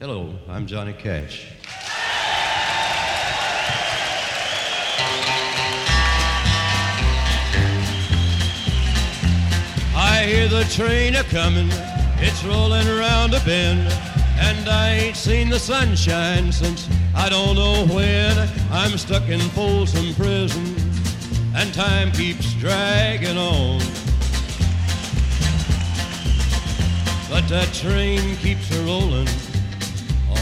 Hello, 0.00 0.34
I'm 0.48 0.66
Johnny 0.66 0.94
Cash. 0.94 1.46
I 9.94 10.24
hear 10.26 10.48
the 10.48 10.64
train 10.70 11.16
a 11.16 11.24
comin', 11.24 11.68
it's 12.16 12.42
rollin' 12.44 12.88
around 12.88 13.34
a 13.34 13.40
bend, 13.40 13.92
and 14.38 14.70
I 14.70 14.92
ain't 14.92 15.16
seen 15.16 15.50
the 15.50 15.58
sunshine 15.58 16.50
since 16.50 16.88
I 17.14 17.28
don't 17.28 17.56
know 17.56 17.86
when. 17.94 18.48
I'm 18.70 18.96
stuck 18.96 19.28
in 19.28 19.40
Folsom 19.50 20.14
Prison, 20.14 20.76
and 21.54 21.74
time 21.74 22.10
keeps 22.12 22.54
dragging 22.54 23.36
on. 23.36 23.80
But 27.28 27.46
that 27.50 27.68
train 27.74 28.36
keeps 28.36 28.74
a 28.74 28.82
rollin' 28.86 29.28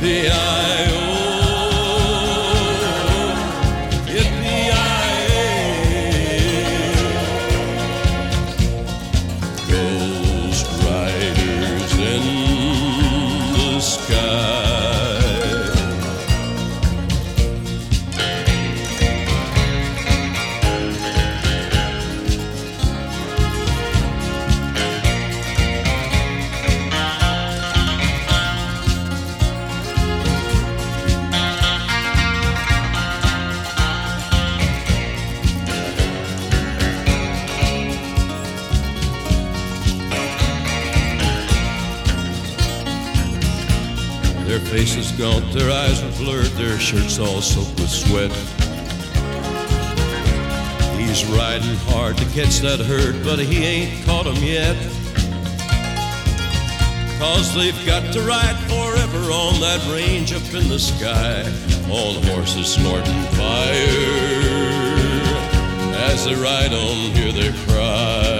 Yippee-i-oh, 0.00 0.30
yippee-i-ay. 0.30 1.09
Their 46.70 46.78
shirts 46.78 47.18
all 47.18 47.40
soaked 47.40 47.80
with 47.80 47.90
sweat. 47.90 48.30
He's 51.00 51.24
riding 51.26 51.74
hard 51.90 52.16
to 52.18 52.24
catch 52.26 52.60
that 52.60 52.78
herd, 52.78 53.24
but 53.24 53.40
he 53.40 53.64
ain't 53.64 54.06
caught 54.06 54.24
caught 54.24 54.28
'em 54.28 54.40
yet. 54.44 54.76
Cause 57.18 57.52
they've 57.54 57.84
got 57.84 58.12
to 58.12 58.20
ride 58.20 58.56
forever 58.68 59.22
on 59.32 59.60
that 59.60 59.82
range 59.92 60.32
up 60.32 60.46
in 60.54 60.68
the 60.68 60.78
sky, 60.78 61.42
all 61.90 62.12
the 62.12 62.24
horses 62.30 62.68
snorting 62.68 63.22
fire. 63.38 64.20
As 66.08 66.24
they 66.24 66.36
ride 66.36 66.72
on, 66.72 66.96
hear 67.16 67.32
their 67.32 67.52
cry. 67.66 68.39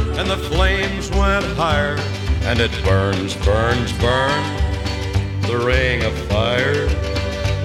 and 0.21 0.29
the 0.29 0.37
flames 0.37 1.09
went 1.09 1.43
higher. 1.57 1.97
And 2.43 2.59
it 2.59 2.71
burns, 2.83 3.35
burns, 3.37 3.91
burns. 3.93 4.61
The 5.47 5.57
ring 5.57 6.03
of 6.03 6.13
fire, 6.29 6.85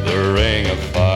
the 0.05 0.33
ring 0.35 0.67
of 0.71 0.79
fire. 0.95 1.16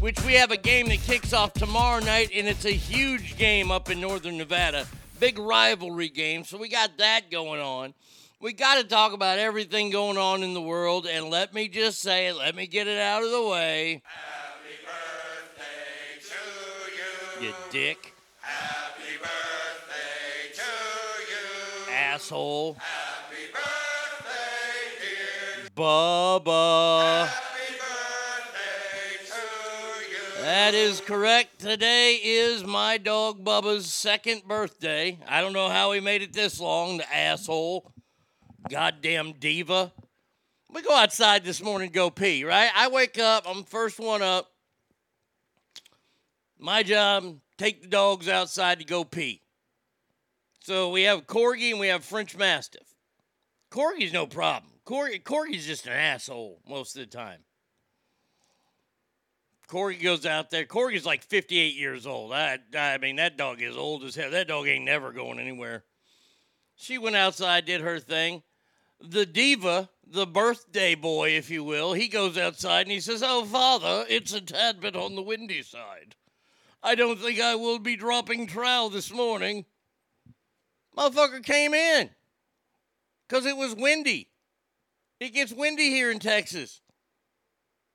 which 0.00 0.20
we 0.24 0.34
have 0.34 0.50
a 0.50 0.56
game 0.56 0.88
that 0.88 1.00
kicks 1.00 1.32
off 1.32 1.52
tomorrow 1.54 2.00
night, 2.00 2.30
and 2.34 2.46
it's 2.46 2.64
a 2.64 2.70
huge 2.70 3.36
game 3.36 3.70
up 3.70 3.90
in 3.90 4.00
northern 4.00 4.36
Nevada. 4.36 4.86
Big 5.18 5.38
rivalry 5.38 6.08
game, 6.08 6.44
so 6.44 6.58
we 6.58 6.68
got 6.68 6.98
that 6.98 7.30
going 7.30 7.60
on. 7.60 7.94
We 8.40 8.52
got 8.52 8.76
to 8.76 8.84
talk 8.84 9.12
about 9.12 9.38
everything 9.38 9.90
going 9.90 10.16
on 10.16 10.42
in 10.42 10.54
the 10.54 10.62
world, 10.62 11.06
and 11.06 11.30
let 11.30 11.52
me 11.54 11.68
just 11.68 12.00
say 12.00 12.28
it, 12.28 12.36
let 12.36 12.54
me 12.54 12.66
get 12.66 12.86
it 12.86 12.98
out 12.98 13.22
of 13.22 13.30
the 13.30 13.46
way. 13.46 14.02
Happy 14.04 14.76
birthday 14.84 15.64
to 17.38 17.44
you. 17.44 17.48
You 17.48 17.54
dick. 17.70 18.14
Happy 18.40 18.89
birthday 22.20 22.76
to 22.76 22.76
you. 22.76 22.76
Asshole. 22.76 22.76
Bubba. 25.76 27.30
That 30.40 30.74
is 30.74 31.00
correct. 31.00 31.58
Today 31.60 32.14
is 32.14 32.64
my 32.64 32.98
dog 32.98 33.44
Bubba's 33.44 33.92
second 33.92 34.42
birthday. 34.48 35.18
I 35.28 35.40
don't 35.40 35.52
know 35.52 35.68
how 35.68 35.92
he 35.92 36.00
made 36.00 36.22
it 36.22 36.32
this 36.32 36.58
long, 36.60 36.98
the 36.98 37.14
asshole. 37.14 37.92
Goddamn 38.68 39.34
diva. 39.38 39.92
We 40.72 40.82
go 40.82 40.94
outside 40.94 41.44
this 41.44 41.62
morning 41.62 41.90
go 41.90 42.10
pee, 42.10 42.44
right? 42.44 42.70
I 42.74 42.88
wake 42.88 43.18
up, 43.18 43.44
I'm 43.48 43.64
first 43.64 43.98
one 43.98 44.22
up. 44.22 44.50
My 46.58 46.82
job, 46.82 47.38
take 47.58 47.82
the 47.82 47.88
dogs 47.88 48.28
outside 48.28 48.78
to 48.78 48.84
go 48.84 49.04
pee. 49.04 49.39
So 50.60 50.90
we 50.90 51.02
have 51.02 51.26
Corgi 51.26 51.70
and 51.70 51.80
we 51.80 51.88
have 51.88 52.04
French 52.04 52.36
Mastiff. 52.36 52.94
Corgi's 53.70 54.12
no 54.12 54.26
problem. 54.26 54.72
Corgi, 54.84 55.22
Corgi's 55.22 55.66
just 55.66 55.86
an 55.86 55.92
asshole 55.92 56.60
most 56.68 56.96
of 56.96 57.00
the 57.00 57.06
time. 57.06 57.40
Corgi 59.68 60.02
goes 60.02 60.26
out 60.26 60.50
there. 60.50 60.64
Corgi's 60.64 61.06
like 61.06 61.22
58 61.22 61.74
years 61.76 62.06
old. 62.06 62.32
I, 62.32 62.58
I 62.76 62.98
mean, 62.98 63.16
that 63.16 63.36
dog 63.36 63.62
is 63.62 63.76
old 63.76 64.02
as 64.02 64.16
hell. 64.16 64.32
That 64.32 64.48
dog 64.48 64.66
ain't 64.66 64.84
never 64.84 65.12
going 65.12 65.38
anywhere. 65.38 65.84
She 66.74 66.98
went 66.98 67.16
outside, 67.16 67.66
did 67.66 67.80
her 67.80 68.00
thing. 68.00 68.42
The 69.00 69.24
diva, 69.24 69.88
the 70.04 70.26
birthday 70.26 70.94
boy, 70.94 71.30
if 71.30 71.50
you 71.50 71.62
will, 71.62 71.92
he 71.92 72.08
goes 72.08 72.36
outside 72.36 72.82
and 72.82 72.90
he 72.90 73.00
says, 73.00 73.22
Oh, 73.24 73.44
father, 73.44 74.04
it's 74.08 74.34
a 74.34 74.40
tad 74.40 74.80
bit 74.80 74.96
on 74.96 75.14
the 75.14 75.22
windy 75.22 75.62
side. 75.62 76.16
I 76.82 76.94
don't 76.94 77.18
think 77.18 77.40
I 77.40 77.54
will 77.54 77.78
be 77.78 77.96
dropping 77.96 78.46
trowel 78.46 78.90
this 78.90 79.12
morning. 79.12 79.66
Motherfucker 80.96 81.42
came 81.42 81.74
in 81.74 82.10
because 83.28 83.46
it 83.46 83.56
was 83.56 83.74
windy. 83.74 84.28
It 85.20 85.34
gets 85.34 85.52
windy 85.52 85.90
here 85.90 86.10
in 86.10 86.18
Texas. 86.18 86.80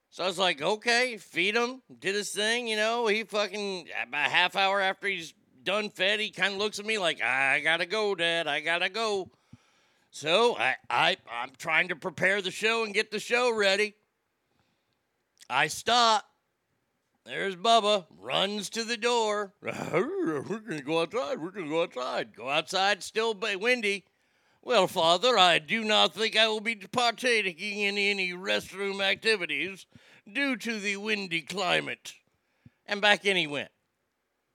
So 0.10 0.24
I 0.24 0.28
was 0.28 0.40
like, 0.40 0.62
okay, 0.62 1.18
feed 1.18 1.56
him, 1.56 1.82
did 2.00 2.16
his 2.16 2.32
thing, 2.32 2.68
you 2.68 2.78
know. 2.78 3.08
He 3.08 3.24
fucking, 3.24 3.90
about 4.08 4.32
half 4.32 4.56
hour 4.56 4.80
after 4.80 5.08
he's 5.08 5.34
done 5.62 5.90
fed, 5.90 6.20
he 6.22 6.30
kind 6.30 6.54
of 6.54 6.60
looks 6.60 6.80
at 6.80 6.86
me 6.86 6.98
like, 6.98 7.22
I 7.22 7.60
gotta 7.60 7.86
go, 7.86 8.16
Dad, 8.16 8.48
I 8.48 8.62
gotta 8.62 8.88
go. 8.88 9.30
So 10.12 10.56
I, 10.58 10.76
I, 10.90 11.18
I'm 11.30 11.52
trying 11.58 11.90
to 11.90 11.96
prepare 11.98 12.42
the 12.42 12.52
show 12.52 12.86
and 12.86 12.94
get 12.94 13.12
the 13.12 13.20
show 13.20 13.54
ready. 13.54 13.96
I 15.50 15.68
stop. 15.68 16.24
There's 17.26 17.56
Bubba, 17.56 18.06
runs 18.20 18.70
to 18.70 18.84
the 18.84 18.98
door. 18.98 19.52
We're 19.60 20.60
going 20.60 20.78
to 20.78 20.84
go 20.84 21.02
outside. 21.02 21.42
We're 21.42 21.50
going 21.50 21.66
to 21.66 21.72
go 21.72 21.82
outside. 21.82 22.36
Go 22.36 22.50
outside, 22.50 23.02
still 23.02 23.34
windy. 23.34 24.06
Well, 24.62 24.86
Father, 24.86 25.36
I 25.36 25.58
do 25.58 25.84
not 25.84 26.14
think 26.14 26.38
I 26.38 26.48
will 26.48 26.60
be 26.60 26.76
partaking 26.76 27.80
in 27.80 27.98
any 27.98 28.34
restroom 28.34 29.02
activities 29.04 29.88
due 30.32 30.56
to 30.58 30.80
the 30.80 30.98
windy 30.98 31.42
climate. 31.42 32.14
And 32.86 33.02
back 33.02 33.26
in 33.26 33.38
he 33.38 33.48
went. 33.48 33.70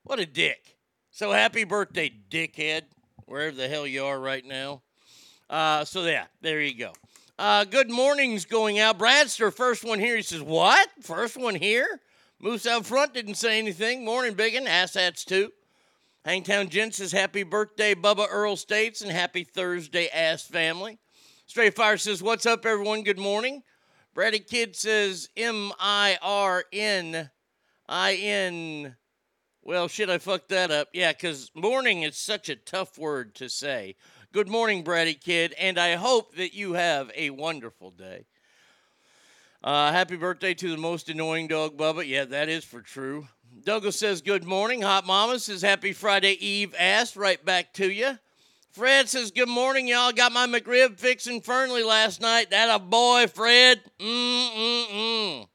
What 0.04 0.20
a 0.20 0.26
dick. 0.26 0.76
So 1.10 1.32
happy 1.32 1.64
birthday, 1.64 2.12
dickhead, 2.30 2.82
wherever 3.26 3.54
the 3.54 3.66
hell 3.66 3.86
you 3.86 4.04
are 4.04 4.20
right 4.20 4.44
now. 4.44 4.82
Uh, 5.48 5.84
so, 5.84 6.04
yeah, 6.04 6.26
there 6.40 6.60
you 6.60 6.78
go. 6.78 6.92
Uh, 7.36 7.64
good 7.64 7.90
mornings 7.90 8.44
going 8.44 8.78
out. 8.78 8.96
Bradster, 8.96 9.52
first 9.52 9.82
one 9.82 9.98
here. 9.98 10.14
He 10.14 10.22
says, 10.22 10.42
What? 10.42 10.88
First 11.02 11.36
one 11.36 11.56
here? 11.56 12.00
Moose 12.42 12.66
out 12.66 12.86
front 12.86 13.12
didn't 13.12 13.34
say 13.34 13.58
anything. 13.58 14.02
Morning, 14.02 14.32
biggin. 14.32 14.64
Asshats 14.64 15.26
too. 15.26 15.52
Hangtown 16.24 16.70
Gents 16.70 16.96
says, 16.96 17.12
Happy 17.12 17.42
birthday, 17.42 17.94
Bubba 17.94 18.26
Earl 18.30 18.56
States, 18.56 19.02
and 19.02 19.10
happy 19.10 19.44
Thursday, 19.44 20.08
ass 20.08 20.42
family. 20.42 20.98
Straight 21.44 21.76
Fire 21.76 21.98
says, 21.98 22.22
What's 22.22 22.46
up, 22.46 22.64
everyone? 22.64 23.02
Good 23.02 23.18
morning. 23.18 23.62
Brady 24.14 24.38
Kid 24.38 24.74
says, 24.74 25.28
M 25.36 25.70
I 25.78 26.16
R 26.22 26.64
N 26.72 27.30
I 27.86 28.14
N. 28.14 28.96
Well, 29.62 29.88
shit, 29.88 30.08
I 30.08 30.16
fucked 30.16 30.48
that 30.48 30.70
up. 30.70 30.88
Yeah, 30.94 31.12
because 31.12 31.50
morning 31.54 32.04
is 32.04 32.16
such 32.16 32.48
a 32.48 32.56
tough 32.56 32.96
word 32.96 33.34
to 33.34 33.50
say. 33.50 33.96
Good 34.32 34.48
morning, 34.48 34.82
Brady 34.82 35.12
Kid, 35.12 35.54
and 35.58 35.78
I 35.78 35.96
hope 35.96 36.36
that 36.36 36.54
you 36.54 36.72
have 36.72 37.10
a 37.14 37.28
wonderful 37.28 37.90
day. 37.90 38.24
Uh, 39.62 39.92
happy 39.92 40.16
birthday 40.16 40.54
to 40.54 40.70
the 40.70 40.78
most 40.78 41.10
annoying 41.10 41.46
dog, 41.46 41.76
Bubba. 41.76 42.06
Yeah, 42.06 42.24
that 42.24 42.48
is 42.48 42.64
for 42.64 42.80
true. 42.80 43.28
Douglas 43.62 43.98
says, 43.98 44.22
Good 44.22 44.44
morning. 44.44 44.80
Hot 44.80 45.04
Mama 45.06 45.38
says, 45.38 45.60
Happy 45.60 45.92
Friday 45.92 46.32
Eve 46.40 46.74
ass. 46.78 47.14
Right 47.14 47.44
back 47.44 47.74
to 47.74 47.90
you. 47.90 48.18
Fred 48.72 49.10
says, 49.10 49.30
Good 49.30 49.50
morning, 49.50 49.86
y'all. 49.86 50.12
Got 50.12 50.32
my 50.32 50.46
McRib 50.46 50.98
fixing 50.98 51.42
Fernley 51.42 51.82
last 51.82 52.22
night. 52.22 52.48
That 52.50 52.74
a 52.74 52.78
boy, 52.78 53.26
Fred. 53.26 53.82
Mm-mm-mm. 53.98 55.46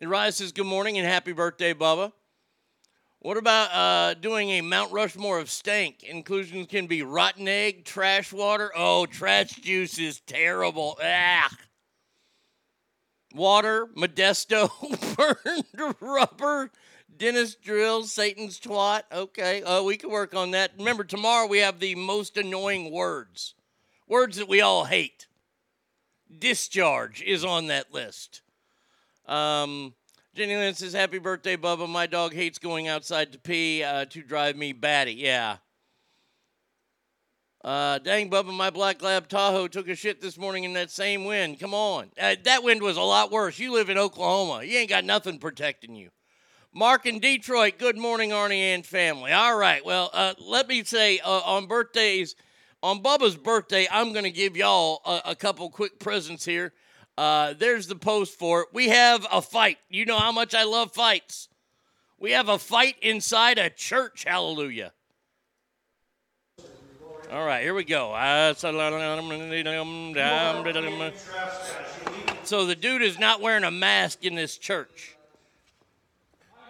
Rise 0.00 0.36
says, 0.36 0.52
Good 0.52 0.64
morning 0.64 0.96
and 0.96 1.06
happy 1.06 1.32
birthday, 1.32 1.74
Bubba. 1.74 2.12
What 3.18 3.36
about 3.36 3.74
uh, 3.74 4.14
doing 4.14 4.48
a 4.50 4.62
Mount 4.62 4.90
Rushmore 4.90 5.38
of 5.38 5.50
stank? 5.50 6.02
Inclusions 6.02 6.68
can 6.68 6.86
be 6.86 7.02
rotten 7.02 7.46
egg, 7.46 7.84
trash 7.84 8.32
water. 8.32 8.72
Oh, 8.74 9.04
trash 9.04 9.50
juice 9.50 9.98
is 9.98 10.20
terrible. 10.20 10.98
Ah 11.02 11.50
water, 13.34 13.86
Modesto, 13.96 14.70
burned 15.16 15.96
rubber, 16.00 16.70
Dennis 17.16 17.54
drills, 17.54 18.12
Satan's 18.12 18.58
twat. 18.58 19.02
Okay, 19.12 19.62
uh, 19.62 19.82
we 19.82 19.96
can 19.96 20.10
work 20.10 20.34
on 20.34 20.52
that. 20.52 20.72
Remember, 20.78 21.04
tomorrow 21.04 21.46
we 21.46 21.58
have 21.58 21.80
the 21.80 21.94
most 21.94 22.36
annoying 22.36 22.90
words, 22.90 23.54
words 24.08 24.36
that 24.36 24.48
we 24.48 24.60
all 24.60 24.84
hate. 24.84 25.26
Discharge 26.36 27.22
is 27.22 27.44
on 27.44 27.68
that 27.68 27.92
list. 27.92 28.42
Um, 29.26 29.94
Jenny 30.34 30.56
Lynn 30.56 30.74
says, 30.74 30.92
Happy 30.92 31.18
birthday, 31.18 31.56
Bubba. 31.56 31.88
My 31.88 32.06
dog 32.06 32.34
hates 32.34 32.58
going 32.58 32.88
outside 32.88 33.32
to 33.32 33.38
pee 33.38 33.84
uh, 33.84 34.04
to 34.06 34.22
drive 34.22 34.56
me 34.56 34.72
batty. 34.72 35.14
Yeah. 35.14 35.58
Uh, 37.64 37.98
dang, 37.98 38.28
Bubba, 38.28 38.52
my 38.52 38.68
Black 38.68 39.00
Lab 39.00 39.26
Tahoe 39.26 39.68
took 39.68 39.88
a 39.88 39.94
shit 39.94 40.20
this 40.20 40.36
morning 40.36 40.64
in 40.64 40.74
that 40.74 40.90
same 40.90 41.24
wind. 41.24 41.58
Come 41.58 41.72
on. 41.72 42.10
Uh, 42.20 42.36
that 42.44 42.62
wind 42.62 42.82
was 42.82 42.98
a 42.98 43.02
lot 43.02 43.32
worse. 43.32 43.58
You 43.58 43.72
live 43.72 43.88
in 43.88 43.96
Oklahoma. 43.96 44.62
You 44.64 44.76
ain't 44.76 44.90
got 44.90 45.06
nothing 45.06 45.38
protecting 45.38 45.96
you. 45.96 46.10
Mark 46.74 47.06
in 47.06 47.20
Detroit, 47.20 47.78
good 47.78 47.96
morning, 47.96 48.30
Arnie 48.30 48.74
and 48.74 48.84
family. 48.84 49.32
All 49.32 49.56
right, 49.56 49.82
well, 49.82 50.10
uh, 50.12 50.34
let 50.38 50.68
me 50.68 50.84
say 50.84 51.20
uh, 51.20 51.40
on 51.46 51.64
birthdays, 51.64 52.36
on 52.82 53.02
Bubba's 53.02 53.36
birthday, 53.36 53.88
I'm 53.90 54.12
going 54.12 54.24
to 54.24 54.30
give 54.30 54.58
y'all 54.58 55.00
a, 55.06 55.30
a, 55.30 55.34
couple 55.34 55.70
quick 55.70 55.98
presents 55.98 56.44
here. 56.44 56.74
Uh, 57.16 57.54
there's 57.56 57.86
the 57.86 57.94
post 57.94 58.38
for 58.38 58.62
it. 58.62 58.68
We 58.74 58.90
have 58.90 59.26
a 59.32 59.40
fight. 59.40 59.78
You 59.88 60.04
know 60.04 60.18
how 60.18 60.32
much 60.32 60.54
I 60.54 60.64
love 60.64 60.92
fights. 60.92 61.48
We 62.18 62.32
have 62.32 62.50
a 62.50 62.58
fight 62.58 62.96
inside 63.00 63.56
a 63.56 63.70
church. 63.70 64.24
Hallelujah. 64.24 64.92
All 67.34 67.44
right, 67.44 67.64
here 67.64 67.74
we 67.74 67.82
go. 67.82 68.12
So 68.56 68.72
the 72.64 72.76
dude 72.76 73.02
is 73.02 73.18
not 73.18 73.40
wearing 73.40 73.64
a 73.64 73.72
mask 73.72 74.24
in 74.24 74.36
this 74.36 74.56
church. 74.56 75.16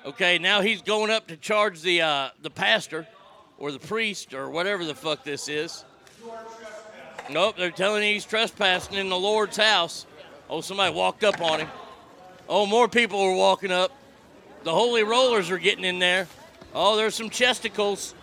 Okay, 0.06 0.38
now 0.38 0.62
he's 0.62 0.80
going 0.80 1.10
up 1.10 1.26
to 1.26 1.36
charge 1.36 1.82
the 1.82 2.00
uh, 2.00 2.30
the 2.40 2.48
pastor 2.48 3.06
or 3.58 3.72
the 3.72 3.78
priest 3.78 4.32
or 4.32 4.48
whatever 4.48 4.86
the 4.86 4.94
fuck 4.94 5.22
this 5.22 5.50
is. 5.50 5.84
Nope, 7.30 7.58
they're 7.58 7.70
telling 7.70 8.02
he's 8.02 8.24
trespassing 8.24 8.96
in 8.96 9.10
the 9.10 9.18
Lord's 9.18 9.58
house. 9.58 10.06
Oh, 10.48 10.62
somebody 10.62 10.94
walked 10.94 11.24
up 11.24 11.42
on 11.42 11.60
him. 11.60 11.68
Oh, 12.48 12.64
more 12.64 12.88
people 12.88 13.20
are 13.20 13.36
walking 13.36 13.70
up. 13.70 13.92
The 14.62 14.72
holy 14.72 15.02
rollers 15.02 15.50
are 15.50 15.58
getting 15.58 15.84
in 15.84 15.98
there. 15.98 16.26
Oh, 16.74 16.96
there's 16.96 17.14
some 17.14 17.28
chesticles. 17.28 18.14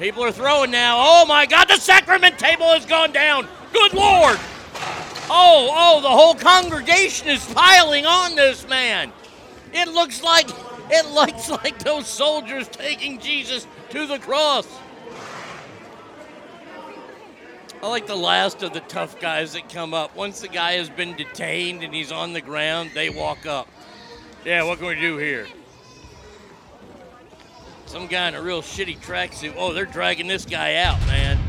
People 0.00 0.24
are 0.24 0.32
throwing 0.32 0.70
now. 0.70 0.96
Oh 0.98 1.26
my 1.26 1.44
God, 1.44 1.68
the 1.68 1.76
sacrament 1.76 2.38
table 2.38 2.64
has 2.64 2.86
gone 2.86 3.12
down. 3.12 3.46
Good 3.74 3.92
Lord. 3.92 4.38
Oh, 5.28 5.70
oh, 5.72 6.00
the 6.00 6.08
whole 6.08 6.34
congregation 6.34 7.28
is 7.28 7.44
piling 7.52 8.06
on 8.06 8.34
this 8.34 8.66
man. 8.66 9.12
It 9.74 9.88
looks 9.88 10.22
like 10.22 10.48
it 10.90 11.06
looks 11.12 11.50
like 11.50 11.78
those 11.80 12.06
soldiers 12.06 12.66
taking 12.68 13.18
Jesus 13.18 13.66
to 13.90 14.06
the 14.06 14.18
cross. 14.18 14.66
I 17.82 17.88
like 17.88 18.06
the 18.06 18.16
last 18.16 18.62
of 18.62 18.72
the 18.72 18.80
tough 18.80 19.20
guys 19.20 19.52
that 19.52 19.68
come 19.68 19.92
up. 19.92 20.16
Once 20.16 20.40
the 20.40 20.48
guy 20.48 20.72
has 20.72 20.88
been 20.88 21.14
detained 21.14 21.82
and 21.82 21.94
he's 21.94 22.10
on 22.10 22.32
the 22.32 22.40
ground, 22.40 22.92
they 22.94 23.10
walk 23.10 23.44
up. 23.44 23.68
Yeah, 24.46 24.62
what 24.62 24.78
can 24.78 24.88
we 24.88 24.94
do 24.94 25.18
here? 25.18 25.46
Some 27.90 28.06
guy 28.06 28.28
in 28.28 28.36
a 28.36 28.40
real 28.40 28.62
shitty 28.62 29.00
tracksuit. 29.00 29.54
Oh, 29.56 29.72
they're 29.72 29.84
dragging 29.84 30.28
this 30.28 30.44
guy 30.44 30.76
out, 30.76 31.00
man. 31.08 31.40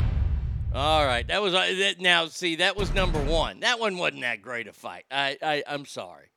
All 0.74 1.06
right, 1.06 1.24
that 1.28 1.40
was 1.40 1.54
uh, 1.54 1.92
now. 2.00 2.26
See, 2.26 2.56
that 2.56 2.76
was 2.76 2.92
number 2.92 3.20
one. 3.22 3.60
That 3.60 3.78
one 3.78 3.96
wasn't 3.96 4.22
that 4.22 4.42
great 4.42 4.66
a 4.66 4.72
fight. 4.72 5.04
I, 5.08 5.38
I 5.40 5.62
I'm 5.68 5.86
sorry. 5.86 6.32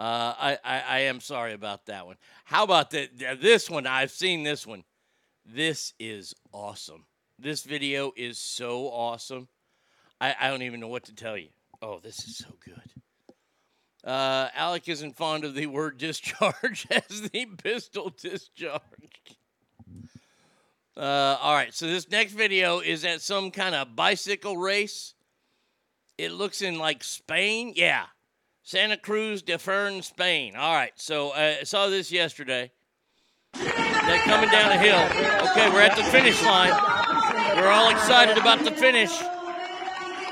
Uh, 0.00 0.34
I, 0.36 0.58
I, 0.64 0.80
I 0.80 0.98
am 1.02 1.20
sorry 1.20 1.52
about 1.52 1.86
that 1.86 2.04
one. 2.04 2.16
How 2.44 2.64
about 2.64 2.90
the, 2.90 3.08
this 3.40 3.70
one? 3.70 3.86
I've 3.86 4.10
seen 4.10 4.42
this 4.42 4.66
one. 4.66 4.82
This 5.46 5.94
is 6.00 6.34
awesome. 6.52 7.06
This 7.38 7.62
video 7.62 8.10
is 8.16 8.38
so 8.38 8.88
awesome. 8.88 9.46
I, 10.20 10.34
I 10.40 10.48
don't 10.48 10.62
even 10.62 10.80
know 10.80 10.88
what 10.88 11.04
to 11.04 11.14
tell 11.14 11.38
you. 11.38 11.50
Oh, 11.80 12.00
this 12.00 12.26
is 12.26 12.38
so 12.38 12.56
good. 12.64 12.90
Uh, 14.04 14.48
Alec 14.54 14.88
isn't 14.88 15.16
fond 15.16 15.44
of 15.44 15.54
the 15.54 15.66
word 15.66 15.98
discharge 15.98 16.86
as 16.90 17.30
the 17.30 17.46
pistol 17.62 18.10
discharge. 18.16 18.80
Uh, 20.96 21.36
all 21.40 21.54
right, 21.54 21.72
so 21.74 21.86
this 21.86 22.10
next 22.10 22.32
video 22.32 22.80
is 22.80 23.04
at 23.04 23.20
some 23.20 23.50
kind 23.50 23.74
of 23.74 23.94
bicycle 23.94 24.56
race. 24.56 25.14
It 26.18 26.32
looks 26.32 26.62
in 26.62 26.78
like 26.78 27.04
Spain. 27.04 27.72
Yeah, 27.76 28.06
Santa 28.62 28.96
Cruz 28.96 29.42
de 29.42 29.58
Fern, 29.58 30.02
Spain. 30.02 30.56
All 30.56 30.74
right, 30.74 30.92
so 30.96 31.30
uh, 31.30 31.56
I 31.60 31.64
saw 31.64 31.88
this 31.88 32.10
yesterday. 32.10 32.70
They're 33.54 34.18
coming 34.24 34.50
down 34.50 34.72
a 34.72 34.78
hill. 34.78 35.00
Okay, 35.50 35.70
we're 35.70 35.82
at 35.82 35.96
the 35.96 36.04
finish 36.04 36.42
line. 36.42 36.72
We're 37.56 37.70
all 37.70 37.90
excited 37.90 38.38
about 38.38 38.64
the 38.64 38.70
finish. 38.72 39.10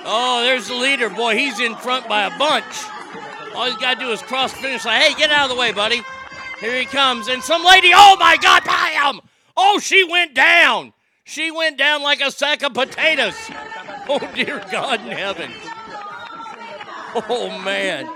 Oh, 0.05 0.43
there's 0.43 0.69
the 0.69 0.75
leader. 0.75 1.11
Boy, 1.11 1.37
he's 1.37 1.61
in 1.61 1.75
front 1.77 2.09
by 2.09 2.23
a 2.23 2.39
bunch. 2.39 2.65
All 3.59 3.67
he's 3.67 3.75
got 3.75 3.99
to 3.99 4.05
do 4.05 4.13
is 4.13 4.23
cross 4.23 4.53
finish 4.53 4.85
line. 4.85 5.03
Hey, 5.03 5.15
get 5.15 5.33
out 5.33 5.51
of 5.51 5.57
the 5.57 5.61
way, 5.61 5.73
buddy. 5.73 6.03
Here 6.61 6.79
he 6.79 6.85
comes. 6.85 7.27
And 7.27 7.43
some 7.43 7.65
lady, 7.65 7.91
oh 7.93 8.17
my 8.21 8.37
God, 8.37 8.63
bam! 8.63 9.21
Oh, 9.57 9.81
she 9.81 10.05
went 10.05 10.33
down. 10.33 10.93
She 11.25 11.51
went 11.51 11.77
down 11.77 12.05
like 12.05 12.21
a 12.21 12.31
sack 12.31 12.63
of 12.63 12.75
potatoes. 12.75 13.35
Oh, 14.11 14.21
dear 14.35 14.65
God 14.73 15.03
in 15.03 15.09
heaven. 15.09 15.53
Oh, 17.29 17.61
man. 17.63 18.07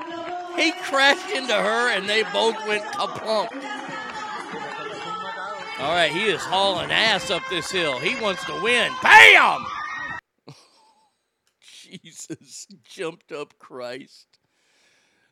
He 0.57 0.73
crashed 0.81 1.29
into 1.31 1.53
her 1.53 1.91
and 1.91 2.09
they 2.09 2.23
both 2.23 2.57
went 2.67 2.83
kaplunk. 2.85 3.53
All 5.79 5.93
right, 5.93 6.11
he 6.11 6.23
is 6.25 6.41
hauling 6.41 6.91
ass 6.91 7.31
up 7.31 7.43
this 7.51 7.71
hill. 7.71 7.99
He 7.99 8.19
wants 8.23 8.43
to 8.47 8.59
win. 8.63 8.91
Bam! 9.03 9.67
Jesus, 11.61 12.69
jumped 12.89 13.33
up 13.33 13.59
Christ. 13.59 14.32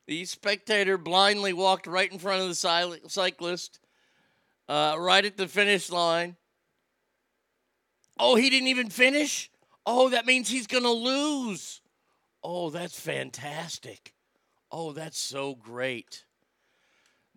The 0.07 0.25
spectator 0.25 0.99
blindly 0.99 1.52
walked 1.52 1.87
right 1.87 2.11
in 2.11 2.19
front 2.19 2.42
of 2.42 2.49
the 2.49 2.54
cy- 2.54 2.99
cyclist, 3.07 3.80
uh, 4.69 4.97
right 4.99 5.25
at 5.25 5.37
the 5.37 5.49
finish 5.49 5.90
line. 5.90 6.37
Oh, 8.19 8.35
he 8.35 8.50
didn't 8.50 8.69
even 8.69 8.90
finish? 8.90 9.50
Oh, 9.87 10.11
that 10.11 10.26
means 10.26 10.49
he's 10.49 10.66
going 10.66 10.83
to 10.83 10.90
lose. 10.90 11.80
Oh, 12.42 12.71
that's 12.71 12.99
fantastic. 12.99 14.14
Oh, 14.71 14.92
that's 14.92 15.19
so 15.19 15.54
great. 15.54 16.25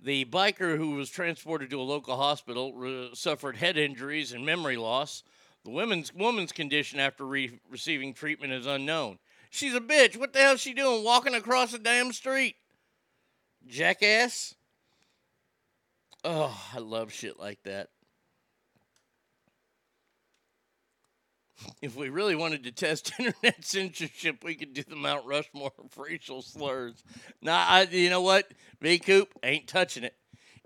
The 0.02 0.26
biker 0.26 0.78
who 0.78 0.92
was 0.92 1.10
transported 1.10 1.70
to 1.70 1.80
a 1.80 1.84
local 1.84 2.18
hospital 2.18 2.74
re- 2.74 3.10
suffered 3.14 3.58
head 3.58 3.78
injuries 3.78 4.34
and 4.34 4.46
memory 4.46 4.76
loss. 4.76 5.24
The 5.64 5.72
woman's 5.72 6.14
woman's 6.14 6.52
condition 6.52 7.00
after 7.00 7.26
re- 7.26 7.60
receiving 7.70 8.14
treatment 8.14 8.52
is 8.52 8.66
unknown. 8.66 9.20
She's 9.54 9.76
a 9.76 9.80
bitch. 9.80 10.18
What 10.18 10.34
the 10.34 10.40
hell's 10.40 10.62
she 10.62 10.74
doing 10.74 11.04
walking 11.04 11.36
across 11.36 11.74
the 11.74 11.78
damn 11.78 12.12
street? 12.12 12.56
Jackass. 13.68 14.56
Oh, 16.24 16.60
I 16.74 16.80
love 16.80 17.14
shit 17.14 17.40
like 17.40 17.62
that. 17.62 17.90
If 21.84 21.96
we 21.96 22.10
really 22.10 22.36
wanted 22.36 22.64
to 22.64 22.72
test 22.72 23.14
internet 23.20 23.64
censorship, 23.64 24.44
we 24.44 24.56
could 24.56 24.74
do 24.74 24.82
the 24.82 24.96
Mount 24.96 25.28
Rushmore 25.28 25.72
racial 25.96 26.42
slurs. 26.42 27.04
Nah, 27.40 27.64
I, 27.68 27.84
you 27.84 28.10
know 28.10 28.22
what? 28.22 28.52
V 28.82 28.98
Coop 28.98 29.30
ain't 29.44 29.68
touching 29.68 30.04
it. 30.04 30.16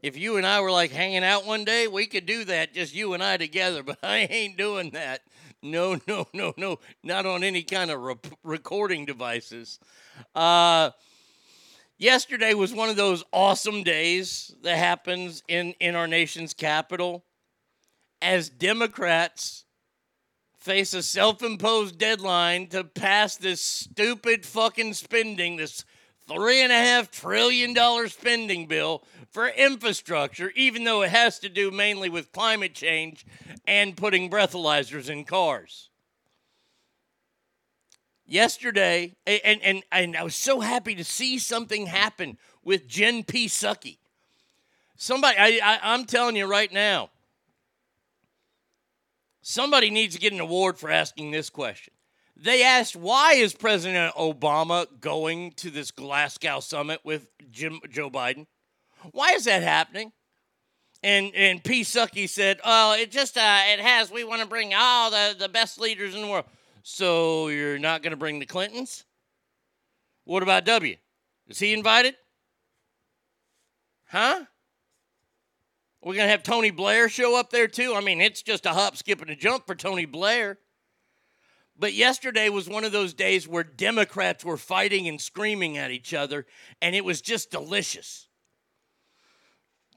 If 0.01 0.17
you 0.17 0.37
and 0.37 0.47
I 0.47 0.61
were 0.61 0.71
like 0.71 0.91
hanging 0.91 1.25
out 1.25 1.45
one 1.45 1.65
day, 1.65 1.89
we 1.89 2.05
could 2.05 2.25
do 2.25 2.45
that, 2.45 2.73
just 2.73 2.95
you 2.95 3.13
and 3.13 3.21
I 3.21 3.35
together, 3.35 3.83
but 3.83 3.97
I 4.01 4.19
ain't 4.19 4.57
doing 4.57 4.91
that. 4.91 5.23
No, 5.61 5.99
no, 6.07 6.27
no, 6.33 6.53
no. 6.57 6.79
Not 7.03 7.25
on 7.25 7.43
any 7.43 7.63
kind 7.63 7.91
of 7.91 8.01
rep- 8.01 8.27
recording 8.43 9.05
devices. 9.05 9.79
Uh, 10.35 10.91
yesterday 11.97 12.53
was 12.53 12.73
one 12.73 12.89
of 12.89 12.95
those 12.95 13.23
awesome 13.31 13.83
days 13.83 14.53
that 14.63 14.77
happens 14.77 15.43
in, 15.47 15.73
in 15.79 15.95
our 15.95 16.07
nation's 16.07 16.53
capital 16.53 17.23
as 18.21 18.49
Democrats 18.49 19.65
face 20.57 20.93
a 20.93 21.03
self 21.03 21.43
imposed 21.43 21.97
deadline 21.97 22.67
to 22.67 22.83
pass 22.83 23.37
this 23.37 23.61
stupid 23.61 24.45
fucking 24.45 24.93
spending, 24.93 25.55
this 25.55 25.85
three 26.27 26.61
and 26.61 26.71
a 26.71 26.75
half 26.75 27.09
trillion 27.09 27.73
dollar 27.73 28.07
spending 28.09 28.65
bill 28.65 29.03
for 29.29 29.47
infrastructure, 29.47 30.51
even 30.55 30.83
though 30.83 31.01
it 31.01 31.09
has 31.09 31.39
to 31.39 31.49
do 31.49 31.71
mainly 31.71 32.09
with 32.09 32.31
climate 32.31 32.73
change 32.73 33.25
and 33.65 33.97
putting 33.97 34.29
breathalyzers 34.29 35.09
in 35.09 35.25
cars. 35.25 35.89
Yesterday, 38.25 39.15
and, 39.25 39.61
and, 39.61 39.83
and 39.91 40.17
I 40.17 40.23
was 40.23 40.35
so 40.35 40.59
happy 40.59 40.95
to 40.95 41.03
see 41.03 41.39
something 41.39 41.85
happen 41.85 42.37
with 42.63 42.87
Jen 42.87 43.23
P. 43.23 43.47
Sucky. 43.47 43.97
Somebody, 44.97 45.37
I, 45.37 45.59
I, 45.63 45.79
I'm 45.93 46.05
telling 46.05 46.35
you 46.35 46.45
right 46.45 46.71
now, 46.71 47.09
somebody 49.41 49.89
needs 49.89 50.15
to 50.15 50.21
get 50.21 50.33
an 50.33 50.39
award 50.39 50.77
for 50.77 50.89
asking 50.89 51.31
this 51.31 51.49
question. 51.49 51.93
They 52.35 52.63
asked, 52.63 52.95
why 52.95 53.33
is 53.33 53.53
President 53.53 54.13
Obama 54.15 54.87
going 54.99 55.51
to 55.53 55.69
this 55.71 55.91
Glasgow 55.91 56.59
summit 56.59 56.99
with 57.03 57.29
Jim, 57.49 57.79
Joe 57.89 58.09
Biden? 58.09 58.45
Why 59.11 59.33
is 59.33 59.45
that 59.45 59.63
happening? 59.63 60.11
And 61.03 61.33
and 61.35 61.63
P. 61.63 61.81
Sucky 61.81 62.27
said, 62.27 62.59
oh, 62.63 62.95
it 62.99 63.11
just, 63.11 63.37
uh, 63.37 63.59
it 63.67 63.79
has, 63.79 64.11
we 64.11 64.23
want 64.23 64.41
to 64.41 64.47
bring 64.47 64.73
all 64.75 65.11
the, 65.11 65.35
the 65.37 65.49
best 65.49 65.79
leaders 65.79 66.15
in 66.15 66.21
the 66.21 66.27
world. 66.27 66.45
So 66.83 67.49
you're 67.49 67.77
not 67.77 68.01
going 68.01 68.11
to 68.11 68.17
bring 68.17 68.39
the 68.39 68.45
Clintons? 68.45 69.05
What 70.23 70.43
about 70.43 70.65
W? 70.65 70.95
Is 71.47 71.59
he 71.59 71.73
invited? 71.73 72.15
Huh? 74.09 74.45
We're 76.01 76.15
going 76.15 76.25
to 76.25 76.31
have 76.31 76.43
Tony 76.43 76.71
Blair 76.71 77.09
show 77.09 77.37
up 77.37 77.49
there 77.49 77.67
too? 77.67 77.93
I 77.95 78.01
mean, 78.01 78.21
it's 78.21 78.41
just 78.41 78.65
a 78.65 78.69
hop, 78.69 78.95
skip, 78.95 79.21
and 79.21 79.29
a 79.29 79.35
jump 79.35 79.67
for 79.67 79.75
Tony 79.75 80.05
Blair. 80.05 80.59
But 81.77 81.93
yesterday 81.93 82.49
was 82.49 82.67
one 82.67 82.83
of 82.83 82.91
those 82.91 83.13
days 83.13 83.47
where 83.47 83.63
Democrats 83.63 84.43
were 84.43 84.57
fighting 84.57 85.07
and 85.07 85.21
screaming 85.21 85.77
at 85.77 85.91
each 85.91 86.13
other, 86.13 86.45
and 86.81 86.95
it 86.95 87.05
was 87.05 87.21
just 87.21 87.51
delicious. 87.51 88.26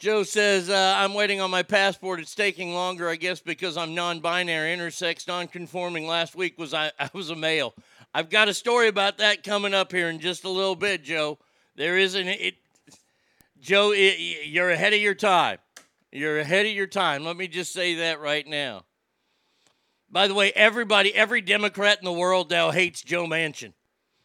Joe 0.01 0.23
says, 0.23 0.71
uh, 0.71 0.95
I'm 0.97 1.13
waiting 1.13 1.43
on 1.43 1.51
my 1.51 1.63
passport. 1.63 2.21
It's 2.21 2.35
taking 2.35 2.73
longer, 2.73 3.11
I 3.11 3.17
guess, 3.17 3.41
because 3.41 3.77
I'm 3.77 3.95
non 3.95 4.21
binary, 4.21 4.75
intersex, 4.75 5.29
non 5.29 5.47
conforming. 5.47 6.07
Last 6.07 6.35
week 6.35 6.59
was 6.59 6.73
I, 6.73 6.91
I 6.99 7.11
was 7.13 7.29
a 7.29 7.37
male. 7.37 7.75
I've 8.15 8.31
got 8.31 8.49
a 8.49 8.55
story 8.55 8.89
about 8.89 9.19
that 9.19 9.45
coming 9.45 9.75
up 9.75 9.93
here 9.93 10.09
in 10.09 10.19
just 10.19 10.45
a 10.45 10.49
little 10.49 10.75
bit, 10.75 11.05
Joe. 11.05 11.39
There 11.77 11.99
isn't 11.99 12.29
it. 12.29 12.55
Joe, 13.61 13.93
it, 13.95 14.47
you're 14.47 14.71
ahead 14.71 14.95
of 14.95 15.01
your 15.01 15.15
time. 15.15 15.59
You're 16.11 16.41
ahead 16.41 16.65
of 16.65 16.73
your 16.73 16.87
time. 16.87 17.23
Let 17.23 17.37
me 17.37 17.47
just 17.47 17.71
say 17.71 17.97
that 17.97 18.21
right 18.21 18.47
now. 18.47 18.85
By 20.11 20.29
the 20.29 20.35
way, 20.35 20.51
everybody, 20.53 21.15
every 21.15 21.43
Democrat 21.43 21.99
in 21.99 22.07
the 22.07 22.13
world 22.13 22.51
now 22.51 22.71
hates 22.71 23.03
Joe 23.03 23.27
Manchin. 23.27 23.75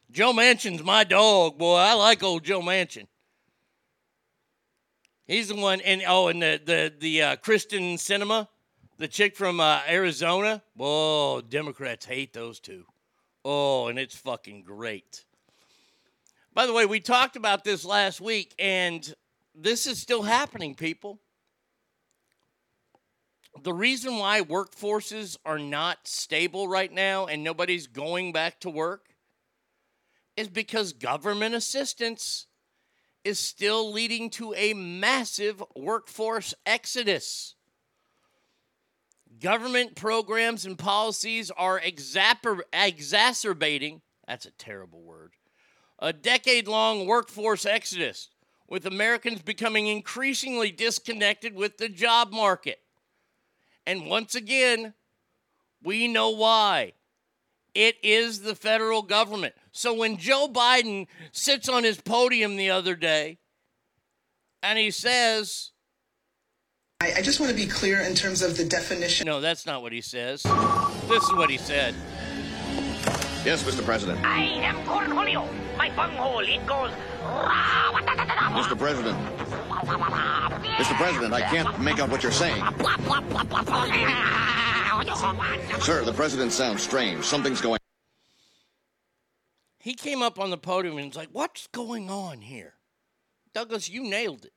Joe 0.09 0.31
Manchin's 0.31 0.83
my 0.83 1.03
dog, 1.03 1.57
boy. 1.57 1.75
I 1.75 1.95
like 1.95 2.23
old 2.23 2.45
Joe 2.45 2.61
Manchin. 2.61 3.07
He's 5.27 5.47
the 5.47 5.55
one, 5.55 5.81
and 5.81 6.03
oh, 6.07 6.27
and 6.27 6.41
the 6.41 6.61
the 6.63 6.93
the 6.99 7.21
uh, 7.21 7.35
Kyrsten 7.38 7.95
Sinema, 7.95 8.47
the 8.97 9.07
chick 9.07 9.35
from 9.35 9.59
uh, 9.59 9.81
Arizona. 9.89 10.61
Whoa, 10.75 11.41
Democrats 11.41 12.05
hate 12.05 12.31
those 12.31 12.59
two. 12.59 12.85
Oh, 13.43 13.88
and 13.88 13.97
it's 13.97 14.15
fucking 14.15 14.63
great. 14.63 15.25
By 16.53 16.67
the 16.67 16.73
way, 16.73 16.85
we 16.85 16.99
talked 16.99 17.35
about 17.35 17.63
this 17.63 17.83
last 17.83 18.21
week, 18.21 18.53
and 18.59 19.13
this 19.55 19.88
is 19.88 19.99
still 19.99 20.21
happening, 20.21 20.75
people. 20.75 21.19
The 23.63 23.73
reason 23.73 24.17
why 24.17 24.41
workforces 24.41 25.38
are 25.45 25.59
not 25.59 26.07
stable 26.07 26.67
right 26.67 26.91
now 26.91 27.25
and 27.25 27.43
nobody's 27.43 27.88
going 27.88 28.33
back 28.33 28.59
to 28.61 28.69
work 28.69 29.15
is 30.35 30.49
because 30.49 30.91
government 30.91 31.55
assistance 31.55 32.47
is 33.25 33.39
still 33.39 33.91
leading 33.91 34.29
to 34.29 34.53
a 34.53 34.73
massive 34.73 35.61
workforce 35.75 36.53
exodus. 36.65 37.55
Government 39.41 39.95
programs 39.95 40.65
and 40.65 40.77
policies 40.77 41.51
are 41.51 41.79
exacerbating, 41.79 44.01
that's 44.27 44.45
a 44.45 44.51
terrible 44.51 45.01
word, 45.01 45.33
a 45.99 46.13
decade 46.13 46.67
long 46.67 47.07
workforce 47.07 47.65
exodus, 47.65 48.29
with 48.69 48.85
Americans 48.85 49.41
becoming 49.41 49.88
increasingly 49.88 50.71
disconnected 50.71 51.55
with 51.55 51.77
the 51.77 51.89
job 51.89 52.31
market. 52.31 52.79
And 53.85 54.07
once 54.07 54.35
again, 54.35 54.93
we 55.83 56.07
know 56.07 56.29
why. 56.29 56.93
It 57.75 57.97
is 58.01 58.39
the 58.41 58.55
federal 58.55 59.01
government. 59.01 59.53
So 59.73 59.93
when 59.93 60.15
Joe 60.15 60.47
Biden 60.51 61.07
sits 61.33 61.67
on 61.67 61.83
his 61.83 61.99
podium 61.99 62.55
the 62.55 62.69
other 62.69 62.95
day 62.95 63.38
and 64.63 64.79
he 64.79 64.91
says, 64.91 65.71
I, 67.01 67.15
I 67.17 67.21
just 67.21 67.41
want 67.41 67.49
to 67.49 67.55
be 67.55 67.67
clear 67.67 67.99
in 67.99 68.15
terms 68.15 68.41
of 68.41 68.55
the 68.55 68.63
definition. 68.63 69.27
No, 69.27 69.41
that's 69.41 69.65
not 69.65 69.81
what 69.81 69.91
he 69.91 69.99
says. 69.99 70.41
This 70.43 71.23
is 71.23 71.33
what 71.33 71.49
he 71.49 71.57
said. 71.57 71.93
Yes, 73.43 73.61
Mr. 73.63 73.83
President. 73.83 74.25
I 74.25 74.43
am 74.43 74.77
Cornholio. 74.85 75.45
My 75.77 75.93
bunghole, 75.93 76.39
it 76.39 76.65
goes. 76.65 76.91
Mr. 78.55 78.79
President. 78.79 79.17
Mr. 80.77 80.95
President, 80.95 81.33
I 81.33 81.41
can't 81.41 81.79
make 81.81 81.99
out 81.99 82.09
what 82.09 82.23
you're 82.23 82.31
saying. 82.31 82.63
Sir, 85.81 86.03
the 86.03 86.13
president 86.13 86.51
sounds 86.51 86.81
strange. 86.81 87.23
Something's 87.25 87.62
going 87.62 87.79
He 89.79 89.93
came 89.93 90.21
up 90.21 90.39
on 90.39 90.49
the 90.49 90.58
podium 90.58 90.97
and 90.97 91.08
was 91.08 91.17
like, 91.17 91.29
What's 91.31 91.67
going 91.67 92.10
on 92.10 92.41
here? 92.41 92.73
Douglas, 93.53 93.89
you 93.89 94.03
nailed 94.03 94.45
it. 94.45 94.53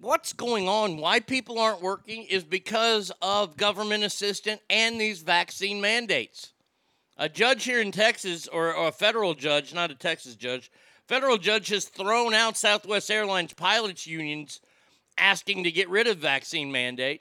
What's 0.00 0.32
going 0.32 0.68
on? 0.68 0.96
Why 0.96 1.20
people 1.20 1.58
aren't 1.58 1.82
working 1.82 2.22
is 2.24 2.44
because 2.44 3.12
of 3.20 3.58
government 3.58 4.04
assistance 4.04 4.62
and 4.70 4.98
these 4.98 5.20
vaccine 5.20 5.80
mandates. 5.80 6.52
A 7.18 7.28
judge 7.28 7.64
here 7.64 7.82
in 7.82 7.92
Texas, 7.92 8.48
or, 8.48 8.72
or 8.74 8.88
a 8.88 8.92
federal 8.92 9.34
judge, 9.34 9.74
not 9.74 9.90
a 9.90 9.94
Texas 9.94 10.36
judge, 10.36 10.70
federal 11.06 11.36
judge 11.36 11.68
has 11.68 11.84
thrown 11.84 12.32
out 12.32 12.56
Southwest 12.56 13.10
Airlines 13.10 13.52
pilots 13.52 14.06
unions 14.06 14.60
asking 15.18 15.64
to 15.64 15.70
get 15.70 15.90
rid 15.90 16.06
of 16.06 16.16
vaccine 16.16 16.72
mandate. 16.72 17.20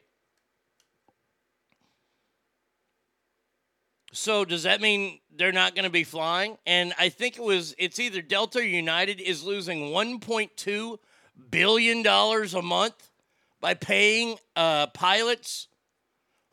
So 4.11 4.43
does 4.43 4.63
that 4.63 4.81
mean 4.81 5.19
they're 5.35 5.51
not 5.51 5.75
going 5.75 5.83
to 5.83 5.91
be 5.91 6.03
flying? 6.03 6.57
And 6.65 6.93
I 6.97 7.09
think 7.09 7.37
it 7.37 7.43
was 7.43 7.75
it's 7.77 7.99
either 7.99 8.21
Delta 8.21 8.59
or 8.59 8.63
United 8.63 9.21
is 9.21 9.43
losing 9.43 9.91
1.2 9.91 10.97
billion 11.51 12.03
dollars 12.03 12.53
a 12.53 12.61
month 12.61 13.11
by 13.61 13.73
paying 13.73 14.37
uh, 14.55 14.87
pilots 14.87 15.67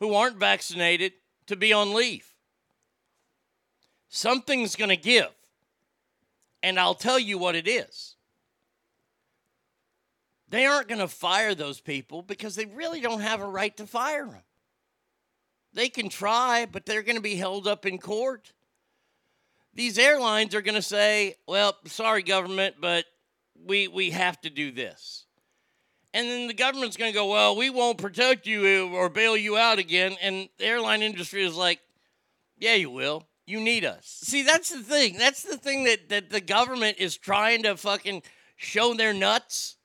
who 0.00 0.14
aren't 0.14 0.36
vaccinated 0.36 1.12
to 1.46 1.56
be 1.56 1.72
on 1.72 1.94
leave. 1.94 2.34
Something's 4.08 4.76
going 4.76 4.90
to 4.90 4.96
give. 4.96 5.30
And 6.62 6.80
I'll 6.80 6.94
tell 6.94 7.18
you 7.18 7.38
what 7.38 7.54
it 7.54 7.68
is. 7.68 8.16
They 10.48 10.66
aren't 10.66 10.88
going 10.88 11.00
to 11.00 11.08
fire 11.08 11.54
those 11.54 11.80
people 11.80 12.22
because 12.22 12.54
they 12.54 12.66
really 12.66 13.00
don't 13.00 13.20
have 13.20 13.40
a 13.40 13.46
right 13.46 13.76
to 13.76 13.86
fire 13.86 14.26
them. 14.26 14.42
They 15.76 15.90
can 15.90 16.08
try, 16.08 16.64
but 16.64 16.86
they're 16.86 17.02
going 17.02 17.16
to 17.16 17.22
be 17.22 17.36
held 17.36 17.68
up 17.68 17.84
in 17.84 17.98
court. 17.98 18.54
These 19.74 19.98
airlines 19.98 20.54
are 20.54 20.62
going 20.62 20.74
to 20.74 20.80
say, 20.80 21.36
"Well, 21.46 21.76
sorry 21.84 22.22
government, 22.22 22.76
but 22.80 23.04
we 23.62 23.86
we 23.86 24.10
have 24.10 24.40
to 24.40 24.50
do 24.50 24.72
this." 24.72 25.26
And 26.14 26.26
then 26.26 26.48
the 26.48 26.54
government's 26.54 26.96
going 26.96 27.12
to 27.12 27.14
go, 27.14 27.26
"Well, 27.26 27.56
we 27.56 27.68
won't 27.68 27.98
protect 27.98 28.46
you 28.46 28.88
uh, 28.90 28.96
or 28.96 29.10
bail 29.10 29.36
you 29.36 29.58
out 29.58 29.78
again." 29.78 30.16
And 30.22 30.48
the 30.56 30.64
airline 30.64 31.02
industry 31.02 31.44
is 31.44 31.54
like, 31.54 31.80
"Yeah, 32.56 32.74
you 32.76 32.88
will. 32.88 33.28
You 33.46 33.60
need 33.60 33.84
us." 33.84 34.06
See, 34.22 34.42
that's 34.44 34.70
the 34.70 34.82
thing. 34.82 35.18
That's 35.18 35.42
the 35.42 35.58
thing 35.58 35.84
that 35.84 36.08
that 36.08 36.30
the 36.30 36.40
government 36.40 36.96
is 36.98 37.18
trying 37.18 37.64
to 37.64 37.76
fucking 37.76 38.22
show 38.56 38.94
their 38.94 39.12
nuts. 39.12 39.75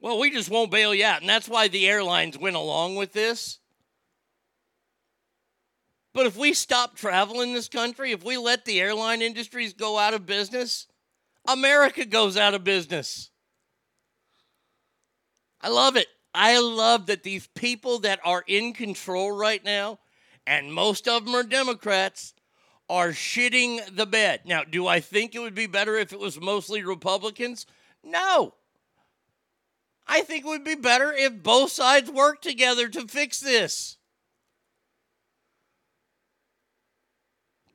Well, 0.00 0.18
we 0.18 0.30
just 0.30 0.50
won't 0.50 0.70
bail 0.70 0.94
you 0.94 1.04
out. 1.04 1.20
And 1.20 1.28
that's 1.28 1.48
why 1.48 1.68
the 1.68 1.88
airlines 1.88 2.38
went 2.38 2.56
along 2.56 2.96
with 2.96 3.12
this. 3.12 3.58
But 6.14 6.26
if 6.26 6.36
we 6.36 6.52
stop 6.52 6.96
travel 6.96 7.40
in 7.42 7.52
this 7.52 7.68
country, 7.68 8.12
if 8.12 8.24
we 8.24 8.36
let 8.36 8.64
the 8.64 8.80
airline 8.80 9.22
industries 9.22 9.72
go 9.72 9.98
out 9.98 10.14
of 10.14 10.26
business, 10.26 10.86
America 11.46 12.04
goes 12.04 12.36
out 12.36 12.54
of 12.54 12.64
business. 12.64 13.30
I 15.60 15.68
love 15.68 15.96
it. 15.96 16.06
I 16.34 16.58
love 16.60 17.06
that 17.06 17.22
these 17.22 17.48
people 17.48 18.00
that 18.00 18.20
are 18.24 18.44
in 18.46 18.72
control 18.72 19.32
right 19.32 19.64
now, 19.64 19.98
and 20.46 20.72
most 20.72 21.08
of 21.08 21.24
them 21.24 21.34
are 21.34 21.42
Democrats, 21.42 22.34
are 22.88 23.10
shitting 23.10 23.94
the 23.94 24.06
bed. 24.06 24.42
Now, 24.44 24.64
do 24.64 24.86
I 24.86 25.00
think 25.00 25.34
it 25.34 25.40
would 25.40 25.54
be 25.54 25.66
better 25.66 25.96
if 25.96 26.12
it 26.12 26.18
was 26.18 26.40
mostly 26.40 26.84
Republicans? 26.84 27.66
No. 28.04 28.54
I 30.08 30.22
think 30.22 30.44
it 30.44 30.48
would 30.48 30.64
be 30.64 30.74
better 30.74 31.12
if 31.12 31.42
both 31.42 31.70
sides 31.70 32.10
worked 32.10 32.42
together 32.42 32.88
to 32.88 33.06
fix 33.06 33.38
this. 33.38 33.98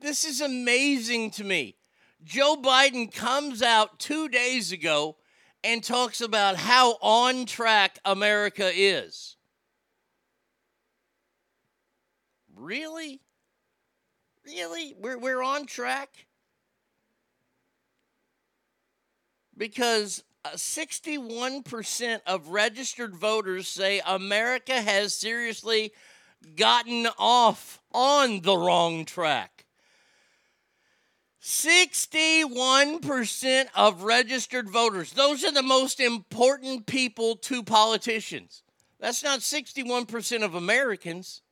This 0.00 0.24
is 0.24 0.40
amazing 0.40 1.30
to 1.32 1.44
me. 1.44 1.76
Joe 2.24 2.56
Biden 2.56 3.14
comes 3.14 3.62
out 3.62 3.98
two 3.98 4.28
days 4.28 4.72
ago 4.72 5.16
and 5.62 5.82
talks 5.82 6.20
about 6.20 6.56
how 6.56 6.98
on 7.00 7.46
track 7.46 7.98
America 8.04 8.70
is. 8.74 9.36
Really? 12.54 13.20
Really? 14.44 14.94
We're, 14.98 15.18
we're 15.18 15.42
on 15.42 15.66
track? 15.66 16.26
Because 19.56 20.24
Uh, 20.44 20.50
61% 20.50 22.20
of 22.26 22.48
registered 22.48 23.16
voters 23.16 23.66
say 23.66 24.02
America 24.04 24.74
has 24.74 25.14
seriously 25.14 25.90
gotten 26.56 27.08
off 27.18 27.80
on 27.92 28.42
the 28.42 28.56
wrong 28.56 29.06
track. 29.06 29.64
61% 31.42 33.66
of 33.74 34.02
registered 34.02 34.68
voters. 34.68 35.12
Those 35.12 35.44
are 35.44 35.52
the 35.52 35.62
most 35.62 36.00
important 36.00 36.86
people 36.86 37.36
to 37.36 37.62
politicians. 37.62 38.62
That's 38.98 39.22
not 39.22 39.40
61% 39.40 40.42
of 40.42 40.54
Americans. 40.54 41.42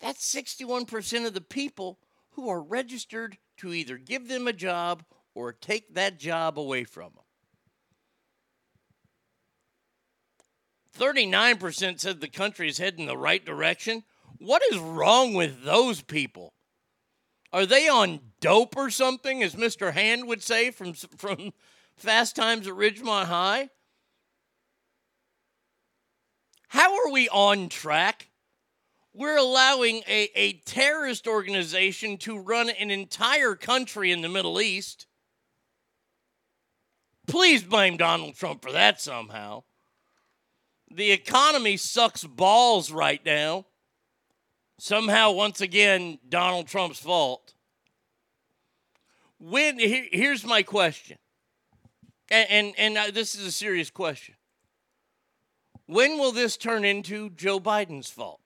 That's 0.00 0.34
61% 0.34 1.26
of 1.26 1.34
the 1.34 1.40
people 1.40 1.98
who 2.32 2.48
are 2.48 2.62
registered 2.62 3.38
to 3.58 3.72
either 3.72 3.98
give 3.98 4.28
them 4.28 4.46
a 4.46 4.52
job 4.52 5.02
or 5.34 5.52
take 5.52 5.94
that 5.94 6.18
job 6.18 6.58
away 6.58 6.84
from 6.84 7.12
them. 7.14 7.24
39% 10.98 12.00
said 12.00 12.20
the 12.20 12.28
country 12.28 12.68
is 12.68 12.78
heading 12.78 13.06
the 13.06 13.16
right 13.16 13.44
direction. 13.44 14.02
What 14.38 14.62
is 14.70 14.78
wrong 14.78 15.34
with 15.34 15.64
those 15.64 16.02
people? 16.02 16.52
Are 17.52 17.66
they 17.66 17.88
on 17.88 18.20
dope 18.40 18.76
or 18.76 18.90
something, 18.90 19.42
as 19.42 19.54
Mr. 19.54 19.92
Hand 19.92 20.26
would 20.26 20.42
say 20.42 20.70
from, 20.70 20.92
from 20.92 21.52
Fast 21.96 22.36
Times 22.36 22.66
at 22.66 22.74
Ridgemont 22.74 23.26
High? 23.26 23.70
How 26.68 26.92
are 26.92 27.10
we 27.10 27.28
on 27.30 27.68
track? 27.68 28.28
We're 29.14 29.38
allowing 29.38 30.02
a, 30.06 30.30
a 30.34 30.52
terrorist 30.64 31.26
organization 31.26 32.18
to 32.18 32.38
run 32.38 32.68
an 32.70 32.90
entire 32.90 33.54
country 33.54 34.12
in 34.12 34.20
the 34.20 34.28
Middle 34.28 34.60
East. 34.60 35.06
Please 37.26 37.62
blame 37.62 37.96
Donald 37.96 38.36
Trump 38.36 38.62
for 38.62 38.72
that 38.72 39.00
somehow. 39.00 39.64
The 40.90 41.10
economy 41.12 41.76
sucks 41.76 42.24
balls 42.24 42.90
right 42.90 43.24
now. 43.24 43.66
Somehow, 44.78 45.32
once 45.32 45.60
again, 45.60 46.18
Donald 46.28 46.66
Trump's 46.68 47.00
fault. 47.00 47.54
When 49.40 49.78
here, 49.78 50.06
here's 50.10 50.44
my 50.44 50.62
question, 50.62 51.18
and 52.30 52.50
and, 52.50 52.74
and 52.78 52.98
uh, 52.98 53.10
this 53.12 53.34
is 53.34 53.46
a 53.46 53.52
serious 53.52 53.90
question. 53.90 54.34
When 55.86 56.18
will 56.18 56.32
this 56.32 56.56
turn 56.56 56.84
into 56.84 57.30
Joe 57.30 57.60
Biden's 57.60 58.10
fault? 58.10 58.40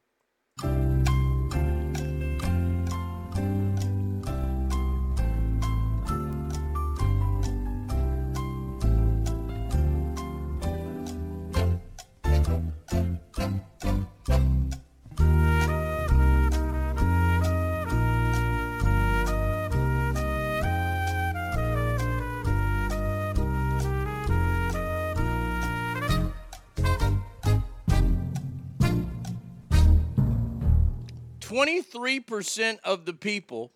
Twenty-three 31.62 32.18
percent 32.18 32.80
of 32.82 33.04
the 33.04 33.12
people 33.12 33.70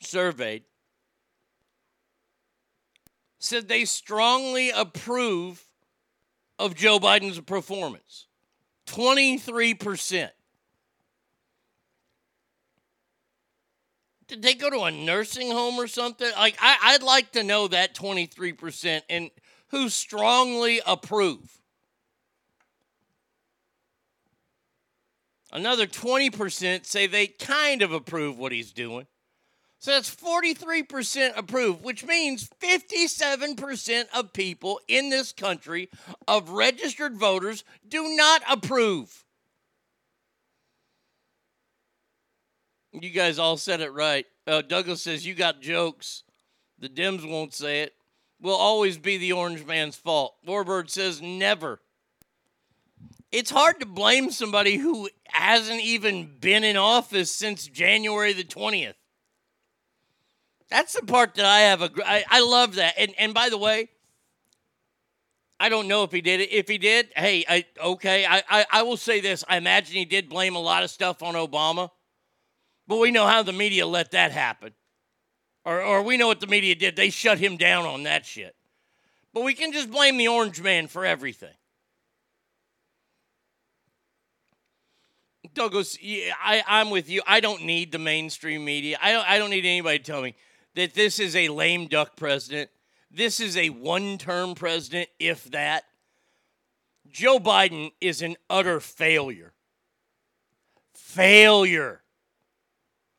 surveyed 0.00 0.62
said 3.38 3.68
they 3.68 3.84
strongly 3.84 4.70
approve 4.70 5.66
of 6.58 6.74
Joe 6.74 6.98
Biden's 6.98 7.38
performance. 7.40 8.26
23%. 8.86 10.30
Did 14.28 14.40
they 14.40 14.54
go 14.54 14.70
to 14.70 14.80
a 14.84 14.90
nursing 14.90 15.50
home 15.50 15.74
or 15.74 15.86
something? 15.86 16.30
Like, 16.38 16.56
I, 16.58 16.92
would 16.92 17.02
like 17.02 17.32
to 17.32 17.42
know 17.42 17.68
that 17.68 17.94
23% 17.94 19.02
and 19.10 19.30
who 19.68 19.90
strongly 19.90 20.80
approve. 20.86 21.61
Another 25.52 25.86
20% 25.86 26.86
say 26.86 27.06
they 27.06 27.26
kind 27.26 27.82
of 27.82 27.92
approve 27.92 28.38
what 28.38 28.52
he's 28.52 28.72
doing. 28.72 29.06
So 29.78 29.90
that's 29.90 30.14
43% 30.14 31.36
approve, 31.36 31.82
which 31.82 32.04
means 32.04 32.48
57% 32.62 34.04
of 34.14 34.32
people 34.32 34.80
in 34.86 35.10
this 35.10 35.32
country, 35.32 35.90
of 36.28 36.50
registered 36.50 37.16
voters, 37.16 37.64
do 37.86 38.14
not 38.16 38.42
approve. 38.48 39.24
You 42.92 43.10
guys 43.10 43.38
all 43.38 43.56
said 43.56 43.80
it 43.80 43.92
right. 43.92 44.24
Uh, 44.46 44.62
Douglas 44.62 45.02
says, 45.02 45.26
You 45.26 45.34
got 45.34 45.60
jokes. 45.60 46.22
The 46.78 46.88
Dems 46.88 47.28
won't 47.28 47.52
say 47.52 47.80
it. 47.80 47.94
Will 48.40 48.56
always 48.56 48.98
be 48.98 49.18
the 49.18 49.32
orange 49.32 49.66
man's 49.66 49.96
fault. 49.96 50.34
Warbird 50.46 50.90
says, 50.90 51.20
Never. 51.20 51.80
It's 53.32 53.50
hard 53.50 53.80
to 53.80 53.86
blame 53.86 54.30
somebody 54.30 54.76
who 54.76 55.08
hasn't 55.24 55.80
even 55.80 56.30
been 56.38 56.64
in 56.64 56.76
office 56.76 57.34
since 57.34 57.66
January 57.66 58.34
the 58.34 58.44
20th. 58.44 58.94
That's 60.68 60.92
the 60.92 61.04
part 61.04 61.34
that 61.36 61.46
I 61.46 61.60
have 61.60 61.82
a. 61.82 61.90
I, 62.04 62.24
I 62.28 62.40
love 62.40 62.76
that. 62.76 62.94
And 62.98 63.14
and 63.18 63.34
by 63.34 63.48
the 63.48 63.58
way, 63.58 63.90
I 65.60 65.68
don't 65.68 65.86
know 65.86 66.02
if 66.02 66.12
he 66.12 66.20
did 66.20 66.40
it. 66.40 66.50
If 66.50 66.66
he 66.66 66.78
did, 66.78 67.10
hey, 67.14 67.44
I 67.48 67.64
okay. 67.78 68.24
I, 68.24 68.42
I 68.48 68.66
I 68.72 68.82
will 68.82 68.96
say 68.96 69.20
this. 69.20 69.44
I 69.48 69.58
imagine 69.58 69.96
he 69.96 70.06
did 70.06 70.30
blame 70.30 70.56
a 70.56 70.60
lot 70.60 70.82
of 70.82 70.90
stuff 70.90 71.22
on 71.22 71.34
Obama, 71.34 71.90
but 72.86 72.98
we 72.98 73.10
know 73.10 73.26
how 73.26 73.42
the 73.42 73.52
media 73.52 73.86
let 73.86 74.12
that 74.12 74.32
happen, 74.32 74.72
or 75.66 75.82
or 75.82 76.02
we 76.02 76.16
know 76.16 76.26
what 76.26 76.40
the 76.40 76.46
media 76.46 76.74
did. 76.74 76.96
They 76.96 77.10
shut 77.10 77.38
him 77.38 77.58
down 77.58 77.84
on 77.84 78.04
that 78.04 78.24
shit. 78.24 78.54
But 79.34 79.44
we 79.44 79.52
can 79.52 79.72
just 79.72 79.90
blame 79.90 80.16
the 80.16 80.28
orange 80.28 80.60
man 80.60 80.86
for 80.86 81.04
everything. 81.04 81.54
Douglas, 85.54 85.98
I, 86.02 86.62
I'm 86.66 86.90
with 86.90 87.08
you. 87.08 87.22
I 87.26 87.40
don't 87.40 87.64
need 87.64 87.92
the 87.92 87.98
mainstream 87.98 88.64
media. 88.64 88.98
I 89.02 89.12
don't, 89.12 89.28
I 89.28 89.38
don't 89.38 89.50
need 89.50 89.64
anybody 89.64 89.98
to 89.98 90.04
tell 90.04 90.22
me 90.22 90.34
that 90.74 90.94
this 90.94 91.18
is 91.18 91.36
a 91.36 91.48
lame 91.48 91.88
duck 91.88 92.16
president. 92.16 92.70
This 93.10 93.40
is 93.40 93.56
a 93.56 93.70
one 93.70 94.18
term 94.18 94.54
president, 94.54 95.08
if 95.18 95.44
that. 95.50 95.84
Joe 97.10 97.38
Biden 97.38 97.92
is 98.00 98.22
an 98.22 98.36
utter 98.48 98.80
failure. 98.80 99.52
Failure. 100.94 102.02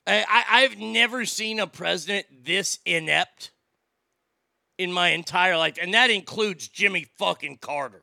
I, 0.07 0.25
I, 0.27 0.63
I've 0.63 0.77
never 0.77 1.25
seen 1.25 1.59
a 1.59 1.67
president 1.67 2.25
this 2.43 2.79
inept 2.85 3.51
in 4.77 4.91
my 4.91 5.09
entire 5.09 5.57
life, 5.57 5.77
and 5.79 5.93
that 5.93 6.09
includes 6.09 6.67
Jimmy 6.67 7.05
fucking 7.17 7.57
Carter. 7.57 8.02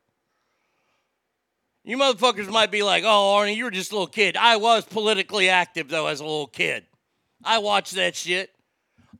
You 1.84 1.96
motherfuckers 1.96 2.50
might 2.50 2.70
be 2.70 2.82
like, 2.82 3.04
oh, 3.04 3.36
Arnie, 3.38 3.56
you 3.56 3.64
were 3.64 3.70
just 3.70 3.90
a 3.90 3.94
little 3.94 4.06
kid. 4.06 4.36
I 4.36 4.56
was 4.56 4.84
politically 4.84 5.48
active, 5.48 5.88
though, 5.88 6.06
as 6.06 6.20
a 6.20 6.24
little 6.24 6.46
kid. 6.46 6.84
I 7.42 7.58
watched 7.58 7.94
that 7.94 8.14
shit. 8.14 8.50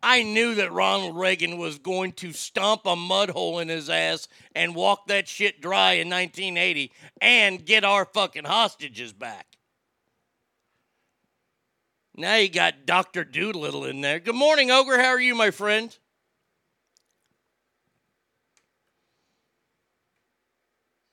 I 0.03 0.23
knew 0.23 0.55
that 0.55 0.73
Ronald 0.73 1.17
Reagan 1.17 1.59
was 1.59 1.79
going 1.79 2.13
to 2.13 2.33
stomp 2.33 2.83
a 2.87 2.97
mud 2.97 3.31
hole 3.31 3.59
in 3.59 3.69
his 3.69 3.91
ass 3.91 4.29
and 4.55 4.75
walk 4.75 5.09
that 5.09 5.29
shit 5.29 5.61
dry 5.61 5.93
in 5.93 6.09
1980 6.09 6.93
and 7.21 7.65
get 7.65 7.85
our 7.85 8.07
fucking 8.07 8.45
hostages 8.45 9.13
back. 9.13 9.47
Now 12.17 12.37
you 12.37 12.49
got 12.49 12.87
Dr. 12.87 13.25
Doolittle 13.25 13.85
in 13.85 14.01
there. 14.01 14.21
Good 14.21 14.35
morning, 14.35 14.71
Ogre. 14.71 14.99
How 14.99 15.09
are 15.09 15.21
you, 15.21 15.35
my 15.35 15.51
friend? 15.51 15.97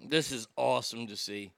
This 0.09 0.31
is 0.31 0.47
awesome 0.55 1.07
to 1.07 1.17
see. 1.17 1.51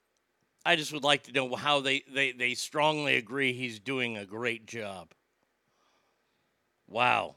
I 0.66 0.76
just 0.76 0.92
would 0.92 1.04
like 1.04 1.24
to 1.24 1.32
know 1.32 1.56
how 1.56 1.80
they, 1.80 2.04
they, 2.14 2.32
they 2.32 2.54
strongly 2.54 3.16
agree 3.16 3.54
he's 3.54 3.80
doing 3.80 4.18
a 4.18 4.26
great 4.26 4.66
job. 4.66 5.14
Wow. 6.88 7.36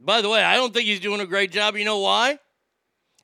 By 0.00 0.20
the 0.20 0.28
way, 0.28 0.42
I 0.42 0.56
don't 0.56 0.72
think 0.72 0.86
he's 0.86 1.00
doing 1.00 1.20
a 1.20 1.26
great 1.26 1.50
job. 1.50 1.76
You 1.76 1.84
know 1.84 1.98
why? 1.98 2.38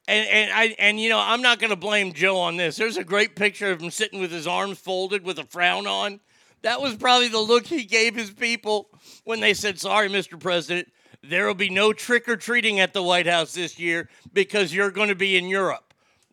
And 0.07 0.29
and 0.29 0.53
I 0.53 0.65
and 0.79 1.01
you 1.01 1.09
know 1.09 1.19
I'm 1.19 1.41
not 1.41 1.59
going 1.61 1.71
to 1.71 1.77
blame 1.77 2.13
Joe 2.13 2.37
on 2.37 2.57
this. 2.57 2.77
There's 2.77 2.99
a 2.99 3.05
great 3.05 3.37
picture 3.37 3.71
of 3.71 3.81
him 3.81 3.91
sitting 3.91 4.21
with 4.21 4.31
his 4.31 4.47
arms 4.47 4.79
folded 4.79 5.25
with 5.25 5.39
a 5.39 5.45
frown 5.45 5.87
on. 5.87 6.21
That 6.61 6.83
was 6.83 6.95
probably 6.97 7.29
the 7.29 7.39
look 7.39 7.67
he 7.67 7.85
gave 7.85 8.15
his 8.15 8.31
people 8.31 8.89
when 9.25 9.41
they 9.41 9.55
said, 9.55 9.79
"Sorry, 9.79 10.11
Mr. 10.11 10.39
President, 10.39 10.93
there 11.23 11.47
will 11.47 11.55
be 11.55 11.71
no 11.71 11.95
trick 11.95 12.29
or 12.29 12.37
treating 12.37 12.81
at 12.81 12.93
the 12.93 13.03
White 13.03 13.27
House 13.27 13.55
this 13.55 13.79
year 13.79 14.11
because 14.33 14.75
you're 14.75 14.91
going 14.91 15.09
to 15.09 15.15
be 15.15 15.37
in 15.39 15.49
Europe." 15.49 15.84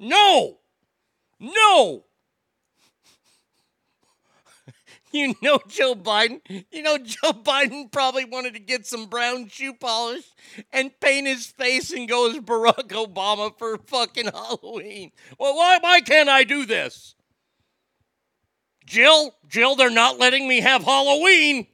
No, 0.01 0.57
no. 1.39 2.05
You 5.13 5.35
know 5.41 5.59
Joe 5.67 5.93
Biden. 5.93 6.39
You 6.71 6.83
know 6.83 6.97
Joe 6.97 7.33
Biden 7.33 7.91
probably 7.91 8.23
wanted 8.23 8.53
to 8.53 8.61
get 8.61 8.85
some 8.85 9.07
brown 9.07 9.49
shoe 9.49 9.73
polish 9.73 10.23
and 10.71 10.89
paint 11.01 11.27
his 11.27 11.47
face 11.47 11.91
and 11.91 12.07
go 12.07 12.29
as 12.29 12.37
Barack 12.37 12.87
Obama 12.87 13.51
for 13.59 13.77
fucking 13.77 14.27
Halloween. 14.27 15.11
Well, 15.37 15.57
why 15.57 15.79
why 15.81 15.99
can't 15.99 16.29
I 16.29 16.45
do 16.45 16.65
this? 16.65 17.15
Jill, 18.85 19.35
Jill, 19.49 19.75
they're 19.75 19.89
not 19.89 20.17
letting 20.17 20.47
me 20.47 20.61
have 20.61 20.83
Halloween. 20.85 21.67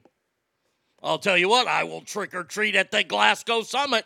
I'll 1.03 1.19
tell 1.19 1.37
you 1.37 1.47
what, 1.47 1.67
I 1.67 1.83
will 1.83 2.01
trick 2.01 2.33
or 2.33 2.43
treat 2.43 2.73
at 2.73 2.89
the 2.89 3.03
Glasgow 3.03 3.61
summit. 3.61 4.05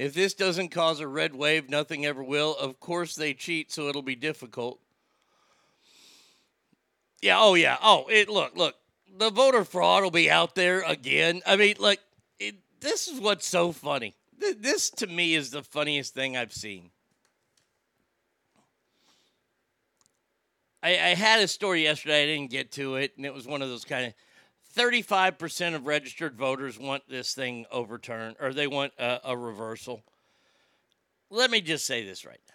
If 0.00 0.14
this 0.14 0.32
doesn't 0.32 0.70
cause 0.70 0.98
a 1.00 1.06
red 1.06 1.34
wave, 1.34 1.68
nothing 1.68 2.06
ever 2.06 2.24
will. 2.24 2.56
Of 2.56 2.80
course, 2.80 3.14
they 3.14 3.34
cheat, 3.34 3.70
so 3.70 3.88
it'll 3.88 4.00
be 4.00 4.16
difficult. 4.16 4.80
Yeah, 7.20 7.36
oh, 7.38 7.52
yeah. 7.52 7.76
Oh, 7.82 8.06
it 8.08 8.30
look, 8.30 8.56
look. 8.56 8.76
The 9.18 9.28
voter 9.28 9.62
fraud 9.62 10.02
will 10.02 10.10
be 10.10 10.30
out 10.30 10.54
there 10.54 10.80
again. 10.86 11.42
I 11.44 11.56
mean, 11.56 11.74
look, 11.78 11.98
it, 12.38 12.54
this 12.80 13.08
is 13.08 13.20
what's 13.20 13.46
so 13.46 13.72
funny. 13.72 14.14
Th- 14.40 14.56
This, 14.58 14.88
to 14.88 15.06
me, 15.06 15.34
is 15.34 15.50
the 15.50 15.62
funniest 15.62 16.14
thing 16.14 16.34
I've 16.34 16.54
seen. 16.54 16.92
I, 20.82 20.92
I 20.92 21.14
had 21.14 21.42
a 21.42 21.46
story 21.46 21.82
yesterday. 21.82 22.22
I 22.22 22.26
didn't 22.26 22.50
get 22.50 22.72
to 22.72 22.94
it, 22.94 23.12
and 23.18 23.26
it 23.26 23.34
was 23.34 23.46
one 23.46 23.60
of 23.60 23.68
those 23.68 23.84
kind 23.84 24.06
of 24.06 24.14
35% 24.76 25.74
of 25.74 25.86
registered 25.86 26.36
voters 26.36 26.78
want 26.78 27.02
this 27.08 27.34
thing 27.34 27.66
overturned 27.70 28.36
or 28.40 28.52
they 28.52 28.66
want 28.66 28.92
a, 28.98 29.20
a 29.24 29.36
reversal. 29.36 30.02
Let 31.30 31.50
me 31.50 31.60
just 31.60 31.86
say 31.86 32.04
this 32.04 32.24
right 32.24 32.40
now. 32.48 32.54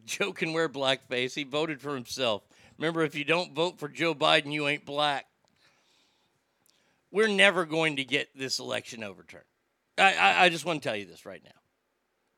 Joe 0.06 0.32
can 0.32 0.52
wear 0.52 0.68
blackface. 0.68 1.34
He 1.34 1.44
voted 1.44 1.80
for 1.80 1.94
himself. 1.94 2.42
Remember, 2.78 3.02
if 3.02 3.14
you 3.14 3.24
don't 3.24 3.54
vote 3.54 3.78
for 3.78 3.88
Joe 3.88 4.14
Biden, 4.14 4.52
you 4.52 4.68
ain't 4.68 4.84
black. 4.84 5.26
We're 7.10 7.28
never 7.28 7.64
going 7.64 7.96
to 7.96 8.04
get 8.04 8.28
this 8.36 8.58
election 8.58 9.02
overturned. 9.02 9.44
I, 9.96 10.14
I, 10.14 10.44
I 10.44 10.48
just 10.48 10.64
want 10.64 10.82
to 10.82 10.88
tell 10.88 10.96
you 10.96 11.06
this 11.06 11.26
right 11.26 11.42
now. 11.42 11.50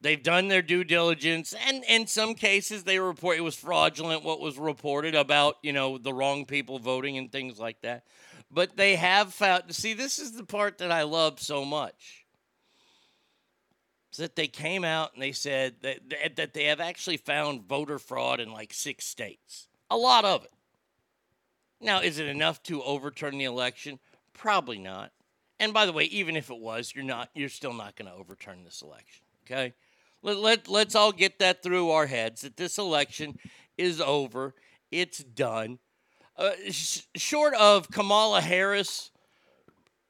They've 0.03 0.23
done 0.23 0.49
their 0.49 0.63
due 0.63 0.83
diligence, 0.83 1.55
and 1.67 1.85
in 1.85 2.07
some 2.07 2.35
cases, 2.35 2.85
they 2.85 2.99
report 2.99 3.37
it 3.37 3.43
was 3.43 3.55
fraudulent 3.55 4.25
what 4.25 4.41
was 4.41 4.59
reported 4.59 5.15
about 5.15 5.59
you 5.63 5.75
know 5.75 5.99
the 5.99 6.15
wrong 6.15 6.47
people 6.47 6.79
voting 6.79 7.19
and 7.19 7.31
things 7.31 7.59
like 7.59 7.83
that. 7.83 8.05
But 8.51 8.77
they 8.77 8.97
have 8.97 9.35
found. 9.35 9.75
See, 9.75 9.93
this 9.93 10.19
is 10.19 10.33
the 10.33 10.45
part 10.45 10.79
that 10.79 10.91
I 10.91 11.03
love 11.03 11.39
so 11.39 11.65
much. 11.67 12.25
Is 14.11 14.19
that 14.19 14.37
they 14.37 14.49
came 14.49 14.85
out 14.85 15.13
and 15.13 15.23
they 15.23 15.33
said 15.33 15.75
that 15.83 16.37
that 16.37 16.55
they 16.55 16.65
have 16.65 16.81
actually 16.81 17.19
found 17.19 17.69
voter 17.69 17.99
fraud 17.99 18.41
in 18.41 18.51
like 18.53 18.73
six 18.73 19.05
states. 19.05 19.69
A 19.91 19.97
lot 19.99 20.25
of 20.25 20.45
it. 20.45 20.53
Now, 21.83 22.01
is 22.01 22.19
it 22.19 22.27
enough 22.27 22.63
to 22.65 22.83
overturn 22.83 23.37
the 23.37 23.45
election? 23.45 23.99
Probably 24.33 24.79
not. 24.79 25.13
And 25.59 25.75
by 25.75 25.85
the 25.85 25.93
way, 25.93 26.05
even 26.05 26.37
if 26.37 26.51
it 26.51 26.59
was, 26.59 26.95
you're 26.95 27.05
not. 27.05 27.29
You're 27.35 27.51
still 27.51 27.75
not 27.75 27.97
going 27.97 28.11
to 28.11 28.17
overturn 28.17 28.65
this 28.65 28.81
election. 28.81 29.25
Okay. 29.45 29.75
Let, 30.23 30.37
let, 30.39 30.69
let's 30.69 30.95
all 30.95 31.13
get 31.13 31.39
that 31.39 31.63
through 31.63 31.91
our 31.91 32.07
heads 32.07 32.43
that 32.43 32.57
this 32.57 32.79
election 32.79 33.39
is 33.79 34.01
over. 34.01 34.55
It's 34.91 35.19
done. 35.19 35.79
Uh, 36.37 36.53
sh- 36.71 37.03
short 37.17 37.55
of 37.55 37.91
Kamala 37.91 38.41
Harris 38.41 39.11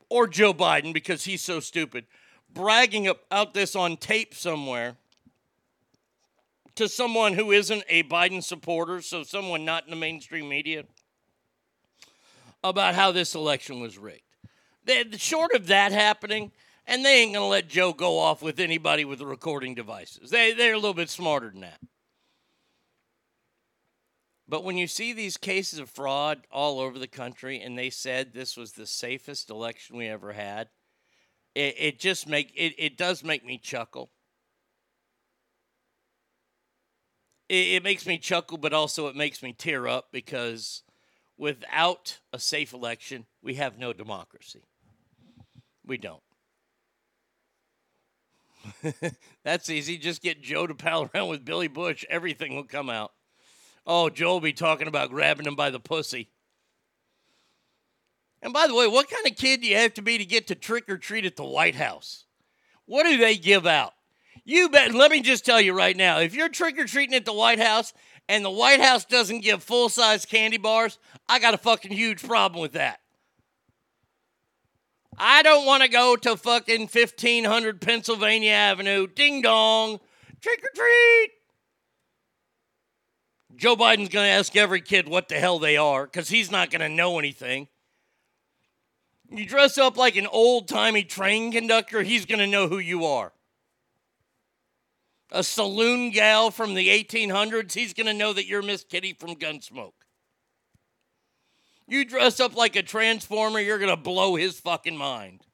or 0.08 0.26
Joe 0.26 0.52
Biden, 0.52 0.92
because 0.92 1.24
he's 1.24 1.42
so 1.42 1.60
stupid, 1.60 2.06
bragging 2.52 3.06
about 3.06 3.54
this 3.54 3.76
on 3.76 3.96
tape 3.96 4.34
somewhere 4.34 4.96
to 6.74 6.88
someone 6.88 7.34
who 7.34 7.52
isn't 7.52 7.84
a 7.88 8.02
Biden 8.04 8.42
supporter, 8.42 9.02
so 9.02 9.22
someone 9.22 9.64
not 9.64 9.84
in 9.84 9.90
the 9.90 9.96
mainstream 9.96 10.48
media, 10.48 10.84
about 12.64 12.94
how 12.94 13.12
this 13.12 13.34
election 13.34 13.80
was 13.80 13.98
rigged. 13.98 14.22
Short 15.20 15.52
of 15.54 15.68
that 15.68 15.92
happening, 15.92 16.50
and 16.86 17.04
they 17.04 17.22
ain't 17.22 17.34
going 17.34 17.44
to 17.44 17.48
let 17.48 17.68
Joe 17.68 17.92
go 17.92 18.18
off 18.18 18.42
with 18.42 18.60
anybody 18.60 19.04
with 19.04 19.20
recording 19.20 19.74
devices. 19.74 20.30
They, 20.30 20.52
they're 20.52 20.74
a 20.74 20.78
little 20.78 20.94
bit 20.94 21.10
smarter 21.10 21.50
than 21.50 21.60
that. 21.60 21.80
But 24.48 24.64
when 24.64 24.76
you 24.76 24.88
see 24.88 25.12
these 25.12 25.36
cases 25.36 25.78
of 25.78 25.88
fraud 25.88 26.46
all 26.50 26.80
over 26.80 26.98
the 26.98 27.06
country, 27.06 27.60
and 27.60 27.78
they 27.78 27.88
said 27.88 28.32
this 28.32 28.56
was 28.56 28.72
the 28.72 28.86
safest 28.86 29.48
election 29.48 29.96
we 29.96 30.08
ever 30.08 30.32
had, 30.32 30.68
it, 31.54 31.76
it 31.78 31.98
just 32.00 32.28
make 32.28 32.52
it, 32.56 32.74
it 32.76 32.96
does 32.96 33.22
make 33.22 33.44
me 33.44 33.58
chuckle. 33.58 34.10
It, 37.48 37.76
it 37.76 37.84
makes 37.84 38.06
me 38.06 38.18
chuckle, 38.18 38.58
but 38.58 38.72
also 38.72 39.06
it 39.06 39.14
makes 39.14 39.40
me 39.40 39.52
tear 39.52 39.86
up 39.86 40.08
because 40.10 40.82
without 41.38 42.18
a 42.32 42.38
safe 42.40 42.72
election, 42.72 43.26
we 43.42 43.54
have 43.54 43.78
no 43.78 43.92
democracy. 43.92 44.64
We 45.86 45.96
don't. 45.96 46.22
That's 49.44 49.70
easy. 49.70 49.98
Just 49.98 50.22
get 50.22 50.42
Joe 50.42 50.66
to 50.66 50.74
pal 50.74 51.10
around 51.14 51.28
with 51.28 51.44
Billy 51.44 51.68
Bush. 51.68 52.04
Everything 52.08 52.54
will 52.54 52.64
come 52.64 52.90
out. 52.90 53.12
Oh, 53.86 54.10
Joe 54.10 54.34
will 54.34 54.40
be 54.40 54.52
talking 54.52 54.88
about 54.88 55.10
grabbing 55.10 55.46
him 55.46 55.56
by 55.56 55.70
the 55.70 55.80
pussy. 55.80 56.28
And 58.42 58.52
by 58.52 58.66
the 58.66 58.74
way, 58.74 58.86
what 58.86 59.10
kind 59.10 59.26
of 59.26 59.36
kid 59.36 59.60
do 59.60 59.66
you 59.66 59.76
have 59.76 59.94
to 59.94 60.02
be 60.02 60.18
to 60.18 60.24
get 60.24 60.46
to 60.46 60.54
trick 60.54 60.88
or 60.88 60.96
treat 60.96 61.24
at 61.24 61.36
the 61.36 61.44
White 61.44 61.74
House? 61.74 62.24
What 62.86 63.04
do 63.04 63.16
they 63.18 63.36
give 63.36 63.66
out? 63.66 63.92
You 64.44 64.68
bet. 64.68 64.94
Let 64.94 65.10
me 65.10 65.20
just 65.20 65.44
tell 65.44 65.60
you 65.60 65.72
right 65.72 65.96
now 65.96 66.18
if 66.20 66.34
you're 66.34 66.48
trick 66.48 66.78
or 66.78 66.86
treating 66.86 67.14
at 67.14 67.24
the 67.24 67.32
White 67.32 67.60
House 67.60 67.92
and 68.28 68.44
the 68.44 68.50
White 68.50 68.80
House 68.80 69.04
doesn't 69.04 69.40
give 69.40 69.62
full 69.62 69.88
size 69.88 70.24
candy 70.24 70.56
bars, 70.56 70.98
I 71.28 71.38
got 71.38 71.54
a 71.54 71.58
fucking 71.58 71.92
huge 71.92 72.22
problem 72.22 72.60
with 72.60 72.72
that. 72.72 73.00
I 75.22 75.42
don't 75.42 75.66
want 75.66 75.83
to 75.83 75.88
go 75.90 76.16
to 76.16 76.35
fucking 76.35 76.88
1500 76.88 77.83
Pennsylvania 77.83 78.52
Avenue. 78.52 79.06
Ding 79.06 79.42
dong. 79.42 80.00
Trick 80.40 80.64
or 80.64 80.70
treat. 80.74 81.30
Joe 83.54 83.76
Biden's 83.76 84.09
going 84.09 84.24
to 84.24 84.30
ask 84.30 84.56
every 84.56 84.80
kid 84.80 85.06
what 85.06 85.28
the 85.28 85.35
hell 85.35 85.59
they 85.59 85.76
are 85.76 86.06
because 86.06 86.30
he's 86.30 86.50
not 86.50 86.70
going 86.70 86.80
to 86.80 86.88
know 86.88 87.18
anything. 87.18 87.68
You 89.30 89.44
dress 89.44 89.76
up 89.76 89.98
like 89.98 90.16
an 90.16 90.26
old 90.26 90.68
timey 90.68 91.04
train 91.04 91.52
conductor, 91.52 92.02
he's 92.02 92.24
going 92.24 92.38
to 92.38 92.46
know 92.46 92.68
who 92.68 92.78
you 92.78 93.04
are. 93.04 93.33
A 95.30 95.44
saloon 95.44 96.11
gal 96.11 96.50
from 96.50 96.72
the 96.72 96.88
1800s, 96.88 97.74
he's 97.74 97.92
going 97.92 98.06
to 98.06 98.14
know 98.14 98.33
that 98.33 98.46
you're 98.46 98.62
Miss 98.62 98.85
Kitty 98.85 99.12
from 99.12 99.37
Gunsmoke. 99.37 99.99
You 101.90 102.05
dress 102.05 102.38
up 102.38 102.55
like 102.55 102.76
a 102.76 102.85
transformer, 102.85 103.59
you're 103.59 103.79
going 103.79 103.90
to 103.90 103.96
blow 103.96 104.37
his 104.37 104.61
fucking 104.61 104.96
mind. 104.96 105.44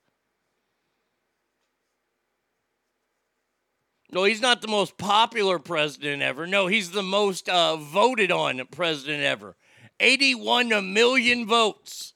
No, 4.12 4.24
he's 4.24 4.42
not 4.42 4.60
the 4.60 4.68
most 4.68 4.98
popular 4.98 5.58
president 5.58 6.20
ever. 6.20 6.46
No, 6.46 6.66
he's 6.66 6.90
the 6.90 7.02
most 7.02 7.48
uh, 7.48 7.76
voted 7.76 8.30
on 8.30 8.62
president 8.70 9.22
ever. 9.22 9.56
81 9.98 10.92
million 10.92 11.46
votes. 11.46 12.12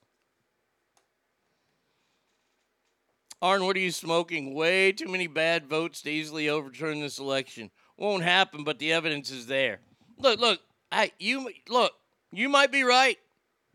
Arn, 3.41 3.65
what 3.65 3.75
are 3.75 3.81
you 3.81 3.91
smoking? 3.91 4.53
Way 4.53 4.93
too 4.93 5.09
many 5.09 5.29
bad 5.29 5.67
votes 5.67 6.03
to 6.03 6.11
easily 6.11 6.51
overturn 6.51 7.01
this 7.01 7.19
election. 7.19 7.71
Won't 7.97 8.23
happen, 8.23 8.65
but 8.65 8.79
the 8.79 8.93
evidence 8.93 9.31
is 9.31 9.47
there. 9.47 9.81
Look, 10.19 10.39
look, 10.39 10.61
I 10.93 11.13
you 11.19 11.51
look, 11.71 11.93
you 12.33 12.51
might 12.51 12.71
be 12.71 12.83
right. 12.83 13.17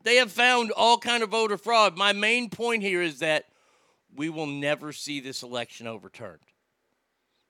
They 0.05 0.17
have 0.17 0.31
found 0.31 0.71
all 0.71 0.99
kind 0.99 1.23
of 1.23 1.31
voter 1.31 1.57
fraud. 1.57 1.97
My 1.97 2.13
main 2.13 2.51
point 2.51 2.83
here 2.83 3.01
is 3.01 3.19
that 3.19 3.45
we 4.15 4.29
will 4.29 4.45
never 4.45 4.93
see 4.93 5.19
this 5.19 5.41
election 5.41 5.87
overturned. 5.87 6.43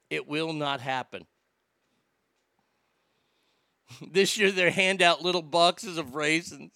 It 0.10 0.28
will 0.28 0.54
not 0.54 0.80
happen. 0.82 1.28
This 4.12 4.36
year 4.36 4.52
they 4.52 4.72
hand 4.72 5.04
out 5.04 5.22
little 5.22 5.44
boxes 5.44 6.00
of 6.00 6.16
raisins 6.16 6.72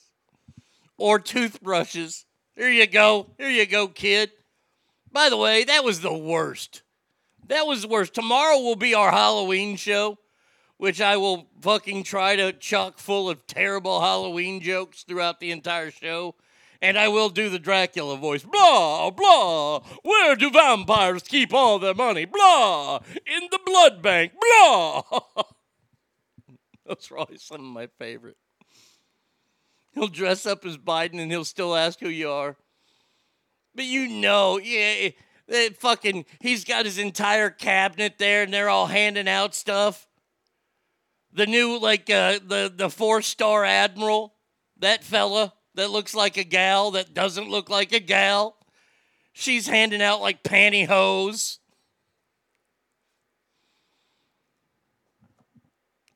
or 0.96 1.18
toothbrushes. 1.18 2.26
Here 2.56 2.70
you 2.70 2.86
go. 2.86 3.32
Here 3.39 3.50
you 3.50 3.65
go, 3.65 3.88
kid. 3.88 4.32
By 5.12 5.30
the 5.30 5.38
way, 5.38 5.63
that 5.63 5.84
was 5.84 6.02
the 6.02 6.13
worst. 6.13 6.84
That 7.48 7.65
was 7.65 7.82
the 7.82 7.88
worst. 7.88 8.13
Tomorrow 8.13 8.60
will 8.60 8.76
be 8.76 8.94
our 8.94 9.10
Halloween 9.10 9.76
show, 9.76 10.20
which 10.80 11.02
I 11.02 11.18
will 11.18 11.50
fucking 11.60 12.04
try 12.04 12.38
to 12.38 12.54
chock 12.54 13.00
full 13.00 13.30
of 13.30 13.46
terrible 13.46 14.00
Halloween 14.00 14.62
jokes 14.62 15.04
throughout 15.04 15.42
the 15.42 15.52
entire 15.52 15.92
show. 15.92 16.36
And 16.82 16.98
I 16.98 17.10
will 17.10 17.28
do 17.28 17.50
the 17.50 17.60
Dracula 17.60 18.15
voice. 18.15 18.44
Blah, 18.44 19.10
blah. 19.12 19.82
Where 20.04 20.38
do 20.38 20.50
vampires 20.50 21.24
keep 21.24 21.54
all 21.54 21.80
their 21.80 21.94
money? 21.94 22.24
Blah. 22.24 23.02
In 23.13 23.50
the 23.52 23.60
blood 23.65 24.02
bank. 24.02 24.32
Blah. 24.39 25.02
Those 26.86 27.12
are 27.12 27.18
always 27.18 27.44
some 27.44 27.60
of 27.60 27.74
my 27.74 27.89
favorite. 28.00 28.38
He'll 29.92 30.08
dress 30.08 30.46
up 30.46 30.65
as 30.65 30.78
Biden 30.78 31.20
and 31.20 31.30
he'll 31.30 31.44
still 31.44 31.76
ask 31.76 32.00
who 32.00 32.08
you 32.08 32.30
are. 32.30 32.56
But 33.76 33.84
you 33.84 34.08
know, 34.08 34.58
yeah, 34.58 35.10
fucking, 35.78 36.24
he's 36.39 36.63
got 36.63 36.86
his 36.86 36.98
entire 36.98 37.50
cabinet 37.50 38.18
there 38.18 38.44
and 38.44 38.54
they're 38.54 38.70
all 38.70 38.88
handing 38.88 39.28
out 39.28 39.54
stuff. 39.54 40.08
The 41.32 41.46
new, 41.46 41.78
like, 41.78 42.10
uh, 42.10 42.39
the, 42.46 42.72
the 42.76 42.89
four 42.89 43.22
star 43.22 43.63
admiral, 43.63 44.34
that 44.80 45.04
fella 45.04 45.54
that 45.76 45.92
looks 45.92 46.15
like 46.15 46.38
a 46.38 46.44
gal 46.44 46.92
that 46.92 47.13
doesn't 47.13 47.50
look 47.50 47.70
like 47.70 47.94
a 47.94 48.00
gal. 48.00 48.58
She's 49.32 49.68
handing 49.68 50.02
out 50.02 50.22
like 50.22 50.44
pantyhose. 50.44 51.60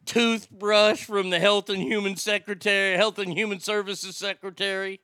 Toothbrush 0.06 1.06
from 1.06 1.30
the 1.30 1.40
Health 1.40 1.70
and 1.70 1.82
Human 1.82 2.18
Secretary, 2.18 2.98
Health 2.98 3.20
and 3.20 3.34
Human 3.38 3.60
Services 3.60 4.18
Secretary. 4.18 5.00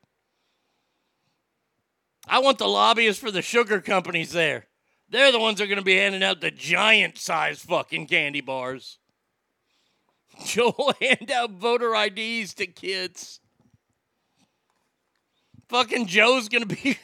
I 2.28 2.39
want 2.39 2.58
the 2.58 2.67
lobbyists 2.67 3.22
for 3.22 3.32
the 3.32 3.41
sugar 3.41 3.80
companies 3.80 4.34
there. 4.34 4.67
They're 5.10 5.32
the 5.32 5.39
ones 5.39 5.58
that 5.58 5.63
are 5.63 5.67
going 5.67 5.80
to 5.80 5.84
be 5.84 5.95
handing 5.95 6.22
out 6.22 6.41
the 6.41 6.52
giant 6.52 7.17
size 7.17 7.60
fucking 7.62 8.08
candy 8.08 8.41
bars. 8.41 9.00
Joel 10.45 10.93
hand 11.02 11.32
out 11.32 11.52
voter 11.52 11.93
IDs 11.95 12.54
to 12.56 12.67
kids. 12.67 13.39
Fucking 15.69 16.08
Joe's 16.08 16.49
to 16.49 16.65
be. 16.65 16.97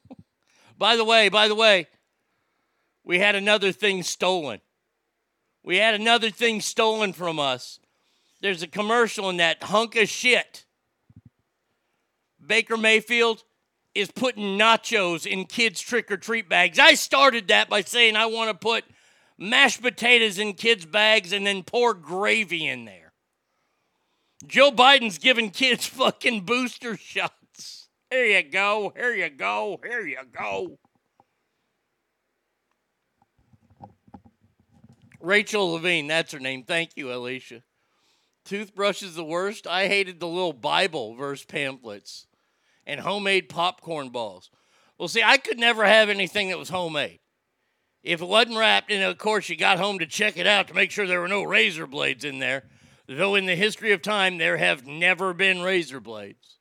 by 0.78 0.96
the 0.96 1.04
way, 1.04 1.28
by 1.28 1.48
the 1.48 1.54
way, 1.54 1.86
we 3.04 3.18
had 3.18 3.34
another 3.34 3.72
thing 3.72 4.02
stolen. 4.02 4.60
We 5.62 5.78
had 5.78 5.94
another 5.94 6.30
thing 6.30 6.60
stolen 6.60 7.12
from 7.12 7.38
us. 7.38 7.80
There's 8.40 8.62
a 8.62 8.68
commercial 8.68 9.30
in 9.30 9.38
that 9.38 9.62
hunk 9.62 9.96
of 9.96 10.08
shit. 10.08 10.64
Baker 12.44 12.76
Mayfield, 12.76 13.42
is 13.96 14.10
putting 14.10 14.58
nachos 14.58 15.26
in 15.26 15.46
kids' 15.46 15.80
trick 15.80 16.10
or 16.10 16.16
treat 16.16 16.48
bags. 16.48 16.78
I 16.78 16.94
started 16.94 17.48
that 17.48 17.68
by 17.68 17.80
saying 17.80 18.14
I 18.14 18.26
want 18.26 18.50
to 18.50 18.54
put 18.54 18.84
mashed 19.38 19.82
potatoes 19.82 20.38
in 20.38 20.54
kids' 20.54 20.86
bags 20.86 21.32
and 21.32 21.46
then 21.46 21.62
pour 21.62 21.94
gravy 21.94 22.66
in 22.66 22.84
there. 22.84 23.12
Joe 24.46 24.70
Biden's 24.70 25.18
giving 25.18 25.50
kids 25.50 25.86
fucking 25.86 26.42
booster 26.42 26.96
shots. 26.96 27.88
Here 28.10 28.24
you 28.24 28.42
go, 28.42 28.92
here 28.96 29.14
you 29.14 29.28
go, 29.28 29.80
here 29.84 30.06
you 30.06 30.18
go. 30.32 30.78
Rachel 35.20 35.72
Levine, 35.72 36.06
that's 36.06 36.32
her 36.32 36.38
name. 36.38 36.62
Thank 36.62 36.90
you, 36.94 37.12
Alicia. 37.12 37.62
Toothbrush 38.44 39.02
is 39.02 39.16
the 39.16 39.24
worst. 39.24 39.66
I 39.66 39.88
hated 39.88 40.20
the 40.20 40.28
little 40.28 40.52
Bible 40.52 41.14
verse 41.16 41.44
pamphlets 41.44 42.28
and 42.86 43.00
homemade 43.00 43.48
popcorn 43.48 44.10
balls. 44.10 44.50
Well, 44.98 45.08
see, 45.08 45.22
I 45.24 45.36
could 45.36 45.58
never 45.58 45.84
have 45.84 46.08
anything 46.08 46.48
that 46.48 46.58
was 46.58 46.68
homemade. 46.68 47.18
If 48.06 48.22
it 48.22 48.28
wasn't 48.28 48.56
wrapped, 48.56 48.90
and 48.90 49.02
of 49.02 49.18
course 49.18 49.48
you 49.48 49.56
got 49.56 49.78
home 49.78 49.98
to 49.98 50.06
check 50.06 50.36
it 50.36 50.46
out 50.46 50.68
to 50.68 50.74
make 50.74 50.90
sure 50.90 51.06
there 51.06 51.20
were 51.20 51.28
no 51.28 51.42
razor 51.42 51.86
blades 51.86 52.24
in 52.24 52.38
there, 52.38 52.64
though 53.06 53.34
in 53.34 53.46
the 53.46 53.56
history 53.56 53.92
of 53.92 54.02
time 54.02 54.38
there 54.38 54.56
have 54.56 54.86
never 54.86 55.34
been 55.34 55.62
razor 55.62 56.00
blades. 56.00 56.58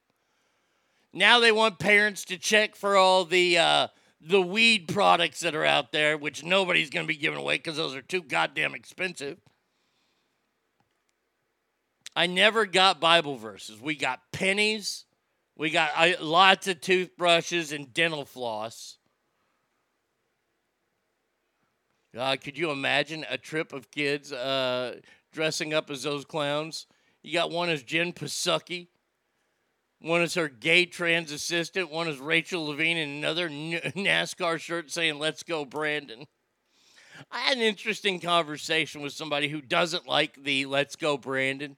Now 1.13 1.39
they 1.39 1.51
want 1.51 1.79
parents 1.79 2.25
to 2.25 2.37
check 2.37 2.75
for 2.75 2.97
all 2.97 3.25
the 3.25 3.57
uh, 3.57 3.87
the 4.19 4.41
weed 4.41 4.87
products 4.87 5.41
that 5.41 5.55
are 5.55 5.65
out 5.65 5.91
there, 5.91 6.17
which 6.17 6.43
nobody's 6.43 6.89
going 6.89 7.05
to 7.05 7.13
be 7.13 7.19
giving 7.19 7.39
away 7.39 7.57
because 7.57 7.77
those 7.77 7.95
are 7.95 8.01
too 8.01 8.21
goddamn 8.21 8.73
expensive. 8.73 9.37
I 12.15 12.27
never 12.27 12.65
got 12.65 12.99
Bible 12.99 13.37
verses. 13.37 13.79
We 13.79 13.95
got 13.95 14.19
pennies 14.31 15.05
we 15.57 15.69
got 15.69 15.91
uh, 15.95 16.21
lots 16.21 16.67
of 16.67 16.81
toothbrushes 16.81 17.71
and 17.71 17.93
dental 17.93 18.25
floss. 18.25 18.97
Uh, 22.17 22.37
could 22.37 22.57
you 22.57 22.71
imagine 22.71 23.25
a 23.29 23.37
trip 23.37 23.73
of 23.73 23.91
kids 23.91 24.31
uh, 24.31 24.99
dressing 25.33 25.73
up 25.73 25.89
as 25.89 26.03
those 26.03 26.23
clowns? 26.23 26.87
You 27.21 27.33
got 27.33 27.51
one 27.51 27.69
as 27.69 27.83
Jen 27.83 28.13
Psaki, 28.13 28.87
one 29.99 30.21
is 30.21 30.35
her 30.35 30.47
gay 30.47 30.85
trans 30.85 31.31
assistant, 31.31 31.91
one 31.91 32.07
is 32.07 32.19
Rachel 32.19 32.67
Levine, 32.67 32.97
and 32.97 33.11
another 33.11 33.49
NASCAR 33.49 34.59
shirt 34.59 34.91
saying 34.91 35.19
"Let's 35.19 35.43
go, 35.43 35.65
Brandon." 35.65 36.25
I 37.31 37.39
had 37.39 37.57
an 37.57 37.63
interesting 37.63 38.19
conversation 38.19 39.01
with 39.01 39.13
somebody 39.13 39.47
who 39.47 39.61
doesn't 39.61 40.07
like 40.07 40.43
the 40.43 40.67
"Let's 40.67 40.95
go, 40.95 41.17
Brandon." 41.17 41.75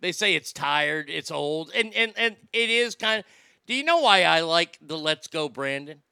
They 0.00 0.12
say 0.12 0.34
it's 0.34 0.52
tired, 0.52 1.10
it's 1.10 1.30
old, 1.30 1.70
and 1.74 1.92
and 1.94 2.12
and 2.16 2.36
it 2.52 2.70
is 2.70 2.94
kind 2.94 3.20
of. 3.20 3.24
Do 3.66 3.74
you 3.74 3.82
know 3.82 3.98
why 3.98 4.22
I 4.22 4.42
like 4.42 4.78
the 4.80 4.96
Let's 4.96 5.26
Go 5.26 5.48
Brandon? 5.48 6.02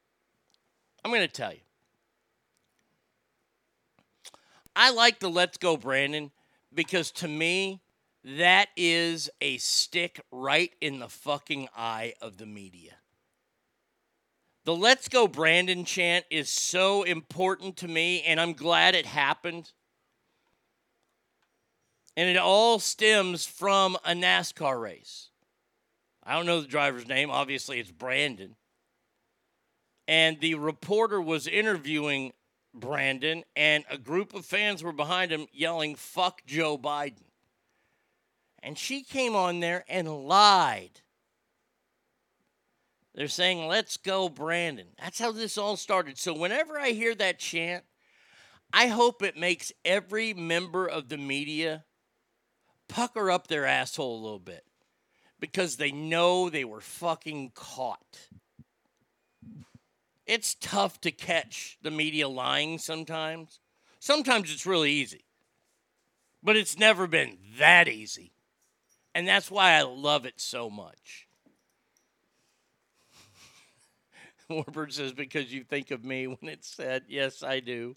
I'm 1.05 1.11
going 1.11 1.21
to 1.21 1.27
tell 1.29 1.53
you. 1.53 1.59
I 4.75 4.91
like 4.91 5.19
the 5.19 5.29
Let's 5.29 5.57
Go 5.57 5.77
Brandon 5.77 6.31
because 6.73 7.11
to 7.11 7.27
me, 7.27 7.81
that 8.23 8.69
is 8.75 9.29
a 9.39 9.57
stick 9.57 10.19
right 10.31 10.73
in 10.81 10.99
the 10.99 11.07
fucking 11.07 11.69
eye 11.75 12.13
of 12.21 12.37
the 12.37 12.45
media. 12.45 12.93
The 14.65 14.75
Let's 14.75 15.07
Go 15.07 15.27
Brandon 15.27 15.85
chant 15.85 16.25
is 16.31 16.49
so 16.49 17.03
important 17.03 17.77
to 17.77 17.87
me, 17.87 18.23
and 18.23 18.41
I'm 18.41 18.53
glad 18.53 18.95
it 18.95 19.05
happened. 19.05 19.71
And 22.17 22.27
it 22.27 22.37
all 22.37 22.79
stems 22.79 23.45
from 23.45 23.95
a 24.03 24.13
NASCAR 24.13 24.81
race. 24.81 25.29
I 26.23 26.33
don't 26.33 26.47
know 26.47 26.61
the 26.61 26.67
driver's 26.67 27.07
name. 27.07 27.29
Obviously, 27.29 27.79
it's 27.79 27.91
Brandon. 27.91 28.55
And 30.07 30.39
the 30.39 30.55
reporter 30.55 31.21
was 31.21 31.45
interviewing 31.45 32.33
Brandon, 32.75 33.43
and 33.55 33.83
a 33.89 33.97
group 33.97 34.33
of 34.33 34.45
fans 34.45 34.83
were 34.83 34.91
behind 34.91 35.31
him 35.31 35.47
yelling, 35.51 35.95
fuck 35.95 36.41
Joe 36.45 36.77
Biden. 36.77 37.23
And 38.61 38.77
she 38.77 39.03
came 39.03 39.35
on 39.35 39.59
there 39.59 39.85
and 39.87 40.07
lied. 40.27 41.01
They're 43.13 43.27
saying, 43.27 43.67
let's 43.67 43.97
go, 43.97 44.27
Brandon. 44.27 44.87
That's 45.01 45.19
how 45.19 45.31
this 45.31 45.57
all 45.57 45.77
started. 45.77 46.17
So 46.17 46.33
whenever 46.33 46.77
I 46.77 46.89
hear 46.89 47.15
that 47.15 47.39
chant, 47.39 47.85
I 48.73 48.87
hope 48.87 49.23
it 49.23 49.37
makes 49.37 49.71
every 49.85 50.33
member 50.33 50.85
of 50.85 51.07
the 51.07 51.17
media 51.17 51.85
pucker 52.89 53.31
up 53.31 53.47
their 53.47 53.65
asshole 53.65 54.19
a 54.19 54.23
little 54.23 54.39
bit 54.39 54.65
because 55.39 55.77
they 55.77 55.91
know 55.91 56.49
they 56.49 56.65
were 56.65 56.81
fucking 56.81 57.51
caught. 57.55 58.29
It's 60.25 60.55
tough 60.55 60.99
to 61.01 61.11
catch 61.11 61.77
the 61.81 61.91
media 61.91 62.27
lying 62.27 62.79
sometimes. 62.79 63.59
Sometimes 63.99 64.51
it's 64.51 64.65
really 64.65 64.91
easy, 64.91 65.25
but 66.43 66.55
it's 66.55 66.77
never 66.77 67.07
been 67.07 67.37
that 67.59 67.87
easy. 67.87 68.31
And 69.13 69.27
that's 69.27 69.49
why 69.49 69.73
I 69.73 69.83
love 69.83 70.25
it 70.25 70.41
so 70.41 70.69
much. 70.69 71.27
Warbird 74.49 74.91
says, 74.91 75.13
because 75.13 75.53
you 75.53 75.63
think 75.63 75.91
of 75.91 76.03
me 76.03 76.27
when 76.27 76.51
it's 76.51 76.67
said. 76.67 77.03
Yes, 77.07 77.41
I 77.41 77.59
do. 77.59 77.95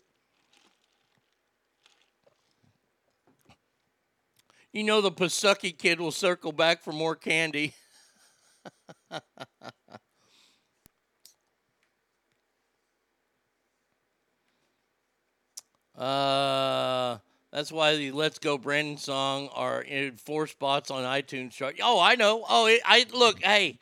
You 4.72 4.84
know 4.84 5.00
the 5.00 5.10
Pasucky 5.10 5.76
kid 5.76 5.98
will 5.98 6.12
circle 6.12 6.52
back 6.52 6.82
for 6.82 6.92
more 6.92 7.16
candy. 7.16 7.74
uh, 15.98 17.18
that's 17.50 17.72
why 17.72 17.96
the 17.96 18.12
"Let's 18.12 18.38
Go 18.38 18.56
Brandon" 18.56 18.96
song 18.96 19.48
are 19.52 19.82
in 19.82 20.16
four 20.16 20.46
spots 20.46 20.90
on 20.90 21.04
iTunes 21.04 21.52
chart. 21.52 21.76
Oh, 21.82 22.00
I 22.00 22.14
know. 22.14 22.44
Oh, 22.48 22.66
it, 22.66 22.80
I 22.84 23.06
look. 23.12 23.42
Hey, 23.42 23.78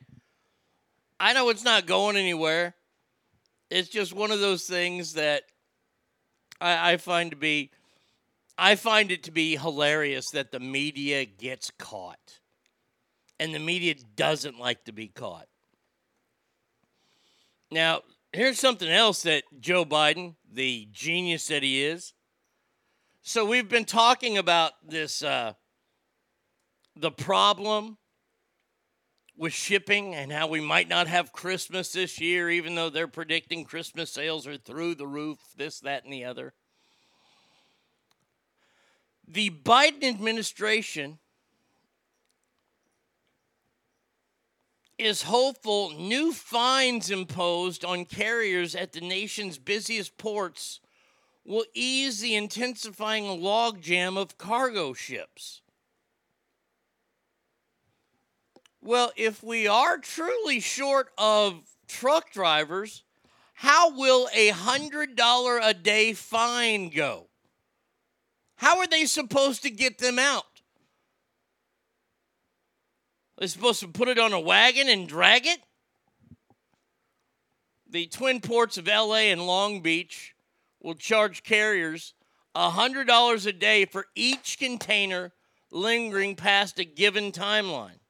I 1.21 1.33
know 1.33 1.51
it's 1.51 1.65
not 1.65 1.87
going 1.87 2.17
anywhere. 2.17 2.75
It's 3.71 3.89
just 3.89 4.13
one 4.13 4.31
of 4.31 4.41
those 4.41 4.65
things 4.65 5.15
that 5.15 5.43
I, 6.61 6.93
I 6.93 6.97
find 6.97 7.31
to 7.33 7.37
be 7.37 7.71
I 8.59 8.75
find 8.75 9.11
it 9.11 9.25
to 9.25 9.31
be 9.31 9.57
hilarious 9.57 10.31
that 10.33 10.51
the 10.51 10.61
media 10.61 11.25
gets 11.25 11.71
caught. 11.79 12.41
And 13.39 13.55
the 13.55 13.59
media 13.59 13.95
doesn't 14.17 14.59
like 14.59 14.85
to 14.85 14.93
be 14.93 15.09
caught. 15.09 15.47
Now, 17.71 18.03
here's 18.33 18.59
something 18.59 18.89
else 18.89 19.23
that 19.23 19.45
Joe 19.61 19.85
Biden, 19.85 20.37
the 20.53 20.89
genius 20.93 21.49
that 21.49 21.63
he 21.63 21.83
is. 21.83 22.13
So 23.23 23.45
we've 23.45 23.69
been 23.69 23.85
talking 23.85 24.39
about 24.39 24.73
this 24.87 25.23
uh, 25.23 25.55
the 26.95 27.11
problem 27.11 27.99
with 29.37 29.53
shipping 29.53 30.15
and 30.15 30.33
how 30.33 30.47
we 30.47 30.61
might 30.61 30.89
not 30.89 31.09
have 31.09 31.33
Christmas 31.33 31.93
this 31.93 32.21
year, 32.21 32.49
even 32.49 32.75
though 32.75 32.89
they're 32.89 33.09
predicting 33.09 33.65
Christmas 33.65 34.11
sales 34.11 34.47
are 34.47 34.57
through 34.57 34.95
the 34.95 35.07
roof, 35.07 35.39
this, 35.57 35.81
that, 35.81 36.05
and 36.05 36.13
the 36.13 36.25
other. 36.25 36.55
The 39.29 39.51
Biden 39.51 40.05
administration 40.05 41.19
is 44.99 45.23
hopeful 45.23 45.91
new 45.91 46.33
fines 46.33 47.11
imposed 47.11 47.85
on 47.85 48.05
carriers 48.05 48.75
at 48.75 48.93
the 48.93 49.01
nation's 49.01 49.59
busiest 49.59 50.17
ports 50.17 50.81
will 51.45 51.65
ease 51.75 52.21
the 52.21 52.35
intensifying 52.35 53.25
logjam 53.41 54.17
of 54.17 54.39
cargo 54.39 54.93
ships. 54.93 55.61
Well, 58.81 59.13
if 59.17 59.43
we 59.43 59.67
are 59.67 59.99
truly 59.99 60.61
short 60.61 61.11
of 61.19 61.61
truck 61.89 62.33
drivers, 62.33 63.03
how 63.55 63.97
will 63.97 64.29
a 64.35 64.51
$100 64.51 65.61
a 65.63 65.75
day 65.75 66.13
fine 66.13 66.91
go? 66.91 67.29
How 68.57 68.79
are 68.79 68.87
they 68.87 69.05
supposed 69.07 69.63
to 69.63 69.71
get 69.71 69.99
them 69.99 70.19
out? 70.19 70.56
They're 73.39 73.49
supposed 73.49 73.81
to 73.81 73.89
put 73.89 74.09
it 74.09 74.19
on 74.19 74.33
a 74.33 74.41
wagon 74.41 74.89
and 74.89 75.09
drag 75.09 75.47
it? 75.47 75.61
The 77.89 78.07
twin 78.07 78.41
ports 78.41 78.79
of 78.79 78.87
LA 78.87 79.29
and 79.31 79.47
Long 79.47 79.81
Beach 79.81 80.35
will 80.81 80.95
charge 80.95 81.43
carriers 81.43 82.15
$100 82.57 83.47
a 83.47 83.53
day 83.53 83.85
for 83.85 84.07
each 84.15 84.59
container 84.59 85.33
lingering 85.71 86.35
past 86.35 86.79
a 86.79 86.85
given 86.85 87.31
timeline. 87.31 88.01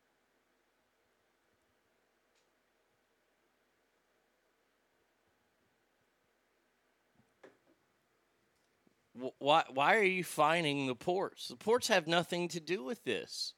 Why, 9.38 9.64
why 9.72 9.96
are 9.96 10.02
you 10.02 10.24
fining 10.24 10.86
the 10.86 10.94
ports? 10.94 11.48
The 11.48 11.56
ports 11.56 11.88
have 11.88 12.06
nothing 12.06 12.48
to 12.48 12.60
do 12.60 12.84
with 12.84 13.02
this. 13.04 13.54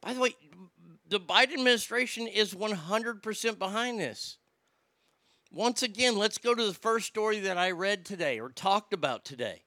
By 0.00 0.14
the 0.14 0.20
way, 0.20 0.34
the 1.08 1.20
Biden 1.20 1.54
administration 1.54 2.26
is 2.26 2.54
100% 2.54 3.58
behind 3.58 4.00
this. 4.00 4.38
Once 5.52 5.82
again, 5.82 6.16
let's 6.16 6.38
go 6.38 6.54
to 6.54 6.64
the 6.64 6.74
first 6.74 7.06
story 7.06 7.40
that 7.40 7.58
I 7.58 7.72
read 7.72 8.04
today 8.04 8.38
or 8.38 8.48
talked 8.50 8.92
about 8.92 9.24
today. 9.24 9.64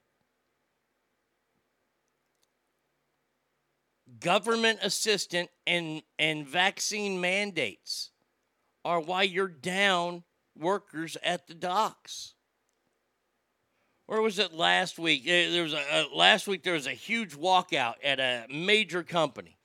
Government 4.20 4.78
assistant 4.82 5.50
and, 5.66 6.02
and 6.18 6.46
vaccine 6.46 7.20
mandates 7.20 8.10
are 8.84 9.00
why 9.00 9.24
you're 9.24 9.48
down 9.48 10.24
workers 10.58 11.18
at 11.22 11.46
the 11.46 11.54
docks. 11.54 12.34
Or 14.06 14.22
was 14.22 14.38
it 14.38 14.54
last 14.54 14.98
week? 14.98 15.26
There 15.26 15.62
was 15.62 15.74
a, 15.74 15.78
uh, 15.78 16.04
last 16.14 16.46
week 16.46 16.62
there 16.62 16.74
was 16.74 16.86
a 16.86 16.92
huge 16.92 17.34
walkout 17.34 17.94
at 18.02 18.20
a 18.20 18.46
major 18.50 19.02
company. 19.02 19.58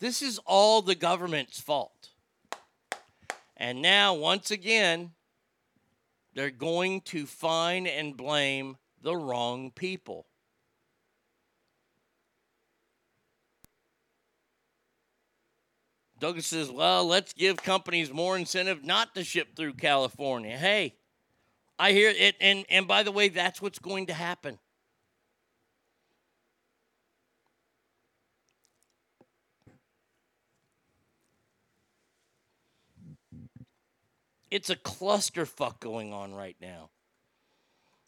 This 0.00 0.22
is 0.22 0.38
all 0.46 0.82
the 0.82 0.94
government's 0.94 1.60
fault. 1.60 2.10
And 3.56 3.82
now, 3.82 4.14
once 4.14 4.50
again, 4.50 5.10
they're 6.34 6.50
going 6.50 7.00
to 7.02 7.26
fine 7.26 7.86
and 7.86 8.16
blame 8.16 8.76
the 9.02 9.16
wrong 9.16 9.72
people. 9.72 10.26
Douglas 16.20 16.46
says, 16.46 16.70
well, 16.70 17.06
let's 17.06 17.32
give 17.32 17.56
companies 17.56 18.12
more 18.12 18.36
incentive 18.36 18.84
not 18.84 19.14
to 19.14 19.24
ship 19.24 19.54
through 19.54 19.74
California. 19.74 20.56
Hey, 20.56 20.94
I 21.78 21.92
hear 21.92 22.10
it. 22.10 22.36
And, 22.40 22.64
and 22.70 22.88
by 22.88 23.02
the 23.04 23.12
way, 23.12 23.28
that's 23.28 23.62
what's 23.62 23.78
going 23.78 24.06
to 24.06 24.14
happen. 24.14 24.58
It's 34.50 34.70
a 34.70 34.76
clusterfuck 34.76 35.80
going 35.80 36.12
on 36.12 36.34
right 36.34 36.56
now. 36.60 36.90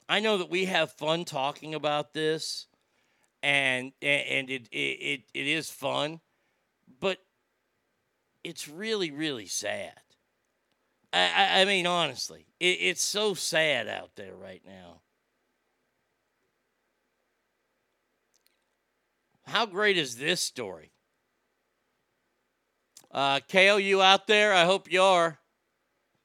I 0.09 0.20
know 0.20 0.38
that 0.38 0.51
we 0.51 0.64
have 0.64 0.93
fun 0.93 1.24
talking 1.24 1.74
about 1.74 2.14
this, 2.14 2.66
and 3.43 3.93
and 4.03 4.51
it 4.51 4.68
it, 4.72 5.22
it 5.32 5.47
is 5.47 5.70
fun, 5.70 6.20
but 6.99 7.18
it's 8.43 8.68
really 8.68 9.11
really 9.11 9.47
sad. 9.47 10.01
I, 11.12 11.62
I 11.62 11.64
mean, 11.64 11.86
honestly, 11.86 12.47
it, 12.61 12.78
it's 12.80 13.03
so 13.05 13.34
sad 13.34 13.88
out 13.88 14.12
there 14.16 14.34
right 14.34 14.62
now. 14.64 15.01
How 19.47 19.66
great 19.66 19.99
is 19.99 20.16
this 20.16 20.41
story? 20.41 20.93
Uh, 23.11 23.41
Kale, 23.49 23.80
you 23.80 24.01
out 24.01 24.28
there? 24.28 24.55
I 24.55 24.64
hope 24.64 24.91
you 24.91 25.03
are. 25.03 25.39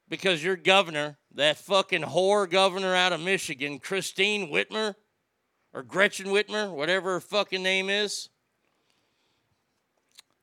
Because 0.08 0.44
your 0.44 0.56
governor, 0.56 1.18
that 1.34 1.58
fucking 1.58 2.04
whore 2.04 2.50
governor 2.50 2.94
out 2.94 3.14
of 3.14 3.22
Michigan, 3.22 3.80
Christine 3.80 4.52
Whitmer, 4.52 4.96
or 5.74 5.84
Gretchen 5.84 6.28
Whitmer, 6.28 6.72
whatever 6.72 7.14
her 7.14 7.20
fucking 7.20 7.64
name 7.64 7.90
is, 7.90 8.30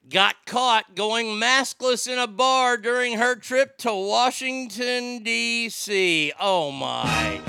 got 0.09 0.35
caught 0.47 0.95
going 0.95 1.27
maskless 1.27 2.11
in 2.11 2.19
a 2.19 2.27
bar 2.27 2.77
during 2.77 3.19
her 3.19 3.37
trip 3.37 3.79
to 3.79 3.95
Washington, 3.95 5.23
D.C. 5.23 6.33
Oh 6.41 6.71
my. 6.73 7.41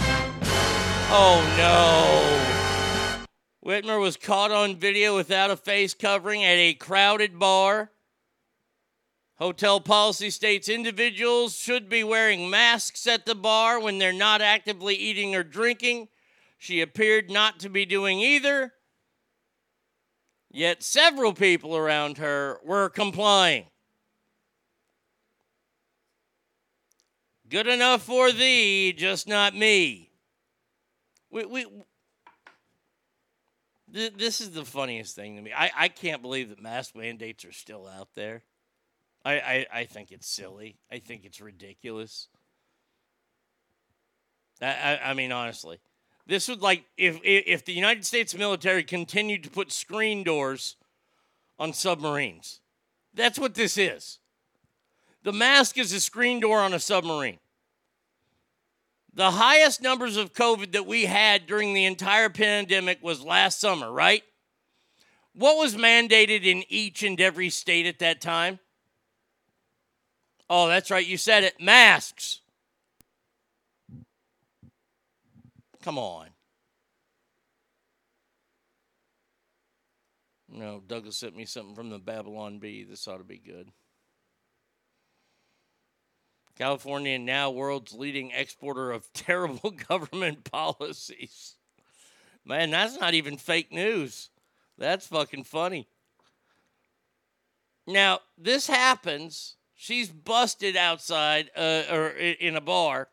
Oh 1.09 1.43
no. 1.57 2.53
Whitmer 3.65 3.99
was 3.99 4.17
caught 4.17 4.51
on 4.51 4.75
video 4.75 5.15
without 5.15 5.51
a 5.51 5.55
face 5.55 5.93
covering 5.93 6.43
at 6.43 6.57
a 6.57 6.73
crowded 6.73 7.39
bar. 7.39 7.91
Hotel 9.43 9.81
policy 9.81 10.29
states 10.29 10.69
individuals 10.69 11.57
should 11.57 11.89
be 11.89 12.01
wearing 12.01 12.49
masks 12.49 13.05
at 13.05 13.25
the 13.25 13.35
bar 13.35 13.77
when 13.77 13.97
they're 13.97 14.13
not 14.13 14.41
actively 14.41 14.95
eating 14.95 15.35
or 15.35 15.43
drinking. 15.43 16.07
She 16.57 16.79
appeared 16.79 17.29
not 17.29 17.59
to 17.59 17.67
be 17.67 17.85
doing 17.85 18.21
either. 18.21 18.71
Yet 20.49 20.81
several 20.81 21.33
people 21.33 21.75
around 21.75 22.19
her 22.19 22.61
were 22.63 22.87
complying. 22.87 23.65
Good 27.49 27.67
enough 27.67 28.03
for 28.03 28.31
thee, 28.31 28.93
just 28.93 29.27
not 29.27 29.53
me. 29.53 30.09
We, 31.29 31.43
we, 31.43 31.65
th- 33.93 34.13
this 34.13 34.39
is 34.39 34.51
the 34.51 34.63
funniest 34.63 35.17
thing 35.17 35.35
to 35.35 35.41
me. 35.41 35.51
I, 35.51 35.69
I 35.75 35.87
can't 35.89 36.21
believe 36.21 36.47
that 36.47 36.61
mask 36.61 36.95
mandates 36.95 37.43
are 37.43 37.51
still 37.51 37.85
out 37.85 38.07
there. 38.15 38.43
I, 39.25 39.33
I, 39.33 39.65
I 39.73 39.83
think 39.85 40.11
it's 40.11 40.27
silly. 40.27 40.77
I 40.91 40.99
think 40.99 41.23
it's 41.23 41.39
ridiculous. 41.39 42.27
I, 44.61 44.67
I, 44.67 45.09
I 45.09 45.13
mean, 45.13 45.31
honestly, 45.31 45.79
this 46.25 46.47
would 46.47 46.61
like 46.61 46.85
if 46.97 47.19
if 47.23 47.65
the 47.65 47.73
United 47.73 48.05
States 48.05 48.35
military 48.35 48.83
continued 48.83 49.43
to 49.43 49.49
put 49.49 49.71
screen 49.71 50.23
doors 50.23 50.77
on 51.59 51.73
submarines. 51.73 52.61
That's 53.13 53.37
what 53.37 53.55
this 53.55 53.77
is. 53.77 54.19
The 55.23 55.33
mask 55.33 55.77
is 55.77 55.93
a 55.93 55.99
screen 55.99 56.39
door 56.39 56.59
on 56.59 56.73
a 56.73 56.79
submarine. 56.79 57.39
The 59.13 59.31
highest 59.31 59.81
numbers 59.81 60.17
of 60.17 60.33
COVID 60.33 60.71
that 60.71 60.87
we 60.87 61.05
had 61.05 61.45
during 61.45 61.73
the 61.73 61.85
entire 61.85 62.29
pandemic 62.29 63.03
was 63.03 63.21
last 63.21 63.59
summer, 63.59 63.91
right? 63.91 64.23
What 65.35 65.57
was 65.57 65.75
mandated 65.75 66.43
in 66.43 66.63
each 66.67 67.03
and 67.03 67.21
every 67.21 67.49
state 67.49 67.85
at 67.85 67.99
that 67.99 68.21
time? 68.21 68.59
Oh, 70.49 70.67
that's 70.67 70.91
right. 70.91 71.05
You 71.05 71.17
said 71.17 71.43
it. 71.43 71.59
Masks. 71.59 72.41
Come 75.81 75.97
on. 75.97 76.27
No, 80.49 80.81
Douglas 80.85 81.17
sent 81.17 81.35
me 81.35 81.45
something 81.45 81.75
from 81.75 81.89
the 81.89 81.97
Babylon 81.97 82.59
Bee. 82.59 82.83
This 82.83 83.07
ought 83.07 83.17
to 83.17 83.23
be 83.23 83.39
good. 83.39 83.69
California 86.57 87.17
now 87.17 87.49
world's 87.49 87.93
leading 87.93 88.31
exporter 88.31 88.91
of 88.91 89.11
terrible 89.13 89.71
government 89.89 90.43
policies. 90.43 91.55
Man, 92.45 92.71
that's 92.71 92.99
not 92.99 93.13
even 93.13 93.37
fake 93.37 93.71
news. 93.71 94.29
That's 94.77 95.07
fucking 95.07 95.45
funny. 95.45 95.87
Now, 97.87 98.19
this 98.37 98.67
happens. 98.67 99.55
She's 99.83 100.09
busted 100.09 100.77
outside 100.77 101.51
uh, 101.57 101.83
or 101.91 102.07
in 102.11 102.55
a 102.55 102.61
bar 102.61 103.09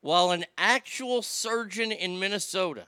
while 0.00 0.30
an 0.30 0.46
actual 0.56 1.20
surgeon 1.20 1.92
in 1.92 2.18
Minnesota 2.18 2.86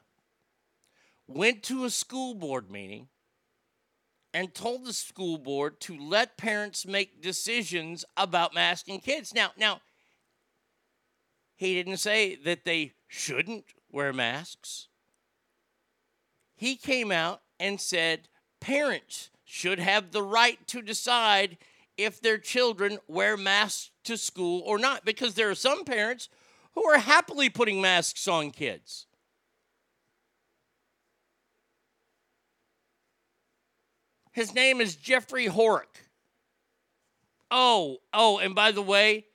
went 1.28 1.62
to 1.64 1.84
a 1.84 1.90
school 1.90 2.34
board 2.34 2.70
meeting 2.70 3.08
and 4.32 4.54
told 4.54 4.86
the 4.86 4.94
school 4.94 5.36
board 5.36 5.80
to 5.80 5.98
let 5.98 6.38
parents 6.38 6.86
make 6.86 7.20
decisions 7.20 8.06
about 8.16 8.54
masking 8.54 9.00
kids. 9.00 9.34
Now, 9.34 9.50
now 9.58 9.82
he 11.56 11.74
didn't 11.74 11.98
say 11.98 12.36
that 12.36 12.64
they 12.64 12.94
shouldn't 13.06 13.66
wear 13.92 14.14
masks. 14.14 14.88
He 16.56 16.76
came 16.76 17.12
out 17.12 17.42
and 17.60 17.78
said 17.78 18.28
parents 18.60 19.28
should 19.54 19.78
have 19.78 20.10
the 20.10 20.20
right 20.20 20.58
to 20.66 20.82
decide 20.82 21.56
if 21.96 22.20
their 22.20 22.38
children 22.38 22.98
wear 23.06 23.36
masks 23.36 23.92
to 24.02 24.16
school 24.16 24.60
or 24.66 24.78
not 24.78 25.04
because 25.04 25.34
there 25.34 25.48
are 25.48 25.54
some 25.54 25.84
parents 25.84 26.28
who 26.74 26.84
are 26.84 26.98
happily 26.98 27.48
putting 27.48 27.80
masks 27.80 28.26
on 28.26 28.50
kids. 28.50 29.06
His 34.32 34.52
name 34.52 34.80
is 34.80 34.96
Jeffrey 34.96 35.46
Horick. 35.46 36.02
Oh, 37.48 37.98
oh, 38.12 38.38
and 38.38 38.56
by 38.56 38.72
the 38.72 38.82
way, 38.82 39.26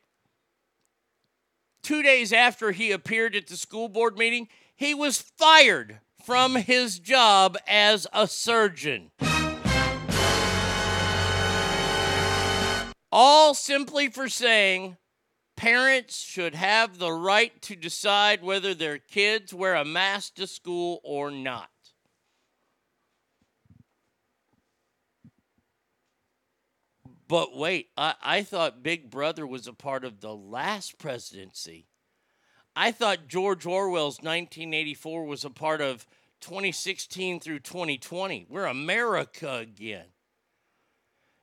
two 1.81 2.03
days 2.03 2.33
after 2.33 2.71
he 2.71 2.91
appeared 2.91 3.37
at 3.37 3.47
the 3.47 3.55
school 3.55 3.87
board 3.87 4.17
meeting, 4.17 4.49
he 4.75 4.93
was 4.93 5.21
fired 5.21 6.01
from 6.25 6.55
his 6.55 6.99
job 6.99 7.57
as 7.65 8.05
a 8.11 8.27
surgeon. 8.27 9.11
All 13.11 13.53
simply 13.53 14.09
for 14.09 14.29
saying 14.29 14.97
parents 15.55 16.19
should 16.19 16.55
have 16.55 16.97
the 16.99 17.11
right 17.11 17.59
to 17.63 17.75
decide 17.75 18.43
whether 18.43 18.73
their 18.73 18.97
kids 18.97 19.53
wear 19.53 19.75
a 19.75 19.83
mask 19.83 20.35
to 20.35 20.47
school 20.47 21.01
or 21.03 21.31
not. 21.31 21.69
But 27.27 27.55
wait, 27.55 27.89
I, 27.95 28.15
I 28.23 28.43
thought 28.43 28.81
Big 28.81 29.11
Brother 29.11 29.45
was 29.45 29.67
a 29.67 29.73
part 29.73 30.03
of 30.03 30.19
the 30.19 30.33
last 30.33 30.97
presidency. 30.97 31.87
I 32.75 32.91
thought 32.91 33.27
George 33.27 33.65
Orwell's 33.65 34.17
1984 34.17 35.25
was 35.25 35.45
a 35.45 35.49
part 35.49 35.81
of 35.81 36.07
2016 36.41 37.39
through 37.39 37.59
2020. 37.59 38.47
We're 38.49 38.65
America 38.65 39.55
again. 39.57 40.05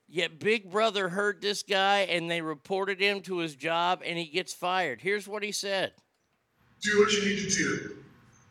Yet 0.08 0.38
Big 0.38 0.70
Brother 0.70 1.08
heard 1.08 1.42
this 1.42 1.62
guy 1.62 2.00
and 2.00 2.30
they 2.30 2.40
reported 2.40 3.00
him 3.00 3.20
to 3.22 3.38
his 3.38 3.56
job 3.56 4.02
and 4.04 4.16
he 4.16 4.26
gets 4.26 4.54
fired. 4.54 5.00
Here's 5.00 5.26
what 5.26 5.42
he 5.42 5.52
said 5.52 5.92
Do 6.80 7.00
what 7.00 7.12
you 7.12 7.24
need 7.24 7.48
to 7.48 7.50
do 7.50 7.96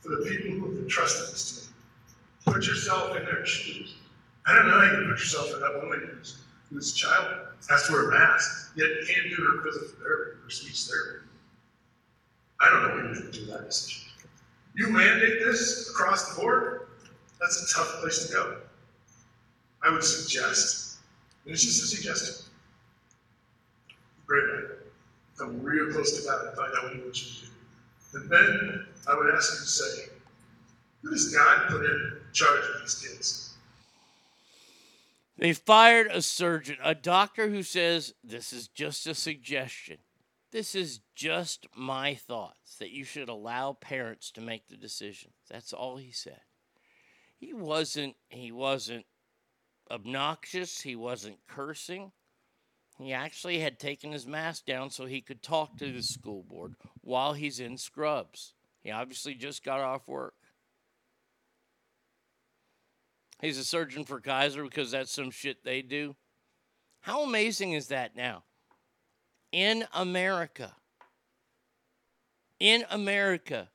for 0.01 0.10
the 0.10 0.30
people 0.30 0.51
who 0.51 0.72
have 0.72 0.84
entrusted 0.84 1.34
this 1.34 1.72
to. 2.45 2.51
Put 2.51 2.68
yourself 2.68 3.16
in 3.16 3.26
their 3.26 3.45
shoes. 3.45 3.95
I 4.45 4.53
don't 4.53 4.68
know 4.68 4.80
how 4.80 4.84
you 4.84 4.91
can 4.91 5.10
put 5.10 5.20
yourself 5.20 5.51
in 5.53 5.60
that 5.62 5.82
woman 5.82 6.22
who's, 6.70 6.93
child 6.93 7.47
has 7.70 7.88
to 7.88 7.93
wear 7.93 8.10
a 8.10 8.20
mask, 8.20 8.74
yet 8.76 8.88
can't 9.08 9.36
do 9.36 9.41
her 9.41 9.64
physical 9.64 10.03
therapy 10.03 10.39
or 10.45 10.49
speech 10.49 10.84
therapy. 10.84 11.26
I 12.60 12.70
don't 12.70 12.84
know 12.84 12.95
when 12.95 13.16
you 13.16 13.32
do 13.32 13.45
that 13.51 13.66
decision. 13.66 14.03
You 14.76 14.89
mandate 14.89 15.39
this 15.39 15.89
across 15.89 16.36
the 16.36 16.41
board, 16.41 16.88
that's 17.39 17.72
a 17.72 17.78
tough 17.78 18.01
place 18.01 18.28
to 18.28 18.34
go. 18.34 18.58
I 19.82 19.89
would 19.89 20.03
suggest, 20.03 20.84
and 21.45 21.53
it's 21.53 21.63
just 21.63 21.83
a 21.83 21.95
suggestion, 21.95 22.51
great 24.25 24.43
night. 24.45 24.63
Come 25.37 25.61
real 25.61 25.91
close 25.91 26.17
to 26.17 26.27
that 26.27 26.47
and 26.47 26.55
find 26.55 26.73
out 26.77 27.05
what 27.05 27.05
you 27.05 27.13
should 27.13 27.49
do. 28.13 28.19
And 28.19 28.29
then 28.29 28.85
I 29.07 29.15
would 29.15 29.33
ask 29.33 29.53
you 29.53 29.59
to 29.59 29.65
say, 29.65 30.11
who 31.01 31.11
does 31.11 31.33
God 31.33 31.67
put 31.69 31.85
in 31.85 32.17
charge 32.33 32.63
of 32.73 32.81
these 32.81 32.95
kids? 32.95 33.53
They 35.37 35.53
fired 35.53 36.07
a 36.07 36.21
surgeon, 36.21 36.77
a 36.81 36.95
doctor 36.95 37.49
who 37.49 37.61
says, 37.61 38.13
This 38.23 38.53
is 38.53 38.69
just 38.69 39.05
a 39.05 39.13
suggestion. 39.13 39.97
This 40.51 40.73
is 40.73 41.01
just 41.13 41.67
my 41.75 42.15
thoughts 42.15 42.77
that 42.79 42.91
you 42.91 43.03
should 43.03 43.27
allow 43.27 43.73
parents 43.73 44.31
to 44.31 44.41
make 44.41 44.69
the 44.69 44.77
decision. 44.77 45.31
That's 45.49 45.73
all 45.73 45.97
he 45.97 46.11
said. 46.11 46.39
He 47.37 47.53
wasn't 47.53 48.15
he 48.29 48.51
wasn't 48.51 49.05
obnoxious, 49.89 50.81
he 50.81 50.95
wasn't 50.95 51.38
cursing. 51.47 52.11
He 52.97 53.11
actually 53.11 53.59
had 53.59 53.79
taken 53.79 54.11
his 54.11 54.25
mask 54.25 54.65
down 54.65 54.89
so 54.89 55.05
he 55.05 55.21
could 55.21 55.43
talk 55.43 55.77
to 55.77 55.91
the 55.91 56.01
school 56.01 56.43
board 56.43 56.75
while 57.01 57.33
he's 57.33 57.59
in 57.59 57.77
scrubs. 57.77 58.53
He 58.81 58.91
obviously 58.91 59.33
just 59.33 59.63
got 59.63 59.81
off 59.81 60.07
work. 60.07 60.36
He's 63.41 63.57
a 63.57 63.65
surgeon 63.65 64.05
for 64.05 64.21
Kaiser 64.21 64.63
because 64.63 64.91
that's 64.91 65.11
some 65.11 65.29
shit 65.29 65.63
they 65.63 65.81
do. 65.81 66.15
How 67.01 67.23
amazing 67.23 67.73
is 67.73 67.88
that 67.88 68.15
now? 68.15 68.43
In 69.51 69.86
America, 69.93 70.75
in 72.59 72.86
America, 72.89 73.69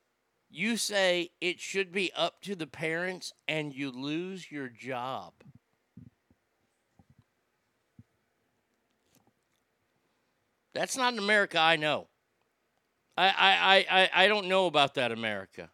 you 0.49 0.77
say 0.77 1.31
it 1.41 1.61
should 1.61 1.93
be 1.93 2.11
up 2.17 2.41
to 2.43 2.57
the 2.57 2.67
parents 2.67 3.33
and 3.47 3.75
you 3.75 3.91
lose 3.91 4.51
your 4.51 4.69
job. 4.69 5.33
That's 10.75 10.97
not 10.97 11.13
an 11.13 11.19
America 11.19 11.59
I 11.59 11.77
know. 11.77 12.07
I, 13.17 13.29
I, 13.29 13.87
I, 14.01 14.11
I- 14.25 14.29
don't 14.29 14.47
know 14.49 14.67
about 14.67 14.95
that, 14.95 15.13
America. 15.13 15.69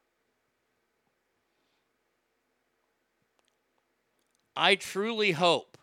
I 4.57 4.74
truly 4.74 5.32
hope 5.32 5.76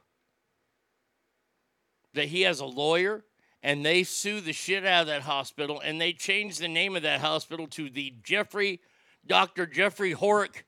that 2.14 2.26
he 2.26 2.42
has 2.42 2.60
a 2.60 2.66
lawyer 2.66 3.24
and 3.62 3.86
they 3.86 4.04
sue 4.04 4.42
the 4.42 4.52
shit 4.52 4.86
out 4.86 5.02
of 5.02 5.08
that 5.08 5.22
hospital 5.22 5.80
and 5.80 6.02
they 6.02 6.12
change 6.12 6.58
the 6.58 6.68
name 6.68 6.96
of 6.96 7.04
that 7.04 7.22
hospital 7.22 7.68
to 7.68 7.90
the 7.90 8.14
Jeffrey, 8.24 8.82
Dr. 9.26 9.68
Jeffrey 9.68 10.14
Horick 10.14 10.64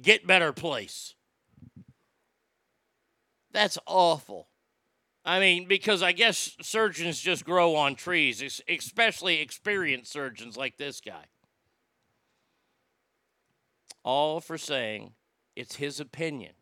Get 0.00 0.26
Better 0.26 0.52
Place. 0.52 1.14
That's 3.52 3.78
awful. 3.86 4.48
I 5.24 5.40
mean, 5.40 5.66
because 5.66 6.02
I 6.02 6.12
guess 6.12 6.54
surgeons 6.60 7.18
just 7.18 7.44
grow 7.44 7.76
on 7.76 7.94
trees, 7.94 8.60
especially 8.68 9.40
experienced 9.40 10.12
surgeons 10.12 10.56
like 10.56 10.76
this 10.76 11.00
guy. 11.00 11.26
All 14.02 14.40
for 14.40 14.58
saying 14.58 15.12
it's 15.56 15.76
his 15.76 15.98
opinion. 15.98 16.52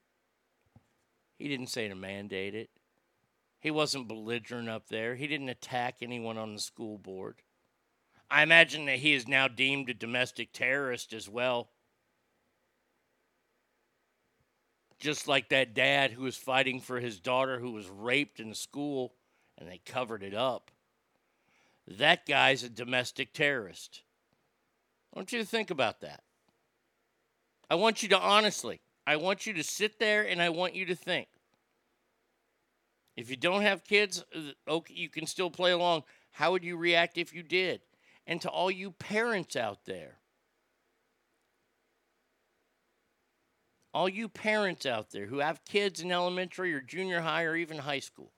He 1.38 1.48
didn't 1.48 1.70
say 1.70 1.88
to 1.88 1.94
mandate 1.96 2.54
it. 2.54 2.70
He 3.58 3.72
wasn't 3.72 4.06
belligerent 4.06 4.68
up 4.68 4.88
there. 4.88 5.16
He 5.16 5.26
didn't 5.26 5.48
attack 5.48 5.96
anyone 6.00 6.38
on 6.38 6.54
the 6.54 6.60
school 6.60 6.98
board. 6.98 7.42
I 8.30 8.42
imagine 8.42 8.86
that 8.86 8.98
he 8.98 9.12
is 9.12 9.26
now 9.26 9.48
deemed 9.48 9.90
a 9.90 9.94
domestic 9.94 10.52
terrorist 10.52 11.12
as 11.12 11.28
well. 11.28 11.70
Just 15.02 15.26
like 15.26 15.48
that 15.48 15.74
dad 15.74 16.12
who 16.12 16.22
was 16.22 16.36
fighting 16.36 16.78
for 16.80 17.00
his 17.00 17.18
daughter 17.18 17.58
who 17.58 17.72
was 17.72 17.88
raped 17.88 18.38
in 18.38 18.54
school 18.54 19.12
and 19.58 19.68
they 19.68 19.80
covered 19.84 20.22
it 20.22 20.32
up. 20.32 20.70
That 21.88 22.24
guy's 22.24 22.62
a 22.62 22.68
domestic 22.68 23.32
terrorist. 23.32 24.02
I 25.12 25.18
want 25.18 25.32
you 25.32 25.40
to 25.40 25.44
think 25.44 25.72
about 25.72 26.02
that. 26.02 26.22
I 27.68 27.74
want 27.74 28.04
you 28.04 28.10
to 28.10 28.18
honestly, 28.20 28.80
I 29.04 29.16
want 29.16 29.44
you 29.44 29.54
to 29.54 29.64
sit 29.64 29.98
there 29.98 30.22
and 30.22 30.40
I 30.40 30.50
want 30.50 30.76
you 30.76 30.86
to 30.86 30.94
think. 30.94 31.26
If 33.16 33.28
you 33.28 33.36
don't 33.36 33.62
have 33.62 33.82
kids, 33.82 34.22
uh, 34.32 34.70
okay, 34.70 34.94
you 34.94 35.08
can 35.08 35.26
still 35.26 35.50
play 35.50 35.72
along. 35.72 36.04
How 36.30 36.52
would 36.52 36.62
you 36.62 36.76
react 36.76 37.18
if 37.18 37.34
you 37.34 37.42
did? 37.42 37.80
And 38.24 38.40
to 38.42 38.48
all 38.48 38.70
you 38.70 38.92
parents 38.92 39.56
out 39.56 39.84
there, 39.84 40.18
all 43.94 44.08
you 44.08 44.28
parents 44.28 44.86
out 44.86 45.10
there 45.10 45.26
who 45.26 45.38
have 45.38 45.64
kids 45.64 46.00
in 46.00 46.10
elementary 46.10 46.72
or 46.72 46.80
junior 46.80 47.20
high 47.20 47.44
or 47.44 47.56
even 47.56 47.78
high 47.78 47.98
school, 47.98 48.32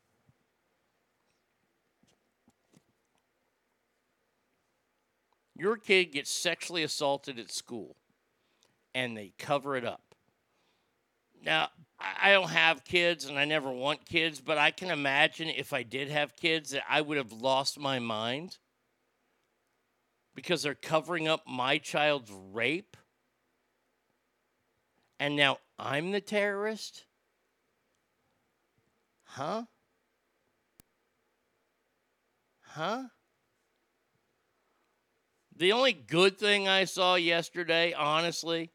your 5.55 5.77
kid 5.77 6.07
gets 6.07 6.31
sexually 6.31 6.83
assaulted 6.83 7.39
at 7.39 7.53
school 7.53 7.97
and 8.95 9.17
they 9.17 9.33
cover 9.39 9.77
it 9.77 9.85
up. 9.85 10.15
Now, 11.45 11.69
I 12.01 12.33
don't 12.33 12.51
have 12.51 12.85
kids 12.85 13.27
and 13.27 13.39
I 13.39 13.45
never 13.45 13.71
want 13.71 14.05
kids, 14.07 14.41
but 14.41 14.59
I 14.59 14.71
can 14.71 14.91
imagine 14.91 15.49
if 15.49 15.73
I 15.73 15.83
did 15.83 16.09
have 16.09 16.37
kids 16.37 16.71
that 16.71 16.83
I 16.89 17.01
would 17.01 17.19
have 17.19 17.33
lost 17.33 17.79
my 17.79 17.99
mind 17.99 18.59
because 20.35 20.63
they're 20.63 20.75
covering 20.75 21.29
up 21.29 21.43
my 21.47 21.79
child's 21.79 22.33
rape. 22.53 22.97
And 25.25 25.37
now 25.37 25.57
I'm 25.79 26.11
the 26.11 26.21
terrorist? 26.21 27.07
Huh? 29.25 29.63
Huh? 32.61 33.05
The 35.57 35.73
only 35.73 35.95
good 35.95 36.37
thing 36.39 36.69
I 36.69 36.85
saw 36.85 37.15
yesterday, 37.15 37.95
honestly, 37.95 38.73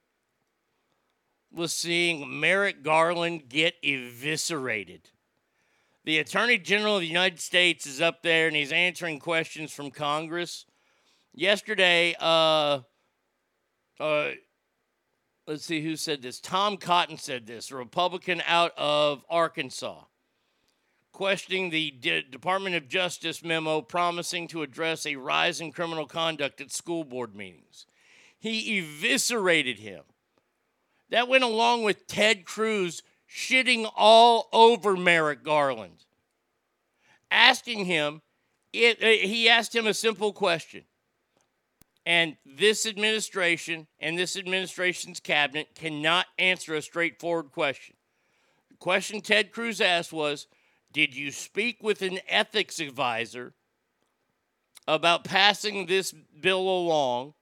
was 1.51 1.71
seeing 1.71 2.39
Merrick 2.39 2.81
Garland 2.81 3.47
get 3.47 3.75
eviscerated. 3.83 5.11
The 6.03 6.17
Attorney 6.17 6.57
General 6.57 6.95
of 6.95 7.01
the 7.01 7.07
United 7.07 7.41
States 7.41 7.85
is 7.85 8.01
up 8.01 8.23
there 8.23 8.47
and 8.47 8.55
he's 8.55 8.71
answering 8.71 9.19
questions 9.19 9.71
from 9.71 9.91
Congress. 9.91 10.65
Yesterday, 11.31 12.15
uh, 12.19 12.79
uh, 13.99 14.31
let's 15.49 15.65
see 15.65 15.81
who 15.81 15.95
said 15.95 16.21
this. 16.21 16.39
Tom 16.39 16.77
Cotton 16.77 17.17
said 17.17 17.47
this, 17.47 17.71
a 17.71 17.75
Republican 17.75 18.43
out 18.45 18.71
of 18.77 19.25
Arkansas, 19.29 20.03
questioning 21.11 21.71
the 21.71 21.91
Department 22.29 22.75
of 22.75 22.87
Justice 22.87 23.43
memo 23.43 23.81
promising 23.81 24.47
to 24.49 24.61
address 24.61 25.07
a 25.07 25.15
rise 25.15 25.59
in 25.59 25.71
criminal 25.71 26.05
conduct 26.05 26.61
at 26.61 26.71
school 26.71 27.03
board 27.03 27.35
meetings. 27.35 27.87
He 28.37 28.77
eviscerated 28.77 29.79
him. 29.79 30.03
That 31.09 31.27
went 31.27 31.43
along 31.43 31.81
with 31.81 32.05
Ted 32.05 32.45
Cruz 32.45 33.01
shitting 33.27 33.91
all 33.95 34.49
over 34.53 34.95
Merrick 34.95 35.43
Garland, 35.43 36.05
asking 37.31 37.85
him, 37.85 38.21
it, 38.71 39.01
uh, 39.01 39.27
he 39.27 39.49
asked 39.49 39.75
him 39.75 39.87
a 39.87 39.95
simple 39.95 40.31
question. 40.31 40.83
And 42.09 42.37
this 42.43 42.87
administration 42.87 43.85
and 43.99 44.17
this 44.17 44.35
administration's 44.35 45.19
cabinet 45.19 45.75
cannot 45.75 46.25
answer 46.39 46.73
a 46.73 46.81
straightforward 46.81 47.51
question. 47.51 47.97
The 48.71 48.77
question 48.77 49.21
Ted 49.21 49.51
Cruz 49.51 49.79
asked 49.79 50.11
was 50.11 50.47
Did 50.91 51.15
you 51.15 51.31
speak 51.31 51.83
with 51.83 52.01
an 52.01 52.17
ethics 52.27 52.79
advisor 52.79 53.53
about 54.87 55.23
passing 55.23 55.85
this 55.85 56.11
bill 56.11 56.67
along 56.67 57.35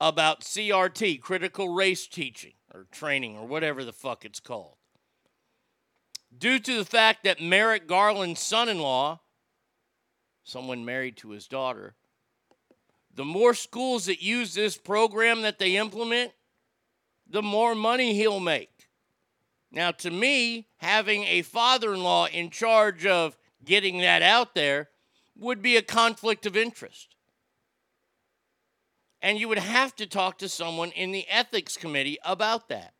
about 0.00 0.42
CRT, 0.42 1.20
critical 1.20 1.74
race 1.74 2.06
teaching 2.06 2.52
or 2.72 2.86
training 2.92 3.36
or 3.36 3.48
whatever 3.48 3.82
the 3.82 3.92
fuck 3.92 4.24
it's 4.24 4.38
called? 4.38 4.76
Due 6.38 6.60
to 6.60 6.76
the 6.76 6.84
fact 6.84 7.24
that 7.24 7.42
Merrick 7.42 7.88
Garland's 7.88 8.40
son 8.40 8.68
in 8.68 8.78
law, 8.78 9.22
someone 10.44 10.84
married 10.84 11.16
to 11.16 11.30
his 11.30 11.48
daughter, 11.48 11.96
the 13.16 13.24
more 13.24 13.54
schools 13.54 14.04
that 14.04 14.22
use 14.22 14.54
this 14.54 14.76
program 14.76 15.40
that 15.42 15.58
they 15.58 15.76
implement, 15.76 16.32
the 17.28 17.42
more 17.42 17.74
money 17.74 18.14
he'll 18.14 18.40
make. 18.40 18.88
Now, 19.72 19.90
to 19.90 20.10
me, 20.10 20.68
having 20.76 21.24
a 21.24 21.42
father 21.42 21.94
in 21.94 22.02
law 22.02 22.26
in 22.26 22.50
charge 22.50 23.06
of 23.06 23.36
getting 23.64 23.98
that 24.02 24.22
out 24.22 24.54
there 24.54 24.90
would 25.34 25.62
be 25.62 25.76
a 25.76 25.82
conflict 25.82 26.44
of 26.44 26.56
interest. 26.56 27.16
And 29.22 29.40
you 29.40 29.48
would 29.48 29.58
have 29.58 29.96
to 29.96 30.06
talk 30.06 30.38
to 30.38 30.48
someone 30.48 30.90
in 30.90 31.10
the 31.10 31.26
ethics 31.28 31.76
committee 31.76 32.18
about 32.22 32.68
that. 32.68 32.92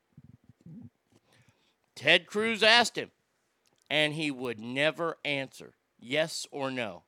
Ted 1.94 2.26
Cruz 2.26 2.62
asked 2.62 2.96
him, 2.96 3.10
and 3.88 4.14
he 4.14 4.30
would 4.30 4.58
never 4.58 5.18
answer 5.24 5.74
yes 5.98 6.46
or 6.50 6.70
no 6.70 7.05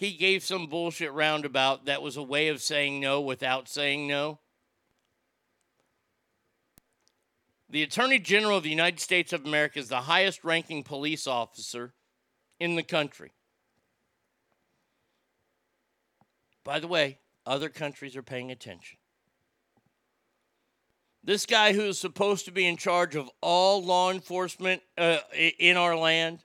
he 0.00 0.12
gave 0.12 0.42
some 0.42 0.66
bullshit 0.66 1.12
roundabout 1.12 1.84
that 1.84 2.00
was 2.00 2.16
a 2.16 2.22
way 2.22 2.48
of 2.48 2.62
saying 2.62 3.00
no 3.00 3.20
without 3.20 3.68
saying 3.68 4.08
no. 4.08 4.38
The 7.68 7.82
Attorney 7.82 8.18
General 8.18 8.56
of 8.56 8.62
the 8.62 8.70
United 8.70 8.98
States 8.98 9.34
of 9.34 9.44
America 9.44 9.78
is 9.78 9.90
the 9.90 10.00
highest 10.00 10.42
ranking 10.42 10.84
police 10.84 11.26
officer 11.26 11.92
in 12.58 12.76
the 12.76 12.82
country. 12.82 13.32
By 16.64 16.80
the 16.80 16.88
way, 16.88 17.18
other 17.44 17.68
countries 17.68 18.16
are 18.16 18.22
paying 18.22 18.50
attention. 18.50 18.96
This 21.22 21.44
guy 21.44 21.74
who 21.74 21.82
is 21.82 21.98
supposed 21.98 22.46
to 22.46 22.52
be 22.52 22.66
in 22.66 22.78
charge 22.78 23.16
of 23.16 23.28
all 23.42 23.84
law 23.84 24.10
enforcement 24.10 24.80
uh, 24.96 25.18
in 25.58 25.76
our 25.76 25.94
land 25.94 26.42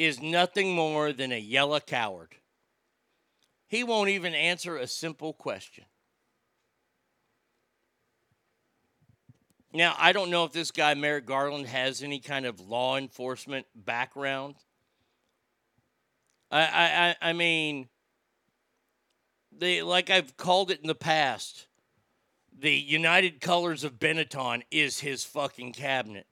is 0.00 0.22
nothing 0.22 0.74
more 0.74 1.12
than 1.12 1.30
a 1.30 1.38
yellow 1.38 1.78
coward. 1.78 2.34
He 3.68 3.84
won't 3.84 4.08
even 4.08 4.34
answer 4.34 4.76
a 4.76 4.86
simple 4.86 5.34
question. 5.34 5.84
Now, 9.74 9.94
I 9.98 10.12
don't 10.12 10.30
know 10.30 10.44
if 10.44 10.52
this 10.52 10.70
guy, 10.70 10.94
Merrick 10.94 11.26
Garland, 11.26 11.66
has 11.66 12.02
any 12.02 12.18
kind 12.18 12.46
of 12.46 12.60
law 12.60 12.96
enforcement 12.96 13.66
background. 13.74 14.54
I, 16.50 17.14
I, 17.20 17.28
I- 17.28 17.32
mean, 17.34 17.88
they, 19.52 19.82
like 19.82 20.08
I've 20.08 20.36
called 20.38 20.70
it 20.70 20.80
in 20.80 20.86
the 20.88 20.94
past, 20.94 21.66
the 22.58 22.72
United 22.72 23.42
Colors 23.42 23.84
of 23.84 23.98
Benetton 23.98 24.62
is 24.70 25.00
his 25.00 25.24
fucking 25.24 25.74
cabinet. 25.74 26.26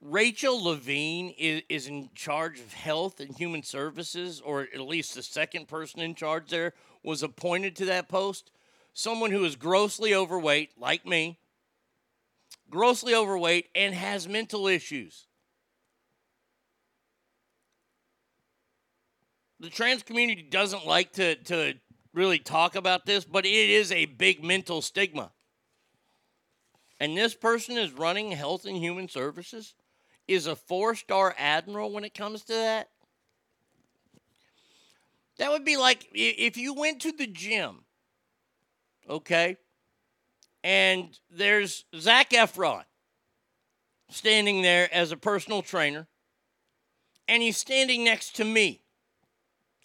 Rachel 0.00 0.62
Levine 0.62 1.34
is, 1.38 1.62
is 1.68 1.86
in 1.88 2.10
charge 2.14 2.60
of 2.60 2.72
health 2.72 3.20
and 3.20 3.34
human 3.34 3.62
services, 3.62 4.40
or 4.40 4.62
at 4.62 4.80
least 4.80 5.14
the 5.14 5.22
second 5.22 5.68
person 5.68 6.00
in 6.00 6.14
charge 6.14 6.48
there 6.48 6.74
was 7.02 7.22
appointed 7.22 7.74
to 7.76 7.86
that 7.86 8.08
post. 8.08 8.50
Someone 8.92 9.30
who 9.30 9.44
is 9.44 9.56
grossly 9.56 10.14
overweight, 10.14 10.72
like 10.78 11.06
me, 11.06 11.38
grossly 12.70 13.14
overweight, 13.14 13.68
and 13.74 13.94
has 13.94 14.28
mental 14.28 14.66
issues. 14.66 15.26
the 19.60 19.70
trans 19.70 20.02
community 20.02 20.42
doesn't 20.42 20.86
like 20.86 21.12
to 21.12 21.34
to 21.36 21.74
really 22.12 22.38
talk 22.38 22.76
about 22.76 23.04
this, 23.04 23.24
but 23.24 23.44
it 23.44 23.70
is 23.70 23.92
a 23.92 24.06
big 24.06 24.42
mental 24.42 24.80
stigma. 24.80 25.32
And 26.98 27.16
this 27.16 27.34
person 27.34 27.76
is 27.76 27.92
running 27.92 28.32
Health 28.32 28.64
and 28.64 28.76
Human 28.76 29.08
Services, 29.08 29.74
is 30.28 30.46
a 30.46 30.56
four-star 30.56 31.34
admiral 31.38 31.92
when 31.92 32.04
it 32.04 32.14
comes 32.14 32.42
to 32.44 32.52
that. 32.52 32.88
That 35.38 35.50
would 35.50 35.64
be 35.64 35.76
like 35.76 36.08
if 36.12 36.56
you 36.56 36.72
went 36.72 37.02
to 37.02 37.12
the 37.12 37.26
gym, 37.26 37.84
okay, 39.08 39.58
and 40.64 41.18
there's 41.30 41.84
Zac 41.94 42.30
Efron 42.30 42.84
standing 44.08 44.62
there 44.62 44.88
as 44.94 45.12
a 45.12 45.16
personal 45.16 45.62
trainer, 45.62 46.08
and 47.28 47.42
he's 47.42 47.58
standing 47.58 48.02
next 48.02 48.36
to 48.36 48.44
me, 48.44 48.80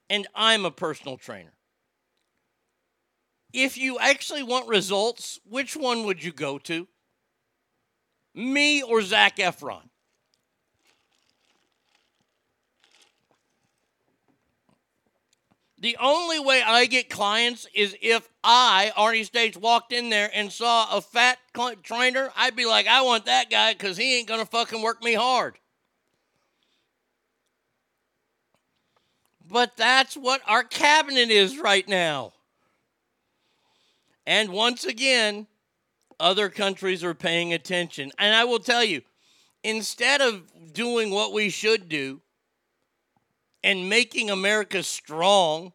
and 0.09 0.25
I'm 0.33 0.63
a 0.63 0.71
personal 0.71 1.17
trainer. 1.17 1.53
If 3.51 3.77
you 3.77 3.99
actually 3.99 4.43
want 4.43 4.69
results, 4.69 5.37
which 5.43 5.75
one 5.75 6.05
would 6.05 6.23
you 6.23 6.31
go 6.31 6.57
to? 6.59 6.87
Me 8.33 8.81
or 8.81 9.01
Zac 9.01 9.35
Efron? 9.35 9.90
The 15.81 15.97
only 15.99 16.39
way 16.39 16.61
I 16.61 16.85
get 16.85 17.09
clients 17.09 17.65
is 17.73 17.97
if 18.03 18.29
I, 18.43 18.91
Arnie 18.95 19.25
States, 19.25 19.57
walked 19.57 19.91
in 19.91 20.11
there 20.11 20.29
and 20.31 20.51
saw 20.51 20.95
a 20.95 21.01
fat 21.01 21.39
trainer. 21.81 22.29
I'd 22.37 22.55
be 22.55 22.67
like, 22.67 22.85
I 22.85 23.01
want 23.01 23.25
that 23.25 23.49
guy 23.49 23.73
because 23.73 23.97
he 23.97 24.19
ain't 24.19 24.27
going 24.27 24.39
to 24.39 24.45
fucking 24.45 24.83
work 24.83 25.03
me 25.03 25.15
hard. 25.15 25.57
But 29.49 29.75
that's 29.75 30.15
what 30.15 30.41
our 30.47 30.63
cabinet 30.63 31.31
is 31.31 31.57
right 31.57 31.87
now. 31.87 32.33
And 34.27 34.49
once 34.49 34.85
again, 34.85 35.47
other 36.19 36.49
countries 36.49 37.03
are 37.03 37.15
paying 37.15 37.53
attention. 37.53 38.11
And 38.19 38.35
I 38.35 38.43
will 38.43 38.59
tell 38.59 38.83
you, 38.83 39.01
instead 39.63 40.21
of 40.21 40.43
doing 40.73 41.09
what 41.09 41.33
we 41.33 41.49
should 41.49 41.89
do 41.89 42.21
and 43.63 43.89
making 43.89 44.29
America 44.29 44.83
strong, 44.83 45.73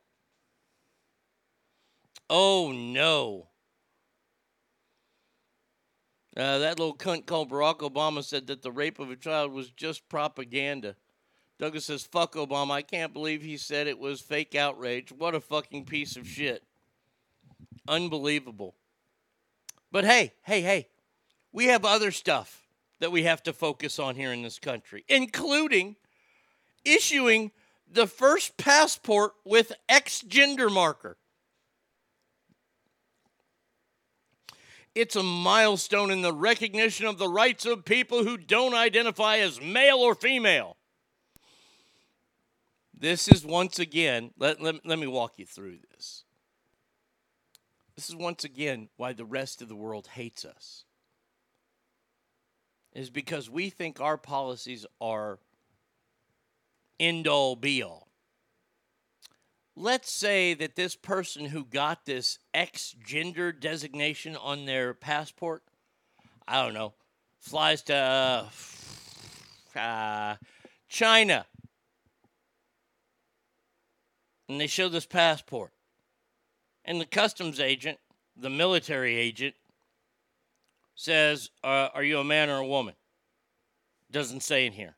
oh 2.29 2.73
no. 2.73 3.49
Uh, 6.37 6.59
that 6.59 6.79
little 6.79 6.95
cunt 6.95 7.25
called 7.25 7.51
Barack 7.51 7.79
Obama 7.79 8.23
said 8.23 8.47
that 8.49 8.63
the 8.63 8.71
rape 8.71 8.99
of 8.99 9.11
a 9.11 9.17
child 9.17 9.53
was 9.53 9.71
just 9.71 10.07
propaganda. 10.09 10.95
Douglas 11.59 11.87
says, 11.87 12.03
fuck 12.03 12.35
Obama. 12.35 12.73
I 12.73 12.83
can't 12.83 13.15
believe 13.15 13.41
he 13.41 13.57
said 13.57 13.87
it 13.87 13.99
was 13.99 14.21
fake 14.21 14.55
outrage. 14.55 15.11
What 15.11 15.35
a 15.35 15.41
fucking 15.41 15.87
piece 15.87 16.17
of 16.17 16.29
shit. 16.29 16.63
Unbelievable. 17.89 18.75
But 19.91 20.05
hey, 20.05 20.35
hey, 20.43 20.61
hey, 20.61 20.89
we 21.53 21.67
have 21.67 21.87
other 21.87 22.11
stuff 22.11 22.67
that 23.01 23.13
we 23.13 23.23
have 23.23 23.43
to 23.45 23.55
focus 23.55 23.99
on 23.99 24.17
here 24.17 24.33
in 24.33 24.43
this 24.43 24.59
country, 24.59 25.05
including 25.09 25.97
issuing 26.85 27.51
the 27.91 28.07
first 28.07 28.57
passport 28.57 29.33
with 29.45 29.73
X 29.89 30.21
gender 30.21 30.69
marker. 30.69 31.17
It's 34.95 35.15
a 35.15 35.23
milestone 35.23 36.11
in 36.11 36.23
the 36.23 36.33
recognition 36.33 37.07
of 37.07 37.19
the 37.19 37.29
rights 37.29 37.67
of 37.67 37.85
people 37.85 38.25
who 38.25 38.39
don't 38.39 38.75
identify 38.75 39.37
as 39.39 39.61
male 39.61 39.99
or 39.99 40.15
female. 40.15 40.77
This 42.99 43.29
is 43.29 43.45
once 43.45 43.79
again, 43.79 44.31
let, 44.39 44.63
let, 44.63 44.87
let 44.87 44.99
me 44.99 45.07
walk 45.07 45.35
you 45.37 45.45
through 45.45 45.79
this. 45.93 46.25
This 47.95 48.09
is 48.09 48.17
once 48.17 48.43
again 48.45 48.89
why 48.97 49.13
the 49.13 49.27
rest 49.27 49.61
of 49.61 49.69
the 49.69 49.77
world 49.77 50.09
hates 50.15 50.47
us. 50.47 50.85
Is 52.95 53.11
because 53.11 53.51
we 53.51 53.69
think 53.69 54.01
our 54.01 54.17
policies 54.17 54.87
are 54.99 55.39
end 56.99 57.27
all 57.27 57.57
be 57.57 57.83
all. 57.83 58.09
Let's 59.75 60.11
say 60.11 60.55
that 60.55 60.77
this 60.77 60.97
person 60.97 61.47
who 61.47 61.65
got 61.65 62.07
this 62.07 62.39
X 62.55 62.95
gender 63.05 63.53
designation 63.53 64.35
on 64.37 64.65
their 64.65 64.95
passport, 64.95 65.63
I 66.49 66.63
don't 66.63 66.75
know, 66.75 66.95
flies 67.39 67.83
to 67.85 68.47
uh, 69.77 70.37
China 70.89 71.47
and 74.49 74.61
they 74.61 74.67
show 74.67 74.89
this 74.89 75.07
passport. 75.07 75.73
And 76.85 77.01
the 77.01 77.07
customs 77.07 77.59
agent, 77.59 77.99
the 78.37 78.51
military 78.51 79.17
agent, 79.17 79.55
says, 80.95 81.51
uh, 81.65 81.89
Are 81.95 82.05
you 82.05 82.19
a 82.19 82.25
man 82.25 82.49
or 82.49 82.59
a 82.59 82.67
woman? 82.67 82.95
Doesn't 84.11 84.43
say 84.43 84.67
in 84.67 84.73
here. 84.73 84.96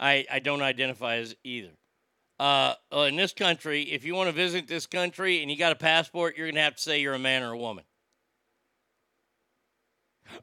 I, 0.00 0.26
I 0.30 0.38
don't 0.40 0.62
identify 0.62 1.16
as 1.16 1.36
either. 1.44 1.70
Uh, 2.40 2.74
uh, 2.92 3.00
in 3.00 3.16
this 3.16 3.32
country, 3.32 3.82
if 3.82 4.04
you 4.04 4.14
want 4.14 4.28
to 4.28 4.32
visit 4.32 4.66
this 4.66 4.86
country 4.86 5.42
and 5.42 5.50
you 5.50 5.56
got 5.56 5.72
a 5.72 5.76
passport, 5.76 6.36
you're 6.36 6.46
going 6.46 6.54
to 6.54 6.62
have 6.62 6.76
to 6.76 6.82
say 6.82 7.00
you're 7.00 7.14
a 7.14 7.18
man 7.18 7.42
or 7.42 7.52
a 7.52 7.58
woman. 7.58 7.84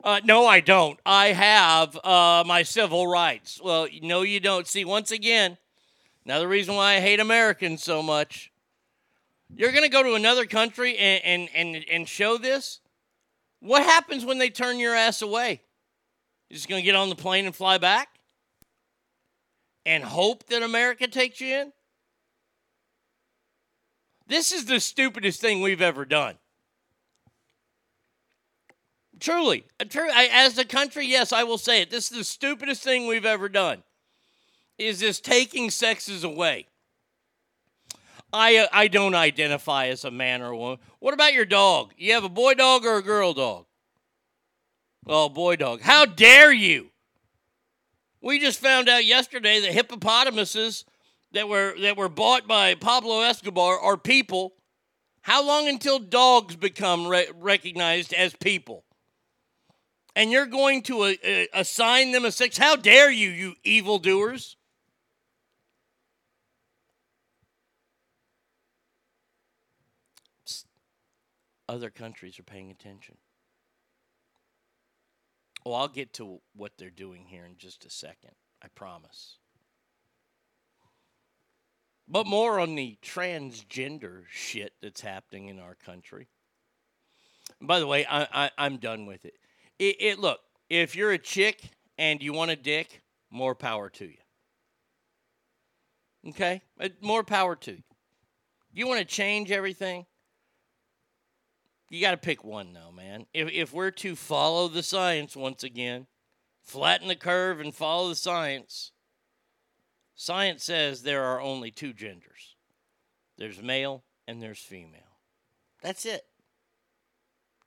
Uh, 0.04 0.22
no, 0.24 0.46
I 0.46 0.60
don't. 0.60 1.00
I 1.06 1.28
have 1.28 1.98
uh, 2.06 2.44
my 2.46 2.64
civil 2.64 3.08
rights. 3.08 3.60
Well, 3.62 3.88
no, 4.04 4.22
you 4.22 4.40
don't. 4.40 4.68
See, 4.68 4.86
once 4.86 5.12
again, 5.12 5.58
Another 6.28 6.50
reason 6.50 6.76
why 6.76 6.96
I 6.96 7.00
hate 7.00 7.22
Americans 7.22 7.82
so 7.82 8.04
much. 8.04 8.52
You're 9.56 9.72
going 9.72 9.86
to 9.86 9.90
go 9.90 10.04
to 10.04 10.16
another 10.16 10.46
country 10.46 10.98
and, 10.98 11.24
and, 11.24 11.50
and, 11.56 11.86
and 11.90 12.10
show 12.10 12.38
this? 12.38 12.82
What 13.62 13.84
happens 13.84 14.26
when 14.26 14.38
they 14.38 14.50
turn 14.50 14.78
your 14.78 14.94
ass 14.94 15.22
away? 15.22 15.62
You're 16.50 16.56
just 16.56 16.68
going 16.68 16.82
to 16.82 16.86
get 16.86 16.96
on 16.96 17.08
the 17.08 17.16
plane 17.16 17.46
and 17.46 17.56
fly 17.56 17.78
back? 17.78 18.17
And 19.88 20.04
hope 20.04 20.48
that 20.48 20.64
America 20.64 21.08
takes 21.08 21.40
you 21.40 21.56
in? 21.56 21.74
This 24.28 24.52
is 24.52 24.66
the 24.66 24.82
stupidest 24.82 25.40
thing 25.40 25.62
we've 25.62 25.82
ever 25.82 26.04
done. 26.04 26.36
Truly, 29.22 29.64
true. 29.90 30.10
As 30.12 30.58
a 30.58 30.66
country, 30.66 31.08
yes, 31.08 31.32
I 31.32 31.44
will 31.46 31.58
say 31.58 31.82
it. 31.82 31.90
This 31.90 32.12
is 32.12 32.18
the 32.18 32.24
stupidest 32.26 32.84
thing 32.84 33.08
we've 33.08 33.26
ever 33.26 33.48
done 33.48 33.82
is 34.78 35.00
this 35.00 35.22
taking 35.22 35.72
sexes 35.72 36.26
away. 36.26 36.68
I 38.34 38.58
uh, 38.58 38.68
I 38.74 38.90
don't 38.90 39.16
identify 39.16 39.88
as 39.88 40.04
a 40.04 40.12
man 40.12 40.42
or 40.42 40.48
a 40.48 40.58
woman. 40.58 40.80
What 41.00 41.14
about 41.14 41.34
your 41.34 41.46
dog? 41.46 41.94
You 41.98 42.12
have 42.14 42.26
a 42.26 42.30
boy 42.30 42.56
dog 42.56 42.86
or 42.86 42.98
a 42.98 43.02
girl 43.02 43.34
dog? 43.34 43.66
Oh, 45.08 45.30
boy 45.30 45.56
dog. 45.56 45.80
How 45.80 46.06
dare 46.06 46.52
you? 46.52 46.90
We 48.22 48.40
just 48.40 48.60
found 48.60 48.90
out 48.90 49.06
yesterday 49.06 49.60
that 49.62 49.72
hippopotamuses 49.72 50.86
that 51.34 51.48
were 51.48 51.76
that 51.82 51.98
were 51.98 52.10
bought 52.10 52.48
by 52.48 52.76
Pablo 52.76 53.22
Escobar 53.22 53.80
are 53.80 53.98
people. 53.98 54.54
How 55.22 55.46
long 55.46 55.68
until 55.68 56.00
dogs 56.00 56.56
become 56.56 57.08
re- 57.08 57.28
recognized 57.36 58.14
as 58.14 58.34
people? 58.36 58.84
And 60.16 60.32
you're 60.32 60.46
going 60.46 60.82
to 60.84 61.02
uh, 61.02 61.14
uh, 61.24 61.44
assign 61.54 62.12
them 62.12 62.26
a 62.26 62.32
sex? 62.32 62.58
How 62.58 62.76
dare 62.76 63.12
you, 63.12 63.30
you 63.30 63.54
evildoers? 63.64 64.58
other 71.70 71.90
countries 71.90 72.40
are 72.40 72.44
paying 72.44 72.72
attention. 72.72 73.18
Well, 75.68 75.76
I'll 75.76 75.90
get 75.90 76.14
to 76.14 76.40
what 76.56 76.78
they're 76.78 76.90
doing 76.90 77.26
here 77.28 77.44
in 77.44 77.58
just 77.58 77.84
a 77.84 77.90
second. 77.90 78.32
I 78.64 78.70
promise. 78.70 79.36
But 82.08 82.26
more 82.26 82.58
on 82.62 82.76
the 82.76 82.98
transgender 83.04 84.24
shit 84.32 84.72
that's 84.82 85.02
happening 85.02 85.50
in 85.50 85.60
our 85.60 85.76
country. 85.76 86.30
By 87.62 87.82
the 87.82 87.88
way, 87.88 88.06
I, 88.10 88.50
I, 88.58 88.66
am 88.66 88.78
done 88.78 89.06
with 89.06 89.26
it. 89.26 89.34
it. 89.78 89.98
It 90.00 90.20
look, 90.20 90.40
if 90.70 90.96
you're 90.96 91.12
a 91.12 91.18
chick 91.18 91.62
and 91.98 92.24
you 92.24 92.32
want 92.32 92.52
a 92.52 92.56
dick, 92.56 93.02
more 93.30 93.54
power 93.54 93.90
to 93.90 94.06
you. 94.06 94.18
Okay, 96.30 96.62
Uh, 96.80 96.88
more 97.02 97.26
power 97.26 97.58
to 97.58 97.74
you. 97.74 97.84
You 98.72 98.88
want 98.88 99.00
to 99.00 99.06
change 99.06 99.52
everything? 99.52 100.06
You 101.90 102.02
got 102.02 102.12
to 102.12 102.18
pick 102.18 102.44
one, 102.44 102.74
though, 102.74 102.92
man. 102.92 103.26
If, 103.34 103.50
if 103.52 103.74
we're 103.74 103.92
to 103.92 104.16
follow 104.16 104.68
the 104.68 104.84
science 104.84 105.36
once 105.36 105.64
again, 105.64 106.08
flatten 106.64 107.08
the 107.08 107.16
curve 107.16 107.60
and 107.60 107.74
follow 107.74 108.10
the 108.10 108.16
science, 108.16 108.92
science 110.16 110.64
says 110.64 111.04
there 111.04 111.24
are 111.24 111.40
only 111.40 111.72
two 111.72 111.94
genders 111.94 112.56
there's 113.38 113.62
male 113.62 114.04
and 114.28 114.42
there's 114.42 114.60
female. 114.60 115.20
That's 115.84 116.06
it. 116.06 116.26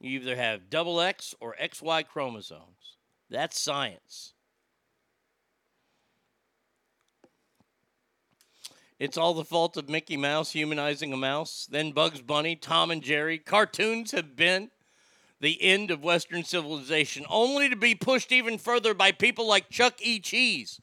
You 0.00 0.18
either 0.18 0.34
have 0.34 0.68
double 0.68 1.00
X 1.00 1.34
or 1.40 1.54
XY 1.62 2.08
chromosomes. 2.08 2.96
That's 3.28 3.60
science. 3.60 4.34
It's 9.00 9.16
all 9.16 9.32
the 9.32 9.46
fault 9.46 9.78
of 9.78 9.88
Mickey 9.88 10.18
Mouse 10.18 10.52
humanizing 10.52 11.10
a 11.10 11.16
mouse, 11.16 11.66
then 11.70 11.92
Bugs 11.92 12.20
Bunny, 12.20 12.54
Tom 12.54 12.90
and 12.90 13.02
Jerry. 13.02 13.38
Cartoons 13.38 14.10
have 14.10 14.36
been 14.36 14.70
the 15.40 15.60
end 15.62 15.90
of 15.90 16.04
Western 16.04 16.44
civilization, 16.44 17.24
only 17.30 17.70
to 17.70 17.76
be 17.76 17.94
pushed 17.94 18.30
even 18.30 18.58
further 18.58 18.92
by 18.92 19.10
people 19.10 19.46
like 19.46 19.70
Chuck 19.70 19.94
E. 20.02 20.20
Cheese, 20.20 20.82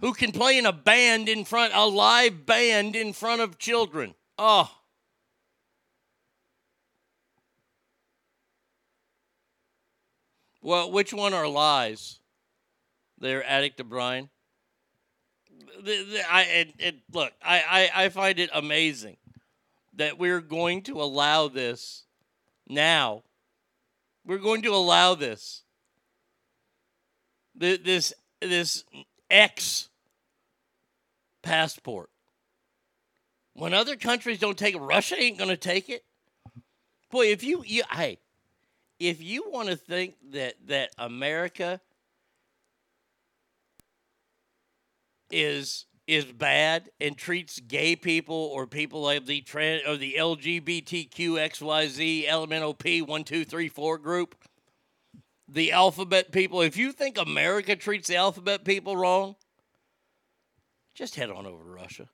who 0.00 0.12
can 0.12 0.32
play 0.32 0.58
in 0.58 0.66
a 0.66 0.72
band 0.72 1.28
in 1.28 1.44
front, 1.44 1.74
a 1.76 1.86
live 1.86 2.44
band 2.44 2.96
in 2.96 3.12
front 3.12 3.40
of 3.40 3.58
children. 3.58 4.16
Oh. 4.36 4.68
Well, 10.60 10.90
which 10.90 11.12
one 11.12 11.34
are 11.34 11.46
lies? 11.46 12.18
They're 13.16 13.48
Addict 13.48 13.76
to 13.76 13.84
the, 13.84 14.28
I 16.30 16.42
it, 16.42 16.74
it, 16.78 16.94
look. 17.12 17.32
I, 17.42 17.90
I 17.94 18.04
I 18.04 18.08
find 18.08 18.38
it 18.38 18.50
amazing 18.54 19.16
that 19.94 20.18
we're 20.18 20.40
going 20.40 20.82
to 20.82 21.00
allow 21.02 21.48
this 21.48 22.04
now. 22.68 23.22
We're 24.24 24.38
going 24.38 24.62
to 24.62 24.74
allow 24.74 25.14
this. 25.14 25.62
Th- 27.58 27.82
This 27.82 28.12
this 28.40 28.84
X 29.30 29.88
passport. 31.42 32.10
When 33.54 33.74
other 33.74 33.96
countries 33.96 34.38
don't 34.38 34.56
take 34.56 34.76
it, 34.76 34.80
Russia 34.80 35.16
ain't 35.18 35.38
going 35.38 35.50
to 35.50 35.56
take 35.56 35.88
it. 35.88 36.04
Boy, 37.10 37.26
if 37.32 37.42
you, 37.42 37.64
you 37.66 37.82
hey, 37.90 38.18
if 39.00 39.20
you 39.20 39.50
want 39.50 39.68
to 39.68 39.76
think 39.76 40.14
that 40.30 40.54
that 40.66 40.90
America 40.98 41.80
is 45.30 45.86
is 46.06 46.24
bad 46.24 46.90
and 47.00 47.18
treats 47.18 47.60
gay 47.60 47.94
people 47.94 48.34
or 48.34 48.66
people 48.66 49.08
of 49.10 49.26
the 49.26 49.42
trans 49.42 49.82
or 49.86 49.98
the 49.98 50.16
LGBTQ 50.18 51.12
XYZ 51.12 52.26
LMNOP 52.26 53.06
one 53.06 53.24
two 53.24 53.44
three 53.44 53.68
four 53.68 53.98
group, 53.98 54.34
the 55.46 55.72
alphabet 55.72 56.32
people. 56.32 56.62
If 56.62 56.76
you 56.76 56.92
think 56.92 57.18
America 57.18 57.76
treats 57.76 58.08
the 58.08 58.16
alphabet 58.16 58.64
people 58.64 58.96
wrong, 58.96 59.36
just 60.94 61.14
head 61.14 61.30
on 61.30 61.46
over 61.46 61.62
to 61.62 61.70
Russia. 61.70 62.08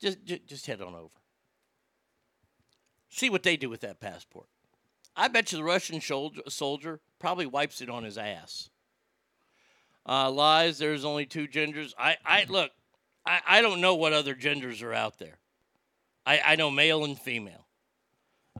Just, 0.00 0.24
just, 0.24 0.46
just 0.46 0.66
head 0.66 0.80
on 0.80 0.94
over. 0.94 1.10
See 3.08 3.28
what 3.28 3.42
they 3.42 3.56
do 3.56 3.68
with 3.68 3.80
that 3.80 4.00
passport. 4.00 4.46
I 5.16 5.28
bet 5.28 5.52
you 5.52 5.58
the 5.58 5.64
Russian 5.64 6.00
soldier, 6.00 6.42
soldier 6.48 7.00
probably 7.18 7.46
wipes 7.46 7.80
it 7.80 7.90
on 7.90 8.04
his 8.04 8.16
ass. 8.16 8.70
Uh, 10.10 10.28
lies. 10.28 10.76
There's 10.78 11.04
only 11.04 11.24
two 11.24 11.46
genders. 11.46 11.94
I, 11.96 12.16
I 12.26 12.44
look. 12.48 12.72
I, 13.24 13.40
I 13.46 13.62
don't 13.62 13.80
know 13.80 13.94
what 13.94 14.12
other 14.12 14.34
genders 14.34 14.82
are 14.82 14.92
out 14.92 15.20
there. 15.20 15.38
I, 16.26 16.40
I 16.44 16.56
know 16.56 16.68
male 16.68 17.04
and 17.04 17.16
female. 17.16 17.66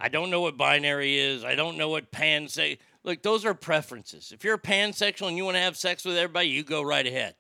I 0.01 0.09
don't 0.09 0.31
know 0.31 0.43
what 0.43 0.57
binary 0.57 1.19
is. 1.19 1.45
I 1.45 1.57
don't 1.57 1.77
know 1.77 1.89
what 1.89 2.13
pan 2.13 2.47
say. 2.47 2.79
Look, 3.03 3.23
those 3.23 3.45
are 3.45 3.55
preferences. 3.55 4.31
If 4.33 4.45
you're 4.45 4.59
pansexual 4.59 5.27
and 5.27 5.37
you 5.37 5.45
want 5.45 5.57
to 5.57 5.63
have 5.63 5.77
sex 5.77 6.05
with 6.05 6.17
everybody, 6.17 6.49
you 6.49 6.63
go 6.63 6.83
right 6.83 7.07
ahead. 7.07 7.35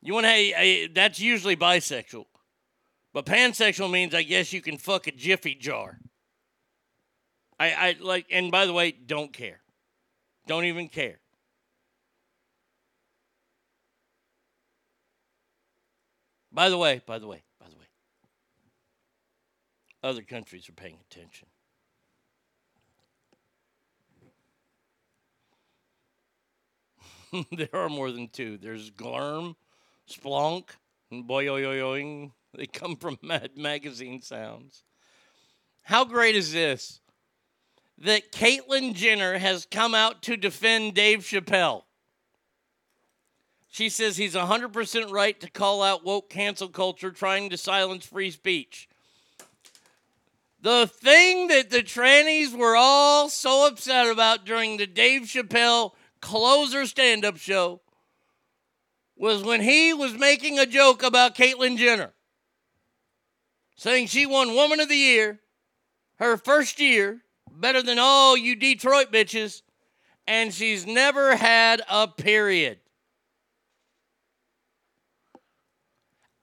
You 0.00 0.14
want 0.14 0.24
to 0.24 0.30
have 0.30 0.94
that's 0.94 1.20
usually 1.20 1.56
bisexual, 1.56 2.24
but 3.12 3.26
pansexual 3.26 3.90
means 3.90 4.14
I 4.14 4.22
guess 4.22 4.52
you 4.52 4.62
can 4.62 4.78
fuck 4.78 5.06
a 5.06 5.12
jiffy 5.12 5.54
jar. 5.54 5.98
I, 7.58 7.72
I 7.72 7.96
like, 8.00 8.26
and 8.30 8.50
by 8.50 8.64
the 8.64 8.72
way, 8.72 8.92
don't 8.92 9.32
care. 9.32 9.60
Don't 10.46 10.64
even 10.64 10.88
care. 10.88 11.20
By 16.54 16.68
the 16.68 16.78
way, 16.78 17.02
by 17.04 17.18
the 17.18 17.26
way, 17.26 17.42
by 17.60 17.66
the 17.68 17.74
way, 17.74 17.86
other 20.04 20.22
countries 20.22 20.68
are 20.68 20.72
paying 20.72 20.98
attention. 21.10 21.48
there 27.56 27.74
are 27.74 27.88
more 27.88 28.12
than 28.12 28.28
two. 28.28 28.56
There's 28.56 28.92
Glurm, 28.92 29.56
Splunk, 30.08 30.66
and 31.10 31.28
Boyoyoyoing. 31.28 32.30
They 32.56 32.66
come 32.66 32.94
from 32.94 33.18
Mad 33.22 33.56
Magazine 33.56 34.22
sounds. 34.22 34.84
How 35.82 36.04
great 36.04 36.36
is 36.36 36.52
this? 36.52 37.00
That 37.98 38.30
Caitlyn 38.30 38.94
Jenner 38.94 39.38
has 39.38 39.66
come 39.68 39.92
out 39.92 40.22
to 40.22 40.36
defend 40.36 40.94
Dave 40.94 41.20
Chappelle. 41.20 41.82
She 43.74 43.88
says 43.88 44.16
he's 44.16 44.36
100% 44.36 45.10
right 45.10 45.40
to 45.40 45.50
call 45.50 45.82
out 45.82 46.04
woke 46.04 46.30
cancel 46.30 46.68
culture 46.68 47.10
trying 47.10 47.50
to 47.50 47.56
silence 47.56 48.06
free 48.06 48.30
speech. 48.30 48.88
The 50.62 50.86
thing 50.86 51.48
that 51.48 51.70
the 51.70 51.82
trannies 51.82 52.56
were 52.56 52.76
all 52.76 53.28
so 53.28 53.66
upset 53.66 54.06
about 54.06 54.46
during 54.46 54.76
the 54.76 54.86
Dave 54.86 55.22
Chappelle 55.22 55.90
closer 56.20 56.86
stand 56.86 57.24
up 57.24 57.36
show 57.36 57.80
was 59.16 59.42
when 59.42 59.60
he 59.60 59.92
was 59.92 60.14
making 60.14 60.56
a 60.60 60.66
joke 60.66 61.02
about 61.02 61.34
Caitlyn 61.34 61.76
Jenner, 61.76 62.12
saying 63.74 64.06
she 64.06 64.24
won 64.24 64.54
Woman 64.54 64.78
of 64.78 64.88
the 64.88 64.94
Year, 64.94 65.40
her 66.20 66.36
first 66.36 66.78
year, 66.78 67.22
better 67.50 67.82
than 67.82 67.98
all 67.98 68.36
you 68.36 68.54
Detroit 68.54 69.10
bitches, 69.10 69.62
and 70.28 70.54
she's 70.54 70.86
never 70.86 71.34
had 71.34 71.82
a 71.90 72.06
period. 72.06 72.78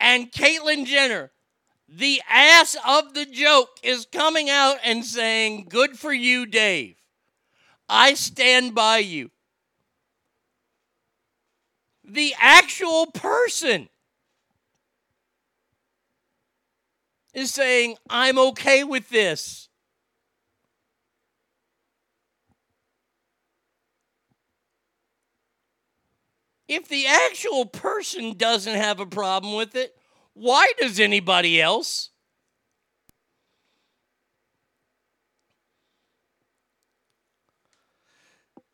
And 0.01 0.31
Caitlyn 0.31 0.87
Jenner, 0.87 1.31
the 1.87 2.23
ass 2.27 2.75
of 2.85 3.13
the 3.13 3.25
joke, 3.25 3.69
is 3.83 4.07
coming 4.11 4.49
out 4.49 4.77
and 4.83 5.05
saying, 5.05 5.67
Good 5.69 5.97
for 5.99 6.11
you, 6.11 6.47
Dave. 6.47 6.95
I 7.87 8.15
stand 8.15 8.73
by 8.73 8.97
you. 8.97 9.29
The 12.03 12.33
actual 12.39 13.05
person 13.05 13.89
is 17.35 17.53
saying, 17.53 17.97
I'm 18.09 18.39
okay 18.39 18.83
with 18.83 19.09
this. 19.09 19.69
If 26.71 26.87
the 26.87 27.05
actual 27.05 27.65
person 27.65 28.37
doesn't 28.37 28.75
have 28.75 29.01
a 29.01 29.05
problem 29.05 29.55
with 29.55 29.75
it, 29.75 29.93
why 30.33 30.71
does 30.79 31.01
anybody 31.01 31.61
else? 31.61 32.11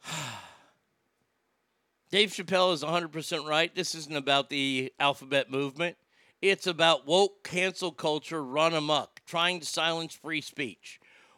Dave 2.12 2.30
Chappelle 2.30 2.72
is 2.72 2.84
100% 2.84 3.48
right. 3.48 3.74
This 3.74 3.96
isn't 3.96 4.16
about 4.16 4.52
the 4.52 4.94
alphabet 5.00 5.50
movement. 5.50 5.98
It's 6.40 6.68
about 6.68 7.08
woke 7.08 7.44
cancel 7.44 7.92
culture 7.92 8.44
run 8.44 8.76
amok, 8.76 9.22
trying 9.26 9.60
to 9.62 9.66
silence 9.66 10.14
free 10.14 10.42
speech. 10.42 10.97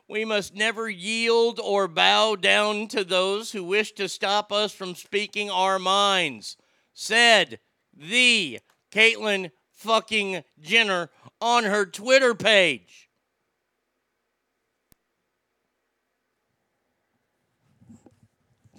We 0.10 0.26
must 0.26 0.56
never 0.56 0.90
yield 0.90 1.60
or 1.60 1.88
bow 1.88 2.36
down 2.36 2.88
to 2.88 3.04
those 3.04 3.52
who 3.52 3.64
wish 3.64 3.92
to 3.92 4.10
stop 4.10 4.52
us 4.52 4.74
from 4.74 4.96
speaking 4.96 5.52
our 5.52 5.78
minds, 5.78 6.58
said 6.96 7.60
the 7.94 8.60
Caitlyn 8.92 9.52
fucking 9.76 10.44
Jenner 10.60 11.12
on 11.40 11.66
her 11.66 11.86
Twitter 11.86 12.34
page. 12.34 13.08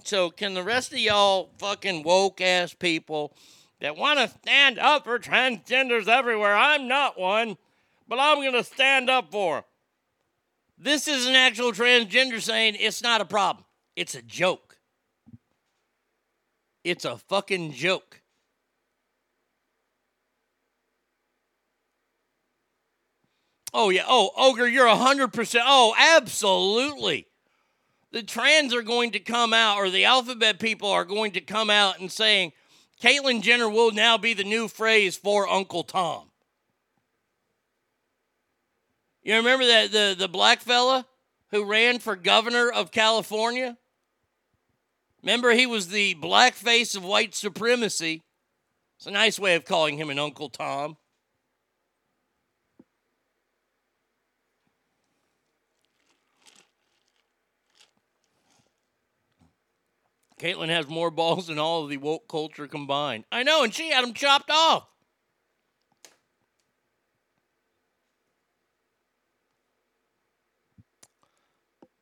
So, 0.03 0.31
can 0.31 0.55
the 0.55 0.65
rest 0.65 0.93
of 0.93 0.99
y'all 0.99 1.51
fucking 1.59 2.03
woke 2.03 2.41
ass 2.41 2.75
people 2.75 3.37
that 3.79 3.97
want 3.97 4.19
to 4.19 4.37
stand 4.43 4.81
up 4.81 5.05
for 5.05 5.21
transgenders 5.21 6.09
everywhere? 6.09 6.57
I'm 6.57 6.89
not 6.89 7.17
one, 7.17 7.57
but 8.09 8.19
I'm 8.19 8.39
going 8.39 8.53
to 8.55 8.65
stand 8.65 9.09
up 9.09 9.31
for 9.31 9.59
'em. 9.59 9.65
This 10.83 11.09
is 11.09 11.27
an 11.27 11.35
actual 11.35 11.73
transgender 11.73 12.41
saying 12.41 12.77
it's 12.81 13.03
not 13.03 13.21
a 13.21 13.27
problem. 13.27 13.67
It's 13.97 14.15
a 14.15 14.23
joke. 14.23 14.79
It's 16.85 17.05
a 17.05 17.19
fucking 17.19 17.73
joke. 17.73 18.23
Oh, 23.75 23.91
yeah. 23.91 24.05
Oh, 24.09 24.31
Ogre, 24.39 24.67
you're 24.67 24.87
100%. 24.87 25.61
Oh, 25.63 25.95
absolutely. 25.99 27.27
The 28.11 28.23
trans 28.23 28.73
are 28.73 28.83
going 28.83 29.11
to 29.11 29.21
come 29.21 29.53
out, 29.53 29.77
or 29.77 29.91
the 29.91 30.07
alphabet 30.07 30.59
people 30.59 30.89
are 30.89 31.05
going 31.05 31.33
to 31.33 31.43
come 31.43 31.69
out 31.69 32.01
and 32.01 32.11
saying, 32.11 32.53
Caitlyn 33.03 33.43
Jenner 33.43 33.69
will 33.69 33.93
now 33.93 34.17
be 34.17 34.33
the 34.33 34.45
new 34.45 34.67
phrase 34.67 35.15
for 35.15 35.47
Uncle 35.47 35.85
Tom. 35.85 36.30
You 39.31 39.37
remember 39.37 39.65
that 39.65 39.93
the, 39.93 40.17
the 40.19 40.27
black 40.27 40.61
fella 40.61 41.07
who 41.53 41.65
ran 41.65 42.01
for 42.01 42.17
governor 42.17 42.69
of 42.69 42.91
California? 42.91 43.79
Remember, 45.23 45.53
he 45.53 45.67
was 45.67 45.87
the 45.87 46.15
black 46.15 46.55
face 46.55 46.97
of 46.97 47.05
white 47.05 47.37
supremacy. 47.37 48.25
It's 48.97 49.07
a 49.07 49.13
nice 49.13 49.39
way 49.39 49.55
of 49.55 49.65
calling 49.65 49.99
him 49.99 50.11
an 50.11 50.19
Uncle 50.19 50.49
Tom. 50.49 50.97
Caitlyn 60.41 60.71
has 60.71 60.89
more 60.89 61.13
balls 61.13 61.47
than 61.47 61.61
all 61.61 61.85
of 61.85 61.89
the 61.89 61.99
woke 61.99 62.27
culture 62.27 62.67
combined. 62.67 63.23
I 63.31 63.45
know, 63.45 63.63
and 63.63 63.73
she 63.73 63.91
had 63.93 64.05
them 64.05 64.13
chopped 64.13 64.51
off. 64.51 64.90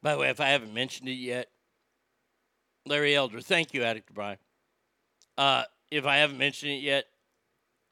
By 0.09 0.15
the 0.15 0.21
way, 0.21 0.31
if 0.31 0.41
I 0.41 0.49
haven't 0.49 0.73
mentioned 0.73 1.07
it 1.11 1.19
yet, 1.19 1.51
Larry 2.87 3.15
Elder, 3.15 3.43
thank 3.43 3.75
you, 3.75 3.83
Addict 3.85 4.15
Brian. 4.15 4.39
Uh, 5.37 5.65
if 5.91 6.07
I 6.07 6.17
haven't 6.17 6.39
mentioned 6.39 6.73
it 6.73 6.81
yet, 6.81 7.05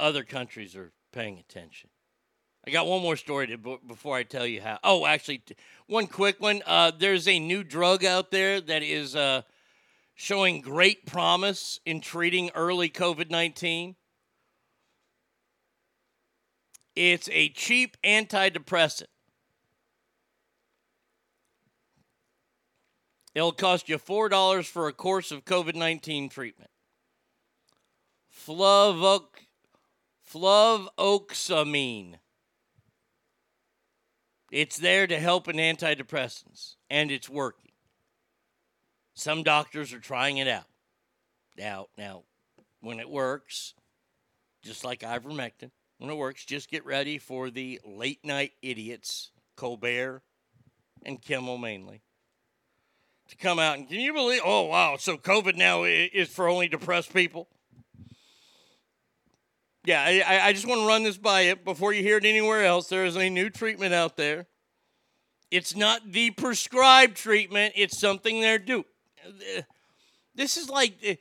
other 0.00 0.24
countries 0.24 0.74
are 0.76 0.92
paying 1.12 1.38
attention. 1.38 1.90
I 2.66 2.70
got 2.70 2.86
one 2.86 3.02
more 3.02 3.16
story 3.16 3.48
to, 3.48 3.58
before 3.86 4.16
I 4.16 4.22
tell 4.22 4.46
you 4.46 4.62
how. 4.62 4.78
Oh, 4.82 5.04
actually, 5.04 5.42
one 5.88 6.06
quick 6.06 6.40
one. 6.40 6.62
Uh, 6.64 6.90
there's 6.98 7.28
a 7.28 7.38
new 7.38 7.62
drug 7.62 8.02
out 8.02 8.30
there 8.30 8.62
that 8.62 8.82
is 8.82 9.14
uh, 9.14 9.42
showing 10.14 10.62
great 10.62 11.04
promise 11.04 11.80
in 11.84 12.00
treating 12.00 12.48
early 12.54 12.88
COVID 12.88 13.28
19. 13.28 13.94
It's 16.94 17.28
a 17.30 17.50
cheap 17.50 17.98
antidepressant. 18.02 19.08
It'll 23.36 23.52
cost 23.52 23.90
you 23.90 23.98
$4 23.98 24.66
for 24.66 24.88
a 24.88 24.94
course 24.94 25.30
of 25.30 25.44
COVID 25.44 25.74
19 25.74 26.30
treatment. 26.30 26.70
Flavoc, 28.30 29.42
fluvoxamine. 30.26 32.14
It's 34.50 34.78
there 34.78 35.06
to 35.06 35.18
help 35.18 35.48
in 35.48 35.56
antidepressants, 35.56 36.76
and 36.88 37.10
it's 37.10 37.28
working. 37.28 37.72
Some 39.12 39.42
doctors 39.42 39.92
are 39.92 40.00
trying 40.00 40.38
it 40.38 40.48
out. 40.48 40.70
Now, 41.58 41.88
now, 41.98 42.22
when 42.80 42.98
it 42.98 43.10
works, 43.10 43.74
just 44.62 44.82
like 44.82 45.00
ivermectin, 45.00 45.72
when 45.98 46.08
it 46.08 46.16
works, 46.16 46.42
just 46.46 46.70
get 46.70 46.86
ready 46.86 47.18
for 47.18 47.50
the 47.50 47.82
late 47.84 48.24
night 48.24 48.52
idiots, 48.62 49.30
Colbert 49.58 50.22
and 51.04 51.20
Kimmel 51.20 51.58
mainly, 51.58 52.00
to 53.28 53.36
come 53.36 53.58
out 53.58 53.78
and 53.78 53.88
can 53.88 54.00
you 54.00 54.12
believe? 54.12 54.40
Oh 54.44 54.64
wow! 54.64 54.96
So 54.98 55.16
COVID 55.16 55.56
now 55.56 55.84
is 55.84 56.28
for 56.28 56.48
only 56.48 56.68
depressed 56.68 57.12
people. 57.12 57.48
Yeah, 59.84 60.02
I, 60.02 60.48
I 60.48 60.52
just 60.52 60.66
want 60.66 60.80
to 60.80 60.86
run 60.86 61.04
this 61.04 61.16
by 61.16 61.42
you 61.42 61.56
before 61.56 61.92
you 61.92 62.02
hear 62.02 62.16
it 62.16 62.24
anywhere 62.24 62.64
else. 62.64 62.88
There 62.88 63.04
is 63.04 63.16
a 63.16 63.30
new 63.30 63.50
treatment 63.50 63.94
out 63.94 64.16
there. 64.16 64.46
It's 65.50 65.76
not 65.76 66.10
the 66.10 66.32
prescribed 66.32 67.16
treatment, 67.16 67.74
it's 67.76 67.98
something 67.98 68.40
they're 68.40 68.58
doing. 68.58 68.84
This 70.34 70.56
is 70.56 70.68
like 70.68 70.98
eh, 71.02 71.16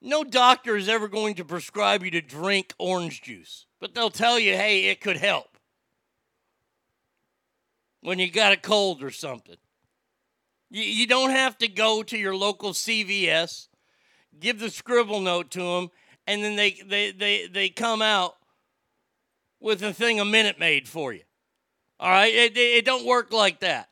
no 0.00 0.24
doctor 0.24 0.76
is 0.76 0.88
ever 0.88 1.08
going 1.08 1.36
to 1.36 1.44
prescribe 1.44 2.02
you 2.04 2.10
to 2.12 2.20
drink 2.20 2.74
orange 2.78 3.22
juice, 3.22 3.66
but 3.80 3.94
they'll 3.94 4.10
tell 4.10 4.38
you, 4.38 4.52
hey, 4.52 4.86
it 4.86 5.00
could 5.00 5.16
help 5.16 5.56
when 8.00 8.18
you 8.18 8.30
got 8.30 8.52
a 8.52 8.56
cold 8.56 9.02
or 9.02 9.10
something. 9.10 9.56
You, 10.70 10.82
you 10.82 11.06
don't 11.06 11.30
have 11.30 11.56
to 11.58 11.68
go 11.68 12.02
to 12.02 12.18
your 12.18 12.34
local 12.34 12.72
CVS, 12.72 13.68
give 14.38 14.58
the 14.58 14.70
scribble 14.70 15.20
note 15.20 15.50
to 15.52 15.60
them, 15.60 15.90
and 16.26 16.44
then 16.44 16.56
they, 16.56 16.72
they, 16.86 17.10
they, 17.10 17.46
they 17.46 17.68
come 17.68 18.02
out 18.02 18.36
with 19.60 19.82
a 19.82 19.92
thing 19.92 20.20
a 20.20 20.24
Minute 20.24 20.58
made 20.58 20.86
for 20.86 21.12
you. 21.12 21.22
All 21.98 22.10
right? 22.10 22.32
It, 22.32 22.56
it 22.56 22.84
don't 22.84 23.06
work 23.06 23.32
like 23.32 23.60
that. 23.60 23.88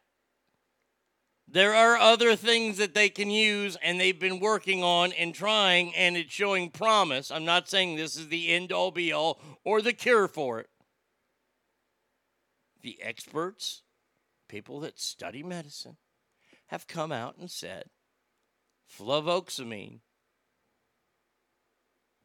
There 1.49 1.74
are 1.74 1.97
other 1.97 2.35
things 2.35 2.77
that 2.79 2.95
they 2.95 3.09
can 3.09 3.31
use, 3.31 3.77
and 3.83 4.01
they've 4.01 4.18
been 4.18 4.41
working 4.41 4.83
on 4.83 5.12
and 5.12 5.35
trying, 5.35 5.95
and 5.95 6.16
it's 6.16 6.33
showing 6.33 6.70
promise. 6.70 7.31
I'm 7.31 7.45
not 7.45 7.68
saying 7.68 7.97
this 7.97 8.16
is 8.16 8.29
the 8.29 8.53
end 8.53 8.72
all 8.72 8.91
be 8.91 9.12
all 9.12 9.41
or 9.64 9.81
the 9.81 9.93
cure 9.93 10.29
for 10.29 10.59
it. 10.61 10.68
The 12.83 12.99
experts, 13.01 13.83
people 14.49 14.81
that 14.81 14.99
study 14.99 15.43
medicine, 15.43 15.97
have 16.67 16.87
come 16.87 17.12
out 17.12 17.37
and 17.39 17.51
said 17.51 17.85
fluvoxamine 18.99 20.01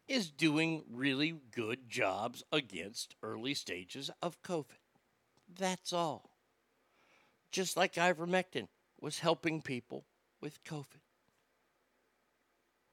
is 0.08 0.30
doing 0.30 0.84
really 0.92 1.36
good 1.56 1.90
jobs 1.90 2.44
against 2.52 3.16
early 3.24 3.54
stages 3.54 4.12
of 4.22 4.42
COVID. 4.44 4.66
That's 5.58 5.94
all. 5.94 6.32
Just 7.52 7.78
like 7.78 7.94
ivermectin 7.96 8.68
was 9.00 9.20
helping 9.20 9.62
people 9.62 10.06
with 10.42 10.64
COVID. 10.64 11.02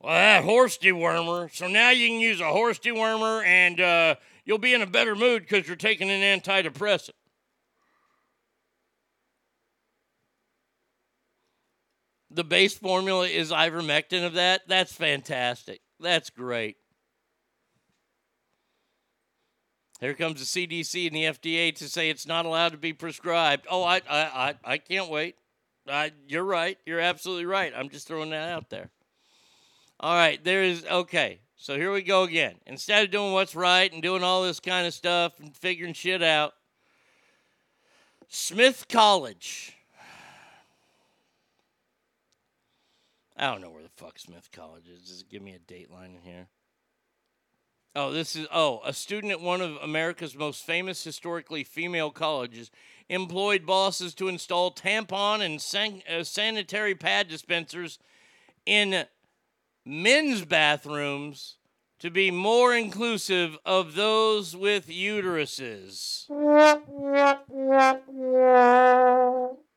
Well, 0.00 0.14
that 0.14 0.44
horse 0.44 0.78
dewormer. 0.78 1.52
So 1.52 1.66
now 1.66 1.90
you 1.90 2.08
can 2.08 2.20
use 2.20 2.40
a 2.40 2.52
horse 2.52 2.78
dewormer 2.78 3.44
and 3.44 3.80
uh, 3.80 4.14
you'll 4.44 4.58
be 4.58 4.74
in 4.74 4.82
a 4.82 4.86
better 4.86 5.16
mood 5.16 5.42
because 5.42 5.66
you're 5.66 5.76
taking 5.76 6.08
an 6.10 6.40
antidepressant. 6.40 7.10
The 12.38 12.44
base 12.44 12.74
formula 12.74 13.26
is 13.26 13.50
ivermectin 13.50 14.24
of 14.24 14.34
that. 14.34 14.60
That's 14.68 14.92
fantastic. 14.92 15.80
That's 15.98 16.30
great. 16.30 16.76
Here 19.98 20.14
comes 20.14 20.38
the 20.38 20.66
CDC 20.68 21.08
and 21.08 21.16
the 21.16 21.24
FDA 21.24 21.74
to 21.74 21.88
say 21.88 22.08
it's 22.08 22.28
not 22.28 22.46
allowed 22.46 22.68
to 22.68 22.78
be 22.78 22.92
prescribed. 22.92 23.66
Oh, 23.68 23.82
I, 23.82 24.02
I, 24.08 24.20
I, 24.20 24.54
I 24.64 24.78
can't 24.78 25.10
wait. 25.10 25.34
I, 25.88 26.12
you're 26.28 26.44
right. 26.44 26.78
You're 26.86 27.00
absolutely 27.00 27.46
right. 27.46 27.72
I'm 27.74 27.88
just 27.88 28.06
throwing 28.06 28.30
that 28.30 28.50
out 28.50 28.70
there. 28.70 28.90
All 29.98 30.14
right, 30.14 30.38
there 30.44 30.62
is 30.62 30.84
okay. 30.88 31.40
So 31.56 31.74
here 31.74 31.92
we 31.92 32.02
go 32.02 32.22
again. 32.22 32.54
Instead 32.68 33.04
of 33.04 33.10
doing 33.10 33.32
what's 33.32 33.56
right 33.56 33.92
and 33.92 34.00
doing 34.00 34.22
all 34.22 34.44
this 34.44 34.60
kind 34.60 34.86
of 34.86 34.94
stuff 34.94 35.40
and 35.40 35.56
figuring 35.56 35.92
shit 35.92 36.22
out, 36.22 36.54
Smith 38.28 38.86
College. 38.88 39.74
I 43.38 43.52
don't 43.52 43.60
know 43.60 43.70
where 43.70 43.82
the 43.82 43.88
fuck 43.96 44.18
Smith 44.18 44.48
College 44.52 44.88
is. 44.88 45.08
Just 45.08 45.28
give 45.28 45.42
me 45.42 45.52
a 45.54 45.72
dateline 45.72 46.16
in 46.16 46.22
here. 46.22 46.48
Oh, 47.94 48.12
this 48.12 48.36
is 48.36 48.46
oh, 48.52 48.80
a 48.84 48.92
student 48.92 49.32
at 49.32 49.40
one 49.40 49.60
of 49.60 49.76
America's 49.76 50.36
most 50.36 50.64
famous 50.64 51.02
historically 51.02 51.64
female 51.64 52.10
colleges 52.10 52.70
employed 53.08 53.64
bosses 53.64 54.14
to 54.14 54.28
install 54.28 54.72
tampon 54.72 55.40
and 55.40 55.60
san- 55.60 56.02
uh, 56.08 56.22
sanitary 56.22 56.94
pad 56.94 57.28
dispensers 57.28 57.98
in 58.66 59.04
men's 59.86 60.44
bathrooms 60.44 61.56
to 62.00 62.10
be 62.10 62.30
more 62.30 62.74
inclusive 62.74 63.56
of 63.64 63.94
those 63.94 64.54
with 64.54 64.88
uteruses. 64.88 66.28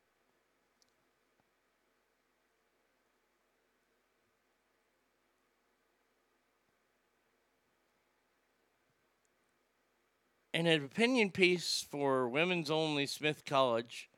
In 10.52 10.66
an 10.66 10.84
opinion 10.84 11.30
piece 11.30 11.86
for 11.90 12.28
Women's 12.28 12.70
Only 12.70 13.06
Smith 13.06 13.46
College, 13.46 14.10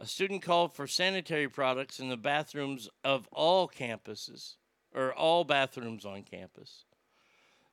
a 0.00 0.06
student 0.06 0.42
called 0.42 0.74
for 0.74 0.88
sanitary 0.88 1.48
products 1.48 2.00
in 2.00 2.08
the 2.08 2.16
bathrooms 2.16 2.88
of 3.04 3.28
all 3.30 3.68
campuses, 3.68 4.54
or 4.92 5.14
all 5.14 5.44
bathrooms 5.44 6.04
on 6.04 6.24
campus. 6.24 6.84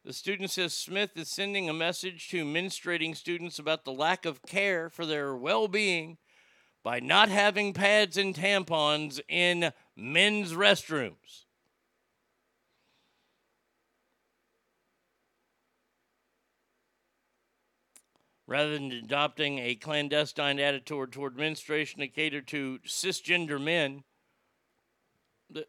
The 0.05 0.13
student 0.13 0.51
says 0.51 0.75
Smith 0.75 1.17
is 1.17 1.29
sending 1.29 1.67
a 1.67 1.73
message 1.73 2.29
to 2.29 2.45
menstruating 2.45 3.17
students 3.17 3.57
about 3.57 3.85
the 3.85 3.91
lack 3.91 4.23
of 4.23 4.43
care 4.43 4.91
for 4.91 5.07
their 5.07 5.35
well 5.35 5.67
being 5.67 6.19
by 6.83 6.99
not 6.99 7.29
having 7.29 7.73
pads 7.73 8.17
and 8.17 8.35
tampons 8.35 9.19
in 9.27 9.73
men's 9.97 10.53
restrooms. 10.53 11.45
Rather 18.49 18.73
than 18.73 18.91
adopting 18.91 19.59
a 19.59 19.75
clandestine 19.75 20.59
attitude 20.59 21.11
toward 21.11 21.37
menstruation 21.37 21.99
to 21.99 22.07
cater 22.07 22.41
to 22.41 22.79
cisgender 22.79 23.61
men. 23.61 24.03
The, 25.51 25.67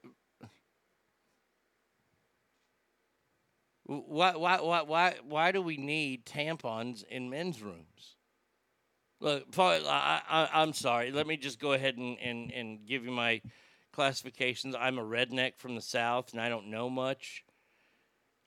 why, 3.85 4.35
why, 4.35 4.61
why, 4.63 4.83
why, 4.83 5.15
why 5.29 5.53
do 5.53 5.61
we 5.61 5.77
need 5.77 6.25
tampons 6.25 7.05
in 7.05 7.29
men's 7.29 7.61
rooms? 7.61 8.17
Look, 9.21 9.45
I, 9.59 10.23
I, 10.27 10.49
I'm 10.55 10.73
sorry. 10.73 11.13
Let 11.13 11.27
me 11.27 11.37
just 11.37 11.61
go 11.61 11.75
ahead 11.75 11.99
and, 11.99 12.19
and, 12.19 12.51
and 12.51 12.87
give 12.87 13.05
you 13.05 13.11
my 13.11 13.43
classifications. 13.93 14.75
I'm 14.75 14.99
a 14.99 15.05
redneck 15.05 15.59
from 15.59 15.75
the 15.75 15.83
South 15.83 16.33
and 16.33 16.41
I 16.41 16.49
don't 16.49 16.71
know 16.71 16.89
much. 16.89 17.45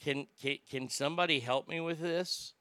Can, 0.04 0.26
can 0.42 0.58
can 0.68 0.90
somebody 0.90 1.40
help 1.40 1.70
me 1.70 1.80
with 1.80 2.00
this? 2.00 2.54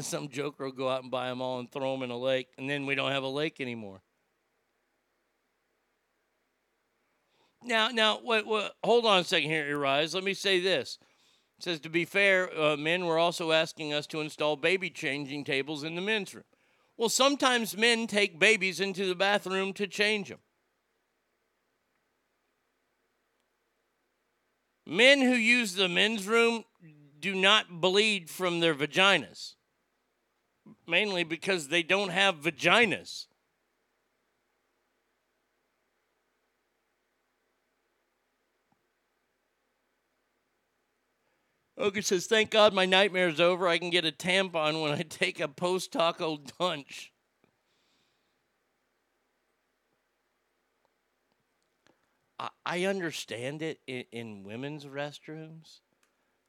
Some 0.00 0.28
joker 0.28 0.64
will 0.64 0.72
go 0.72 0.88
out 0.88 1.02
and 1.02 1.10
buy 1.10 1.28
them 1.28 1.40
all 1.40 1.60
and 1.60 1.70
throw 1.70 1.92
them 1.92 2.02
in 2.02 2.10
a 2.10 2.18
lake, 2.18 2.48
and 2.58 2.68
then 2.68 2.86
we 2.86 2.94
don't 2.94 3.12
have 3.12 3.22
a 3.22 3.28
lake 3.28 3.60
anymore. 3.60 4.02
Now, 7.62 7.88
now, 7.88 8.20
wait, 8.22 8.46
wait, 8.46 8.70
hold 8.84 9.06
on 9.06 9.20
a 9.20 9.24
second 9.24 9.50
here, 9.50 9.76
Rise. 9.78 10.14
Let 10.14 10.24
me 10.24 10.34
say 10.34 10.60
this. 10.60 10.98
It 11.58 11.64
says 11.64 11.80
to 11.80 11.88
be 11.88 12.04
fair, 12.04 12.50
uh, 12.58 12.76
men 12.76 13.06
were 13.06 13.18
also 13.18 13.50
asking 13.50 13.92
us 13.92 14.06
to 14.08 14.20
install 14.20 14.56
baby 14.56 14.90
changing 14.90 15.44
tables 15.44 15.82
in 15.82 15.94
the 15.94 16.02
men's 16.02 16.34
room. 16.34 16.44
Well, 16.96 17.08
sometimes 17.08 17.76
men 17.76 18.06
take 18.06 18.38
babies 18.38 18.80
into 18.80 19.06
the 19.06 19.14
bathroom 19.14 19.72
to 19.74 19.86
change 19.86 20.28
them. 20.28 20.38
Men 24.86 25.20
who 25.20 25.34
use 25.34 25.74
the 25.74 25.88
men's 25.88 26.26
room 26.26 26.64
do 27.18 27.34
not 27.34 27.80
bleed 27.80 28.30
from 28.30 28.60
their 28.60 28.74
vaginas, 28.74 29.55
mainly 30.86 31.24
because 31.24 31.68
they 31.68 31.82
don't 31.82 32.10
have 32.10 32.36
vaginas. 32.40 33.26
Oga 41.78 42.02
says, 42.02 42.26
Thank 42.26 42.50
God 42.50 42.72
my 42.72 42.86
nightmare's 42.86 43.40
over. 43.40 43.68
I 43.68 43.78
can 43.78 43.90
get 43.90 44.06
a 44.06 44.12
tampon 44.12 44.82
when 44.82 44.92
I 44.92 45.02
take 45.02 45.40
a 45.40 45.48
post 45.48 45.92
taco 45.92 46.38
lunch. 46.58 47.12
I, 52.38 52.48
I 52.64 52.84
understand 52.84 53.62
it 53.62 53.80
in 53.86 54.42
women's 54.44 54.86
restrooms. 54.86 55.80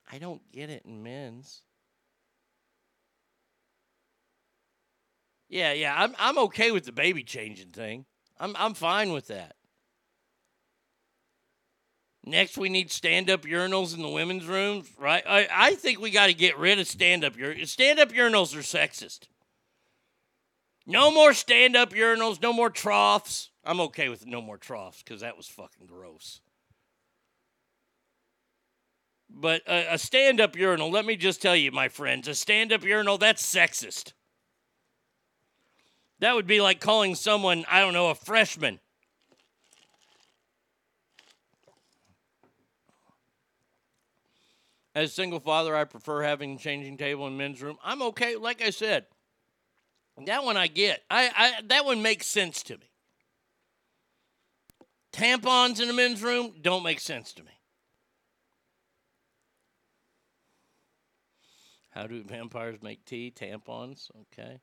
I 0.09 0.17
don't 0.17 0.41
get 0.51 0.69
it 0.69 0.83
in 0.85 1.03
men's. 1.03 1.63
Yeah, 5.49 5.73
yeah, 5.73 5.95
I'm 5.97 6.15
I'm 6.19 6.37
okay 6.39 6.71
with 6.71 6.85
the 6.85 6.91
baby 6.91 7.23
changing 7.23 7.69
thing. 7.69 8.05
I'm 8.39 8.55
I'm 8.57 8.73
fine 8.73 9.13
with 9.13 9.27
that. 9.27 9.55
Next, 12.25 12.57
we 12.57 12.67
need 12.67 12.91
stand-up 12.91 13.43
urinals 13.43 13.95
in 13.95 14.01
the 14.01 14.09
women's 14.09 14.45
rooms, 14.45 14.89
right? 14.99 15.23
I, 15.25 15.47
I 15.49 15.75
think 15.75 16.01
we 16.01 16.11
got 16.11 16.27
to 16.27 16.33
get 16.33 16.57
rid 16.57 16.77
of 16.77 16.85
stand-up 16.85 17.37
urinals. 17.37 17.69
Stand-up 17.69 18.09
urinals 18.09 18.53
are 18.53 18.59
sexist. 18.59 19.29
No 20.85 21.09
more 21.09 21.33
stand-up 21.33 21.91
urinals. 21.91 22.41
No 22.41 22.51
more 22.51 22.69
troughs. 22.69 23.51
I'm 23.63 23.79
okay 23.79 24.09
with 24.09 24.25
no 24.25 24.41
more 24.41 24.57
troughs 24.57 25.01
because 25.01 25.21
that 25.21 25.37
was 25.37 25.47
fucking 25.47 25.87
gross. 25.87 26.41
But 29.29 29.61
a, 29.65 29.93
a 29.93 29.97
stand-up 29.97 30.57
urinal, 30.57 30.91
let 30.91 31.05
me 31.05 31.15
just 31.15 31.41
tell 31.41 31.55
you, 31.55 31.71
my 31.71 31.87
friends, 31.87 32.27
a 32.27 32.35
stand-up 32.35 32.83
urinal 32.83 33.17
that's 33.17 33.41
sexist. 33.45 34.11
That 36.19 36.35
would 36.35 36.47
be 36.47 36.61
like 36.61 36.79
calling 36.79 37.15
someone, 37.15 37.65
I 37.69 37.79
don't 37.79 37.93
know, 37.93 38.09
a 38.09 38.15
freshman. 38.15 38.79
As 44.95 45.13
single 45.13 45.39
father, 45.39 45.75
I 45.75 45.83
prefer 45.83 46.23
having 46.23 46.55
a 46.55 46.57
changing 46.57 46.97
table 46.97 47.27
in 47.27 47.37
men's 47.37 47.61
room. 47.61 47.77
I'm 47.83 48.01
okay. 48.01 48.35
Like 48.35 48.63
I 48.63 48.71
said, 48.71 49.05
that 50.25 50.43
one 50.43 50.57
I 50.57 50.65
get. 50.65 51.03
I, 51.11 51.29
I 51.35 51.61
that 51.67 51.85
one 51.85 52.01
makes 52.01 52.25
sense 52.25 52.63
to 52.63 52.77
me. 52.77 52.89
Tampons 55.13 55.79
in 55.79 55.89
a 55.89 55.93
men's 55.93 56.23
room 56.23 56.53
don't 56.61 56.81
make 56.81 56.99
sense 56.99 57.31
to 57.33 57.43
me. 57.43 57.51
How 61.91 62.07
do 62.07 62.23
vampires 62.23 62.81
make 62.81 63.05
tea? 63.05 63.31
Tampons. 63.35 64.09
Okay. 64.33 64.59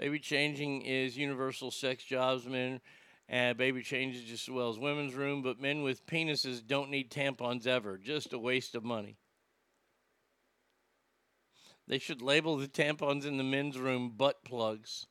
Baby 0.00 0.18
changing 0.18 0.80
is 0.80 1.18
universal 1.18 1.70
sex 1.70 2.02
jobs, 2.02 2.46
men. 2.46 2.80
And 3.28 3.58
baby 3.58 3.82
changes 3.82 4.24
just 4.24 4.48
as 4.48 4.52
well 4.52 4.70
as 4.70 4.78
women's 4.78 5.14
room, 5.14 5.42
but 5.42 5.60
men 5.60 5.82
with 5.82 6.06
penises 6.06 6.66
don't 6.66 6.90
need 6.90 7.10
tampons 7.10 7.66
ever. 7.66 7.98
Just 7.98 8.32
a 8.32 8.38
waste 8.38 8.74
of 8.74 8.82
money. 8.82 9.18
They 11.86 11.98
should 11.98 12.22
label 12.22 12.56
the 12.56 12.66
tampons 12.66 13.26
in 13.26 13.36
the 13.36 13.44
men's 13.44 13.78
room 13.78 14.14
butt 14.16 14.42
plugs. 14.42 15.06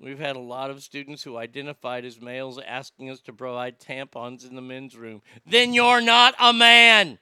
We've 0.00 0.18
had 0.18 0.36
a 0.36 0.40
lot 0.40 0.70
of 0.70 0.82
students 0.82 1.22
who 1.22 1.36
identified 1.36 2.06
as 2.06 2.18
males 2.18 2.58
asking 2.66 3.10
us 3.10 3.20
to 3.20 3.32
provide 3.34 3.78
tampons 3.78 4.48
in 4.48 4.56
the 4.56 4.62
men's 4.62 4.96
room. 4.96 5.20
Then 5.46 5.74
you're 5.74 6.00
not 6.00 6.34
a 6.40 6.54
man. 6.54 7.18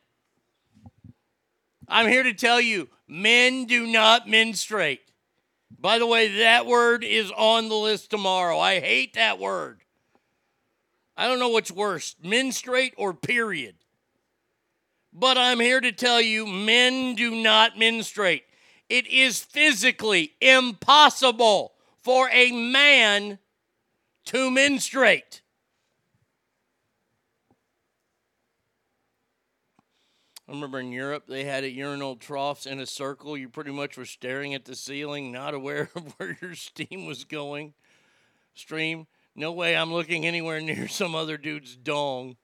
I'm 1.91 2.07
here 2.07 2.23
to 2.23 2.33
tell 2.33 2.61
you 2.61 2.89
men 3.09 3.65
do 3.65 3.87
not 3.87 4.29
menstruate. 4.29 5.01
By 5.77 5.99
the 5.99 6.07
way, 6.07 6.39
that 6.39 6.67
word 6.67 7.03
is 7.03 7.33
on 7.37 7.69
the 7.69 7.75
list 7.75 8.11
tomorrow. 8.11 8.59
I 8.59 8.79
hate 8.79 9.15
that 9.15 9.41
word. 9.41 9.81
I 11.17 11.27
don't 11.27 11.41
know 11.41 11.49
what's 11.49 11.73
worse, 11.73 12.15
menstruate 12.23 12.95
or 12.97 13.13
period. 13.13 13.75
But 15.13 15.37
I'm 15.37 15.59
here 15.59 15.81
to 15.81 15.91
tell 15.91 16.21
you 16.21 16.47
men 16.47 17.17
do 17.17 17.35
not 17.43 17.77
menstruate. 17.77 18.45
It 18.89 19.07
is 19.09 19.41
physically 19.41 20.33
impossible 20.41 21.73
for 22.03 22.31
a 22.31 22.53
man 22.53 23.39
to 24.27 24.51
menstruate. 24.51 25.43
I 30.51 30.53
remember 30.53 30.81
in 30.81 30.91
Europe 30.91 31.27
they 31.29 31.45
had 31.45 31.65
urinal 31.65 32.17
troughs 32.17 32.67
in 32.67 32.81
a 32.81 32.87
circle. 32.87 33.37
You 33.37 33.49
pretty 33.49 33.71
much 33.71 33.97
were 33.97 34.05
staring 34.05 34.53
at 34.53 34.65
the 34.65 34.75
ceiling, 34.75 35.31
not 35.31 35.55
aware 35.55 35.91
of 35.95 36.13
where 36.17 36.37
your 36.43 36.57
steam 36.57 37.07
was 37.07 37.23
going. 37.23 37.73
Stream. 38.55 39.07
No 39.37 39.53
way 39.53 39.77
I'm 39.77 39.93
looking 39.93 40.27
anywhere 40.27 40.61
near 40.61 40.89
some 40.89 41.15
other 41.15 41.37
dude's 41.37 41.77
dong. 41.77 42.37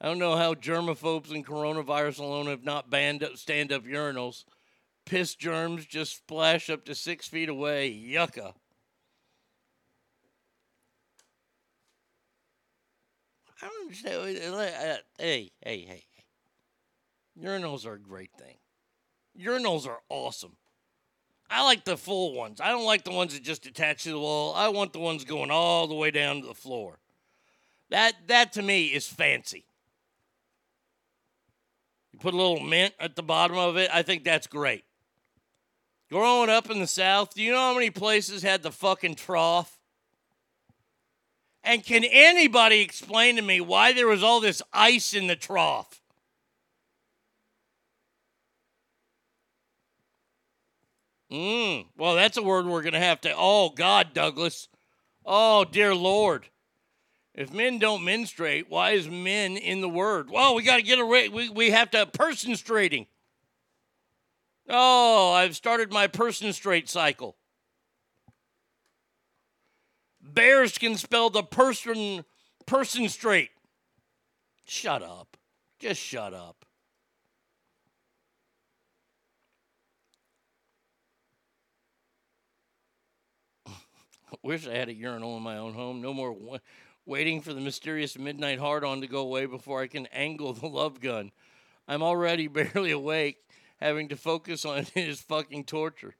I 0.00 0.06
don't 0.06 0.18
know 0.18 0.36
how 0.36 0.54
germaphobes 0.54 1.30
and 1.30 1.46
coronavirus 1.46 2.18
alone 2.18 2.46
have 2.48 2.64
not 2.64 2.90
banned 2.90 3.22
up 3.22 3.36
stand 3.36 3.70
up 3.70 3.84
urinals. 3.84 4.44
Piss 5.04 5.36
germs 5.36 5.86
just 5.86 6.16
splash 6.16 6.68
up 6.68 6.84
to 6.86 6.96
six 6.96 7.28
feet 7.28 7.48
away. 7.48 7.86
Yucca. 7.86 8.54
I 13.62 13.68
don't 13.68 13.82
understand. 13.82 15.02
Hey, 15.16 15.52
hey, 15.62 15.80
hey. 15.82 16.04
Urinals 17.40 17.86
are 17.86 17.94
a 17.94 18.00
great 18.00 18.30
thing. 18.38 18.56
Urinals 19.38 19.86
are 19.86 20.00
awesome. 20.08 20.56
I 21.48 21.64
like 21.64 21.84
the 21.84 21.96
full 21.96 22.34
ones. 22.34 22.60
I 22.60 22.68
don't 22.68 22.84
like 22.84 23.04
the 23.04 23.12
ones 23.12 23.34
that 23.34 23.42
just 23.42 23.66
attach 23.66 24.04
to 24.04 24.10
the 24.10 24.18
wall. 24.18 24.54
I 24.54 24.68
want 24.68 24.92
the 24.92 24.98
ones 24.98 25.24
going 25.24 25.50
all 25.50 25.86
the 25.86 25.94
way 25.94 26.10
down 26.10 26.40
to 26.40 26.46
the 26.46 26.54
floor. 26.54 26.98
That 27.90 28.14
that 28.28 28.52
to 28.54 28.62
me 28.62 28.86
is 28.86 29.06
fancy. 29.06 29.66
You 32.12 32.18
put 32.18 32.34
a 32.34 32.36
little 32.36 32.60
mint 32.60 32.94
at 32.98 33.16
the 33.16 33.22
bottom 33.22 33.56
of 33.56 33.76
it. 33.76 33.90
I 33.92 34.02
think 34.02 34.24
that's 34.24 34.46
great. 34.46 34.84
Growing 36.10 36.50
up 36.50 36.70
in 36.70 36.78
the 36.78 36.86
South, 36.86 37.34
do 37.34 37.42
you 37.42 37.52
know 37.52 37.58
how 37.58 37.74
many 37.74 37.90
places 37.90 38.42
had 38.42 38.62
the 38.62 38.70
fucking 38.70 39.14
trough? 39.14 39.78
And 41.64 41.84
can 41.84 42.04
anybody 42.04 42.80
explain 42.80 43.36
to 43.36 43.42
me 43.42 43.60
why 43.60 43.92
there 43.92 44.08
was 44.08 44.22
all 44.22 44.40
this 44.40 44.60
ice 44.72 45.14
in 45.14 45.26
the 45.26 45.36
trough? 45.36 46.01
Mm, 51.32 51.86
well, 51.96 52.14
that's 52.14 52.36
a 52.36 52.42
word 52.42 52.66
we're 52.66 52.82
going 52.82 52.92
to 52.92 53.00
have 53.00 53.22
to. 53.22 53.32
Oh, 53.34 53.70
God, 53.70 54.12
Douglas. 54.12 54.68
Oh, 55.24 55.64
dear 55.64 55.94
Lord. 55.94 56.48
If 57.34 57.50
men 57.50 57.78
don't 57.78 58.04
menstruate, 58.04 58.68
why 58.68 58.90
is 58.90 59.08
men 59.08 59.56
in 59.56 59.80
the 59.80 59.88
word? 59.88 60.28
Well, 60.28 60.54
we 60.54 60.62
got 60.62 60.76
to 60.76 60.82
get 60.82 60.98
away. 60.98 61.30
we 61.30 61.48
we 61.48 61.70
have 61.70 61.90
to 61.92 62.04
person 62.04 62.54
straighting. 62.56 63.06
Oh, 64.68 65.32
I've 65.32 65.56
started 65.56 65.90
my 65.90 66.06
person 66.06 66.52
straight 66.52 66.90
cycle. 66.90 67.36
Bears 70.20 70.76
can 70.76 70.96
spell 70.96 71.30
the 71.30 71.42
person 71.42 72.26
person 72.66 73.08
straight. 73.08 73.50
Shut 74.64 75.02
up. 75.02 75.38
Just 75.78 76.00
shut 76.00 76.34
up. 76.34 76.61
Wish 84.42 84.66
I 84.66 84.74
had 84.74 84.88
a 84.88 84.94
urinal 84.94 85.36
in 85.36 85.42
my 85.42 85.58
own 85.58 85.74
home. 85.74 86.00
No 86.00 86.14
more 86.14 86.36
waiting 87.04 87.40
for 87.40 87.52
the 87.52 87.60
mysterious 87.60 88.18
midnight 88.18 88.58
hard 88.58 88.84
on 88.84 89.00
to 89.00 89.06
go 89.06 89.20
away 89.20 89.46
before 89.46 89.82
I 89.82 89.86
can 89.86 90.06
angle 90.06 90.52
the 90.52 90.66
love 90.66 91.00
gun. 91.00 91.32
I'm 91.88 92.02
already 92.02 92.46
barely 92.48 92.92
awake, 92.92 93.38
having 93.80 94.08
to 94.08 94.16
focus 94.16 94.64
on 94.64 94.84
his 94.94 95.20
fucking 95.20 95.64
torture. 95.64 96.14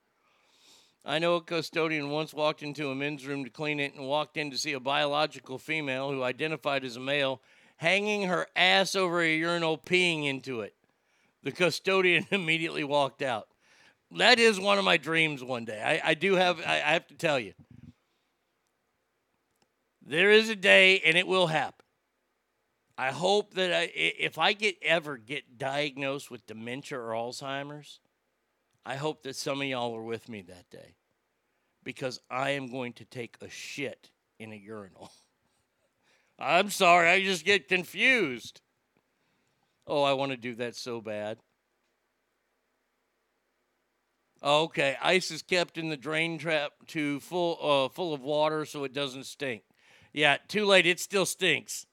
I 1.05 1.19
know 1.19 1.35
a 1.35 1.41
custodian 1.41 2.11
once 2.11 2.33
walked 2.33 2.63
into 2.63 2.91
a 2.91 2.95
men's 2.95 3.27
room 3.27 3.45
to 3.45 3.51
clean 3.51 3.81
it 3.81 3.95
and 3.95 4.07
walked 4.07 4.37
in 4.37 4.53
to 4.53 4.59
see 4.59 4.73
a 4.73 4.81
biological 4.81 5.59
female 5.59 6.13
who 6.13 6.23
identified 6.23 6.85
as 6.85 6.95
a 6.95 7.01
male 7.01 7.41
hanging 7.77 8.29
her 8.29 8.47
ass 8.55 8.95
over 8.95 9.21
a 9.21 9.35
urinal 9.37 9.77
peeing 9.77 10.27
into 10.29 10.61
it. 10.61 10.75
The 11.43 11.51
custodian 11.51 12.27
immediately 12.31 12.85
walked 12.85 13.21
out. 13.21 13.49
That 14.17 14.39
is 14.39 14.61
one 14.61 14.79
of 14.79 14.85
my 14.85 14.97
dreams 14.97 15.43
one 15.43 15.65
day. 15.65 15.83
I, 15.83 16.11
I 16.11 16.15
do 16.15 16.37
have, 16.37 16.61
I, 16.61 16.75
I 16.75 16.93
have 16.93 17.09
to 17.09 17.15
tell 17.15 17.41
you. 17.41 17.55
There 20.05 20.31
is 20.31 20.49
a 20.49 20.57
day 20.57 21.01
and 21.01 21.17
it 21.17 21.27
will 21.27 21.47
happen. 21.47 21.85
I 22.99 23.11
hope 23.11 23.55
that 23.55 23.73
I, 23.73 23.91
if 23.95 24.39
I 24.39 24.53
get 24.53 24.77
ever 24.83 25.17
get 25.17 25.59
diagnosed 25.59 26.31
with 26.31 26.47
dementia 26.47 26.99
or 26.99 27.13
Alzheimer's, 27.13 28.01
I 28.85 28.97
hope 28.97 29.23
that 29.23 29.37
some 29.37 29.61
of 29.61 29.67
y'all 29.67 29.97
are 29.97 30.03
with 30.03 30.29
me 30.29 30.43
that 30.43 30.69
day 30.71 30.97
because 31.85 32.21
I 32.31 32.51
am 32.51 32.69
going 32.69 32.93
to 32.95 33.05
take 33.05 33.37
a 33.41 33.49
shit 33.49 34.11
in 34.39 34.53
a 34.53 34.57
urinal. 34.57 35.11
I'm 36.39 36.71
sorry, 36.71 37.09
I 37.09 37.23
just 37.23 37.45
get 37.45 37.69
confused. 37.69 38.61
Oh, 39.87 40.03
I 40.03 40.13
want 40.13 40.33
to 40.33 40.37
do 40.37 40.55
that 40.57 40.77
so 40.77 41.01
bad. 41.01 41.39
Okay, 44.43 44.97
ice 45.01 45.31
is 45.31 45.43
kept 45.43 45.79
in 45.79 45.89
the 45.89 45.97
drain 45.97 46.37
trap 46.37 46.73
to 46.89 47.21
full 47.21 47.59
uh, 47.63 47.89
full 47.89 48.13
of 48.13 48.23
water 48.23 48.65
so 48.65 48.83
it 48.83 48.93
doesn't 48.93 49.27
stink. 49.27 49.63
Yeah, 50.13 50.37
too 50.49 50.67
late. 50.67 50.87
It 50.87 51.01
still 51.01 51.27
stinks. 51.27 51.87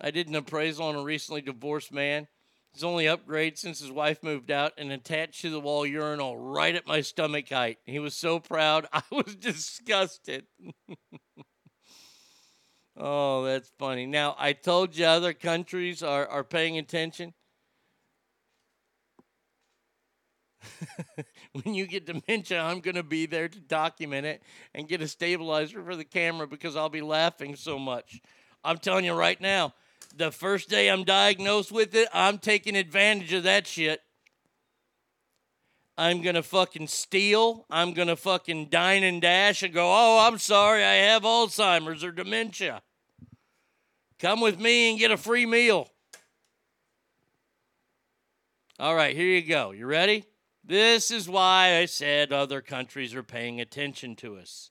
I 0.00 0.10
did 0.10 0.28
an 0.28 0.34
appraisal 0.34 0.86
on 0.86 0.96
a 0.96 1.02
recently 1.02 1.42
divorced 1.42 1.92
man. 1.92 2.26
His 2.72 2.84
only 2.84 3.08
upgrade 3.08 3.58
since 3.58 3.80
his 3.80 3.90
wife 3.90 4.22
moved 4.22 4.50
out 4.50 4.72
and 4.78 4.92
attached 4.92 5.42
to 5.42 5.50
the 5.50 5.60
wall 5.60 5.84
urinal 5.84 6.38
right 6.38 6.74
at 6.74 6.86
my 6.86 7.00
stomach 7.00 7.48
height. 7.48 7.78
He 7.84 7.98
was 7.98 8.14
so 8.14 8.38
proud. 8.38 8.86
I 8.92 9.02
was 9.10 9.34
disgusted. 9.36 10.46
oh, 12.96 13.44
that's 13.44 13.72
funny. 13.78 14.06
Now, 14.06 14.36
I 14.38 14.52
told 14.52 14.96
you 14.96 15.06
other 15.06 15.32
countries 15.32 16.02
are, 16.02 16.26
are 16.26 16.44
paying 16.44 16.78
attention. 16.78 17.34
when 21.52 21.74
you 21.74 21.86
get 21.86 22.06
dementia, 22.06 22.60
I'm 22.60 22.80
going 22.80 22.96
to 22.96 23.02
be 23.02 23.26
there 23.26 23.48
to 23.48 23.60
document 23.60 24.26
it 24.26 24.42
and 24.74 24.88
get 24.88 25.00
a 25.00 25.08
stabilizer 25.08 25.82
for 25.82 25.96
the 25.96 26.04
camera 26.04 26.46
because 26.46 26.76
I'll 26.76 26.88
be 26.88 27.00
laughing 27.00 27.56
so 27.56 27.78
much. 27.78 28.20
I'm 28.64 28.78
telling 28.78 29.04
you 29.04 29.14
right 29.14 29.40
now, 29.40 29.74
the 30.16 30.30
first 30.30 30.68
day 30.68 30.88
I'm 30.88 31.04
diagnosed 31.04 31.72
with 31.72 31.94
it, 31.94 32.08
I'm 32.12 32.38
taking 32.38 32.76
advantage 32.76 33.32
of 33.32 33.44
that 33.44 33.66
shit. 33.66 34.02
I'm 35.96 36.22
going 36.22 36.34
to 36.34 36.42
fucking 36.42 36.86
steal. 36.86 37.66
I'm 37.70 37.92
going 37.92 38.08
to 38.08 38.16
fucking 38.16 38.68
dine 38.70 39.02
and 39.02 39.20
dash 39.20 39.62
and 39.62 39.72
go, 39.72 39.86
oh, 39.86 40.26
I'm 40.26 40.38
sorry, 40.38 40.82
I 40.82 40.94
have 40.94 41.22
Alzheimer's 41.22 42.02
or 42.02 42.10
dementia. 42.10 42.82
Come 44.18 44.40
with 44.40 44.58
me 44.58 44.90
and 44.90 44.98
get 44.98 45.10
a 45.10 45.16
free 45.16 45.46
meal. 45.46 45.88
All 48.78 48.94
right, 48.94 49.14
here 49.14 49.26
you 49.26 49.42
go. 49.42 49.72
You 49.72 49.86
ready? 49.86 50.24
This 50.70 51.10
is 51.10 51.28
why 51.28 51.78
I 51.78 51.86
said 51.86 52.32
other 52.32 52.60
countries 52.60 53.12
are 53.16 53.24
paying 53.24 53.60
attention 53.60 54.14
to 54.14 54.36
us. 54.36 54.70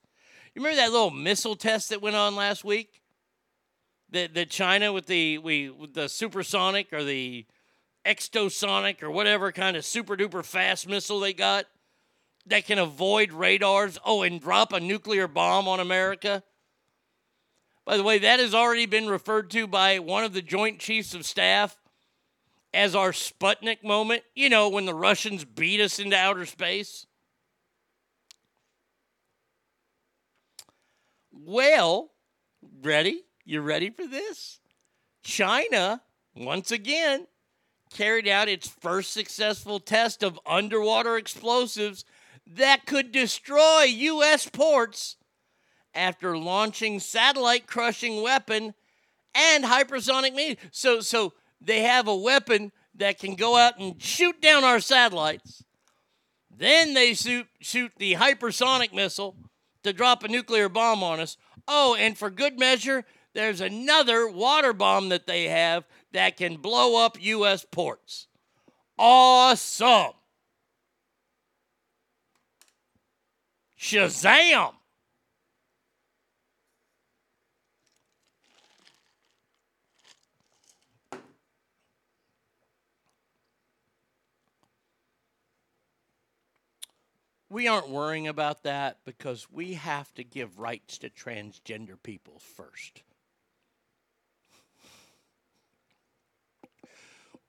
You 0.56 0.62
remember 0.62 0.78
that 0.78 0.94
little 0.94 1.12
missile 1.12 1.58
test 1.58 1.90
that 1.90 2.02
went 2.02 2.16
on 2.16 2.38
last 2.38 2.64
week? 2.64 3.02
The 4.10 4.28
the 4.28 4.46
China 4.46 4.94
with 4.94 5.08
the 5.08 5.40
we 5.40 5.70
with 5.70 5.96
the 5.96 6.08
supersonic 6.08 6.94
or 6.94 7.04
the 7.04 7.46
extosonic 8.06 9.04
or 9.04 9.12
whatever 9.12 9.52
kind 9.52 9.76
of 9.76 9.84
super 9.84 10.16
duper 10.16 10.42
fast 10.42 10.88
missile 10.88 11.20
they 11.20 11.34
got 11.34 11.66
that 12.46 12.66
can 12.66 12.80
avoid 12.80 13.34
radars. 13.34 14.00
Oh, 14.06 14.22
and 14.22 14.40
drop 14.40 14.72
a 14.72 14.80
nuclear 14.80 15.28
bomb 15.28 15.68
on 15.68 15.82
America. 15.82 16.44
By 17.84 17.98
the 17.98 18.04
way, 18.04 18.20
that 18.20 18.40
has 18.40 18.54
already 18.54 18.86
been 18.86 19.10
referred 19.10 19.52
to 19.52 19.68
by 19.68 20.00
one 20.00 20.24
of 20.24 20.32
the 20.32 20.42
Joint 20.42 20.80
Chiefs 20.80 21.14
of 21.14 21.26
Staff 21.26 21.76
as 22.74 22.96
our 22.96 23.12
Sputnik 23.12 23.84
moment. 23.84 24.24
You 24.36 24.50
know, 24.50 24.70
when 24.70 24.86
the 24.86 24.94
Russians 24.94 25.46
beat 25.46 25.82
us 25.82 26.00
into 26.00 26.16
outer 26.16 26.46
space. 26.46 27.06
Well, 31.32 32.12
ready? 32.82 33.24
You 33.46 33.62
ready 33.62 33.90
for 33.90 34.06
this? 34.06 34.60
China, 35.24 36.02
once 36.36 36.72
again, 36.72 37.28
carried 37.94 38.28
out 38.28 38.48
its 38.48 38.68
first 38.68 39.12
successful 39.12 39.80
test 39.80 40.22
of 40.22 40.40
underwater 40.46 41.18
explosives 41.18 42.06
that 42.46 42.86
could 42.86 43.12
destroy 43.12 43.84
U.S. 43.84 44.48
ports 44.48 45.18
after 45.94 46.38
launching 46.38 47.00
satellite 47.00 47.68
crushing 47.68 48.22
weapon 48.22 48.74
and 49.34 49.64
hypersonic 49.64 50.34
means. 50.34 50.58
So, 50.72 51.02
so 51.02 51.34
they 51.61 51.81
have 51.81 52.07
a 52.07 52.15
weapon 52.15 52.72
that 52.95 53.19
can 53.19 53.36
go 53.36 53.57
out 53.57 53.80
and 53.80 54.02
shoot 54.02 54.41
down 54.41 54.64
our 54.64 54.80
satellites. 54.80 55.64
Then 56.56 56.94
they 56.94 57.14
shoot, 57.14 57.48
shoot 57.61 57.91
the 57.98 58.15
hypersonic 58.15 58.94
missile 58.94 59.36
to 59.84 59.94
drop 59.94 60.23
a 60.23 60.27
nuclear 60.27 60.69
bomb 60.69 61.03
on 61.03 61.19
us. 61.19 61.38
Oh, 61.68 61.95
and 61.95 62.18
for 62.18 62.30
good 62.30 62.60
measure, 62.60 63.06
there's 63.34 63.61
another 63.61 64.27
water 64.27 64.73
bomb 64.73 65.10
that 65.10 65.27
they 65.27 65.45
have 65.45 65.86
that 66.11 66.38
can 66.38 66.57
blow 66.57 67.03
up 67.03 67.22
U.S. 67.22 67.65
ports. 67.72 68.27
Awesome. 68.98 70.11
Shazam. 73.80 74.73
We 87.50 87.68
aren't 87.68 87.90
worrying 87.90 88.28
about 88.28 88.64
that 88.64 88.98
because 89.06 89.48
we 89.52 89.74
have 89.74 90.14
to 90.14 90.24
give 90.24 90.60
rights 90.60 91.00
to 91.00 91.10
transgender 91.10 92.02
people 92.02 92.40
first. 92.40 93.02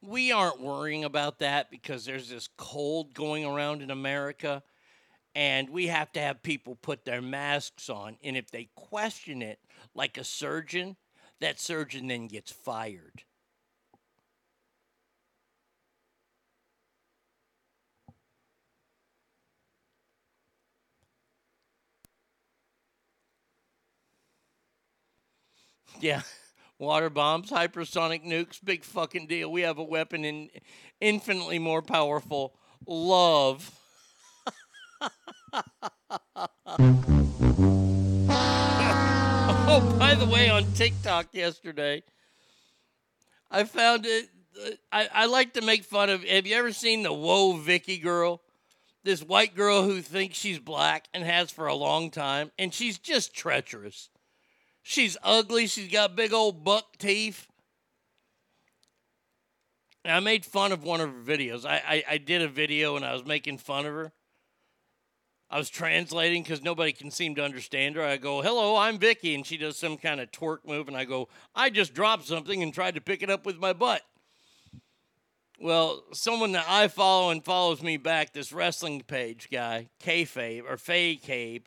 We 0.03 0.33
aren't 0.33 0.63
worrying 0.63 1.05
about 1.05 1.41
that 1.41 1.71
because 1.71 2.07
there's 2.07 2.31
this 2.31 2.49
cold 2.57 3.13
going 3.13 3.45
around 3.45 3.83
in 3.83 3.91
America 3.91 4.63
and 5.35 5.69
we 5.71 5.87
have 5.89 6.11
to 6.13 6.21
have 6.21 6.43
people 6.43 6.75
put 6.75 7.05
their 7.05 7.23
masks 7.23 7.89
on. 7.89 8.17
And 8.25 8.37
if 8.37 8.51
they 8.51 8.71
question 8.75 9.43
it, 9.43 9.61
like 9.95 10.17
a 10.17 10.25
surgeon, 10.25 10.97
that 11.41 11.61
surgeon 11.61 12.09
then 12.09 12.27
gets 12.27 12.51
fired. 12.51 13.25
Yeah. 26.01 26.23
Water 26.79 27.11
bombs, 27.11 27.51
hypersonic 27.51 28.25
nukes, 28.25 28.59
big 28.65 28.85
fucking 28.85 29.27
deal. 29.27 29.53
We 29.53 29.61
have 29.63 29.77
a 29.77 29.85
weapon 29.85 30.25
in 30.25 30.49
infinitely 31.01 31.59
more 31.59 31.83
powerful 31.83 32.55
love. 32.87 33.71
oh, 38.33 39.97
by 39.99 40.15
the 40.15 40.25
way, 40.25 40.49
on 40.49 40.65
TikTok 40.73 41.29
yesterday, 41.33 42.03
I 43.51 43.65
found 43.65 44.07
it. 44.07 44.31
Uh, 44.59 44.71
I, 44.91 45.09
I 45.13 45.27
like 45.27 45.53
to 45.55 45.61
make 45.63 45.85
fun 45.85 46.09
of. 46.09 46.25
Have 46.25 46.47
you 46.47 46.57
ever 46.57 46.73
seen 46.73 47.03
the 47.03 47.13
Whoa 47.13 47.59
Vicky 47.59 47.99
girl? 47.99 48.41
This 49.03 49.23
white 49.23 49.55
girl 49.55 49.83
who 49.83 50.01
thinks 50.01 50.39
she's 50.39 50.59
black 50.59 51.09
and 51.13 51.25
has 51.25 51.51
for 51.51 51.67
a 51.67 51.75
long 51.75 52.11
time, 52.11 52.53
and 52.59 52.73
she's 52.73 52.99
just 52.99 53.35
treacherous. 53.35 54.09
She's 54.83 55.17
ugly. 55.23 55.67
She's 55.67 55.91
got 55.91 56.17
big 56.17 56.33
old 56.33 56.65
buck 56.65 56.97
teeth. 56.99 57.47
And 60.05 60.15
I 60.15 60.21
made 60.21 60.45
fun 60.47 60.73
of 60.73 60.83
one 60.83 61.01
of 61.01 61.11
her 61.11 61.21
videos. 61.21 61.67
I, 61.67 61.83
I, 61.87 62.05
I 62.13 62.19
did 62.19 62.43
a 62.43 62.49
video 62.49 62.97
and 62.97 63.05
I 63.05 63.13
was 63.13 63.25
making 63.25 63.59
fun 63.59 63.87
of 63.87 63.93
her. 63.93 64.13
I 65.51 65.59
was 65.59 65.69
translating 65.69 66.43
because 66.43 66.63
nobody 66.63 66.93
can 66.93 67.11
seem 67.11 67.35
to 67.35 67.45
understand 67.45 67.97
her. 67.97 68.05
I 68.05 68.17
go, 68.17 68.41
hello, 68.41 68.77
I'm 68.77 68.99
Vicky. 68.99 69.35
And 69.35 69.45
she 69.45 69.57
does 69.57 69.77
some 69.77 69.97
kind 69.97 70.21
of 70.21 70.31
twerk 70.31 70.59
move. 70.65 70.89
And 70.89 70.97
I 70.97 71.05
go, 71.05 71.29
I 71.55 71.71
just 71.71 71.93
dropped 71.93 72.27
something 72.27 72.63
and 72.63 72.73
tried 72.73 72.95
to 72.95 73.01
pick 73.01 73.23
it 73.23 73.31
up 73.31 73.45
with 73.45 73.59
my 73.59 73.73
butt. 73.73 74.03
Well, 75.61 76.05
someone 76.13 76.53
that 76.53 76.65
I 76.67 76.89
follow 76.89 77.31
and 77.31 77.45
follows 77.45 77.83
me 77.83 77.99
back, 77.99 78.33
this 78.33 78.53
wrestling 78.53 79.03
page 79.03 79.49
guy, 79.53 79.91
Kayfabe, 80.03 80.63
or 80.67 80.79
Faye 80.79 81.17
Cabe, 81.17 81.65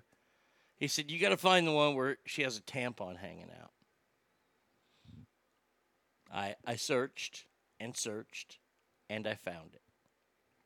he 0.84 0.90
said, 0.90 1.10
You 1.10 1.18
got 1.18 1.30
to 1.30 1.38
find 1.38 1.66
the 1.66 1.72
one 1.72 1.96
where 1.96 2.18
she 2.26 2.42
has 2.42 2.58
a 2.58 2.62
tampon 2.62 3.16
hanging 3.16 3.50
out. 3.58 3.72
I, 6.30 6.56
I 6.68 6.76
searched 6.76 7.46
and 7.80 7.96
searched 7.96 8.58
and 9.10 9.26
I 9.26 9.36
found 9.36 9.76
it. 9.76 9.82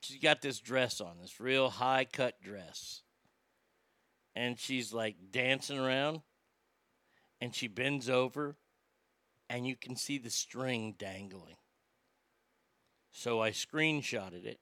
She's 0.02 0.18
got 0.18 0.41
this 0.41 0.60
dress 0.60 1.02
on, 1.02 1.18
this 1.22 1.39
real 1.39 1.69
high 1.69 2.03
cut 2.11 2.41
dress. 2.41 3.03
And 4.35 4.57
she's 4.57 4.91
like 4.91 5.18
dancing 5.30 5.77
around, 5.77 6.22
and 7.39 7.53
she 7.53 7.68
bends 7.68 8.10
over, 8.10 8.56
and 9.52 9.68
you 9.68 9.76
can 9.76 9.95
see 9.95 10.18
the 10.18 10.31
string 10.31 10.95
dangling. 10.98 11.57
So 13.11 13.39
I 13.39 13.52
screenshotted 13.52 14.45
it. 14.45 14.60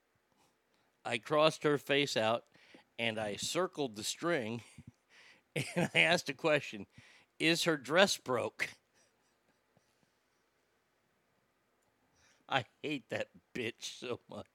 I 1.06 1.18
crossed 1.18 1.64
her 1.64 1.78
face 1.78 2.18
out, 2.18 2.44
and 3.00 3.18
I 3.18 3.38
circled 3.38 3.96
the 3.96 4.04
string, 4.04 4.62
and 5.76 5.90
I 5.94 6.00
asked 6.00 6.30
a 6.30 6.34
question 6.34 6.86
Is 7.40 7.64
her 7.64 7.78
dress 7.78 8.18
broke? 8.18 8.70
I 12.48 12.66
hate 12.84 13.10
that 13.10 13.28
bitch 13.56 14.00
so 14.00 14.20
much. 14.30 14.46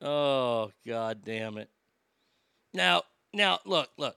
Oh, 0.00 0.72
god 0.86 1.22
damn 1.24 1.58
it. 1.58 1.70
Now, 2.72 3.02
now 3.32 3.60
look, 3.64 3.90
look. 3.98 4.16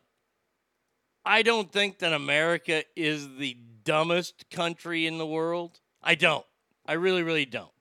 I 1.25 1.41
don't 1.41 1.71
think 1.71 1.99
that 1.99 2.13
America 2.13 2.83
is 2.95 3.27
the 3.37 3.57
dumbest 3.83 4.49
country 4.49 5.05
in 5.05 5.17
the 5.17 5.25
world. 5.25 5.79
I 6.01 6.15
don't. 6.15 6.45
I 6.85 6.93
really, 6.93 7.23
really 7.23 7.45
don't. 7.45 7.71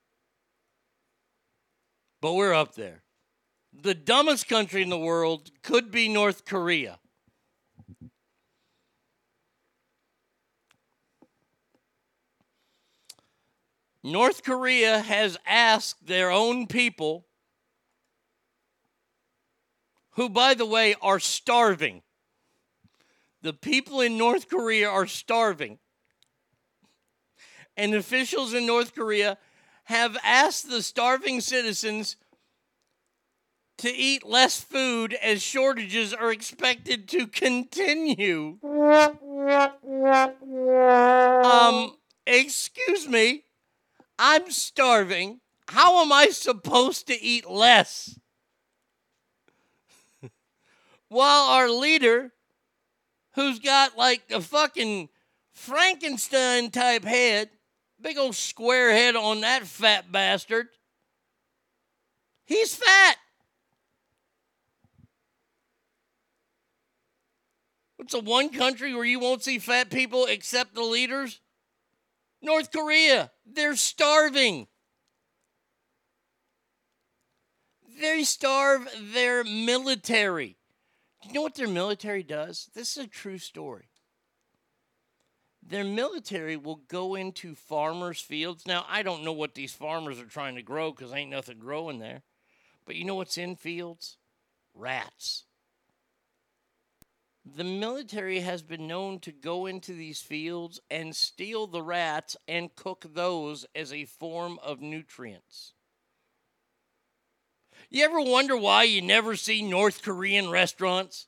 But 2.21 2.33
we're 2.33 2.53
up 2.53 2.75
there. 2.75 3.04
The 3.81 3.93
dumbest 3.93 4.47
country 4.47 4.81
in 4.81 4.89
the 4.89 4.97
world 4.97 5.51
could 5.61 5.91
be 5.91 6.07
North 6.07 6.45
Korea. 6.45 6.99
North 14.01 14.43
Korea 14.43 14.99
has 14.99 15.35
asked 15.45 16.05
their 16.05 16.29
own 16.29 16.67
people, 16.67 17.25
who, 20.11 20.29
by 20.29 20.53
the 20.53 20.65
way, 20.65 20.95
are 21.01 21.19
starving. 21.19 22.03
The 23.41 23.53
people 23.53 24.01
in 24.01 24.17
North 24.17 24.47
Korea 24.47 24.87
are 24.89 25.07
starving. 25.07 25.79
And 27.75 27.93
officials 27.93 28.53
in 28.53 28.65
North 28.65 28.95
Korea 28.95 29.37
have 29.85 30.15
asked 30.23 30.69
the 30.69 30.81
starving 30.81 31.41
citizens 31.41 32.15
to 33.77 33.89
eat 33.89 34.25
less 34.25 34.61
food 34.61 35.13
as 35.15 35.41
shortages 35.41 36.13
are 36.13 36.31
expected 36.31 37.07
to 37.09 37.27
continue. 37.27 38.57
Um, 41.43 41.97
excuse 42.25 43.07
me. 43.07 43.43
I'm 44.17 44.49
starving. 44.49 45.41
How 45.67 46.01
am 46.01 46.11
I 46.11 46.27
supposed 46.27 47.07
to 47.07 47.21
eat 47.21 47.49
less? 47.49 48.17
While 51.09 51.49
our 51.49 51.69
leader, 51.69 52.31
who's 53.33 53.59
got 53.59 53.97
like 53.97 54.23
a 54.31 54.41
fucking 54.41 55.09
Frankenstein 55.53 56.71
type 56.71 57.03
head, 57.03 57.49
big 57.99 58.17
old 58.17 58.35
square 58.35 58.91
head 58.91 59.15
on 59.15 59.41
that 59.41 59.65
fat 59.65 60.11
bastard, 60.11 60.67
he's 62.45 62.75
fat. 62.75 63.17
It's 68.05 68.13
the 68.13 68.19
one 68.19 68.49
country 68.49 68.93
where 68.93 69.03
you 69.03 69.19
won't 69.19 69.41
see 69.41 69.57
fat 69.57 69.89
people 69.89 70.27
except 70.27 70.75
the 70.75 70.83
leaders? 70.83 71.39
North 72.39 72.71
Korea. 72.71 73.31
They're 73.47 73.75
starving. 73.75 74.67
They 77.99 78.23
starve 78.23 78.87
their 79.11 79.43
military. 79.43 80.55
Do 81.23 81.29
you 81.29 81.33
know 81.33 81.41
what 81.41 81.55
their 81.55 81.67
military 81.67 82.21
does? 82.21 82.69
This 82.75 82.95
is 82.95 83.05
a 83.05 83.07
true 83.07 83.39
story. 83.39 83.89
Their 85.67 85.83
military 85.83 86.57
will 86.57 86.81
go 86.87 87.15
into 87.15 87.55
farmers' 87.55 88.21
fields. 88.21 88.67
Now, 88.67 88.85
I 88.87 89.01
don't 89.01 89.23
know 89.23 89.33
what 89.33 89.55
these 89.55 89.73
farmers 89.73 90.19
are 90.19 90.25
trying 90.25 90.53
to 90.57 90.61
grow 90.61 90.91
because 90.91 91.11
ain't 91.11 91.31
nothing 91.31 91.57
growing 91.57 91.97
there. 91.97 92.21
But 92.85 92.97
you 92.97 93.03
know 93.03 93.15
what's 93.15 93.39
in 93.39 93.55
fields? 93.55 94.17
Rats. 94.75 95.45
The 97.45 97.63
military 97.63 98.39
has 98.39 98.63
been 98.63 98.87
known 98.87 99.19
to 99.19 99.31
go 99.31 99.67
into 99.67 99.93
these 99.93 100.19
fields 100.19 100.79
and 100.89 101.15
steal 101.15 101.67
the 101.67 101.83
rats 101.83 102.35
and 102.47 102.75
cook 102.75 103.05
those 103.13 103.67
as 103.75 103.93
a 103.93 104.05
form 104.05 104.57
of 104.63 104.81
nutrients. 104.81 105.73
You 107.91 108.03
ever 108.03 108.19
wonder 108.19 108.57
why 108.57 108.83
you 108.83 109.01
never 109.03 109.35
see 109.35 109.61
North 109.61 110.01
Korean 110.01 110.49
restaurants? 110.49 111.27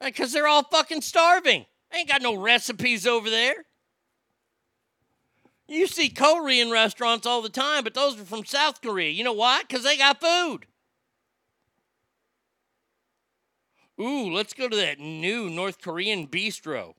Uh, 0.00 0.06
because 0.06 0.32
they're 0.32 0.48
all 0.48 0.64
fucking 0.64 1.02
starving. 1.02 1.66
Ain't 1.92 2.08
got 2.08 2.22
no 2.22 2.34
recipes 2.34 3.06
over 3.06 3.28
there. 3.28 3.66
You 5.68 5.86
see 5.86 6.08
Korean 6.08 6.70
restaurants 6.70 7.26
all 7.26 7.42
the 7.42 7.50
time, 7.50 7.84
but 7.84 7.92
those 7.92 8.18
are 8.18 8.24
from 8.24 8.46
South 8.46 8.80
Korea. 8.80 9.10
You 9.10 9.22
know 9.22 9.34
why? 9.34 9.60
Because 9.60 9.84
they 9.84 9.98
got 9.98 10.20
food. 10.20 10.66
Ooh, 14.00 14.32
let's 14.32 14.54
go 14.54 14.68
to 14.68 14.76
that 14.76 14.98
new 14.98 15.50
North 15.50 15.82
Korean 15.82 16.26
bistro. 16.26 16.94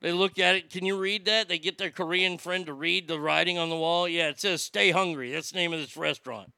They 0.00 0.12
look 0.12 0.38
at 0.38 0.54
it. 0.54 0.70
Can 0.70 0.86
you 0.86 0.96
read 0.96 1.24
that? 1.26 1.48
They 1.48 1.58
get 1.58 1.78
their 1.78 1.90
Korean 1.90 2.38
friend 2.38 2.64
to 2.66 2.72
read 2.72 3.08
the 3.08 3.18
writing 3.18 3.58
on 3.58 3.70
the 3.70 3.76
wall. 3.76 4.08
Yeah, 4.08 4.28
it 4.28 4.40
says 4.40 4.62
"Stay 4.62 4.90
hungry." 4.90 5.32
That's 5.32 5.50
the 5.50 5.58
name 5.58 5.72
of 5.72 5.80
this 5.80 5.96
restaurant. 5.96 6.52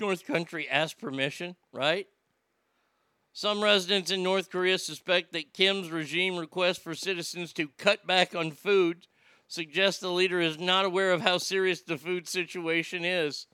North 0.00 0.24
Country 0.24 0.68
asked 0.68 0.98
permission, 0.98 1.56
right? 1.72 2.06
Some 3.32 3.62
residents 3.62 4.10
in 4.10 4.22
North 4.22 4.48
Korea 4.48 4.78
suspect 4.78 5.32
that 5.32 5.52
Kim's 5.52 5.90
regime 5.90 6.36
request 6.36 6.82
for 6.82 6.94
citizens 6.94 7.52
to 7.54 7.68
cut 7.76 8.06
back 8.06 8.34
on 8.34 8.52
food 8.52 9.08
suggests 9.46 10.00
the 10.00 10.10
leader 10.10 10.40
is 10.40 10.58
not 10.58 10.84
aware 10.84 11.12
of 11.12 11.20
how 11.20 11.38
serious 11.38 11.82
the 11.82 11.98
food 11.98 12.28
situation 12.28 13.04
is. 13.04 13.46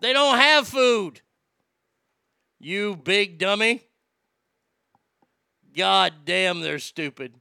They 0.00 0.12
don't 0.12 0.38
have 0.38 0.68
food. 0.68 1.20
You 2.58 2.96
big 2.96 3.38
dummy. 3.38 3.82
God 5.76 6.12
damn, 6.24 6.60
they're 6.60 6.78
stupid. 6.78 7.34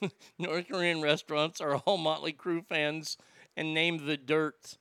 North 0.38 0.68
Korean 0.68 1.02
restaurants 1.02 1.60
are 1.60 1.76
all 1.76 1.96
Motley 1.96 2.32
Crue 2.32 2.64
fans 2.66 3.16
and 3.56 3.74
named 3.74 4.06
the 4.06 4.16
dirt. 4.16 4.78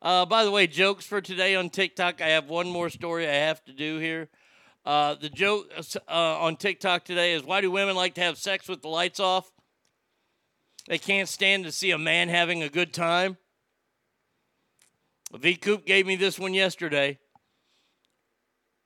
Uh, 0.00 0.26
by 0.26 0.44
the 0.44 0.50
way, 0.50 0.66
jokes 0.66 1.06
for 1.06 1.20
today 1.20 1.54
on 1.54 1.70
TikTok. 1.70 2.20
I 2.20 2.28
have 2.28 2.48
one 2.48 2.68
more 2.68 2.90
story 2.90 3.28
I 3.28 3.34
have 3.34 3.64
to 3.64 3.72
do 3.72 3.98
here. 3.98 4.28
Uh, 4.84 5.14
the 5.14 5.28
joke 5.28 5.70
uh, 6.08 6.10
on 6.10 6.56
TikTok 6.56 7.04
today 7.04 7.34
is 7.34 7.44
why 7.44 7.60
do 7.60 7.70
women 7.70 7.94
like 7.94 8.14
to 8.14 8.20
have 8.20 8.36
sex 8.36 8.68
with 8.68 8.82
the 8.82 8.88
lights 8.88 9.20
off? 9.20 9.50
They 10.88 10.98
can't 10.98 11.28
stand 11.28 11.64
to 11.64 11.72
see 11.72 11.90
a 11.90 11.98
man 11.98 12.28
having 12.28 12.62
a 12.62 12.68
good 12.68 12.92
time. 12.92 13.36
V 15.32 15.56
Coop 15.56 15.86
gave 15.86 16.06
me 16.06 16.16
this 16.16 16.38
one 16.38 16.54
yesterday. 16.54 17.18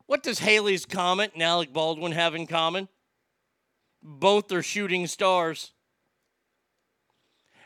What 0.07 0.23
does 0.23 0.39
Halley's 0.39 0.87
Comet 0.87 1.33
and 1.35 1.43
Alec 1.43 1.73
Baldwin 1.73 2.13
have 2.13 2.35
in 2.35 2.47
common? 2.47 2.89
Both 4.03 4.53
are 4.53 4.63
shooting 4.63 5.07
stars. 5.07 5.73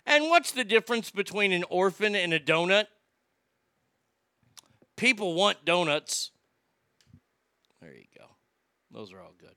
And 0.07 0.31
what's 0.31 0.53
the 0.53 0.65
difference 0.65 1.11
between 1.11 1.53
an 1.53 1.65
orphan 1.69 2.15
and 2.15 2.33
a 2.33 2.41
donut? 2.41 2.87
People 4.97 5.35
want 5.35 5.65
donuts. 5.65 6.31
There 7.83 7.95
you 7.95 8.05
go. 8.17 8.25
Those 8.91 9.13
are 9.13 9.21
all 9.21 9.35
good. 9.39 9.55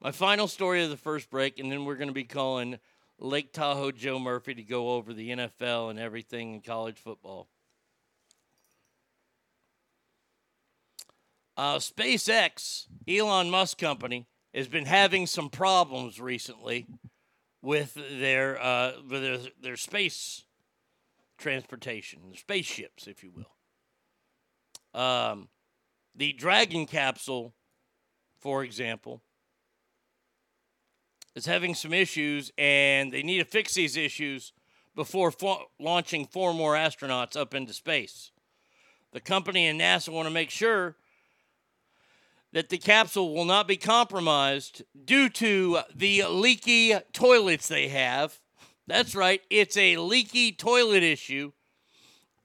My 0.00 0.10
final 0.10 0.48
story 0.48 0.82
of 0.82 0.90
the 0.90 0.96
first 0.96 1.30
break, 1.30 1.58
and 1.58 1.70
then 1.70 1.84
we're 1.84 1.96
going 1.96 2.08
to 2.08 2.14
be 2.14 2.24
calling 2.24 2.78
Lake 3.18 3.52
Tahoe 3.52 3.92
Joe 3.92 4.18
Murphy 4.18 4.54
to 4.54 4.62
go 4.62 4.90
over 4.90 5.12
the 5.12 5.30
NFL 5.30 5.90
and 5.90 5.98
everything 5.98 6.54
in 6.54 6.60
college 6.60 6.98
football. 6.98 7.48
Uh, 11.56 11.76
SpaceX, 11.76 12.86
Elon 13.08 13.50
Musk 13.50 13.78
company, 13.78 14.26
has 14.52 14.66
been 14.68 14.86
having 14.86 15.26
some 15.26 15.48
problems 15.48 16.20
recently 16.20 16.86
with 17.62 17.94
their 17.94 18.60
uh, 18.60 18.92
with 19.08 19.22
their, 19.22 19.38
their 19.60 19.76
space 19.76 20.44
transportation, 21.38 22.20
their 22.28 22.36
spaceships, 22.36 23.06
if 23.06 23.22
you 23.22 23.32
will. 23.32 25.00
Um, 25.00 25.48
the 26.14 26.32
Dragon 26.32 26.86
capsule, 26.86 27.54
for 28.38 28.64
example, 28.64 29.22
is 31.34 31.46
having 31.46 31.74
some 31.74 31.92
issues, 31.92 32.52
and 32.56 33.12
they 33.12 33.22
need 33.22 33.38
to 33.38 33.44
fix 33.44 33.74
these 33.74 33.96
issues 33.96 34.52
before 34.94 35.30
fo- 35.30 35.66
launching 35.80 36.26
four 36.26 36.54
more 36.54 36.74
astronauts 36.74 37.36
up 37.36 37.54
into 37.54 37.72
space. 37.72 38.30
The 39.12 39.20
company 39.20 39.66
and 39.66 39.80
NASA 39.80 40.10
want 40.10 40.26
to 40.26 40.34
make 40.34 40.50
sure 40.50 40.96
that 42.52 42.68
the 42.68 42.78
capsule 42.78 43.34
will 43.34 43.44
not 43.44 43.66
be 43.66 43.76
compromised 43.76 44.82
due 45.04 45.28
to 45.28 45.80
the 45.94 46.24
leaky 46.24 46.94
toilets 47.12 47.66
they 47.66 47.88
have. 47.88 48.38
That's 48.86 49.16
right, 49.16 49.40
it's 49.50 49.76
a 49.76 49.96
leaky 49.96 50.52
toilet 50.52 51.02
issue. 51.02 51.52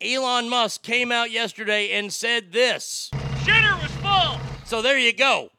Elon 0.01 0.49
Musk 0.49 0.81
came 0.81 1.11
out 1.11 1.29
yesterday 1.29 1.91
and 1.91 2.11
said 2.11 2.51
this 2.53 3.09
Shitter 3.43 3.79
was 3.81 3.91
full. 3.97 4.39
So 4.65 4.81
there 4.81 4.97
you 4.97 5.13
go. 5.13 5.49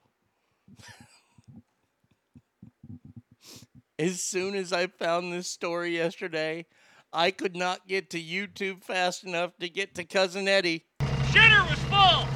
As 4.00 4.22
soon 4.22 4.54
as 4.54 4.72
I 4.72 4.86
found 4.86 5.30
this 5.30 5.46
story 5.46 5.96
yesterday, 5.96 6.64
I 7.12 7.30
could 7.30 7.54
not 7.54 7.86
get 7.86 8.08
to 8.10 8.22
YouTube 8.22 8.82
fast 8.82 9.24
enough 9.24 9.58
to 9.58 9.68
get 9.68 9.94
to 9.96 10.04
Cousin 10.04 10.48
Eddie. 10.48 10.86
Shitter 11.02 11.68
was 11.68 11.78
full. 11.80 12.26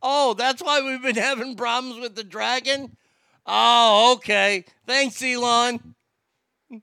Oh, 0.00 0.32
that's 0.32 0.62
why 0.62 0.80
we've 0.80 1.02
been 1.02 1.16
having 1.16 1.54
problems 1.54 2.00
with 2.00 2.14
the 2.14 2.24
dragon? 2.24 2.96
Oh, 3.44 4.14
okay. 4.16 4.64
Thanks, 4.86 5.22
Elon. 5.22 5.94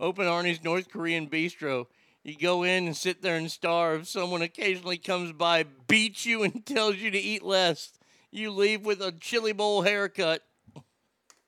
Open 0.00 0.26
Arnie's 0.26 0.64
North 0.64 0.90
Korean 0.90 1.28
bistro. 1.28 1.86
You 2.24 2.36
go 2.36 2.64
in 2.64 2.86
and 2.86 2.96
sit 2.96 3.22
there 3.22 3.36
and 3.36 3.48
starve. 3.50 4.08
Someone 4.08 4.42
occasionally 4.42 4.98
comes 4.98 5.32
by, 5.32 5.66
beats 5.86 6.26
you, 6.26 6.42
and 6.42 6.66
tells 6.66 6.96
you 6.96 7.12
to 7.12 7.18
eat 7.18 7.44
less. 7.44 7.92
You 8.34 8.50
leave 8.50 8.84
with 8.84 9.00
a 9.00 9.12
chili 9.12 9.52
bowl 9.52 9.82
haircut. 9.82 10.42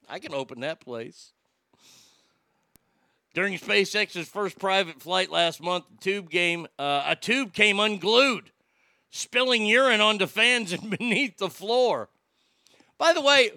I 0.08 0.20
can 0.20 0.32
open 0.32 0.60
that 0.60 0.78
place. 0.78 1.32
During 3.34 3.58
SpaceX's 3.58 4.28
first 4.28 4.56
private 4.56 5.02
flight 5.02 5.28
last 5.28 5.60
month, 5.60 5.86
the 5.90 5.96
tube 5.96 6.30
game, 6.30 6.68
uh, 6.78 7.02
a 7.04 7.16
tube 7.16 7.52
came 7.52 7.80
unglued, 7.80 8.52
spilling 9.10 9.66
urine 9.66 10.00
onto 10.00 10.28
fans 10.28 10.72
and 10.80 10.88
beneath 10.88 11.38
the 11.38 11.50
floor. 11.50 12.08
By 12.98 13.12
the 13.12 13.20
way, 13.20 13.50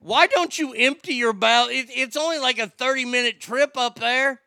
why 0.00 0.26
don't 0.26 0.58
you 0.58 0.72
empty 0.72 1.14
your 1.14 1.32
bowel? 1.32 1.68
It, 1.68 1.86
it's 1.88 2.16
only 2.16 2.40
like 2.40 2.58
a 2.58 2.66
30 2.66 3.04
minute 3.04 3.40
trip 3.40 3.76
up 3.76 4.00
there. 4.00 4.40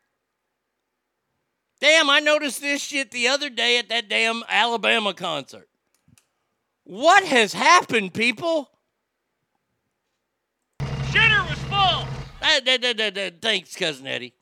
Damn, 1.80 2.10
I 2.10 2.20
noticed 2.20 2.60
this 2.60 2.82
shit 2.82 3.12
the 3.12 3.28
other 3.28 3.48
day 3.48 3.78
at 3.78 3.88
that 3.88 4.10
damn 4.10 4.42
Alabama 4.46 5.14
concert. 5.14 5.70
What 6.84 7.24
has 7.24 7.54
happened, 7.54 8.12
people? 8.12 8.70
Shitter 10.80 11.48
was 11.48 11.58
full. 11.60 12.06
Uh, 12.42 13.30
Thanks, 13.40 13.74
Cousin 13.74 14.06
Eddie. 14.06 14.34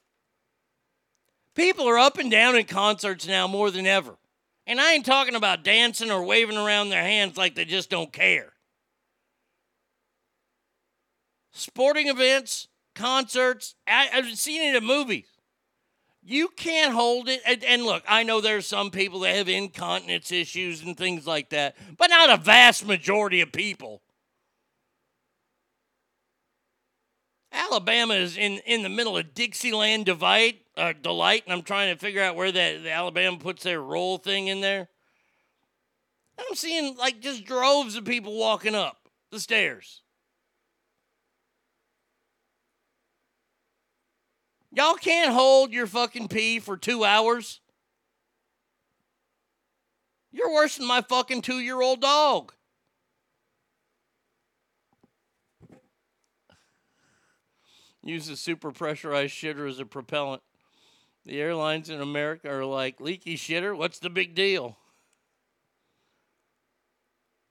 People 1.55 1.89
are 1.89 1.99
up 1.99 2.19
and 2.19 2.31
down 2.31 2.57
in 2.57 2.65
concerts 2.65 3.27
now 3.27 3.47
more 3.47 3.71
than 3.71 3.87
ever. 3.87 4.17
And 4.67 4.81
I 4.81 4.95
ain't 4.95 5.07
talking 5.07 5.35
about 5.35 5.65
dancing 5.65 6.11
or 6.11 6.25
waving 6.25 6.57
around 6.57 6.89
their 6.89 7.03
hands 7.03 7.37
like 7.37 7.55
they 7.55 7.65
just 7.65 7.91
don't 7.91 8.13
care. 8.13 8.53
Sporting 11.53 12.09
events, 12.09 12.69
concerts, 12.95 13.75
I, 13.87 14.09
I've 14.13 14.39
seen 14.39 14.63
it 14.63 14.77
in 14.77 14.85
movies. 14.85 15.32
You 16.25 16.49
can't 16.49 16.93
hold 16.93 17.29
it. 17.29 17.41
And, 17.45 17.65
and 17.65 17.83
look, 17.83 18.05
I 18.09 18.23
know 18.23 18.41
there's 18.41 18.67
some 18.67 18.91
people 18.91 19.21
that 19.21 19.37
have 19.37 19.49
incontinence 19.49 20.31
issues 20.31 20.83
and 20.83 20.97
things 20.97 21.27
like 21.27 21.51
that, 21.51 21.77
but 21.99 22.11
not 22.11 22.31
a 22.31 22.37
vast 22.43 22.87
majority 22.87 23.41
of 23.41 23.51
people. 23.51 24.03
Alabama 27.51 28.15
is 28.15 28.37
in, 28.37 28.59
in 28.67 28.83
the 28.83 28.89
middle 28.89 29.19
of 29.19 29.35
Dixieland 29.35 30.07
divide, 30.07 30.55
uh, 30.77 30.95
delight, 31.03 31.43
and 31.45 31.53
I'm 31.53 31.63
trying 31.63 31.93
to 31.93 31.99
figure 31.99 32.23
out 32.23 32.37
where 32.37 32.51
that 32.51 32.83
the 32.83 32.91
Alabama 32.91 33.37
puts 33.37 33.63
their 33.63 33.81
roll 33.81 34.17
thing 34.17 34.47
in 34.47 34.61
there. 34.61 34.89
I'm 36.39 36.55
seeing 36.55 36.97
like 36.97 37.21
just 37.21 37.45
droves 37.45 37.95
of 37.95 38.05
people 38.05 38.39
walking 38.39 38.75
up 38.75 39.09
the 39.31 39.41
stairs. 39.41 40.03
Y'all 44.75 44.95
can't 44.95 45.33
hold 45.33 45.73
your 45.73 45.87
fucking 45.87 46.29
pee 46.29 46.59
for 46.59 46.77
two 46.77 47.05
hours. 47.05 47.61
You're 50.33 50.53
worse 50.53 50.77
than 50.77 50.87
my 50.87 51.03
fucking 51.03 51.43
two 51.43 51.61
year 51.61 51.81
old 51.81 52.01
dog. 52.01 52.55
Uses 58.03 58.41
super 58.41 58.73
pressurized 58.73 59.35
shitter 59.35 59.69
as 59.69 59.79
a 59.79 59.85
propellant. 59.85 60.43
The 61.25 61.41
airlines 61.41 61.89
in 61.89 62.01
America 62.01 62.51
are 62.51 62.65
like, 62.65 63.01
leaky 63.01 63.37
shitter? 63.37 63.77
What's 63.77 64.01
the 64.01 64.11
big 64.11 64.35
deal? 64.35 64.77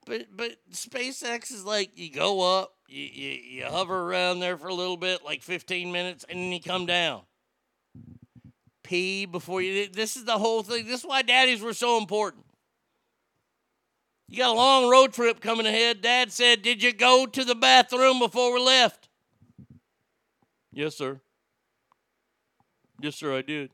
But 0.06 0.36
but 0.36 0.58
SpaceX 0.74 1.52
is 1.52 1.64
like 1.64 1.92
you 1.98 2.12
go 2.12 2.42
up, 2.42 2.74
you, 2.92 3.06
you, 3.06 3.30
you 3.30 3.66
hover 3.66 4.12
around 4.12 4.40
there 4.40 4.58
for 4.58 4.68
a 4.68 4.74
little 4.74 4.98
bit, 4.98 5.24
like 5.24 5.42
15 5.42 5.92
minutes, 5.92 6.26
and 6.28 6.38
then 6.38 6.52
you 6.52 6.62
come 6.62 6.86
down. 6.86 7.22
Pee 8.84 9.26
before 9.26 9.62
you. 9.62 9.88
This 9.88 10.18
is 10.18 10.26
the 10.26 10.38
whole 10.38 10.62
thing. 10.62 10.86
This 10.86 11.00
is 11.02 11.06
why 11.06 11.22
daddies 11.22 11.62
were 11.62 11.74
so 11.74 11.98
important. 11.98 12.44
You 14.28 14.38
got 14.38 14.50
a 14.50 14.58
long 14.58 14.90
road 14.90 15.14
trip 15.14 15.40
coming 15.40 15.66
ahead. 15.66 16.02
Dad 16.02 16.32
said, 16.32 16.62
Did 16.62 16.84
you 16.84 16.92
go 16.92 17.26
to 17.26 17.46
the 17.46 17.56
bathroom 17.56 18.20
before 18.20 18.54
we 18.54 18.60
left? 18.60 19.08
Yes, 20.74 20.98
sir. 20.98 21.22
Yes, 23.02 23.16
sir, 23.16 23.38
I 23.38 23.42
did. 23.42 23.72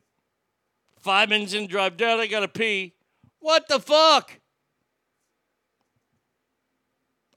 Five 0.99 1.29
minutes 1.29 1.53
in 1.53 1.67
drive. 1.67 1.97
Dad, 1.97 2.19
I 2.19 2.27
got 2.27 2.41
to 2.41 2.47
pee. 2.47 2.93
What 3.39 3.67
the 3.67 3.79
fuck? 3.79 4.39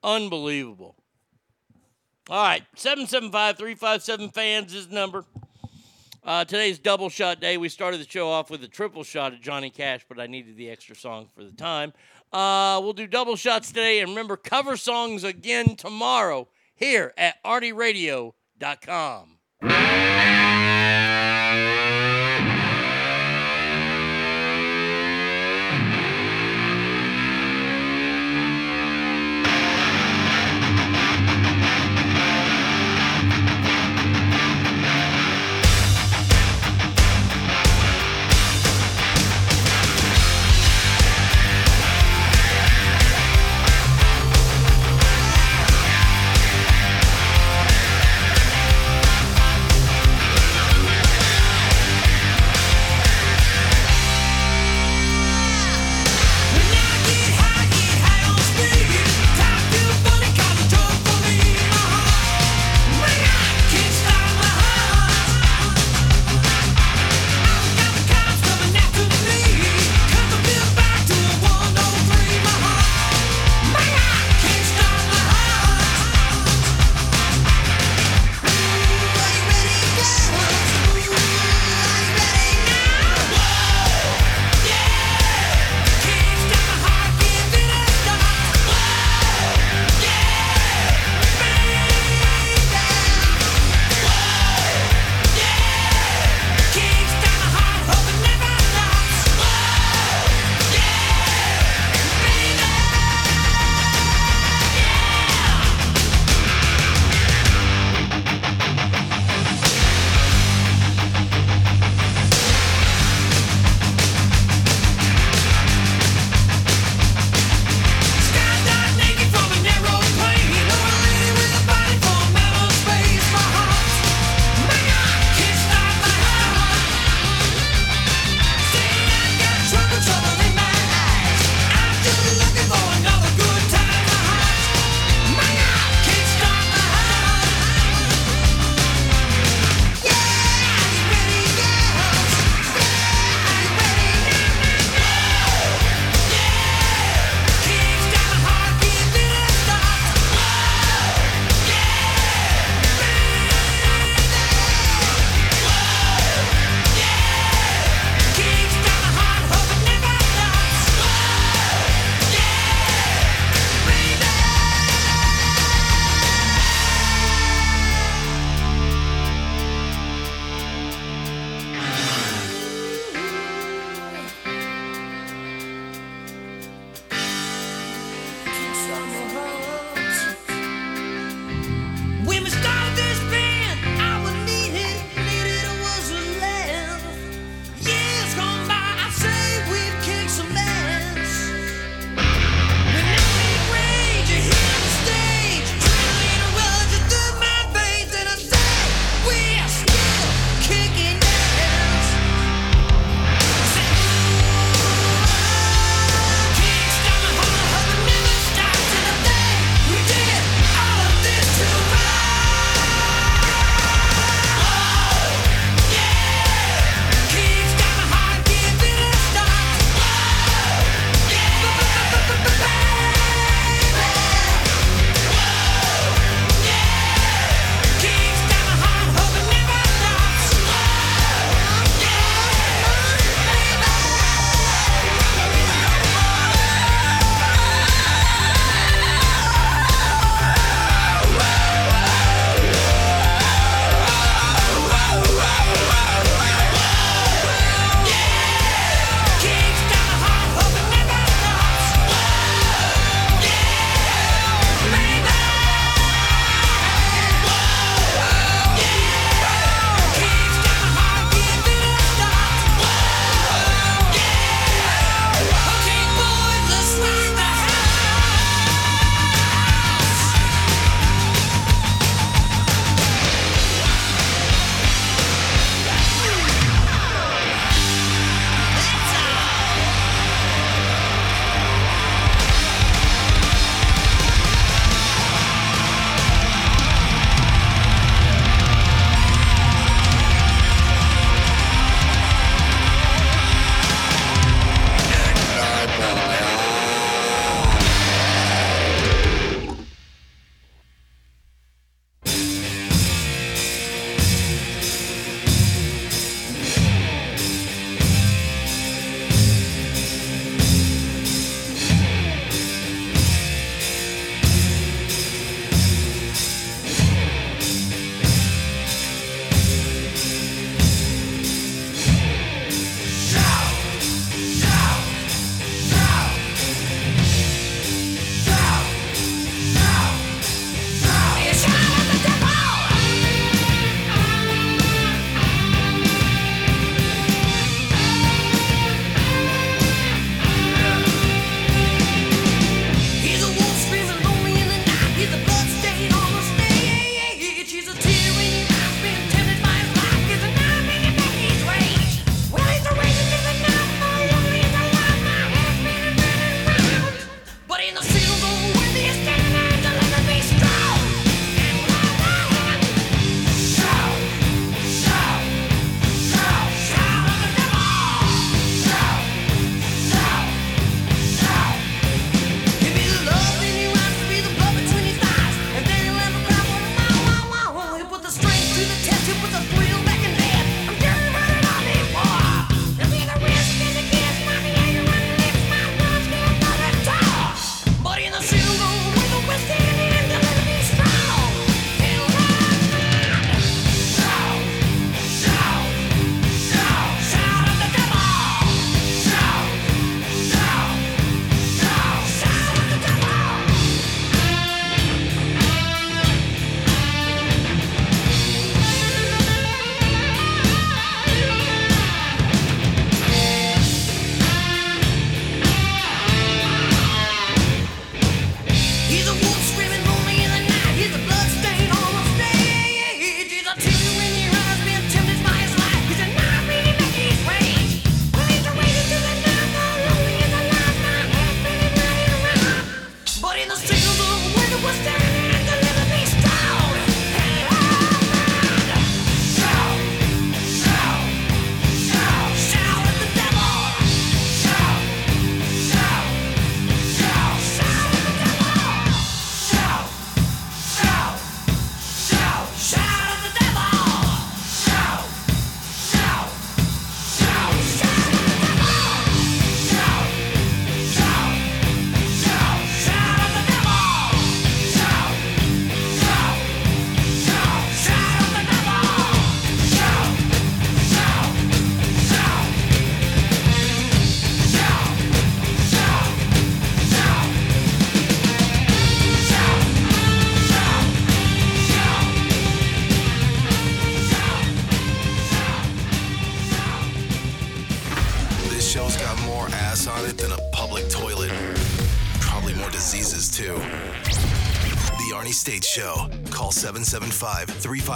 Unbelievable. 0.03 1.00
All 2.31 2.45
right, 2.45 2.63
775 2.77 3.59
357 3.59 4.31
fans 4.31 4.73
is 4.73 4.89
number. 4.89 5.25
Uh, 6.23 6.45
today's 6.45 6.79
double 6.79 7.09
shot 7.09 7.41
day. 7.41 7.57
We 7.57 7.69
started 7.69 7.99
the 7.99 8.09
show 8.09 8.31
off 8.31 8.51
with 8.51 8.63
a 8.63 8.69
triple 8.69 9.03
shot 9.03 9.33
of 9.33 9.41
Johnny 9.41 9.69
Cash, 9.69 10.07
but 10.09 10.21
I 10.21 10.29
needed 10.29 10.57
the 10.57 10.71
extra 10.71 10.95
song 10.95 11.27
for 11.35 11.43
the 11.43 11.51
time. 11.51 11.93
Uh, 12.33 12.79
we'll 12.85 12.93
do 12.93 13.09
double 13.09 13.35
shots 13.35 13.73
today. 13.73 13.99
And 13.99 14.11
remember, 14.11 14.37
cover 14.37 14.77
songs 14.77 15.25
again 15.25 15.75
tomorrow 15.75 16.47
here 16.77 17.13
at 17.19 17.43
artyradio.com. 17.43 19.39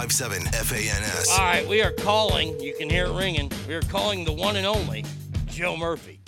357 0.07 0.65
FANS. 0.65 1.29
All 1.31 1.39
right, 1.39 1.67
we 1.67 1.81
are 1.81 1.91
calling. 1.91 2.59
You 2.59 2.75
can 2.75 2.91
hear 2.91 3.05
it 3.05 3.13
ringing. 3.13 3.51
We 3.67 3.73
are 3.73 3.81
calling 3.81 4.23
the 4.23 4.31
one 4.31 4.55
and 4.55 4.67
only 4.67 5.03
Joe 5.47 5.75
Murphy. 5.75 6.19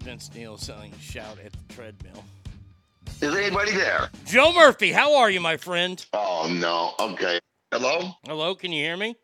Vince 0.00 0.30
Neil 0.34 0.56
selling 0.56 0.92
shout 0.98 1.38
at 1.44 1.52
the 1.52 1.74
treadmill. 1.74 2.24
Is 3.20 3.36
anybody 3.36 3.70
there? 3.70 4.08
Joe 4.26 4.52
Murphy, 4.52 4.90
how 4.90 5.14
are 5.14 5.30
you, 5.30 5.40
my 5.40 5.56
friend? 5.56 6.04
Oh 6.12 6.52
no. 6.52 6.94
Okay. 7.12 7.38
Hello. 7.70 8.10
Hello, 8.26 8.56
can 8.56 8.72
you 8.72 8.82
hear 8.82 8.96
me? 8.96 9.14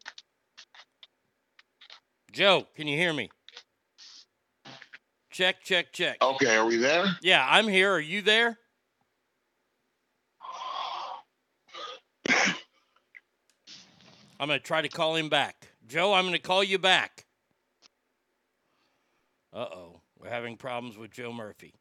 Joe, 2.31 2.69
can 2.77 2.87
you 2.87 2.97
hear 2.97 3.13
me? 3.13 3.29
Check, 5.33 5.65
check, 5.65 5.93
check. 5.93 6.19
Okay. 6.23 6.57
Are 6.57 6.67
we 6.67 6.77
there? 6.77 7.07
Yeah, 7.23 7.45
I'm 7.49 7.67
here. 7.67 7.91
Are 7.93 8.01
you 8.01 8.23
there? 8.23 8.57
I'm 14.41 14.47
going 14.47 14.59
to 14.59 14.61
try 14.61 14.83
to 14.83 14.89
call 14.89 15.17
him 15.17 15.29
back. 15.29 15.69
Joe, 15.87 16.13
I'm 16.13 16.25
going 16.25 16.35
to 16.35 16.39
call 16.39 16.63
you 16.63 16.79
back. 16.79 17.27
Uh 19.53 19.67
oh. 19.73 20.01
We're 20.21 20.31
having 20.31 20.57
problems 20.57 20.97
with 20.97 21.13
Joe 21.13 21.33
Murphy. 21.33 21.75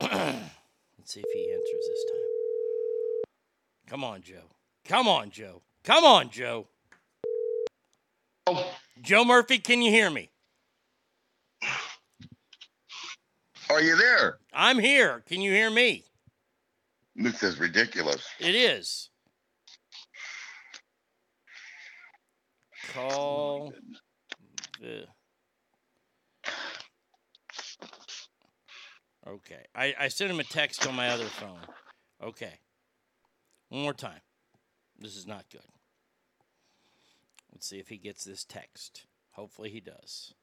Let's 0.00 0.12
see 1.04 1.20
if 1.20 1.32
he 1.32 1.50
answers 1.52 1.86
this 1.88 2.04
time. 2.10 2.20
Come 3.88 4.04
on, 4.04 4.22
Joe. 4.22 4.54
Come 4.84 5.08
on, 5.08 5.30
Joe. 5.30 5.62
Come 5.82 6.04
on, 6.04 6.30
Joe. 6.30 6.68
Oh, 8.46 8.72
Joe 9.02 9.24
Murphy, 9.24 9.58
can 9.58 9.82
you 9.82 9.90
hear 9.90 10.10
me? 10.10 10.30
are 13.70 13.80
you 13.80 13.96
there? 13.96 14.38
I'm 14.52 14.78
here. 14.78 15.22
Can 15.26 15.40
you 15.40 15.52
hear 15.52 15.70
me? 15.70 16.04
This 17.16 17.42
is 17.42 17.58
ridiculous. 17.58 18.24
It 18.38 18.54
is. 18.54 19.09
Oh 22.96 23.00
call 23.00 23.72
the. 24.80 25.04
Okay. 29.26 29.64
I, 29.74 29.94
I 29.98 30.08
sent 30.08 30.30
him 30.30 30.40
a 30.40 30.44
text 30.44 30.86
on 30.86 30.94
my 30.94 31.10
other 31.10 31.26
phone. 31.26 31.60
Okay. 32.22 32.58
One 33.68 33.82
more 33.82 33.94
time. 33.94 34.20
This 34.98 35.16
is 35.16 35.26
not 35.26 35.44
good. 35.50 35.60
Let's 37.52 37.68
see 37.68 37.78
if 37.78 37.88
he 37.88 37.96
gets 37.96 38.24
this 38.24 38.44
text. 38.44 39.06
Hopefully 39.32 39.70
he 39.70 39.80
does. 39.80 40.34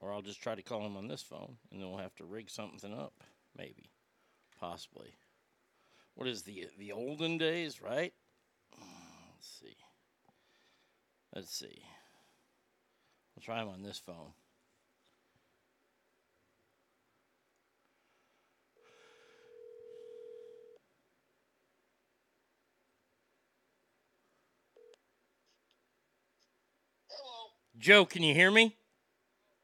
Or 0.00 0.12
I'll 0.12 0.22
just 0.22 0.42
try 0.42 0.54
to 0.54 0.62
call 0.62 0.84
him 0.86 0.96
on 0.96 1.08
this 1.08 1.22
phone 1.22 1.56
and 1.70 1.80
then 1.80 1.90
we'll 1.90 1.98
have 1.98 2.14
to 2.16 2.24
rig 2.24 2.50
something 2.50 2.94
up. 2.94 3.14
Maybe. 3.56 3.90
Possibly. 4.58 5.16
What 6.14 6.28
is 6.28 6.42
the 6.42 6.66
the 6.78 6.92
olden 6.92 7.36
days, 7.36 7.82
right? 7.82 8.14
Mm, 8.74 8.86
let's 9.34 9.60
see. 9.60 9.76
Let's 11.36 11.54
see. 11.54 11.82
I'll 13.36 13.42
try 13.42 13.60
him 13.60 13.68
on 13.68 13.82
this 13.82 13.98
phone. 13.98 14.32
Joe, 27.78 28.06
can 28.06 28.22
you 28.22 28.32
hear 28.32 28.50
me? 28.50 28.74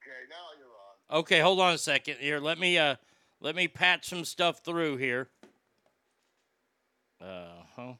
Okay. 0.03 0.11
Now 0.29 0.37
you're 0.59 0.67
on. 0.69 1.21
Okay, 1.21 1.41
hold 1.41 1.59
on 1.59 1.73
a 1.73 1.79
second. 1.79 2.19
Here, 2.21 2.39
let 2.39 2.59
me 2.59 2.77
uh 2.77 2.97
let 3.41 3.57
me 3.57 3.67
patch 3.67 4.11
some 4.11 4.27
stuff 4.27 4.63
through 4.63 4.99
here. 4.99 5.31
Uh 7.19 7.63
huh. 7.75 7.93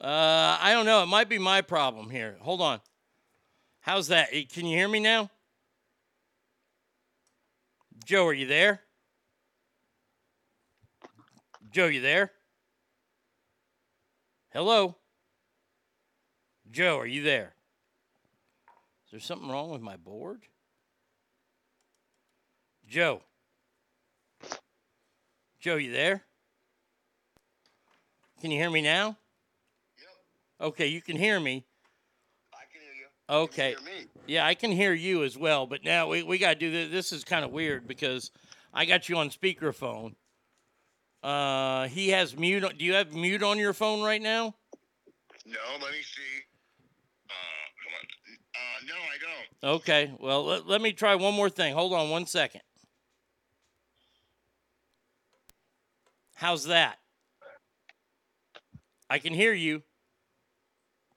Uh, 0.00 0.56
I 0.60 0.72
don't 0.72 0.86
know. 0.86 1.02
It 1.02 1.06
might 1.06 1.28
be 1.28 1.38
my 1.38 1.60
problem 1.60 2.08
here. 2.08 2.36
Hold 2.40 2.62
on. 2.62 2.80
How's 3.80 4.08
that? 4.08 4.30
Can 4.50 4.64
you 4.66 4.76
hear 4.76 4.88
me 4.88 4.98
now? 4.98 5.30
Joe, 8.06 8.26
are 8.26 8.32
you 8.32 8.46
there? 8.46 8.80
Joe, 11.70 11.86
you 11.86 12.00
there? 12.00 12.32
Hello? 14.52 14.96
Joe, 16.70 16.98
are 16.98 17.06
you 17.06 17.22
there? 17.22 17.54
Is 19.06 19.12
there 19.12 19.20
something 19.20 19.48
wrong 19.48 19.70
with 19.70 19.82
my 19.82 19.96
board? 19.96 20.40
Joe. 22.88 23.22
Joe, 25.60 25.76
you 25.76 25.92
there? 25.92 26.22
Can 28.40 28.50
you 28.50 28.58
hear 28.58 28.70
me 28.70 28.80
now? 28.80 29.16
Okay, 30.60 30.86
you 30.88 31.00
can 31.00 31.16
hear 31.16 31.40
me. 31.40 31.64
I 32.52 32.64
can 32.72 32.80
hear 32.82 32.92
you. 32.92 33.06
Okay. 33.44 33.70
You 33.70 33.76
hear 33.84 34.00
me. 34.02 34.06
Yeah, 34.26 34.46
I 34.46 34.54
can 34.54 34.70
hear 34.70 34.92
you 34.92 35.24
as 35.24 35.36
well, 35.38 35.66
but 35.66 35.84
now 35.84 36.08
we, 36.08 36.22
we 36.22 36.38
got 36.38 36.50
to 36.54 36.58
do 36.58 36.70
this. 36.70 36.90
This 36.90 37.12
is 37.12 37.24
kind 37.24 37.44
of 37.44 37.50
weird 37.50 37.86
because 37.88 38.30
I 38.72 38.84
got 38.84 39.08
you 39.08 39.16
on 39.16 39.30
speakerphone. 39.30 40.14
Uh, 41.22 41.88
he 41.88 42.10
has 42.10 42.36
mute. 42.36 42.64
on- 42.64 42.76
Do 42.76 42.84
you 42.84 42.94
have 42.94 43.12
mute 43.12 43.42
on 43.42 43.58
your 43.58 43.72
phone 43.72 44.02
right 44.02 44.20
now? 44.22 44.54
No. 45.46 45.58
Let 45.80 45.90
me 45.92 45.98
see. 46.02 46.42
Uh, 47.28 47.32
come 47.82 47.94
on. 47.98 48.06
Uh, 48.54 48.86
no, 48.88 48.94
I 48.94 49.70
don't. 49.72 49.74
Okay. 49.76 50.12
Well, 50.20 50.44
let, 50.44 50.66
let 50.66 50.80
me 50.80 50.92
try 50.92 51.14
one 51.14 51.34
more 51.34 51.50
thing. 51.50 51.74
Hold 51.74 51.92
on 51.94 52.10
one 52.10 52.26
second. 52.26 52.60
How's 56.34 56.64
that? 56.64 56.96
I 59.10 59.18
can 59.18 59.34
hear 59.34 59.52
you, 59.52 59.82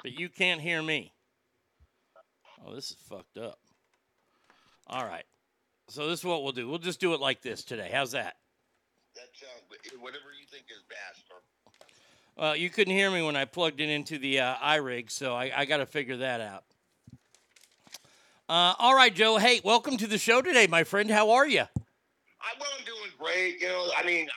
but 0.04 0.20
you 0.20 0.30
can't 0.30 0.62
hear 0.62 0.84
me. 0.84 1.14
Oh, 2.66 2.76
this 2.76 2.92
is 2.92 2.98
fucked 3.10 3.38
up. 3.38 3.58
All 4.88 5.06
right. 5.06 5.26
So 5.88 6.08
this 6.10 6.20
is 6.20 6.26
what 6.26 6.44
we'll 6.44 6.52
do. 6.52 6.68
We'll 6.68 6.78
just 6.78 7.00
do 7.00 7.14
it 7.14 7.20
like 7.20 7.42
this 7.42 7.64
today. 7.64 7.90
How's 7.92 8.12
that? 8.12 8.36
That 9.16 9.30
sounds 9.34 9.64
whatever 10.02 10.26
you 10.40 10.46
think 10.52 10.66
is 10.70 10.84
best. 10.90 11.24
Well, 12.36 12.56
you 12.56 12.70
couldn't 12.70 12.94
hear 12.94 13.12
me 13.12 13.22
when 13.22 13.36
I 13.36 13.46
plugged 13.46 13.80
it 13.80 13.90
into 13.90 14.18
the 14.18 14.40
uh, 14.40 14.56
iRig, 14.56 15.12
so 15.12 15.36
I, 15.36 15.52
I 15.56 15.66
got 15.66 15.78
to 15.78 15.86
figure 15.86 16.18
that 16.18 16.42
out. 16.42 16.64
Uh, 18.50 18.74
all 18.80 18.96
right, 18.96 19.14
Joe. 19.14 19.38
Hey, 19.38 19.62
welcome 19.64 19.98
to 19.98 20.08
the 20.08 20.18
show 20.18 20.42
today, 20.42 20.68
my 20.68 20.84
friend. 20.84 21.12
How 21.12 21.32
are 21.32 21.48
you? 21.48 21.62
I 21.62 22.54
well, 22.60 22.70
I'm 22.78 22.86
doing 22.86 23.12
great. 23.20 23.62
You 23.62 23.68
know, 23.68 23.90
I 23.96 24.04
mean, 24.04 24.28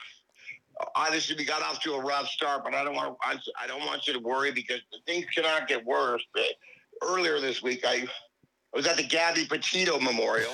obviously 0.95 1.35
we 1.35 1.45
got 1.45 1.61
off 1.61 1.79
to 1.81 1.93
a 1.93 2.01
rough 2.01 2.27
start, 2.27 2.63
but 2.63 2.73
I 2.73 2.83
don't 2.83 2.95
want 2.95 3.17
I, 3.21 3.37
I 3.61 3.67
don't 3.67 3.85
want 3.85 4.07
you 4.07 4.13
to 4.13 4.19
worry 4.19 4.51
because 4.51 4.81
things 5.05 5.25
cannot 5.33 5.67
get 5.67 5.85
worse. 5.85 6.23
But 6.33 6.43
earlier 7.03 7.39
this 7.39 7.61
week, 7.61 7.85
I, 7.85 8.07
I 8.73 8.77
was 8.77 8.87
at 8.87 8.97
the 8.97 9.03
Gabby 9.03 9.45
Petito 9.45 9.99
Memorial. 9.99 10.53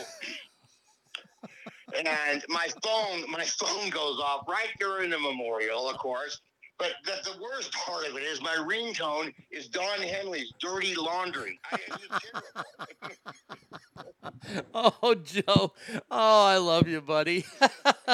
And 1.95 2.43
my 2.49 2.67
phone, 2.83 3.29
my 3.29 3.43
phone 3.43 3.89
goes 3.91 4.19
off 4.19 4.47
right 4.47 4.69
during 4.79 5.11
the 5.11 5.19
memorial, 5.19 5.87
of 5.87 5.97
course. 5.97 6.41
But 6.79 6.93
the, 7.05 7.37
worst 7.39 7.71
part 7.73 8.07
of 8.07 8.17
it 8.17 8.23
is 8.23 8.41
my 8.41 8.55
ringtone 8.67 9.31
is 9.51 9.67
Don 9.67 10.01
Henley's 10.01 10.51
"Dirty 10.59 10.95
Laundry." 10.95 11.59
I, 11.71 11.79
Oh, 14.73 15.15
Joe. 15.23 15.71
Oh, 16.11 16.45
I 16.45 16.57
love 16.57 16.87
you, 16.87 16.99
buddy. 16.99 17.45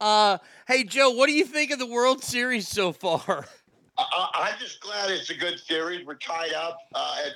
uh, 0.00 0.38
hey, 0.66 0.84
Joe, 0.84 1.10
what 1.10 1.26
do 1.26 1.32
you 1.32 1.44
think 1.44 1.70
of 1.70 1.78
the 1.78 1.86
World 1.86 2.22
Series 2.22 2.66
so 2.68 2.92
far? 2.92 3.46
I, 3.98 4.28
I'm 4.34 4.58
just 4.58 4.80
glad 4.80 5.10
it's 5.10 5.30
a 5.30 5.34
good 5.34 5.58
series. 5.58 6.06
We're 6.06 6.14
tied 6.14 6.52
up 6.54 6.78
uh, 6.94 7.16
at 7.26 7.32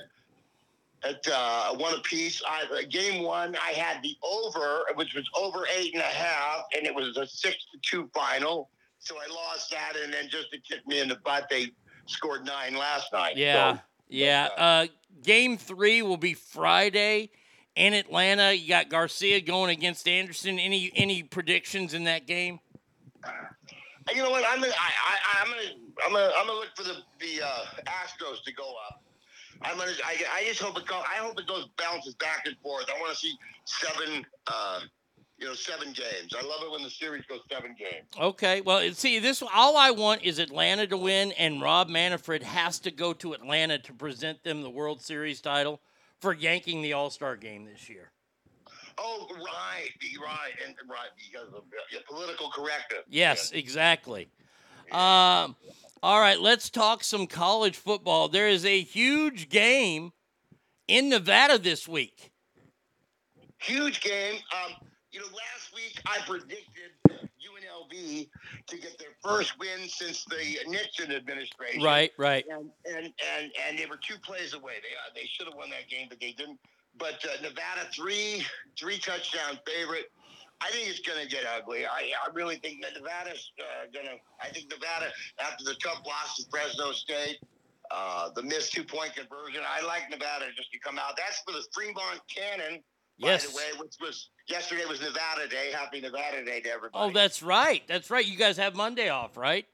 at 1.09 1.27
uh, 1.31 1.75
one 1.75 1.93
apiece. 1.93 2.41
I, 2.47 2.63
uh, 2.63 2.81
game 2.89 3.21
one, 3.21 3.55
I 3.63 3.71
had 3.71 4.01
the 4.01 4.17
over, 4.23 4.85
which 4.95 5.13
was 5.13 5.29
over 5.35 5.67
eight 5.77 5.93
and 5.93 6.01
a 6.01 6.07
half, 6.07 6.63
and 6.75 6.87
it 6.87 6.95
was 6.95 7.15
a 7.17 7.27
six 7.27 7.57
to 7.71 7.77
two 7.81 8.09
final. 8.13 8.69
So 8.97 9.15
I 9.15 9.31
lost 9.31 9.69
that, 9.69 9.93
and 10.03 10.11
then 10.11 10.29
just 10.29 10.51
to 10.51 10.57
kick 10.59 10.87
me 10.87 10.99
in 10.99 11.09
the 11.09 11.17
butt, 11.17 11.47
they 11.49 11.71
scored 12.07 12.43
nine 12.43 12.75
last 12.75 13.13
night. 13.13 13.37
Yeah, 13.37 13.75
So, 13.75 13.81
yeah. 14.09 14.49
Uh, 14.57 14.87
game 15.21 15.57
three 15.57 16.01
will 16.01 16.17
be 16.17 16.33
Friday 16.33 17.29
in 17.75 17.93
Atlanta. 17.93 18.53
You 18.53 18.67
got 18.67 18.89
Garcia 18.89 19.41
going 19.41 19.69
against 19.69 20.07
Anderson. 20.07 20.59
Any 20.59 20.91
any 20.95 21.23
predictions 21.23 21.93
in 21.93 22.05
that 22.05 22.25
game? 22.27 22.59
you 24.13 24.21
know 24.21 24.29
what? 24.29 24.43
I'm 24.47 24.61
gonna, 24.61 24.73
I, 24.73 24.91
I, 25.07 25.41
I'm 25.41 25.47
gonna, 25.49 25.61
I'm 26.05 26.11
gonna, 26.11 26.31
I'm 26.37 26.47
gonna 26.47 26.59
look 26.59 26.69
for 26.75 26.83
the 26.83 26.95
the 27.19 27.45
uh, 27.45 27.65
Astros 27.87 28.43
to 28.45 28.53
go 28.53 28.73
up. 28.87 29.01
I'm 29.61 29.77
gonna, 29.77 29.91
I, 30.05 30.17
I 30.33 30.45
just 30.45 30.61
hope 30.61 30.77
it 30.77 30.85
goes. 30.85 31.03
I 31.03 31.17
hope 31.17 31.39
it 31.39 31.47
goes 31.47 31.67
bounces 31.77 32.13
back 32.15 32.43
and 32.45 32.55
forth. 32.61 32.85
I 32.95 32.99
want 32.99 33.13
to 33.13 33.17
see 33.17 33.33
seven, 33.65 34.25
uh, 34.47 34.81
you 35.39 35.47
know, 35.47 35.53
seven 35.53 35.87
games. 35.87 36.33
I 36.37 36.45
love 36.45 36.61
it 36.63 36.71
when 36.71 36.83
the 36.83 36.89
series 36.89 37.25
goes 37.25 37.39
seven 37.51 37.75
games. 37.77 38.05
Okay. 38.19 38.61
Well, 38.61 38.91
see, 38.93 39.19
this 39.19 39.41
all 39.53 39.75
I 39.77 39.91
want 39.91 40.23
is 40.23 40.39
Atlanta 40.39 40.85
to 40.87 40.97
win, 40.97 41.31
and 41.33 41.61
Rob 41.61 41.89
Manfred 41.89 42.43
has 42.43 42.79
to 42.79 42.91
go 42.91 43.13
to 43.13 43.33
Atlanta 43.33 43.79
to 43.79 43.93
present 43.93 44.43
them 44.43 44.61
the 44.61 44.69
World 44.69 45.01
Series 45.01 45.41
title 45.41 45.81
for 46.25 46.33
yanking 46.33 46.81
the 46.81 46.91
All 46.93 47.11
Star 47.11 47.35
game 47.35 47.65
this 47.65 47.87
year. 47.87 48.09
Oh, 48.97 49.27
right, 49.29 49.89
be- 50.01 50.17
right, 50.19 50.53
and 50.65 50.73
right 50.89 51.09
because 51.15 51.53
of 51.53 51.65
yeah, 51.93 51.99
political 52.09 52.49
correctness. 52.49 53.01
Yes, 53.07 53.51
exactly. 53.51 54.27
Um, 54.91 55.55
all 56.01 56.19
right, 56.19 56.39
let's 56.39 56.71
talk 56.71 57.03
some 57.03 57.27
college 57.27 57.75
football. 57.75 58.27
There 58.27 58.47
is 58.47 58.65
a 58.65 58.81
huge 58.81 59.49
game 59.49 60.13
in 60.87 61.09
Nevada 61.09 61.59
this 61.59 61.87
week. 61.87 62.31
Huge 63.59 64.01
game. 64.01 64.39
Um, 64.51 64.73
you 65.11 65.19
know, 65.19 65.27
last 65.27 65.75
week 65.75 66.01
I 66.07 66.17
predicted 66.25 66.89
UNLV 67.75 68.29
to 68.67 68.77
get 68.77 68.97
their 68.97 69.09
first 69.23 69.57
win 69.59 69.87
since 69.87 70.25
the 70.25 70.57
Nixon 70.67 71.11
administration. 71.11 71.83
Right, 71.83 72.11
right. 72.17 72.45
And 72.49 72.69
and 72.85 73.05
and, 73.05 73.51
and 73.67 73.79
they 73.79 73.85
were 73.85 73.97
two 73.97 74.17
plays 74.23 74.53
away. 74.53 74.73
They 74.81 74.95
uh, 74.95 75.13
they 75.15 75.27
should 75.27 75.47
have 75.47 75.55
won 75.55 75.69
that 75.69 75.89
game, 75.89 76.07
but 76.09 76.19
they 76.19 76.31
didn't. 76.31 76.59
But 76.97 77.23
uh, 77.25 77.41
Nevada 77.41 77.87
three 77.93 78.45
three 78.79 78.97
touchdown 78.97 79.59
favorite. 79.65 80.11
I 80.61 80.71
think 80.71 80.87
it's 80.87 81.01
going 81.01 81.21
to 81.21 81.27
get 81.29 81.43
ugly. 81.45 81.85
I, 81.85 82.11
I 82.15 82.31
really 82.33 82.55
think 82.55 82.81
that 82.81 82.93
Nevada's 82.95 83.51
uh, 83.59 83.91
going 83.93 84.05
to. 84.05 84.15
I 84.41 84.49
think 84.53 84.71
Nevada, 84.71 85.11
after 85.39 85.65
the 85.65 85.75
tough 85.75 85.99
loss 86.07 86.37
to 86.37 86.45
Fresno 86.49 86.93
State, 86.93 87.39
uh, 87.91 88.29
the 88.35 88.41
missed 88.41 88.71
two 88.71 88.85
point 88.85 89.13
conversion, 89.15 89.61
I 89.67 89.85
like 89.85 90.09
Nevada 90.09 90.45
just 90.55 90.71
to 90.71 90.79
come 90.79 90.97
out. 90.97 91.17
That's 91.17 91.41
for 91.45 91.51
the 91.51 91.63
Fremont 91.73 92.21
Cannon, 92.33 92.81
Yes. 93.17 93.45
by 93.45 93.51
the 93.51 93.57
way, 93.57 93.79
which 93.83 93.95
was 93.99 94.29
yesterday 94.47 94.85
was 94.85 95.01
Nevada 95.01 95.47
Day. 95.49 95.71
Happy 95.71 96.01
Nevada 96.01 96.43
Day 96.43 96.61
to 96.61 96.69
everybody. 96.71 97.09
Oh, 97.09 97.11
that's 97.11 97.41
right. 97.43 97.83
That's 97.87 98.09
right. 98.09 98.25
You 98.25 98.37
guys 98.37 98.57
have 98.57 98.75
Monday 98.75 99.09
off, 99.09 99.37
right? 99.37 99.65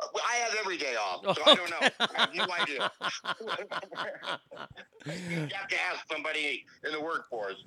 I 0.00 0.34
have 0.36 0.56
every 0.58 0.76
day 0.78 0.96
off, 0.96 1.36
so 1.36 1.42
I 1.46 1.54
don't 1.54 1.70
know. 1.70 1.76
I 2.00 2.20
have 2.20 2.34
no 2.34 2.46
idea. 2.60 2.90
you 5.30 5.48
have 5.54 5.68
to 5.68 5.76
ask 5.80 6.10
somebody 6.10 6.64
in 6.84 6.92
the 6.92 7.00
workforce. 7.00 7.64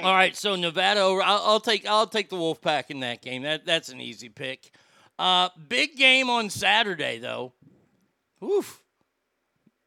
All 0.00 0.12
right, 0.14 0.34
so 0.36 0.56
Nevada. 0.56 1.00
over- 1.00 1.22
I'll, 1.22 1.42
I'll 1.44 1.60
take. 1.60 1.86
I'll 1.86 2.06
take 2.06 2.28
the 2.30 2.36
Wolfpack 2.36 2.90
in 2.90 3.00
that 3.00 3.22
game. 3.22 3.42
That 3.42 3.64
that's 3.64 3.88
an 3.88 4.00
easy 4.00 4.28
pick. 4.28 4.70
Uh, 5.18 5.48
big 5.68 5.96
game 5.96 6.28
on 6.28 6.50
Saturday 6.50 7.18
though. 7.18 7.52
Oof. 8.42 8.82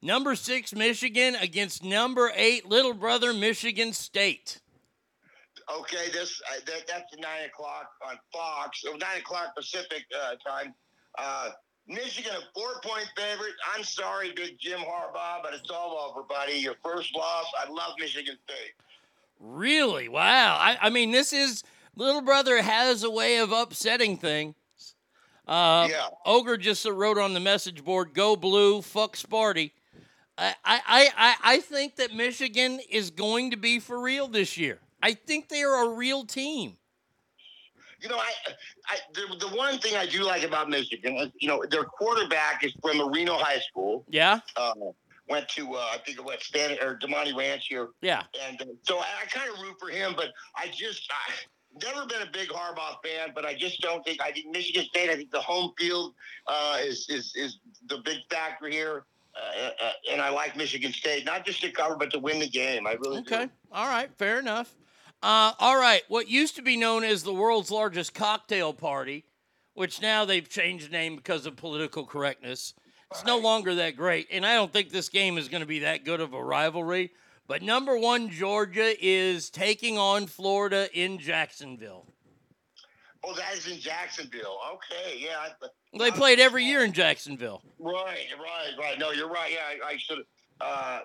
Number 0.02 0.36
six 0.36 0.74
Michigan 0.74 1.36
against 1.36 1.84
number 1.84 2.32
eight 2.36 2.68
little 2.68 2.94
brother 2.94 3.34
Michigan 3.34 3.94
State. 3.94 4.62
Okay, 5.70 6.10
this 6.14 6.42
uh, 6.50 6.60
that, 6.66 6.88
that's 6.88 7.14
at 7.14 7.20
nine 7.20 7.46
o'clock 7.46 7.90
on 8.08 8.18
Fox, 8.34 8.84
or 8.86 8.98
nine 8.98 9.20
o'clock 9.20 9.56
Pacific 9.56 10.06
uh, 10.16 10.36
time. 10.50 10.74
Uh, 11.18 11.50
Michigan 11.90 12.32
a 12.36 12.42
four-point 12.60 13.10
favorite. 13.16 13.54
I'm 13.76 13.84
sorry, 13.84 14.32
Big 14.36 14.58
Jim 14.60 14.80
Harbaugh, 14.80 15.42
but 15.42 15.54
it's 15.54 15.70
all 15.70 15.98
over, 16.12 16.24
buddy. 16.28 16.54
Your 16.56 16.76
first 16.84 17.16
loss. 17.16 17.46
I 17.66 17.70
love 17.70 17.94
Michigan 18.00 18.36
State. 18.46 18.74
Really? 19.40 20.08
Wow. 20.10 20.58
I, 20.60 20.78
I 20.82 20.90
mean, 20.90 21.12
this 21.12 21.32
is 21.32 21.64
little 21.96 22.22
brother 22.22 22.62
has 22.62 23.04
a 23.04 23.10
way 23.10 23.38
of 23.38 23.52
upsetting 23.52 24.18
things. 24.18 24.56
Uh, 25.48 25.88
Yeah. 25.90 26.08
Ogre 26.26 26.58
just 26.58 26.86
wrote 26.86 27.18
on 27.18 27.34
the 27.34 27.40
message 27.40 27.84
board, 27.84 28.14
"Go 28.14 28.36
blue, 28.36 28.82
fuck 28.82 29.16
Sparty." 29.16 29.72
I, 30.38 30.54
I, 30.66 31.10
I- 31.18 31.36
I 31.56 31.60
think 31.62 31.96
that 31.96 32.14
Michigan 32.14 32.80
is 32.90 33.10
going 33.12 33.52
to 33.52 33.58
be 33.58 33.80
for 33.80 34.00
real 34.00 34.28
this 34.28 34.58
year. 34.58 34.80
I 35.02 35.14
think 35.14 35.50
they 35.50 35.64
are 35.64 35.86
a 35.86 35.94
real 35.94 36.26
team. 36.26 36.78
You 38.02 38.10
know, 38.10 38.18
I, 38.18 38.32
I 38.88 38.98
the, 39.14 39.48
the 39.48 39.56
one 39.56 39.80
thing 39.80 39.96
I 39.96 40.06
do 40.06 40.24
like 40.24 40.44
about 40.44 40.70
Michigan 40.70 41.16
is, 41.18 41.30
you 41.40 41.48
know, 41.48 41.64
their 41.70 41.84
quarterback 41.84 42.64
is 42.64 42.72
from 42.82 43.12
Reno 43.12 43.36
High 43.38 43.60
School. 43.60 44.06
Yeah, 44.10 44.40
Uh, 44.56 44.74
went 45.28 45.48
to 45.50 45.76
uh, 45.76 45.90
I 45.94 45.98
think 46.06 46.20
it 46.20 46.24
was 46.24 46.38
Stan 46.42 46.78
or 46.82 46.98
Damonte 46.98 47.36
Ranch 47.36 47.68
here, 47.68 47.90
yeah. 48.02 48.24
and 48.48 48.62
uh, 48.62 48.66
so 48.84 49.00
I, 49.00 49.06
I 49.24 49.26
kind 49.28 49.52
of 49.52 49.60
root 49.62 49.76
for 49.80 49.90
him. 49.90 50.14
But 50.16 50.32
I 50.56 50.68
just 50.68 51.12
I 51.12 51.34
never 51.84 52.06
been 52.06 52.22
a 52.22 52.32
big 52.32 52.50
Harbaugh 52.50 52.98
fan, 53.04 53.32
but 53.34 53.46
I 53.46 53.56
just 53.56 53.82
don't 53.82 54.04
think 54.06 54.22
I 54.22 54.32
think 54.32 54.48
Michigan 54.52 54.86
State. 54.86 55.10
I 55.10 55.16
think 55.16 55.32
the 55.32 55.42
home 55.42 55.74
field 55.78 56.14
uh, 56.48 56.78
is 56.82 57.08
is 57.10 57.34
is 57.36 57.60
the 57.88 57.98
big 58.00 58.20
factor 58.30 58.68
here. 58.68 59.06
Uh, 59.36 59.70
uh, 59.84 59.92
and 60.12 60.20
I 60.20 60.30
like 60.30 60.56
Michigan 60.56 60.92
State, 60.92 61.24
not 61.24 61.46
just 61.46 61.62
to 61.62 61.72
cover, 61.72 61.96
but 61.96 62.12
to 62.12 62.20
win 62.20 62.40
the 62.40 62.48
game. 62.48 62.88
I 62.88 62.94
really 62.94 63.22
do. 63.22 63.36
Okay. 63.36 63.50
All 63.72 63.88
right. 63.88 64.10
Fair 64.18 64.40
enough. 64.40 64.76
Uh, 65.24 65.54
all 65.60 65.80
right. 65.80 66.04
What 66.08 66.30
used 66.30 66.56
to 66.58 66.62
be 66.62 66.78
known 66.78 67.04
as 67.04 67.24
the 67.24 67.34
world's 67.34 67.72
largest 67.72 68.14
cocktail 68.14 68.74
party, 68.74 69.26
which 69.74 70.02
now 70.02 70.26
they've 70.26 70.48
changed 70.48 70.88
the 70.88 70.92
name 70.92 71.16
because 71.16 71.46
of 71.46 71.56
political 71.56 72.06
correctness, 72.06 72.74
it's 73.12 73.26
no 73.26 73.38
longer 73.38 73.76
that 73.76 73.96
great. 73.96 74.28
And 74.32 74.46
I 74.46 74.56
don't 74.56 74.72
think 74.72 74.90
this 74.90 75.10
game 75.10 75.38
is 75.38 75.48
going 75.48 75.62
to 75.62 75.68
be 75.68 75.80
that 75.80 76.04
good 76.04 76.20
of 76.22 76.34
a 76.34 76.44
rivalry. 76.44 77.12
But 77.48 77.62
number 77.62 77.98
one, 77.98 78.30
Georgia 78.30 78.94
is 79.00 79.50
taking 79.50 79.98
on 79.98 80.28
Florida 80.28 80.90
in 80.94 81.18
Jacksonville. 81.18 82.06
Oh, 83.24 83.34
that 83.36 83.54
is 83.56 83.68
in 83.68 83.80
Jacksonville. 83.80 84.60
Okay, 84.74 85.18
yeah. 85.20 85.38
I, 85.40 85.68
They 85.98 86.12
played 86.12 86.40
every 86.40 86.64
year 86.66 86.84
in 86.84 86.92
Jacksonville. 86.94 87.62
Right, 87.80 88.28
right, 88.40 88.72
right. 88.80 89.00
No, 89.00 89.12
you're 89.12 89.30
right. 89.30 89.52
Yeah, 89.52 89.86
I, 89.86 89.94
I 89.94 89.98
should. 89.98 90.20
Uh, 90.62 91.00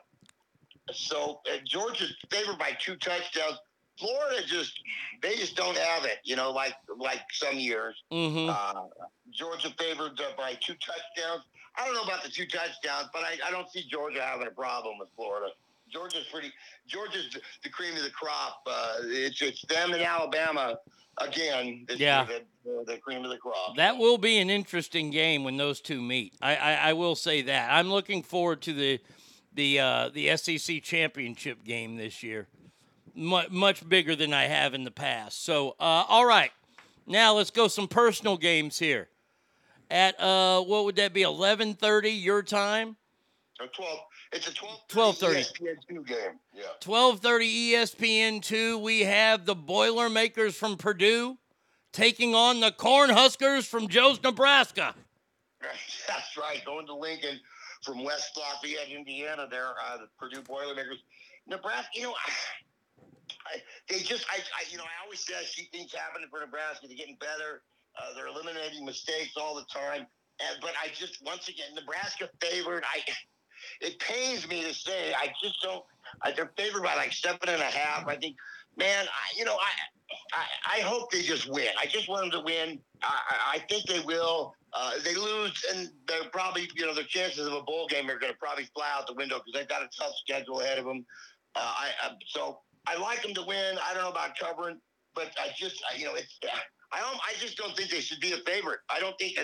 so 0.93 1.40
uh, 1.51 1.59
Georgia's 1.64 2.14
favored 2.30 2.59
by 2.59 2.76
two 2.80 2.97
touchdowns. 2.97 3.59
Florida 3.98 4.43
just 4.47 4.78
they 5.23 5.36
just 5.36 5.56
don't 5.56 5.77
have 5.77 6.05
it. 6.05 6.19
You 6.24 6.36
know, 6.36 6.51
like 6.51 6.74
like 6.98 7.23
some 7.32 7.56
years. 7.56 8.02
Mm-hmm. 8.12 8.51
Uh, 8.51 8.85
Georgia 9.31 9.70
favored 9.78 10.20
uh, 10.20 10.36
by 10.36 10.55
two 10.60 10.74
touchdowns. 10.74 11.44
I 11.77 11.85
don't 11.86 11.94
know 11.94 12.02
about 12.02 12.23
the 12.23 12.28
two 12.28 12.47
touchdowns, 12.47 13.09
but 13.12 13.23
I, 13.23 13.39
I 13.47 13.51
don't 13.51 13.70
see 13.70 13.85
Georgia 13.90 14.23
having 14.23 14.47
a 14.47 14.51
problem 14.51 14.98
with 14.98 15.09
Florida. 15.16 15.52
Georgia's 15.90 16.27
pretty. 16.32 16.52
Georgia's 16.86 17.36
the, 17.62 17.69
cream 17.69 17.97
of 17.97 18.02
the 18.02 18.10
crop. 18.10 18.62
Uh, 18.66 18.97
it's 19.02 19.40
it's 19.43 19.62
them 19.66 19.93
and 19.93 20.02
Alabama 20.02 20.78
again. 21.19 21.86
Yeah. 21.97 22.27
the, 22.64 22.85
the 22.86 22.98
cream 22.98 23.24
of 23.24 23.31
the 23.31 23.36
crop. 23.36 23.77
That 23.77 23.98
will 23.98 24.19
be 24.19 24.39
an 24.39 24.48
interesting 24.51 25.10
game 25.10 25.44
when 25.44 25.56
those 25.56 25.81
two 25.81 26.01
meet. 26.01 26.35
I, 26.40 26.56
I, 26.56 26.73
I 26.73 26.93
will 26.94 27.14
say 27.14 27.43
that. 27.43 27.70
I'm 27.70 27.90
looking 27.90 28.23
forward 28.23 28.62
to 28.62 28.73
the 28.73 29.01
the 29.55 29.81
uh, 29.81 30.10
the 30.12 30.35
SEC 30.36 30.82
championship 30.82 31.64
game 31.64 31.97
this 31.97 32.23
year. 32.23 32.48
Mu 33.14 33.43
much 33.51 33.86
bigger 33.89 34.16
than 34.16 34.32
I 34.32 34.44
have 34.44 34.74
in 34.74 34.84
the 34.84 34.90
past. 34.90 35.44
So, 35.44 35.70
uh, 35.80 36.05
all 36.09 36.24
right, 36.24 36.51
now 37.06 37.34
let's 37.34 37.51
go 37.51 37.68
some 37.68 37.89
personal 37.89 38.36
games 38.36 38.78
here. 38.78 39.09
At 39.90 40.18
uh, 40.18 40.62
what 40.62 40.84
would 40.84 40.97
that 40.97 41.12
be? 41.12 41.22
11:30 41.22 42.22
your 42.22 42.43
time. 42.43 42.97
Twelve. 43.74 44.01
It's 44.32 44.48
a 44.48 44.55
twelve. 44.55 45.18
12:30. 45.18 45.44
ESPN 45.44 45.76
two 45.89 46.05
game. 46.05 46.39
Yeah. 46.55 46.62
12:30 46.80 47.72
ESPN2. 47.72 48.80
We 48.80 49.01
have 49.01 49.44
the 49.44 49.55
Boilermakers 49.55 50.56
from 50.56 50.76
Purdue 50.76 51.36
taking 51.93 52.34
on 52.34 52.60
the 52.60 52.72
Cornhuskers 52.72 53.64
from 53.66 53.89
Joe's 53.89 54.22
Nebraska. 54.22 54.94
That's 56.09 56.36
right. 56.36 56.64
Going 56.64 56.86
to 56.86 56.94
Lincoln 56.94 57.39
from 57.82 58.02
West 58.02 58.36
Lafayette, 58.36 58.89
Indiana. 58.89 59.47
There, 59.51 59.74
uh, 59.86 59.98
the 59.98 60.09
Purdue 60.18 60.43
Boilermakers, 60.43 60.98
Nebraska. 61.47 61.90
You 61.94 62.05
know, 62.05 62.14
I, 62.14 62.32
they 63.89 64.01
just, 64.01 64.27
I, 64.31 64.39
I, 64.39 64.64
you 64.70 64.78
know, 64.78 64.85
I 64.85 65.05
always 65.05 65.20
say 65.20 65.35
I 65.39 65.44
see 65.44 65.69
things 65.73 65.93
happening 65.94 66.28
for 66.31 66.40
Nebraska. 66.40 66.86
They're 66.89 66.97
getting 66.97 67.16
better. 67.20 67.62
Uh, 67.98 68.14
they're 68.14 68.28
eliminating 68.28 68.85
mistakes 68.85 69.32
all 69.36 69.55
the 69.55 69.64
time. 69.73 70.06
And, 70.40 70.60
but 70.60 70.73
I 70.82 70.89
just, 70.94 71.23
once 71.24 71.48
again, 71.48 71.74
Nebraska 71.74 72.28
favored. 72.40 72.85
I, 72.85 73.01
it 73.81 73.98
pains 73.98 74.48
me 74.48 74.62
to 74.62 74.74
say, 74.74 75.12
I 75.14 75.32
just 75.43 75.60
don't. 75.62 75.85
I, 76.23 76.32
they're 76.32 76.52
favored 76.56 76.82
by 76.82 76.94
like 76.94 77.12
seven 77.12 77.48
and 77.48 77.62
a 77.62 77.66
half. 77.66 78.06
I 78.09 78.16
think, 78.16 78.36
man, 78.77 79.06
I, 79.06 79.39
you 79.39 79.44
know, 79.44 79.55
I, 79.56 79.70
I, 80.35 80.78
I 80.78 80.81
hope 80.81 81.10
they 81.10 81.23
just 81.23 81.48
win. 81.48 81.69
I 81.81 81.86
just 81.86 82.09
want 82.09 82.23
them 82.23 82.40
to 82.40 82.44
win. 82.44 82.78
I, 83.02 83.06
I- 83.31 83.56
I 83.56 83.59
think 83.69 83.86
they 83.86 84.01
will. 84.01 84.55
Uh, 84.74 84.93
they 85.05 85.14
lose, 85.14 85.52
and 85.74 85.90
they're 86.09 86.31
probably, 86.32 86.66
you 86.74 86.86
know, 86.86 86.94
their 86.94 87.05
chances 87.05 87.47
of 87.47 87.52
a 87.52 87.60
bowl 87.62 87.86
game 87.89 88.09
are 88.09 88.19
going 88.19 88.32
to 88.32 88.39
probably 88.39 88.64
fly 88.74 88.86
out 88.97 89.06
the 89.06 89.12
window 89.12 89.36
because 89.39 89.52
they've 89.52 89.69
got 89.69 89.82
a 89.82 89.89
tough 89.97 90.14
schedule 90.24 90.60
ahead 90.60 90.78
of 90.78 90.86
them. 90.86 91.05
Uh, 91.55 91.60
I, 91.60 91.90
I 92.02 92.10
so 92.27 92.60
I 92.87 92.97
like 92.99 93.23
them 93.23 93.35
to 93.35 93.43
win. 93.43 93.77
I 93.89 93.95
don't 93.95 94.03
know 94.03 94.11
about 94.11 94.37
covering, 94.39 94.79
but 95.15 95.31
I 95.41 95.51
just, 95.57 95.83
I, 95.91 95.97
you 95.97 96.07
know, 96.07 96.15
it's. 96.15 96.39
I 96.93 97.01
don't. 97.01 97.17
I 97.17 97.33
just 97.39 97.57
don't 97.57 97.75
think 97.77 97.91
they 97.91 98.01
should 98.01 98.21
be 98.21 98.33
a 98.33 98.39
favorite. 98.39 98.81
I 98.91 99.01
don't 99.01 99.17
think 99.19 99.39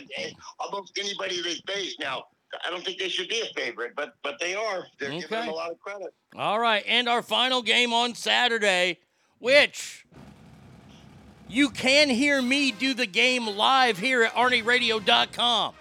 almost 0.59 0.99
anybody 0.99 1.41
they 1.41 1.55
face 1.73 1.97
now. 2.01 2.25
I 2.67 2.71
don't 2.71 2.85
think 2.85 2.99
they 2.99 3.09
should 3.09 3.29
be 3.29 3.41
a 3.41 3.61
favorite, 3.61 3.93
but 3.97 4.15
but 4.23 4.37
they 4.41 4.55
are. 4.55 4.87
They're 4.99 5.11
giving 5.11 5.29
them 5.29 5.49
a 5.49 5.53
lot 5.53 5.71
of 5.71 5.79
credit. 5.79 6.13
All 6.37 6.59
right, 6.59 6.85
and 6.87 7.09
our 7.09 7.23
final 7.23 7.63
game 7.63 7.93
on 7.93 8.15
Saturday, 8.15 8.99
which 9.39 10.07
you 11.49 11.71
can 11.71 12.11
hear 12.11 12.43
me 12.43 12.71
do 12.71 12.93
the 12.93 13.07
game 13.07 13.47
live 13.47 13.99
here 13.99 14.23
at 14.25 14.35
ArnieRadio.com. 14.35 15.75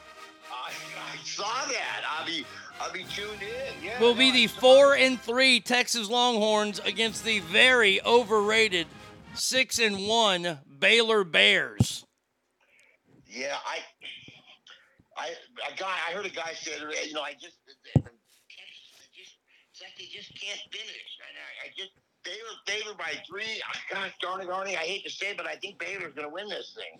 I, 0.52 0.72
I 0.72 1.18
saw 1.26 1.44
that. 1.44 2.04
I'll 2.10 2.26
be 2.26 2.46
I'll 2.80 2.92
be 2.92 3.04
tuned 3.04 3.42
in. 3.42 3.84
Yeah, 3.84 4.00
Will 4.00 4.14
no, 4.14 4.20
be 4.20 4.32
the 4.32 4.48
four 4.48 4.96
and 4.96 5.20
three 5.20 5.60
Texas 5.60 6.10
Longhorns 6.10 6.80
against 6.80 7.24
the 7.24 7.40
very 7.40 8.04
overrated 8.04 8.88
six 9.34 9.80
and 9.80 10.08
one 10.08 10.60
Baylor 10.80 11.24
Bears. 11.24 12.06
Yeah, 13.28 13.56
I, 13.66 13.80
I, 15.18 15.30
a 15.72 15.78
guy. 15.78 15.96
I 16.10 16.14
heard 16.14 16.26
a 16.26 16.30
guy 16.30 16.54
say, 16.54 16.72
uh, 16.74 16.90
you 17.06 17.14
know, 17.14 17.22
I 17.22 17.34
just, 17.34 17.58
uh, 17.96 18.00
uh, 18.00 18.10
just, 19.14 19.38
it's 19.72 19.82
like 19.82 19.98
they 19.98 20.06
just 20.06 20.30
can't 20.40 20.60
finish. 20.72 21.12
And 21.28 21.38
I, 21.38 21.68
I 21.68 21.72
just, 21.78 21.92
Baylor 22.24 22.56
favored 22.66 22.98
by 22.98 23.14
three. 23.30 23.62
Gosh 23.92 24.12
darn 24.22 24.42
it, 24.42 24.48
Arnie. 24.48 24.76
I 24.76 24.86
hate 24.86 25.04
to 25.06 25.10
say, 25.12 25.32
it, 25.32 25.38
but 25.38 25.48
I 25.48 25.56
think 25.56 25.80
Baylor's 25.80 26.14
going 26.14 26.28
to 26.28 26.34
win 26.34 26.50
this 26.50 26.76
thing. 26.76 27.00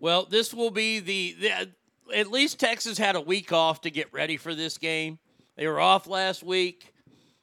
Well, 0.00 0.24
this 0.24 0.52
will 0.52 0.70
be 0.70 0.98
the, 0.98 1.36
the 1.40 1.70
at 2.14 2.30
least 2.30 2.58
Texas 2.58 2.98
had 2.98 3.16
a 3.16 3.20
week 3.20 3.52
off 3.52 3.80
to 3.82 3.90
get 3.90 4.12
ready 4.12 4.36
for 4.36 4.54
this 4.54 4.78
game. 4.78 5.18
They 5.56 5.66
were 5.66 5.80
off 5.80 6.06
last 6.06 6.42
week. 6.42 6.92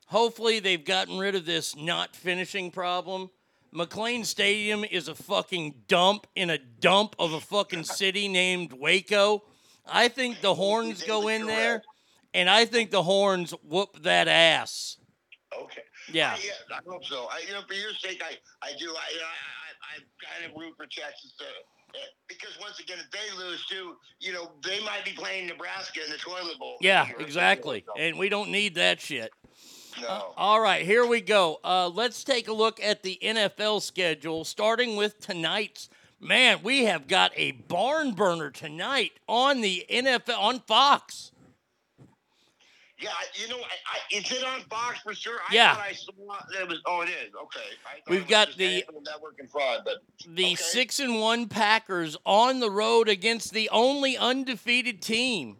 Hopefully, 0.07 0.59
they've 0.59 0.83
gotten 0.83 1.19
rid 1.19 1.35
of 1.35 1.45
this 1.45 1.75
not 1.75 2.15
finishing 2.15 2.71
problem. 2.71 3.29
McLane 3.73 4.25
Stadium 4.25 4.83
is 4.83 5.07
a 5.07 5.13
fucking 5.13 5.83
dump 5.87 6.25
in 6.35 6.49
a 6.49 6.57
dump 6.57 7.15
of 7.19 7.33
a 7.33 7.39
fucking 7.39 7.83
city 7.83 8.27
named 8.27 8.73
Waco. 8.73 9.43
I 9.87 10.07
think 10.07 10.41
the 10.41 10.55
Horns 10.55 11.03
go 11.03 11.27
in 11.27 11.45
there, 11.45 11.83
and 12.33 12.49
I 12.49 12.65
think 12.65 12.89
the 12.89 13.03
Horns 13.03 13.51
whoop 13.63 14.01
that 14.01 14.27
ass. 14.27 14.97
Okay. 15.57 15.81
Yeah. 16.11 16.33
I, 16.35 16.39
yeah, 16.43 16.77
I 16.77 16.79
hope 16.89 17.05
so. 17.05 17.27
I, 17.31 17.43
you 17.47 17.53
know, 17.53 17.61
for 17.67 17.75
your 17.75 17.93
sake, 17.93 18.21
I, 18.23 18.37
I 18.65 18.71
do. 18.79 18.89
I, 18.89 18.97
I, 18.97 19.29
I, 19.93 19.97
I 19.97 20.41
kind 20.41 20.51
of 20.51 20.59
root 20.59 20.73
for 20.75 20.85
Texas 20.85 21.33
to, 21.37 21.45
uh, 21.45 21.47
because 22.27 22.57
once 22.61 22.79
again, 22.79 22.97
if 22.99 23.09
they 23.11 23.37
lose 23.37 23.65
too, 23.65 23.95
you 24.19 24.33
know, 24.33 24.51
they 24.63 24.79
might 24.83 25.03
be 25.03 25.11
playing 25.11 25.47
Nebraska 25.47 25.99
in 26.05 26.11
the 26.11 26.17
toilet 26.17 26.57
bowl. 26.59 26.77
Yeah, 26.81 27.07
exactly. 27.19 27.83
And 27.97 28.17
we 28.17 28.29
don't 28.29 28.51
need 28.51 28.75
that 28.75 29.01
shit. 29.01 29.31
No. 30.01 30.33
All 30.37 30.61
right, 30.61 30.85
here 30.85 31.05
we 31.05 31.19
go. 31.19 31.59
Uh, 31.63 31.89
let's 31.89 32.23
take 32.23 32.47
a 32.47 32.53
look 32.53 32.81
at 32.81 33.03
the 33.03 33.17
NFL 33.21 33.81
schedule, 33.81 34.45
starting 34.45 34.95
with 34.95 35.19
tonight's. 35.19 35.89
Man, 36.21 36.59
we 36.63 36.85
have 36.85 37.07
got 37.07 37.31
a 37.35 37.51
barn 37.51 38.11
burner 38.11 38.51
tonight 38.51 39.13
on 39.27 39.61
the 39.61 39.85
NFL 39.89 40.37
on 40.37 40.59
Fox. 40.59 41.31
Yeah, 42.99 43.09
you 43.33 43.47
know, 43.47 43.57
I, 43.57 43.61
I, 43.61 44.17
is 44.17 44.29
it 44.31 44.43
on 44.43 44.59
Fox 44.69 44.99
for 44.99 45.13
sure? 45.13 45.39
I 45.49 45.53
Yeah. 45.53 45.73
I 45.79 45.93
saw 45.93 46.11
that 46.51 46.61
it 46.61 46.67
was. 46.67 46.79
Oh, 46.85 47.01
it 47.01 47.09
is. 47.09 47.33
Okay. 47.43 47.59
I 47.85 47.99
We've 48.09 48.27
got 48.27 48.55
the- 48.57 48.83
network 49.03 49.37
and 49.39 49.49
fraud, 49.49 49.81
but 49.85 49.99
The 50.27 50.45
okay. 50.47 50.55
six 50.55 50.99
and 50.99 51.19
one 51.19 51.47
Packers 51.47 52.17
on 52.25 52.59
the 52.59 52.69
road 52.69 53.07
against 53.07 53.53
the 53.53 53.69
only 53.69 54.17
undefeated 54.17 55.01
team 55.01 55.57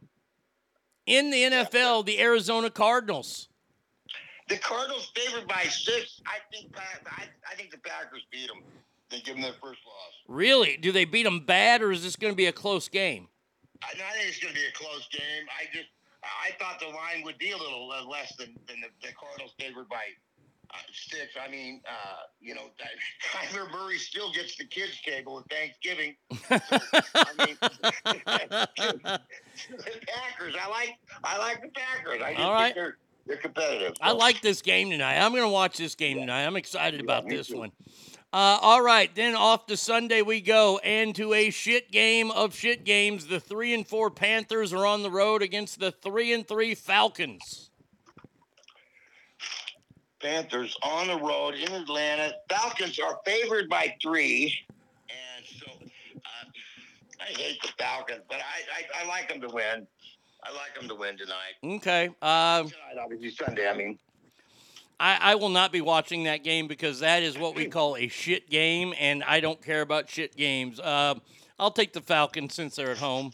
in 1.05 1.31
the 1.31 1.43
NFL, 1.43 2.05
the 2.05 2.19
Arizona 2.19 2.69
Cardinals. 2.69 3.47
The 4.49 4.57
Cardinals 4.57 5.11
favored 5.15 5.47
by 5.47 5.63
six. 5.63 6.21
I 6.25 6.39
think. 6.51 6.75
I, 6.75 7.23
I 7.49 7.55
think 7.55 7.71
the 7.71 7.77
Packers 7.77 8.23
beat 8.31 8.47
them. 8.47 8.63
They 9.11 9.21
give 9.21 9.35
them 9.35 9.43
their 9.43 9.53
first 9.53 9.79
loss. 9.85 10.13
Really? 10.27 10.75
Do 10.77 10.91
they 10.91 11.05
beat 11.05 11.23
them 11.23 11.45
bad, 11.45 11.81
or 11.81 11.91
is 11.91 12.03
this 12.03 12.15
going 12.15 12.33
to 12.33 12.37
be 12.37 12.47
a 12.47 12.51
close 12.51 12.87
game? 12.89 13.27
I, 13.83 13.87
I 13.91 14.11
think 14.17 14.27
it's 14.27 14.39
going 14.39 14.53
to 14.53 14.59
be 14.59 14.65
a 14.65 14.71
close 14.73 15.07
game. 15.11 15.45
I 15.59 15.65
just. 15.73 15.87
I 16.23 16.51
thought 16.59 16.79
the 16.79 16.87
line 16.87 17.23
would 17.23 17.37
be 17.37 17.51
a 17.51 17.57
little 17.57 17.91
uh, 17.91 18.05
less 18.05 18.35
than, 18.35 18.53
than 18.67 18.81
the, 18.81 19.07
the 19.07 19.13
Cardinals 19.13 19.53
favored 19.59 19.87
by 19.87 20.03
uh, 20.71 20.77
six. 20.91 21.33
I 21.41 21.49
mean, 21.49 21.81
uh, 21.87 22.17
you 22.41 22.55
know, 22.55 22.69
Kyler 23.33 23.71
Murray 23.71 23.97
still 23.97 24.31
gets 24.33 24.55
the 24.57 24.65
kids' 24.65 24.99
table 25.01 25.39
at 25.39 25.49
Thanksgiving. 25.49 26.15
I 26.49 27.45
mean, 27.45 27.57
the 27.61 29.19
Packers. 30.07 30.55
I 30.61 30.69
like. 30.69 30.97
I 31.23 31.37
like 31.37 31.61
the 31.61 31.69
Packers. 31.69 32.21
I 32.23 32.33
just 32.33 32.43
All 32.43 32.53
right. 32.53 32.63
think 32.65 32.75
they're 32.75 32.97
they're 33.25 33.37
competitive. 33.37 33.93
I 34.01 34.11
like 34.11 34.41
this 34.41 34.61
game 34.61 34.89
tonight. 34.89 35.19
I'm 35.19 35.31
going 35.31 35.43
to 35.43 35.49
watch 35.49 35.77
this 35.77 35.95
game 35.95 36.17
tonight. 36.17 36.45
I'm 36.45 36.55
excited 36.55 36.99
about 36.99 37.27
this 37.29 37.47
too. 37.47 37.59
one. 37.59 37.71
Uh, 38.31 38.59
all 38.61 38.83
right, 38.83 39.13
then 39.15 39.33
off 39.35 39.65
to 39.65 39.75
Sunday 39.75 40.21
we 40.21 40.39
go, 40.39 40.77
and 40.83 41.15
to 41.15 41.33
a 41.33 41.49
shit 41.49 41.91
game 41.91 42.29
of 42.29 42.53
shit 42.53 42.83
games. 42.83 43.25
The 43.25 43.39
three 43.39 43.73
and 43.73 43.87
four 43.87 44.11
Panthers 44.11 44.71
are 44.71 44.85
on 44.85 45.01
the 45.01 45.09
road 45.09 45.41
against 45.41 45.79
the 45.79 45.91
three 45.91 46.31
and 46.31 46.47
three 46.47 46.75
Falcons. 46.75 47.71
Panthers 50.21 50.77
on 50.83 51.07
the 51.07 51.17
road 51.17 51.55
in 51.55 51.71
Atlanta. 51.71 52.33
Falcons 52.49 52.99
are 52.99 53.19
favored 53.25 53.67
by 53.67 53.95
three, 53.99 54.53
and 55.09 55.45
so 55.45 55.71
uh, 56.17 56.49
I 57.19 57.39
hate 57.39 57.59
the 57.63 57.69
Falcons, 57.79 58.21
but 58.29 58.37
I, 58.37 59.01
I, 59.01 59.05
I 59.05 59.07
like 59.07 59.29
them 59.29 59.41
to 59.41 59.47
win. 59.47 59.87
I 60.43 60.51
like 60.53 60.75
them 60.79 60.87
to 60.87 60.95
win 60.95 61.17
tonight. 61.17 61.55
Okay, 61.63 62.07
um, 62.21 62.69
Tonight, 62.69 63.01
obviously 63.01 63.31
Sunday. 63.31 63.67
I 63.67 63.75
mean, 63.75 63.97
I, 64.99 65.17
I 65.21 65.35
will 65.35 65.49
not 65.49 65.71
be 65.71 65.81
watching 65.81 66.23
that 66.23 66.43
game 66.43 66.67
because 66.67 66.99
that 66.99 67.23
is 67.23 67.37
what 67.37 67.55
we 67.55 67.67
call 67.67 67.95
a 67.95 68.09
shit 68.09 68.49
game, 68.49 68.93
and 68.99 69.23
I 69.23 69.39
don't 69.39 69.63
care 69.63 69.81
about 69.81 70.09
shit 70.09 70.35
games. 70.35 70.79
Uh, 70.79 71.15
I'll 71.57 71.71
take 71.71 71.93
the 71.93 72.01
Falcons 72.01 72.53
since 72.53 72.75
they're 72.75 72.91
at 72.91 72.97
home. 72.97 73.31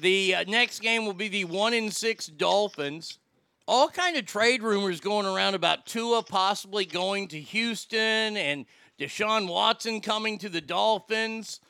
The 0.00 0.34
uh, 0.34 0.44
next 0.48 0.80
game 0.80 1.04
will 1.04 1.12
be 1.12 1.28
the 1.28 1.44
one 1.44 1.74
in 1.74 1.90
six 1.90 2.26
Dolphins. 2.26 3.18
All 3.68 3.88
kind 3.88 4.16
of 4.16 4.26
trade 4.26 4.62
rumors 4.62 5.00
going 5.00 5.26
around 5.26 5.54
about 5.54 5.86
Tua 5.86 6.22
possibly 6.22 6.84
going 6.84 7.28
to 7.28 7.40
Houston 7.40 8.36
and 8.36 8.66
Deshaun 8.98 9.48
Watson 9.48 10.00
coming 10.00 10.38
to 10.38 10.48
the 10.48 10.60
Dolphins. 10.60 11.60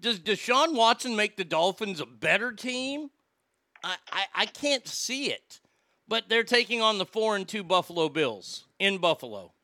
Does 0.00 0.20
Deshaun 0.20 0.74
Watson 0.74 1.16
make 1.16 1.36
the 1.36 1.44
Dolphins 1.44 2.00
a 2.00 2.06
better 2.06 2.52
team? 2.52 3.10
I, 3.82 3.96
I, 4.12 4.24
I 4.34 4.46
can't 4.46 4.86
see 4.86 5.32
it. 5.32 5.59
But 6.10 6.26
they're 6.26 6.42
taking 6.42 6.82
on 6.82 6.98
the 6.98 7.06
four 7.06 7.38
and 7.38 7.46
two 7.46 7.62
Buffalo 7.62 8.10
Bills 8.10 8.66
in 8.82 8.98
Buffalo. 8.98 9.54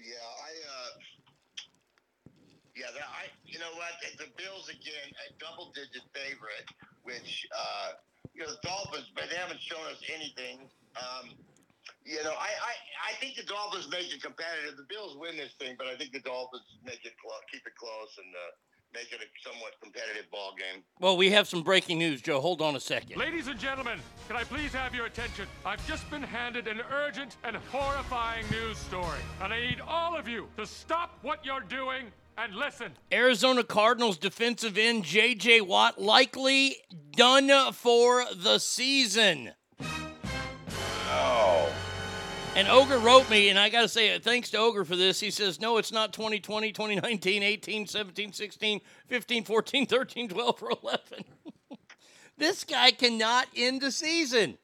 yeah, 0.00 0.16
I, 0.16 0.50
uh, 0.64 0.90
yeah, 2.72 2.88
that, 2.96 3.04
I, 3.04 3.28
you 3.44 3.60
know 3.60 3.68
what? 3.76 3.92
The 4.16 4.32
Bills 4.40 4.72
again, 4.72 5.12
a 5.12 5.36
double-digit 5.36 6.08
favorite, 6.16 6.64
which, 7.04 7.44
uh, 7.52 8.00
you 8.32 8.40
know, 8.40 8.48
the 8.48 8.64
Dolphins, 8.64 9.12
but 9.12 9.28
they 9.28 9.36
haven't 9.36 9.60
shown 9.60 9.84
us 9.92 10.00
anything. 10.08 10.64
Um, 10.96 11.36
you 12.08 12.24
know, 12.24 12.32
I, 12.32 12.48
I, 12.48 12.72
I 13.12 13.20
think 13.20 13.36
the 13.36 13.44
Dolphins 13.44 13.92
make 13.92 14.08
it 14.08 14.24
competitive. 14.24 14.80
The 14.80 14.88
Bills 14.88 15.20
win 15.20 15.36
this 15.36 15.52
thing, 15.60 15.76
but 15.76 15.92
I 15.92 16.00
think 16.00 16.16
the 16.16 16.24
Dolphins 16.24 16.64
make 16.80 17.04
it 17.04 17.12
close, 17.20 17.44
keep 17.52 17.60
it 17.68 17.76
close, 17.76 18.16
and 18.16 18.32
uh, 18.32 18.52
make 18.92 19.12
it 19.12 19.20
a 19.20 19.48
somewhat 19.48 19.72
competitive 19.82 20.30
ball 20.30 20.54
game. 20.56 20.82
Well, 21.00 21.16
we 21.16 21.30
have 21.30 21.48
some 21.48 21.62
breaking 21.62 21.98
news, 21.98 22.22
Joe. 22.22 22.40
Hold 22.40 22.62
on 22.62 22.76
a 22.76 22.80
second. 22.80 23.18
Ladies 23.18 23.48
and 23.48 23.58
gentlemen, 23.58 24.00
can 24.26 24.36
I 24.36 24.44
please 24.44 24.72
have 24.72 24.94
your 24.94 25.06
attention? 25.06 25.46
I've 25.64 25.84
just 25.86 26.08
been 26.10 26.22
handed 26.22 26.68
an 26.68 26.80
urgent 26.92 27.36
and 27.44 27.56
horrifying 27.56 28.44
news 28.50 28.78
story, 28.78 29.18
and 29.42 29.52
I 29.52 29.60
need 29.60 29.80
all 29.80 30.16
of 30.16 30.28
you 30.28 30.48
to 30.56 30.66
stop 30.66 31.18
what 31.22 31.44
you're 31.44 31.60
doing 31.60 32.06
and 32.36 32.54
listen. 32.54 32.92
Arizona 33.12 33.64
Cardinals 33.64 34.16
defensive 34.16 34.78
end 34.78 35.04
J.J. 35.04 35.62
Watt 35.62 36.00
likely 36.00 36.76
done 37.12 37.72
for 37.72 38.24
the 38.34 38.58
season. 38.58 39.52
Oh. 41.10 41.72
And 42.58 42.66
Ogre 42.66 42.98
wrote 42.98 43.30
me, 43.30 43.50
and 43.50 43.58
I 43.58 43.68
got 43.68 43.82
to 43.82 43.88
say, 43.88 44.18
thanks 44.18 44.50
to 44.50 44.58
Ogre 44.58 44.84
for 44.84 44.96
this. 44.96 45.20
He 45.20 45.30
says, 45.30 45.60
no, 45.60 45.76
it's 45.76 45.92
not 45.92 46.12
2020, 46.12 46.72
2019, 46.72 47.44
18, 47.44 47.86
17, 47.86 48.32
16, 48.32 48.80
15, 49.06 49.44
14, 49.44 49.86
13, 49.86 50.28
12, 50.28 50.62
or 50.64 50.72
11. 50.82 51.00
this 52.36 52.64
guy 52.64 52.90
cannot 52.90 53.46
end 53.54 53.80
the 53.80 53.92
season. 53.92 54.58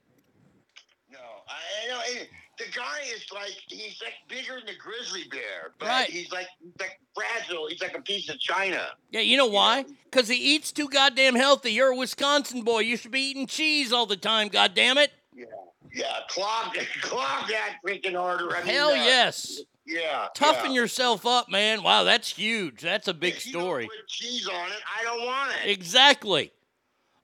No, 1.08 1.18
I, 1.48 1.88
know. 1.88 2.24
The 2.58 2.64
guy 2.76 2.98
is 3.14 3.26
like 3.32 3.52
he's 3.68 4.02
like 4.02 4.14
bigger 4.28 4.56
than 4.56 4.66
the 4.66 4.72
grizzly 4.80 5.28
bear, 5.30 5.72
but 5.78 5.86
Right. 5.86 6.10
he's 6.10 6.30
like 6.32 6.46
like 6.80 6.98
fragile. 7.14 7.68
He's 7.68 7.80
like 7.80 7.96
a 7.96 8.02
piece 8.02 8.28
of 8.28 8.38
china. 8.40 8.90
Yeah, 9.10 9.20
you 9.20 9.36
know 9.36 9.46
why? 9.46 9.84
Because 10.04 10.28
he 10.28 10.36
eats 10.36 10.70
too 10.70 10.88
goddamn 10.88 11.34
healthy. 11.34 11.72
You're 11.72 11.92
a 11.92 11.96
Wisconsin 11.96 12.62
boy. 12.62 12.80
You 12.80 12.96
should 12.96 13.10
be 13.10 13.22
eating 13.22 13.46
cheese 13.48 13.92
all 13.92 14.06
the 14.06 14.16
time, 14.16 14.48
God 14.48 14.72
damn 14.74 14.98
it. 14.98 15.10
Yeah, 15.34 15.46
yeah. 15.94 16.18
Clog, 16.28 16.74
clog 17.02 17.48
that 17.48 17.76
freaking 17.84 18.20
order. 18.20 18.54
I 18.56 18.64
mean, 18.64 18.74
Hell 18.74 18.90
uh, 18.90 18.94
yes. 18.94 19.60
Yeah. 19.86 20.28
Toughen 20.34 20.72
yeah. 20.72 20.80
yourself 20.80 21.26
up, 21.26 21.50
man. 21.50 21.82
Wow, 21.82 22.04
that's 22.04 22.30
huge. 22.30 22.80
That's 22.80 23.08
a 23.08 23.14
big 23.14 23.34
If 23.34 23.46
you 23.46 23.52
don't 23.52 23.62
story. 23.62 23.88
cheese 24.08 24.48
on 24.48 24.70
it. 24.70 24.78
I 24.98 25.04
don't 25.04 25.24
want 25.24 25.52
it. 25.52 25.70
Exactly. 25.70 26.52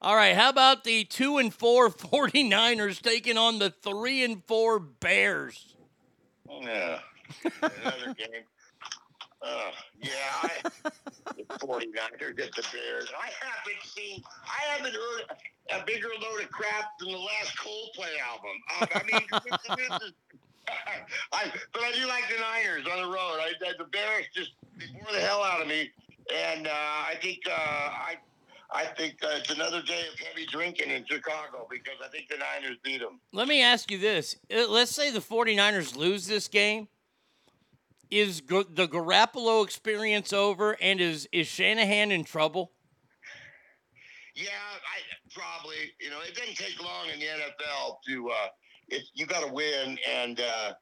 All 0.02 0.14
right, 0.16 0.34
how 0.34 0.48
about 0.48 0.84
the 0.84 1.04
2 1.04 1.38
and 1.38 1.52
4 1.52 1.90
49ers 1.90 3.02
taking 3.02 3.36
on 3.36 3.58
the 3.58 3.70
3 3.70 4.24
and 4.24 4.44
4 4.46 4.78
Bears? 4.80 5.74
Yeah. 6.48 7.00
Another 7.62 8.14
game. 8.14 8.42
Uh, 9.42 9.70
yeah, 10.02 10.10
I, 10.42 10.50
the 11.36 11.44
49ers 11.44 12.36
get 12.36 12.54
the 12.54 12.66
Bears. 12.72 13.08
I 13.18 13.30
haven't 13.40 13.82
seen, 13.84 14.22
I 14.44 14.76
haven't 14.76 14.94
heard 14.94 15.80
a 15.80 15.84
bigger 15.86 16.08
load 16.20 16.42
of 16.42 16.50
crap 16.50 16.98
than 16.98 17.10
the 17.12 17.18
last 17.18 17.56
Coldplay 17.56 18.18
album. 18.28 18.50
Um, 18.80 18.88
I 18.94 19.02
mean, 19.10 19.26
this, 19.30 19.76
this 19.88 20.08
is, 20.08 20.12
I, 21.32 21.50
but 21.72 21.82
I 21.82 21.92
do 21.92 22.06
like 22.06 22.24
the 22.28 22.40
Niners 22.40 22.86
on 22.92 23.02
the 23.02 23.08
road. 23.08 23.38
I, 23.40 23.52
I, 23.66 23.72
the 23.78 23.84
Bears 23.84 24.26
just 24.34 24.50
they 24.78 24.86
bore 24.92 25.12
the 25.12 25.20
hell 25.20 25.42
out 25.42 25.62
of 25.62 25.68
me, 25.68 25.90
and 26.34 26.66
uh, 26.66 26.70
I 26.70 27.14
think 27.22 27.40
uh, 27.46 27.52
I. 27.52 28.16
I 28.72 28.84
think 28.84 29.16
uh, 29.24 29.30
it's 29.32 29.50
another 29.50 29.82
day 29.82 30.04
of 30.12 30.16
heavy 30.20 30.46
drinking 30.46 30.90
in 30.90 31.04
Chicago 31.04 31.66
because 31.68 31.96
I 32.04 32.08
think 32.08 32.28
the 32.28 32.36
Niners 32.36 32.76
beat 32.84 33.00
them. 33.00 33.18
Let 33.32 33.48
me 33.48 33.62
ask 33.62 33.90
you 33.90 33.98
this. 33.98 34.36
Uh, 34.48 34.68
Let's 34.68 34.92
say 34.92 35.10
the 35.10 35.18
49ers 35.18 35.96
lose 35.96 36.28
this 36.28 36.46
game. 36.46 36.86
Is 38.10 38.40
G- 38.40 38.64
the 38.68 38.88
Garoppolo 38.88 39.64
experience 39.64 40.32
over 40.32 40.76
and 40.80 41.00
is, 41.00 41.28
is 41.32 41.46
Shanahan 41.46 42.10
in 42.10 42.24
trouble? 42.24 42.72
Yeah, 44.34 44.48
I 44.50 45.34
probably. 45.34 45.76
You 46.00 46.10
know, 46.10 46.20
it 46.26 46.34
didn't 46.34 46.56
take 46.56 46.82
long 46.82 47.08
in 47.12 47.20
the 47.20 47.26
NFL 47.26 47.96
to. 48.06 48.30
Uh, 48.30 48.48
it, 48.88 49.02
you 49.14 49.26
got 49.26 49.46
to 49.46 49.52
win, 49.52 49.98
and 50.12 50.40
uh, 50.40 50.72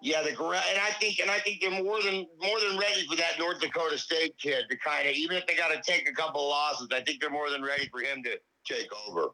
Yeah, 0.00 0.22
the 0.22 0.30
and 0.30 0.38
I 0.38 0.90
think 1.00 1.18
and 1.20 1.30
I 1.30 1.38
think 1.40 1.60
they're 1.60 1.70
more 1.70 2.02
than 2.02 2.26
more 2.40 2.60
than 2.60 2.78
ready 2.78 3.06
for 3.08 3.16
that 3.16 3.38
North 3.38 3.60
Dakota 3.60 3.98
State 3.98 4.34
kid 4.38 4.64
to 4.70 4.76
kind 4.76 5.08
of 5.08 5.14
even 5.14 5.36
if 5.36 5.46
they 5.46 5.56
got 5.56 5.70
to 5.70 5.80
take 5.82 6.08
a 6.08 6.12
couple 6.12 6.40
of 6.42 6.48
losses, 6.48 6.88
I 6.92 7.00
think 7.00 7.20
they're 7.20 7.30
more 7.30 7.50
than 7.50 7.62
ready 7.62 7.88
for 7.88 8.00
him 8.00 8.22
to 8.24 8.38
take 8.64 8.88
over. 9.08 9.30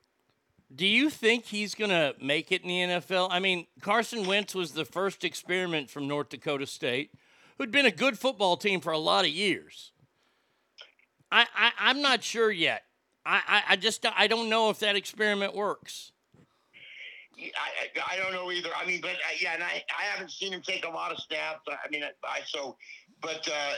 Do 0.74 0.86
you 0.86 1.10
think 1.10 1.44
he's 1.44 1.74
going 1.74 1.90
to 1.90 2.14
make 2.20 2.50
it 2.50 2.62
in 2.62 2.68
the 2.68 2.96
NFL? 2.96 3.28
I 3.30 3.38
mean, 3.38 3.66
Carson 3.80 4.26
Wentz 4.26 4.54
was 4.54 4.72
the 4.72 4.84
first 4.84 5.22
experiment 5.22 5.90
from 5.90 6.08
North 6.08 6.30
Dakota 6.30 6.66
State, 6.66 7.12
who'd 7.58 7.70
been 7.70 7.86
a 7.86 7.90
good 7.90 8.18
football 8.18 8.56
team 8.56 8.80
for 8.80 8.92
a 8.92 8.98
lot 8.98 9.24
of 9.24 9.30
years. 9.30 9.92
I, 11.30 11.46
I 11.56 11.72
I'm 11.78 12.00
not 12.00 12.22
sure 12.22 12.50
yet. 12.50 12.84
I, 13.26 13.40
I, 13.46 13.62
I 13.70 13.76
just 13.76 14.04
I 14.16 14.26
don't 14.26 14.48
know 14.48 14.70
if 14.70 14.78
that 14.80 14.96
experiment 14.96 15.54
works. 15.54 16.12
I, 17.36 18.14
I, 18.14 18.16
don't 18.16 18.32
know 18.32 18.52
either. 18.52 18.70
I 18.80 18.86
mean, 18.86 19.00
but 19.00 19.10
uh, 19.10 19.34
yeah, 19.40 19.54
and 19.54 19.62
I, 19.62 19.82
I 19.98 20.04
haven't 20.04 20.30
seen 20.30 20.52
him 20.52 20.62
take 20.62 20.84
a 20.84 20.88
lot 20.88 21.10
of 21.10 21.18
snaps. 21.18 21.62
I 21.68 21.88
mean, 21.90 22.04
I, 22.04 22.10
I 22.24 22.40
so, 22.46 22.76
but 23.20 23.48
uh, 23.48 23.72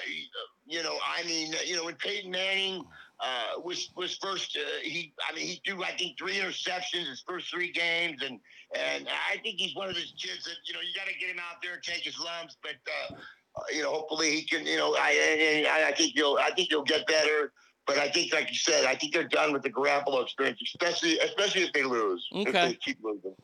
you 0.66 0.82
know, 0.82 0.98
I 1.04 1.24
mean, 1.24 1.54
you 1.64 1.76
know, 1.76 1.84
when 1.84 1.94
Peyton 1.94 2.30
Manning 2.30 2.84
uh, 3.20 3.60
was 3.64 3.90
was 3.96 4.16
first, 4.16 4.58
uh, 4.60 4.68
he, 4.82 5.14
I 5.26 5.34
mean, 5.34 5.46
he 5.46 5.62
threw 5.66 5.82
I 5.82 5.96
think 5.96 6.18
three 6.18 6.34
interceptions 6.34 7.08
his 7.08 7.24
first 7.26 7.50
three 7.50 7.72
games, 7.72 8.22
and 8.22 8.38
and 8.74 9.08
I 9.08 9.38
think 9.38 9.58
he's 9.58 9.74
one 9.74 9.88
of 9.88 9.94
those 9.94 10.12
kids 10.20 10.44
that 10.44 10.56
you 10.66 10.74
know 10.74 10.80
you 10.80 10.92
got 10.94 11.08
to 11.08 11.18
get 11.18 11.30
him 11.30 11.38
out 11.38 11.62
there 11.62 11.74
and 11.74 11.82
take 11.82 12.02
his 12.02 12.18
lumps, 12.18 12.56
but 12.62 12.76
uh, 12.86 13.16
Uh, 13.56 13.62
you 13.72 13.82
know, 13.82 13.90
hopefully 13.92 14.30
he 14.32 14.42
can, 14.44 14.66
you 14.66 14.76
know, 14.76 14.94
I, 14.98 15.64
I 15.68 15.88
I 15.88 15.92
think 15.92 16.12
he'll 16.14 16.36
I 16.40 16.50
think 16.50 16.68
he'll 16.70 16.82
get 16.82 17.06
better. 17.06 17.52
But 17.86 17.98
I 17.98 18.10
think, 18.10 18.34
like 18.34 18.48
you 18.48 18.56
said, 18.56 18.84
I 18.84 18.96
think 18.96 19.14
they're 19.14 19.28
done 19.28 19.52
with 19.52 19.62
the 19.62 19.70
Garoppolo 19.70 20.24
experience, 20.24 20.60
especially 20.62 21.18
especially 21.20 21.62
if 21.62 21.72
they 21.72 21.84
lose. 21.84 22.26
If 22.32 22.48
Okay. 22.48 22.68
they 22.68 22.74
keep 22.74 22.98
losing. 23.02 23.34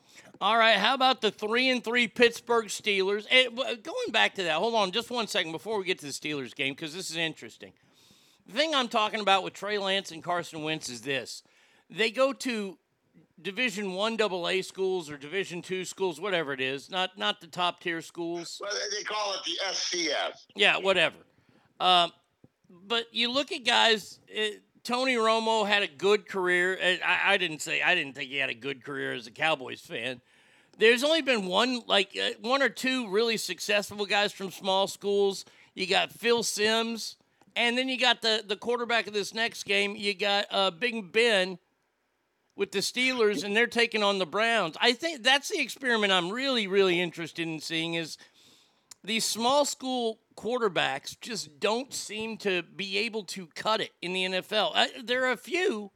All 0.41 0.57
right, 0.57 0.75
how 0.77 0.93
about 0.93 1.21
the 1.21 1.31
three 1.31 1.69
and 1.69 1.81
three 1.81 2.09
Pittsburgh 2.09 2.65
Steelers? 2.65 3.23
W- 3.29 3.77
going 3.77 4.11
back 4.11 4.35
to 4.35 4.43
that, 4.43 4.57
hold 4.57 4.75
on 4.75 4.91
just 4.91 5.09
one 5.09 5.27
second 5.27 5.53
before 5.53 5.77
we 5.79 5.85
get 5.85 5.99
to 5.99 6.05
the 6.05 6.11
Steelers 6.11 6.53
game 6.53 6.73
because 6.73 6.93
this 6.93 7.09
is 7.09 7.15
interesting. 7.15 7.71
The 8.45 8.53
thing 8.53 8.75
I'm 8.75 8.89
talking 8.89 9.21
about 9.21 9.43
with 9.43 9.53
Trey 9.53 9.77
Lance 9.77 10.11
and 10.11 10.21
Carson 10.21 10.61
Wentz 10.63 10.89
is 10.89 11.01
this: 11.01 11.41
they 11.89 12.11
go 12.11 12.33
to 12.33 12.77
Division 13.41 13.93
One 13.93 14.19
AA 14.21 14.61
schools 14.61 15.09
or 15.09 15.17
Division 15.17 15.61
Two 15.61 15.85
schools, 15.85 16.19
whatever 16.21 16.53
it 16.53 16.61
is, 16.61 16.89
not 16.89 17.17
not 17.17 17.41
the 17.41 17.47
top 17.47 17.79
tier 17.79 18.01
schools. 18.01 18.59
Well, 18.61 18.71
they- 18.91 19.03
call 19.03 19.33
it 19.33 19.39
the 19.45 19.57
FCS. 19.69 20.45
Yeah, 20.55 20.77
whatever. 20.77 21.17
Um, 21.79 22.11
but 22.69 23.07
you 23.11 23.31
look 23.31 23.51
at 23.51 23.65
guys. 23.65 24.19
Uh, 24.35 24.57
Tony 24.83 25.15
Romo 25.15 25.65
had 25.65 25.81
a 25.81 25.87
good 25.87 26.27
career. 26.27 26.77
I, 27.05 27.33
I 27.33 27.37
didn't 27.37 27.61
say 27.61 27.81
I 27.81 27.95
didn't 27.95 28.13
think 28.15 28.29
he 28.29 28.37
had 28.37 28.49
a 28.49 28.53
good 28.55 28.83
career 28.83 29.13
as 29.13 29.27
a 29.27 29.31
Cowboys 29.31 29.81
fan. 29.81 30.21
There's 30.77 31.03
only 31.03 31.21
been 31.21 31.45
one, 31.45 31.81
like 31.87 32.17
uh, 32.21 32.31
one 32.41 32.61
or 32.61 32.69
two, 32.69 33.07
really 33.09 33.37
successful 33.37 34.05
guys 34.05 34.31
from 34.33 34.51
small 34.51 34.87
schools. 34.87 35.45
You 35.75 35.87
got 35.87 36.11
Phil 36.11 36.43
Simms, 36.43 37.15
and 37.55 37.77
then 37.77 37.87
you 37.89 37.97
got 37.97 38.21
the 38.21 38.43
the 38.45 38.55
quarterback 38.57 39.07
of 39.07 39.13
this 39.13 39.33
next 39.33 39.63
game. 39.63 39.95
You 39.95 40.13
got 40.13 40.45
uh, 40.51 40.71
Big 40.71 41.11
Ben 41.11 41.59
with 42.55 42.71
the 42.71 42.79
Steelers, 42.79 43.43
and 43.43 43.55
they're 43.55 43.67
taking 43.67 44.03
on 44.03 44.19
the 44.19 44.25
Browns. 44.25 44.77
I 44.79 44.93
think 44.93 45.23
that's 45.23 45.49
the 45.49 45.59
experiment 45.59 46.13
I'm 46.13 46.29
really, 46.29 46.67
really 46.67 46.99
interested 46.99 47.47
in 47.47 47.59
seeing. 47.59 47.95
Is 47.95 48.17
these 49.03 49.25
small 49.25 49.65
school 49.65 50.19
quarterbacks 50.35 51.19
just 51.19 51.59
don't 51.59 51.93
seem 51.93 52.37
to 52.37 52.63
be 52.63 52.97
able 52.99 53.23
to 53.23 53.47
cut 53.55 53.81
it 53.81 53.91
in 54.01 54.13
the 54.13 54.23
NFL. 54.25 54.71
Uh, 54.73 54.87
there 55.03 55.25
are 55.25 55.31
a 55.31 55.37
few. 55.37 55.91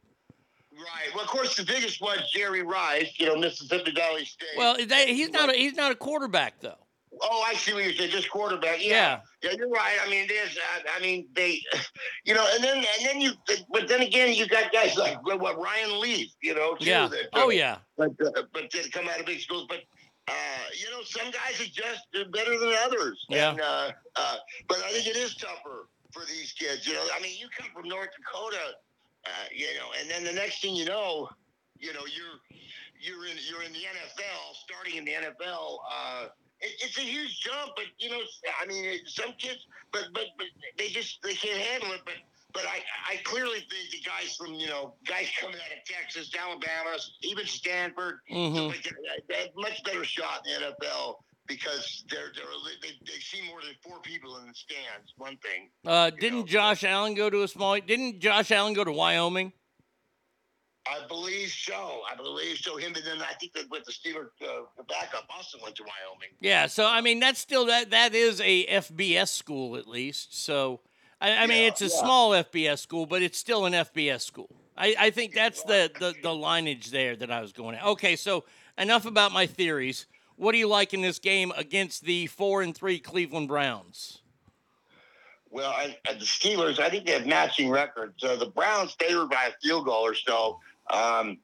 Right. 0.72 1.14
Well, 1.14 1.24
of 1.24 1.30
course, 1.30 1.56
the 1.56 1.64
biggest 1.64 2.00
one's 2.00 2.30
Jerry 2.30 2.62
Rice. 2.62 3.12
You 3.16 3.26
know, 3.26 3.36
Mississippi 3.36 3.90
Valley 3.92 4.24
State. 4.24 4.48
Well, 4.56 4.76
they, 4.86 5.12
he's 5.12 5.30
not. 5.30 5.50
A, 5.50 5.52
he's 5.52 5.74
not 5.74 5.90
a 5.90 5.96
quarterback 5.96 6.60
though. 6.60 6.78
Oh, 7.22 7.44
I 7.46 7.54
see 7.54 7.72
what 7.72 7.84
you're 7.84 7.92
saying. 7.94 8.10
Just 8.10 8.30
quarterback. 8.30 8.84
Yeah. 8.84 9.20
Yeah, 9.42 9.52
you're 9.56 9.68
right. 9.68 9.96
I 10.04 10.10
mean, 10.10 10.26
there's. 10.28 10.56
Uh, 10.56 10.88
I 10.96 11.00
mean, 11.00 11.26
they. 11.34 11.60
You 12.24 12.34
know, 12.34 12.46
and 12.54 12.62
then 12.62 12.76
and 12.76 13.06
then 13.06 13.20
you. 13.20 13.32
But 13.70 13.88
then 13.88 14.02
again, 14.02 14.34
you 14.34 14.46
got 14.46 14.70
guys 14.70 14.96
like 14.96 15.24
what, 15.24 15.58
Ryan 15.58 15.98
Leaf. 15.98 16.30
You 16.42 16.54
know. 16.54 16.74
Too, 16.74 16.84
Yeah. 16.84 17.08
That, 17.08 17.28
Oh 17.32 17.48
yeah. 17.48 17.78
But 17.96 18.10
uh, 18.20 18.42
but 18.52 18.70
they 18.70 18.88
come 18.90 19.08
out 19.08 19.18
of 19.18 19.24
big 19.26 19.40
schools. 19.40 19.66
But 19.68 19.80
uh, 20.28 20.32
you 20.78 20.90
know, 20.90 21.02
some 21.04 21.30
guys 21.30 21.60
are 21.60 21.72
just 21.72 22.06
uh, 22.14 22.24
better 22.32 22.58
than 22.58 22.74
others. 22.84 23.24
Yeah. 23.30 23.52
And, 23.52 23.60
uh, 23.60 23.90
uh, 24.16 24.36
but 24.68 24.78
I 24.78 24.92
think 24.92 25.06
it 25.06 25.16
is 25.16 25.36
tougher 25.36 25.88
for 26.12 26.22
these 26.26 26.52
kids. 26.52 26.86
You 26.86 26.94
know, 26.94 27.04
I 27.16 27.20
mean, 27.22 27.36
you 27.38 27.48
come 27.56 27.68
from 27.72 27.88
North 27.88 28.10
Dakota. 28.16 28.74
Uh, 29.24 29.30
you 29.54 29.66
know, 29.74 29.88
and 30.00 30.08
then 30.10 30.24
the 30.24 30.32
next 30.32 30.62
thing 30.62 30.74
you 30.74 30.84
know, 30.84 31.28
you 31.78 31.92
know, 31.92 32.04
you're 32.06 32.38
you're 33.00 33.26
in 33.26 33.36
you're 33.48 33.62
in 33.62 33.72
the 33.72 33.78
NFL, 33.78 34.54
starting 34.54 34.96
in 34.96 35.04
the 35.04 35.12
NFL. 35.12 35.78
It, 36.60 36.72
it's 36.82 36.98
a 36.98 37.02
huge 37.02 37.40
jump, 37.40 37.72
but 37.76 37.86
you 37.98 38.10
know, 38.10 38.20
I 38.60 38.66
mean, 38.66 38.98
some 39.06 39.32
kids, 39.38 39.66
but 39.92 40.08
but 40.12 40.24
but 40.36 40.46
they 40.76 40.88
just 40.88 41.22
they 41.22 41.34
can't 41.34 41.58
handle 41.60 41.92
it. 41.92 42.00
But 42.04 42.14
but 42.52 42.62
I 42.66 42.80
I 43.12 43.16
clearly 43.24 43.58
think 43.58 43.90
the 43.92 44.00
guys 44.00 44.36
from 44.36 44.54
you 44.54 44.66
know 44.66 44.94
guys 45.06 45.28
coming 45.40 45.56
out 45.56 45.76
of 45.78 45.84
Texas, 45.84 46.30
Alabama, 46.38 46.96
even 47.22 47.46
Stanford, 47.46 48.20
Mhm. 48.30 48.68
like 48.68 48.82
that, 48.82 48.92
they 49.28 49.34
have 49.34 49.50
much 49.56 49.82
better 49.84 50.04
shot 50.04 50.46
in 50.46 50.60
the 50.62 50.68
NFL 50.82 51.16
because 51.46 52.04
they're 52.10 52.32
they're 52.34 52.44
they, 52.82 52.88
they 53.06 53.18
see 53.20 53.42
more 53.48 53.60
than 53.62 53.74
four 53.82 54.00
people 54.00 54.36
in 54.38 54.48
the 54.48 54.54
stands. 54.54 55.12
One 55.16 55.36
thing. 55.38 55.68
Uh, 55.86 56.10
didn't 56.10 56.46
Josh 56.46 56.84
Allen 56.84 57.14
go 57.14 57.30
to 57.30 57.42
a 57.42 57.48
small? 57.48 57.78
Didn't 57.80 58.20
Josh 58.20 58.50
Allen 58.50 58.72
go 58.74 58.84
to 58.84 58.92
Wyoming? 58.92 59.52
I 60.88 61.06
believe 61.06 61.48
so. 61.48 62.00
I 62.10 62.16
believe 62.16 62.58
so. 62.58 62.76
Him 62.76 62.94
and 62.94 63.04
then 63.04 63.20
I 63.20 63.34
think 63.34 63.52
that 63.54 63.70
with 63.70 63.84
the 63.84 63.92
Steelers, 63.92 64.30
uh, 64.42 64.62
the 64.76 64.84
backup 64.84 65.26
also 65.34 65.58
went 65.62 65.76
to 65.76 65.82
Wyoming. 65.82 66.30
Yeah. 66.40 66.66
So 66.66 66.86
I 66.86 67.00
mean, 67.00 67.20
that's 67.20 67.38
still 67.38 67.66
that 67.66 67.90
that 67.90 68.14
is 68.14 68.40
a 68.40 68.66
FBS 68.66 69.28
school 69.28 69.76
at 69.76 69.86
least. 69.86 70.42
So 70.42 70.80
I, 71.20 71.44
I 71.44 71.46
mean, 71.46 71.64
it's 71.64 71.82
a 71.82 71.86
yeah. 71.86 72.00
small 72.00 72.30
FBS 72.30 72.78
school, 72.78 73.06
but 73.06 73.22
it's 73.22 73.38
still 73.38 73.66
an 73.66 73.72
FBS 73.72 74.22
school. 74.22 74.50
I, 74.76 74.94
I 74.98 75.10
think 75.10 75.34
that's 75.34 75.62
the, 75.64 75.90
the 75.98 76.14
the 76.22 76.32
lineage 76.32 76.90
there 76.90 77.16
that 77.16 77.30
I 77.30 77.40
was 77.40 77.52
going 77.52 77.74
at. 77.74 77.84
Okay, 77.84 78.16
so 78.16 78.44
enough 78.78 79.06
about 79.06 79.32
my 79.32 79.46
theories. 79.46 80.06
What 80.36 80.52
do 80.52 80.58
you 80.58 80.68
like 80.68 80.94
in 80.94 81.02
this 81.02 81.18
game 81.18 81.52
against 81.56 82.04
the 82.04 82.28
four 82.28 82.62
and 82.62 82.74
three 82.74 83.00
Cleveland 83.00 83.48
Browns? 83.48 84.22
Well, 85.50 85.70
I, 85.70 85.96
uh, 86.08 86.12
the 86.12 86.24
Steelers, 86.24 86.78
I 86.78 86.90
think 86.90 87.06
they 87.06 87.12
have 87.12 87.26
matching 87.26 87.70
records. 87.70 88.22
Uh, 88.22 88.36
the 88.36 88.46
Browns 88.46 88.94
favored 89.00 89.30
by 89.30 89.46
a 89.46 89.52
field 89.62 89.86
goal 89.86 90.06
or 90.06 90.14
so. 90.14 90.60
Um, 90.90 91.38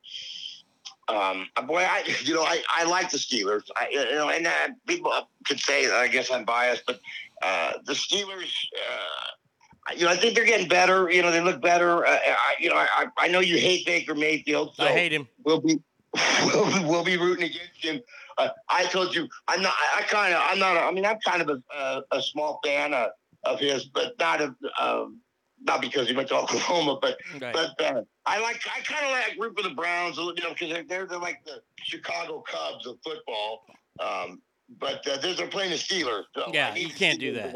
um, 1.09 1.49
boy, 1.66 1.83
I 1.83 2.05
you 2.25 2.35
know 2.35 2.43
I, 2.43 2.62
I 2.69 2.85
like 2.85 3.11
the 3.11 3.19
Steelers. 3.19 3.65
I 3.77 3.89
you 3.91 4.15
know, 4.15 4.29
and 4.31 4.47
uh, 4.47 4.69
people 4.87 5.12
could 5.47 5.61
say 5.61 5.91
I 5.91 6.09
guess 6.09 6.31
I'm 6.31 6.45
biased, 6.45 6.85
but 6.87 7.01
uh, 7.43 7.73
the 7.85 7.95
Steelers. 7.95 8.53
Uh, 8.75 9.31
you 9.95 10.07
know, 10.07 10.11
I 10.11 10.16
think 10.16 10.35
they're 10.35 10.47
getting 10.47 10.66
better. 10.66 11.11
You 11.11 11.21
know, 11.21 11.31
they 11.31 11.43
look 11.43 11.61
better. 11.61 12.07
Uh, 12.07 12.11
I, 12.11 12.55
you 12.59 12.71
know, 12.71 12.77
I, 12.77 13.07
I 13.19 13.29
know 13.29 13.41
you 13.41 13.59
hate 13.59 13.85
Baker 13.85 14.15
Mayfield. 14.15 14.75
So 14.77 14.85
I 14.85 14.93
hate 14.93 15.12
him. 15.12 15.29
We'll 15.45 15.61
be 15.61 15.79
we'll, 16.47 16.89
we'll 16.89 17.05
be 17.05 17.16
rooting 17.16 17.45
against 17.45 17.83
him. 17.85 18.01
Uh, 18.39 18.49
I 18.69 18.85
told 18.87 19.15
you, 19.15 19.29
I'm 19.49 19.62
not. 19.62 19.75
I, 19.95 20.03
kind 20.03 20.35
of, 20.35 20.43
I'm 20.45 20.59
not. 20.59 20.77
A, 20.77 20.81
I 20.81 20.91
mean, 20.91 21.07
I'm 21.07 21.19
kind 21.19 21.43
of 21.43 21.49
a, 21.51 21.77
a, 21.77 22.03
a 22.12 22.23
small 22.23 22.61
fan 22.65 22.95
of, 22.95 23.11
of 23.45 23.61
his, 23.61 23.85
but 23.85 24.19
not 24.19 24.41
of, 24.41 24.55
um, 24.81 25.21
not 25.65 25.81
because 25.81 26.09
he 26.09 26.15
went 26.15 26.28
to 26.28 26.36
Oklahoma, 26.36 26.99
but 27.03 27.19
Right. 27.41 27.53
but 27.53 27.81
uh, 27.81 28.03
I 28.27 28.41
like. 28.41 28.61
I 28.66 28.81
kind 28.82 29.05
of 29.07 29.12
like 29.12 29.36
root 29.39 29.57
for 29.57 29.69
the 29.69 29.74
Browns, 29.74 30.16
you 30.16 30.35
know, 30.43 30.51
because 30.51 30.70
they're, 30.70 30.85
they're 30.85 31.07
they're 31.07 31.19
like 31.19 31.45
the 31.45 31.62
Chicago 31.82 32.43
Cubs 32.47 32.86
of 32.86 32.99
football. 33.05 33.66
Um, 34.01 34.41
but 34.78 35.07
uh, 35.07 35.19
they're, 35.20 35.35
they're 35.35 35.47
playing 35.47 35.70
the 35.70 35.77
Steelers. 35.77 36.24
So 36.35 36.51
Yeah, 36.53 36.74
you 36.74 36.89
can't 36.89 37.20
do 37.20 37.32
that. 37.35 37.55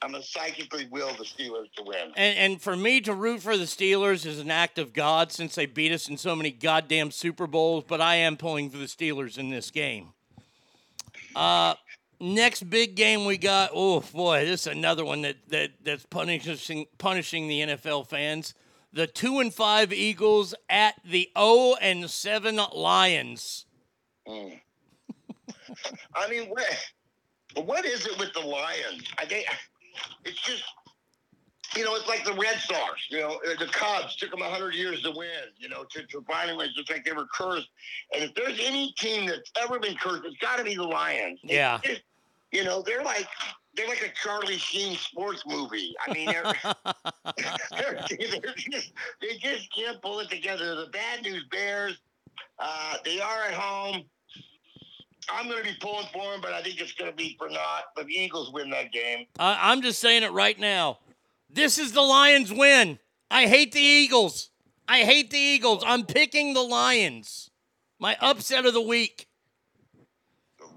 I'm 0.00 0.12
gonna 0.12 0.22
psychically 0.22 0.86
will 0.90 1.12
the 1.14 1.24
Steelers 1.24 1.72
to 1.76 1.82
win. 1.82 2.12
And, 2.14 2.38
and 2.38 2.62
for 2.62 2.76
me 2.76 3.00
to 3.00 3.12
root 3.12 3.42
for 3.42 3.56
the 3.56 3.64
Steelers 3.64 4.24
is 4.24 4.38
an 4.38 4.50
act 4.50 4.78
of 4.78 4.92
God 4.92 5.32
since 5.32 5.56
they 5.56 5.66
beat 5.66 5.90
us 5.90 6.08
in 6.08 6.16
so 6.16 6.36
many 6.36 6.52
goddamn 6.52 7.10
Super 7.10 7.48
Bowls, 7.48 7.84
but 7.86 8.00
I 8.00 8.14
am 8.16 8.36
pulling 8.36 8.70
for 8.70 8.78
the 8.78 8.84
Steelers 8.84 9.38
in 9.38 9.50
this 9.50 9.72
game. 9.72 10.10
Uh, 11.34 11.74
next 12.20 12.68
big 12.68 12.94
game 12.94 13.24
we 13.24 13.38
got. 13.38 13.70
Oh 13.72 14.00
boy, 14.00 14.44
this 14.44 14.62
is 14.62 14.66
another 14.66 15.04
one 15.04 15.22
that, 15.22 15.36
that 15.48 15.70
that's 15.82 16.04
punishing 16.06 16.86
punishing 16.98 17.48
the 17.48 17.60
NFL 17.60 18.06
fans. 18.08 18.54
The 18.92 19.06
two 19.06 19.38
and 19.40 19.52
five 19.52 19.92
Eagles 19.92 20.54
at 20.68 20.94
the 21.04 21.30
zero 21.36 21.74
and 21.80 22.08
seven 22.10 22.58
Lions. 22.74 23.66
Mm. 24.26 24.60
I 26.14 26.28
mean, 26.28 26.48
what, 26.48 26.66
what 27.66 27.84
is 27.84 28.06
it 28.06 28.18
with 28.18 28.32
the 28.32 28.40
Lions? 28.40 29.04
I 29.18 29.26
think 29.26 29.46
it's 30.24 30.40
just, 30.40 30.64
you 31.76 31.84
know, 31.84 31.94
it's 31.94 32.08
like 32.08 32.24
the 32.24 32.32
Red 32.32 32.58
Sox. 32.58 33.06
You 33.10 33.20
know, 33.20 33.40
the 33.58 33.66
Cubs 33.66 34.16
took 34.16 34.30
them 34.30 34.40
hundred 34.40 34.74
years 34.74 35.02
to 35.02 35.10
win. 35.10 35.28
You 35.58 35.68
know, 35.68 35.84
to, 35.90 36.06
to 36.06 36.24
finally 36.26 36.56
win. 36.56 36.70
It's 36.76 36.90
like 36.90 37.04
they 37.04 37.12
were 37.12 37.26
cursed. 37.32 37.68
And 38.14 38.24
if 38.24 38.34
there's 38.34 38.58
any 38.62 38.92
team 38.98 39.26
that's 39.26 39.50
ever 39.62 39.78
been 39.78 39.96
cursed, 39.96 40.22
it's 40.24 40.36
got 40.38 40.56
to 40.56 40.64
be 40.64 40.74
the 40.74 40.84
Lions. 40.84 41.40
Yeah. 41.42 41.78
just- 41.84 42.00
you 42.52 42.64
know, 42.64 42.82
they're 42.82 43.02
like 43.02 43.26
they're 43.74 43.88
like 43.88 44.02
a 44.02 44.12
Charlie 44.22 44.58
Sheen 44.58 44.96
sports 44.96 45.44
movie. 45.46 45.94
I 46.06 46.12
mean, 46.12 46.26
they're, 46.26 46.52
they're, 47.70 48.06
they're 48.10 48.54
just, 48.70 48.92
they 49.20 49.36
just 49.40 49.72
can't 49.74 50.00
pull 50.02 50.20
it 50.20 50.28
together. 50.30 50.74
The 50.74 50.86
bad 50.92 51.22
news 51.22 51.44
Bears, 51.50 51.98
uh, 52.58 52.94
they 53.04 53.20
are 53.20 53.44
at 53.44 53.54
home. 53.54 54.02
I'm 55.30 55.46
going 55.46 55.62
to 55.62 55.68
be 55.68 55.76
pulling 55.80 56.06
for 56.12 56.32
them, 56.32 56.40
but 56.40 56.54
I 56.54 56.62
think 56.62 56.80
it's 56.80 56.92
going 56.92 57.10
to 57.10 57.16
be 57.16 57.36
for 57.38 57.48
not. 57.50 57.84
But 57.94 58.06
the 58.06 58.14
Eagles 58.14 58.50
win 58.52 58.70
that 58.70 58.92
game. 58.92 59.26
I, 59.38 59.70
I'm 59.70 59.82
just 59.82 60.00
saying 60.00 60.22
it 60.22 60.32
right 60.32 60.58
now. 60.58 60.98
This 61.50 61.78
is 61.78 61.92
the 61.92 62.02
Lions 62.02 62.52
win. 62.52 62.98
I 63.30 63.46
hate 63.46 63.72
the 63.72 63.80
Eagles. 63.80 64.50
I 64.88 65.00
hate 65.00 65.30
the 65.30 65.38
Eagles. 65.38 65.84
I'm 65.86 66.06
picking 66.06 66.54
the 66.54 66.62
Lions. 66.62 67.50
My 68.00 68.16
upset 68.20 68.64
of 68.64 68.72
the 68.72 68.80
week. 68.80 69.27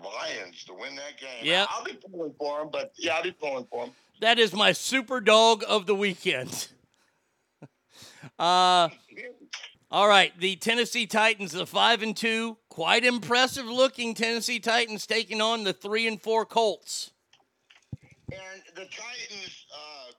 Lions 0.04 0.64
to 0.66 0.74
win 0.74 0.96
that 0.96 1.18
game. 1.20 1.44
Yep. 1.44 1.68
I'll 1.72 1.84
be 1.84 1.94
pulling 1.94 2.34
for 2.38 2.60
them, 2.60 2.70
but 2.72 2.92
yeah, 2.98 3.16
I'll 3.16 3.24
be 3.24 3.32
pulling 3.32 3.66
for 3.66 3.86
them. 3.86 3.96
That 4.22 4.40
is 4.40 4.54
my 4.54 4.72
super 4.72 5.20
dog 5.20 5.64
of 5.68 5.86
the 5.86 5.96
weekend. 5.96 6.68
Uh, 8.38 8.90
all 9.90 10.08
right, 10.08 10.32
the 10.40 10.56
Tennessee 10.56 11.06
Titans, 11.06 11.52
the 11.52 11.66
five 11.66 12.02
and 12.02 12.16
two, 12.16 12.58
quite 12.70 13.04
impressive 13.04 13.66
looking 13.66 14.14
Tennessee 14.14 14.60
Titans 14.60 15.06
taking 15.06 15.42
on 15.42 15.64
the 15.64 15.74
three 15.74 16.08
and 16.08 16.22
four 16.22 16.46
Colts. 16.46 17.12
And 18.32 18.62
the 18.76 18.86
Titans, 18.86 19.66
uh, 19.76 20.12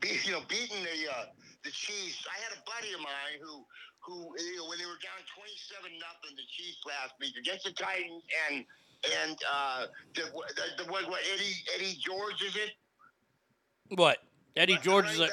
be, 0.00 0.18
you 0.24 0.32
know, 0.32 0.42
beating 0.48 0.82
the 0.82 1.10
uh, 1.10 1.24
the 1.64 1.70
Chiefs. 1.70 2.26
I 2.30 2.42
had 2.42 2.58
a 2.58 2.62
buddy 2.66 2.92
of 2.92 3.00
mine 3.00 3.40
who 3.40 3.64
who 4.06 4.14
you 4.38 4.56
know 4.56 4.68
when 4.68 4.78
they 4.78 4.86
were 4.86 5.00
down 5.02 5.18
twenty 5.34 5.58
seven 5.58 5.90
nothing 5.98 6.36
the 6.36 6.46
Chiefs 6.46 6.78
last 6.86 7.14
week 7.20 7.34
against 7.36 7.64
the 7.64 7.72
Titans 7.72 8.22
and 8.48 8.64
and 9.22 9.38
uh, 9.52 9.86
the, 10.14 10.22
the, 10.22 10.84
the 10.84 10.90
what, 10.90 11.08
what 11.08 11.20
Eddie 11.34 11.54
Eddie 11.74 11.98
George 12.00 12.42
is 12.42 12.56
it? 12.56 12.70
What? 13.94 14.18
Eddie 14.56 14.78
George 14.82 15.10
is 15.10 15.20
a 15.20 15.28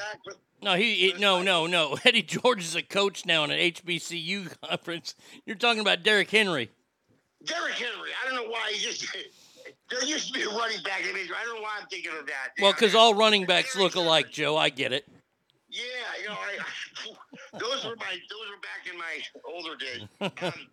no. 0.62 0.74
He, 0.74 0.94
he 0.94 1.14
no 1.18 1.42
no 1.42 1.66
no. 1.66 1.96
Eddie 2.04 2.22
George 2.22 2.62
is 2.62 2.74
a 2.74 2.82
coach 2.82 3.24
now 3.24 3.44
in 3.44 3.50
an 3.50 3.58
HBCU 3.58 4.60
conference. 4.68 5.14
You're 5.46 5.56
talking 5.56 5.80
about 5.80 6.02
Derrick 6.02 6.30
Henry. 6.30 6.70
Derrick 7.44 7.74
Henry. 7.74 8.10
I 8.22 8.28
don't 8.28 8.44
know 8.44 8.50
why 8.50 8.72
he 8.72 8.80
just. 8.80 9.06
There 9.90 10.02
used 10.04 10.28
to 10.28 10.32
be 10.32 10.42
a 10.42 10.48
running 10.48 10.82
back. 10.82 11.02
I 11.02 11.44
don't 11.44 11.56
know 11.56 11.62
why 11.62 11.78
I'm 11.80 11.86
thinking 11.88 12.10
of 12.18 12.26
that. 12.26 12.52
Well, 12.58 12.72
because 12.72 12.94
all 12.94 13.14
running 13.14 13.44
backs 13.44 13.76
look 13.76 13.94
alike, 13.96 14.30
Joe. 14.30 14.56
I 14.56 14.70
get 14.70 14.94
it. 14.94 15.06
Yeah, 15.68 15.82
you 16.22 16.28
know, 16.28 16.34
I, 16.34 16.58
those 17.58 17.84
were 17.84 17.96
my 17.96 18.16
those 18.30 18.46
were 18.50 18.60
back 18.62 18.90
in 18.90 18.98
my 18.98 19.20
older 19.46 19.76
days. 19.76 20.02
Um, 20.54 20.68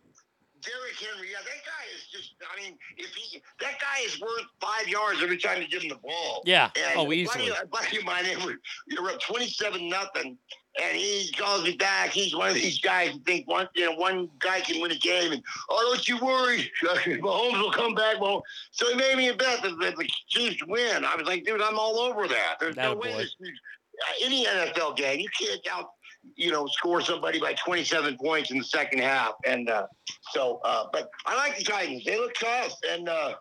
Derrick 0.64 0.96
Henry, 1.00 1.30
yeah, 1.32 1.40
that 1.40 1.66
guy 1.66 1.84
is 1.96 2.06
just. 2.12 2.34
I 2.42 2.62
mean, 2.62 2.78
if 2.98 3.12
he 3.16 3.42
that 3.62 3.80
guy 3.80 4.06
is 4.06 4.22
worth 4.22 4.46
five 4.60 4.88
yards 4.88 5.20
every 5.24 5.38
time 5.40 5.60
you 5.60 5.68
give 5.68 5.82
him 5.82 5.90
the 5.90 5.96
ball. 5.96 6.44
Yeah. 6.46 6.70
And 6.76 7.00
Oh, 7.00 7.06
buddy- 7.06 7.18
easily. 7.22 7.50
A 7.50 7.66
buddy 7.66 7.98
of 7.98 8.04
mine, 8.06 8.26
were, 8.46 9.02
were 9.02 9.10
up 9.10 9.20
twenty-seven 9.22 9.90
nothing, 9.90 10.38
and 10.80 10.96
he 10.96 11.32
calls 11.36 11.64
me 11.64 11.76
back. 11.78 12.12
He's 12.12 12.36
one 12.36 12.50
of 12.50 12.54
these 12.54 12.80
guys 12.80 13.10
who 13.14 13.20
think 13.22 13.48
one, 13.50 13.70
you 13.74 13.86
know, 13.86 13.96
one 13.96 14.30
guy 14.38 14.62
can 14.62 14.80
win 14.80 14.92
a 14.92 14.96
game, 14.98 15.32
and 15.32 15.44
oh, 15.72 15.94
don't 15.96 16.08
you 16.08 16.18
worry, 16.24 16.72
Mahomes 16.84 17.60
will 17.60 17.72
come 17.72 17.96
back. 17.96 18.22
Well, 18.22 18.44
so 18.70 18.88
he 18.88 18.96
made 18.96 19.18
me 19.18 19.30
a 19.30 19.34
bet 19.36 19.64
that, 19.64 19.80
that 19.80 19.96
the 19.96 20.08
Chiefs 20.28 20.64
win. 20.68 21.04
I 21.06 21.16
was 21.16 21.26
like, 21.26 21.44
dude, 21.44 21.60
I'm 21.64 21.80
all 21.80 21.98
over 21.98 22.28
that. 22.28 22.58
There's 22.60 22.76
no 22.76 22.94
way 22.94 23.14
this 23.18 23.36
uh, 23.44 24.26
any 24.26 24.46
NFL 24.46 24.96
game, 24.96 25.20
you 25.20 25.30
can't 25.40 25.60
out, 25.72 25.92
you 26.36 26.52
know, 26.52 26.68
score 26.68 27.02
somebody 27.02 27.40
by 27.40 27.54
27 27.54 28.18
points 28.18 28.52
in 28.52 28.58
the 28.58 28.64
second 28.64 29.00
half. 29.00 29.34
And 29.46 29.70
uh, 29.70 29.88
so, 30.32 30.60
uh, 30.64 30.86
but 30.92 31.10
I 31.26 31.36
like 31.36 31.58
the 31.58 31.64
Titans. 31.64 32.04
They 32.06 32.18
look 32.18 32.34
tough, 32.36 32.74
and 32.90 33.10
uh, 33.10 33.36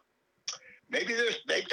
maybe 0.90 1.14
there's 1.14 1.38
they, 1.48 1.64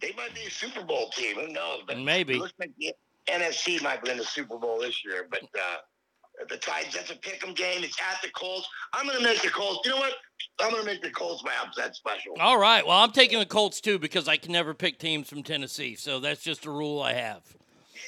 they 0.00 0.12
might 0.16 0.34
be 0.34 0.42
a 0.42 0.50
Super 0.50 0.82
Bowl 0.82 1.10
team. 1.10 1.36
Who 1.36 1.48
knows? 1.48 1.80
But 1.86 1.98
Maybe. 1.98 2.34
it 2.34 2.40
looks 2.40 2.54
like 2.58 2.72
the 2.78 2.92
NFC 3.28 3.82
might 3.82 4.02
win 4.02 4.18
the 4.18 4.24
Super 4.24 4.58
Bowl 4.58 4.80
this 4.80 5.04
year. 5.04 5.26
But 5.30 5.42
uh, 5.42 6.46
the 6.48 6.56
Titans, 6.56 6.94
that's 6.94 7.10
a 7.10 7.16
pick'em 7.16 7.54
game. 7.54 7.82
It's 7.84 7.98
at 8.00 8.22
the 8.22 8.30
Colts. 8.30 8.68
I'm 8.92 9.06
going 9.06 9.18
to 9.18 9.24
make 9.24 9.42
the 9.42 9.50
Colts. 9.50 9.80
You 9.84 9.92
know 9.92 9.98
what? 9.98 10.14
I'm 10.60 10.70
going 10.70 10.82
to 10.82 10.86
make 10.86 11.02
the 11.02 11.10
Colts 11.10 11.42
my 11.44 11.52
upset 11.64 11.96
special. 11.96 12.34
All 12.40 12.58
right. 12.58 12.86
Well, 12.86 12.98
I'm 12.98 13.12
taking 13.12 13.38
the 13.38 13.46
Colts 13.46 13.80
too 13.80 13.98
because 13.98 14.28
I 14.28 14.36
can 14.36 14.52
never 14.52 14.74
pick 14.74 14.98
teams 14.98 15.28
from 15.28 15.42
Tennessee, 15.42 15.94
so 15.94 16.20
that's 16.20 16.42
just 16.42 16.66
a 16.66 16.70
rule 16.70 17.00
I 17.00 17.14
have. 17.14 17.42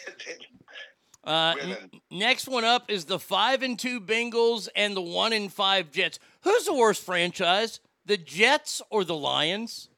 Uh, 1.25 1.55
n- 1.61 1.77
next 2.11 2.49
one 2.49 2.65
up 2.65 2.91
is 2.91 3.05
the 3.05 3.19
five 3.19 3.63
and 3.63 3.79
two 3.79 4.01
Bengals 4.01 4.69
and 4.75 4.97
the 4.97 5.03
one 5.03 5.33
and 5.33 5.53
five 5.53 5.91
Jets. 5.91 6.19
Who's 6.43 6.65
the 6.65 6.75
worst 6.75 7.03
franchise, 7.05 7.81
the 8.07 8.17
Jets 8.17 8.81
or 8.91 9.05
the 9.05 9.17
Lions? 9.17 9.89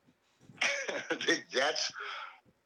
the 1.10 1.38
Jets. 1.50 1.92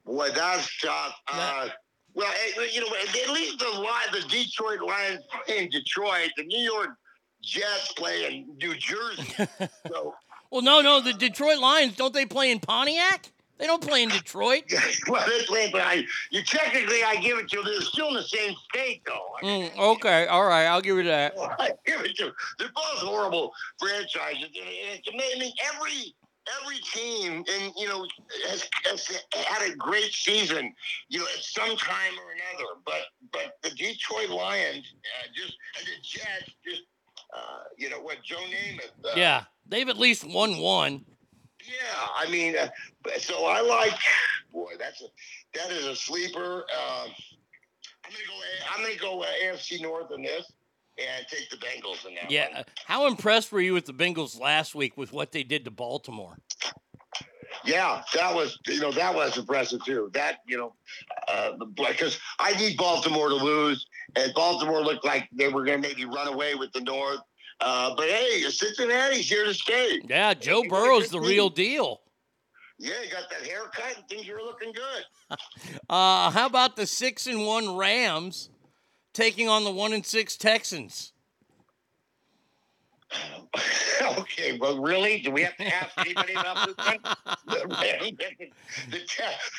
Boy, 0.04 0.30
that's 0.30 0.80
tough. 0.80 1.14
Uh, 1.28 1.68
well, 2.14 2.32
you 2.72 2.80
know, 2.80 2.86
at 3.24 3.30
least 3.30 3.58
the 3.58 3.78
Li- 3.78 4.20
the 4.20 4.26
Detroit 4.28 4.80
Lions 4.80 5.20
play 5.44 5.58
in 5.58 5.68
Detroit. 5.68 6.30
The 6.36 6.44
New 6.44 6.60
York 6.62 6.90
Jets 7.42 7.92
play 7.92 8.26
in 8.26 8.56
New 8.56 8.74
Jersey. 8.76 9.34
so, 9.88 10.14
Well, 10.50 10.62
no, 10.62 10.80
no, 10.80 11.00
the 11.00 11.12
Detroit 11.12 11.58
Lions 11.58 11.96
don't 11.96 12.14
they 12.14 12.24
play 12.24 12.50
in 12.50 12.60
Pontiac? 12.60 13.32
They 13.58 13.66
don't 13.66 13.82
play 13.82 14.02
in 14.02 14.10
Detroit. 14.10 14.64
well, 15.08 15.26
they 15.26 15.44
play, 15.46 15.70
but 15.72 15.80
I, 15.80 16.04
you 16.30 16.42
technically, 16.42 17.02
I 17.02 17.16
give 17.16 17.38
it 17.38 17.48
to 17.50 17.56
them. 17.56 17.64
They're 17.66 17.80
still 17.80 18.08
in 18.08 18.14
the 18.14 18.22
same 18.22 18.54
state, 18.70 19.02
though. 19.06 19.26
I 19.42 19.46
mean, 19.46 19.70
Mm, 19.70 19.78
okay, 19.96 20.26
all 20.26 20.44
right, 20.44 20.66
I'll 20.66 20.82
give 20.82 20.96
you 20.96 21.04
that. 21.04 21.34
I 21.58 21.70
give 21.86 22.00
it 22.02 22.16
to 22.16 22.24
them. 22.26 22.34
They're 22.58 22.68
both 22.74 22.98
horrible 22.98 23.52
franchises. 23.78 24.44
And 24.44 24.98
It's 24.98 25.08
amazing. 25.08 25.36
I 25.36 25.40
mean, 25.40 25.52
every 25.74 26.14
every 26.62 26.76
team, 26.94 27.44
and 27.52 27.72
you 27.76 27.88
know, 27.88 28.06
has, 28.48 28.68
has 28.84 29.20
had 29.34 29.68
a 29.70 29.74
great 29.74 30.12
season. 30.12 30.72
You 31.08 31.20
know, 31.20 31.24
at 31.36 31.42
some 31.42 31.76
time 31.76 32.12
or 32.18 32.32
another. 32.32 32.80
But 32.84 33.02
but 33.32 33.56
the 33.62 33.70
Detroit 33.70 34.28
Lions 34.28 34.84
uh, 35.18 35.26
just 35.34 35.54
and 35.78 35.86
the 35.86 36.02
Jets 36.02 36.50
just. 36.64 36.82
Uh, 37.34 37.64
you 37.76 37.90
know 37.90 38.00
what, 38.00 38.22
Joe 38.22 38.36
Namath. 38.36 39.04
Uh, 39.04 39.14
Yeah, 39.16 39.44
they've 39.66 39.88
at 39.88 39.98
least 39.98 40.24
won 40.24 40.58
one. 40.58 41.04
Yeah, 41.66 42.06
I 42.16 42.30
mean, 42.30 42.56
uh, 42.56 42.68
so 43.18 43.46
I 43.46 43.60
like. 43.60 43.94
Boy, 44.52 44.72
that's 44.78 45.02
a 45.02 45.06
that 45.54 45.70
is 45.70 45.84
a 45.84 45.94
sleeper. 45.94 46.58
Um, 46.58 47.10
I'm 48.04 48.12
gonna 48.12 48.24
go. 48.26 48.74
I'm 48.74 48.82
gonna 48.82 48.96
go 48.96 49.22
uh, 49.22 49.26
AFC 49.44 49.82
North 49.82 50.10
in 50.14 50.22
this, 50.22 50.50
and 50.98 51.26
take 51.28 51.50
the 51.50 51.56
Bengals 51.56 52.06
in 52.06 52.14
that. 52.14 52.30
Yeah, 52.30 52.48
one. 52.48 52.56
uh, 52.58 52.62
how 52.86 53.06
impressed 53.06 53.52
were 53.52 53.60
you 53.60 53.74
with 53.74 53.86
the 53.86 53.92
Bengals 53.92 54.40
last 54.40 54.74
week 54.74 54.96
with 54.96 55.12
what 55.12 55.32
they 55.32 55.42
did 55.42 55.64
to 55.64 55.70
Baltimore? 55.70 56.38
yeah, 57.66 58.02
that 58.14 58.34
was 58.34 58.58
you 58.66 58.80
know 58.80 58.92
that 58.92 59.14
was 59.14 59.36
impressive 59.36 59.84
too. 59.84 60.10
That 60.14 60.38
you 60.46 60.56
know, 60.56 60.74
uh, 61.28 61.52
because 61.74 62.18
I 62.38 62.54
need 62.54 62.76
Baltimore 62.76 63.28
to 63.28 63.34
lose, 63.34 63.86
and 64.14 64.32
Baltimore 64.34 64.82
looked 64.82 65.04
like 65.04 65.28
they 65.32 65.48
were 65.48 65.64
gonna 65.64 65.78
maybe 65.78 66.04
run 66.04 66.28
away 66.28 66.54
with 66.54 66.72
the 66.72 66.80
North. 66.80 67.20
Uh, 67.60 67.94
but 67.96 68.08
hey, 68.08 68.42
Cincinnati's 68.50 69.28
here 69.28 69.44
to 69.44 69.54
stay. 69.54 70.00
Yeah, 70.08 70.34
Joe 70.34 70.62
a 70.64 70.68
Burrow's 70.68 71.08
the 71.08 71.20
real 71.20 71.48
deal. 71.48 72.00
Yeah, 72.78 72.92
you 73.02 73.10
got 73.10 73.30
that 73.30 73.46
haircut 73.46 73.96
and 73.96 74.08
things 74.08 74.28
are 74.28 74.42
looking 74.42 74.72
good. 74.72 75.04
Uh, 75.88 76.30
how 76.30 76.46
about 76.46 76.74
the 76.76 76.86
six 76.86 77.26
and 77.26 77.44
one 77.46 77.76
Rams 77.76 78.50
taking 79.14 79.48
on 79.48 79.64
the 79.64 79.70
one 79.70 79.92
and 79.92 80.04
six 80.04 80.36
Texans? 80.36 81.12
okay, 84.18 84.58
well, 84.58 84.80
really? 84.80 85.20
Do 85.20 85.30
we 85.30 85.42
have 85.42 85.56
to 85.56 85.66
ask 85.66 85.96
anybody 85.98 86.32
about 86.34 86.66
this 86.66 86.76
one? 86.86 86.98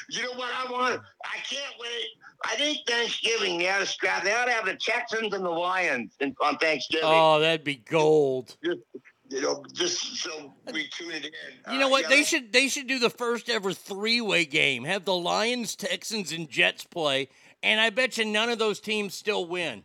You 0.10 0.24
know 0.24 0.32
what 0.34 0.52
I 0.53 0.72
want? 0.72 1.02
I 1.26 1.38
can't 1.49 1.74
wait. 1.80 2.06
I 2.45 2.56
think 2.56 2.80
Thanksgiving 2.88 3.57
they 3.57 3.69
ought 3.69 3.80
to 3.80 3.86
scrap. 3.86 4.24
They 4.24 4.34
ought 4.34 4.45
to 4.45 4.52
have 4.52 4.65
the 4.65 4.76
Texans 4.76 5.34
and 5.34 5.44
the 5.44 5.49
Lions 5.49 6.14
in, 6.19 6.36
on 6.41 6.57
Thanksgiving. 6.57 7.07
Oh, 7.10 7.40
that'd 7.40 7.64
be 7.64 7.76
gold. 7.76 8.56
You 8.61 9.41
know, 9.41 9.64
just 9.74 10.18
so 10.18 10.53
we 10.72 10.88
tune 10.90 11.11
it 11.11 11.26
in. 11.26 11.74
You 11.74 11.80
know 11.80 11.88
Uh, 11.88 11.91
what? 11.91 12.03
yeah, 12.03 12.10
They 12.10 12.24
should 12.24 12.53
they 12.53 12.68
should 12.68 12.88
do 12.88 12.99
the 12.99 13.10
first 13.10 13.49
ever 13.49 13.74
three 13.74 14.22
way 14.22 14.45
game. 14.45 14.84
Have 14.86 15.06
the 15.06 15.15
Lions, 15.15 15.76
Texans, 15.76 16.32
and 16.32 16.49
Jets 16.49 16.86
play, 16.86 17.28
and 17.64 17.80
I 17.82 17.90
bet 17.90 18.18
you 18.18 18.26
none 18.26 18.49
of 18.49 18.60
those 18.60 18.80
teams 18.80 19.14
still 19.14 19.45
win. 19.45 19.84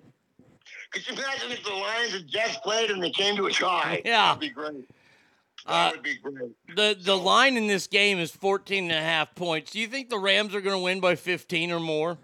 Could 0.93 1.07
you 1.09 1.15
imagine 1.15 1.51
if 1.53 1.65
the 1.65 1.73
Lions 1.73 2.15
and 2.15 2.27
Jets 2.29 2.57
played 2.59 2.91
and 2.91 3.03
they 3.03 3.11
came 3.11 3.37
to 3.37 3.47
a 3.47 3.51
tie? 3.53 4.03
Yeah. 4.05 4.27
That'd 4.35 4.41
be 4.41 4.49
great. 4.51 4.89
That 5.67 5.73
Uh, 5.73 5.91
would 5.93 6.03
be 6.03 6.17
great. 6.17 6.53
The 6.77 6.97
the 7.01 7.17
line 7.17 7.57
in 7.57 7.67
this 7.69 7.87
game 7.87 8.19
is 8.19 8.31
14 8.33 8.85
and 8.85 8.93
a 8.93 9.01
half 9.01 9.35
points. 9.35 9.71
Do 9.71 9.79
you 9.81 9.87
think 9.87 10.11
the 10.11 10.19
Rams 10.19 10.55
are 10.55 10.61
going 10.61 10.77
to 10.77 10.83
win 10.83 11.01
by 11.01 11.15
15 11.15 11.71
or 11.71 11.79
more? 11.81 12.19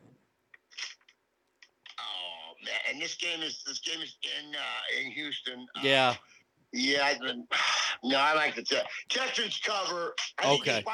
Oh 1.98 2.54
man, 2.64 2.74
and 2.92 3.00
this 3.00 3.14
game 3.14 3.40
is 3.42 3.62
this 3.66 3.78
game 3.80 4.00
is 4.02 4.16
in 4.22 4.54
uh, 4.54 5.00
in 5.04 5.10
Houston. 5.12 5.66
Uh, 5.76 5.80
Yeah. 5.82 6.14
Yeah, 6.72 7.02
I, 7.02 7.16
no, 8.04 8.18
I 8.18 8.34
like 8.34 8.54
the 8.54 8.62
Te- 8.62 8.76
Texans 9.08 9.58
cover. 9.64 10.14
I 10.38 10.52
Okay. 10.54 10.84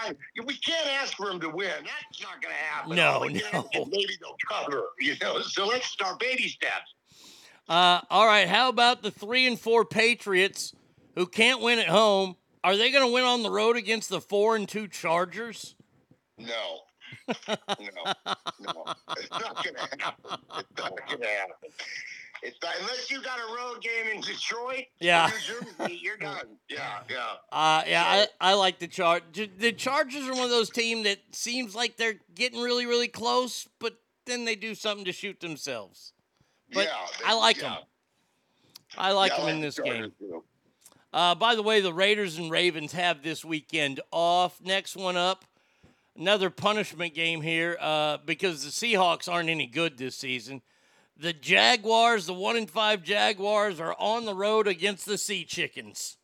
We 0.47 0.57
can't 0.59 0.87
ask 1.03 1.17
for 1.17 1.27
them 1.27 1.41
to 1.41 1.49
win. 1.49 1.69
That's 1.69 2.23
not 2.23 2.41
going 2.41 2.55
to 2.55 2.61
happen. 2.61 2.95
No, 2.95 3.11
All 3.15 3.21
we 3.23 3.33
can 3.35 3.43
ask 3.53 3.67
is 3.75 3.81
no. 3.81 3.85
Maybe 3.91 4.17
they'll 4.21 4.37
cover. 4.49 4.85
You 5.01 5.17
know, 5.21 5.41
so 5.41 5.67
let's 5.67 5.87
start 5.87 6.21
baby 6.21 6.47
steps. 6.49 6.94
Uh, 7.69 8.01
all 8.11 8.27
right. 8.27 8.47
How 8.49 8.69
about 8.69 9.03
the 9.03 9.11
three 9.11 9.47
and 9.47 9.59
four 9.59 9.85
Patriots 9.85 10.75
who 11.15 11.27
can't 11.27 11.61
win 11.61 11.79
at 11.79 11.89
home? 11.89 12.37
Are 12.63 12.77
they 12.77 12.91
going 12.91 13.07
to 13.07 13.13
win 13.13 13.25
on 13.25 13.43
the 13.43 13.51
road 13.51 13.77
against 13.77 14.09
the 14.09 14.21
four 14.21 14.57
and 14.57 14.69
two 14.69 14.89
Chargers? 14.89 15.75
No, 16.39 16.81
no, 17.29 17.55
no. 18.61 18.85
It's 19.19 19.31
not 19.31 19.63
going 19.63 19.77
to 19.77 19.81
happen. 20.01 20.39
It's 20.59 20.79
not 20.79 21.09
going 21.09 21.21
to 21.21 21.27
happen. 21.27 21.71
It's 22.43 22.59
not, 22.63 22.75
unless 22.81 23.11
you 23.11 23.23
got 23.23 23.39
a 23.39 23.55
road 23.55 23.83
game 23.83 24.15
in 24.17 24.21
Detroit, 24.21 24.85
Yeah. 25.01 25.31
Jersey, 25.47 25.99
you're 26.03 26.17
done. 26.17 26.57
Yeah, 26.69 26.99
yeah. 27.09 27.27
Uh, 27.53 27.83
yeah, 27.87 28.03
I, 28.05 28.27
I 28.51 28.55
like 28.55 28.79
the 28.79 28.89
Char. 28.89 29.21
J- 29.33 29.51
The 29.59 29.73
Chargers 29.73 30.27
are 30.27 30.33
one 30.35 30.45
of 30.45 30.51
those 30.51 30.71
teams 30.71 31.05
that 31.05 31.19
seems 31.33 31.75
like 31.75 31.97
they're 31.97 32.17
getting 32.35 32.61
really, 32.61 32.85
really 32.87 33.09
close, 33.09 33.69
but 33.79 33.95
then 34.27 34.45
they 34.45 34.57
do 34.57 34.75
something 34.75 35.05
to 35.05 35.13
shoot 35.13 35.41
themselves. 35.41 36.14
But 36.73 36.87
yeah, 36.87 37.07
they- 37.19 37.25
I 37.27 37.33
like 37.35 37.57
yeah. 37.57 37.63
them. 37.75 37.79
I 38.97 39.13
like 39.13 39.33
Yeah, 39.37 39.45
I 39.45 39.51
in 39.51 39.61
this 39.61 39.77
Chargers, 39.77 39.97
game. 40.01 40.13
too. 40.19 40.45
Uh, 41.13 41.35
by 41.35 41.55
the 41.55 41.63
way, 41.63 41.81
the 41.81 41.93
Raiders 41.93 42.39
and 42.39 42.51
Ravens 42.51 42.93
have 42.93 43.23
this 43.23 43.45
weekend 43.45 44.01
off. 44.11 44.61
Next 44.61 44.97
one 44.97 45.17
up, 45.17 45.45
another 46.17 46.51
punishment 46.51 47.15
game 47.15 47.41
here 47.43 47.77
uh, 47.81 48.19
because 48.25 48.65
the 48.65 48.71
Seahawks 48.71 49.29
aren't 49.33 49.49
any 49.49 49.67
good 49.67 49.97
this 49.99 50.17
season. 50.17 50.63
The 51.17 51.33
Jaguars, 51.33 52.27
the 52.27 52.35
one 52.35 52.57
and 52.57 52.69
five 52.69 53.03
Jaguars, 53.05 53.79
are 53.81 53.95
on 53.99 54.25
the 54.25 54.35
road 54.35 54.67
against 54.67 55.07
the 55.07 55.17
Sea 55.19 55.45
Chickens. 55.45 56.17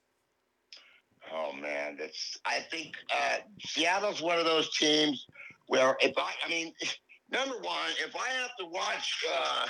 Oh 1.32 1.52
man, 1.52 1.96
that's. 1.96 2.38
I 2.44 2.60
think 2.70 2.94
uh, 3.14 3.36
Seattle's 3.64 4.20
one 4.20 4.38
of 4.38 4.44
those 4.44 4.76
teams 4.76 5.26
where 5.68 5.96
if 6.00 6.16
I, 6.18 6.32
I 6.44 6.48
mean, 6.48 6.72
number 7.30 7.56
one, 7.58 7.90
if 8.04 8.16
I 8.16 8.28
have 8.30 8.50
to 8.58 8.66
watch, 8.66 9.24
uh, 9.32 9.66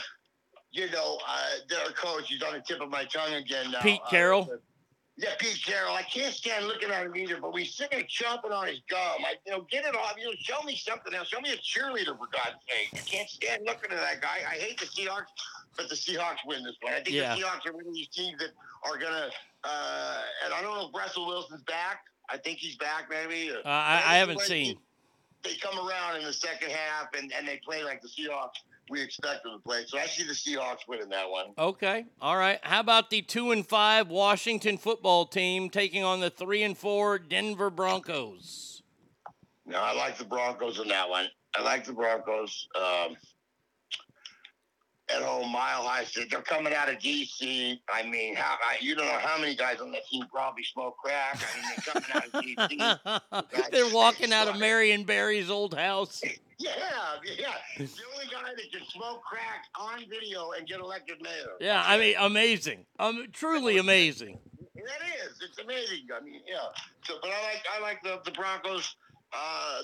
you 0.73 0.91
know, 0.91 1.19
uh, 1.29 1.47
their 1.69 1.93
coach, 1.93 2.29
he's 2.29 2.43
on 2.43 2.55
the 2.55 2.61
tip 2.61 2.81
of 2.81 2.91
my 2.91 3.05
tongue 3.05 3.35
again 3.35 3.71
now. 3.71 3.81
Pete 3.81 4.01
uh, 4.07 4.11
Carroll? 4.11 4.51
yeah, 5.17 5.31
Pete 5.39 5.61
Carroll. 5.65 5.95
I 5.95 6.03
can't 6.03 6.33
stand 6.33 6.67
looking 6.67 6.91
at 6.91 7.05
him 7.07 7.17
either, 7.17 7.41
but 7.41 7.53
we 7.53 7.65
sitting 7.65 7.99
there 7.99 8.07
chomping 8.07 8.53
on 8.53 8.69
his 8.69 8.81
gum. 8.89 8.99
I, 9.21 9.35
you 9.47 9.53
know, 9.53 9.67
get 9.71 9.85
it 9.85 9.95
off. 9.95 10.15
You 10.19 10.27
know, 10.27 10.33
show 10.39 10.63
me 10.63 10.77
something 10.77 11.13
else. 11.13 11.29
Show 11.29 11.41
me 11.41 11.51
a 11.53 11.57
cheerleader 11.57 12.17
for 12.17 12.29
God's 12.33 12.57
sake. 12.69 12.89
I 12.95 12.99
can't 12.99 13.29
stand 13.29 13.63
looking 13.67 13.91
at 13.91 13.99
that 13.99 14.21
guy. 14.21 14.39
I 14.49 14.55
hate 14.55 14.79
the 14.79 14.87
Seahawks, 14.87 15.27
but 15.77 15.89
the 15.89 15.95
Seahawks 15.95 16.39
win 16.47 16.63
this 16.63 16.77
one. 16.81 16.93
I 16.93 16.97
think 16.97 17.11
Yeah. 17.11 17.35
the 17.35 17.43
Seahawks 17.43 17.67
are 17.67 17.73
one 17.73 17.87
of 17.87 17.95
these 17.95 18.09
teams 18.09 18.39
that 18.39 18.51
are 18.85 18.97
gonna. 18.97 19.31
Uh, 19.63 20.23
and 20.45 20.55
I 20.55 20.63
don't 20.63 20.75
know 20.75 20.89
if 20.89 20.95
Russell 20.95 21.27
Wilson's 21.27 21.63
back. 21.65 22.05
I 22.31 22.37
think 22.39 22.59
he's 22.59 22.77
back, 22.77 23.09
maybe. 23.11 23.51
Uh, 23.51 23.61
I, 23.65 24.03
I 24.07 24.17
haven't 24.17 24.41
seen. 24.41 24.79
They 25.43 25.57
come 25.57 25.77
around 25.77 26.17
in 26.19 26.25
the 26.25 26.33
second 26.33 26.71
half 26.71 27.09
and, 27.19 27.33
and 27.37 27.47
they 27.49 27.61
play 27.65 27.83
like 27.83 28.01
the 28.03 28.09
Seahawks 28.09 28.61
we 28.91 29.01
expect 29.01 29.45
them 29.45 29.53
to 29.53 29.59
play. 29.61 29.85
So 29.87 29.99
I 29.99 30.07
see 30.07 30.25
the 30.25 30.33
Seahawks 30.33 30.89
winning 30.89 31.09
that 31.11 31.31
one. 31.31 31.47
Okay. 31.57 32.05
All 32.21 32.37
right. 32.37 32.59
How 32.63 32.81
about 32.81 33.09
the 33.09 33.23
two 33.23 33.53
and 33.53 33.67
five 33.67 34.09
Washington 34.09 34.77
football 34.77 35.27
team 35.27 35.71
taking 35.71 36.03
on 36.03 36.21
the 36.21 36.31
three 36.31 36.63
and 36.63 36.77
four 36.77 37.19
Denver 37.19 37.71
Broncos? 37.71 38.83
No, 39.65 39.79
I 39.79 39.95
like 39.95 40.19
the 40.19 40.25
Broncos 40.25 40.81
in 40.81 40.89
that 40.89 41.09
one. 41.09 41.27
I 41.55 41.63
like 41.63 41.85
the 41.85 41.93
Broncos. 41.93 42.67
Um, 42.77 43.17
at 45.15 45.23
home, 45.23 45.51
Mile 45.53 45.83
High. 45.83 46.07
They're 46.31 46.43
coming 46.43 46.75
out 46.75 46.89
of 46.89 46.97
DC. 46.99 47.79
I 47.93 48.03
mean, 48.03 48.35
how 48.35 48.57
I, 48.63 48.77
you 48.81 48.95
don't 48.95 49.07
know 49.07 49.19
how 49.19 49.39
many 49.39 49.55
guys 49.55 49.81
on 49.81 49.91
that 49.93 50.07
team 50.07 50.25
probably 50.33 50.65
smoke 50.65 50.97
crack. 50.99 51.41
I 51.41 51.61
mean, 51.61 51.71
they're 51.77 51.93
coming 51.93 52.11
out 52.15 52.27
of 52.27 53.41
DC. 53.43 53.71
They're 53.71 53.95
walking 53.95 54.33
out 54.33 54.49
of 54.49 54.59
Marion 54.59 55.05
Barry's 55.05 55.51
old 55.51 55.75
house. 55.75 56.23
Yeah, 56.61 56.73
yeah. 57.25 57.55
The 57.79 57.85
only 57.85 58.27
guy 58.31 58.51
that 58.55 58.71
can 58.71 58.87
smoke 58.91 59.23
crack 59.23 59.65
on 59.81 60.01
video 60.11 60.51
and 60.51 60.69
get 60.69 60.79
elected 60.79 61.23
mayor. 61.23 61.57
Yeah, 61.59 61.83
I 61.87 61.97
mean, 61.97 62.17
amazing. 62.21 62.85
Um, 62.99 63.29
truly 63.33 63.79
amazing. 63.79 64.39
That 64.75 64.85
is. 65.25 65.41
It's 65.41 65.59
amazing. 65.59 66.09
I 66.15 66.23
mean, 66.23 66.43
yeah. 66.47 66.59
So, 67.05 67.15
but 67.23 67.31
I 67.31 67.43
like 67.43 67.63
I 67.75 67.81
like 67.81 68.03
the 68.03 68.21
the 68.27 68.33
Broncos. 68.33 68.95
Uh, 69.33 69.83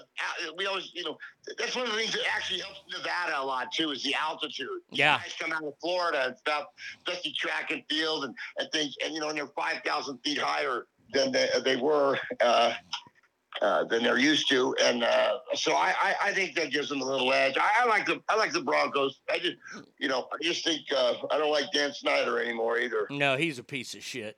we 0.57 0.67
always, 0.67 0.91
you 0.95 1.05
know, 1.05 1.17
that's 1.59 1.77
one 1.77 1.87
of 1.87 1.93
the 1.93 1.99
things 1.99 2.13
that 2.13 2.23
actually 2.35 2.61
helps 2.61 2.81
Nevada 2.91 3.41
a 3.41 3.45
lot 3.45 3.73
too 3.73 3.91
is 3.91 4.03
the 4.03 4.15
altitude. 4.15 4.69
Yeah. 4.91 5.19
Guys 5.19 5.35
come 5.39 5.53
out 5.53 5.65
of 5.65 5.75
Florida 5.81 6.27
and 6.27 6.37
stuff, 6.37 6.67
especially 7.07 7.33
track 7.39 7.71
and 7.71 7.83
field 7.89 8.25
and, 8.25 8.35
and 8.59 8.71
things, 8.73 8.97
and 9.05 9.15
you 9.15 9.21
know, 9.21 9.29
and 9.29 9.39
they're 9.39 9.47
five 9.49 9.83
thousand 9.85 10.19
feet 10.25 10.39
higher 10.39 10.87
than 11.13 11.33
they, 11.33 11.49
they 11.65 11.77
were. 11.77 12.19
Uh, 12.41 12.75
uh, 13.63 13.85
than 13.85 14.03
they're 14.03 14.19
used 14.19 14.51
to, 14.51 14.75
and 14.83 15.03
uh, 15.03 15.39
so 15.55 15.73
I, 15.73 15.95
I, 15.99 16.15
I 16.25 16.33
think 16.35 16.55
that 16.57 16.71
gives 16.71 16.91
them 16.91 17.01
a 17.01 17.05
little 17.07 17.33
edge. 17.33 17.57
I, 17.57 17.85
I 17.85 17.87
like 17.87 18.05
the 18.05 18.21
I 18.29 18.37
like 18.37 18.53
the 18.53 18.61
Broncos. 18.61 19.21
I 19.31 19.39
just 19.39 19.57
you 19.99 20.09
know 20.09 20.29
I 20.31 20.37
just 20.43 20.63
think 20.63 20.83
uh, 20.95 21.15
I 21.31 21.39
don't 21.39 21.51
like 21.51 21.73
Dan 21.73 21.93
Snyder 21.95 22.39
anymore 22.39 22.79
either. 22.79 23.07
No, 23.09 23.39
he's 23.39 23.59
a 23.59 23.65
piece 23.65 23.95
of 23.95 24.05
shit. 24.05 24.37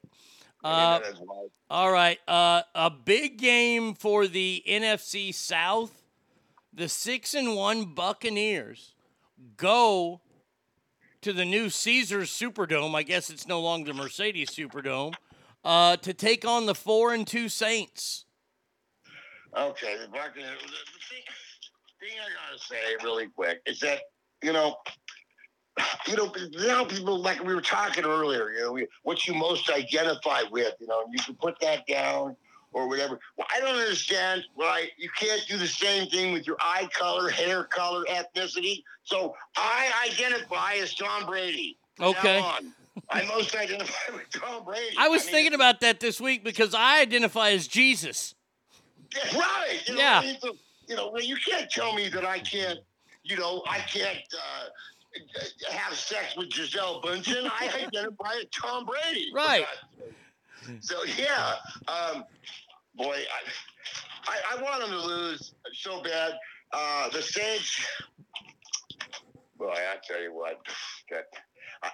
Uh, 0.64 1.00
mean, 1.00 1.02
that 1.02 1.14
is 1.14 1.20
why. 1.24 1.46
all 1.70 1.92
right. 1.92 2.18
Uh, 2.26 2.62
a 2.74 2.90
big 2.90 3.38
game 3.38 3.94
for 3.94 4.26
the 4.26 4.62
NFC 4.66 5.34
South. 5.34 6.02
The 6.72 6.88
six 6.88 7.34
and 7.34 7.54
one 7.54 7.86
Buccaneers 7.86 8.94
go 9.56 10.20
to 11.22 11.32
the 11.32 11.44
new 11.44 11.70
Caesars 11.70 12.30
Superdome. 12.30 12.94
I 12.94 13.02
guess 13.02 13.30
it's 13.30 13.48
no 13.48 13.60
longer 13.60 13.92
the 13.92 13.98
Mercedes 13.98 14.50
Superdome. 14.50 15.14
Uh, 15.64 15.96
to 15.96 16.14
take 16.14 16.44
on 16.44 16.66
the 16.66 16.74
four 16.74 17.12
and 17.12 17.26
two 17.26 17.48
Saints. 17.48 18.24
Okay, 19.56 19.96
the 20.00 20.08
Buccaneers. 20.08 20.60
The, 20.60 20.68
the 20.68 21.00
thing, 21.08 21.22
thing 22.00 22.10
I 22.20 22.28
gotta 22.50 22.58
say 22.58 23.04
really 23.04 23.26
quick 23.28 23.60
is 23.66 23.80
that 23.80 24.00
you 24.42 24.52
know, 24.52 24.76
you 26.06 26.16
know, 26.16 26.32
now 26.66 26.84
people 26.84 27.18
like 27.20 27.42
we 27.44 27.54
were 27.54 27.60
talking 27.60 28.04
earlier. 28.04 28.50
You 28.50 28.60
know, 28.60 28.72
we, 28.72 28.86
what 29.02 29.26
you 29.26 29.34
most 29.34 29.70
identify 29.70 30.42
with. 30.50 30.74
You 30.80 30.86
know, 30.86 31.04
you 31.10 31.18
can 31.18 31.34
put 31.34 31.58
that 31.60 31.86
down 31.86 32.36
or 32.72 32.88
whatever. 32.88 33.18
Well, 33.36 33.46
I 33.54 33.60
don't 33.60 33.76
understand. 33.76 34.44
Right, 34.56 34.90
you 34.96 35.08
can't 35.18 35.42
do 35.48 35.56
the 35.58 35.66
same 35.66 36.08
thing 36.08 36.32
with 36.32 36.46
your 36.46 36.56
eye 36.60 36.88
color, 36.92 37.28
hair 37.28 37.64
color, 37.64 38.04
ethnicity. 38.08 38.82
So 39.04 39.34
I 39.56 39.90
identify 40.06 40.74
as 40.74 40.94
Tom 40.94 41.26
Brady. 41.26 41.78
Okay. 42.00 42.44
I 43.10 43.24
most 43.26 43.54
identify 43.54 43.94
with 44.12 44.30
Tom 44.30 44.64
Brady. 44.64 44.96
I 44.98 45.08
was 45.08 45.24
mean, 45.24 45.34
thinking 45.34 45.54
about 45.54 45.80
that 45.80 46.00
this 46.00 46.20
week 46.20 46.44
because 46.44 46.74
I 46.74 47.00
identify 47.00 47.50
as 47.50 47.66
Jesus. 47.68 48.34
Right. 49.34 49.80
You 49.86 49.94
know, 49.94 50.00
Yeah. 50.00 50.20
I 50.24 50.50
you 50.88 50.96
know, 50.96 51.16
you 51.18 51.36
can't 51.36 51.70
tell 51.70 51.94
me 51.94 52.08
that 52.08 52.24
I 52.24 52.38
can't, 52.38 52.78
you 53.22 53.36
know, 53.36 53.62
I 53.68 53.78
can't 53.80 54.18
uh, 54.34 54.64
have 55.70 55.94
sex 55.94 56.36
with 56.36 56.50
Gisele 56.50 57.00
Bündchen. 57.02 57.50
I 57.50 57.68
identify 57.86 58.32
as 58.38 58.46
Tom 58.54 58.86
Brady. 58.86 59.30
Right. 59.34 59.64
So 60.80 60.96
yeah, 61.16 61.54
um, 61.86 62.24
boy, 62.94 63.16
I, 63.16 64.30
I, 64.30 64.58
I 64.58 64.62
want 64.62 64.80
them 64.82 64.90
to 64.90 65.06
lose 65.06 65.54
so 65.72 66.02
bad. 66.02 66.32
Uh, 66.72 67.08
the 67.10 67.22
Saints. 67.22 67.86
Boy, 69.56 69.72
I 69.72 69.96
tell 70.06 70.20
you 70.20 70.34
what, 70.34 70.60
that. 71.10 71.26
I, 71.82 71.90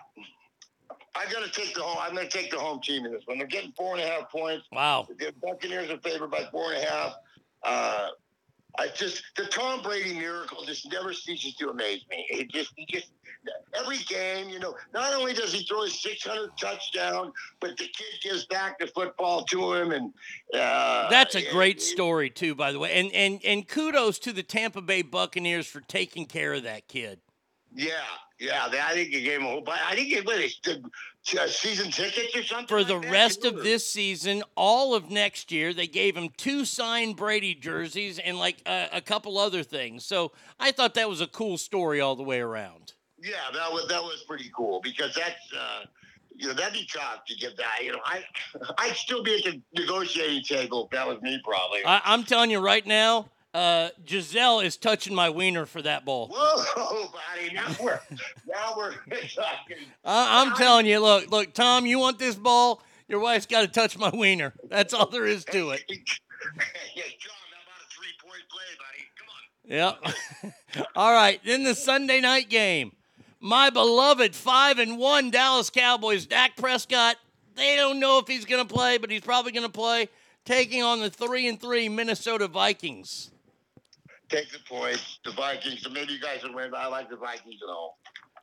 I'm 1.17 1.31
gonna 1.33 1.49
take 1.49 1.75
the 1.75 1.83
home. 1.83 1.99
I'm 2.01 2.15
gonna 2.15 2.29
take 2.29 2.51
the 2.51 2.59
home 2.59 2.81
team 2.81 3.07
in 3.07 3.13
this 3.13 3.23
one. 3.27 3.39
They're 3.39 3.47
getting 3.47 3.73
four 3.77 3.95
and 3.95 4.03
a 4.03 4.07
half 4.07 4.31
points. 4.31 4.67
Wow. 4.73 5.07
The 5.09 5.33
Buccaneers 5.41 5.91
are 5.91 5.99
favored 5.99 6.31
by 6.31 6.49
four 6.51 6.73
and 6.73 6.83
a 6.83 6.87
half. 6.87 7.15
Uh, 7.63 8.09
I 8.79 8.89
just 8.89 9.23
the 9.37 9.45
Tom 9.47 9.83
Brady 9.83 10.15
miracle 10.15 10.65
just 10.65 10.91
never 10.91 11.13
ceases 11.13 11.55
to 11.57 11.71
amaze 11.71 12.03
me. 12.11 12.27
It 12.29 12.51
just, 12.51 12.73
he 12.77 12.87
just 12.87 13.13
every 13.79 13.99
game, 14.09 14.49
you 14.49 14.59
know. 14.59 14.75
Not 14.93 15.15
only 15.15 15.33
does 15.33 15.53
he 15.53 15.65
throw 15.65 15.83
his 15.85 16.01
600 16.03 16.51
touchdown, 16.59 17.33
but 17.61 17.71
the 17.77 17.85
kid 17.85 18.07
gives 18.23 18.47
back 18.47 18.79
the 18.79 18.87
football 18.89 19.45
to 19.45 19.75
him, 19.75 19.93
and 19.93 20.13
uh, 20.55 21.09
That's 21.09 21.35
a 21.35 21.47
it- 21.47 21.53
great 21.53 21.77
it- 21.77 21.83
story 21.83 22.31
too, 22.31 22.55
by 22.55 22.73
the 22.73 22.79
way. 22.79 22.93
And 22.93 23.13
and 23.13 23.41
and 23.45 23.69
kudos 23.69 24.19
to 24.21 24.33
the 24.33 24.43
Tampa 24.43 24.81
Bay 24.83 25.03
Buccaneers 25.03 25.67
for 25.67 25.81
taking 25.81 26.27
care 26.27 26.55
of 26.55 26.65
that 26.65 26.89
kid. 26.89 27.21
Yeah, 27.77 27.93
yeah. 28.41 28.69
They, 28.69 28.81
I 28.81 28.93
think 28.93 29.11
he 29.11 29.23
gave 29.23 29.41
him 29.41 29.47
a 29.47 29.51
whole. 29.51 29.65
I 29.69 29.95
think 29.95 30.09
he 30.09 30.21
what, 30.21 30.41
he 30.41 30.53
did 30.63 30.85
uh, 30.85 30.89
season 31.25 31.91
tickets 31.91 32.37
or 32.37 32.43
something 32.43 32.67
For 32.67 32.85
the 32.85 32.97
like 32.97 33.11
rest 33.11 33.45
of 33.45 33.63
this 33.63 33.89
season, 33.89 34.43
all 34.57 34.95
of 34.95 35.11
next 35.11 35.51
year, 35.51 35.73
they 35.73 35.87
gave 35.87 36.17
him 36.17 36.29
two 36.37 36.65
signed 36.65 37.17
Brady 37.17 37.55
jerseys 37.55 38.19
and 38.19 38.39
like 38.39 38.63
a, 38.67 38.89
a 38.93 39.01
couple 39.01 39.39
other 39.39 39.63
things. 39.63 40.05
So 40.05 40.33
I 40.61 40.73
thought 40.73 40.95
that 40.95 41.09
was 41.09 41.21
a 41.21 41.27
cool 41.27 41.59
story 41.59 42.01
all 42.01 42.17
the 42.17 42.23
way 42.23 42.41
around. 42.41 42.93
Yeah, 43.23 43.37
that 43.55 43.73
was 43.73 43.89
that 43.89 44.03
was 44.03 44.23
pretty 44.29 44.51
cool 44.55 44.81
because 44.83 45.15
that's 45.15 45.53
uh, 45.57 45.85
you 46.37 46.49
know 46.49 46.55
that'd 46.55 46.75
be 46.75 46.87
tough 46.93 47.25
to 47.27 47.35
get 47.37 47.57
that. 47.57 47.83
You 47.83 47.93
know, 47.93 48.01
I 48.05 48.23
I'd 48.79 48.97
still 48.97 49.23
be 49.23 49.37
at 49.37 49.45
the 49.45 49.63
negotiating 49.81 50.43
table 50.43 50.85
if 50.85 50.91
that 50.91 51.09
was 51.09 51.23
me, 51.23 51.41
probably. 51.43 51.81
I, 51.87 52.03
I'm 52.05 52.25
telling 52.25 52.51
you 52.51 52.61
right 52.61 52.87
now, 52.87 53.31
uh, 53.55 53.91
Gisele 54.05 54.61
is 54.61 54.77
touching 54.77 55.15
my 55.15 55.31
wiener 55.31 55.65
for 55.65 55.81
that 55.83 56.05
ball. 56.05 56.29
Whoa, 56.35 57.09
buddy! 57.13 57.55
Now 57.55 57.75
we're 57.81 58.01
now 58.49 58.75
we're 58.77 58.93
talking. 59.35 59.77
I, 60.05 60.43
I'm 60.43 60.55
telling 60.57 60.87
you, 60.87 60.99
look, 60.99 61.31
look, 61.31 61.55
Tom, 61.55 61.87
you 61.87 62.01
want 62.01 62.19
this 62.19 62.35
ball? 62.35 62.83
Your 63.07 63.21
wife's 63.21 63.47
got 63.47 63.61
to 63.61 63.69
touch 63.69 63.97
my 63.97 64.11
wiener. 64.11 64.55
That's 64.69 64.93
all 64.93 65.07
there 65.07 65.27
is 65.27 65.45
to 65.47 65.71
it. 65.71 65.83
yeah, 65.89 65.95
John, 67.19 67.37
how 67.53 67.63
about 67.63 67.81
a 67.81 67.89
three-point 67.95 68.43
play, 68.51 68.71
buddy? 68.81 69.95
Come 69.95 70.03
on. 70.03 70.75
Yep. 70.75 70.87
all 70.97 71.13
right. 71.13 71.41
Then 71.45 71.63
the 71.63 71.75
Sunday 71.75 72.21
night 72.21 72.49
game. 72.49 72.93
My 73.41 73.69
beloved 73.69 74.35
five 74.35 74.79
and 74.79 74.99
one 74.99 75.31
Dallas 75.31 75.69
Cowboys, 75.69 76.25
Dak 76.25 76.57
Prescott. 76.57 77.17
They 77.57 77.77
don't 77.77 78.01
know 78.01 78.19
if 78.19 78.27
he's 78.27 78.47
going 78.47 78.67
to 78.67 78.75
play, 78.75 78.97
but 78.97 79.11
he's 79.11 79.21
probably 79.21 79.53
going 79.53 79.67
to 79.67 79.73
play. 79.73 80.09
Taking 80.47 80.83
on 80.83 81.01
the 81.01 81.11
three 81.11 81.47
and 81.47 81.61
three 81.61 81.91
Minnesota 81.91 82.49
Vikings. 82.49 83.31
Take 84.35 84.51
the 84.53 84.59
points. 84.69 85.19
The 85.25 85.33
Vikings. 85.33 85.83
So 85.83 85.91
maybe 85.91 86.13
you 86.13 86.21
guys 86.21 86.43
will 86.43 86.55
win, 86.55 86.71
but 86.71 86.81
I 86.81 86.87
like 86.87 87.09
the 87.09 87.17
Vikings 87.17 87.61
at 87.63 87.71
all. 87.71 87.99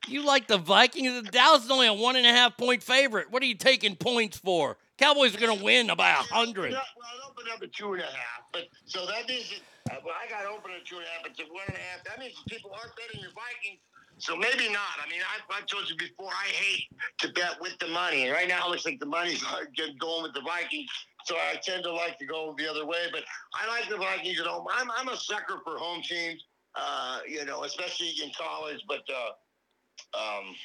You 0.08 0.26
like 0.26 0.48
the 0.48 0.58
Vikings? 0.58 1.24
The 1.24 1.32
Dallas 1.32 1.66
is 1.66 1.72
only 1.72 1.88
a 1.88 1.94
one 1.94 2.16
and 2.16 2.26
a 2.26 2.32
half 2.32 2.58
point 2.58 2.82
favorite. 2.82 3.32
What 3.32 3.44
are 3.44 3.46
you 3.46 3.56
taking 3.56 3.96
points 3.96 4.38
for? 4.38 4.78
Cowboys 4.98 5.36
are 5.36 5.40
going 5.40 5.58
to 5.58 5.64
win 5.64 5.92
by 5.98 6.10
a 6.10 6.14
hundred. 6.14 6.72
Well, 6.72 6.82
it 6.82 7.30
opened 7.30 7.48
up 7.54 7.62
at 7.62 7.74
two 7.74 7.94
and 7.94 8.02
a 8.02 8.06
half, 8.06 8.46
but 8.54 8.64
so 8.86 9.06
that 9.06 9.28
means 9.28 9.52
that, 9.86 9.98
uh, 9.98 10.00
well, 10.06 10.16
I 10.16 10.30
got 10.30 10.46
open 10.46 10.72
at 10.78 10.86
two 10.86 10.96
and 10.98 11.06
a 11.06 11.10
half, 11.10 11.24
but 11.24 11.36
to 11.38 11.44
one 11.52 11.64
and 11.68 11.76
a 11.76 11.80
half. 11.80 12.04
That 12.06 12.20
means 12.20 12.34
people 12.48 12.72
aren't 12.72 12.96
betting 12.96 13.22
your 13.22 13.32
Vikings. 13.32 13.82
So 14.18 14.36
maybe 14.36 14.72
not. 14.72 15.02
I 15.04 15.10
mean, 15.10 15.22
I've, 15.34 15.62
I've 15.62 15.66
told 15.66 15.90
you 15.90 15.96
before, 15.98 16.30
I 16.30 16.50
hate 16.50 16.86
to 17.20 17.34
bet 17.34 17.60
with 17.60 17.78
the 17.80 17.88
money. 17.88 18.26
And 18.26 18.34
right 18.34 18.48
now, 18.48 18.68
it 18.68 18.70
looks 18.70 18.86
like 18.86 19.00
the 19.00 19.08
money's 19.08 19.44
going 20.00 20.24
with 20.24 20.34
the 20.34 20.42
Vikings. 20.42 20.90
So 21.26 21.36
I 21.36 21.56
tend 21.64 21.84
to 21.84 21.94
like 21.94 22.18
to 22.20 22.26
go 22.26 22.56
the 22.58 22.70
other 22.70 22.86
way. 22.86 23.08
But 23.12 23.24
I 23.54 23.68
like 23.68 23.90
the 23.90 23.98
Vikings 23.98 24.40
at 24.40 24.48
home. 24.48 24.66
I'm, 24.74 24.90
I'm 24.98 25.10
a 25.10 25.18
sucker 25.18 25.60
for 25.64 25.78
home 25.78 26.02
teams, 26.02 26.44
uh, 26.76 27.20
you 27.28 27.46
know, 27.46 27.64
especially 27.64 28.14
in 28.24 28.32
college. 28.38 28.84
But, 28.88 29.04
uh, 29.10 30.18
um, 30.18 30.56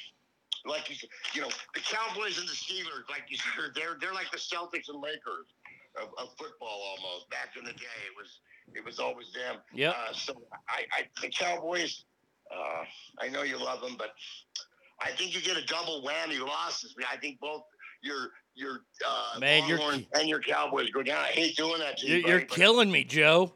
like 0.65 0.89
you 0.89 0.95
said, 0.95 1.09
you 1.33 1.41
know, 1.41 1.49
the 1.73 1.81
Cowboys 1.81 2.37
and 2.37 2.47
the 2.47 2.53
Steelers, 2.53 3.09
like 3.09 3.23
you 3.29 3.37
said, 3.37 3.71
they're 3.75 3.97
they're 4.01 4.13
like 4.13 4.31
the 4.31 4.37
Celtics 4.37 4.89
and 4.89 5.01
Lakers 5.01 5.47
of, 6.01 6.09
of 6.17 6.29
football 6.37 6.81
almost. 6.97 7.29
Back 7.29 7.55
in 7.57 7.63
the 7.63 7.73
day, 7.73 7.99
it 8.05 8.15
was 8.17 8.39
it 8.73 8.83
was 8.83 8.99
always 8.99 9.31
them. 9.33 9.57
Yep. 9.73 9.95
Uh, 9.95 10.13
so 10.13 10.33
I, 10.67 10.83
I 10.97 11.03
the 11.21 11.29
Cowboys, 11.29 12.03
uh, 12.51 12.83
I 13.19 13.29
know 13.29 13.43
you 13.43 13.57
love 13.57 13.81
them, 13.81 13.95
but 13.97 14.11
I 15.01 15.11
think 15.11 15.35
you 15.35 15.41
get 15.41 15.57
a 15.57 15.65
double 15.65 16.03
whammy 16.03 16.39
losses. 16.39 16.95
I 17.11 17.17
think 17.17 17.39
both 17.39 17.63
your 18.01 18.31
your 18.57 18.81
uh, 19.07 19.39
Man, 19.39 19.67
you're- 19.67 20.07
and 20.13 20.27
your 20.29 20.41
Cowboys 20.41 20.89
go 20.89 21.03
down. 21.03 21.23
I 21.23 21.27
hate 21.27 21.55
doing 21.55 21.79
that 21.79 21.97
to 21.99 22.07
you. 22.07 22.17
You're, 22.17 22.27
you're 22.29 22.39
but- 22.39 22.49
killing 22.49 22.91
me, 22.91 23.03
Joe. 23.03 23.53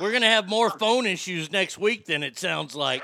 We're 0.00 0.10
to 0.18 0.28
have 0.28 0.48
more 0.48 0.70
phone 0.70 1.06
issues 1.06 1.50
next 1.50 1.78
week 1.78 2.06
than 2.06 2.22
it 2.22 2.38
sounds 2.38 2.74
like. 2.74 3.02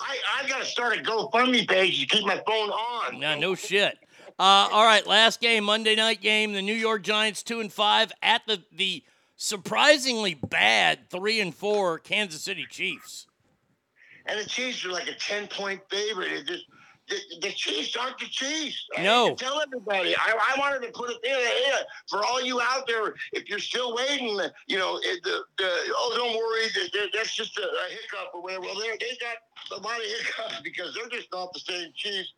I, 0.00 0.16
I 0.40 0.48
got 0.48 0.60
to 0.60 0.64
start 0.64 0.96
a 0.98 1.02
GoFundMe 1.02 1.68
page 1.68 2.00
to 2.00 2.06
keep 2.06 2.24
my 2.26 2.40
phone 2.46 2.70
on. 2.70 3.20
Nah, 3.20 3.36
no 3.36 3.54
shit. 3.54 3.96
Uh, 4.38 4.68
all 4.72 4.84
right, 4.84 5.06
last 5.06 5.40
game, 5.40 5.64
Monday 5.64 5.94
night 5.94 6.20
game. 6.20 6.52
The 6.52 6.62
New 6.62 6.74
York 6.74 7.02
Giants 7.02 7.42
two 7.42 7.60
and 7.60 7.72
five 7.72 8.10
at 8.22 8.42
the 8.46 8.62
the 8.72 9.04
surprisingly 9.36 10.34
bad 10.34 11.10
three 11.10 11.40
and 11.40 11.54
four 11.54 11.98
Kansas 11.98 12.42
City 12.42 12.66
Chiefs. 12.68 13.26
And 14.26 14.40
the 14.40 14.44
Chiefs 14.48 14.84
are 14.84 14.90
like 14.92 15.08
a 15.08 15.14
10 15.14 15.48
point 15.48 15.80
favorite. 15.90 16.32
It 16.32 16.46
just, 16.46 16.64
the, 17.30 17.40
the 17.48 17.52
Chiefs 17.52 17.96
aren't 17.96 18.18
the 18.18 18.26
Chiefs. 18.26 18.86
I 18.96 19.02
No. 19.02 19.34
tell 19.34 19.60
everybody. 19.60 20.14
I, 20.16 20.32
I 20.54 20.58
wanted 20.58 20.86
to 20.86 20.92
put 20.92 21.10
it 21.10 21.18
there. 21.22 21.36
there. 21.36 21.78
For 22.08 22.24
all 22.24 22.40
you 22.42 22.60
out 22.60 22.86
there, 22.86 23.14
if 23.32 23.48
you're 23.48 23.58
still 23.58 23.94
waiting, 23.94 24.38
you 24.66 24.78
know, 24.78 24.98
it, 25.02 25.22
the, 25.24 25.42
the, 25.58 25.68
oh, 25.94 26.14
don't 26.16 26.36
worry. 26.36 26.66
that- 26.74 26.92
that- 26.92 27.10
That's 27.14 27.34
just 27.34 27.58
a, 27.58 27.62
a 27.62 27.88
hiccup 27.90 28.30
or 28.34 28.42
whatever. 28.42 28.62
Well, 28.62 28.76
they 28.80 29.16
got 29.20 29.36
a 29.78 29.80
lot 29.80 29.98
of 29.98 30.04
hiccups 30.04 30.60
because 30.64 30.94
they're 30.94 31.08
just 31.18 31.28
not 31.32 31.52
the 31.52 31.60
same 31.60 31.90
Chiefs. 31.94 32.32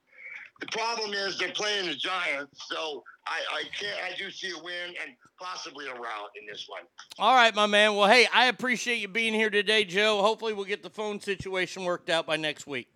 The 0.61 0.67
problem 0.69 1.13
is 1.13 1.37
they're 1.39 1.51
playing 1.53 1.87
the 1.89 1.95
Giants. 1.97 2.67
So 2.71 3.03
I, 3.27 3.41
I 3.53 3.63
can't, 3.79 3.99
I 4.05 4.17
do 4.17 4.31
see 4.31 4.51
a 4.51 4.63
win 4.63 4.95
and 5.03 5.15
possibly 5.41 5.87
a 5.89 5.95
rout 5.95 6.31
in 6.41 6.47
this 6.47 6.67
one. 6.69 6.83
All 7.19 7.35
right, 7.35 7.53
my 7.55 7.67
man. 7.67 7.97
Well, 7.97 8.09
hey, 8.09 8.29
I 8.33 8.47
appreciate 8.47 8.99
you 8.99 9.09
being 9.09 9.35
here 9.35 9.51
today, 9.51 9.85
Joe. 9.85 10.23
Hopefully, 10.23 10.53
we'll 10.53 10.65
get 10.65 10.83
the 10.85 10.91
phone 10.91 11.21
situation 11.21 11.85
worked 11.85 12.09
out 12.09 12.25
by 12.27 12.37
next 12.37 12.67
week. 12.69 12.89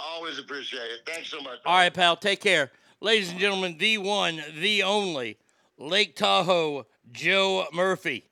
Always 0.00 0.38
appreciate 0.38 0.80
it. 0.80 1.00
Thanks 1.06 1.28
so 1.28 1.40
much. 1.40 1.58
All 1.64 1.76
right, 1.76 1.92
pal. 1.92 2.16
Take 2.16 2.40
care. 2.40 2.70
Ladies 3.00 3.30
and 3.30 3.38
gentlemen, 3.38 3.76
the 3.78 3.98
one, 3.98 4.42
the 4.60 4.82
only, 4.82 5.38
Lake 5.76 6.16
Tahoe, 6.16 6.86
Joe 7.10 7.66
Murphy. 7.72 8.28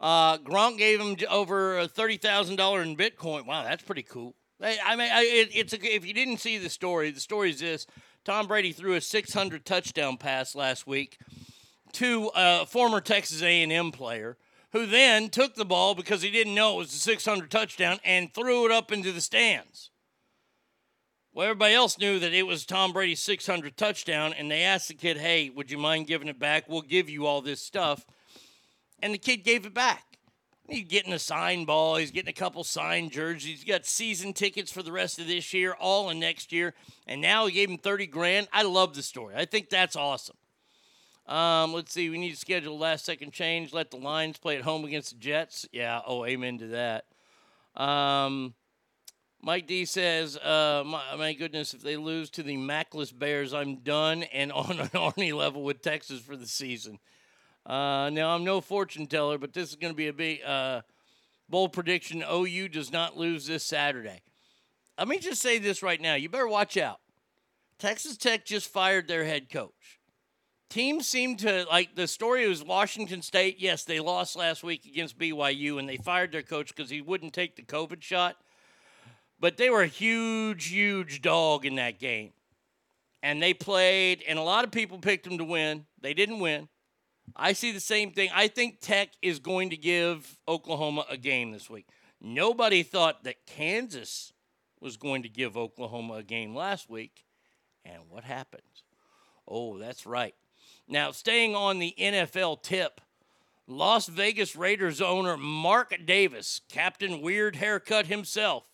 Uh, 0.00 0.38
Gronk 0.38 0.78
gave 0.78 1.00
him 1.00 1.16
over 1.28 1.86
$30,000 1.86 2.82
in 2.82 2.96
Bitcoin. 2.96 3.46
Wow, 3.46 3.64
that's 3.64 3.82
pretty 3.82 4.02
cool. 4.02 4.34
I 4.62 4.78
I 4.84 4.96
mean, 4.96 5.10
I, 5.12 5.22
it, 5.22 5.50
it's 5.52 5.72
a, 5.72 5.94
if 5.94 6.06
you 6.06 6.14
didn't 6.14 6.38
see 6.38 6.58
the 6.58 6.70
story, 6.70 7.10
the 7.10 7.20
story 7.20 7.50
is 7.50 7.60
this 7.60 7.86
Tom 8.24 8.46
Brady 8.46 8.72
threw 8.72 8.94
a 8.94 9.00
600 9.00 9.64
touchdown 9.64 10.16
pass 10.16 10.54
last 10.54 10.86
week 10.86 11.18
to 11.92 12.30
a 12.34 12.66
former 12.66 13.00
Texas 13.00 13.42
A&M 13.42 13.92
player 13.92 14.36
who 14.72 14.86
then 14.86 15.28
took 15.28 15.54
the 15.54 15.64
ball 15.64 15.94
because 15.94 16.22
he 16.22 16.30
didn't 16.30 16.54
know 16.54 16.74
it 16.74 16.78
was 16.78 16.94
a 16.94 16.98
600 16.98 17.50
touchdown 17.50 17.98
and 18.04 18.32
threw 18.32 18.64
it 18.66 18.72
up 18.72 18.92
into 18.92 19.12
the 19.12 19.20
stands. 19.20 19.89
Well, 21.32 21.46
everybody 21.46 21.74
else 21.74 21.96
knew 21.96 22.18
that 22.18 22.32
it 22.32 22.46
was 22.46 22.66
Tom 22.66 22.92
Brady's 22.92 23.22
600 23.22 23.76
touchdown, 23.76 24.32
and 24.32 24.50
they 24.50 24.62
asked 24.62 24.88
the 24.88 24.94
kid, 24.94 25.16
"Hey, 25.16 25.48
would 25.48 25.70
you 25.70 25.78
mind 25.78 26.08
giving 26.08 26.26
it 26.26 26.40
back? 26.40 26.68
We'll 26.68 26.82
give 26.82 27.08
you 27.08 27.26
all 27.26 27.40
this 27.40 27.60
stuff." 27.60 28.04
And 29.00 29.14
the 29.14 29.18
kid 29.18 29.38
gave 29.38 29.64
it 29.64 29.72
back. 29.72 30.18
He's 30.68 30.86
getting 30.86 31.12
a 31.12 31.18
signed 31.18 31.66
ball. 31.66 31.96
He's 31.96 32.10
getting 32.10 32.28
a 32.30 32.32
couple 32.32 32.62
signed 32.64 33.12
jerseys. 33.12 33.60
He's 33.60 33.64
got 33.64 33.86
season 33.86 34.32
tickets 34.32 34.70
for 34.70 34.82
the 34.82 34.92
rest 34.92 35.18
of 35.18 35.26
this 35.26 35.52
year, 35.52 35.72
all 35.72 36.10
in 36.10 36.20
next 36.20 36.52
year. 36.52 36.74
And 37.06 37.20
now 37.20 37.46
he 37.46 37.52
gave 37.52 37.68
him 37.68 37.78
30 37.78 38.06
grand. 38.06 38.48
I 38.52 38.62
love 38.62 38.94
the 38.94 39.02
story. 39.02 39.34
I 39.36 39.44
think 39.44 39.68
that's 39.68 39.96
awesome. 39.96 40.36
Um, 41.26 41.72
let's 41.72 41.92
see. 41.92 42.10
We 42.10 42.18
need 42.18 42.30
to 42.30 42.36
schedule 42.36 42.78
last 42.78 43.04
second 43.04 43.32
change. 43.32 43.72
Let 43.72 43.90
the 43.90 43.96
Lions 43.96 44.38
play 44.38 44.56
at 44.56 44.62
home 44.62 44.84
against 44.84 45.10
the 45.10 45.18
Jets. 45.18 45.66
Yeah. 45.72 46.00
Oh, 46.06 46.24
amen 46.24 46.58
to 46.58 46.66
that. 46.68 47.04
Um, 47.80 48.54
Mike 49.42 49.66
D 49.66 49.86
says, 49.86 50.36
uh, 50.36 50.82
my, 50.84 51.02
my 51.16 51.32
goodness, 51.32 51.72
if 51.72 51.80
they 51.80 51.96
lose 51.96 52.28
to 52.30 52.42
the 52.42 52.56
Mackless 52.56 53.10
Bears, 53.10 53.54
I'm 53.54 53.76
done 53.76 54.24
and 54.24 54.52
on 54.52 54.78
an 54.80 54.90
Army 54.94 55.32
level 55.32 55.62
with 55.62 55.80
Texas 55.80 56.20
for 56.20 56.36
the 56.36 56.46
season. 56.46 56.98
Uh, 57.64 58.10
now, 58.10 58.34
I'm 58.34 58.44
no 58.44 58.60
fortune 58.60 59.06
teller, 59.06 59.38
but 59.38 59.52
this 59.52 59.70
is 59.70 59.76
going 59.76 59.92
to 59.92 59.96
be 59.96 60.08
a 60.08 60.12
big 60.12 60.42
uh, 60.44 60.82
bold 61.48 61.72
prediction. 61.72 62.24
OU 62.30 62.68
does 62.68 62.92
not 62.92 63.16
lose 63.16 63.46
this 63.46 63.64
Saturday. 63.64 64.22
Let 64.98 65.08
me 65.08 65.18
just 65.18 65.40
say 65.40 65.58
this 65.58 65.82
right 65.82 66.00
now. 66.00 66.14
You 66.14 66.28
better 66.28 66.48
watch 66.48 66.76
out. 66.76 67.00
Texas 67.78 68.18
Tech 68.18 68.44
just 68.44 68.68
fired 68.68 69.08
their 69.08 69.24
head 69.24 69.50
coach. 69.50 69.98
Teams 70.68 71.06
seem 71.06 71.36
to 71.38 71.64
like 71.68 71.96
the 71.96 72.06
story 72.06 72.46
was 72.46 72.62
Washington 72.62 73.22
State. 73.22 73.56
Yes, 73.58 73.84
they 73.84 73.98
lost 73.98 74.36
last 74.36 74.62
week 74.62 74.84
against 74.84 75.18
BYU 75.18 75.78
and 75.78 75.88
they 75.88 75.96
fired 75.96 76.30
their 76.30 76.42
coach 76.42 76.74
because 76.74 76.90
he 76.90 77.00
wouldn't 77.00 77.32
take 77.32 77.56
the 77.56 77.62
COVID 77.62 78.02
shot. 78.02 78.36
But 79.40 79.56
they 79.56 79.70
were 79.70 79.82
a 79.82 79.86
huge, 79.86 80.66
huge 80.66 81.22
dog 81.22 81.64
in 81.64 81.76
that 81.76 81.98
game. 81.98 82.32
And 83.22 83.42
they 83.42 83.54
played, 83.54 84.22
and 84.28 84.38
a 84.38 84.42
lot 84.42 84.64
of 84.64 84.70
people 84.70 84.98
picked 84.98 85.24
them 85.24 85.38
to 85.38 85.44
win. 85.44 85.86
They 86.00 86.14
didn't 86.14 86.40
win. 86.40 86.68
I 87.36 87.52
see 87.52 87.72
the 87.72 87.80
same 87.80 88.12
thing. 88.12 88.30
I 88.34 88.48
think 88.48 88.80
Tech 88.80 89.10
is 89.22 89.38
going 89.38 89.70
to 89.70 89.76
give 89.76 90.38
Oklahoma 90.48 91.04
a 91.08 91.16
game 91.16 91.52
this 91.52 91.70
week. 91.70 91.86
Nobody 92.20 92.82
thought 92.82 93.24
that 93.24 93.46
Kansas 93.46 94.32
was 94.80 94.96
going 94.96 95.22
to 95.22 95.28
give 95.28 95.56
Oklahoma 95.56 96.14
a 96.14 96.22
game 96.22 96.54
last 96.54 96.90
week. 96.90 97.24
And 97.84 98.02
what 98.08 98.24
happened? 98.24 98.62
Oh, 99.46 99.78
that's 99.78 100.06
right. 100.06 100.34
Now, 100.88 101.12
staying 101.12 101.54
on 101.54 101.78
the 101.78 101.94
NFL 101.98 102.62
tip, 102.62 103.00
Las 103.66 104.06
Vegas 104.06 104.56
Raiders 104.56 105.00
owner 105.00 105.36
Mark 105.36 105.94
Davis, 106.04 106.60
Captain 106.68 107.20
Weird 107.20 107.56
Haircut 107.56 108.06
himself, 108.06 108.64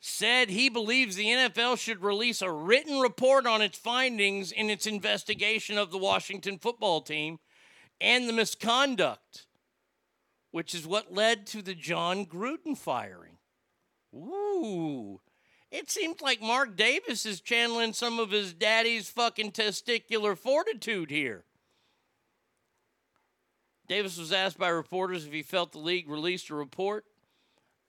said 0.00 0.48
he 0.48 0.70
believes 0.70 1.14
the 1.14 1.26
NFL 1.26 1.78
should 1.78 2.02
release 2.02 2.40
a 2.40 2.50
written 2.50 3.00
report 3.00 3.46
on 3.46 3.60
its 3.60 3.76
findings 3.76 4.50
in 4.50 4.70
its 4.70 4.86
investigation 4.86 5.76
of 5.76 5.90
the 5.90 5.98
Washington 5.98 6.58
football 6.58 7.02
team 7.02 7.38
and 8.00 8.26
the 8.26 8.32
misconduct, 8.32 9.46
which 10.50 10.74
is 10.74 10.86
what 10.86 11.12
led 11.12 11.46
to 11.48 11.60
the 11.60 11.74
Jon 11.74 12.24
Gruden 12.24 12.76
firing. 12.76 13.36
Ooh. 14.14 15.20
It 15.70 15.90
seems 15.90 16.20
like 16.20 16.40
Mark 16.40 16.76
Davis 16.76 17.26
is 17.26 17.40
channeling 17.40 17.92
some 17.92 18.18
of 18.18 18.30
his 18.30 18.54
daddy's 18.54 19.08
fucking 19.08 19.52
testicular 19.52 20.36
fortitude 20.36 21.10
here. 21.10 21.44
Davis 23.86 24.18
was 24.18 24.32
asked 24.32 24.58
by 24.58 24.68
reporters 24.68 25.26
if 25.26 25.32
he 25.32 25.42
felt 25.42 25.72
the 25.72 25.78
league 25.78 26.08
released 26.08 26.48
a 26.48 26.54
report. 26.54 27.04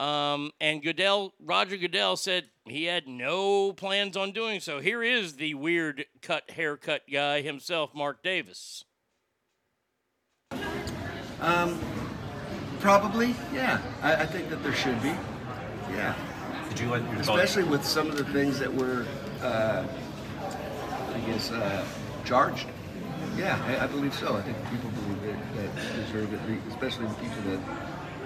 Um, 0.02 0.52
and 0.60 0.82
Goodell, 0.82 1.36
Roger 1.40 1.78
Goodell 1.78 2.18
said 2.18 2.46
he 2.66 2.86
had 2.86 3.08
no 3.08 3.72
plans 3.72 4.18
on 4.18 4.32
doing 4.32 4.60
so. 4.60 4.80
Here 4.80 5.04
is 5.04 5.36
the 5.36 5.54
weird 5.54 6.06
cut 6.24 6.50
haircut 6.50 7.04
guy 7.12 7.42
himself, 7.42 7.94
Mark 7.94 8.24
Davis. 8.24 8.84
Um, 11.40 11.80
probably, 12.80 13.36
yeah. 13.54 13.80
I, 14.02 14.16
I 14.16 14.26
think 14.26 14.50
that 14.50 14.64
there 14.64 14.74
should 14.74 15.00
be. 15.04 15.14
Yeah. 15.92 16.16
Did 16.70 16.80
you 16.80 16.90
let 16.90 17.04
your 17.04 17.22
Especially 17.22 17.64
with 17.64 17.86
some 17.86 18.10
of 18.10 18.18
the 18.18 18.26
things 18.26 18.58
that 18.58 18.74
were, 18.74 19.06
uh, 19.44 19.86
I 21.14 21.20
guess, 21.28 21.52
uh, 21.52 21.86
charged. 22.26 22.66
Yeah, 23.38 23.64
I, 23.68 23.84
I 23.84 23.88
believe 23.88 24.16
so. 24.16 24.36
I 24.36 24.42
think 24.42 24.58
people 24.72 24.90
believe 24.90 25.22
that, 25.22 25.76
that 25.76 25.96
deserve 25.96 26.34
it, 26.34 26.60
especially 26.70 27.06
the 27.06 27.14
people 27.14 27.42
that 27.52 27.60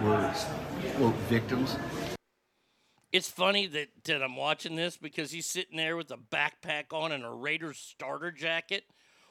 were, 0.01 0.33
quote, 0.93 1.15
victims. 1.29 1.77
It's 3.11 3.29
funny 3.29 3.67
that, 3.67 3.87
that 4.03 4.21
I'm 4.21 4.35
watching 4.35 4.75
this 4.75 4.97
because 4.97 5.31
he's 5.31 5.45
sitting 5.45 5.77
there 5.77 5.95
with 5.95 6.11
a 6.11 6.17
backpack 6.17 6.91
on 6.91 7.11
and 7.11 7.23
a 7.23 7.29
Raiders 7.29 7.77
starter 7.77 8.31
jacket. 8.31 8.83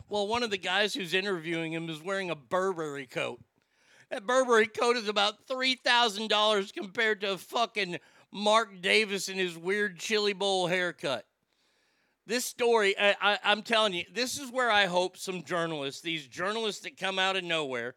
Well, 0.09 0.26
one 0.26 0.43
of 0.43 0.51
the 0.51 0.59
guys 0.59 0.94
who's 0.94 1.14
interviewing 1.14 1.72
him 1.72 1.89
is 1.89 2.02
wearing 2.02 2.31
a 2.31 2.36
Burberry 2.36 3.06
coat. 3.06 3.40
That 4.10 4.26
Burberry 4.26 4.66
coat 4.66 4.97
is 4.97 5.09
about 5.09 5.47
$3,000 5.48 6.72
compared 6.74 7.20
to 7.22 7.32
a 7.32 7.39
fucking 7.39 7.98
Mark 8.32 8.81
Davis 8.81 9.28
and 9.28 9.39
his 9.39 9.56
weird 9.56 9.98
chili 9.98 10.32
bowl 10.32 10.66
haircut. 10.66 11.26
This 12.26 12.44
story, 12.44 12.98
I, 12.98 13.14
I, 13.20 13.39
I'm 13.44 13.62
telling 13.62 13.93
you, 13.93 14.05
this 14.12 14.39
is 14.39 14.51
where 14.51 14.70
I 14.70 14.86
hope 14.86 15.16
some 15.16 15.43
journalists, 15.43 16.01
these 16.01 16.26
journalists 16.26 16.82
that 16.82 16.97
come 16.97 17.18
out 17.18 17.36
of 17.36 17.44
nowhere, 17.44 17.94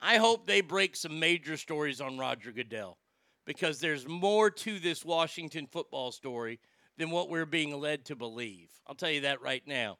I 0.00 0.18
hope 0.18 0.46
they 0.46 0.60
break 0.60 0.94
some 0.94 1.18
major 1.18 1.56
stories 1.56 2.00
on 2.00 2.18
Roger 2.18 2.52
Goodell 2.52 2.98
because 3.44 3.80
there's 3.80 4.06
more 4.06 4.50
to 4.50 4.78
this 4.78 5.04
Washington 5.04 5.66
football 5.66 6.12
story 6.12 6.60
than 6.98 7.10
what 7.10 7.30
we're 7.30 7.46
being 7.46 7.80
led 7.80 8.04
to 8.06 8.16
believe. 8.16 8.70
I'll 8.86 8.94
tell 8.94 9.10
you 9.10 9.22
that 9.22 9.42
right 9.42 9.66
now. 9.66 9.98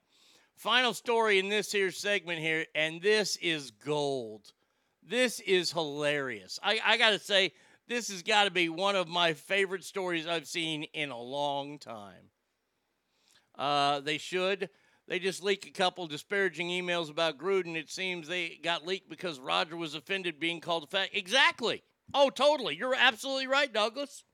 Final 0.57 0.93
story 0.93 1.39
in 1.39 1.49
this 1.49 1.73
here 1.73 1.91
segment 1.91 2.41
here, 2.41 2.67
and 2.75 3.01
this 3.01 3.37
is 3.37 3.71
gold. 3.71 4.53
This 5.03 5.41
is 5.41 5.73
hilarious. 5.73 6.59
I, 6.63 6.81
I 6.85 6.97
got 6.97 7.11
to 7.11 7.19
say, 7.19 7.53
this 7.87 8.11
has 8.11 8.23
got 8.23 8.45
to 8.45 8.51
be 8.51 8.69
one 8.69 8.97
of 8.97 9.09
my 9.09 9.33
favorite 9.33 9.85
stories 9.85 10.27
I've 10.27 10.47
seen 10.47 10.83
in 10.93 11.11
a 11.11 11.21
long 11.21 11.79
time. 11.79 12.31
Uh, 13.57 14.01
they 14.01 14.19
should. 14.19 14.69
They 15.09 15.19
just 15.19 15.43
leak 15.43 15.67
a 15.67 15.71
couple 15.71 16.07
disparaging 16.07 16.69
emails 16.69 17.11
about 17.11 17.39
Gruden. 17.39 17.77
It 17.77 17.91
seems 17.91 18.29
they 18.29 18.61
got 18.63 18.87
leaked 18.87 19.09
because 19.09 19.41
Roger 19.41 19.75
was 19.75 19.95
offended 19.95 20.39
being 20.39 20.61
called 20.61 20.85
a 20.85 20.87
fat. 20.87 21.09
Exactly. 21.15 21.83
Oh, 22.13 22.29
totally. 22.29 22.77
You're 22.77 22.95
absolutely 22.95 23.47
right, 23.47 23.73
Douglas. 23.73 24.25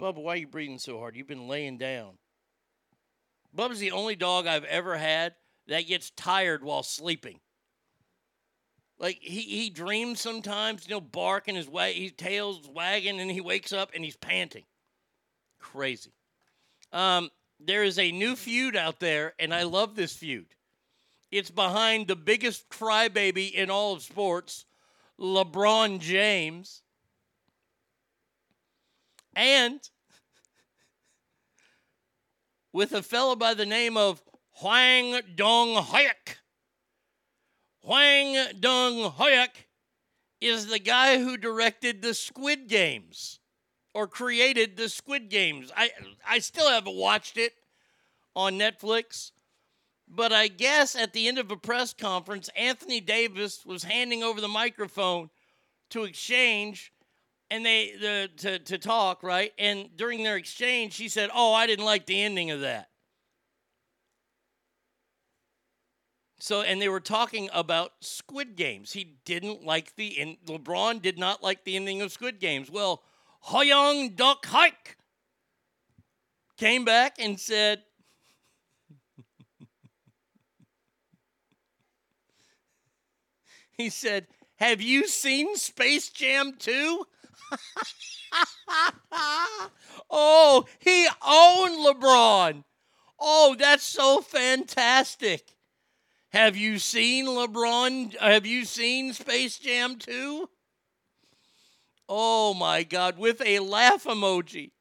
Bubba, 0.00 0.16
why 0.20 0.32
are 0.32 0.38
you 0.38 0.48
breathing 0.48 0.80
so 0.80 0.98
hard? 0.98 1.14
You've 1.14 1.28
been 1.28 1.46
laying 1.46 1.78
down. 1.78 2.18
Bubba's 3.56 3.78
the 3.78 3.92
only 3.92 4.16
dog 4.16 4.48
I've 4.48 4.64
ever 4.64 4.96
had 4.96 5.34
that 5.68 5.86
gets 5.86 6.10
tired 6.10 6.64
while 6.64 6.82
sleeping. 6.82 7.38
Like 8.98 9.18
he, 9.20 9.42
he 9.42 9.70
dreams 9.70 10.20
sometimes, 10.20 10.88
you 10.88 10.94
know, 10.94 11.00
barking 11.00 11.54
his 11.54 11.68
way, 11.68 11.92
his 11.92 12.12
tail's 12.12 12.68
wagging, 12.68 13.20
and 13.20 13.30
he 13.30 13.40
wakes 13.40 13.72
up 13.72 13.90
and 13.94 14.04
he's 14.04 14.16
panting. 14.16 14.64
Crazy. 15.60 16.12
Um, 16.92 17.30
there 17.66 17.84
is 17.84 17.98
a 17.98 18.12
new 18.12 18.36
feud 18.36 18.76
out 18.76 19.00
there, 19.00 19.34
and 19.38 19.52
I 19.52 19.62
love 19.62 19.94
this 19.94 20.14
feud. 20.14 20.46
It's 21.30 21.50
behind 21.50 22.08
the 22.08 22.16
biggest 22.16 22.68
crybaby 22.68 23.52
in 23.52 23.70
all 23.70 23.94
of 23.94 24.02
sports, 24.02 24.66
LeBron 25.18 26.00
James, 26.00 26.82
and 29.34 29.80
with 32.72 32.92
a 32.92 33.02
fellow 33.02 33.36
by 33.36 33.54
the 33.54 33.66
name 33.66 33.96
of 33.96 34.22
Huang 34.56 35.20
Dong 35.34 35.82
Hoyak. 35.82 36.36
Hwang 37.84 38.36
Dong 38.60 39.10
Hoyak 39.10 39.66
is 40.40 40.66
the 40.66 40.78
guy 40.78 41.18
who 41.18 41.36
directed 41.36 42.00
the 42.00 42.14
Squid 42.14 42.68
Games 42.68 43.40
or 43.94 44.06
created 44.06 44.76
the 44.76 44.88
Squid 44.88 45.28
Games. 45.28 45.70
I 45.76 45.90
I 46.26 46.38
still 46.38 46.68
haven't 46.68 46.96
watched 46.96 47.36
it 47.36 47.52
on 48.34 48.54
Netflix, 48.58 49.32
but 50.08 50.32
I 50.32 50.48
guess 50.48 50.96
at 50.96 51.12
the 51.12 51.28
end 51.28 51.38
of 51.38 51.50
a 51.50 51.56
press 51.56 51.92
conference, 51.92 52.48
Anthony 52.56 53.00
Davis 53.00 53.64
was 53.66 53.84
handing 53.84 54.22
over 54.22 54.40
the 54.40 54.48
microphone 54.48 55.30
to 55.90 56.04
exchange 56.04 56.92
and 57.52 57.66
they 57.66 57.92
the 58.00 58.30
to 58.38 58.58
to 58.60 58.78
talk, 58.78 59.22
right? 59.22 59.52
And 59.58 59.94
during 59.96 60.22
their 60.22 60.36
exchange, 60.38 60.94
she 60.94 61.08
said, 61.08 61.28
"Oh, 61.34 61.52
I 61.52 61.66
didn't 61.66 61.84
like 61.84 62.06
the 62.06 62.20
ending 62.20 62.50
of 62.50 62.60
that." 62.60 62.88
So, 66.40 66.62
and 66.62 66.80
they 66.80 66.88
were 66.88 66.98
talking 66.98 67.50
about 67.52 67.92
Squid 68.00 68.56
Games. 68.56 68.92
He 68.92 69.18
didn't 69.26 69.64
like 69.64 69.94
the 69.96 70.18
in 70.18 70.38
LeBron 70.46 71.02
did 71.02 71.18
not 71.18 71.42
like 71.42 71.64
the 71.64 71.76
ending 71.76 72.00
of 72.00 72.10
Squid 72.10 72.40
Games. 72.40 72.70
Well, 72.70 73.02
Hoyong 73.46 74.14
Duk 74.14 74.46
Hike 74.46 74.96
came 76.56 76.84
back 76.84 77.16
and 77.18 77.40
said, 77.40 77.82
he 83.72 83.88
said, 83.90 84.28
Have 84.56 84.80
you 84.80 85.08
seen 85.08 85.56
Space 85.56 86.08
Jam 86.10 86.54
2? 86.58 87.04
oh, 90.10 90.64
he 90.78 91.08
owned 91.26 91.84
LeBron. 91.84 92.64
Oh, 93.18 93.56
that's 93.58 93.84
so 93.84 94.20
fantastic. 94.20 95.56
Have 96.30 96.56
you 96.56 96.78
seen 96.78 97.26
LeBron? 97.26 98.16
Have 98.18 98.46
you 98.46 98.64
seen 98.64 99.12
Space 99.12 99.58
Jam 99.58 99.98
2? 99.98 100.48
Oh 102.08 102.54
my 102.54 102.82
God, 102.82 103.18
with 103.18 103.40
a 103.44 103.60
laugh 103.60 104.04
emoji. 104.04 104.72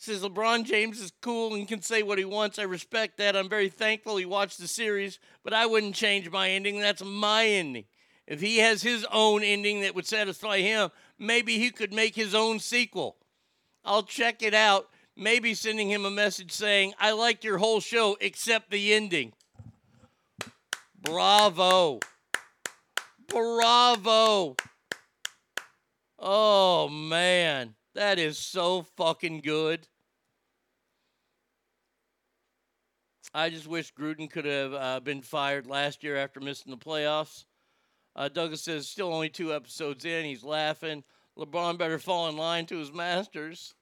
Says 0.00 0.22
LeBron 0.22 0.64
James 0.64 1.00
is 1.00 1.12
cool 1.20 1.54
and 1.54 1.66
can 1.66 1.82
say 1.82 2.04
what 2.04 2.18
he 2.18 2.24
wants. 2.24 2.58
I 2.58 2.62
respect 2.62 3.18
that. 3.18 3.34
I'm 3.34 3.48
very 3.48 3.68
thankful 3.68 4.16
he 4.16 4.24
watched 4.24 4.60
the 4.60 4.68
series, 4.68 5.18
but 5.42 5.52
I 5.52 5.66
wouldn't 5.66 5.96
change 5.96 6.30
my 6.30 6.50
ending. 6.50 6.78
That's 6.78 7.02
my 7.02 7.46
ending. 7.46 7.84
If 8.24 8.40
he 8.40 8.58
has 8.58 8.82
his 8.82 9.04
own 9.10 9.42
ending 9.42 9.80
that 9.80 9.96
would 9.96 10.06
satisfy 10.06 10.60
him, 10.60 10.90
maybe 11.18 11.58
he 11.58 11.70
could 11.70 11.92
make 11.92 12.14
his 12.14 12.32
own 12.32 12.60
sequel. 12.60 13.16
I'll 13.84 14.04
check 14.04 14.42
it 14.42 14.54
out. 14.54 14.88
Maybe 15.16 15.52
sending 15.52 15.90
him 15.90 16.04
a 16.04 16.10
message 16.10 16.52
saying, 16.52 16.94
I 17.00 17.10
like 17.10 17.42
your 17.42 17.58
whole 17.58 17.80
show 17.80 18.16
except 18.20 18.70
the 18.70 18.94
ending. 18.94 19.32
Bravo. 21.02 21.98
Bravo. 23.26 24.54
Oh, 26.18 26.88
man. 26.88 27.74
That 27.94 28.18
is 28.18 28.38
so 28.38 28.82
fucking 28.96 29.40
good. 29.40 29.86
I 33.34 33.50
just 33.50 33.66
wish 33.66 33.92
Gruden 33.92 34.30
could 34.30 34.46
have 34.46 34.72
uh, 34.72 35.00
been 35.00 35.20
fired 35.20 35.66
last 35.66 36.02
year 36.02 36.16
after 36.16 36.40
missing 36.40 36.70
the 36.70 36.78
playoffs. 36.78 37.44
Uh, 38.16 38.28
Douglas 38.28 38.62
says, 38.62 38.88
still 38.88 39.12
only 39.12 39.28
two 39.28 39.54
episodes 39.54 40.04
in. 40.04 40.24
He's 40.24 40.42
laughing. 40.42 41.04
LeBron 41.38 41.78
better 41.78 41.98
fall 41.98 42.28
in 42.28 42.36
line 42.36 42.66
to 42.66 42.78
his 42.78 42.92
masters. 42.92 43.74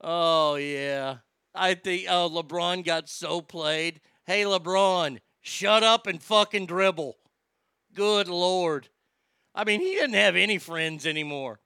Oh, 0.00 0.54
yeah. 0.54 1.16
I 1.54 1.74
think, 1.74 2.06
oh, 2.08 2.30
LeBron 2.30 2.84
got 2.84 3.08
so 3.08 3.42
played. 3.42 4.00
Hey, 4.26 4.44
LeBron, 4.44 5.18
shut 5.42 5.82
up 5.82 6.06
and 6.06 6.22
fucking 6.22 6.66
dribble. 6.66 7.18
Good 7.94 8.28
Lord. 8.28 8.88
I 9.54 9.64
mean, 9.64 9.80
he 9.80 9.92
didn't 9.92 10.14
have 10.14 10.36
any 10.36 10.58
friends 10.58 11.06
anymore. 11.06 11.60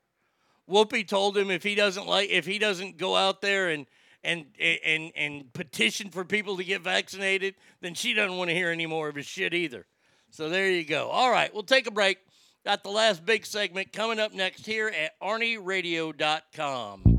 Whoopi 0.69 1.07
told 1.07 1.37
him 1.37 1.51
if 1.51 1.63
he 1.63 1.75
doesn't 1.77 2.07
like 2.07 2.31
if 2.31 2.45
he 2.45 2.59
doesn't 2.59 2.97
go 2.97 3.15
out 3.15 3.41
there 3.41 3.69
and 3.69 3.87
and 4.25 4.47
and 4.61 5.13
and 5.15 5.53
petition 5.53 6.11
for 6.11 6.25
people 6.25 6.57
to 6.57 6.65
get 6.65 6.83
vaccinated, 6.83 7.55
then 7.81 7.95
she 7.95 8.13
doesn't 8.15 8.37
want 8.37 8.51
to 8.51 8.55
hear 8.55 8.71
any 8.71 8.87
more 8.87 9.09
of 9.09 9.15
his 9.15 9.27
shit 9.27 9.55
either. 9.55 9.87
So 10.31 10.49
there 10.49 10.69
you 10.69 10.85
go. 10.85 11.09
All 11.09 11.31
right, 11.31 11.55
we'll 11.55 11.63
take 11.63 11.87
a 11.87 11.93
break. 11.93 12.19
Got 12.65 12.83
the 12.83 12.91
last 12.91 13.25
big 13.25 13.47
segment 13.47 13.93
coming 13.93 14.19
up 14.19 14.33
next 14.33 14.67
here 14.67 14.89
at 14.89 15.13
ArnieRadio.com. 15.21 17.16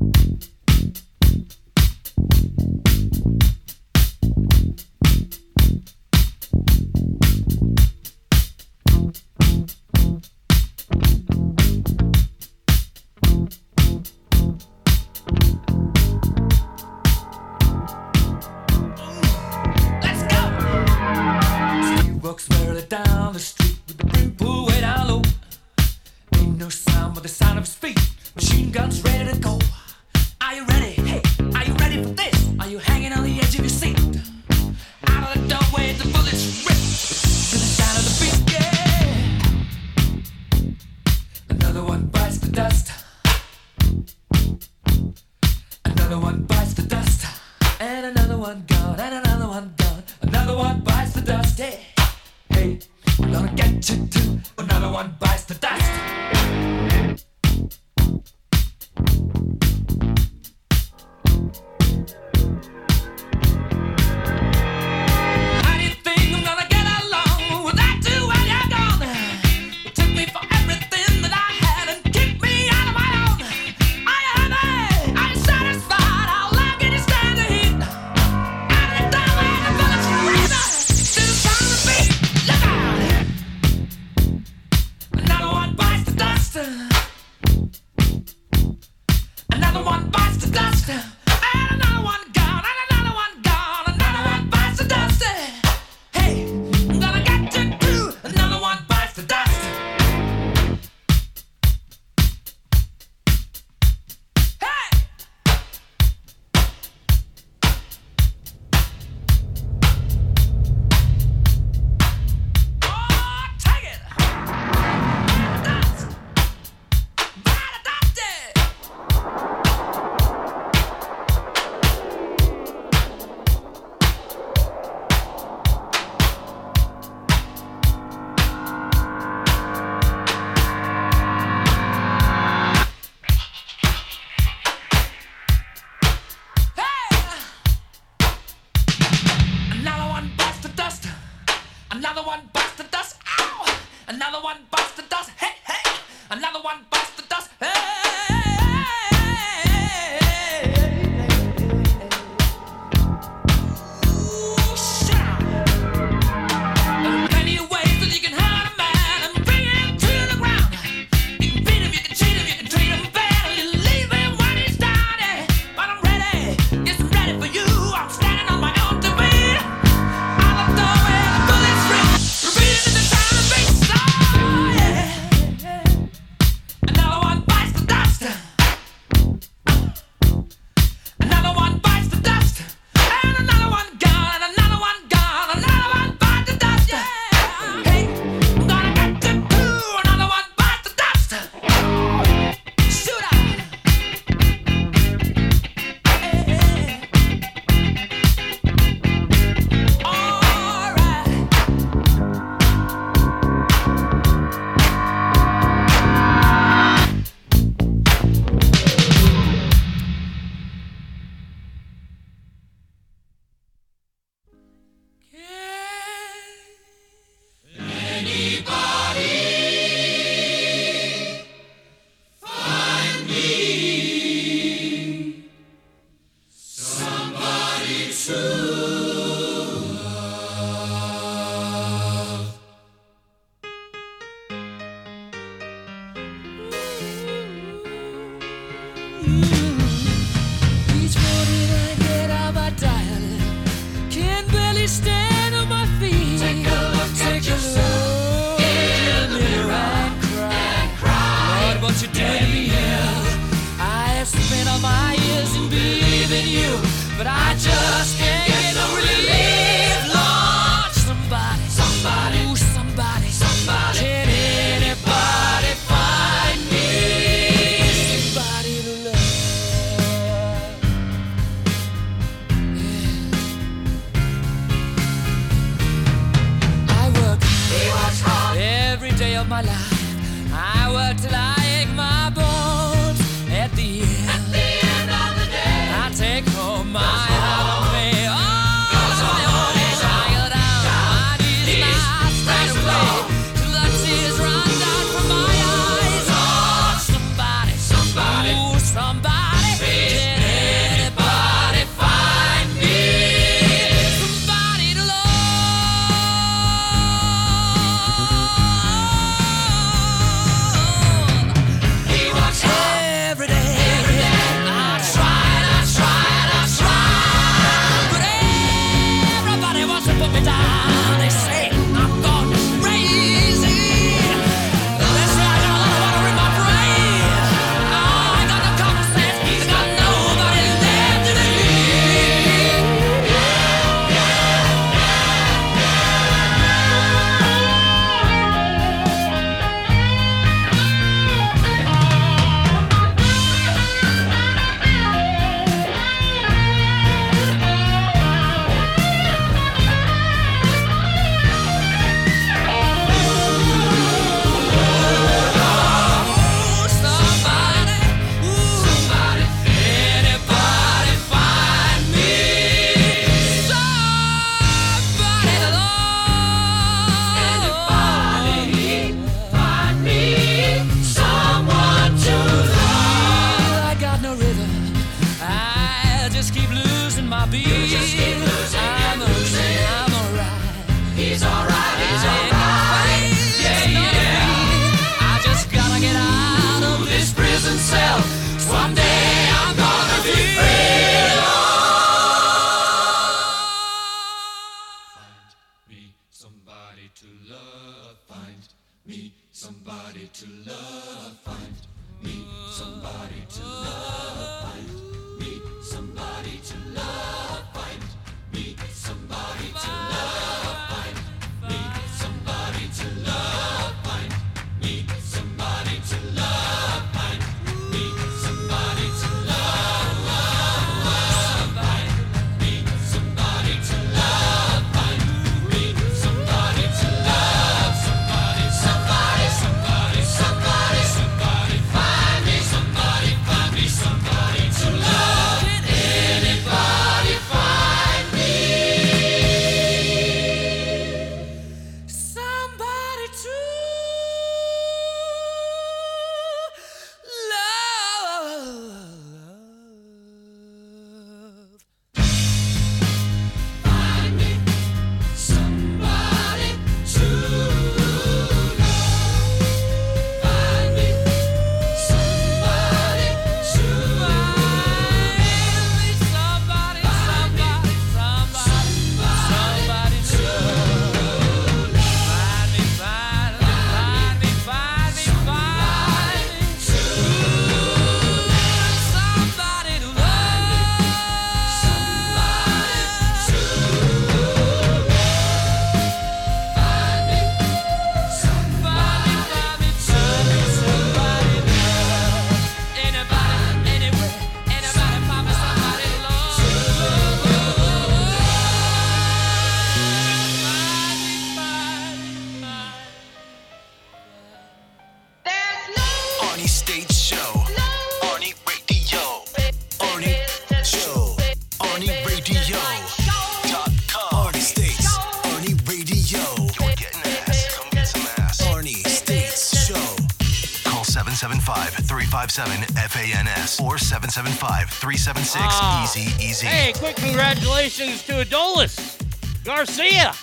376 525.08 525.64
Ah. 525.64 526.04
Easy 526.04 526.44
Easy. 526.44 526.66
Hey, 526.66 526.92
quick 526.92 527.16
congratulations 527.16 528.22
to 528.24 528.44
Adolis 528.44 529.16
Garcia, 529.64 530.34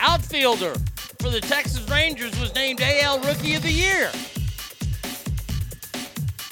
outfielder 0.00 0.72
for 1.20 1.28
the 1.28 1.42
Texas 1.42 1.86
Rangers, 1.90 2.38
was 2.40 2.54
named 2.54 2.80
AL 2.80 3.18
Rookie 3.20 3.54
of 3.54 3.62
the 3.62 3.70
Year. 3.70 4.10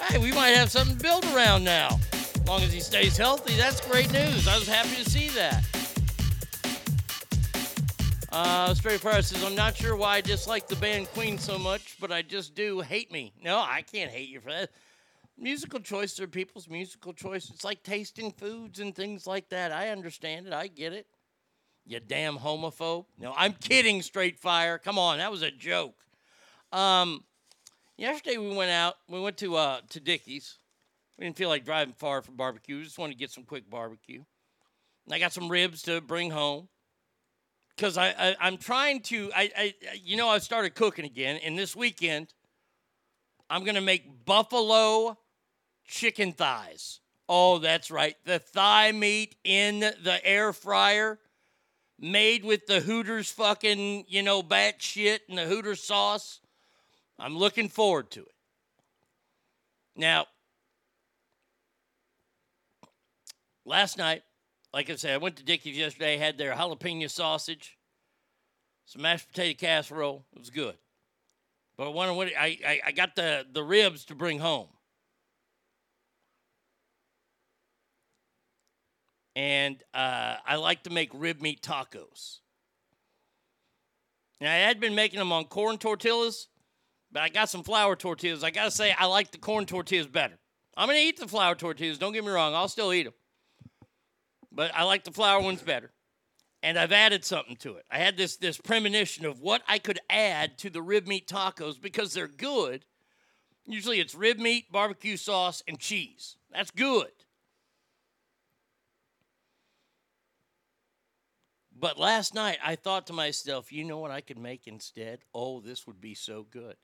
Hey, 0.07 0.19
we 0.19 0.33
might 0.33 0.51
have 0.51 0.71
something 0.71 0.99
to 0.99 1.03
build 1.03 1.25
around 1.35 1.65
now. 1.65 1.99
As 2.13 2.47
long 2.47 2.61
as 2.63 2.75
he 2.75 2.81
stays 2.81 3.17
healthy, 3.17 3.55
that's 3.57 3.81
great 3.89 4.13
news. 4.13 4.47
I 4.47 4.59
was 4.59 4.69
happy 4.69 5.03
to 5.03 5.09
see 5.09 5.29
that. 5.31 5.65
Uh, 8.31 8.75
Straight 8.75 9.01
Fire 9.01 9.23
says, 9.23 9.43
I'm 9.43 9.55
not 9.57 9.75
sure 9.77 9.97
why 9.97 10.17
I 10.17 10.21
dislike 10.21 10.69
the 10.69 10.77
band 10.77 11.09
Queen 11.13 11.39
so 11.39 11.59
much, 11.59 11.97
but 12.01 12.13
I 12.13 12.21
just 12.21 12.55
do 12.55 12.81
hate 12.81 13.11
me. 13.11 13.33
No, 13.43 13.57
I 13.57 13.83
can't 13.91 14.11
hate 14.11 14.29
you 14.29 14.41
for 14.41 14.51
that. 14.51 14.69
Musical 15.43 15.81
choices 15.81 16.21
are 16.21 16.27
people's 16.27 16.69
musical 16.69 17.15
choices. 17.15 17.51
It's 17.51 17.65
like 17.65 17.83
tasting 17.83 18.31
foods 18.31 18.79
and 18.79 18.95
things 18.95 19.27
like 19.27 19.49
that. 19.49 19.73
I 19.73 19.89
understand 19.89 20.47
it. 20.47 20.53
I 20.53 20.67
get 20.67 20.93
it. 20.93 21.07
You 21.87 21.99
damn 21.99 22.37
homophobe. 22.37 23.07
No, 23.19 23.33
I'm 23.35 23.55
kidding, 23.55 24.03
Straight 24.03 24.39
Fire. 24.39 24.77
Come 24.77 24.99
on, 24.99 25.17
that 25.17 25.31
was 25.31 25.41
a 25.41 25.51
joke. 25.51 25.97
Um, 26.73 27.25
yesterday 27.97 28.37
we 28.37 28.55
went 28.55 28.71
out. 28.71 28.97
We 29.09 29.19
went 29.19 29.39
to 29.39 29.57
uh 29.57 29.81
to 29.89 29.99
Dickey's. 30.01 30.59
We 31.19 31.25
didn't 31.25 31.39
feel 31.39 31.49
like 31.49 31.65
driving 31.65 31.95
far 31.95 32.21
for 32.21 32.33
barbecue. 32.33 32.77
We 32.77 32.85
just 32.85 32.99
wanted 32.99 33.15
to 33.15 33.19
get 33.19 33.31
some 33.31 33.45
quick 33.45 33.69
barbecue. 33.69 34.23
And 35.07 35.15
I 35.15 35.19
got 35.19 35.33
some 35.33 35.49
ribs 35.49 35.83
to 35.83 36.03
bring 36.03 36.31
home 36.31 36.69
because 37.75 37.97
I, 37.97 38.09
I 38.11 38.37
I'm 38.41 38.59
trying 38.59 39.01
to 39.05 39.31
I, 39.35 39.51
I 39.57 39.75
you 40.05 40.19
know 40.19 40.29
I 40.29 40.39
started 40.39 40.75
cooking 40.75 41.07
again, 41.07 41.41
and 41.43 41.59
this 41.59 41.75
weekend 41.75 42.35
I'm 43.49 43.65
gonna 43.65 43.81
make 43.81 44.27
buffalo 44.27 45.17
chicken 45.91 46.33
thighs. 46.33 47.01
Oh, 47.29 47.59
that's 47.59 47.91
right, 47.91 48.17
the 48.25 48.39
thigh 48.39 48.93
meat 48.93 49.37
in 49.45 49.81
the 49.81 50.21
air 50.25 50.53
fryer, 50.53 51.19
made 51.99 52.45
with 52.45 52.67
the 52.67 52.81
Hooters 52.81 53.31
fucking 53.31 54.07
you 54.09 54.23
know 54.23 54.43
bat 54.43 54.83
shit 54.83 55.23
and 55.29 55.39
the 55.39 55.45
Hooters 55.45 55.83
sauce. 55.83 56.41
I'm 57.19 57.37
looking 57.37 57.69
forward 57.69 58.11
to 58.13 58.21
it. 58.21 58.35
Now, 59.95 60.27
last 63.67 63.99
night, 63.99 64.23
like 64.73 64.89
I 64.89 64.97
said, 64.97 65.15
I 65.15 65.19
went 65.19 65.37
to 65.37 65.45
Dickey's 65.45 65.77
yesterday, 65.77 66.17
had 66.17 66.39
their 66.39 66.55
jalapeno 66.55 67.11
sausage, 67.11 67.77
some 68.87 69.03
mashed 69.03 69.29
potato 69.29 69.59
casserole. 69.59 70.25
It 70.33 70.39
was 70.39 70.51
good. 70.51 70.77
But 71.77 71.87
I 71.87 71.89
wanted, 71.91 72.35
I, 72.39 72.59
I, 72.67 72.81
I 72.87 72.93
got 72.93 73.15
the, 73.17 73.47
the 73.53 73.63
ribs 73.63 74.05
to 74.07 74.15
bring 74.15 74.39
home. 74.39 74.69
And 79.37 79.83
uh, 79.95 80.37
I 80.45 80.57
like 80.57 80.85
to 80.85 80.91
make 80.91 81.11
rib 81.15 81.41
meat 81.41 81.63
tacos. 81.63 82.39
Now, 84.41 84.53
I 84.53 84.57
had 84.57 84.81
been 84.81 84.95
making 84.95 85.19
them 85.19 85.33
on 85.33 85.45
corn 85.45 85.79
tortillas, 85.79 86.49
but 87.13 87.23
I 87.23 87.29
got 87.29 87.49
some 87.49 87.63
flour 87.63 87.95
tortillas. 87.95 88.43
I 88.43 88.51
got 88.51 88.65
to 88.65 88.71
say, 88.71 88.95
I 88.99 89.07
like 89.07 89.31
the 89.31 89.39
corn 89.39 89.67
tortillas 89.67 90.07
better. 90.07 90.39
I'm 90.77 90.89
going 90.89 90.99
to 90.99 91.05
eat 91.05 91.19
the 91.19 91.29
flour 91.29 91.55
tortillas. 91.55 91.99
Don't 91.99 92.13
get 92.13 92.25
me 92.25 92.31
wrong. 92.31 92.55
I'll 92.55 92.69
still 92.69 92.93
eat 92.93 93.05
them. 93.05 93.13
But 94.51 94.73
I 94.75 94.85
like 94.85 95.05
the 95.05 95.11
flour 95.11 95.41
ones 95.43 95.63
better. 95.63 95.93
And 96.63 96.79
I've 96.79 96.93
added 96.93 97.25
something 97.25 97.57
to 97.57 97.77
it. 97.77 97.85
I 97.91 97.99
had 97.99 98.17
this, 98.17 98.37
this 98.37 98.59
premonition 98.59 99.25
of 99.25 99.41
what 99.41 99.63
I 99.67 99.79
could 99.79 99.99
add 100.11 100.59
to 100.59 100.71
the 100.71 100.83
rib 100.83 101.07
meat 101.07 101.27
tacos 101.27 101.81
because 101.81 102.13
they're 102.13 102.29
good. 102.29 102.85
Usually 103.67 104.01
it's 104.01 104.15
rib 104.15 104.39
meat, 104.39 104.71
barbecue 104.71 105.17
sauce, 105.17 105.63
and 105.69 105.79
cheese. 105.79 106.37
That's 106.53 106.71
good. 106.71 107.11
But 111.81 111.99
last 111.99 112.35
night 112.35 112.59
I 112.63 112.77
thought 112.77 113.07
to 113.07 113.15
myself, 113.15 113.73
you 113.73 113.85
know 113.85 113.99
what 113.99 114.11
I 114.11 114.21
could 114.21 114.39
make 114.39 114.67
instead? 114.67 115.21
Oh, 115.35 115.61
this 115.61 115.87
would 115.87 116.01
be 116.01 116.15
so 116.15 116.47
good. 116.51 116.77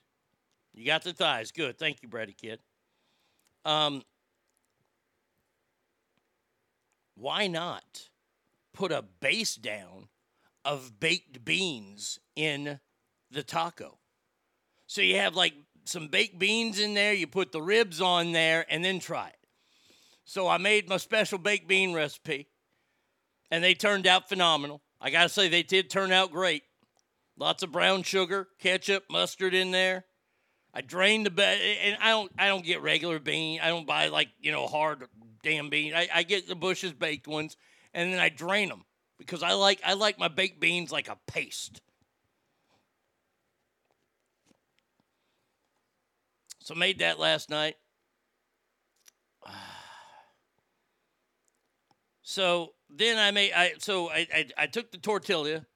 You 0.73 0.86
got 0.86 1.05
the 1.05 1.12
thighs. 1.12 1.52
Good. 1.52 1.78
Thank 1.78 2.02
you, 2.02 2.08
Brady 2.08 2.33
Kid. 2.33 2.60
Um, 3.66 4.02
why 7.15 7.47
not 7.47 8.08
put 8.73 8.91
a 8.91 9.02
base 9.02 9.57
down 9.57 10.08
of 10.65 10.99
baked 10.99 11.44
beans 11.44 12.18
in 12.34 12.81
the 13.31 13.42
taco? 13.42 13.99
So 14.86 15.02
you 15.02 15.16
have 15.16 15.34
like 15.34 15.55
some 15.84 16.08
baked 16.08 16.39
beans 16.39 16.78
in 16.78 16.94
there, 16.94 17.12
you 17.12 17.26
put 17.26 17.52
the 17.52 17.62
ribs 17.62 18.00
on 18.00 18.33
there, 18.33 18.65
and 18.70 18.84
then 18.84 18.99
try 18.99 19.28
it. 19.28 19.47
So 20.25 20.49
I 20.49 20.58
made 20.58 20.89
my 20.89 20.97
special 20.97 21.39
baked 21.39 21.68
bean 21.68 21.92
recipe, 21.92 22.49
and 23.50 23.62
they 23.62 23.75
turned 23.75 24.07
out 24.07 24.28
phenomenal. 24.28 24.83
I 25.00 25.10
gotta 25.10 25.28
say, 25.28 25.49
they 25.49 25.62
did 25.62 25.91
turn 25.91 26.12
out 26.12 26.33
great. 26.33 26.62
Lots 27.39 27.62
of 27.62 27.73
brown 27.73 28.02
sugar, 28.02 28.49
ketchup, 28.58 29.05
mustard 29.10 29.55
in 29.55 29.70
there. 29.70 30.07
I 30.73 30.81
drained 30.81 31.26
the 31.26 31.31
bed, 31.31 31.58
and 31.83 31.97
I 32.00 32.10
don't. 32.10 32.33
I 32.39 32.49
don't 32.49 32.65
get 32.65 32.83
regular 32.83 33.18
bean. 33.18 33.60
I 33.62 33.68
don't 33.68 33.86
buy 33.86 34.08
like 34.08 34.28
you 34.41 34.52
know 34.52 34.66
hard 34.66 35.05
damn 35.42 35.70
bean. 35.70 35.94
I, 35.94 36.08
I 36.15 36.23
get 36.23 36.49
the 36.49 36.55
Bush's 36.55 36.92
baked 36.92 37.26
ones, 37.26 37.57
and 37.94 38.12
then 38.12 38.20
I 38.20 38.28
drain 38.28 38.68
them 38.68 38.84
because 39.18 39.42
I 39.42 39.52
like 39.52 39.81
I 39.84 39.94
like 39.94 40.18
my 40.18 40.28
baked 40.28 40.60
beans 40.60 40.92
like 40.92 41.08
a 41.08 41.16
paste. 41.26 41.81
So 46.60 46.75
made 46.75 46.99
that 46.99 47.18
last 47.18 47.50
night. 47.50 47.76
So 52.28 52.73
then 52.99 53.18
I 53.18 53.31
made 53.31 53.52
I 53.52 53.75
so 53.78 54.10
I 54.10 54.26
I, 54.33 54.47
I 54.58 54.66
took 54.66 54.91
the 54.91 54.99
tortilla 54.99 55.66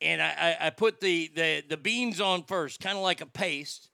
and 0.00 0.20
I, 0.20 0.56
I, 0.60 0.66
I 0.66 0.70
put 0.70 1.00
the, 1.00 1.30
the 1.34 1.64
the 1.68 1.76
beans 1.76 2.20
on 2.20 2.44
first, 2.44 2.80
kind 2.80 2.96
of 2.96 3.02
like 3.02 3.20
a 3.20 3.26
paste. 3.26 3.90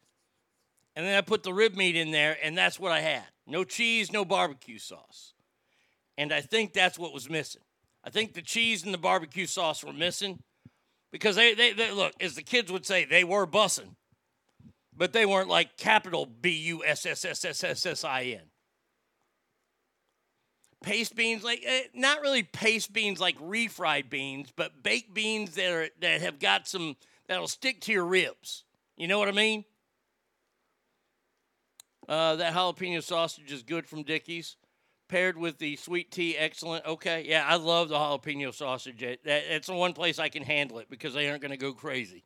And 0.96 1.06
then 1.06 1.16
I 1.16 1.20
put 1.20 1.44
the 1.44 1.54
rib 1.54 1.76
meat 1.76 1.94
in 1.94 2.10
there, 2.10 2.36
and 2.42 2.58
that's 2.58 2.78
what 2.78 2.90
I 2.90 3.00
had. 3.00 3.24
No 3.46 3.62
cheese, 3.62 4.12
no 4.12 4.24
barbecue 4.24 4.78
sauce. 4.78 5.34
And 6.18 6.32
I 6.32 6.40
think 6.40 6.72
that's 6.72 6.98
what 6.98 7.14
was 7.14 7.30
missing. 7.30 7.62
I 8.02 8.10
think 8.10 8.34
the 8.34 8.42
cheese 8.42 8.84
and 8.84 8.92
the 8.92 8.98
barbecue 8.98 9.46
sauce 9.46 9.84
were 9.84 9.92
missing 9.92 10.42
because 11.12 11.36
they, 11.36 11.54
they, 11.54 11.72
they 11.72 11.92
look, 11.92 12.12
as 12.20 12.34
the 12.34 12.42
kids 12.42 12.72
would 12.72 12.84
say, 12.84 13.04
they 13.04 13.24
were 13.24 13.46
bussing, 13.46 13.94
but 14.94 15.12
they 15.12 15.24
weren't 15.24 15.48
like 15.48 15.76
capital 15.76 16.26
B 16.26 16.50
U 16.50 16.84
S 16.84 17.06
S 17.06 17.24
S 17.24 17.44
S 17.44 17.62
S 17.62 17.86
S 17.86 18.04
I 18.04 18.22
N. 18.22 18.49
Paste 20.82 21.14
beans, 21.14 21.44
like 21.44 21.62
eh, 21.66 21.82
not 21.94 22.22
really 22.22 22.42
paste 22.42 22.92
beans 22.92 23.20
like 23.20 23.38
refried 23.38 24.08
beans, 24.08 24.50
but 24.54 24.82
baked 24.82 25.12
beans 25.12 25.54
that 25.56 25.70
are 25.70 25.88
that 26.00 26.22
have 26.22 26.38
got 26.38 26.66
some 26.66 26.96
that'll 27.28 27.48
stick 27.48 27.80
to 27.82 27.92
your 27.92 28.06
ribs. 28.06 28.64
You 28.96 29.06
know 29.06 29.18
what 29.18 29.28
I 29.28 29.32
mean? 29.32 29.64
Uh, 32.08 32.36
that 32.36 32.54
jalapeno 32.54 33.02
sausage 33.02 33.52
is 33.52 33.62
good 33.62 33.86
from 33.86 34.02
Dickey's. 34.02 34.56
Paired 35.08 35.36
with 35.36 35.58
the 35.58 35.76
sweet 35.76 36.10
tea, 36.10 36.36
excellent. 36.36 36.86
Okay, 36.86 37.24
yeah, 37.28 37.44
I 37.46 37.56
love 37.56 37.88
the 37.88 37.96
jalapeno 37.96 38.54
sausage. 38.54 39.02
It, 39.02 39.24
that, 39.24 39.42
it's 39.48 39.66
the 39.66 39.74
one 39.74 39.92
place 39.92 40.18
I 40.18 40.28
can 40.28 40.42
handle 40.42 40.78
it 40.78 40.88
because 40.88 41.14
they 41.14 41.28
aren't 41.28 41.42
going 41.42 41.50
to 41.50 41.56
go 41.56 41.72
crazy. 41.72 42.24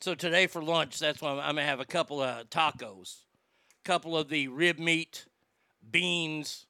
So 0.00 0.14
today 0.14 0.46
for 0.46 0.62
lunch, 0.62 0.98
that's 0.98 1.20
why 1.20 1.30
I'm, 1.30 1.38
I'm 1.38 1.54
gonna 1.56 1.64
have 1.64 1.78
a 1.78 1.84
couple 1.84 2.22
of 2.22 2.48
tacos, 2.48 3.16
a 3.84 3.84
couple 3.84 4.16
of 4.16 4.30
the 4.30 4.48
rib 4.48 4.78
meat, 4.78 5.26
beans, 5.90 6.66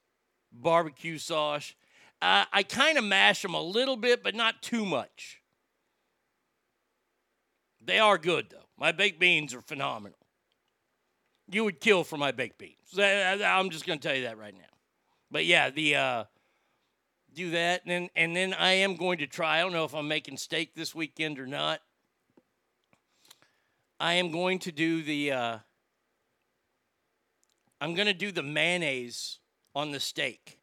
barbecue 0.51 1.17
sauce. 1.17 1.73
Uh, 2.21 2.45
I 2.51 2.63
kind 2.63 2.97
of 2.97 3.03
mash 3.03 3.41
them 3.41 3.53
a 3.53 3.61
little 3.61 3.97
bit, 3.97 4.23
but 4.23 4.35
not 4.35 4.61
too 4.61 4.85
much. 4.85 5.41
They 7.83 7.99
are 7.99 8.17
good 8.17 8.47
though. 8.51 8.67
My 8.77 8.91
baked 8.91 9.19
beans 9.19 9.53
are 9.53 9.61
phenomenal. 9.61 10.17
You 11.49 11.63
would 11.63 11.79
kill 11.79 12.03
for 12.03 12.17
my 12.17 12.31
baked 12.31 12.57
beans. 12.57 12.75
I'm 12.97 13.69
just 13.69 13.85
gonna 13.85 13.99
tell 13.99 14.15
you 14.15 14.23
that 14.23 14.37
right 14.37 14.53
now. 14.53 14.61
But 15.31 15.45
yeah, 15.45 15.69
the 15.69 15.95
uh, 15.95 16.23
do 17.33 17.51
that, 17.51 17.81
and 17.85 17.91
then 17.91 18.09
and 18.15 18.35
then 18.35 18.53
I 18.53 18.73
am 18.73 18.95
going 18.95 19.17
to 19.19 19.27
try. 19.27 19.57
I 19.57 19.61
don't 19.61 19.73
know 19.73 19.85
if 19.85 19.95
I'm 19.95 20.07
making 20.07 20.37
steak 20.37 20.75
this 20.75 20.93
weekend 20.93 21.39
or 21.39 21.47
not. 21.47 21.79
I 23.99 24.13
am 24.13 24.31
going 24.31 24.59
to 24.59 24.71
do 24.71 25.01
the. 25.01 25.31
Uh, 25.31 25.57
I'm 27.81 27.95
going 27.95 28.07
to 28.07 28.13
do 28.13 28.31
the 28.31 28.43
mayonnaise 28.43 29.39
on 29.73 29.89
the 29.89 29.99
steak, 29.99 30.59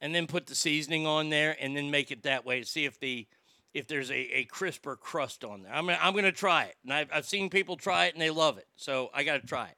and 0.00 0.12
then 0.12 0.26
put 0.26 0.46
the 0.46 0.54
seasoning 0.56 1.06
on 1.06 1.30
there, 1.30 1.56
and 1.60 1.76
then 1.76 1.92
make 1.92 2.10
it 2.10 2.24
that 2.24 2.44
way 2.44 2.58
to 2.58 2.66
see 2.66 2.84
if 2.84 2.98
the 2.98 3.26
if 3.72 3.86
there's 3.86 4.10
a, 4.10 4.38
a 4.38 4.44
crisper 4.46 4.96
crust 4.96 5.44
on 5.44 5.62
there. 5.62 5.72
I'm 5.72 5.86
gonna, 5.86 5.98
I'm 6.02 6.12
going 6.12 6.24
to 6.24 6.32
try 6.32 6.64
it, 6.64 6.74
and 6.82 6.92
I've, 6.92 7.08
I've 7.14 7.24
seen 7.24 7.48
people 7.48 7.76
try 7.76 8.06
it 8.06 8.14
and 8.14 8.20
they 8.20 8.30
love 8.30 8.58
it, 8.58 8.66
so 8.74 9.10
I 9.14 9.22
got 9.22 9.40
to 9.40 9.46
try 9.46 9.66
it. 9.66 9.76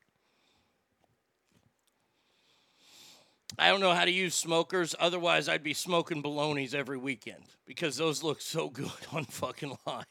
I 3.58 3.68
don't 3.68 3.80
know 3.80 3.92
how 3.92 4.06
to 4.06 4.10
use 4.10 4.34
smokers. 4.34 4.94
Otherwise, 4.98 5.46
I'd 5.46 5.62
be 5.62 5.74
smoking 5.74 6.22
bolognas 6.22 6.72
every 6.74 6.96
weekend 6.96 7.44
because 7.66 7.98
those 7.98 8.22
look 8.22 8.40
so 8.40 8.68
good 8.70 8.90
on 9.12 9.26
fucking 9.26 9.76
line. 9.86 10.06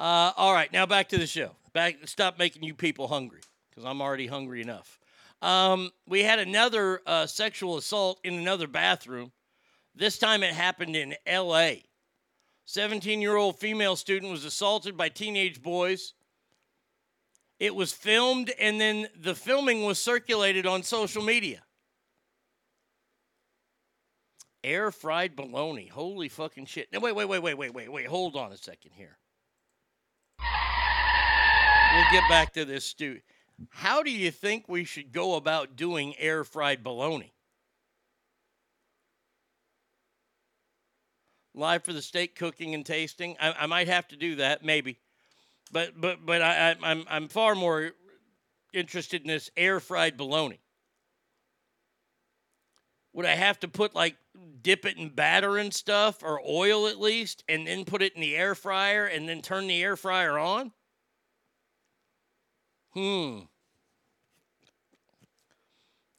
Uh, 0.00 0.32
all 0.34 0.54
right, 0.54 0.72
now 0.72 0.86
back 0.86 1.10
to 1.10 1.18
the 1.18 1.26
show. 1.26 1.50
Back, 1.74 1.96
stop 2.06 2.38
making 2.38 2.62
you 2.62 2.72
people 2.72 3.08
hungry 3.08 3.40
because 3.76 3.88
I'm 3.88 4.00
already 4.00 4.26
hungry 4.26 4.62
enough. 4.62 4.98
Um, 5.42 5.90
we 6.08 6.22
had 6.22 6.38
another 6.38 7.02
uh, 7.06 7.26
sexual 7.26 7.76
assault 7.76 8.18
in 8.24 8.34
another 8.34 8.66
bathroom. 8.66 9.32
This 9.94 10.18
time 10.18 10.42
it 10.42 10.54
happened 10.54 10.96
in 10.96 11.14
L.A. 11.26 11.84
17 12.64 13.20
year 13.20 13.36
old 13.36 13.58
female 13.58 13.94
student 13.94 14.32
was 14.32 14.44
assaulted 14.44 14.96
by 14.96 15.08
teenage 15.08 15.62
boys. 15.62 16.14
It 17.60 17.74
was 17.74 17.92
filmed 17.92 18.50
and 18.58 18.80
then 18.80 19.08
the 19.18 19.34
filming 19.34 19.84
was 19.84 19.98
circulated 19.98 20.66
on 20.66 20.82
social 20.82 21.22
media. 21.22 21.62
Air 24.64 24.90
fried 24.90 25.36
bologna. 25.36 25.86
Holy 25.86 26.28
fucking 26.28 26.66
shit. 26.66 26.88
No, 26.92 26.98
wait, 26.98 27.14
wait, 27.14 27.26
wait, 27.26 27.40
wait, 27.40 27.56
wait, 27.56 27.72
wait, 27.72 27.92
wait. 27.92 28.06
Hold 28.06 28.36
on 28.36 28.52
a 28.52 28.56
second 28.56 28.92
here. 28.94 29.18
We'll 30.40 32.10
get 32.10 32.28
back 32.28 32.52
to 32.54 32.64
this, 32.64 32.84
Stu. 32.84 33.20
How 33.70 34.02
do 34.02 34.10
you 34.10 34.30
think 34.30 34.68
we 34.68 34.84
should 34.84 35.12
go 35.12 35.34
about 35.34 35.76
doing 35.76 36.14
air 36.18 36.44
fried 36.44 36.82
bologna? 36.82 37.32
Live 41.54 41.84
for 41.84 41.94
the 41.94 42.02
steak 42.02 42.36
cooking 42.36 42.74
and 42.74 42.84
tasting. 42.84 43.36
I, 43.40 43.52
I 43.60 43.66
might 43.66 43.88
have 43.88 44.06
to 44.08 44.16
do 44.16 44.36
that, 44.36 44.62
maybe, 44.62 44.98
but 45.72 45.98
but 45.98 46.24
but 46.26 46.42
I, 46.42 46.70
I 46.70 46.76
I'm 46.82 47.04
I'm 47.08 47.28
far 47.28 47.54
more 47.54 47.92
interested 48.74 49.22
in 49.22 49.28
this 49.28 49.50
air 49.56 49.80
fried 49.80 50.18
bologna. 50.18 50.60
Would 53.14 53.24
I 53.24 53.34
have 53.34 53.58
to 53.60 53.68
put 53.68 53.94
like 53.94 54.16
dip 54.60 54.84
it 54.84 54.98
in 54.98 55.08
batter 55.08 55.56
and 55.56 55.72
stuff 55.72 56.22
or 56.22 56.38
oil 56.46 56.86
at 56.86 57.00
least 57.00 57.42
and 57.48 57.66
then 57.66 57.86
put 57.86 58.02
it 58.02 58.14
in 58.14 58.20
the 58.20 58.36
air 58.36 58.54
fryer 58.54 59.06
and 59.06 59.26
then 59.26 59.40
turn 59.40 59.66
the 59.66 59.82
air 59.82 59.96
fryer 59.96 60.38
on? 60.38 60.72
Hmm. 62.96 63.40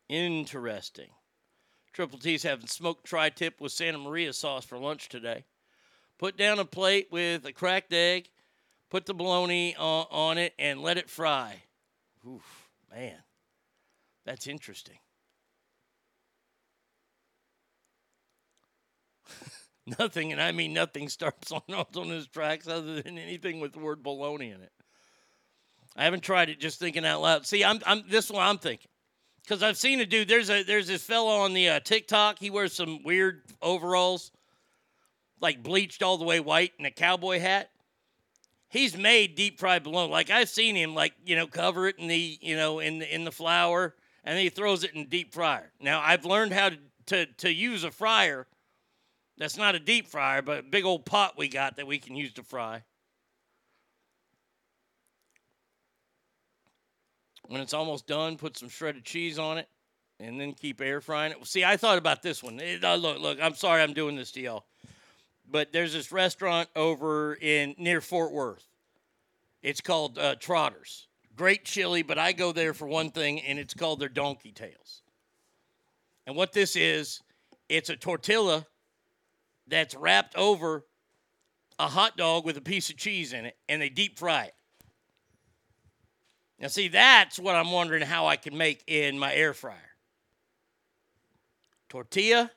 Interesting. 0.08 1.10
Triple 1.92 2.20
T's 2.20 2.44
having 2.44 2.68
smoked 2.68 3.04
tri 3.04 3.30
tip 3.30 3.60
with 3.60 3.72
Santa 3.72 3.98
Maria 3.98 4.32
sauce 4.32 4.64
for 4.64 4.78
lunch 4.78 5.10
today. 5.10 5.46
Put 6.20 6.38
down 6.38 6.60
a 6.60 6.66
plate 6.66 7.08
with 7.10 7.48
a 7.48 7.52
cracked 7.52 7.94
egg, 7.94 8.30
put 8.92 9.08
the 9.08 9.16
bologna 9.16 9.76
on, 9.76 10.06
on 10.12 10.38
it, 10.38 10.54
and 10.60 10.84
let 10.84 11.00
it 11.00 11.10
fry. 11.10 11.64
Oof, 12.28 12.70
man, 12.94 13.24
that's 14.24 14.46
interesting. 14.46 15.00
nothing, 20.00 20.32
and 20.32 20.40
I 20.40 20.52
mean 20.52 20.74
nothing, 20.74 21.10
starts 21.10 21.52
on 21.52 21.64
on 21.96 22.10
his 22.10 22.28
tracks 22.28 22.68
other 22.68 23.02
than 23.02 23.18
anything 23.18 23.60
with 23.62 23.74
the 23.74 23.80
word 23.80 24.04
bologna 24.04 24.52
in 24.52 24.62
it. 24.62 24.72
I 25.98 26.04
haven't 26.04 26.22
tried 26.22 26.50
it. 26.50 26.60
Just 26.60 26.80
thinking 26.80 27.06
out 27.06 27.22
loud. 27.22 27.46
See, 27.46 27.64
I'm, 27.64 27.80
I'm 27.86 28.04
this 28.08 28.30
one 28.30 28.46
I'm 28.46 28.60
thinking 28.60 28.88
because 29.44 29.64
I've 29.64 29.78
seen 29.78 30.00
a 30.00 30.06
dude. 30.06 30.28
There's 30.28 30.50
a 30.50 30.64
there's 30.64 30.88
this 30.88 31.04
fellow 31.04 31.38
on 31.38 31.54
the 31.54 31.70
uh, 31.70 31.80
TikTok. 31.80 32.38
He 32.40 32.50
wears 32.50 32.74
some 32.74 33.02
weird 33.04 33.42
overalls, 33.62 34.32
like 35.42 35.64
bleached 35.64 36.04
all 36.04 36.18
the 36.18 36.26
way 36.26 36.40
white, 36.40 36.74
and 36.78 36.86
a 36.86 36.92
cowboy 36.92 37.40
hat. 37.40 37.72
He's 38.70 38.98
made 38.98 39.36
deep 39.36 39.60
fried 39.60 39.84
bologna. 39.84 40.12
Like 40.12 40.30
I've 40.30 40.50
seen 40.50 40.76
him, 40.76 40.94
like 40.94 41.14
you 41.26 41.36
know, 41.36 41.48
cover 41.48 41.88
it 41.88 41.98
in 41.98 42.08
the 42.08 42.38
you 42.42 42.56
know 42.56 42.80
in 42.80 43.00
the 43.00 43.14
in 43.14 43.24
the 43.24 43.32
flour, 43.32 43.96
and 44.24 44.38
he 44.38 44.50
throws 44.50 44.84
it 44.84 44.94
in 44.94 45.08
deep 45.08 45.34
fryer. 45.34 45.72
Now 45.82 46.02
I've 46.06 46.26
learned 46.26 46.54
how 46.54 46.70
to 46.70 46.78
to, 47.08 47.26
to 47.26 47.52
use 47.52 47.84
a 47.84 47.92
fryer. 47.92 48.46
That's 49.38 49.58
not 49.58 49.76
a 49.76 49.80
deep 49.80 50.08
fryer, 50.08 50.42
but 50.42 50.60
a 50.60 50.64
big 50.64 50.86
old 50.86 51.06
pot 51.06 51.38
we 51.38 51.48
got 51.48 51.78
that 51.78 51.88
we 51.88 52.00
can 52.00 52.16
use 52.16 52.34
to 52.34 52.44
fry. 52.44 52.84
When 57.48 57.62
it's 57.62 57.74
almost 57.74 58.08
done, 58.08 58.38
put 58.38 58.58
some 58.58 58.70
shredded 58.70 59.06
cheese 59.06 59.40
on 59.40 59.58
it, 59.58 59.68
and 60.20 60.40
then 60.40 60.54
keep 60.54 60.82
air 60.82 61.02
frying 61.02 61.32
it. 61.32 61.46
See, 61.48 61.64
I 61.64 61.78
thought 61.78 61.98
about 61.98 62.22
this 62.22 62.44
one. 62.44 62.60
It, 62.60 62.84
uh, 62.84 62.96
look, 62.96 63.20
look. 63.20 63.40
I'm 63.42 63.56
sorry, 63.56 63.82
I'm 63.82 63.94
doing 63.94 64.16
this 64.16 64.32
to 64.34 64.42
y'all, 64.42 64.66
but 65.50 65.72
there's 65.72 65.94
this 65.94 66.12
restaurant 66.12 66.70
over 66.76 67.36
in 67.36 67.76
near 67.78 68.02
Fort 68.02 68.32
Worth. 68.32 68.66
It's 69.62 69.82
called 69.82 70.18
uh, 70.18 70.36
Trotters. 70.36 71.08
Great 71.36 71.66
chili, 71.66 72.02
but 72.02 72.18
I 72.18 72.32
go 72.32 72.52
there 72.52 72.74
for 72.74 72.88
one 72.88 73.12
thing, 73.12 73.42
and 73.42 73.60
it's 73.60 73.74
called 73.74 74.00
their 74.00 74.10
donkey 74.10 74.52
tails. 74.52 75.02
And 76.26 76.36
what 76.36 76.52
this 76.52 76.76
is, 76.76 77.22
it's 77.70 77.90
a 77.90 77.96
tortilla 77.96 78.66
that's 79.68 79.96
wrapped 79.96 80.36
over 80.36 80.86
a 81.80 81.88
hot 81.88 82.18
dog 82.18 82.44
with 82.44 82.58
a 82.58 82.62
piece 82.62 82.90
of 82.90 82.98
cheese 82.98 83.34
in 83.34 83.46
it, 83.46 83.56
and 83.70 83.82
they 83.82 83.90
deep 83.90 84.18
fry 84.18 84.46
it. 84.46 84.54
Now, 86.60 86.68
see, 86.68 86.88
that's 86.88 87.38
what 87.38 87.56
I'm 87.56 87.72
wondering 87.72 88.02
how 88.04 88.28
I 88.28 88.36
can 88.36 88.58
make 88.58 88.84
in 88.88 89.20
my 89.20 89.34
air 89.34 89.54
fryer 89.54 89.88
tortilla, 91.90 92.52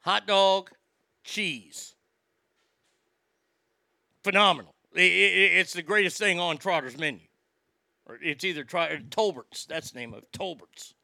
hot 0.00 0.26
dog, 0.26 0.70
cheese. 1.24 1.94
Phenomenal. 4.22 4.74
It's 4.94 5.72
the 5.72 5.82
greatest 5.82 6.18
thing 6.18 6.38
on 6.38 6.56
Trotter's 6.56 6.96
menu. 6.96 7.26
Or 8.06 8.18
it's 8.22 8.44
either 8.44 8.64
Trotter, 8.64 9.00
Tolbert's. 9.10 9.66
That's 9.66 9.90
the 9.90 9.98
name 9.98 10.14
of 10.14 10.30
Tolbert's. 10.32 10.94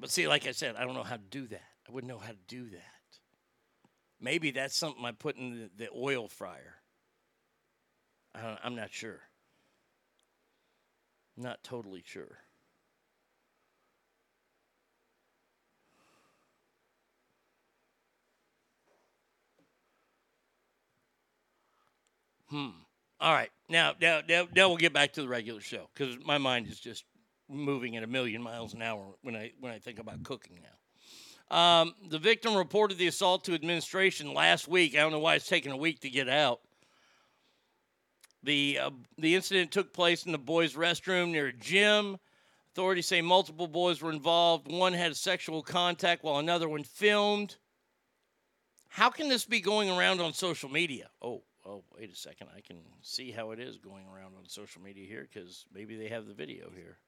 But 0.00 0.10
see, 0.10 0.26
like 0.26 0.46
I 0.46 0.52
said, 0.52 0.76
I 0.76 0.84
don't 0.84 0.94
know 0.94 1.02
how 1.02 1.16
to 1.16 1.22
do 1.30 1.46
that. 1.46 1.62
I 1.88 1.92
wouldn't 1.92 2.12
know 2.12 2.18
how 2.18 2.32
to 2.32 2.38
do 2.48 2.68
that. 2.70 2.82
Maybe 4.20 4.50
that's 4.50 4.76
something 4.76 5.04
I 5.04 5.12
put 5.12 5.36
in 5.36 5.70
the 5.76 5.88
oil 5.94 6.28
fryer. 6.28 6.74
I 8.36 8.58
I'm 8.62 8.74
not 8.74 8.92
sure. 8.92 9.20
Not 11.36 11.62
totally 11.62 12.02
sure. 12.04 12.38
Hmm. 22.48 22.68
All 23.20 23.32
right. 23.32 23.50
Now, 23.68 23.94
now, 24.00 24.20
now, 24.28 24.46
now 24.54 24.68
we'll 24.68 24.76
get 24.76 24.92
back 24.92 25.12
to 25.14 25.22
the 25.22 25.28
regular 25.28 25.60
show 25.60 25.88
because 25.92 26.16
my 26.24 26.38
mind 26.38 26.68
is 26.68 26.78
just 26.78 27.04
moving 27.48 27.96
at 27.96 28.02
a 28.02 28.06
million 28.06 28.42
miles 28.42 28.74
an 28.74 28.82
hour 28.82 29.14
when 29.22 29.34
I 29.34 29.52
when 29.60 29.72
I 29.72 29.78
think 29.78 29.98
about 29.98 30.22
cooking 30.22 30.60
now. 30.62 30.76
Um, 31.48 31.94
the 32.08 32.18
victim 32.18 32.56
reported 32.56 32.98
the 32.98 33.06
assault 33.06 33.44
to 33.44 33.54
administration 33.54 34.34
last 34.34 34.68
week. 34.68 34.94
I 34.94 34.98
don't 34.98 35.12
know 35.12 35.20
why 35.20 35.36
it's 35.36 35.48
taking 35.48 35.72
a 35.72 35.76
week 35.76 36.00
to 36.00 36.10
get 36.10 36.28
out. 36.28 36.60
The 38.42 38.78
uh, 38.78 38.90
the 39.18 39.34
incident 39.34 39.72
took 39.72 39.92
place 39.92 40.24
in 40.24 40.32
the 40.32 40.38
boys' 40.38 40.74
restroom 40.74 41.30
near 41.30 41.48
a 41.48 41.52
gym. 41.52 42.18
Authorities 42.72 43.06
say 43.06 43.22
multiple 43.22 43.66
boys 43.66 44.02
were 44.02 44.12
involved. 44.12 44.70
One 44.70 44.92
had 44.92 45.16
sexual 45.16 45.62
contact 45.62 46.22
while 46.22 46.38
another 46.38 46.68
one 46.68 46.84
filmed. 46.84 47.56
How 48.88 49.10
can 49.10 49.28
this 49.28 49.44
be 49.44 49.60
going 49.60 49.90
around 49.90 50.20
on 50.20 50.32
social 50.32 50.70
media? 50.70 51.08
Oh, 51.22 51.42
oh, 51.64 51.82
wait 51.98 52.12
a 52.12 52.16
second. 52.16 52.48
I 52.56 52.60
can 52.60 52.78
see 53.02 53.30
how 53.30 53.50
it 53.50 53.58
is 53.58 53.78
going 53.78 54.04
around 54.14 54.34
on 54.38 54.48
social 54.48 54.82
media 54.82 55.06
here 55.06 55.26
because 55.32 55.64
maybe 55.74 55.96
they 55.96 56.08
have 56.08 56.26
the 56.26 56.34
video 56.34 56.70
here. 56.74 56.98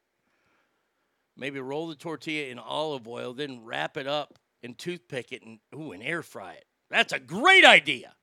Maybe 1.37 1.61
roll 1.61 1.87
the 1.87 1.95
tortilla 1.95 2.49
in 2.49 2.59
olive 2.59 3.07
oil, 3.07 3.33
then 3.33 3.65
wrap 3.65 3.97
it 3.97 4.07
up 4.07 4.39
and 4.63 4.77
toothpick 4.77 5.33
it 5.33 5.43
and 5.43 5.59
ooh, 5.75 5.93
and 5.93 6.03
air 6.03 6.23
fry 6.23 6.55
it. 6.55 6.65
That's 6.91 7.13
a 7.13 7.19
great 7.19 7.65
idea. 7.65 8.15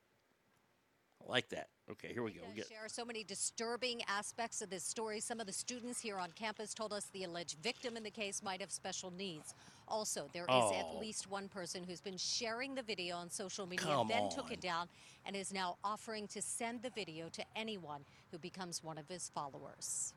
I 1.22 1.30
like 1.30 1.48
that. 1.50 1.68
Okay, 1.88 2.12
here 2.12 2.24
we 2.24 2.32
go. 2.32 2.40
We 2.52 2.62
share 2.62 2.88
so 2.88 3.04
many 3.04 3.22
disturbing 3.22 4.02
aspects 4.08 4.60
of 4.60 4.70
this 4.70 4.82
story. 4.82 5.20
Some 5.20 5.38
of 5.38 5.46
the 5.46 5.52
students 5.52 6.00
here 6.00 6.18
on 6.18 6.32
campus 6.32 6.74
told 6.74 6.92
us 6.92 7.06
the 7.12 7.22
alleged 7.22 7.58
victim 7.62 7.96
in 7.96 8.02
the 8.02 8.10
case 8.10 8.42
might 8.42 8.60
have 8.60 8.72
special 8.72 9.12
needs. 9.12 9.54
Also, 9.86 10.28
there 10.32 10.42
is 10.42 10.48
Oh. 10.50 10.74
at 10.74 10.96
least 11.00 11.30
one 11.30 11.48
person 11.48 11.84
who's 11.84 12.00
been 12.00 12.18
sharing 12.18 12.74
the 12.74 12.82
video 12.82 13.16
on 13.16 13.30
social 13.30 13.66
media, 13.66 13.86
Come 13.86 14.08
then 14.08 14.28
took 14.30 14.50
it 14.50 14.60
down, 14.60 14.88
and 15.24 15.36
is 15.36 15.52
now 15.52 15.76
offering 15.84 16.26
to 16.28 16.42
send 16.42 16.82
the 16.82 16.90
video 16.90 17.28
to 17.28 17.44
anyone 17.54 18.04
who 18.32 18.38
becomes 18.38 18.82
one 18.82 18.98
of 18.98 19.06
his 19.08 19.28
followers. 19.30 20.12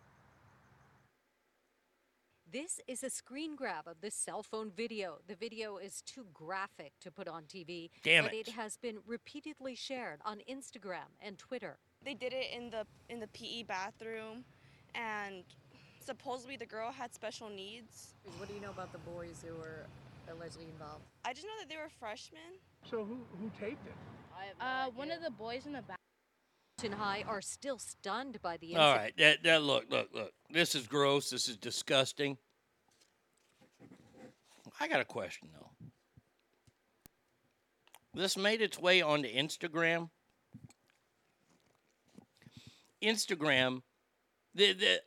This 2.52 2.80
is 2.88 3.04
a 3.04 3.12
screen 3.12 3.56
grab 3.56 3.88
of 3.88 4.02
this 4.02 4.16
cell 4.16 4.42
phone 4.42 4.72
video. 4.76 5.20
The 5.28 5.36
video 5.36 5.78
is 5.78 6.02
too 6.02 6.26
graphic 6.34 6.94
to 7.02 7.12
put 7.12 7.28
on 7.28 7.44
TV, 7.44 7.92
Damn 8.04 8.24
but 8.24 8.34
it. 8.34 8.48
it 8.48 8.54
has 8.54 8.76
been 8.76 8.98
repeatedly 9.06 9.76
shared 9.76 10.20
on 10.26 10.40
Instagram 10.50 11.10
and 11.22 11.38
Twitter. 11.38 11.78
They 12.04 12.16
did 12.16 12.34
it 12.34 12.48
in 12.52 12.72
the 12.72 12.88
in 13.10 13.20
the 13.20 13.28
PE 13.28 13.64
bathroom, 13.64 14.46
and 14.96 15.44
supposedly 16.00 16.58
the 16.58 16.66
girl 16.66 16.92
had 16.92 17.14
special 17.14 17.50
needs. 17.50 18.16
What 18.38 18.48
do 18.48 18.56
you 18.56 18.62
know 18.62 18.72
about 18.72 18.94
the 18.94 19.00
boys 19.00 19.44
who 19.48 19.54
were 19.54 19.86
allegedly 20.34 20.70
involved? 20.74 21.04
I 21.26 21.34
just 21.34 21.46
know 21.46 21.54
that 21.60 21.70
they 21.70 21.78
were 21.78 21.92
freshmen. 22.00 22.58
So 22.90 23.06
who 23.06 23.20
who 23.40 23.52
taped 23.60 23.86
it? 23.86 23.94
Uh, 24.60 24.88
one 24.96 25.12
of 25.12 25.22
the 25.22 25.32
boys 25.32 25.68
in 25.68 25.74
the 25.74 25.84
back. 25.84 25.99
Hilton 26.80 26.98
High 26.98 27.26
are 27.28 27.42
still 27.42 27.78
stunned 27.78 28.42
by 28.42 28.56
the 28.56 28.78
All 28.78 28.94
incident. 28.94 28.98
right, 28.98 29.18
that, 29.18 29.44
that 29.44 29.64
look, 29.64 29.86
look, 29.90 30.08
look. 30.14 30.32
This 30.50 30.76
is 30.76 30.88
gross. 30.88 31.30
This 31.30 31.50
is 31.50 31.58
disgusting. 31.58 32.38
I 34.80 34.88
got 34.88 35.02
a 35.02 35.06
question 35.06 35.50
though. 35.54 35.72
This 38.14 38.38
made 38.38 38.62
its 38.62 38.80
way 38.80 39.02
onto 39.02 39.28
Instagram. 39.28 40.10
Instagram, 43.04 43.82
the 44.56 44.72
the 44.74 45.02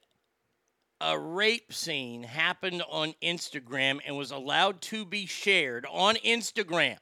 a 1.01 1.18
rape 1.18 1.73
scene 1.73 2.23
happened 2.23 2.83
on 2.91 3.15
Instagram 3.23 3.99
and 4.07 4.17
was 4.18 4.31
allowed 4.31 4.83
to 4.83 5.07
be 5.07 5.25
shared 5.25 5.86
on 5.91 6.17
Instagram. 6.17 6.99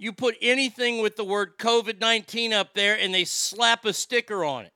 You 0.00 0.12
put 0.12 0.36
anything 0.40 1.02
with 1.02 1.16
the 1.16 1.24
word 1.24 1.58
COVID 1.58 2.00
19 2.00 2.52
up 2.52 2.72
there 2.74 2.96
and 2.96 3.12
they 3.12 3.24
slap 3.24 3.84
a 3.84 3.92
sticker 3.92 4.44
on 4.44 4.64
it. 4.64 4.72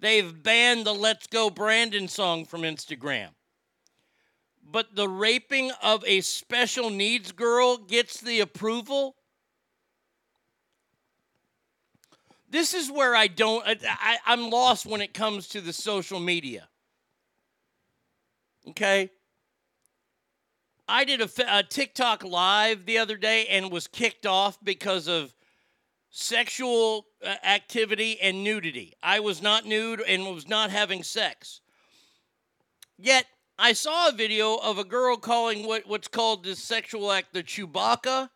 They've 0.00 0.42
banned 0.42 0.86
the 0.86 0.94
Let's 0.94 1.26
Go 1.26 1.50
Brandon 1.50 2.08
song 2.08 2.46
from 2.46 2.62
Instagram. 2.62 3.28
But 4.64 4.96
the 4.96 5.06
raping 5.08 5.70
of 5.82 6.02
a 6.06 6.22
special 6.22 6.88
needs 6.88 7.30
girl 7.30 7.76
gets 7.76 8.22
the 8.22 8.40
approval. 8.40 9.16
This 12.48 12.72
is 12.72 12.90
where 12.90 13.14
I 13.14 13.26
don't, 13.26 13.64
I, 13.66 14.16
I'm 14.24 14.48
lost 14.48 14.86
when 14.86 15.02
it 15.02 15.12
comes 15.12 15.46
to 15.48 15.60
the 15.60 15.74
social 15.74 16.20
media. 16.20 16.68
Okay? 18.70 19.10
I 20.92 21.04
did 21.04 21.22
a, 21.22 21.58
a 21.58 21.62
TikTok 21.62 22.22
live 22.22 22.84
the 22.84 22.98
other 22.98 23.16
day 23.16 23.46
and 23.46 23.72
was 23.72 23.86
kicked 23.86 24.26
off 24.26 24.58
because 24.62 25.08
of 25.08 25.34
sexual 26.10 27.06
uh, 27.24 27.34
activity 27.42 28.20
and 28.20 28.44
nudity. 28.44 28.92
I 29.02 29.20
was 29.20 29.40
not 29.40 29.64
nude 29.64 30.02
and 30.06 30.26
was 30.26 30.46
not 30.46 30.68
having 30.68 31.02
sex. 31.02 31.62
Yet 32.98 33.24
I 33.58 33.72
saw 33.72 34.10
a 34.10 34.12
video 34.12 34.56
of 34.56 34.76
a 34.76 34.84
girl 34.84 35.16
calling 35.16 35.66
what, 35.66 35.86
what's 35.86 36.08
called 36.08 36.44
this 36.44 36.62
sexual 36.62 37.10
act 37.10 37.32
the 37.32 37.42
Chewbacca, 37.42 38.28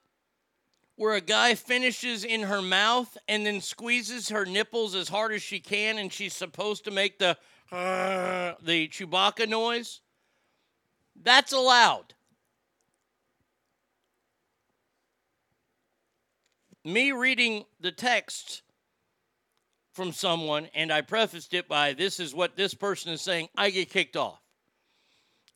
where 0.95 1.15
a 1.15 1.21
guy 1.21 1.55
finishes 1.55 2.25
in 2.25 2.41
her 2.45 2.63
mouth 2.63 3.19
and 3.29 3.45
then 3.45 3.61
squeezes 3.61 4.31
her 4.31 4.47
nipples 4.47 4.95
as 4.95 5.11
hard 5.11 5.35
as 5.35 5.43
she 5.43 5.61
can, 5.61 5.99
and 5.99 6.11
she's 6.11 6.33
supposed 6.33 6.87
to 6.87 6.91
make 6.91 7.19
the 7.19 7.37
uh, 7.71 8.55
the 8.63 8.89
Chewbacca 8.89 9.47
noise. 9.47 10.01
That's 11.23 11.53
allowed. 11.53 12.15
Me 16.87 17.13
reading 17.13 17.65
the 17.81 17.91
text 17.91 18.63
from 19.93 20.13
someone 20.13 20.69
and 20.75 20.93
I 20.93 21.01
prefaced 21.01 21.53
it 21.53 21.69
by 21.69 21.95
this 21.95 22.21
is 22.21 22.35
what 22.35 22.57
this 22.57 22.75
person 22.75 23.13
is 23.13 23.21
saying, 23.21 23.49
I 23.57 23.71
get 23.71 23.91
kicked 23.91 24.17
off. 24.17 24.41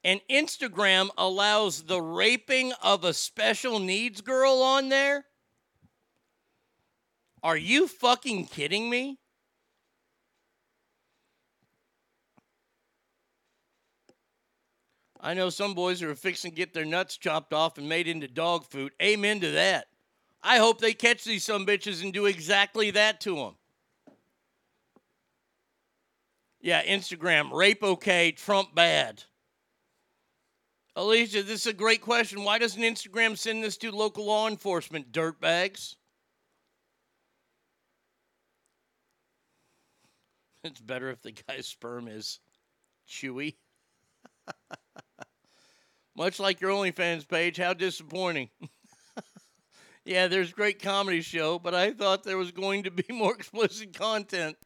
And 0.02 0.20
Instagram 0.30 1.10
allows 1.16 1.82
the 1.82 2.00
raping 2.00 2.72
of 2.82 3.04
a 3.04 3.12
special 3.12 3.78
needs 3.78 4.22
girl 4.22 4.62
on 4.62 4.88
there? 4.88 5.26
Are 7.42 7.56
you 7.56 7.86
fucking 7.86 8.46
kidding 8.46 8.88
me? 8.88 9.18
I 15.20 15.34
know 15.34 15.50
some 15.50 15.74
boys 15.74 16.02
are 16.02 16.14
fixing 16.14 16.52
to 16.52 16.56
get 16.56 16.72
their 16.72 16.86
nuts 16.86 17.18
chopped 17.18 17.52
off 17.52 17.76
and 17.76 17.88
made 17.88 18.08
into 18.08 18.26
dog 18.26 18.64
food. 18.64 18.92
Amen 19.02 19.40
to 19.40 19.50
that. 19.50 19.89
I 20.42 20.58
hope 20.58 20.80
they 20.80 20.94
catch 20.94 21.24
these 21.24 21.44
some 21.44 21.66
bitches 21.66 22.02
and 22.02 22.12
do 22.12 22.26
exactly 22.26 22.90
that 22.92 23.20
to 23.22 23.36
them. 23.36 23.54
Yeah, 26.60 26.82
Instagram, 26.84 27.52
rape 27.52 27.82
okay, 27.82 28.32
Trump 28.32 28.74
bad. 28.74 29.24
Alicia, 30.96 31.42
this 31.42 31.60
is 31.60 31.66
a 31.66 31.72
great 31.72 32.02
question. 32.02 32.44
Why 32.44 32.58
doesn't 32.58 32.82
Instagram 32.82 33.38
send 33.38 33.64
this 33.64 33.76
to 33.78 33.90
local 33.90 34.26
law 34.26 34.48
enforcement, 34.48 35.12
dirtbags? 35.12 35.96
It's 40.62 40.78
better 40.78 41.08
if 41.08 41.22
the 41.22 41.32
guy's 41.32 41.66
sperm 41.66 42.06
is 42.06 42.38
chewy. 43.08 43.54
Much 46.14 46.38
like 46.38 46.60
your 46.60 46.70
OnlyFans 46.70 47.26
page, 47.26 47.56
how 47.56 47.72
disappointing. 47.72 48.50
Yeah, 50.04 50.28
there's 50.28 50.52
great 50.52 50.80
comedy 50.82 51.20
show, 51.20 51.58
but 51.58 51.74
I 51.74 51.92
thought 51.92 52.24
there 52.24 52.38
was 52.38 52.52
going 52.52 52.84
to 52.84 52.90
be 52.90 53.04
more 53.10 53.34
explicit 53.34 53.92
content. 53.92 54.56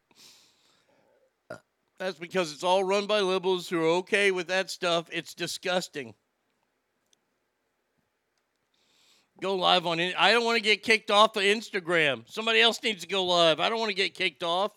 Uh, 1.49 1.57
that's 1.99 2.17
because 2.17 2.53
it's 2.53 2.63
all 2.63 2.83
run 2.83 3.05
by 3.05 3.19
liberals 3.19 3.67
who 3.67 3.81
are 3.81 3.97
okay 3.97 4.31
with 4.31 4.47
that 4.47 4.69
stuff. 4.69 5.07
It's 5.11 5.33
disgusting. 5.33 6.13
Go 9.41 9.55
live 9.55 9.85
on 9.85 9.99
it. 9.99 10.15
I 10.17 10.31
don't 10.31 10.45
want 10.45 10.55
to 10.55 10.63
get 10.63 10.81
kicked 10.81 11.11
off 11.11 11.35
of 11.35 11.43
Instagram. 11.43 12.23
Somebody 12.29 12.61
else 12.61 12.81
needs 12.81 13.01
to 13.01 13.07
go 13.07 13.25
live. 13.25 13.59
I 13.59 13.67
don't 13.67 13.79
want 13.79 13.89
to 13.89 13.95
get 13.95 14.13
kicked 14.13 14.43
off. 14.43 14.71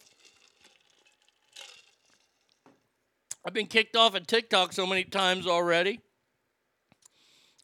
I've 3.47 3.55
been 3.55 3.67
kicked 3.67 3.95
off 3.95 4.17
of 4.17 4.27
TikTok 4.27 4.73
so 4.73 4.85
many 4.85 5.05
times 5.05 5.47
already. 5.47 6.01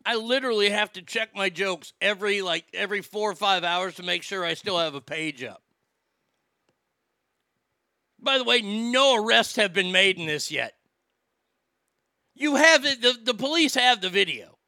I 0.07 0.17
literally 0.17 0.71
have 0.71 0.93
to 0.93 1.03
check 1.03 1.35
my 1.35 1.49
jokes 1.49 1.93
every 2.01 2.43
like 2.43 2.67
every 2.75 3.01
four 3.01 3.31
or 3.31 3.35
five 3.35 3.65
hours 3.65 3.95
to 3.95 4.03
make 4.03 4.23
sure 4.23 4.45
I 4.45 4.55
still 4.55 4.79
have 4.79 4.95
a 4.95 5.01
page 5.01 5.43
up. 5.43 5.63
By 8.21 8.39
the 8.39 8.45
way, 8.45 8.61
no 8.61 9.23
arrests 9.23 9.57
have 9.57 9.73
been 9.73 9.93
made 9.93 10.19
in 10.19 10.27
this 10.27 10.51
yet. 10.51 10.75
You 12.35 12.57
have 12.57 12.85
it, 12.85 13.01
the, 13.01 13.17
the 13.23 13.35
police 13.35 13.75
have 13.75 14.01
the 14.01 14.11
video. 14.11 14.59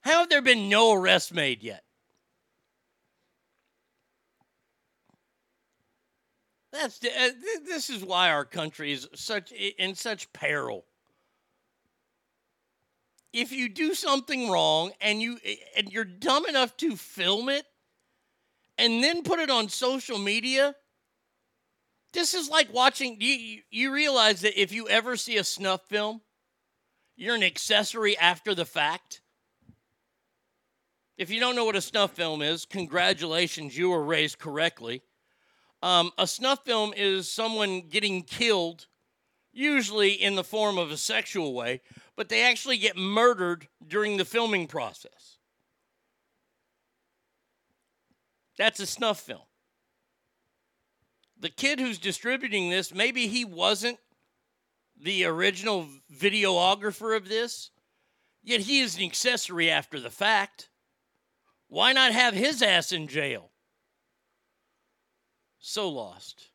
How 0.00 0.20
have 0.20 0.28
there 0.28 0.42
been 0.42 0.68
no 0.68 0.92
arrests 0.92 1.32
made 1.32 1.62
yet? 1.62 1.84
That's 6.72 7.02
uh, 7.02 7.30
this 7.64 7.90
is 7.90 8.04
why 8.04 8.30
our 8.30 8.44
country 8.44 8.92
is 8.92 9.08
such 9.14 9.52
in 9.52 9.94
such 9.94 10.32
peril 10.32 10.84
if 13.32 13.52
you 13.52 13.68
do 13.68 13.94
something 13.94 14.50
wrong 14.50 14.92
and 15.00 15.20
you 15.20 15.38
and 15.76 15.92
you're 15.92 16.04
dumb 16.04 16.46
enough 16.46 16.76
to 16.78 16.96
film 16.96 17.48
it 17.48 17.64
and 18.76 19.02
then 19.02 19.22
put 19.22 19.38
it 19.38 19.50
on 19.50 19.68
social 19.68 20.18
media 20.18 20.74
this 22.12 22.34
is 22.34 22.48
like 22.48 22.72
watching 22.72 23.16
you 23.20 23.60
you 23.70 23.92
realize 23.92 24.40
that 24.40 24.60
if 24.60 24.72
you 24.72 24.88
ever 24.88 25.16
see 25.16 25.36
a 25.36 25.44
snuff 25.44 25.82
film 25.88 26.20
you're 27.18 27.34
an 27.34 27.42
accessory 27.42 28.16
after 28.16 28.54
the 28.54 28.64
fact. 28.64 29.22
If 31.16 31.30
you 31.30 31.40
don't 31.40 31.56
know 31.56 31.64
what 31.64 31.74
a 31.74 31.80
snuff 31.80 32.12
film 32.12 32.42
is 32.42 32.64
congratulations 32.64 33.76
you 33.76 33.90
were 33.90 34.04
raised 34.04 34.38
correctly. 34.38 35.02
Um, 35.82 36.12
a 36.16 36.28
snuff 36.28 36.64
film 36.64 36.94
is 36.96 37.28
someone 37.28 37.88
getting 37.88 38.22
killed 38.22 38.86
usually 39.52 40.12
in 40.12 40.36
the 40.36 40.44
form 40.44 40.78
of 40.78 40.92
a 40.92 40.96
sexual 40.96 41.54
way 41.54 41.80
but 42.18 42.28
they 42.28 42.42
actually 42.42 42.78
get 42.78 42.96
murdered 42.96 43.68
during 43.86 44.16
the 44.16 44.24
filming 44.24 44.66
process. 44.66 45.38
That's 48.58 48.80
a 48.80 48.86
snuff 48.86 49.20
film. 49.20 49.46
The 51.38 51.48
kid 51.48 51.78
who's 51.78 51.96
distributing 51.96 52.70
this, 52.70 52.92
maybe 52.92 53.28
he 53.28 53.44
wasn't 53.44 53.98
the 55.00 55.26
original 55.26 55.86
videographer 56.12 57.16
of 57.16 57.28
this, 57.28 57.70
yet 58.42 58.62
he 58.62 58.80
is 58.80 58.96
an 58.96 59.04
accessory 59.04 59.70
after 59.70 60.00
the 60.00 60.10
fact. 60.10 60.70
Why 61.68 61.92
not 61.92 62.10
have 62.10 62.34
his 62.34 62.62
ass 62.62 62.90
in 62.90 63.06
jail? 63.06 63.52
So 65.60 65.88
lost. 65.88 66.48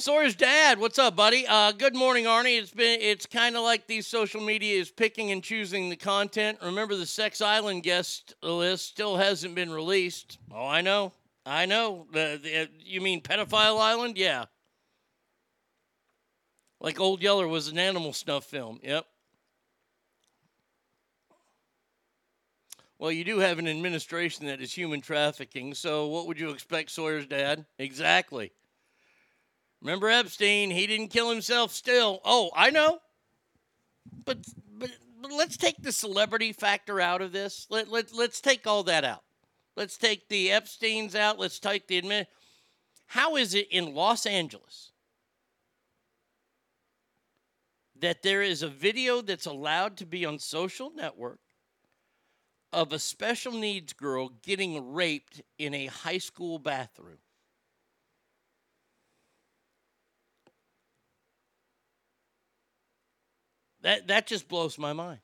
Sawyer's 0.00 0.34
dad, 0.34 0.78
what's 0.78 0.98
up, 0.98 1.14
buddy? 1.14 1.46
Uh, 1.46 1.72
good 1.72 1.94
morning, 1.94 2.24
Arnie. 2.24 2.58
It's 2.58 2.70
been 2.70 2.98
it's 3.02 3.26
kind 3.26 3.54
of 3.54 3.62
like 3.62 3.86
these 3.86 4.06
social 4.06 4.40
media 4.40 4.80
is 4.80 4.90
picking 4.90 5.30
and 5.30 5.42
choosing 5.42 5.90
the 5.90 5.96
content. 5.96 6.56
Remember, 6.62 6.96
the 6.96 7.04
Sex 7.04 7.42
Island 7.42 7.82
guest 7.82 8.34
list 8.42 8.88
still 8.88 9.18
hasn't 9.18 9.54
been 9.54 9.70
released. 9.70 10.38
Oh, 10.50 10.66
I 10.66 10.80
know, 10.80 11.12
I 11.44 11.66
know. 11.66 12.06
The, 12.14 12.40
the 12.42 12.68
you 12.82 13.02
mean 13.02 13.20
Pedophile 13.20 13.78
Island? 13.78 14.16
Yeah. 14.16 14.46
Like 16.80 16.98
Old 16.98 17.20
Yeller 17.22 17.46
was 17.46 17.68
an 17.68 17.78
animal 17.78 18.14
snuff 18.14 18.44
film. 18.44 18.80
Yep. 18.82 19.04
Well, 22.98 23.12
you 23.12 23.24
do 23.24 23.38
have 23.40 23.58
an 23.58 23.68
administration 23.68 24.46
that 24.46 24.62
is 24.62 24.72
human 24.72 25.02
trafficking, 25.02 25.74
so 25.74 26.06
what 26.06 26.26
would 26.26 26.40
you 26.40 26.50
expect, 26.50 26.90
Sawyer's 26.90 27.26
dad? 27.26 27.66
Exactly. 27.78 28.52
Remember 29.80 30.08
Epstein? 30.08 30.70
He 30.70 30.86
didn't 30.86 31.08
kill 31.08 31.30
himself 31.30 31.72
still. 31.72 32.20
Oh, 32.24 32.50
I 32.54 32.70
know. 32.70 32.98
But 34.24 34.38
but, 34.78 34.90
but 35.20 35.32
let's 35.32 35.56
take 35.56 35.82
the 35.82 35.92
celebrity 35.92 36.52
factor 36.52 37.00
out 37.00 37.22
of 37.22 37.32
this. 37.32 37.66
Let, 37.70 37.88
let, 37.88 38.14
let's 38.14 38.40
take 38.40 38.66
all 38.66 38.82
that 38.84 39.04
out. 39.04 39.22
Let's 39.76 39.96
take 39.96 40.28
the 40.28 40.48
Epsteins 40.48 41.14
out. 41.14 41.38
Let's 41.38 41.58
take 41.58 41.86
the 41.86 41.98
admit. 41.98 42.28
How 43.06 43.36
is 43.36 43.54
it 43.54 43.68
in 43.70 43.94
Los 43.94 44.26
Angeles 44.26 44.92
that 48.00 48.22
there 48.22 48.42
is 48.42 48.62
a 48.62 48.68
video 48.68 49.20
that's 49.20 49.46
allowed 49.46 49.96
to 49.98 50.06
be 50.06 50.24
on 50.24 50.38
social 50.38 50.90
network 50.94 51.40
of 52.72 52.92
a 52.92 52.98
special 52.98 53.52
needs 53.52 53.92
girl 53.92 54.30
getting 54.42 54.92
raped 54.92 55.42
in 55.58 55.74
a 55.74 55.86
high 55.86 56.18
school 56.18 56.58
bathroom. 56.58 57.18
That 63.82 64.08
that 64.08 64.26
just 64.26 64.48
blows 64.48 64.78
my 64.78 64.92
mind. 64.92 65.20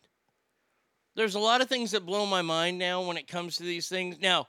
There's 1.14 1.34
a 1.34 1.40
lot 1.40 1.60
of 1.62 1.68
things 1.68 1.92
that 1.92 2.04
blow 2.04 2.26
my 2.26 2.42
mind 2.42 2.78
now 2.78 3.02
when 3.02 3.16
it 3.16 3.26
comes 3.26 3.56
to 3.56 3.62
these 3.62 3.88
things. 3.88 4.20
Now, 4.20 4.48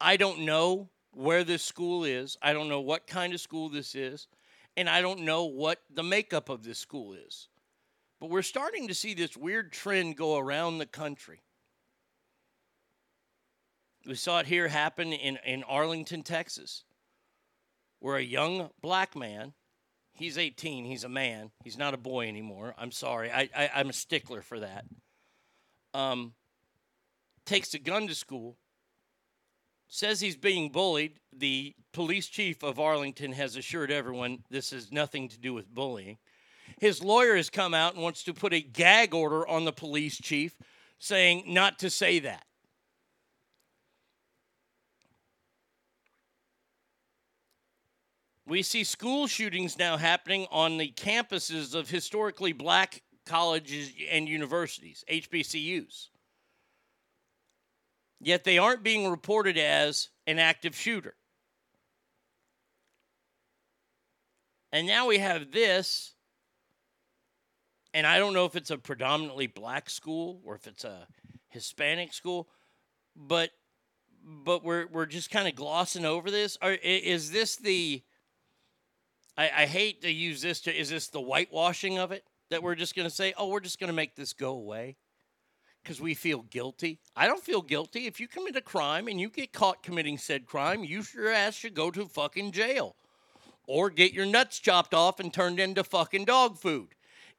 I 0.00 0.16
don't 0.16 0.40
know 0.40 0.88
where 1.12 1.42
this 1.42 1.64
school 1.64 2.04
is. 2.04 2.36
I 2.40 2.52
don't 2.52 2.68
know 2.68 2.80
what 2.80 3.06
kind 3.06 3.34
of 3.34 3.40
school 3.40 3.68
this 3.68 3.94
is, 3.94 4.28
and 4.76 4.88
I 4.88 5.00
don't 5.00 5.20
know 5.20 5.46
what 5.46 5.80
the 5.92 6.04
makeup 6.04 6.48
of 6.48 6.62
this 6.62 6.78
school 6.78 7.14
is. 7.14 7.48
But 8.20 8.30
we're 8.30 8.42
starting 8.42 8.88
to 8.88 8.94
see 8.94 9.14
this 9.14 9.36
weird 9.36 9.72
trend 9.72 10.16
go 10.16 10.38
around 10.38 10.78
the 10.78 10.86
country. 10.86 11.42
We 14.06 14.14
saw 14.14 14.38
it 14.38 14.46
here 14.46 14.68
happen 14.68 15.12
in, 15.12 15.38
in 15.44 15.64
Arlington, 15.64 16.22
Texas, 16.22 16.84
where 17.98 18.16
a 18.16 18.22
young 18.22 18.70
black 18.80 19.16
man, 19.16 19.52
he's 20.18 20.38
18, 20.38 20.84
he's 20.84 21.04
a 21.04 21.08
man, 21.08 21.50
he's 21.64 21.78
not 21.78 21.94
a 21.94 21.98
boy 21.98 22.28
anymore. 22.28 22.74
I'm 22.78 22.90
sorry, 22.90 23.30
I, 23.30 23.48
I, 23.56 23.70
I'm 23.74 23.90
a 23.90 23.94
stickler 23.94 24.42
for 24.42 24.60
that. 24.60 24.84
Um, 25.94 26.32
takes 27.44 27.74
a 27.74 27.78
gun 27.78 28.06
to 28.08 28.14
school, 28.14 28.56
says 29.88 30.20
he's 30.20 30.36
being 30.36 30.70
bullied. 30.70 31.20
The 31.32 31.74
police 31.92 32.26
chief 32.26 32.62
of 32.62 32.80
Arlington 32.80 33.32
has 33.32 33.56
assured 33.56 33.90
everyone 33.90 34.40
this 34.50 34.70
has 34.70 34.90
nothing 34.90 35.28
to 35.28 35.38
do 35.38 35.54
with 35.54 35.72
bullying. 35.72 36.18
His 36.78 37.02
lawyer 37.02 37.36
has 37.36 37.48
come 37.48 37.74
out 37.74 37.94
and 37.94 38.02
wants 38.02 38.24
to 38.24 38.34
put 38.34 38.52
a 38.52 38.60
gag 38.60 39.14
order 39.14 39.46
on 39.46 39.64
the 39.64 39.72
police 39.72 40.18
chief 40.18 40.54
saying 40.98 41.44
not 41.46 41.78
to 41.80 41.90
say 41.90 42.18
that. 42.20 42.45
We 48.46 48.62
see 48.62 48.84
school 48.84 49.26
shootings 49.26 49.76
now 49.76 49.96
happening 49.96 50.46
on 50.52 50.78
the 50.78 50.92
campuses 50.92 51.74
of 51.74 51.90
historically 51.90 52.52
black 52.52 53.02
colleges 53.24 53.90
and 54.08 54.28
universities, 54.28 55.04
HBCUs. 55.10 56.08
Yet 58.20 58.44
they 58.44 58.58
aren't 58.58 58.84
being 58.84 59.10
reported 59.10 59.58
as 59.58 60.10
an 60.28 60.38
active 60.38 60.76
shooter. 60.76 61.14
And 64.72 64.86
now 64.86 65.08
we 65.08 65.18
have 65.18 65.50
this, 65.50 66.14
and 67.94 68.06
I 68.06 68.18
don't 68.18 68.32
know 68.32 68.44
if 68.44 68.56
it's 68.56 68.70
a 68.70 68.78
predominantly 68.78 69.48
black 69.48 69.90
school 69.90 70.40
or 70.44 70.54
if 70.54 70.66
it's 70.66 70.84
a 70.84 71.06
Hispanic 71.48 72.12
school, 72.12 72.48
but 73.16 73.50
but 74.22 74.64
we're 74.64 74.86
we're 74.86 75.06
just 75.06 75.30
kind 75.30 75.48
of 75.48 75.54
glossing 75.54 76.04
over 76.04 76.30
this. 76.30 76.58
Is 76.62 77.30
this 77.30 77.56
the 77.56 78.02
I, 79.36 79.44
I 79.44 79.66
hate 79.66 80.02
to 80.02 80.10
use 80.10 80.42
this 80.42 80.60
to 80.62 80.74
is 80.74 80.90
this 80.90 81.08
the 81.08 81.20
whitewashing 81.20 81.98
of 81.98 82.12
it 82.12 82.24
that 82.50 82.62
we're 82.62 82.74
just 82.74 82.94
going 82.94 83.08
to 83.08 83.14
say, 83.14 83.34
oh, 83.36 83.48
we're 83.48 83.60
just 83.60 83.78
going 83.78 83.88
to 83.88 83.94
make 83.94 84.14
this 84.16 84.32
go 84.32 84.50
away 84.50 84.96
because 85.82 86.00
we 86.00 86.14
feel 86.14 86.42
guilty. 86.42 86.98
I 87.14 87.26
don't 87.26 87.42
feel 87.42 87.62
guilty. 87.62 88.06
If 88.06 88.18
you 88.18 88.28
commit 88.28 88.56
a 88.56 88.60
crime 88.60 89.08
and 89.08 89.20
you 89.20 89.28
get 89.28 89.52
caught 89.52 89.82
committing 89.82 90.18
said 90.18 90.46
crime, 90.46 90.84
you 90.84 91.02
your 91.14 91.30
ass 91.30 91.54
should 91.54 91.74
go 91.74 91.90
to 91.90 92.06
fucking 92.06 92.52
jail 92.52 92.96
or 93.66 93.90
get 93.90 94.12
your 94.12 94.26
nuts 94.26 94.58
chopped 94.58 94.94
off 94.94 95.20
and 95.20 95.32
turned 95.32 95.60
into 95.60 95.84
fucking 95.84 96.24
dog 96.24 96.58
food. 96.58 96.88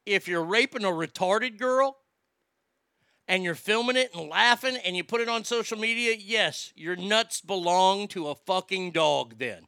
If 0.06 0.28
you're 0.28 0.44
raping 0.44 0.84
a 0.84 0.88
retarded 0.88 1.58
girl 1.58 1.98
and 3.26 3.44
you're 3.44 3.54
filming 3.54 3.96
it 3.96 4.14
and 4.14 4.28
laughing 4.28 4.76
and 4.76 4.96
you 4.96 5.04
put 5.04 5.20
it 5.20 5.28
on 5.28 5.44
social 5.44 5.78
media, 5.78 6.16
yes, 6.18 6.72
your 6.74 6.96
nuts 6.96 7.40
belong 7.40 8.08
to 8.08 8.28
a 8.28 8.34
fucking 8.34 8.92
dog 8.92 9.34
then. 9.38 9.66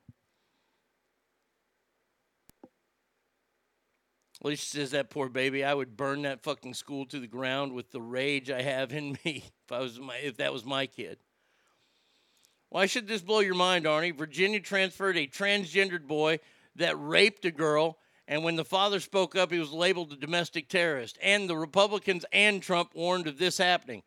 Alicia 4.43 4.67
says 4.67 4.91
that 4.93 5.11
poor 5.11 5.29
baby. 5.29 5.65
I 5.65 5.75
would 5.75 5.97
burn 5.97 6.23
that 6.23 6.43
fucking 6.43 6.75
school 6.75 7.05
to 7.07 7.21
the 7.21 7.27
ground 7.27 7.73
with 7.73 7.91
the 7.91 8.01
rage 8.01 8.51
I 8.51 8.63
have 8.63 8.93
in 8.93 9.13
me 9.25 9.45
if 9.65 9.73
I 9.73 9.81
was 9.81 9.99
my 9.99 10.17
if 10.17 10.39
that 10.39 10.53
was 10.53 10.65
my 10.65 10.87
kid. 10.87 11.19
Why 12.71 12.87
should 12.87 13.09
this 13.09 13.21
blow 13.21 13.41
your 13.41 13.55
mind, 13.55 13.85
Arnie? 13.85 14.17
Virginia 14.17 14.61
transferred 14.61 15.17
a 15.17 15.27
transgendered 15.27 16.07
boy 16.07 16.39
that 16.77 16.95
raped 16.97 17.45
a 17.45 17.51
girl, 17.51 17.99
and 18.29 18.45
when 18.45 18.55
the 18.55 18.65
father 18.65 19.01
spoke 19.01 19.35
up, 19.35 19.51
he 19.51 19.59
was 19.59 19.73
labeled 19.73 20.13
a 20.13 20.17
domestic 20.17 20.69
terrorist. 20.69 21.19
And 21.21 21.51
the 21.51 21.57
Republicans 21.57 22.25
and 22.33 22.63
Trump 22.63 22.95
warned 22.95 23.27
of 23.27 23.39
this 23.39 23.59
happening. 23.59 24.05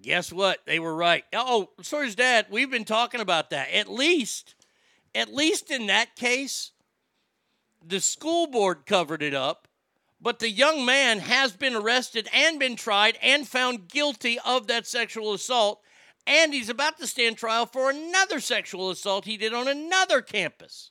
Guess 0.00 0.32
what? 0.32 0.60
They 0.66 0.78
were 0.78 0.94
right. 0.94 1.24
Oh, 1.32 1.70
so 1.82 2.02
is 2.02 2.14
Dad. 2.14 2.46
We've 2.48 2.70
been 2.70 2.84
talking 2.84 3.20
about 3.20 3.50
that. 3.50 3.72
At 3.72 3.88
least, 3.88 4.54
at 5.14 5.34
least 5.34 5.70
in 5.72 5.86
that 5.86 6.14
case, 6.14 6.70
the 7.84 8.00
school 8.00 8.46
board 8.46 8.86
covered 8.86 9.22
it 9.22 9.34
up, 9.34 9.65
but 10.20 10.38
the 10.38 10.50
young 10.50 10.84
man 10.84 11.18
has 11.18 11.52
been 11.52 11.74
arrested 11.74 12.28
and 12.32 12.58
been 12.58 12.76
tried 12.76 13.18
and 13.22 13.46
found 13.46 13.88
guilty 13.88 14.38
of 14.44 14.66
that 14.66 14.86
sexual 14.86 15.34
assault. 15.34 15.80
And 16.26 16.52
he's 16.52 16.68
about 16.68 16.98
to 16.98 17.06
stand 17.06 17.36
trial 17.36 17.66
for 17.66 17.90
another 17.90 18.40
sexual 18.40 18.90
assault 18.90 19.24
he 19.24 19.36
did 19.36 19.54
on 19.54 19.68
another 19.68 20.22
campus. 20.22 20.90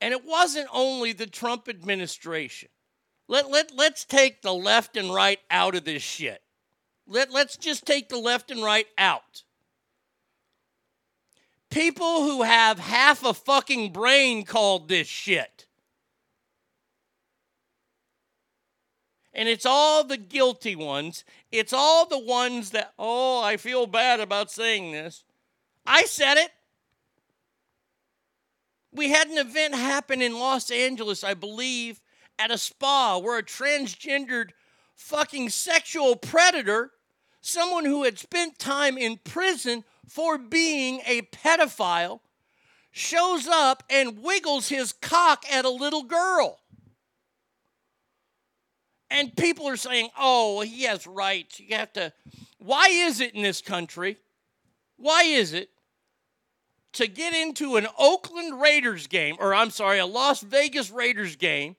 And 0.00 0.12
it 0.12 0.24
wasn't 0.24 0.68
only 0.72 1.12
the 1.12 1.26
Trump 1.26 1.68
administration. 1.68 2.68
Let, 3.28 3.50
let, 3.50 3.72
let's 3.74 4.04
take 4.04 4.42
the 4.42 4.54
left 4.54 4.96
and 4.96 5.12
right 5.12 5.40
out 5.50 5.74
of 5.74 5.84
this 5.84 6.02
shit. 6.02 6.42
Let, 7.06 7.32
let's 7.32 7.56
just 7.56 7.86
take 7.86 8.08
the 8.08 8.18
left 8.18 8.50
and 8.50 8.62
right 8.62 8.86
out. 8.96 9.42
People 11.70 12.22
who 12.24 12.42
have 12.42 12.78
half 12.78 13.24
a 13.24 13.34
fucking 13.34 13.92
brain 13.92 14.44
called 14.44 14.88
this 14.88 15.06
shit. 15.06 15.66
And 19.34 19.48
it's 19.48 19.66
all 19.66 20.02
the 20.02 20.16
guilty 20.16 20.74
ones. 20.74 21.24
It's 21.52 21.72
all 21.72 22.06
the 22.06 22.18
ones 22.18 22.70
that, 22.70 22.92
oh, 22.98 23.42
I 23.42 23.56
feel 23.56 23.86
bad 23.86 24.18
about 24.18 24.50
saying 24.50 24.92
this. 24.92 25.24
I 25.86 26.04
said 26.04 26.38
it. 26.38 26.50
We 28.92 29.10
had 29.10 29.28
an 29.28 29.38
event 29.38 29.74
happen 29.74 30.22
in 30.22 30.38
Los 30.38 30.70
Angeles, 30.70 31.22
I 31.22 31.34
believe, 31.34 32.00
at 32.38 32.50
a 32.50 32.58
spa 32.58 33.18
where 33.18 33.38
a 33.38 33.42
transgendered 33.42 34.50
fucking 34.94 35.50
sexual 35.50 36.16
predator, 36.16 36.90
someone 37.40 37.84
who 37.84 38.04
had 38.04 38.18
spent 38.18 38.58
time 38.58 38.98
in 38.98 39.18
prison 39.18 39.84
for 40.08 40.38
being 40.38 41.00
a 41.06 41.22
pedophile, 41.22 42.20
shows 42.90 43.46
up 43.46 43.82
and 43.88 44.22
wiggles 44.22 44.68
his 44.68 44.92
cock 44.92 45.44
at 45.52 45.64
a 45.64 45.70
little 45.70 46.02
girl. 46.02 46.58
And 49.10 49.34
people 49.36 49.68
are 49.68 49.76
saying, 49.76 50.10
oh, 50.18 50.60
he 50.60 50.82
has 50.82 51.06
rights. 51.06 51.60
You 51.60 51.76
have 51.76 51.92
to. 51.94 52.12
Why 52.58 52.88
is 52.88 53.20
it 53.20 53.34
in 53.34 53.42
this 53.42 53.60
country? 53.60 54.18
Why 54.96 55.22
is 55.22 55.52
it 55.52 55.70
to 56.94 57.06
get 57.06 57.34
into 57.34 57.76
an 57.76 57.86
Oakland 57.98 58.60
Raiders 58.60 59.06
game, 59.06 59.36
or 59.38 59.54
I'm 59.54 59.70
sorry, 59.70 59.98
a 59.98 60.06
Las 60.06 60.40
Vegas 60.40 60.90
Raiders 60.90 61.36
game, 61.36 61.76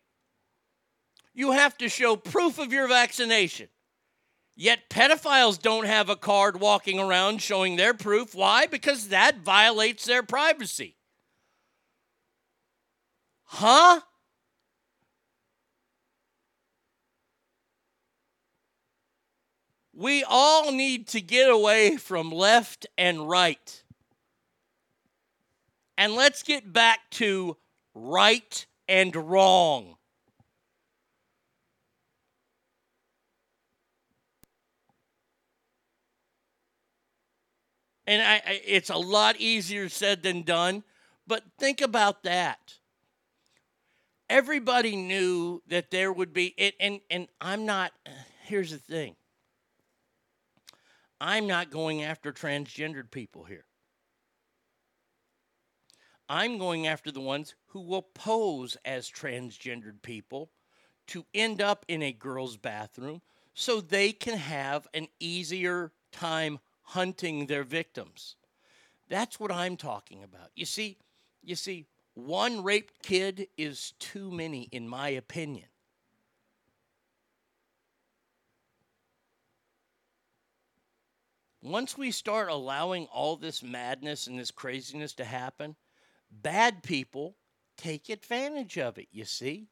you 1.33 1.51
have 1.51 1.77
to 1.79 1.89
show 1.89 2.15
proof 2.15 2.57
of 2.57 2.71
your 2.71 2.87
vaccination? 2.87 3.67
Yet 4.61 4.89
pedophiles 4.89 5.57
don't 5.57 5.85
have 5.85 6.09
a 6.09 6.17
card 6.17 6.59
walking 6.59 6.99
around 6.99 7.41
showing 7.41 7.77
their 7.77 7.93
proof. 7.93 8.35
Why? 8.35 8.65
Because 8.65 9.07
that 9.07 9.37
violates 9.37 10.03
their 10.03 10.21
privacy. 10.21 10.97
Huh? 13.45 14.01
We 19.93 20.25
all 20.27 20.73
need 20.73 21.07
to 21.07 21.21
get 21.21 21.49
away 21.49 21.95
from 21.95 22.29
left 22.29 22.85
and 22.97 23.29
right. 23.29 23.83
And 25.97 26.15
let's 26.15 26.43
get 26.43 26.73
back 26.73 26.99
to 27.11 27.55
right 27.93 28.65
and 28.89 29.15
wrong. 29.15 29.95
And 38.09 38.23
I, 38.23 38.35
I, 38.37 38.61
it's 38.65 38.89
a 38.89 38.97
lot 38.97 39.35
easier 39.37 39.87
said 39.87 40.23
than 40.23 40.41
done. 40.41 40.83
But 41.27 41.43
think 41.59 41.79
about 41.79 42.23
that. 42.23 42.73
Everybody 44.27 44.95
knew 44.95 45.61
that 45.67 45.91
there 45.91 46.11
would 46.11 46.33
be 46.33 46.55
it, 46.57 46.73
and 46.79 47.01
and 47.11 47.27
I'm 47.39 47.67
not. 47.67 47.91
Here's 48.45 48.71
the 48.71 48.79
thing. 48.79 49.15
I'm 51.21 51.45
not 51.45 51.69
going 51.69 52.03
after 52.03 52.33
transgendered 52.33 53.11
people 53.11 53.43
here. 53.43 53.65
I'm 56.27 56.57
going 56.57 56.87
after 56.87 57.11
the 57.11 57.21
ones 57.21 57.53
who 57.67 57.81
will 57.81 58.01
pose 58.01 58.75
as 58.85 59.07
transgendered 59.07 60.01
people 60.01 60.49
to 61.07 61.25
end 61.35 61.61
up 61.61 61.85
in 61.87 62.01
a 62.01 62.11
girl's 62.11 62.57
bathroom 62.57 63.21
so 63.53 63.81
they 63.81 64.13
can 64.13 64.37
have 64.37 64.87
an 64.95 65.09
easier 65.19 65.91
time 66.11 66.57
hunting 66.89 67.45
their 67.45 67.63
victims. 67.63 68.35
That's 69.09 69.39
what 69.39 69.51
I'm 69.51 69.77
talking 69.77 70.23
about. 70.23 70.49
You 70.55 70.65
see, 70.65 70.97
you 71.43 71.55
see, 71.55 71.85
one 72.15 72.63
raped 72.63 73.03
kid 73.03 73.47
is 73.57 73.93
too 73.99 74.31
many, 74.31 74.69
in 74.71 74.87
my 74.87 75.09
opinion. 75.09 75.67
Once 81.61 81.95
we 81.95 82.09
start 82.09 82.49
allowing 82.49 83.05
all 83.07 83.35
this 83.35 83.61
madness 83.61 84.25
and 84.25 84.39
this 84.39 84.49
craziness 84.49 85.13
to 85.13 85.25
happen, 85.25 85.75
bad 86.31 86.81
people 86.81 87.35
take 87.77 88.09
advantage 88.09 88.79
of 88.79 88.97
it, 88.97 89.07
you 89.11 89.25
see? 89.25 89.67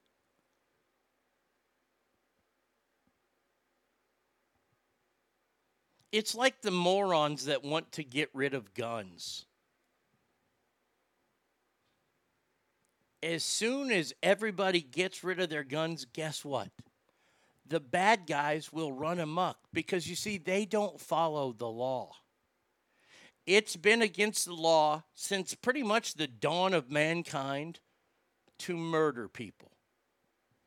It's 6.11 6.35
like 6.35 6.61
the 6.61 6.71
morons 6.71 7.45
that 7.45 7.63
want 7.63 7.91
to 7.93 8.03
get 8.03 8.29
rid 8.33 8.53
of 8.53 8.73
guns. 8.73 9.45
As 13.21 13.43
soon 13.43 13.91
as 13.91 14.13
everybody 14.23 14.79
gets 14.81 15.23
rid 15.23 15.39
of 15.39 15.49
their 15.49 15.63
guns, 15.63 16.05
guess 16.05 16.45
what? 16.45 16.69
The 17.67 17.79
bad 17.79 18.25
guys 18.27 18.71
will 18.71 18.91
run 18.93 19.19
amok 19.19 19.57
because 19.73 20.09
you 20.09 20.15
see, 20.15 20.37
they 20.37 20.65
don't 20.65 20.99
follow 20.99 21.51
the 21.51 21.67
law. 21.67 22.11
It's 23.45 23.75
been 23.75 24.01
against 24.01 24.45
the 24.45 24.53
law 24.53 25.03
since 25.13 25.55
pretty 25.55 25.83
much 25.83 26.13
the 26.13 26.27
dawn 26.27 26.73
of 26.73 26.91
mankind 26.91 27.79
to 28.59 28.77
murder 28.77 29.27
people. 29.27 29.71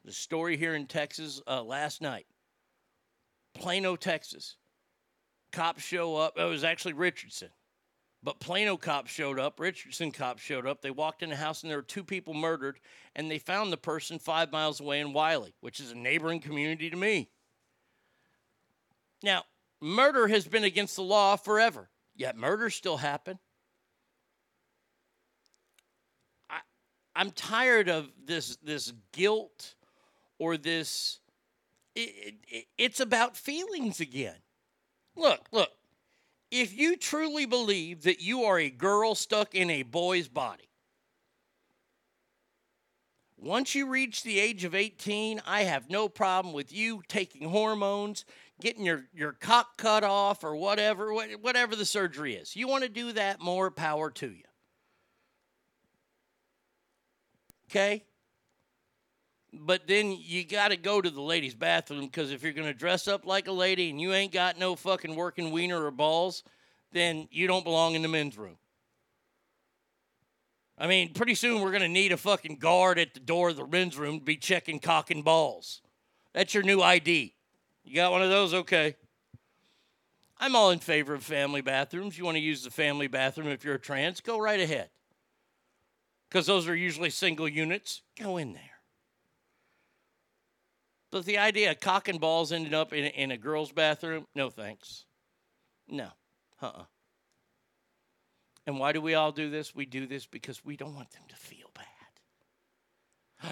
The 0.04 0.12
story 0.12 0.56
here 0.56 0.74
in 0.74 0.86
Texas 0.86 1.40
uh, 1.46 1.62
last 1.62 2.02
night 2.02 2.26
Plano, 3.54 3.96
Texas. 3.96 4.56
Cops 5.52 5.82
show 5.82 6.16
up. 6.16 6.34
Oh, 6.36 6.48
it 6.48 6.50
was 6.50 6.64
actually 6.64 6.92
Richardson. 6.94 7.50
But 8.22 8.38
Plano 8.38 8.76
cops 8.76 9.10
showed 9.10 9.38
up, 9.38 9.58
Richardson 9.58 10.12
cops 10.12 10.42
showed 10.42 10.66
up. 10.66 10.82
They 10.82 10.90
walked 10.90 11.22
in 11.22 11.30
the 11.30 11.36
house 11.36 11.62
and 11.62 11.70
there 11.70 11.78
were 11.78 11.82
two 11.82 12.04
people 12.04 12.34
murdered, 12.34 12.78
and 13.16 13.30
they 13.30 13.38
found 13.38 13.72
the 13.72 13.78
person 13.78 14.18
five 14.18 14.52
miles 14.52 14.78
away 14.78 15.00
in 15.00 15.14
Wylie, 15.14 15.54
which 15.60 15.80
is 15.80 15.92
a 15.92 15.96
neighboring 15.96 16.40
community 16.40 16.90
to 16.90 16.96
me. 16.96 17.30
Now, 19.22 19.44
murder 19.80 20.28
has 20.28 20.46
been 20.46 20.64
against 20.64 20.96
the 20.96 21.02
law 21.02 21.36
forever, 21.36 21.88
yet 22.14 22.36
murders 22.36 22.74
still 22.74 22.98
happen. 22.98 23.38
I, 26.50 26.60
I'm 27.16 27.30
tired 27.30 27.88
of 27.88 28.10
this 28.22 28.56
this 28.56 28.92
guilt 29.12 29.76
or 30.38 30.58
this. 30.58 31.20
It, 31.96 32.34
it, 32.46 32.66
it's 32.76 33.00
about 33.00 33.36
feelings 33.36 34.00
again. 34.00 34.36
Look, 35.16 35.48
look 35.52 35.70
if 36.50 36.76
you 36.76 36.96
truly 36.96 37.46
believe 37.46 38.02
that 38.02 38.20
you 38.20 38.42
are 38.42 38.58
a 38.58 38.70
girl 38.70 39.14
stuck 39.14 39.54
in 39.54 39.70
a 39.70 39.82
boy's 39.82 40.28
body, 40.28 40.68
once 43.38 43.74
you 43.74 43.86
reach 43.86 44.22
the 44.22 44.38
age 44.38 44.64
of 44.64 44.74
18, 44.74 45.40
I 45.46 45.62
have 45.62 45.88
no 45.88 46.08
problem 46.08 46.52
with 46.52 46.72
you 46.72 47.02
taking 47.08 47.48
hormones, 47.48 48.24
getting 48.60 48.84
your, 48.84 49.06
your 49.14 49.32
cock 49.32 49.78
cut 49.78 50.04
off, 50.04 50.44
or 50.44 50.56
whatever, 50.56 51.14
whatever 51.14 51.74
the 51.74 51.86
surgery 51.86 52.34
is. 52.34 52.54
You 52.54 52.68
want 52.68 52.82
to 52.82 52.90
do 52.90 53.12
that, 53.12 53.40
more 53.40 53.70
power 53.70 54.10
to 54.10 54.26
you. 54.26 54.44
Okay? 57.70 58.04
But 59.52 59.86
then 59.88 60.16
you 60.20 60.44
got 60.44 60.68
to 60.68 60.76
go 60.76 61.00
to 61.00 61.10
the 61.10 61.20
ladies' 61.20 61.54
bathroom 61.54 62.06
because 62.06 62.30
if 62.30 62.42
you're 62.42 62.52
going 62.52 62.68
to 62.68 62.74
dress 62.74 63.08
up 63.08 63.26
like 63.26 63.48
a 63.48 63.52
lady 63.52 63.90
and 63.90 64.00
you 64.00 64.12
ain't 64.12 64.32
got 64.32 64.58
no 64.58 64.76
fucking 64.76 65.16
working 65.16 65.50
wiener 65.50 65.84
or 65.84 65.90
balls, 65.90 66.44
then 66.92 67.28
you 67.30 67.46
don't 67.46 67.64
belong 67.64 67.94
in 67.94 68.02
the 68.02 68.08
men's 68.08 68.38
room. 68.38 68.56
I 70.78 70.86
mean, 70.86 71.12
pretty 71.12 71.34
soon 71.34 71.60
we're 71.60 71.72
going 71.72 71.82
to 71.82 71.88
need 71.88 72.12
a 72.12 72.16
fucking 72.16 72.56
guard 72.56 72.98
at 72.98 73.12
the 73.12 73.20
door 73.20 73.50
of 73.50 73.56
the 73.56 73.66
men's 73.66 73.98
room 73.98 74.20
to 74.20 74.24
be 74.24 74.36
checking 74.36 74.78
cock 74.78 75.10
and 75.10 75.24
balls. 75.24 75.82
That's 76.32 76.54
your 76.54 76.62
new 76.62 76.80
ID. 76.80 77.34
You 77.84 77.94
got 77.94 78.12
one 78.12 78.22
of 78.22 78.30
those? 78.30 78.54
Okay. 78.54 78.96
I'm 80.38 80.56
all 80.56 80.70
in 80.70 80.78
favor 80.78 81.12
of 81.12 81.22
family 81.22 81.60
bathrooms. 81.60 82.16
You 82.16 82.24
want 82.24 82.36
to 82.36 82.42
use 82.42 82.64
the 82.64 82.70
family 82.70 83.08
bathroom 83.08 83.48
if 83.48 83.62
you're 83.62 83.74
a 83.74 83.80
trans? 83.80 84.22
Go 84.22 84.38
right 84.38 84.60
ahead. 84.60 84.88
Because 86.28 86.46
those 86.46 86.66
are 86.66 86.74
usually 86.74 87.10
single 87.10 87.48
units. 87.48 88.00
Go 88.18 88.38
in 88.38 88.54
there. 88.54 88.69
But 91.10 91.24
the 91.24 91.38
idea 91.38 91.72
of 91.72 91.80
cock 91.80 92.08
and 92.08 92.20
balls 92.20 92.52
ending 92.52 92.74
up 92.74 92.92
in, 92.92 93.04
in 93.04 93.30
a 93.30 93.36
girl's 93.36 93.72
bathroom, 93.72 94.26
no 94.34 94.48
thanks. 94.50 95.06
No. 95.88 96.10
Uh 96.62 96.66
uh 96.66 96.84
And 98.66 98.78
why 98.78 98.92
do 98.92 99.00
we 99.00 99.14
all 99.14 99.32
do 99.32 99.50
this? 99.50 99.74
We 99.74 99.86
do 99.86 100.06
this 100.06 100.26
because 100.26 100.64
we 100.64 100.76
don't 100.76 100.94
want 100.94 101.10
them 101.10 101.24
to 101.28 101.36
feel 101.36 101.70
bad. 101.74 101.84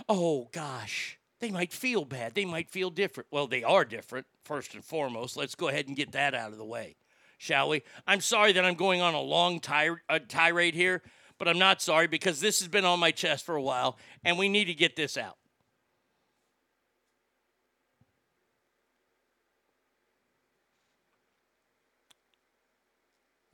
Oh, 0.09 0.49
gosh. 0.53 1.19
They 1.41 1.51
might 1.51 1.73
feel 1.73 2.05
bad. 2.05 2.35
They 2.35 2.45
might 2.45 2.70
feel 2.70 2.91
different. 2.91 3.28
Well, 3.31 3.47
they 3.47 3.62
are 3.62 3.85
different, 3.85 4.27
first 4.45 4.75
and 4.75 4.85
foremost. 4.85 5.37
Let's 5.37 5.55
go 5.55 5.69
ahead 5.69 5.87
and 5.87 5.97
get 5.97 6.12
that 6.12 6.35
out 6.35 6.53
of 6.53 6.59
the 6.59 6.65
way, 6.65 6.97
shall 7.39 7.69
we? 7.69 7.83
I'm 8.07 8.20
sorry 8.20 8.53
that 8.53 8.65
I'm 8.65 8.75
going 8.75 9.01
on 9.01 9.15
a 9.15 9.20
long 9.20 9.61
tir- 9.61 10.03
tirade 10.28 10.75
here, 10.75 11.03
but 11.39 11.49
I'm 11.49 11.59
not 11.59 11.81
sorry 11.81 12.09
because 12.09 12.41
this 12.41 12.59
has 12.59 12.69
been 12.69 12.85
on 12.85 12.99
my 12.99 13.12
chest 13.12 13.47
for 13.47 13.55
a 13.55 13.62
while, 13.62 13.97
and 14.25 14.37
we 14.37 14.49
need 14.49 14.65
to 14.65 14.75
get 14.75 14.97
this 14.97 15.17
out. 15.17 15.37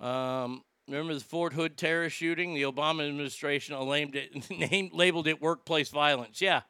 Um, 0.05 0.63
remember 0.87 1.15
the 1.15 1.21
Fort 1.21 1.55
Hood 1.55 1.79
terrorist 1.79 2.17
shooting? 2.17 2.55
The 2.55 2.63
Obama 2.63 3.09
administration 3.09 3.77
named 3.89 4.15
it, 4.15 4.51
named, 4.71 4.93
labeled 4.93 5.27
it 5.27 5.41
workplace 5.41 5.89
violence. 5.89 6.41
Yeah. 6.41 6.61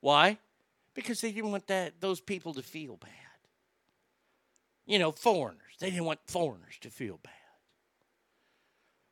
Why? 0.00 0.38
Because 0.94 1.20
they 1.20 1.32
didn't 1.32 1.50
want 1.50 1.66
that 1.66 2.00
those 2.00 2.20
people 2.20 2.54
to 2.54 2.62
feel 2.62 2.96
bad. 2.96 3.10
You 4.86 4.98
know, 4.98 5.12
foreigners. 5.12 5.76
They 5.78 5.90
didn't 5.90 6.06
want 6.06 6.20
foreigners 6.26 6.78
to 6.80 6.90
feel 6.90 7.20
bad. 7.22 7.32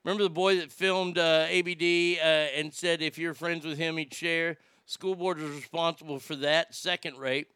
Remember 0.04 0.22
the 0.22 0.30
boy 0.30 0.56
that 0.56 0.72
filmed 0.72 1.18
uh, 1.18 1.46
ABD 1.50 2.18
uh, 2.18 2.58
and 2.58 2.72
said 2.72 3.02
if 3.02 3.18
you're 3.18 3.34
friends 3.34 3.66
with 3.66 3.76
him, 3.76 3.98
he'd 3.98 4.14
share? 4.14 4.56
School 4.86 5.14
board 5.14 5.38
is 5.38 5.50
responsible 5.50 6.18
for 6.18 6.34
that 6.36 6.74
second 6.74 7.18
rape. 7.18 7.52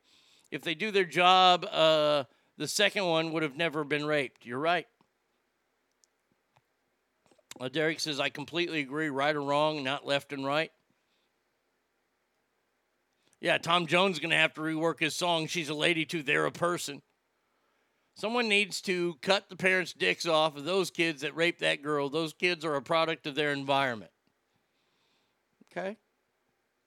If 0.50 0.62
they 0.62 0.74
do 0.74 0.91
their 0.91 1.07
job, 1.07 1.65
uh, 1.65 2.24
the 2.58 2.68
second 2.68 3.07
one 3.07 3.33
would 3.33 3.42
have 3.42 3.57
never 3.57 3.83
been 3.83 4.05
raped. 4.05 4.44
You're 4.44 4.58
right. 4.58 4.86
Uh, 7.60 7.68
Derek 7.68 8.00
says, 8.00 8.18
I 8.18 8.31
completely 8.31 8.81
agree, 8.81 9.08
right 9.08 9.34
or 9.34 9.42
wrong, 9.42 9.84
not 9.84 10.07
left 10.07 10.33
and 10.33 10.44
right. 10.44 10.73
Yeah, 13.41 13.58
Tom 13.58 13.86
Jones 13.86 14.16
is 14.16 14.20
going 14.20 14.31
to 14.31 14.36
have 14.36 14.55
to 14.55 14.60
rework 14.60 15.00
his 15.00 15.15
song, 15.15 15.47
She's 15.47 15.68
a 15.68 15.74
Lady 15.74 16.05
Too, 16.05 16.23
They're 16.23 16.47
a 16.47 16.52
Person. 16.52 17.02
Someone 18.16 18.49
needs 18.49 18.81
to 18.83 19.16
cut 19.23 19.49
the 19.49 19.57
parents' 19.57 19.92
dicks 19.92 20.26
off 20.26 20.57
of 20.57 20.65
those 20.65 20.91
kids 20.91 21.23
that 21.23 21.34
raped 21.34 21.60
that 21.60 21.83
girl. 21.83 22.08
Those 22.08 22.33
kids 22.33 22.65
are 22.65 22.76
a 22.76 22.83
product 22.83 23.26
of 23.26 23.34
their 23.34 23.52
environment. 23.52 24.12
Okay? 25.70 25.97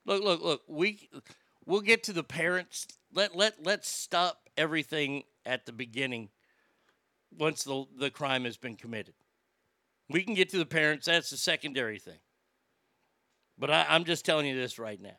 Look, 0.05 0.23
look, 0.23 0.41
look. 0.41 0.61
We 0.67 1.09
we'll 1.65 1.81
get 1.81 2.03
to 2.03 2.13
the 2.13 2.23
parents. 2.23 2.87
Let 3.13 3.35
let 3.35 3.63
let's 3.63 3.89
stop 3.89 4.49
everything 4.55 5.23
at 5.45 5.65
the 5.65 5.73
beginning 5.73 6.29
once 7.37 7.65
the 7.65 7.85
the 7.97 8.09
crime 8.09 8.45
has 8.45 8.55
been 8.55 8.77
committed. 8.77 9.13
We 10.09 10.23
can 10.23 10.33
get 10.33 10.49
to 10.49 10.57
the 10.57 10.65
parents. 10.65 11.05
That's 11.05 11.29
the 11.29 11.37
secondary 11.37 11.99
thing. 11.99 12.19
But 13.57 13.71
I, 13.71 13.85
I'm 13.89 14.05
just 14.05 14.25
telling 14.25 14.45
you 14.45 14.55
this 14.55 14.79
right 14.79 15.01
now. 15.01 15.17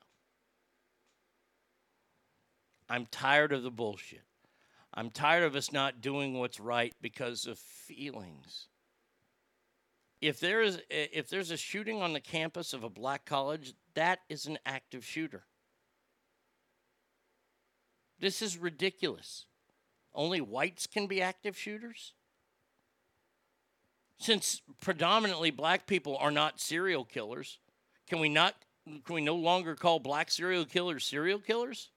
I'm 2.89 3.07
tired 3.11 3.53
of 3.53 3.63
the 3.63 3.71
bullshit. 3.71 4.23
I'm 4.95 5.11
tired 5.11 5.45
of 5.45 5.55
us 5.55 5.73
not 5.73 6.01
doing 6.01 6.35
what's 6.35 6.59
right 6.59 6.95
because 7.03 7.47
of 7.47 7.59
feelings. 7.59 8.69
If 10.21 10.41
there 10.41 10.63
is 10.63 10.81
if 10.91 11.29
there's 11.29 11.51
a 11.51 11.57
shooting 11.57 12.03
on 12.03 12.13
the 12.13 12.21
campus 12.21 12.73
of 12.73 12.83
a 12.83 12.91
black 12.91 13.25
college, 13.25 13.75
that 13.95 14.21
is 14.29 14.47
an 14.47 14.59
active 14.67 15.05
shooter. 15.05 15.45
This 18.19 18.43
is 18.43 18.57
ridiculous. 18.57 19.47
Only 20.13 20.41
whites 20.41 20.87
can 20.89 21.07
be 21.07 21.23
active 21.23 21.57
shooters? 21.57 22.15
Since 24.19 24.63
predominantly 24.81 25.51
black 25.51 25.87
people 25.87 26.17
are 26.17 26.31
not 26.31 26.61
serial 26.61 27.05
killers, 27.05 27.59
can 28.09 28.21
we 28.21 28.29
not 28.29 28.55
can 29.05 29.15
we 29.15 29.21
no 29.21 29.35
longer 29.35 29.75
call 29.75 29.99
black 29.99 30.31
serial 30.31 30.65
killers 30.65 31.05
serial 31.05 31.39
killers? 31.39 31.91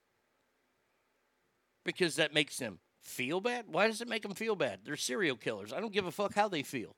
Because 1.84 2.16
that 2.16 2.34
makes 2.34 2.58
them 2.58 2.78
feel 3.00 3.40
bad? 3.40 3.64
Why 3.66 3.86
does 3.86 4.00
it 4.00 4.08
make 4.08 4.22
them 4.22 4.34
feel 4.34 4.54
bad? 4.54 4.80
They're 4.84 4.96
serial 4.96 5.36
killers. 5.36 5.72
I 5.72 5.80
don't 5.80 5.92
give 5.92 6.06
a 6.06 6.12
fuck 6.12 6.34
how 6.34 6.48
they 6.48 6.62
feel. 6.62 6.94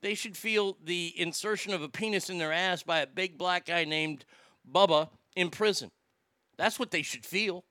They 0.00 0.14
should 0.14 0.36
feel 0.36 0.76
the 0.82 1.12
insertion 1.16 1.72
of 1.72 1.82
a 1.82 1.88
penis 1.88 2.30
in 2.30 2.38
their 2.38 2.52
ass 2.52 2.82
by 2.82 3.00
a 3.00 3.06
big 3.06 3.36
black 3.36 3.66
guy 3.66 3.84
named 3.84 4.24
Bubba 4.70 5.08
in 5.34 5.50
prison. 5.50 5.90
That's 6.56 6.78
what 6.78 6.90
they 6.90 7.02
should 7.02 7.26
feel. 7.26 7.64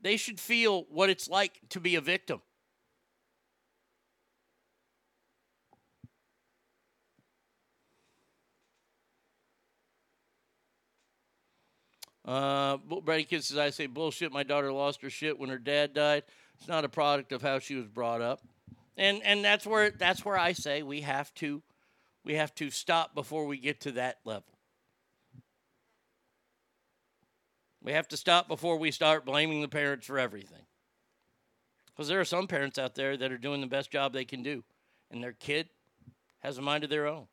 They 0.00 0.16
should 0.16 0.40
feel 0.40 0.86
what 0.90 1.10
it's 1.10 1.28
like 1.28 1.60
to 1.70 1.80
be 1.80 1.96
a 1.96 2.00
victim. 2.00 2.40
Uh, 12.28 12.76
Brady 12.76 13.24
Kid 13.24 13.42
says, 13.42 13.56
I 13.56 13.70
say 13.70 13.86
bullshit. 13.86 14.30
My 14.32 14.42
daughter 14.42 14.70
lost 14.70 15.00
her 15.00 15.08
shit 15.08 15.38
when 15.38 15.48
her 15.48 15.56
dad 15.56 15.94
died. 15.94 16.24
It's 16.58 16.68
not 16.68 16.84
a 16.84 16.88
product 16.88 17.32
of 17.32 17.40
how 17.40 17.58
she 17.58 17.74
was 17.74 17.86
brought 17.86 18.20
up. 18.20 18.42
And 18.98 19.22
and 19.22 19.42
that's 19.42 19.64
where 19.64 19.90
that's 19.90 20.26
where 20.26 20.36
I 20.36 20.52
say 20.52 20.82
we 20.82 21.00
have 21.02 21.32
to 21.36 21.62
we 22.24 22.34
have 22.34 22.54
to 22.56 22.68
stop 22.68 23.14
before 23.14 23.46
we 23.46 23.56
get 23.56 23.80
to 23.82 23.92
that 23.92 24.18
level. 24.26 24.58
We 27.82 27.92
have 27.92 28.08
to 28.08 28.16
stop 28.18 28.46
before 28.46 28.76
we 28.76 28.90
start 28.90 29.24
blaming 29.24 29.62
the 29.62 29.68
parents 29.68 30.06
for 30.06 30.18
everything. 30.18 30.66
Because 31.86 32.08
there 32.08 32.20
are 32.20 32.26
some 32.26 32.46
parents 32.46 32.78
out 32.78 32.94
there 32.94 33.16
that 33.16 33.32
are 33.32 33.38
doing 33.38 33.62
the 33.62 33.66
best 33.66 33.90
job 33.90 34.12
they 34.12 34.26
can 34.26 34.42
do, 34.42 34.64
and 35.10 35.22
their 35.22 35.32
kid 35.32 35.70
has 36.40 36.58
a 36.58 36.62
mind 36.62 36.84
of 36.84 36.90
their 36.90 37.06
own. 37.06 37.26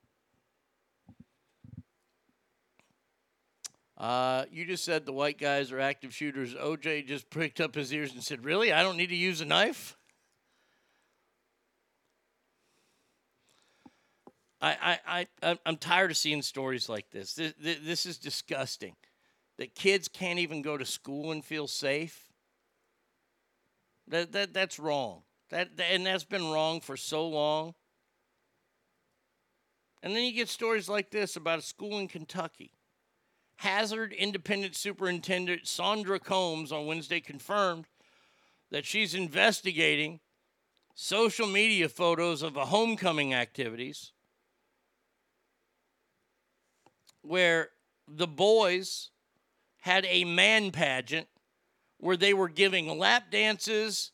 Uh, 3.97 4.43
you 4.51 4.65
just 4.65 4.83
said 4.83 5.05
the 5.05 5.13
white 5.13 5.37
guys 5.37 5.71
are 5.71 5.79
active 5.79 6.13
shooters. 6.13 6.53
OJ 6.53 7.07
just 7.07 7.29
pricked 7.29 7.61
up 7.61 7.75
his 7.75 7.93
ears 7.93 8.11
and 8.13 8.23
said, 8.23 8.43
Really? 8.43 8.73
I 8.73 8.83
don't 8.83 8.97
need 8.97 9.09
to 9.09 9.15
use 9.15 9.41
a 9.41 9.45
knife? 9.45 9.95
I, 14.61 14.99
I, 15.05 15.27
I, 15.43 15.59
I'm 15.65 15.77
tired 15.77 16.11
of 16.11 16.17
seeing 16.17 16.41
stories 16.41 16.89
like 16.89 17.11
this. 17.11 17.33
This, 17.33 17.53
this 17.59 18.05
is 18.05 18.17
disgusting. 18.17 18.95
That 19.57 19.75
kids 19.75 20.07
can't 20.07 20.39
even 20.39 20.61
go 20.61 20.75
to 20.77 20.85
school 20.85 21.31
and 21.31 21.45
feel 21.45 21.67
safe. 21.67 22.29
That, 24.07 24.31
that, 24.33 24.53
that's 24.53 24.79
wrong. 24.79 25.21
That, 25.49 25.69
and 25.79 26.05
that's 26.05 26.23
been 26.23 26.51
wrong 26.51 26.81
for 26.81 26.97
so 26.97 27.27
long. 27.27 27.75
And 30.03 30.15
then 30.15 30.23
you 30.23 30.33
get 30.33 30.49
stories 30.49 30.89
like 30.89 31.09
this 31.09 31.35
about 31.35 31.59
a 31.59 31.61
school 31.61 31.99
in 31.99 32.07
Kentucky. 32.07 32.74
Hazard 33.57 34.13
Independent 34.13 34.75
Superintendent 34.75 35.67
Sandra 35.67 36.19
Combs 36.19 36.71
on 36.71 36.85
Wednesday 36.85 37.19
confirmed 37.19 37.85
that 38.71 38.85
she's 38.85 39.15
investigating 39.15 40.19
social 40.93 41.47
media 41.47 41.89
photos 41.89 42.41
of 42.41 42.57
a 42.57 42.65
homecoming 42.65 43.33
activities 43.33 44.11
where 47.21 47.69
the 48.07 48.27
boys 48.27 49.09
had 49.81 50.05
a 50.07 50.23
man 50.23 50.71
pageant 50.71 51.27
where 51.97 52.17
they 52.17 52.33
were 52.33 52.49
giving 52.49 52.97
lap 52.97 53.31
dances 53.31 54.11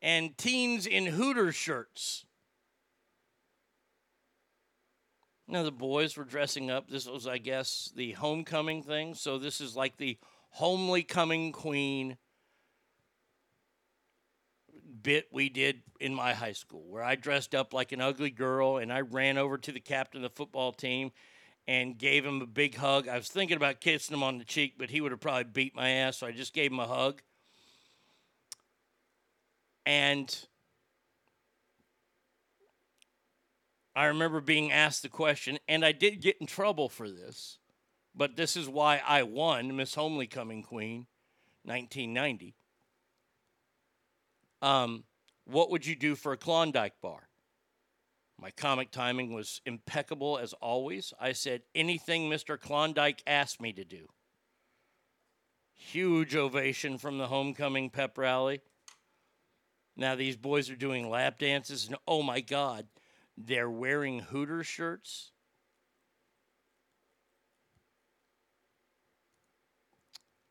and 0.00 0.36
teens 0.38 0.86
in 0.86 1.06
Hooter 1.06 1.52
shirts. 1.52 2.24
Now, 5.50 5.62
the 5.62 5.72
boys 5.72 6.16
were 6.16 6.24
dressing 6.24 6.70
up. 6.70 6.90
This 6.90 7.06
was, 7.06 7.26
I 7.26 7.38
guess, 7.38 7.90
the 7.96 8.12
homecoming 8.12 8.82
thing. 8.82 9.14
So, 9.14 9.38
this 9.38 9.62
is 9.62 9.74
like 9.74 9.96
the 9.96 10.18
homely 10.50 11.02
coming 11.02 11.52
queen 11.52 12.18
bit 15.02 15.28
we 15.32 15.48
did 15.48 15.80
in 16.00 16.14
my 16.14 16.34
high 16.34 16.52
school, 16.52 16.84
where 16.86 17.02
I 17.02 17.14
dressed 17.14 17.54
up 17.54 17.72
like 17.72 17.92
an 17.92 18.00
ugly 18.00 18.30
girl 18.30 18.76
and 18.76 18.92
I 18.92 19.00
ran 19.00 19.38
over 19.38 19.56
to 19.56 19.72
the 19.72 19.80
captain 19.80 20.22
of 20.22 20.30
the 20.30 20.36
football 20.36 20.72
team 20.72 21.12
and 21.66 21.96
gave 21.96 22.26
him 22.26 22.42
a 22.42 22.46
big 22.46 22.74
hug. 22.74 23.08
I 23.08 23.16
was 23.16 23.28
thinking 23.28 23.56
about 23.56 23.80
kissing 23.80 24.14
him 24.14 24.22
on 24.22 24.38
the 24.38 24.44
cheek, 24.44 24.74
but 24.78 24.90
he 24.90 25.00
would 25.00 25.12
have 25.12 25.20
probably 25.20 25.44
beat 25.44 25.74
my 25.74 25.88
ass, 25.88 26.18
so 26.18 26.26
I 26.26 26.32
just 26.32 26.52
gave 26.52 26.72
him 26.72 26.80
a 26.80 26.86
hug. 26.86 27.22
And 29.86 30.46
I 33.98 34.04
remember 34.04 34.40
being 34.40 34.70
asked 34.70 35.02
the 35.02 35.08
question, 35.08 35.58
and 35.66 35.84
I 35.84 35.90
did 35.90 36.22
get 36.22 36.36
in 36.40 36.46
trouble 36.46 36.88
for 36.88 37.10
this, 37.10 37.58
but 38.14 38.36
this 38.36 38.56
is 38.56 38.68
why 38.68 39.02
I 39.04 39.24
won 39.24 39.74
Miss 39.74 39.96
Homely 39.96 40.28
Coming 40.28 40.62
Queen 40.62 41.08
1990. 41.64 42.54
Um, 44.62 45.02
what 45.46 45.72
would 45.72 45.84
you 45.84 45.96
do 45.96 46.14
for 46.14 46.30
a 46.30 46.36
Klondike 46.36 47.00
bar? 47.02 47.28
My 48.40 48.52
comic 48.52 48.92
timing 48.92 49.34
was 49.34 49.60
impeccable 49.66 50.38
as 50.38 50.52
always. 50.52 51.12
I 51.20 51.32
said 51.32 51.62
anything 51.74 52.30
Mr. 52.30 52.56
Klondike 52.56 53.24
asked 53.26 53.60
me 53.60 53.72
to 53.72 53.84
do. 53.84 54.06
Huge 55.74 56.36
ovation 56.36 56.98
from 56.98 57.18
the 57.18 57.26
homecoming 57.26 57.90
pep 57.90 58.16
rally. 58.16 58.60
Now 59.96 60.14
these 60.14 60.36
boys 60.36 60.70
are 60.70 60.76
doing 60.76 61.10
lap 61.10 61.40
dances, 61.40 61.88
and 61.88 61.96
oh 62.06 62.22
my 62.22 62.38
God, 62.40 62.86
they're 63.38 63.70
wearing 63.70 64.18
Hooter 64.18 64.64
shirts. 64.64 65.30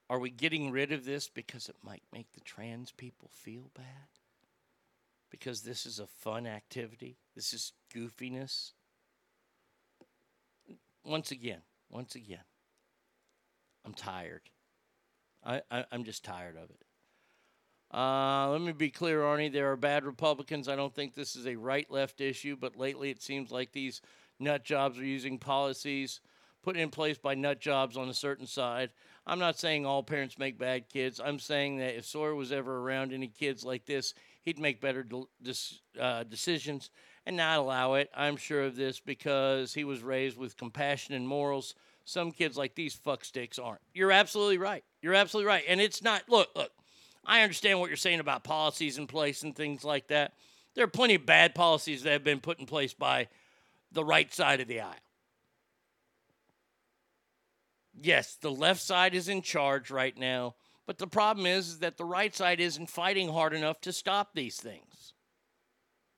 Are 0.09 0.19
we 0.19 0.29
getting 0.29 0.71
rid 0.71 0.93
of 0.93 1.03
this 1.03 1.27
because 1.27 1.67
it 1.67 1.75
might 1.83 2.03
make 2.13 2.31
the 2.31 2.39
trans 2.39 2.91
people 2.91 3.29
feel 3.33 3.71
bad? 3.75 4.07
Because 5.29 5.61
this 5.61 5.85
is 5.85 5.99
a 5.99 6.07
fun 6.07 6.47
activity? 6.47 7.17
This 7.35 7.53
is 7.53 7.73
goofiness? 7.93 8.71
Once 11.03 11.31
again, 11.31 11.61
once 11.89 12.15
again, 12.15 12.43
I'm 13.85 13.93
tired. 13.93 14.49
I, 15.43 15.61
I, 15.69 15.85
am 15.91 16.05
just 16.05 16.23
tired 16.23 16.55
of 16.55 16.69
it. 16.69 16.86
Uh, 17.93 18.49
let 18.49 18.61
me 18.61 18.73
be 18.73 18.89
clear, 18.89 19.21
Arnie. 19.21 19.51
There 19.51 19.71
are 19.71 19.77
bad 19.77 20.03
Republicans. 20.05 20.67
I 20.67 20.75
don't 20.75 20.93
think 20.93 21.13
this 21.13 21.35
is 21.35 21.47
a 21.47 21.55
right 21.55 21.89
left 21.89 22.19
issue, 22.19 22.57
but 22.59 22.75
lately 22.75 23.09
it 23.09 23.21
seems 23.21 23.51
like 23.51 23.71
these 23.71 24.01
nut 24.39 24.63
jobs 24.63 24.99
are 24.99 25.05
using 25.05 25.39
policies 25.39 26.19
put 26.67 26.75
in 26.75 26.89
place 26.89 27.17
by 27.17 27.33
nut 27.33 27.61
jobs 27.61 27.95
on 27.95 28.09
a 28.09 28.13
certain 28.13 28.45
side. 28.45 28.89
I'm 29.25 29.39
not 29.39 29.57
saying 29.57 29.85
all 29.85 30.03
parents 30.03 30.37
make 30.37 30.59
bad 30.59 30.89
kids. 30.89 31.21
I'm 31.23 31.39
saying 31.39 31.77
that 31.77 31.97
if 31.97 32.05
Sawyer 32.05 32.35
was 32.35 32.51
ever 32.51 32.79
around 32.79 33.13
any 33.13 33.27
kids 33.27 33.63
like 33.63 33.85
this, 33.85 34.13
he'd 34.43 34.59
make 34.59 34.81
better 34.81 35.03
de- 35.03 35.53
uh, 35.97 36.23
decisions 36.23 36.89
and 37.25 37.37
not 37.37 37.59
allow 37.59 37.93
it. 37.93 38.09
I'm 38.13 38.35
sure 38.35 38.63
of 38.63 38.75
this 38.75 38.99
because 38.99 39.73
he 39.73 39.85
was 39.85 40.01
raised 40.01 40.37
with 40.37 40.57
compassion 40.57 41.15
and 41.15 41.25
morals. 41.25 41.73
Some 42.03 42.31
kids 42.31 42.57
like 42.57 42.75
these 42.75 42.97
fucksticks 42.97 43.63
aren't. 43.63 43.81
You're 43.93 44.11
absolutely 44.11 44.57
right. 44.57 44.83
You're 45.01 45.13
absolutely 45.13 45.47
right. 45.47 45.63
And 45.69 45.79
it's 45.79 46.01
not, 46.01 46.23
look, 46.27 46.49
look, 46.53 46.71
I 47.27 47.41
understand 47.41 47.79
what 47.79 47.89
you're 47.89 47.97
saying 47.97 48.21
about 48.21 48.45
policies 48.45 48.97
in 48.97 49.05
place 49.05 49.43
and 49.43 49.53
things 49.53 49.83
like 49.83 50.07
that. 50.07 50.33
There 50.73 50.85
are 50.85 50.89
plenty 50.89 51.15
of 51.15 51.25
bad 51.25 51.53
policies 51.53 52.03
that 52.03 52.13
have 52.13 52.23
been 52.23 52.39
put 52.39 52.59
in 52.59 52.65
place 52.65 52.93
by 52.93 53.27
the 53.91 54.05
right 54.05 54.33
side 54.33 54.61
of 54.61 54.67
the 54.67 54.79
aisle. 54.79 54.95
Yes, 57.99 58.37
the 58.39 58.51
left 58.51 58.81
side 58.81 59.13
is 59.13 59.27
in 59.27 59.41
charge 59.41 59.91
right 59.91 60.17
now, 60.17 60.55
but 60.85 60.99
the 60.99 61.07
problem 61.07 61.45
is, 61.45 61.67
is 61.67 61.79
that 61.79 61.97
the 61.97 62.05
right 62.05 62.33
side 62.33 62.61
isn't 62.61 62.89
fighting 62.89 63.27
hard 63.27 63.53
enough 63.53 63.81
to 63.81 63.91
stop 63.91 64.33
these 64.33 64.57
things. 64.57 65.13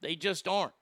They 0.02 0.16
just 0.16 0.48
aren't. 0.48 0.74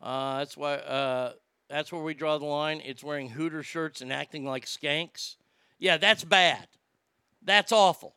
Uh, 0.00 0.38
that's 0.38 0.56
why. 0.56 0.74
Uh, 0.74 1.32
that's 1.68 1.92
where 1.92 2.02
we 2.02 2.14
draw 2.14 2.38
the 2.38 2.46
line. 2.46 2.82
It's 2.84 3.04
wearing 3.04 3.28
Hooter 3.28 3.62
shirts 3.62 4.00
and 4.00 4.12
acting 4.12 4.44
like 4.44 4.64
skanks. 4.64 5.36
Yeah, 5.80 5.96
that's 5.96 6.22
bad. 6.22 6.68
That's 7.42 7.72
awful. 7.72 8.14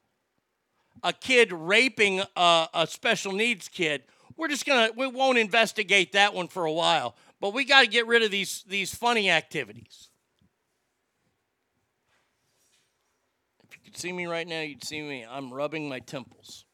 A 1.01 1.13
kid 1.13 1.51
raping 1.51 2.21
a, 2.35 2.67
a 2.73 2.87
special 2.87 3.31
needs 3.31 3.69
kid. 3.69 4.03
We're 4.37 4.49
just 4.49 4.65
gonna. 4.65 4.89
We 4.95 5.07
won't 5.07 5.37
investigate 5.37 6.11
that 6.11 6.33
one 6.33 6.49
for 6.49 6.65
a 6.65 6.71
while. 6.71 7.15
But 7.39 7.53
we 7.53 7.65
got 7.65 7.81
to 7.81 7.87
get 7.87 8.05
rid 8.05 8.21
of 8.21 8.31
these 8.31 8.63
these 8.67 8.93
funny 8.93 9.29
activities. 9.29 10.09
If 13.63 13.75
you 13.75 13.83
could 13.83 13.97
see 13.97 14.11
me 14.11 14.27
right 14.27 14.47
now, 14.47 14.61
you'd 14.61 14.83
see 14.83 15.01
me. 15.01 15.25
I'm 15.29 15.53
rubbing 15.53 15.87
my 15.89 15.99
temples. 15.99 16.65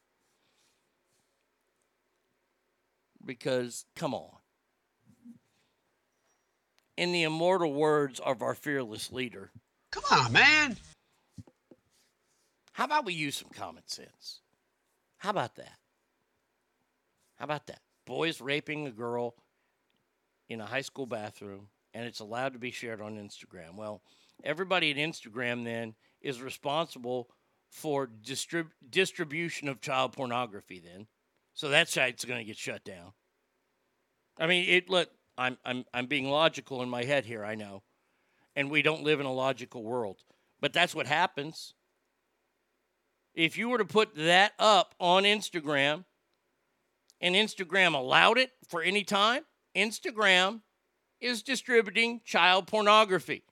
Because 3.24 3.84
come 3.94 4.14
on. 4.14 4.30
In 6.96 7.12
the 7.12 7.22
immortal 7.22 7.72
words 7.72 8.20
of 8.20 8.42
our 8.42 8.54
fearless 8.54 9.12
leader. 9.12 9.50
Come 9.90 10.04
on, 10.10 10.32
man. 10.32 10.76
How 12.72 12.84
about 12.84 13.04
we 13.04 13.12
use 13.12 13.36
some 13.36 13.50
common 13.50 13.82
sense? 13.86 14.40
How 15.18 15.30
about 15.30 15.56
that? 15.56 15.78
How 17.36 17.44
about 17.44 17.66
that? 17.66 17.80
Boys 18.06 18.40
raping 18.40 18.86
a 18.86 18.90
girl 18.90 19.34
in 20.48 20.60
a 20.60 20.66
high 20.66 20.80
school 20.80 21.06
bathroom 21.06 21.68
and 21.92 22.04
it's 22.04 22.20
allowed 22.20 22.52
to 22.52 22.58
be 22.58 22.70
shared 22.70 23.00
on 23.00 23.16
Instagram. 23.16 23.76
Well, 23.76 24.02
everybody 24.44 24.90
at 24.90 24.96
Instagram 24.96 25.64
then 25.64 25.94
is 26.20 26.40
responsible 26.40 27.28
for 27.70 28.06
distrib- 28.06 28.70
distribution 28.88 29.68
of 29.68 29.80
child 29.80 30.12
pornography 30.12 30.80
then. 30.80 31.06
So 31.54 31.68
that 31.68 31.88
site's 31.88 32.24
going 32.24 32.38
to 32.38 32.44
get 32.44 32.56
shut 32.56 32.84
down. 32.84 33.12
I 34.38 34.46
mean, 34.46 34.68
it 34.68 34.88
look, 34.88 35.10
I'm 35.36 35.58
I'm 35.64 35.84
I'm 35.92 36.06
being 36.06 36.30
logical 36.30 36.82
in 36.82 36.88
my 36.88 37.04
head 37.04 37.26
here, 37.26 37.44
I 37.44 37.54
know. 37.54 37.82
And 38.60 38.70
we 38.70 38.82
don't 38.82 39.02
live 39.02 39.20
in 39.20 39.26
a 39.26 39.32
logical 39.32 39.82
world. 39.82 40.18
But 40.60 40.74
that's 40.74 40.94
what 40.94 41.06
happens. 41.06 41.72
If 43.34 43.56
you 43.56 43.70
were 43.70 43.78
to 43.78 43.86
put 43.86 44.14
that 44.16 44.52
up 44.58 44.94
on 45.00 45.22
Instagram 45.22 46.04
and 47.22 47.34
Instagram 47.34 47.94
allowed 47.94 48.36
it 48.36 48.50
for 48.68 48.82
any 48.82 49.02
time, 49.02 49.44
Instagram 49.74 50.60
is 51.22 51.42
distributing 51.42 52.20
child 52.26 52.66
pornography. 52.66 53.44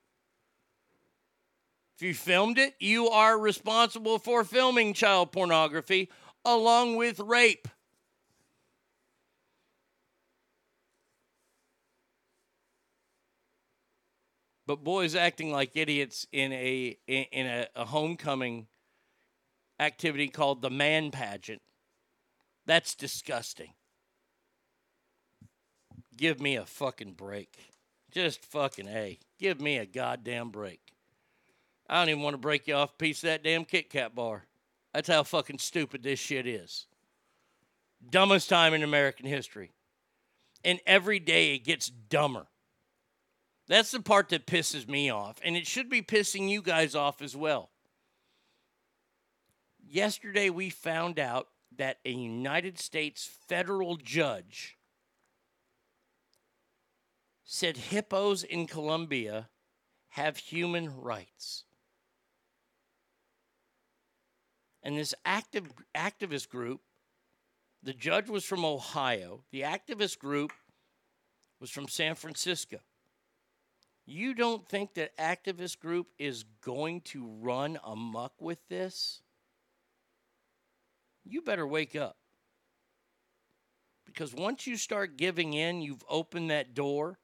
If 1.97 2.03
you 2.03 2.13
filmed 2.13 2.59
it, 2.59 2.75
you 2.79 3.09
are 3.09 3.39
responsible 3.39 4.19
for 4.19 4.45
filming 4.45 4.93
child 4.93 5.33
pornography 5.33 6.11
along 6.45 6.97
with 6.97 7.19
rape. 7.19 7.67
But 14.69 14.85
boys 14.85 15.15
acting 15.15 15.51
like 15.51 15.71
idiots 15.77 16.27
in 16.31 16.53
a 16.53 16.95
in 17.07 17.47
a, 17.47 17.69
a 17.75 17.87
homecoming 17.87 18.67
activity 19.81 20.29
called 20.29 20.61
the 20.61 20.69
man 20.69 21.11
pageant. 21.11 21.63
That's 22.67 22.95
disgusting. 22.95 23.73
Give 26.15 26.39
me 26.39 26.57
a 26.57 26.67
fucking 26.67 27.15
break. 27.15 27.57
Just 28.11 28.45
fucking 28.45 28.89
A. 28.89 29.19
Give 29.39 29.59
me 29.59 29.79
a 29.79 29.87
goddamn 29.87 30.51
break. 30.51 30.93
I 31.89 31.99
don't 31.99 32.11
even 32.11 32.23
want 32.23 32.35
to 32.35 32.39
break 32.39 32.69
you 32.69 32.75
off 32.75 32.93
a 32.93 32.99
piece 32.99 33.23
of 33.23 33.29
that 33.29 33.43
damn 33.43 33.65
Kit 33.65 33.89
Kat 33.89 34.15
bar. 34.15 34.45
That's 34.93 35.09
how 35.09 35.23
fucking 35.23 35.61
stupid 35.61 36.03
this 36.03 36.19
shit 36.19 36.47
is. 36.47 36.87
Dumbest 38.11 38.51
time 38.51 38.75
in 38.75 38.83
American 38.83 39.25
history. 39.25 39.71
And 40.63 40.79
every 40.87 41.21
day 41.21 41.55
it 41.55 41.65
gets 41.65 41.89
dumber. 41.89 42.49
That's 43.69 43.91
the 43.91 44.01
part 44.01 44.31
that 44.31 44.47
pisses 44.47 44.89
me 44.89 45.11
off. 45.11 45.37
And 45.45 45.57
it 45.57 45.67
should 45.67 45.91
be 45.91 46.03
pissing 46.03 46.49
you 46.49 46.63
guys 46.63 46.95
off 46.95 47.21
as 47.21 47.37
well. 47.37 47.71
Yesterday 49.87 50.51
we 50.51 50.71
found 50.71 51.19
out 51.19 51.49
that 51.77 51.99
a 52.05 52.11
United 52.11 52.79
States 52.79 53.29
federal 53.47 53.97
judge 53.97 54.77
said 57.45 57.77
hippos 57.77 58.43
in 58.43 58.67
Colombia 58.67 59.49
have 60.11 60.37
human 60.37 61.01
rights. 61.01 61.65
And 64.83 64.97
this 64.97 65.15
active 65.25 65.73
activist 65.95 66.49
group, 66.49 66.81
the 67.83 67.93
judge 67.93 68.29
was 68.29 68.45
from 68.45 68.65
Ohio, 68.65 69.45
the 69.51 69.63
activist 69.63 70.19
group 70.19 70.53
was 71.61 71.71
from 71.71 71.89
San 71.89 72.15
Francisco. 72.15 72.79
You 74.11 74.33
don't 74.33 74.67
think 74.67 74.95
that 74.95 75.15
activist 75.19 75.81
group 75.81 76.07
is 76.19 76.47
going 76.63 77.03
to 77.03 77.27
run 77.43 77.79
amok 77.85 78.33
with 78.41 78.59
this? 78.71 79.21
You 81.27 81.43
better 81.43 81.67
wake 81.67 81.95
up. 81.95 82.17
Because 84.07 84.33
once 84.33 84.67
you 84.67 84.79
start 84.79 85.19
giving 85.19 85.53
in, 85.53 85.83
you've 85.83 86.05
opened 86.09 86.51
that 86.51 86.73
door. 86.73 87.19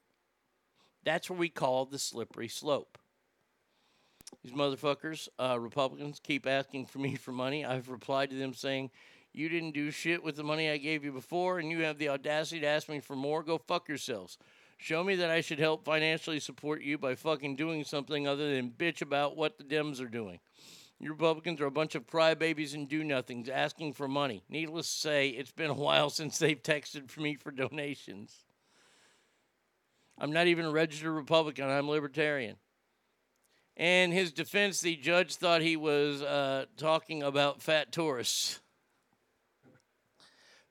That's 1.04 1.30
what 1.30 1.38
we 1.38 1.48
call 1.48 1.86
the 1.86 1.98
slippery 1.98 2.48
slope. 2.48 2.98
These 4.42 4.52
motherfuckers, 4.52 5.28
uh, 5.38 5.58
Republicans, 5.58 6.20
keep 6.22 6.46
asking 6.46 6.84
for 6.84 6.98
me 6.98 7.14
for 7.14 7.32
money. 7.32 7.64
I've 7.64 7.88
replied 7.88 8.28
to 8.28 8.36
them 8.36 8.52
saying, 8.52 8.90
You 9.32 9.48
didn't 9.48 9.72
do 9.72 9.90
shit 9.90 10.22
with 10.22 10.36
the 10.36 10.44
money 10.44 10.68
I 10.68 10.76
gave 10.76 11.02
you 11.02 11.12
before, 11.12 11.60
and 11.60 11.70
you 11.70 11.84
have 11.84 11.96
the 11.96 12.10
audacity 12.10 12.60
to 12.60 12.66
ask 12.66 12.90
me 12.90 13.00
for 13.00 13.16
more. 13.16 13.42
Go 13.42 13.56
fuck 13.56 13.88
yourselves. 13.88 14.36
Show 14.78 15.02
me 15.02 15.16
that 15.16 15.30
I 15.30 15.40
should 15.40 15.58
help 15.58 15.84
financially 15.84 16.40
support 16.40 16.82
you 16.82 16.98
by 16.98 17.14
fucking 17.14 17.56
doing 17.56 17.84
something 17.84 18.28
other 18.28 18.54
than 18.54 18.70
bitch 18.70 19.02
about 19.02 19.36
what 19.36 19.56
the 19.56 19.64
Dems 19.64 20.00
are 20.00 20.08
doing. 20.08 20.40
You 21.00 21.10
Republicans 21.10 21.60
are 21.60 21.66
a 21.66 21.70
bunch 21.70 21.94
of 21.94 22.06
crybabies 22.06 22.74
and 22.74 22.88
do 22.88 23.02
nothings 23.02 23.48
asking 23.48 23.94
for 23.94 24.08
money. 24.08 24.42
Needless 24.48 24.92
to 24.92 24.98
say, 25.00 25.28
it's 25.28 25.52
been 25.52 25.70
a 25.70 25.74
while 25.74 26.10
since 26.10 26.38
they've 26.38 26.62
texted 26.62 27.10
for 27.10 27.20
me 27.20 27.36
for 27.36 27.50
donations. 27.50 28.44
I'm 30.18 30.32
not 30.32 30.46
even 30.46 30.66
a 30.66 30.70
registered 30.70 31.12
Republican, 31.12 31.68
I'm 31.68 31.88
libertarian. 31.88 32.56
In 33.76 34.12
his 34.12 34.32
defense, 34.32 34.80
the 34.80 34.94
judge 34.94 35.34
thought 35.34 35.60
he 35.60 35.76
was 35.76 36.22
uh, 36.22 36.66
talking 36.76 37.24
about 37.24 37.60
fat 37.60 37.90
tourists. 37.90 38.60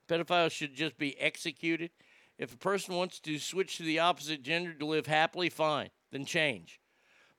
Pedophiles 0.08 0.52
should 0.52 0.74
just 0.74 0.98
be 0.98 1.20
executed. 1.20 1.92
If 2.38 2.54
a 2.54 2.58
person 2.58 2.96
wants 2.96 3.20
to 3.22 3.38
switch 3.40 3.78
to 3.78 3.84
the 3.84 4.00
opposite 4.00 4.44
gender 4.44 4.74
to 4.74 4.86
live 4.86 5.06
happily, 5.06 5.50
fine, 5.50 5.90
then 6.12 6.26
change. 6.26 6.80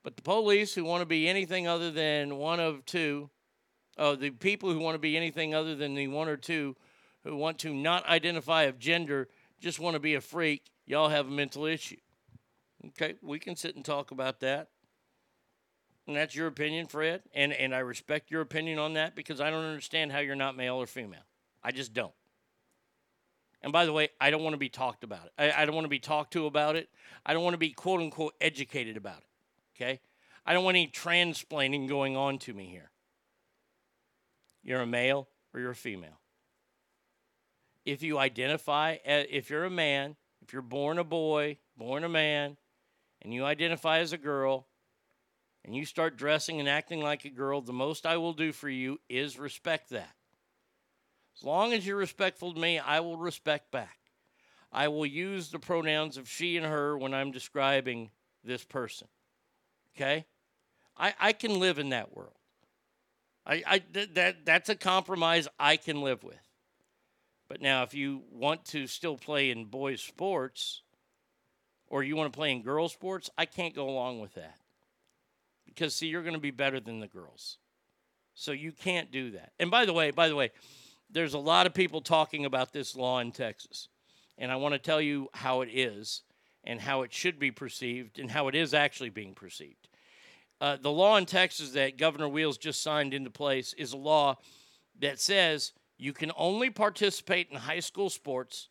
But 0.02 0.16
the 0.16 0.22
police 0.22 0.74
who 0.74 0.84
want 0.84 1.02
to 1.02 1.06
be 1.06 1.28
anything 1.28 1.66
other 1.66 1.90
than 1.90 2.36
one 2.36 2.60
of 2.60 2.84
two, 2.84 3.30
oh, 3.98 4.14
the 4.14 4.30
people 4.30 4.72
who 4.72 4.78
want 4.78 4.94
to 4.94 5.00
be 5.00 5.16
anything 5.16 5.54
other 5.54 5.74
than 5.74 5.94
the 5.94 6.08
one 6.08 6.28
or 6.28 6.36
two 6.36 6.76
who 7.24 7.36
want 7.36 7.58
to 7.60 7.74
not 7.74 8.06
identify 8.06 8.64
of 8.64 8.78
gender, 8.78 9.28
just 9.60 9.80
want 9.80 9.94
to 9.94 10.00
be 10.00 10.14
a 10.14 10.20
freak, 10.20 10.64
y'all 10.86 11.08
have 11.08 11.26
a 11.26 11.30
mental 11.30 11.64
issue. 11.64 11.96
Okay, 12.88 13.14
we 13.22 13.38
can 13.38 13.56
sit 13.56 13.76
and 13.76 13.84
talk 13.84 14.10
about 14.10 14.40
that. 14.40 14.68
And 16.06 16.14
that's 16.14 16.34
your 16.34 16.48
opinion, 16.48 16.86
Fred. 16.86 17.22
And 17.34 17.52
and 17.52 17.74
I 17.74 17.78
respect 17.78 18.30
your 18.30 18.42
opinion 18.42 18.78
on 18.78 18.92
that 18.92 19.14
because 19.16 19.40
I 19.40 19.50
don't 19.50 19.64
understand 19.64 20.12
how 20.12 20.18
you're 20.18 20.36
not 20.36 20.54
male 20.54 20.76
or 20.76 20.86
female. 20.86 21.24
I 21.62 21.72
just 21.72 21.94
don't. 21.94 22.12
And 23.64 23.72
by 23.72 23.86
the 23.86 23.94
way, 23.94 24.10
I 24.20 24.30
don't 24.30 24.42
want 24.42 24.52
to 24.52 24.58
be 24.58 24.68
talked 24.68 25.04
about 25.04 25.24
it. 25.24 25.32
I, 25.38 25.62
I 25.62 25.64
don't 25.64 25.74
want 25.74 25.86
to 25.86 25.90
be 25.90 25.98
talked 25.98 26.34
to 26.34 26.44
about 26.44 26.76
it. 26.76 26.90
I 27.24 27.32
don't 27.32 27.42
want 27.42 27.54
to 27.54 27.58
be 27.58 27.70
quote 27.70 28.00
unquote 28.00 28.34
educated 28.38 28.98
about 28.98 29.16
it. 29.16 29.26
Okay? 29.74 30.00
I 30.44 30.52
don't 30.52 30.64
want 30.64 30.76
any 30.76 30.86
transplaining 30.86 31.86
going 31.86 32.14
on 32.14 32.36
to 32.40 32.52
me 32.52 32.66
here. 32.66 32.90
You're 34.62 34.82
a 34.82 34.86
male 34.86 35.28
or 35.54 35.60
you're 35.60 35.70
a 35.70 35.74
female. 35.74 36.20
If 37.86 38.02
you 38.02 38.18
identify, 38.18 38.98
eh, 39.02 39.24
if 39.30 39.48
you're 39.48 39.64
a 39.64 39.70
man, 39.70 40.16
if 40.42 40.52
you're 40.52 40.60
born 40.60 40.98
a 40.98 41.04
boy, 41.04 41.56
born 41.74 42.04
a 42.04 42.08
man, 42.08 42.58
and 43.22 43.32
you 43.32 43.46
identify 43.46 44.00
as 44.00 44.12
a 44.12 44.18
girl, 44.18 44.66
and 45.64 45.74
you 45.74 45.86
start 45.86 46.18
dressing 46.18 46.60
and 46.60 46.68
acting 46.68 47.00
like 47.00 47.24
a 47.24 47.30
girl, 47.30 47.62
the 47.62 47.72
most 47.72 48.04
I 48.04 48.18
will 48.18 48.34
do 48.34 48.52
for 48.52 48.68
you 48.68 49.00
is 49.08 49.38
respect 49.38 49.88
that. 49.88 50.14
As 51.36 51.44
long 51.44 51.72
as 51.72 51.86
you're 51.86 51.96
respectful 51.96 52.54
to 52.54 52.60
me, 52.60 52.78
I 52.78 53.00
will 53.00 53.16
respect 53.16 53.70
back. 53.70 53.98
I 54.72 54.88
will 54.88 55.06
use 55.06 55.50
the 55.50 55.58
pronouns 55.58 56.16
of 56.16 56.28
she 56.28 56.56
and 56.56 56.66
her 56.66 56.98
when 56.98 57.14
I'm 57.14 57.30
describing 57.30 58.10
this 58.44 58.64
person. 58.64 59.08
Okay? 59.96 60.26
I, 60.96 61.14
I 61.18 61.32
can 61.32 61.58
live 61.58 61.78
in 61.78 61.90
that 61.90 62.16
world. 62.16 62.34
I, 63.46 63.62
I 63.66 63.78
th- 63.78 64.14
that 64.14 64.44
that's 64.44 64.68
a 64.68 64.74
compromise 64.74 65.48
I 65.58 65.76
can 65.76 66.00
live 66.02 66.24
with. 66.24 66.36
But 67.48 67.60
now 67.60 67.82
if 67.82 67.94
you 67.94 68.22
want 68.30 68.64
to 68.66 68.86
still 68.86 69.16
play 69.16 69.50
in 69.50 69.66
boys 69.66 70.00
sports 70.00 70.82
or 71.88 72.02
you 72.02 72.16
want 72.16 72.32
to 72.32 72.36
play 72.36 72.50
in 72.52 72.62
girls 72.62 72.92
sports, 72.92 73.30
I 73.36 73.44
can't 73.44 73.74
go 73.74 73.88
along 73.88 74.20
with 74.20 74.34
that 74.34 74.56
because 75.66 75.94
see, 75.94 76.06
you're 76.06 76.22
going 76.22 76.34
to 76.34 76.40
be 76.40 76.50
better 76.50 76.80
than 76.80 77.00
the 77.00 77.06
girls. 77.06 77.58
So 78.34 78.52
you 78.52 78.72
can't 78.72 79.10
do 79.10 79.32
that. 79.32 79.52
And 79.58 79.70
by 79.70 79.84
the 79.84 79.92
way, 79.92 80.10
by 80.10 80.28
the 80.28 80.36
way, 80.36 80.50
there's 81.10 81.34
a 81.34 81.38
lot 81.38 81.66
of 81.66 81.74
people 81.74 82.00
talking 82.00 82.44
about 82.44 82.72
this 82.72 82.96
law 82.96 83.20
in 83.20 83.32
Texas. 83.32 83.88
And 84.38 84.50
I 84.50 84.56
want 84.56 84.72
to 84.74 84.78
tell 84.78 85.00
you 85.00 85.28
how 85.32 85.60
it 85.60 85.68
is 85.72 86.22
and 86.64 86.80
how 86.80 87.02
it 87.02 87.12
should 87.12 87.38
be 87.38 87.50
perceived 87.50 88.18
and 88.18 88.30
how 88.30 88.48
it 88.48 88.54
is 88.54 88.74
actually 88.74 89.10
being 89.10 89.34
perceived. 89.34 89.88
Uh, 90.60 90.76
the 90.80 90.90
law 90.90 91.16
in 91.16 91.26
Texas 91.26 91.70
that 91.72 91.98
Governor 91.98 92.28
Wheels 92.28 92.58
just 92.58 92.82
signed 92.82 93.12
into 93.12 93.30
place 93.30 93.74
is 93.74 93.92
a 93.92 93.98
law 93.98 94.38
that 95.00 95.20
says 95.20 95.72
you 95.98 96.12
can 96.12 96.32
only 96.36 96.70
participate 96.70 97.48
in 97.50 97.56
high 97.56 97.80
school 97.80 98.10
sports 98.10 98.68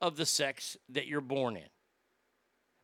of 0.00 0.16
the 0.16 0.26
sex 0.26 0.76
that 0.88 1.06
you're 1.06 1.20
born 1.20 1.56
in. 1.56 1.68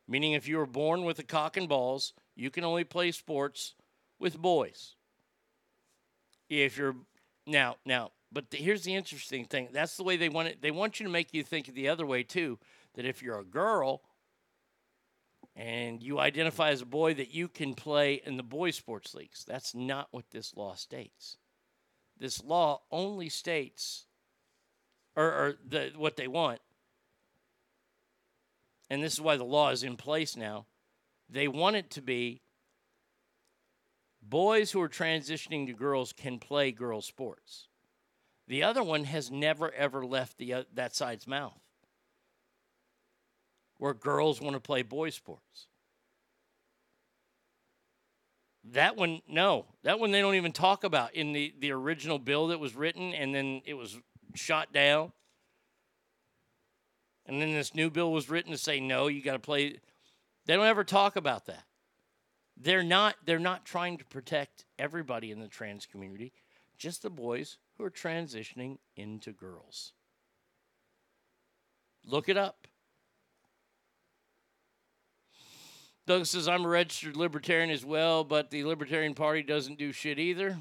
Meaning, 0.07 0.33
if 0.33 0.47
you 0.47 0.57
were 0.57 0.65
born 0.65 1.03
with 1.03 1.19
a 1.19 1.23
cock 1.23 1.55
and 1.57 1.69
balls, 1.69 2.13
you 2.35 2.49
can 2.49 2.63
only 2.63 2.83
play 2.83 3.11
sports 3.11 3.75
with 4.19 4.37
boys. 4.37 4.95
If 6.49 6.77
you're 6.77 6.95
now, 7.47 7.77
now, 7.85 8.11
but 8.33 8.49
the, 8.51 8.57
here's 8.57 8.83
the 8.83 8.95
interesting 8.95 9.45
thing. 9.45 9.69
That's 9.71 9.95
the 9.95 10.03
way 10.03 10.17
they 10.17 10.29
want 10.29 10.47
it. 10.47 10.61
They 10.61 10.71
want 10.71 10.99
you 10.99 11.05
to 11.05 11.11
make 11.11 11.33
you 11.33 11.43
think 11.43 11.67
the 11.67 11.89
other 11.89 12.05
way 12.05 12.23
too. 12.23 12.59
That 12.95 13.05
if 13.05 13.21
you're 13.21 13.39
a 13.39 13.45
girl 13.45 14.01
and 15.55 16.01
you 16.01 16.19
identify 16.19 16.71
as 16.71 16.81
a 16.81 16.85
boy, 16.85 17.13
that 17.15 17.33
you 17.33 17.47
can 17.47 17.73
play 17.75 18.21
in 18.25 18.37
the 18.37 18.43
boys' 18.43 18.75
sports 18.75 19.13
leagues. 19.13 19.45
That's 19.45 19.75
not 19.75 20.07
what 20.11 20.31
this 20.31 20.55
law 20.55 20.75
states. 20.75 21.37
This 22.19 22.43
law 22.43 22.81
only 22.91 23.29
states, 23.29 24.05
or, 25.15 25.25
or 25.25 25.55
the, 25.67 25.91
what 25.95 26.15
they 26.15 26.27
want, 26.27 26.59
and 28.89 29.03
this 29.03 29.13
is 29.13 29.21
why 29.21 29.37
the 29.37 29.43
law 29.43 29.69
is 29.69 29.83
in 29.83 29.97
place 29.97 30.35
now 30.35 30.65
they 31.33 31.47
want 31.47 31.75
it 31.75 31.89
to 31.91 32.01
be 32.01 32.41
boys 34.21 34.71
who 34.71 34.81
are 34.81 34.89
transitioning 34.89 35.65
to 35.67 35.73
girls 35.73 36.13
can 36.13 36.39
play 36.39 36.71
girls 36.71 37.05
sports. 37.05 37.67
The 38.47 38.63
other 38.63 38.83
one 38.83 39.05
has 39.05 39.31
never 39.31 39.71
ever 39.71 40.05
left 40.05 40.37
the 40.37 40.53
uh, 40.53 40.63
that 40.73 40.95
side's 40.95 41.27
mouth. 41.27 41.59
Where 43.77 43.93
girls 43.93 44.41
want 44.41 44.55
to 44.55 44.59
play 44.59 44.81
boy 44.81 45.09
sports. 45.09 45.67
That 48.71 48.95
one, 48.95 49.21
no. 49.27 49.65
That 49.83 49.99
one 49.99 50.11
they 50.11 50.21
don't 50.21 50.35
even 50.35 50.53
talk 50.53 50.83
about 50.83 51.13
in 51.15 51.33
the, 51.33 51.53
the 51.59 51.71
original 51.71 52.17
bill 52.17 52.47
that 52.47 52.59
was 52.59 52.75
written 52.75 53.13
and 53.13 53.35
then 53.35 53.61
it 53.65 53.73
was 53.73 53.97
shot 54.35 54.71
down. 54.71 55.11
And 57.25 57.41
then 57.41 57.53
this 57.53 57.75
new 57.75 57.89
bill 57.89 58.11
was 58.11 58.29
written 58.29 58.51
to 58.51 58.57
say, 58.57 58.79
no, 58.79 59.07
you 59.07 59.21
got 59.21 59.33
to 59.33 59.39
play. 59.39 59.79
They 60.45 60.55
don't 60.55 60.65
ever 60.65 60.83
talk 60.83 61.15
about 61.15 61.45
that. 61.47 61.63
They're 62.55 62.83
not, 62.83 63.15
they're 63.25 63.39
not 63.39 63.65
trying 63.65 63.97
to 63.97 64.05
protect 64.05 64.65
everybody 64.77 65.31
in 65.31 65.39
the 65.39 65.47
trans 65.47 65.85
community, 65.85 66.31
just 66.77 67.01
the 67.01 67.09
boys 67.09 67.57
who 67.77 67.83
are 67.83 67.91
transitioning 67.91 68.77
into 68.95 69.31
girls. 69.31 69.93
Look 72.05 72.29
it 72.29 72.37
up. 72.37 72.67
Doug 76.05 76.25
says, 76.25 76.49
I'm 76.49 76.65
a 76.65 76.69
registered 76.69 77.15
libertarian 77.15 77.69
as 77.69 77.85
well, 77.85 78.25
but 78.25 78.49
the 78.49 78.65
Libertarian 78.65 79.13
Party 79.13 79.41
doesn't 79.41 79.77
do 79.77 79.93
shit 79.93 80.19
either. 80.19 80.57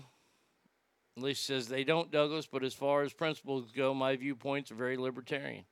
At 1.16 1.36
says 1.36 1.68
they 1.68 1.84
don't, 1.84 2.10
Douglas, 2.10 2.46
but 2.46 2.62
as 2.64 2.74
far 2.74 3.02
as 3.02 3.12
principles 3.12 3.70
go, 3.72 3.92
my 3.92 4.16
viewpoints 4.16 4.70
are 4.70 4.76
very 4.76 4.96
libertarian. 4.96 5.64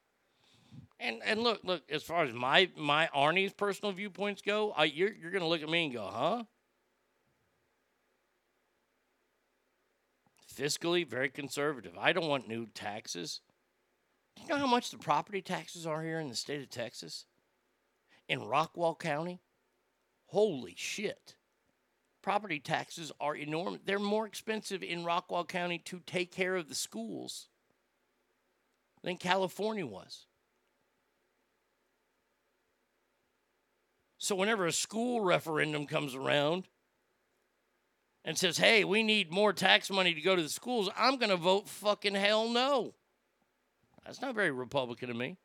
And 0.98 1.22
and 1.24 1.40
look, 1.40 1.60
look, 1.64 1.82
as 1.90 2.02
far 2.02 2.24
as 2.24 2.34
my 2.34 2.68
my 2.76 3.08
Arnie's 3.16 3.54
personal 3.54 3.92
viewpoints 3.92 4.42
go, 4.42 4.72
I, 4.76 4.84
you're 4.84 5.12
you're 5.14 5.30
gonna 5.30 5.48
look 5.48 5.62
at 5.62 5.68
me 5.68 5.84
and 5.84 5.94
go, 5.94 6.02
huh? 6.02 6.44
Fiscally, 10.60 11.06
very 11.06 11.30
conservative. 11.30 11.92
I 11.98 12.12
don't 12.12 12.28
want 12.28 12.46
new 12.46 12.66
taxes. 12.66 13.40
Do 14.36 14.42
you 14.42 14.48
know 14.48 14.58
how 14.58 14.66
much 14.66 14.90
the 14.90 14.98
property 14.98 15.40
taxes 15.40 15.86
are 15.86 16.02
here 16.02 16.20
in 16.20 16.28
the 16.28 16.36
state 16.36 16.60
of 16.60 16.68
Texas? 16.68 17.24
In 18.28 18.40
Rockwall 18.40 18.98
County? 18.98 19.40
Holy 20.26 20.74
shit. 20.76 21.34
Property 22.20 22.60
taxes 22.60 23.10
are 23.20 23.34
enormous. 23.34 23.80
They're 23.86 23.98
more 23.98 24.26
expensive 24.26 24.82
in 24.82 25.02
Rockwall 25.02 25.48
County 25.48 25.78
to 25.86 26.00
take 26.04 26.30
care 26.30 26.56
of 26.56 26.68
the 26.68 26.74
schools 26.74 27.48
than 29.02 29.16
California 29.16 29.86
was. 29.86 30.26
So, 34.18 34.34
whenever 34.34 34.66
a 34.66 34.72
school 34.72 35.22
referendum 35.22 35.86
comes 35.86 36.14
around 36.14 36.68
and 38.24 38.36
says, 38.36 38.58
hey, 38.58 38.84
we 38.84 39.02
need 39.02 39.32
more 39.32 39.52
tax 39.52 39.90
money 39.90 40.14
to 40.14 40.20
go 40.20 40.36
to 40.36 40.42
the 40.42 40.48
schools, 40.48 40.90
I'm 40.96 41.16
going 41.16 41.30
to 41.30 41.36
vote 41.36 41.68
fucking 41.68 42.14
hell 42.14 42.48
no. 42.48 42.94
That's 44.04 44.20
not 44.20 44.34
very 44.34 44.50
Republican 44.50 45.10
of 45.10 45.16
me. 45.16 45.36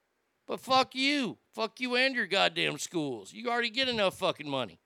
But 0.47 0.59
fuck 0.59 0.93
you. 0.93 1.37
Fuck 1.53 1.79
you 1.79 1.95
and 1.95 2.15
your 2.15 2.27
goddamn 2.27 2.77
schools. 2.77 3.33
You 3.33 3.49
already 3.49 3.69
get 3.69 3.89
enough 3.89 4.17
fucking 4.19 4.49
money. 4.49 4.79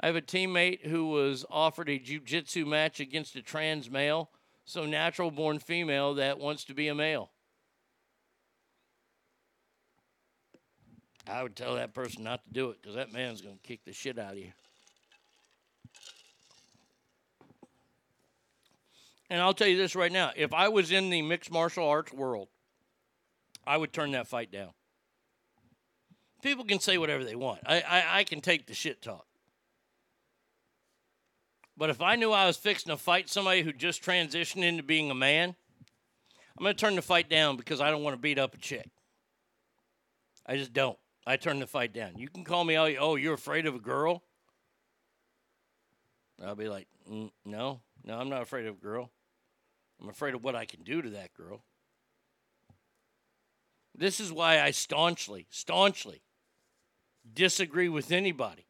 I 0.00 0.06
have 0.06 0.16
a 0.16 0.22
teammate 0.22 0.86
who 0.86 1.08
was 1.08 1.44
offered 1.48 1.88
a 1.88 1.98
jiu-jitsu 1.98 2.66
match 2.66 2.98
against 2.98 3.36
a 3.36 3.42
trans 3.42 3.88
male, 3.88 4.30
so 4.64 4.84
natural 4.84 5.30
born 5.30 5.60
female 5.60 6.14
that 6.14 6.38
wants 6.38 6.64
to 6.64 6.74
be 6.74 6.88
a 6.88 6.94
male. 6.94 7.30
I 11.28 11.42
would 11.42 11.54
tell 11.54 11.76
that 11.76 11.94
person 11.94 12.24
not 12.24 12.44
to 12.44 12.50
do 12.50 12.70
it 12.70 12.82
because 12.82 12.96
that 12.96 13.12
man's 13.12 13.40
going 13.40 13.56
to 13.56 13.62
kick 13.62 13.84
the 13.84 13.92
shit 13.92 14.18
out 14.18 14.32
of 14.32 14.38
you. 14.38 14.52
And 19.30 19.40
I'll 19.40 19.54
tell 19.54 19.68
you 19.68 19.76
this 19.78 19.94
right 19.94 20.12
now 20.12 20.32
if 20.36 20.52
I 20.52 20.68
was 20.68 20.90
in 20.90 21.08
the 21.10 21.22
mixed 21.22 21.50
martial 21.50 21.88
arts 21.88 22.12
world, 22.12 22.48
I 23.66 23.76
would 23.76 23.92
turn 23.92 24.12
that 24.12 24.26
fight 24.26 24.50
down. 24.50 24.70
People 26.42 26.64
can 26.64 26.80
say 26.80 26.98
whatever 26.98 27.24
they 27.24 27.36
want. 27.36 27.60
I, 27.64 27.80
I, 27.80 28.18
I 28.18 28.24
can 28.24 28.40
take 28.40 28.66
the 28.66 28.74
shit 28.74 29.00
talk. 29.00 29.26
But 31.76 31.88
if 31.88 32.02
I 32.02 32.16
knew 32.16 32.32
I 32.32 32.46
was 32.46 32.56
fixing 32.56 32.90
to 32.90 32.96
fight 32.96 33.30
somebody 33.30 33.62
who 33.62 33.72
just 33.72 34.02
transitioned 34.02 34.64
into 34.64 34.82
being 34.82 35.10
a 35.10 35.14
man, 35.14 35.54
I'm 36.58 36.64
going 36.64 36.74
to 36.74 36.80
turn 36.80 36.96
the 36.96 37.02
fight 37.02 37.30
down 37.30 37.56
because 37.56 37.80
I 37.80 37.90
don't 37.90 38.02
want 38.02 38.14
to 38.14 38.20
beat 38.20 38.38
up 38.38 38.54
a 38.54 38.58
chick. 38.58 38.90
I 40.44 40.56
just 40.56 40.72
don't. 40.72 40.98
I 41.26 41.36
turn 41.36 41.60
the 41.60 41.66
fight 41.66 41.92
down. 41.92 42.18
You 42.18 42.28
can 42.28 42.44
call 42.44 42.64
me, 42.64 42.76
all, 42.76 42.90
oh, 42.98 43.16
you're 43.16 43.34
afraid 43.34 43.66
of 43.66 43.74
a 43.74 43.80
girl? 43.80 44.22
I'll 46.44 46.56
be 46.56 46.68
like, 46.68 46.88
mm, 47.10 47.30
no, 47.44 47.80
no, 48.04 48.18
I'm 48.18 48.28
not 48.28 48.42
afraid 48.42 48.66
of 48.66 48.76
a 48.76 48.80
girl. 48.80 49.10
I'm 50.00 50.08
afraid 50.08 50.34
of 50.34 50.42
what 50.42 50.56
I 50.56 50.64
can 50.64 50.82
do 50.82 51.00
to 51.00 51.10
that 51.10 51.32
girl. 51.34 51.62
This 53.94 54.18
is 54.18 54.32
why 54.32 54.60
I 54.60 54.72
staunchly, 54.72 55.46
staunchly 55.50 56.22
disagree 57.32 57.88
with 57.88 58.10
anybody 58.10 58.66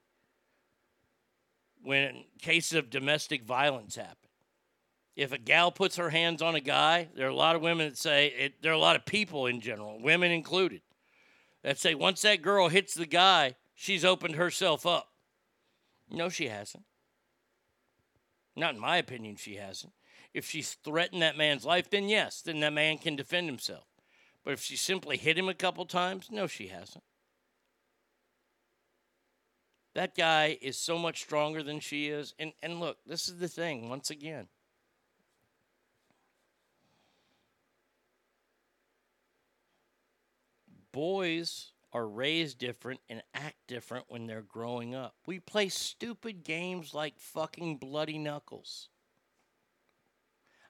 when 1.82 2.24
cases 2.40 2.76
of 2.76 2.90
domestic 2.90 3.42
violence 3.44 3.96
happen. 3.96 4.16
If 5.16 5.32
a 5.32 5.38
gal 5.38 5.70
puts 5.70 5.96
her 5.96 6.10
hands 6.10 6.42
on 6.42 6.54
a 6.54 6.60
guy, 6.60 7.08
there 7.14 7.26
are 7.26 7.30
a 7.30 7.34
lot 7.34 7.56
of 7.56 7.62
women 7.62 7.88
that 7.88 7.98
say, 7.98 8.28
it, 8.28 8.62
there 8.62 8.72
are 8.72 8.74
a 8.74 8.78
lot 8.78 8.96
of 8.96 9.04
people 9.04 9.46
in 9.46 9.60
general, 9.60 10.00
women 10.00 10.30
included, 10.30 10.82
that 11.62 11.78
say 11.78 11.94
once 11.94 12.22
that 12.22 12.42
girl 12.42 12.68
hits 12.68 12.94
the 12.94 13.06
guy, 13.06 13.56
she's 13.74 14.04
opened 14.04 14.36
herself 14.36 14.84
up. 14.86 15.08
No, 16.10 16.28
she 16.28 16.48
hasn't. 16.48 16.84
Not 18.54 18.74
in 18.74 18.80
my 18.80 18.98
opinion, 18.98 19.36
she 19.36 19.56
hasn't. 19.56 19.92
If 20.34 20.46
she's 20.46 20.74
threatened 20.84 21.22
that 21.22 21.36
man's 21.36 21.64
life, 21.64 21.90
then 21.90 22.08
yes, 22.08 22.42
then 22.42 22.60
that 22.60 22.72
man 22.72 22.98
can 22.98 23.16
defend 23.16 23.46
himself. 23.46 23.86
But 24.44 24.54
if 24.54 24.62
she 24.62 24.76
simply 24.76 25.16
hit 25.16 25.38
him 25.38 25.48
a 25.48 25.54
couple 25.54 25.86
times, 25.86 26.28
no, 26.30 26.46
she 26.46 26.68
hasn't. 26.68 27.04
That 29.94 30.14
guy 30.16 30.58
is 30.60 30.78
so 30.78 30.98
much 30.98 31.20
stronger 31.20 31.62
than 31.62 31.80
she 31.80 32.08
is. 32.08 32.34
And, 32.38 32.52
and 32.62 32.80
look, 32.80 32.98
this 33.06 33.28
is 33.28 33.38
the 33.38 33.48
thing, 33.48 33.88
once 33.88 34.10
again. 34.10 34.48
Boys 40.92 41.72
are 41.92 42.06
raised 42.06 42.58
different 42.58 43.00
and 43.08 43.22
act 43.34 43.56
different 43.66 44.06
when 44.08 44.26
they're 44.26 44.42
growing 44.42 44.94
up. 44.94 45.14
We 45.26 45.40
play 45.40 45.68
stupid 45.68 46.44
games 46.44 46.94
like 46.94 47.18
fucking 47.18 47.76
Bloody 47.76 48.18
Knuckles. 48.18 48.88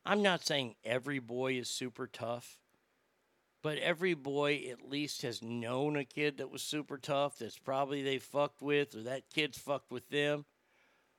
I'm 0.05 0.23
not 0.23 0.45
saying 0.45 0.75
every 0.85 1.21
boy 1.21 1.55
is 1.55 1.69
super 1.69 2.09
tough, 2.09 2.59
but 3.63 3.79
every 3.79 4.15
boy 4.15 4.65
at 4.71 4.89
least 4.89 5.23
has 5.23 5.43
known 5.43 5.97
a 5.97 6.05
kid 6.05 6.39
that 6.39 6.51
was 6.51 6.63
super 6.63 6.99
tough 6.99 7.39
that's 7.39 7.59
probably 7.59 8.03
they 8.03 8.19
fucked 8.19 8.61
with 8.61 8.97
or 8.97 9.03
that 9.03 9.31
kid's 9.33 9.59
fucked 9.59 9.93
with 9.93 10.09
them. 10.09 10.45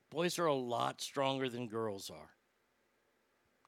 Boys 0.09 0.37
are 0.37 0.47
a 0.47 0.53
lot 0.53 1.01
stronger 1.01 1.47
than 1.47 1.67
girls 1.67 2.09
are. 2.09 2.31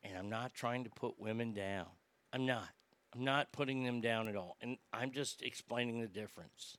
And 0.04 0.18
I'm 0.18 0.30
not 0.30 0.54
trying 0.54 0.84
to 0.84 0.90
put 0.90 1.20
women 1.20 1.54
down. 1.54 1.88
I'm 2.34 2.46
not. 2.46 2.70
Not 3.18 3.52
putting 3.54 3.84
them 3.84 4.02
down 4.02 4.28
at 4.28 4.36
all. 4.36 4.58
And 4.62 4.78
I'm 4.92 5.12
just 5.12 5.42
explaining 5.42 6.02
the 6.02 6.08
difference. 6.08 6.78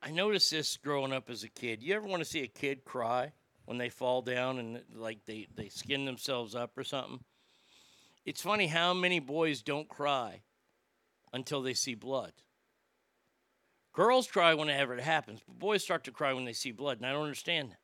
I 0.00 0.10
noticed 0.10 0.50
this 0.50 0.76
growing 0.76 1.12
up 1.12 1.30
as 1.30 1.44
a 1.44 1.48
kid. 1.48 1.82
You 1.82 1.94
ever 1.94 2.06
want 2.06 2.20
to 2.20 2.28
see 2.28 2.42
a 2.42 2.46
kid 2.46 2.84
cry 2.84 3.32
when 3.64 3.78
they 3.78 3.88
fall 3.88 4.20
down 4.20 4.58
and 4.58 4.82
like 4.94 5.24
they, 5.24 5.48
they 5.54 5.68
skin 5.68 6.04
themselves 6.04 6.54
up 6.54 6.76
or 6.76 6.84
something? 6.84 7.20
It's 8.24 8.42
funny 8.42 8.66
how 8.66 8.94
many 8.94 9.18
boys 9.18 9.62
don't 9.62 9.88
cry 9.88 10.42
until 11.32 11.62
they 11.62 11.74
see 11.74 11.94
blood. 11.94 12.32
Girls 13.94 14.26
cry 14.26 14.54
whenever 14.54 14.94
it 14.94 15.02
happens, 15.02 15.40
but 15.46 15.58
boys 15.58 15.82
start 15.82 16.04
to 16.04 16.10
cry 16.10 16.32
when 16.32 16.44
they 16.44 16.52
see 16.52 16.70
blood, 16.70 16.98
and 16.98 17.06
I 17.06 17.12
don't 17.12 17.22
understand 17.22 17.70
that. 17.70 17.78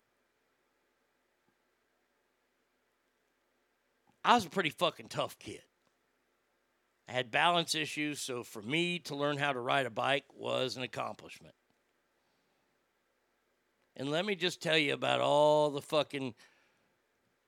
I 4.25 4.35
was 4.35 4.45
a 4.45 4.51
pretty 4.51 4.71
fucking 4.71 5.09
tough 5.09 5.39
kid. 5.39 5.63
I 7.09 7.13
had 7.13 7.31
balance 7.31 7.75
issues, 7.75 8.21
so 8.21 8.43
for 8.43 8.63
me 8.63 9.01
to 9.01 9.17
learn 9.17 9.37
how 9.37 9.53
to 9.53 9.61
ride 9.61 9.87
a 9.87 9.91
bike 9.91 10.25
was 10.33 10.77
an 10.77 10.83
accomplishment. 10.83 11.55
And 13.97 14.11
let 14.11 14.25
me 14.25 14.35
just 14.37 14.63
tell 14.63 14.79
you 14.79 14.95
about 14.95 15.21
all 15.21 15.71
the 15.71 15.83
fucking, 15.83 16.35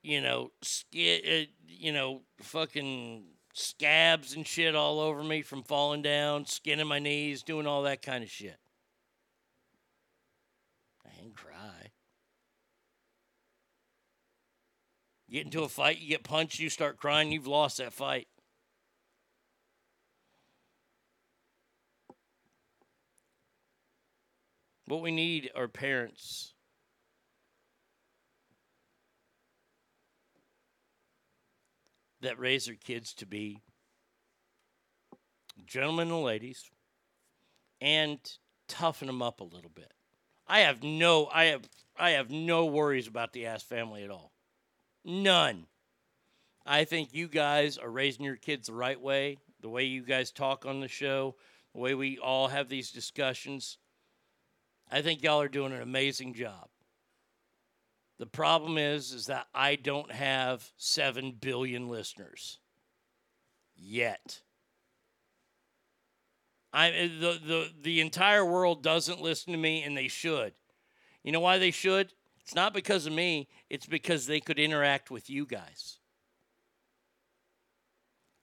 you 0.01 0.21
know, 0.21 0.51
sk- 0.61 0.95
uh, 0.95 1.45
you 1.67 1.93
know, 1.93 2.23
fucking 2.41 3.23
scabs 3.53 4.35
and 4.35 4.45
shit 4.45 4.75
all 4.75 4.99
over 4.99 5.23
me 5.23 5.41
from 5.41 5.63
falling 5.63 6.01
down, 6.01 6.45
skinning 6.45 6.87
my 6.87 6.99
knees, 6.99 7.41
doing 7.43 7.65
all 7.65 7.83
that 7.83 8.01
kind 8.01 8.23
of 8.23 8.29
shit. 8.29 8.57
I 11.05 11.09
didn't 11.21 11.35
cry. 11.35 11.72
Get 15.33 15.45
into 15.45 15.63
a 15.63 15.67
fight, 15.67 15.97
you 15.97 16.09
get 16.09 16.23
punched, 16.23 16.59
you 16.59 16.69
start 16.69 16.97
crying, 16.97 17.31
you've 17.31 17.47
lost 17.47 17.79
that 17.79 17.91
fight. 17.91 18.27
What 24.85 25.01
we 25.01 25.09
need 25.09 25.49
are 25.55 25.67
parents 25.67 26.53
that 32.21 32.37
raise 32.37 32.67
their 32.67 32.75
kids 32.75 33.11
to 33.15 33.25
be 33.25 33.63
gentlemen 35.65 36.11
and 36.11 36.21
ladies, 36.21 36.69
and 37.81 38.19
toughen 38.67 39.07
them 39.07 39.23
up 39.23 39.39
a 39.39 39.43
little 39.43 39.71
bit. 39.73 39.93
I 40.47 40.59
have 40.59 40.83
no 40.83 41.27
I 41.33 41.45
have 41.45 41.67
I 41.97 42.11
have 42.11 42.29
no 42.29 42.65
worries 42.65 43.07
about 43.07 43.33
the 43.33 43.47
ass 43.47 43.63
family 43.63 44.03
at 44.03 44.11
all. 44.11 44.32
None. 45.05 45.67
I 46.65 46.85
think 46.85 47.13
you 47.13 47.27
guys 47.27 47.77
are 47.77 47.89
raising 47.89 48.23
your 48.23 48.37
kids 48.37 48.67
the 48.67 48.73
right 48.73 48.99
way, 48.99 49.37
the 49.61 49.69
way 49.69 49.83
you 49.83 50.01
guys 50.01 50.31
talk 50.31 50.65
on 50.65 50.79
the 50.79 50.87
show, 50.87 51.35
the 51.73 51.81
way 51.81 51.93
we 51.93 52.17
all 52.17 52.47
have 52.47 52.69
these 52.69 52.91
discussions. 52.91 53.77
I 54.89 55.01
think 55.01 55.23
y'all 55.23 55.41
are 55.41 55.49
doing 55.49 55.73
an 55.73 55.81
amazing 55.81 56.33
job. 56.33 56.69
The 58.19 58.27
problem 58.27 58.77
is 58.77 59.11
is 59.11 59.25
that 59.25 59.47
I 59.53 59.75
don't 59.75 60.11
have 60.11 60.71
7 60.77 61.33
billion 61.41 61.89
listeners 61.89 62.59
yet. 63.75 64.41
I 66.71 66.89
eh, 66.89 67.07
the, 67.19 67.39
the 67.45 67.71
the 67.81 68.01
entire 68.01 68.45
world 68.45 68.81
doesn't 68.81 69.21
listen 69.21 69.53
to 69.53 69.59
me 69.59 69.83
and 69.83 69.95
they 69.95 70.07
should. 70.07 70.53
You 71.23 71.31
know 71.31 71.39
why 71.39 71.57
they 71.57 71.71
should? 71.71 72.13
It's 72.43 72.55
not 72.55 72.73
because 72.73 73.05
of 73.05 73.13
me, 73.13 73.47
it's 73.69 73.85
because 73.85 74.27
they 74.27 74.39
could 74.39 74.59
interact 74.59 75.09
with 75.09 75.29
you 75.29 75.45
guys. 75.45 75.99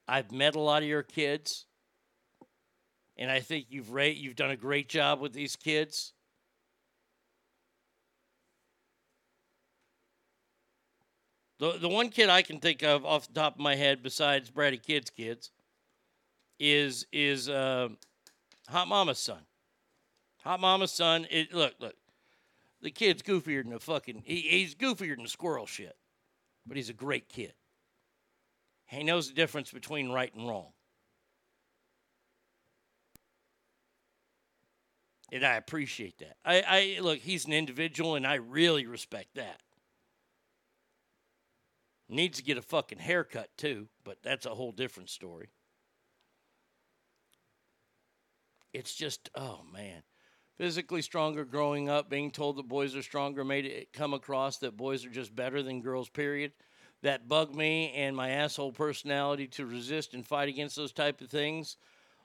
I've 0.08 0.32
met 0.32 0.56
a 0.56 0.60
lot 0.60 0.82
of 0.82 0.88
your 0.88 1.02
kids 1.02 1.66
and 3.20 3.30
I 3.30 3.40
think 3.40 3.66
you've 3.68 3.92
ra- 3.92 4.04
you've 4.04 4.34
done 4.34 4.50
a 4.50 4.56
great 4.56 4.88
job 4.88 5.20
with 5.20 5.34
these 5.34 5.54
kids. 5.54 6.14
The 11.58 11.72
the 11.72 11.88
one 11.88 12.08
kid 12.08 12.30
I 12.30 12.40
can 12.40 12.58
think 12.58 12.82
of 12.82 13.04
off 13.04 13.28
the 13.28 13.34
top 13.34 13.54
of 13.54 13.60
my 13.60 13.76
head 13.76 14.02
besides 14.02 14.48
Brady 14.48 14.78
Kid's 14.78 15.10
kids 15.10 15.50
is 16.58 17.06
is 17.12 17.50
uh, 17.50 17.88
Hot 18.70 18.88
Mama's 18.88 19.18
son. 19.18 19.42
Hot 20.42 20.58
Mama's 20.58 20.90
son. 20.90 21.26
It 21.30 21.52
look 21.52 21.74
look, 21.78 21.94
the 22.82 22.90
kid's 22.90 23.22
goofier 23.22 23.62
than 23.62 23.72
a 23.72 23.78
fucking. 23.78 24.22
He, 24.24 24.40
he's 24.40 24.74
goofier 24.74 25.16
than 25.16 25.26
squirrel 25.26 25.66
shit, 25.66 25.96
but 26.66 26.76
he's 26.76 26.88
a 26.88 26.94
great 26.94 27.28
kid. 27.28 27.54
He 28.86 29.04
knows 29.04 29.28
the 29.28 29.34
difference 29.34 29.70
between 29.70 30.10
right 30.10 30.34
and 30.34 30.48
wrong. 30.48 30.72
And 35.32 35.44
I 35.44 35.54
appreciate 35.54 36.18
that. 36.18 36.36
I, 36.44 36.96
I 36.96 37.00
look, 37.00 37.18
he's 37.18 37.44
an 37.44 37.52
individual, 37.52 38.16
and 38.16 38.26
I 38.26 38.34
really 38.34 38.86
respect 38.86 39.36
that. 39.36 39.60
Needs 42.08 42.38
to 42.38 42.44
get 42.44 42.58
a 42.58 42.62
fucking 42.62 42.98
haircut 42.98 43.50
too, 43.56 43.86
but 44.02 44.18
that's 44.24 44.44
a 44.44 44.50
whole 44.50 44.72
different 44.72 45.08
story. 45.08 45.50
It's 48.72 48.94
just, 48.94 49.30
oh 49.36 49.60
man. 49.72 50.02
Physically 50.60 51.00
stronger 51.00 51.46
growing 51.46 51.88
up, 51.88 52.10
being 52.10 52.30
told 52.30 52.56
that 52.56 52.68
boys 52.68 52.94
are 52.94 53.00
stronger 53.00 53.46
made 53.46 53.64
it 53.64 53.94
come 53.94 54.12
across 54.12 54.58
that 54.58 54.76
boys 54.76 55.06
are 55.06 55.10
just 55.10 55.34
better 55.34 55.62
than 55.62 55.80
girls, 55.80 56.10
period. 56.10 56.52
That 57.00 57.28
bugged 57.28 57.54
me 57.54 57.94
and 57.96 58.14
my 58.14 58.28
asshole 58.28 58.72
personality 58.72 59.46
to 59.46 59.64
resist 59.64 60.12
and 60.12 60.26
fight 60.26 60.50
against 60.50 60.76
those 60.76 60.92
type 60.92 61.22
of 61.22 61.30
things. 61.30 61.78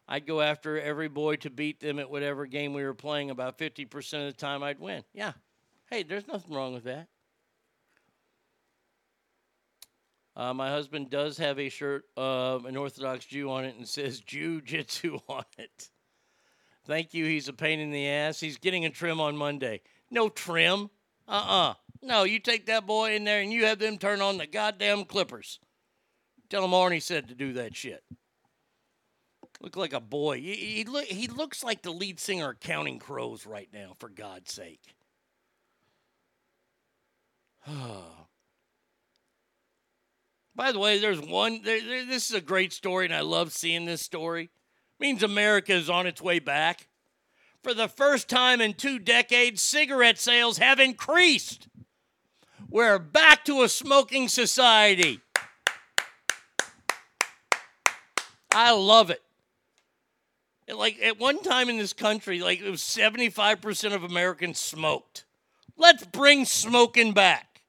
I'd 0.05 0.27
go 0.27 0.41
after 0.41 0.77
every 0.77 1.07
boy 1.07 1.38
to 1.38 1.49
beat 1.49 1.80
them 1.80 1.97
at 1.97 2.09
whatever 2.09 2.45
game 2.45 2.73
we 2.73 2.83
were 2.83 2.93
playing. 2.93 3.30
About 3.30 3.57
50% 3.57 4.27
of 4.27 4.33
the 4.33 4.33
time, 4.33 4.64
I'd 4.64 4.81
win. 4.81 5.05
Yeah. 5.14 5.31
Hey, 5.89 6.03
there's 6.03 6.27
nothing 6.27 6.53
wrong 6.53 6.73
with 6.73 6.83
that. 6.83 7.07
Uh, 10.35 10.53
my 10.53 10.67
husband 10.67 11.09
does 11.09 11.38
have 11.38 11.57
a 11.57 11.69
shirt 11.69 12.03
of 12.17 12.65
an 12.65 12.75
Orthodox 12.75 13.23
Jew 13.23 13.49
on 13.49 13.64
it 13.64 13.77
and 13.77 13.88
says 13.88 14.19
Jew 14.25 14.59
Jitsu 14.59 15.19
on 15.30 15.45
it. 15.57 15.89
Thank 16.85 17.14
you. 17.14 17.25
He's 17.25 17.47
a 17.47 17.53
pain 17.53 17.80
in 17.80 17.91
the 17.91 18.07
ass. 18.07 18.39
He's 18.39 18.57
getting 18.57 18.85
a 18.85 18.89
trim 18.89 19.19
on 19.19 19.35
Monday. 19.35 19.81
No 20.11 20.30
trim. 20.30 20.89
Uh 21.27 21.31
uh 21.31 21.73
No, 22.01 22.23
you 22.23 22.39
take 22.39 22.67
that 22.67 22.85
boy 22.85 23.15
in 23.15 23.23
there 23.23 23.41
and 23.41 23.51
you 23.51 23.65
have 23.65 23.80
them 23.80 23.97
turn 23.97 24.22
on 24.22 24.38
the 24.38 24.47
goddamn 24.47 25.05
clippers. 25.05 25.59
Tell 26.49 26.64
him 26.64 26.72
Arnie 26.72 27.01
said 27.01 27.27
to 27.30 27.35
do 27.35 27.53
that 27.53 27.75
shit. 27.75 28.03
Look 29.61 29.77
like 29.77 29.93
a 29.93 29.99
boy. 29.99 30.39
He, 30.41 30.53
he, 30.53 30.83
look, 30.83 31.05
he 31.05 31.27
looks 31.27 31.64
like 31.64 31.81
the 31.81 31.91
lead 31.91 32.19
singer 32.19 32.51
of 32.51 32.59
Counting 32.59 32.99
Crows 32.99 33.47
right 33.47 33.69
now, 33.73 33.93
for 33.99 34.09
God's 34.09 34.53
sake. 34.53 34.95
By 40.55 40.72
the 40.72 40.77
way, 40.80 40.99
there's 40.99 41.19
one. 41.19 41.61
There, 41.64 41.81
there, 41.81 42.05
this 42.05 42.30
is 42.30 42.35
a 42.35 42.41
great 42.41 42.73
story, 42.73 43.05
and 43.05 43.15
I 43.15 43.22
love 43.22 43.51
seeing 43.51 43.85
this 43.85 44.01
story. 44.01 44.51
Means 44.99 45.24
America 45.24 45.74
is 45.74 45.90
on 45.90 46.07
its 46.07 46.22
way 46.22 46.40
back. 46.40 46.88
For 47.64 47.74
the 47.74 47.88
first 47.88 48.30
time 48.30 48.61
in 48.61 48.74
two 48.74 48.99
decades, 48.99 49.61
cigarette 49.61 50.19
sales 50.19 50.57
have 50.59 50.80
increased. 50.80 51.67
We're 52.69 52.99
back 52.99 53.45
to 53.45 53.64
a 53.64 53.69
smoking 53.69 54.27
society. 54.27 55.22
I 58.51 58.72
love 58.72 59.09
it. 59.09 59.22
Like 60.74 60.99
at 61.01 61.19
one 61.19 61.41
time 61.41 61.69
in 61.69 61.77
this 61.77 61.93
country, 61.93 62.40
like 62.40 62.61
it 62.61 62.69
was 62.69 62.82
75% 62.82 63.93
of 63.93 64.03
Americans 64.03 64.59
smoked. 64.59 65.25
Let's 65.77 66.06
bring 66.06 66.45
smoking 66.45 67.14
back. 67.14 67.61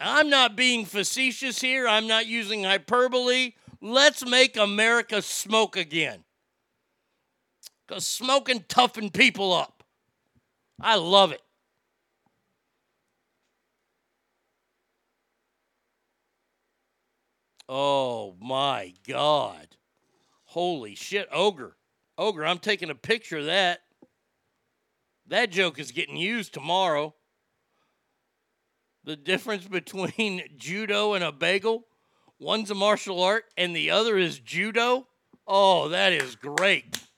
I'm 0.00 0.30
not 0.30 0.56
being 0.56 0.86
facetious 0.86 1.60
here. 1.60 1.86
I'm 1.86 2.06
not 2.06 2.26
using 2.26 2.64
hyperbole. 2.64 3.52
Let's 3.82 4.26
make 4.26 4.56
America 4.56 5.20
smoke 5.20 5.76
again. 5.76 6.24
Because 7.90 8.06
smoking 8.06 8.64
toughen 8.68 9.10
people 9.10 9.52
up. 9.52 9.82
I 10.80 10.94
love 10.94 11.32
it. 11.32 11.42
Oh 17.68 18.36
my 18.40 18.94
God. 19.08 19.76
Holy 20.44 20.94
shit, 20.94 21.28
Ogre. 21.32 21.76
Ogre, 22.16 22.46
I'm 22.46 22.60
taking 22.60 22.90
a 22.90 22.94
picture 22.94 23.38
of 23.38 23.46
that. 23.46 23.80
That 25.26 25.50
joke 25.50 25.80
is 25.80 25.90
getting 25.90 26.16
used 26.16 26.54
tomorrow. 26.54 27.16
The 29.02 29.16
difference 29.16 29.64
between 29.68 30.44
judo 30.56 31.14
and 31.14 31.24
a 31.24 31.32
bagel 31.32 31.86
one's 32.38 32.70
a 32.70 32.76
martial 32.76 33.20
art 33.20 33.46
and 33.56 33.74
the 33.74 33.90
other 33.90 34.16
is 34.16 34.38
judo. 34.38 35.08
Oh, 35.44 35.88
that 35.88 36.12
is 36.12 36.36
great. 36.36 37.09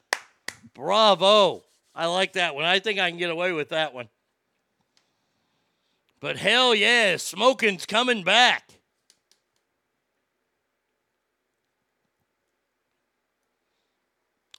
Bravo. 0.74 1.64
I 1.94 2.06
like 2.06 2.34
that 2.34 2.54
one. 2.54 2.64
I 2.64 2.78
think 2.78 2.98
I 2.98 3.10
can 3.10 3.18
get 3.18 3.30
away 3.30 3.52
with 3.52 3.70
that 3.70 3.92
one. 3.92 4.08
But 6.20 6.36
hell 6.36 6.74
yeah, 6.74 7.16
smoking's 7.16 7.84
coming 7.84 8.22
back. 8.22 8.70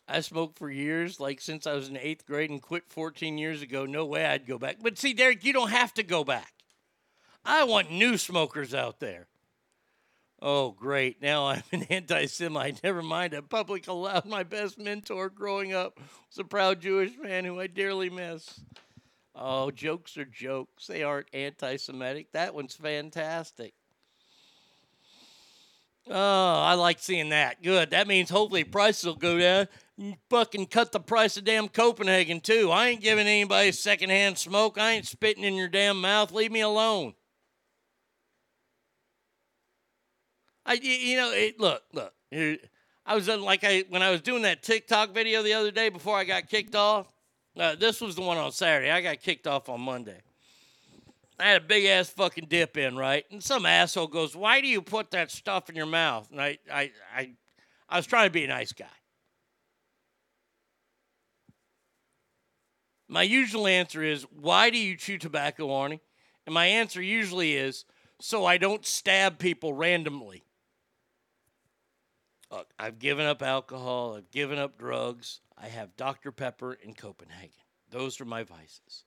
I 0.07 0.19
smoked 0.19 0.59
for 0.59 0.69
years, 0.69 1.19
like 1.19 1.41
since 1.41 1.65
I 1.65 1.73
was 1.73 1.89
in 1.89 1.97
eighth 1.97 2.25
grade 2.27 2.49
and 2.49 2.61
quit 2.61 2.83
14 2.89 3.37
years 3.37 3.61
ago. 3.61 3.85
No 3.85 4.05
way 4.05 4.25
I'd 4.25 4.45
go 4.45 4.59
back. 4.59 4.77
But 4.81 4.97
see, 4.97 5.13
Derek, 5.13 5.43
you 5.43 5.53
don't 5.53 5.71
have 5.71 5.93
to 5.95 6.03
go 6.03 6.23
back. 6.23 6.53
I 7.45 7.63
want 7.63 7.91
new 7.91 8.17
smokers 8.17 8.73
out 8.73 8.99
there. 8.99 9.27
Oh, 10.45 10.71
great. 10.71 11.21
Now 11.21 11.47
I'm 11.47 11.63
an 11.71 11.83
anti 11.83 12.25
Semite. 12.25 12.83
Never 12.83 13.01
mind. 13.01 13.33
A 13.33 13.41
public 13.41 13.87
allowed 13.87 14.25
my 14.25 14.43
best 14.43 14.77
mentor 14.77 15.29
growing 15.29 15.73
up 15.73 15.99
was 16.29 16.37
a 16.37 16.43
proud 16.43 16.81
Jewish 16.81 17.11
man 17.17 17.45
who 17.45 17.59
I 17.61 17.67
dearly 17.67 18.09
miss. 18.09 18.59
Oh, 19.33 19.71
jokes 19.71 20.17
are 20.17 20.25
jokes. 20.25 20.85
They 20.85 21.01
aren't 21.01 21.33
anti 21.33 21.77
Semitic. 21.77 22.33
That 22.33 22.53
one's 22.53 22.75
fantastic. 22.75 23.73
Oh, 26.09 26.13
I 26.13 26.73
like 26.73 26.99
seeing 26.99 27.29
that. 27.29 27.63
Good. 27.63 27.91
That 27.91 28.09
means 28.09 28.29
hopefully 28.29 28.65
prices 28.65 29.05
will 29.05 29.15
go 29.15 29.39
down. 29.39 29.69
You 29.95 30.15
fucking 30.29 30.65
cut 30.65 30.91
the 30.91 30.99
price 30.99 31.37
of 31.37 31.45
damn 31.45 31.69
Copenhagen, 31.69 32.41
too. 32.41 32.69
I 32.69 32.89
ain't 32.89 33.01
giving 33.01 33.27
anybody 33.27 33.71
secondhand 33.71 34.37
smoke. 34.37 34.77
I 34.77 34.93
ain't 34.93 35.07
spitting 35.07 35.45
in 35.45 35.53
your 35.53 35.69
damn 35.69 36.01
mouth. 36.01 36.33
Leave 36.33 36.51
me 36.51 36.59
alone. 36.59 37.13
I, 40.65 40.73
you 40.73 41.17
know, 41.17 41.31
it, 41.31 41.59
look, 41.59 41.83
look. 41.91 42.13
I 43.05 43.15
was 43.15 43.27
like 43.27 43.63
I 43.63 43.83
when 43.89 44.01
I 44.01 44.11
was 44.11 44.21
doing 44.21 44.43
that 44.43 44.63
TikTok 44.63 45.13
video 45.13 45.43
the 45.43 45.53
other 45.53 45.71
day 45.71 45.89
before 45.89 46.17
I 46.17 46.23
got 46.23 46.47
kicked 46.47 46.75
off. 46.75 47.07
Uh, 47.57 47.75
this 47.75 48.01
was 48.01 48.15
the 48.15 48.21
one 48.21 48.37
on 48.37 48.51
Saturday. 48.51 48.89
I 48.89 49.01
got 49.01 49.19
kicked 49.19 49.45
off 49.45 49.69
on 49.69 49.81
Monday. 49.81 50.21
I 51.39 51.49
had 51.49 51.61
a 51.61 51.65
big 51.65 51.85
ass 51.85 52.09
fucking 52.09 52.47
dip 52.49 52.77
in, 52.77 52.95
right? 52.95 53.25
And 53.29 53.43
some 53.43 53.65
asshole 53.65 54.07
goes, 54.07 54.35
"Why 54.35 54.61
do 54.61 54.67
you 54.67 54.81
put 54.81 55.11
that 55.11 55.31
stuff 55.31 55.69
in 55.69 55.75
your 55.75 55.85
mouth?" 55.85 56.31
And 56.31 56.41
I, 56.41 56.57
I, 56.71 56.91
I, 57.15 57.31
I 57.89 57.97
was 57.97 58.07
trying 58.07 58.27
to 58.27 58.33
be 58.33 58.45
a 58.45 58.47
nice 58.47 58.71
guy. 58.71 58.85
My 63.09 63.23
usual 63.23 63.67
answer 63.67 64.01
is, 64.01 64.23
"Why 64.23 64.69
do 64.69 64.77
you 64.77 64.95
chew 64.95 65.17
tobacco, 65.17 65.67
Arnie?" 65.67 65.99
And 66.45 66.53
my 66.53 66.67
answer 66.67 67.01
usually 67.01 67.55
is, 67.55 67.83
"So 68.21 68.45
I 68.45 68.57
don't 68.57 68.85
stab 68.85 69.39
people 69.39 69.73
randomly." 69.73 70.43
Look, 72.53 72.69
I've 72.77 72.99
given 72.99 73.25
up 73.25 73.41
alcohol. 73.41 74.13
I've 74.15 74.29
given 74.29 74.59
up 74.59 74.77
drugs. 74.77 75.41
I 75.57 75.69
have 75.69 75.97
Dr. 75.97 76.31
Pepper 76.31 76.73
in 76.73 76.93
Copenhagen. 76.93 77.49
Those 77.89 78.21
are 78.21 78.25
my 78.25 78.43
vices. 78.43 79.05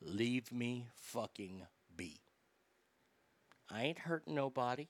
Leave 0.00 0.52
me 0.52 0.86
fucking 0.94 1.66
be. 1.96 2.20
I 3.68 3.82
ain't 3.82 3.98
hurting 3.98 4.36
nobody. 4.36 4.86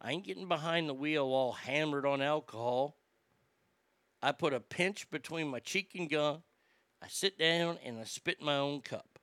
I 0.00 0.12
ain't 0.12 0.24
getting 0.24 0.48
behind 0.48 0.88
the 0.88 0.94
wheel 0.94 1.24
all 1.24 1.52
hammered 1.52 2.06
on 2.06 2.22
alcohol. 2.22 2.96
I 4.22 4.32
put 4.32 4.54
a 4.54 4.60
pinch 4.60 5.10
between 5.10 5.48
my 5.48 5.58
cheek 5.58 5.90
and 5.94 6.08
gun. 6.08 6.42
I 7.02 7.08
sit 7.08 7.38
down 7.38 7.76
and 7.84 7.98
I 7.98 8.04
spit 8.04 8.40
my 8.40 8.56
own 8.56 8.80
cup. 8.80 9.18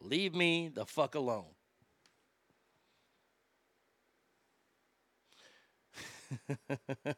Leave 0.00 0.34
me 0.34 0.70
the 0.72 0.86
fuck 0.86 1.14
alone. 1.14 1.52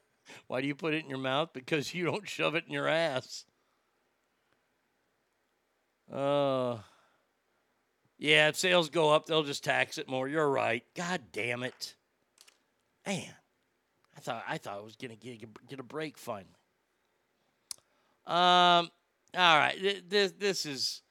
Why 0.47 0.61
do 0.61 0.67
you 0.67 0.75
put 0.75 0.95
it 0.95 1.05
in 1.05 1.11
your 1.11 1.19
mouth? 1.19 1.51
Because 1.53 1.95
you 1.95 2.05
don't 2.05 2.28
shove 2.28 2.55
it 2.55 2.65
in 2.67 2.73
your 2.73 2.89
ass. 2.89 3.45
Uh, 6.12 6.78
yeah, 8.19 8.49
if 8.49 8.57
sales 8.57 8.89
go 8.89 9.12
up, 9.12 9.27
they'll 9.27 9.43
just 9.43 9.65
tax 9.65 9.99
it 9.99 10.09
more. 10.09 10.28
You're 10.28 10.49
right. 10.49 10.85
God 10.95 11.20
damn 11.33 11.62
it. 11.62 11.95
Man, 13.07 13.35
I 14.17 14.20
thought 14.20 14.45
I 14.49 14.59
thought 14.59 14.78
I 14.78 14.83
was 14.83 14.97
gonna 14.97 15.17
get 15.17 15.41
get 15.69 15.81
a 15.81 15.85
break 15.85 16.19
finally. 16.19 16.47
Um, 18.27 18.91
all 19.36 19.59
right, 19.59 19.78
th- 19.78 20.05
this 20.09 20.33
this 20.33 20.67
is. 20.67 21.03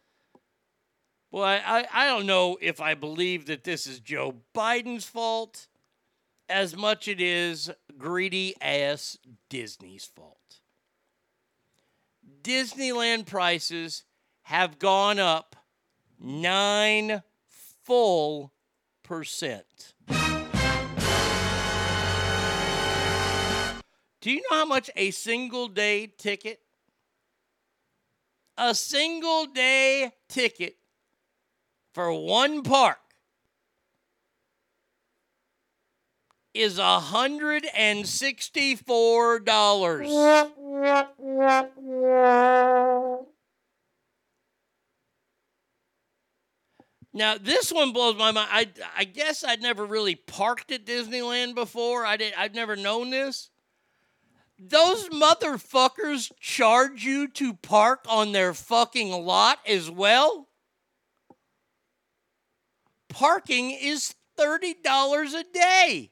Well, 1.32 1.44
I, 1.44 1.86
I 1.94 2.06
don't 2.06 2.26
know 2.26 2.58
if 2.62 2.80
I 2.80 2.94
believe 2.94 3.48
that 3.48 3.66
this 3.66 3.88
is 3.88 4.00
Joe 4.00 4.36
Biden's 4.54 5.04
fault 5.04 5.68
as 6.50 6.76
much 6.76 7.08
it 7.08 7.20
is 7.22 7.72
greedy 7.98 8.56
ass 8.62 9.18
Disney's 9.50 10.06
fault. 10.06 10.60
Disneyland 12.42 13.26
prices 13.26 14.04
have 14.44 14.80
gone 14.80 15.20
up 15.20 15.56
nine 16.20 17.24
full 17.84 18.54
percent. 19.04 19.94
Do 24.22 24.32
you 24.32 24.42
know 24.50 24.58
how 24.58 24.66
much 24.66 24.90
a 24.96 25.12
single 25.12 25.68
day 25.68 26.08
ticket? 26.18 26.60
A 28.58 28.74
single 28.74 29.46
day 29.46 30.14
ticket 30.30 30.78
for 31.94 32.12
one 32.12 32.64
park 32.64 33.05
is 36.56 36.80
a 36.80 37.00
hundred 37.00 37.68
and 37.76 38.08
sixty-four 38.08 39.40
dollars. 39.42 40.10
Now 47.14 47.38
this 47.38 47.72
one 47.72 47.94
blows 47.94 48.18
my 48.18 48.32
mind. 48.32 48.50
I 48.52 48.68
I 48.98 49.04
guess 49.04 49.44
I'd 49.44 49.62
never 49.62 49.86
really 49.86 50.16
parked 50.16 50.72
at 50.72 50.86
Disneyland 50.86 51.56
before. 51.56 52.06
I 52.06 52.18
did. 52.18 52.34
I've 52.38 52.56
never 52.56 52.76
known 52.76 53.10
this. 53.10 53.50
Those 54.58 55.10
motherfuckers 55.10 56.32
charge 56.40 57.04
you 57.04 57.28
to 57.30 57.54
park 57.56 58.06
on 58.08 58.32
their 58.32 58.54
fucking 58.54 59.12
lot 59.12 59.60
as 59.68 59.92
well. 59.92 60.48
Parking 63.10 63.72
is 63.72 64.16
$30 64.38 65.34
a 65.34 65.44
day. 65.54 66.12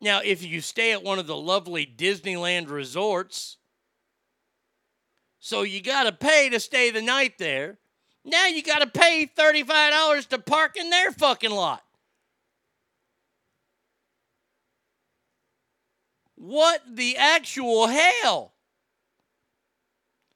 Now, 0.00 0.20
if 0.24 0.42
you 0.42 0.60
stay 0.60 0.92
at 0.92 1.02
one 1.02 1.18
of 1.18 1.26
the 1.26 1.36
lovely 1.36 1.86
Disneyland 1.86 2.70
resorts, 2.70 3.58
so 5.40 5.62
you 5.62 5.82
got 5.82 6.04
to 6.04 6.12
pay 6.12 6.48
to 6.50 6.60
stay 6.60 6.90
the 6.90 7.02
night 7.02 7.38
there. 7.38 7.78
Now 8.24 8.46
you 8.46 8.62
got 8.62 8.80
to 8.80 8.86
pay 8.86 9.30
$35 9.36 10.28
to 10.28 10.38
park 10.38 10.76
in 10.76 10.90
their 10.90 11.10
fucking 11.12 11.50
lot. 11.50 11.82
What 16.36 16.82
the 16.90 17.16
actual 17.16 17.86
hell? 17.86 18.54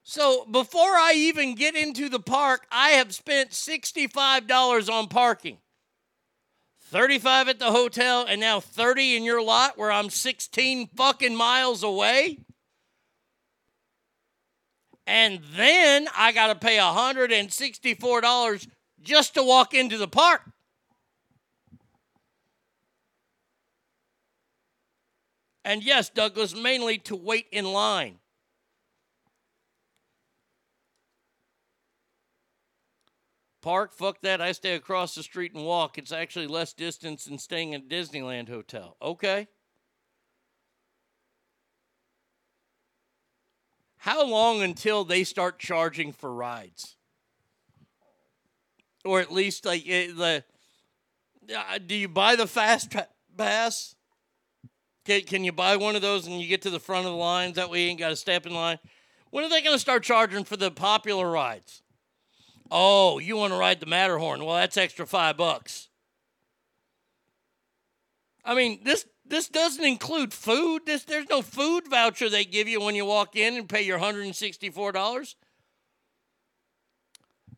So 0.03 0.45
before 0.45 0.83
I 0.83 1.15
even 1.17 1.55
get 1.55 1.75
into 1.75 2.11
the 2.11 2.21
park, 2.21 2.67
I 2.71 2.91
have 2.91 3.15
spent 3.15 3.51
$65 3.51 4.93
on 4.93 5.09
parking. 5.09 5.59
35 6.95 7.49
at 7.49 7.59
the 7.59 7.73
hotel 7.73 8.25
and 8.29 8.41
now 8.41 8.61
30 8.61 9.17
in 9.17 9.25
your 9.25 9.43
lot 9.43 9.77
where 9.77 9.91
I'm 9.91 10.09
16 10.09 10.91
fucking 10.95 11.35
miles 11.35 11.83
away. 11.83 12.39
And 15.05 15.41
then 15.57 16.07
I 16.17 16.31
got 16.31 16.53
to 16.53 16.55
pay 16.55 16.77
$164 16.77 18.69
just 19.03 19.35
to 19.35 19.43
walk 19.43 19.75
into 19.75 19.99
the 19.99 20.07
park. 20.07 20.43
And 25.65 25.83
yes, 25.83 26.11
Douglas, 26.11 26.55
mainly 26.55 26.99
to 26.99 27.17
wait 27.17 27.47
in 27.51 27.65
line. 27.65 28.21
Park, 33.65 33.95
fuck 33.95 34.21
that. 34.21 34.43
I 34.43 34.53
stay 34.53 34.75
across 34.75 35.15
the 35.15 35.23
street 35.23 35.55
and 35.55 35.65
walk. 35.65 35.97
It's 35.97 36.13
actually 36.13 36.47
less 36.47 36.75
distance 36.75 37.25
than 37.25 37.39
staying 37.39 37.73
in 37.73 37.81
a 37.81 37.85
Disneyland 37.85 38.51
hotel. 38.51 38.99
Okay. 39.01 39.49
How 43.97 44.23
long 44.27 44.61
until 44.61 45.03
they 45.03 45.25
start 45.25 45.59
charging 45.59 46.13
for 46.13 46.31
rides? 46.31 46.97
Or 49.03 49.21
at 49.21 49.33
least 49.33 49.65
like 49.65 49.85
eh, 49.89 50.09
the 50.09 50.45
uh, 51.57 51.79
do 51.79 51.95
you 51.95 52.09
buy 52.09 52.37
the 52.37 52.47
fast 52.47 52.95
pass? 53.35 53.95
Can, 55.07 55.23
can 55.23 55.43
you 55.43 55.53
buy 55.53 55.77
one 55.77 55.97
of 55.97 56.03
those 56.03 56.27
and 56.27 56.39
you 56.39 56.49
get 56.49 56.61
to 56.63 56.71
the 56.71 56.79
front 56.79 57.07
of 57.07 57.13
the 57.13 57.19
lines? 57.19 57.57
That 57.57 57.71
way 57.71 57.85
you 57.85 57.89
ain't 57.89 57.99
got 57.99 58.11
to 58.11 58.17
step 58.17 58.45
in 58.45 58.53
line. 58.53 58.79
When 59.31 59.43
are 59.43 59.49
they 59.49 59.63
going 59.63 59.75
to 59.75 59.81
start 59.81 60.03
charging 60.03 60.45
for 60.45 60.59
the 60.59 60.71
popular 60.71 61.31
rides? 61.31 61.81
Oh, 62.77 63.21
you 63.21 63.37
want 63.37 63.53
to 63.53 63.57
ride 63.57 63.79
the 63.79 63.87
Matterhorn? 63.87 64.45
Well, 64.45 64.57
that's 64.57 64.77
extra 64.77 65.07
five 65.07 65.37
bucks. 65.37 65.89
I 68.45 68.57
mean, 68.57 68.81
this 68.83 69.07
this 69.25 69.49
doesn't 69.49 69.85
include 69.85 70.35
food. 70.35 70.83
This 70.85 71.05
there's 71.05 71.29
no 71.31 71.41
food 71.41 71.87
voucher 71.89 72.29
they 72.29 72.45
give 72.45 72.67
you 72.67 72.81
when 72.81 72.97
you 72.97 73.05
walk 73.05 73.37
in 73.37 73.55
and 73.55 73.69
pay 73.69 73.83
your 73.83 74.01
$164. 74.01 75.35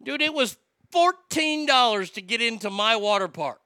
Dude, 0.03 0.21
it 0.21 0.35
was 0.35 0.59
$14 0.93 2.13
to 2.13 2.21
get 2.21 2.43
into 2.43 2.69
my 2.69 2.97
water 2.97 3.27
park. 3.27 3.63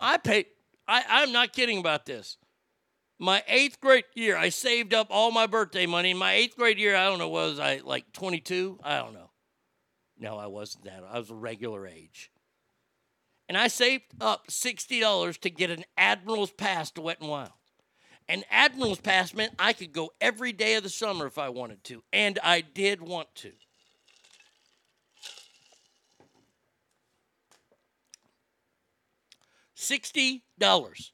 I 0.00 0.16
paid 0.16 0.46
I, 0.88 1.04
I'm 1.08 1.30
not 1.30 1.52
kidding 1.52 1.78
about 1.78 2.06
this. 2.06 2.38
My 3.22 3.44
eighth 3.46 3.80
grade 3.80 4.06
year, 4.14 4.36
I 4.36 4.48
saved 4.48 4.92
up 4.92 5.06
all 5.08 5.30
my 5.30 5.46
birthday 5.46 5.86
money. 5.86 6.12
My 6.12 6.32
eighth 6.32 6.56
grade 6.56 6.76
year, 6.76 6.96
I 6.96 7.04
don't 7.04 7.20
know, 7.20 7.28
was 7.28 7.60
I 7.60 7.80
like 7.84 8.12
22? 8.12 8.80
I 8.82 8.98
don't 8.98 9.14
know. 9.14 9.30
No, 10.18 10.36
I 10.36 10.48
wasn't 10.48 10.86
that. 10.86 11.04
I 11.08 11.20
was 11.20 11.30
a 11.30 11.36
regular 11.36 11.86
age. 11.86 12.32
And 13.48 13.56
I 13.56 13.68
saved 13.68 14.06
up 14.20 14.48
$60 14.48 15.38
to 15.38 15.50
get 15.50 15.70
an 15.70 15.84
Admiral's 15.96 16.50
Pass 16.50 16.90
to 16.90 17.00
Wet 17.00 17.20
and 17.20 17.30
Wild. 17.30 17.52
An 18.28 18.42
Admiral's 18.50 19.00
Pass 19.00 19.32
meant 19.34 19.52
I 19.56 19.72
could 19.72 19.92
go 19.92 20.10
every 20.20 20.50
day 20.50 20.74
of 20.74 20.82
the 20.82 20.88
summer 20.88 21.26
if 21.26 21.38
I 21.38 21.48
wanted 21.48 21.84
to. 21.84 22.02
And 22.12 22.40
I 22.42 22.60
did 22.60 23.00
want 23.00 23.32
to. 23.36 23.52
$60. 29.76 31.11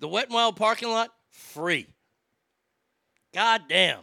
The 0.00 0.08
Wet 0.08 0.26
and 0.26 0.34
Wild 0.34 0.56
parking 0.56 0.88
lot, 0.88 1.10
free. 1.30 1.86
God 3.32 3.62
damn. 3.68 4.00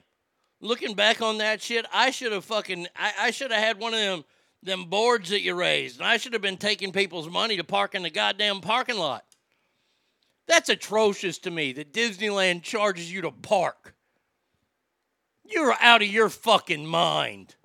Looking 0.61 0.95
back 0.95 1.21
on 1.21 1.39
that 1.39 1.61
shit, 1.61 1.85
I 1.93 2.11
should 2.11 2.31
have 2.31 2.45
fucking 2.45 2.87
I, 2.95 3.13
I 3.19 3.31
should 3.31 3.51
have 3.51 3.63
had 3.63 3.79
one 3.79 3.93
of 3.93 3.99
them 3.99 4.23
them 4.63 4.85
boards 4.85 5.29
that 5.29 5.41
you 5.41 5.53
raised. 5.53 5.99
And 5.99 6.07
I 6.07 6.17
should 6.17 6.33
have 6.33 6.41
been 6.41 6.57
taking 6.57 6.91
people's 6.91 7.29
money 7.29 7.57
to 7.57 7.63
park 7.63 7.93
in 7.93 8.03
the 8.03 8.09
goddamn 8.09 8.61
parking 8.61 8.97
lot. 8.97 9.23
That's 10.47 10.69
atrocious 10.69 11.37
to 11.39 11.51
me 11.51 11.73
that 11.73 11.93
Disneyland 11.93 12.63
charges 12.63 13.11
you 13.11 13.21
to 13.21 13.31
park. 13.31 13.93
You're 15.43 15.75
out 15.79 16.01
of 16.01 16.07
your 16.07 16.29
fucking 16.29 16.85
mind. 16.85 17.55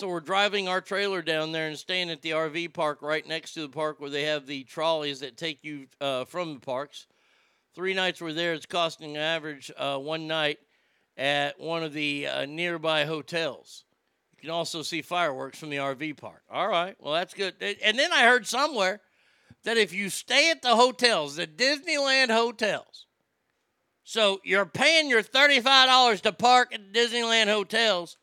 So 0.00 0.08
we're 0.08 0.20
driving 0.20 0.66
our 0.66 0.80
trailer 0.80 1.20
down 1.20 1.52
there 1.52 1.68
and 1.68 1.76
staying 1.76 2.08
at 2.08 2.22
the 2.22 2.30
RV 2.30 2.72
park 2.72 3.02
right 3.02 3.28
next 3.28 3.52
to 3.52 3.60
the 3.60 3.68
park 3.68 4.00
where 4.00 4.08
they 4.08 4.22
have 4.22 4.46
the 4.46 4.64
trolleys 4.64 5.20
that 5.20 5.36
take 5.36 5.62
you 5.62 5.88
uh, 6.00 6.24
from 6.24 6.54
the 6.54 6.60
parks. 6.60 7.06
Three 7.74 7.92
nights 7.92 8.22
we're 8.22 8.32
there. 8.32 8.54
It's 8.54 8.64
costing 8.64 9.10
an 9.10 9.20
average 9.20 9.70
uh, 9.76 9.98
one 9.98 10.26
night 10.26 10.58
at 11.18 11.60
one 11.60 11.82
of 11.82 11.92
the 11.92 12.28
uh, 12.28 12.46
nearby 12.46 13.04
hotels. 13.04 13.84
You 14.32 14.40
can 14.40 14.50
also 14.50 14.80
see 14.80 15.02
fireworks 15.02 15.58
from 15.58 15.68
the 15.68 15.76
RV 15.76 16.16
park. 16.16 16.44
All 16.50 16.68
right, 16.68 16.96
well 16.98 17.12
that's 17.12 17.34
good. 17.34 17.56
And 17.60 17.98
then 17.98 18.10
I 18.10 18.22
heard 18.22 18.46
somewhere 18.46 19.02
that 19.64 19.76
if 19.76 19.92
you 19.92 20.08
stay 20.08 20.50
at 20.50 20.62
the 20.62 20.76
hotels, 20.76 21.36
the 21.36 21.46
Disneyland 21.46 22.30
hotels, 22.30 23.04
so 24.04 24.40
you're 24.44 24.64
paying 24.64 25.10
your 25.10 25.20
thirty-five 25.20 25.88
dollars 25.88 26.22
to 26.22 26.32
park 26.32 26.72
at 26.72 26.90
Disneyland 26.90 27.48
hotels, 27.48 28.16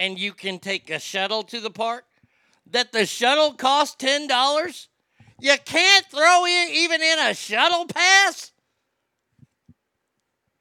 and 0.00 0.18
you 0.18 0.32
can 0.32 0.58
take 0.58 0.90
a 0.90 0.98
shuttle 0.98 1.42
to 1.44 1.60
the 1.60 1.70
park. 1.70 2.06
That 2.70 2.90
the 2.90 3.04
shuttle 3.04 3.52
costs 3.52 3.94
ten 3.96 4.26
dollars. 4.26 4.88
You 5.38 5.54
can't 5.64 6.06
throw 6.06 6.46
in 6.46 6.68
even 6.72 7.02
in 7.02 7.18
a 7.18 7.34
shuttle 7.34 7.86
pass. 7.86 8.52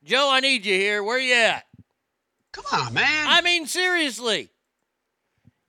Joe, 0.04 0.30
I 0.32 0.42
need 0.42 0.66
you 0.66 0.76
here. 0.76 1.04
Where 1.04 1.20
you 1.20 1.34
at? 1.34 1.66
Come 2.52 2.66
on, 2.72 2.94
man. 2.94 3.28
I 3.28 3.42
mean, 3.42 3.66
seriously. 3.66 4.50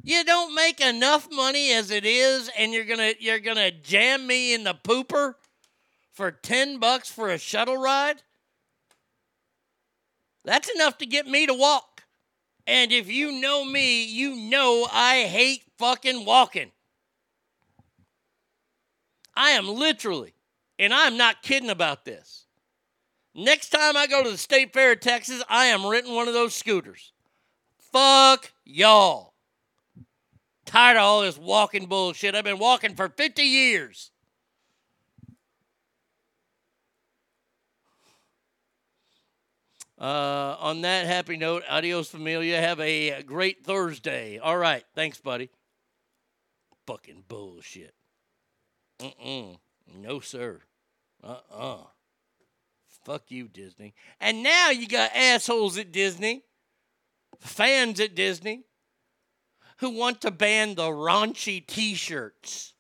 You 0.03 0.25
don't 0.25 0.55
make 0.55 0.81
enough 0.81 1.29
money 1.31 1.73
as 1.73 1.91
it 1.91 2.05
is, 2.05 2.51
and 2.59 2.73
you're 2.73 2.87
gonna 2.87 3.13
you're 3.21 3.39
gonna 3.39 3.71
jam 3.71 4.27
me 4.27 4.55
in 4.55 4.65
the 4.65 4.75
pooper 4.75 5.35
for 6.13 6.31
ten 6.31 6.79
bucks 6.79 7.11
for 7.11 7.29
a 7.29 7.39
shuttle 7.39 7.77
ride. 7.77 8.23
That's 10.45 10.71
enough 10.71 10.99
to 10.99 11.07
get 11.07 11.27
me 11.27 11.47
to 11.47 11.55
walk. 11.55 11.90
And 12.67 12.93
if 12.93 13.11
you 13.11 13.33
know 13.33 13.65
me, 13.65 14.05
you 14.05 14.37
know 14.37 14.87
I 14.93 15.25
hate 15.25 15.65
fucking 15.79 16.25
walking. 16.25 16.73
I 19.35 19.51
am 19.51 19.69
literally, 19.69 20.35
and 20.79 20.93
I'm 20.93 21.17
not 21.17 21.43
kidding 21.43 21.71
about 21.71 22.05
this. 22.05 22.47
Next 23.35 23.71
time 23.71 23.97
I 23.97 24.07
go 24.07 24.23
to 24.23 24.31
the 24.31 24.39
State 24.39 24.73
Fair 24.73 24.93
of 24.93 25.01
Texas, 25.01 25.43
I 25.49 25.67
am 25.67 25.87
renting 25.87 26.15
one 26.15 26.29
of 26.29 26.35
those 26.35 26.55
scooters. 26.55 27.13
Fuck 27.79 28.53
y'all. 28.65 29.35
Tired 30.67 30.97
of 30.97 31.03
all 31.03 31.23
this 31.23 31.39
walking 31.39 31.87
bullshit. 31.87 32.35
I've 32.35 32.45
been 32.45 32.59
walking 32.59 32.95
for 32.95 33.09
50 33.09 33.43
years. 33.43 34.10
Uh, 40.01 40.57
on 40.59 40.81
that 40.81 41.07
happy 41.07 41.37
note, 41.37 41.63
adios 41.69 42.09
familia. 42.09 42.59
Have 42.59 42.81
a 42.81 43.23
great 43.23 43.65
Thursday. 43.65 44.39
All 44.39 44.57
right. 44.57 44.83
Thanks, 44.95 45.21
buddy. 45.21 45.51
Fucking 46.87 47.25
bullshit. 47.29 47.95
Mm-mm. 48.99 49.59
No, 49.95 50.21
sir. 50.21 50.61
Uh-uh. 51.23 51.85
Fuck 53.05 53.25
you, 53.31 53.49
Disney. 53.49 53.95
And 54.21 54.43
now 54.43 54.71
you 54.71 54.89
got 54.89 55.15
assholes 55.15 55.77
at 55.77 55.93
Disney, 55.93 56.45
fans 57.39 58.01
at 58.01 58.15
Disney, 58.15 58.65
who 59.79 59.91
want 59.91 60.21
to 60.23 60.31
ban 60.31 60.75
the 60.75 60.89
raunchy 60.89 61.67
t 61.67 61.95
shirts 61.95 62.75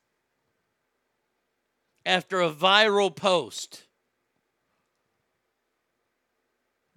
after 2.04 2.40
a 2.40 2.50
viral 2.50 3.14
post. 3.14 3.84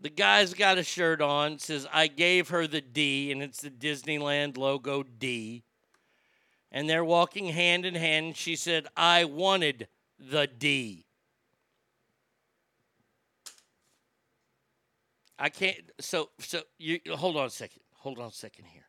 The 0.04 0.10
guy's 0.10 0.54
got 0.54 0.78
a 0.78 0.84
shirt 0.84 1.22
on, 1.22 1.60
says, 1.60 1.88
I 1.92 2.08
gave 2.08 2.50
her 2.50 2.68
the 2.68 2.82
D, 2.82 3.32
and 3.32 3.42
it's 3.42 3.62
the 3.62 3.70
Disneyland 3.70 4.58
logo 4.58 5.02
D. 5.02 5.64
And 6.74 6.90
they're 6.90 7.06
walking 7.06 7.48
hand 7.48 7.86
in 7.86 7.96
hand. 7.96 8.36
She 8.36 8.58
said, 8.58 8.86
I 8.98 9.24
wanted 9.24 9.88
the 10.20 10.46
D. 10.46 11.06
I 15.40 15.48
can't. 15.48 15.78
So, 16.02 16.32
so 16.38 16.64
you 16.78 17.00
hold 17.14 17.38
on 17.38 17.46
a 17.46 17.50
second. 17.50 17.82
Hold 17.94 18.20
on 18.20 18.28
a 18.28 18.32
second 18.32 18.66
here. 18.66 18.88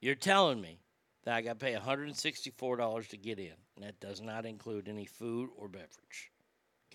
You're 0.00 0.16
telling 0.16 0.60
me 0.60 0.80
that 1.22 1.36
I 1.36 1.42
got 1.42 1.60
to 1.60 1.64
pay 1.64 1.74
$164 1.74 3.08
to 3.08 3.16
get 3.16 3.38
in, 3.38 3.54
and 3.76 3.84
that 3.84 4.00
does 4.00 4.20
not 4.20 4.44
include 4.44 4.88
any 4.88 5.06
food 5.06 5.50
or 5.56 5.68
beverage. 5.68 6.32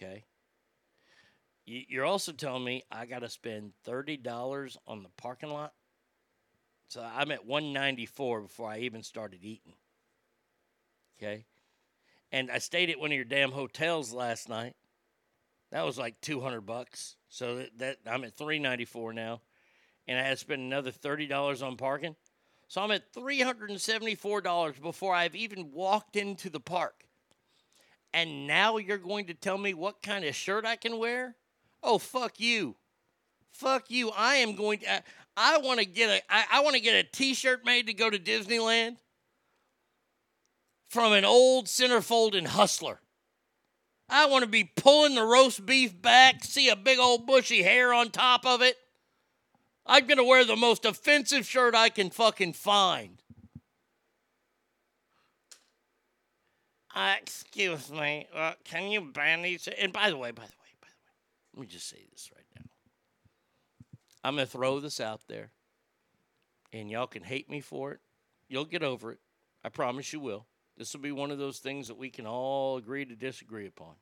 Okay. 0.02 0.26
You're 1.66 2.06
also 2.06 2.32
telling 2.32 2.64
me 2.64 2.84
I 2.92 3.06
got 3.06 3.20
to 3.20 3.30
spend 3.30 3.74
$30 3.88 4.78
on 4.88 5.04
the 5.04 5.10
parking 5.18 5.52
lot. 5.52 5.74
So 6.88 7.02
I'm 7.02 7.32
at 7.32 7.46
194 7.46 8.42
before 8.42 8.70
I 8.70 8.80
even 8.80 9.04
started 9.04 9.44
eating. 9.44 9.74
Okay. 11.18 11.46
And 12.32 12.50
I 12.50 12.58
stayed 12.58 12.90
at 12.90 13.00
one 13.00 13.12
of 13.12 13.16
your 13.16 13.26
damn 13.26 13.52
hotels 13.52 14.12
last 14.12 14.50
night. 14.50 14.76
That 15.72 15.86
was 15.86 16.00
like 16.00 16.20
200 16.22 16.62
bucks. 16.62 17.16
So 17.28 17.58
that, 17.58 17.78
that 17.78 17.98
I'm 18.08 18.24
at 18.24 18.36
394 18.36 19.14
now. 19.14 19.42
And 20.08 20.18
I 20.18 20.24
had 20.24 20.32
to 20.32 20.38
spend 20.38 20.62
another 20.62 20.92
$30 20.92 21.62
on 21.62 21.78
parking. 21.78 22.16
So 22.68 22.82
I'm 22.82 22.92
at 22.92 23.14
$374 23.14 24.82
before 24.82 25.14
I've 25.14 25.36
even 25.36 25.72
walked 25.72 26.16
into 26.16 26.50
the 26.50 26.60
park. 26.60 27.09
And 28.14 28.48
now 28.48 28.78
you're 28.78 28.98
going 28.98 29.26
to 29.26 29.34
tell 29.34 29.58
me 29.58 29.74
what 29.74 30.02
kind 30.02 30.26
of 30.26 30.36
shirt 30.36 30.66
I 30.66 30.76
can 30.76 30.98
wear? 30.98 31.36
Oh, 31.84 31.98
fuck 31.98 32.40
you. 32.40 32.76
Fuck 33.52 33.90
you. 33.90 34.12
I 34.16 34.36
am 34.36 34.56
going 34.56 34.80
to 34.80 34.92
I, 34.92 35.02
I 35.38 35.58
want 35.60 35.80
to 35.80 35.86
get 35.86 36.10
a 36.10 36.22
I, 36.30 36.46
I 36.54 36.62
want 36.62 36.76
to 36.76 36.82
get 36.82 36.96
a 36.96 37.08
t-shirt 37.08 37.66
made 37.66 37.88
to 37.88 37.94
go 37.94 38.10
to 38.10 38.18
Disneyland 38.18 38.98
from 40.90 41.14
an 41.14 41.26
old 41.26 41.68
centerfold 41.68 42.38
and 42.38 42.48
hustler. 42.48 43.00
I 44.10 44.26
want 44.26 44.44
to 44.44 44.50
be 44.50 44.64
pulling 44.64 45.16
the 45.16 45.24
roast 45.24 45.66
beef 45.66 46.02
back, 46.02 46.44
see 46.44 46.70
a 46.70 46.76
big 46.76 46.98
old 46.98 47.28
bushy 47.28 47.62
hair 47.62 47.94
on 47.94 48.10
top 48.10 48.46
of 48.46 48.62
it. 48.62 48.76
I'm 49.86 50.08
going 50.08 50.18
to 50.18 50.24
wear 50.24 50.46
the 50.46 50.56
most 50.56 50.86
offensive 50.86 51.46
shirt 51.46 51.76
I 51.76 51.90
can 51.90 52.10
fucking 52.10 52.54
find. 52.54 53.22
Uh, 57.00 57.16
excuse 57.22 57.90
me. 57.90 58.28
Uh, 58.36 58.52
can 58.66 58.92
you 58.92 59.00
ban 59.00 59.42
these? 59.42 59.70
And 59.80 59.94
by 59.94 60.10
the 60.10 60.18
way, 60.18 60.32
by 60.32 60.44
the 60.44 60.48
way, 60.48 60.74
by 60.82 60.88
the 60.90 61.00
way, 61.06 61.56
let 61.56 61.62
me 61.62 61.68
just 61.68 61.88
say 61.88 62.06
this 62.12 62.30
right 62.36 62.44
now. 62.58 62.66
I'm 64.22 64.36
going 64.36 64.46
to 64.46 64.52
throw 64.52 64.82
this 64.82 65.00
out 65.00 65.22
there, 65.30 65.52
and 66.74 66.92
y'all 66.92 67.08
can 67.08 67.24
hate 67.24 67.50
me 67.50 67.62
for 67.62 67.94
it. 67.94 68.02
You'll 68.50 68.66
get 68.66 68.84
over 68.84 69.14
it. 69.14 69.20
I 69.64 69.70
promise 69.70 70.12
you 70.12 70.20
will. 70.20 70.46
This 70.78 70.94
will 70.94 71.00
be 71.00 71.14
one 71.14 71.32
of 71.32 71.38
those 71.38 71.60
things 71.60 71.88
that 71.88 71.98
we 71.98 72.10
can 72.10 72.28
all 72.28 72.76
agree 72.76 73.06
to 73.06 73.16
disagree 73.16 73.68
upon. 73.68 73.94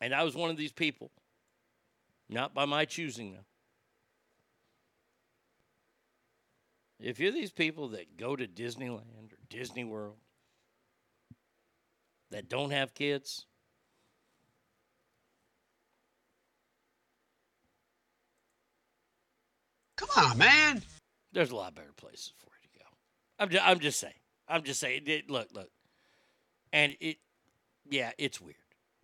And 0.00 0.14
I 0.14 0.22
was 0.22 0.36
one 0.36 0.50
of 0.50 0.56
these 0.56 0.70
people, 0.70 1.10
not 2.28 2.54
by 2.54 2.64
my 2.64 2.84
choosing, 2.84 3.32
though. 3.32 3.44
If 7.00 7.18
you're 7.18 7.32
these 7.32 7.50
people 7.50 7.88
that 7.88 8.16
go 8.16 8.36
to 8.36 8.46
Disneyland 8.46 9.32
or 9.32 9.38
Disney 9.48 9.82
World 9.82 10.18
that 12.30 12.48
don't 12.48 12.70
have 12.70 12.94
kids, 12.94 13.46
Come 19.98 20.30
on, 20.30 20.38
man. 20.38 20.82
There's 21.32 21.50
a 21.50 21.56
lot 21.56 21.74
better 21.74 21.92
places 21.96 22.32
for 22.38 22.50
you 22.62 22.68
to 22.72 22.78
go. 22.78 22.84
I'm 23.38 23.48
just, 23.50 23.66
I'm 23.66 23.80
just 23.80 23.98
saying. 23.98 24.14
I'm 24.48 24.62
just 24.62 24.80
saying. 24.80 25.02
It, 25.06 25.28
look, 25.28 25.48
look, 25.52 25.70
and 26.72 26.96
it, 27.00 27.16
yeah, 27.90 28.12
it's 28.16 28.40
weird. 28.40 28.56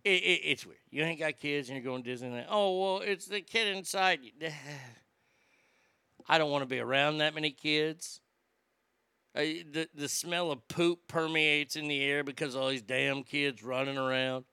It, 0.05 0.23
it, 0.23 0.41
it's 0.43 0.65
weird. 0.65 0.79
You 0.89 1.03
ain't 1.03 1.19
got 1.19 1.37
kids 1.37 1.69
and 1.69 1.75
you're 1.77 1.83
going 1.83 2.03
to 2.03 2.09
Disneyland. 2.09 2.45
Oh 2.49 2.79
well, 2.81 3.01
it's 3.01 3.25
the 3.25 3.41
kid 3.41 3.75
inside. 3.75 4.19
you. 4.23 4.31
I 6.29 6.37
don't 6.37 6.49
want 6.49 6.63
to 6.63 6.67
be 6.67 6.79
around 6.79 7.17
that 7.19 7.35
many 7.35 7.51
kids. 7.51 8.21
Uh, 9.35 9.41
the 9.71 9.89
the 9.93 10.07
smell 10.07 10.49
of 10.49 10.65
poop 10.69 11.07
permeates 11.07 11.75
in 11.75 11.89
the 11.89 12.01
air 12.01 12.23
because 12.23 12.55
all 12.55 12.69
these 12.69 12.81
damn 12.81 13.23
kids 13.23 13.63
running 13.63 13.97
around. 13.97 14.45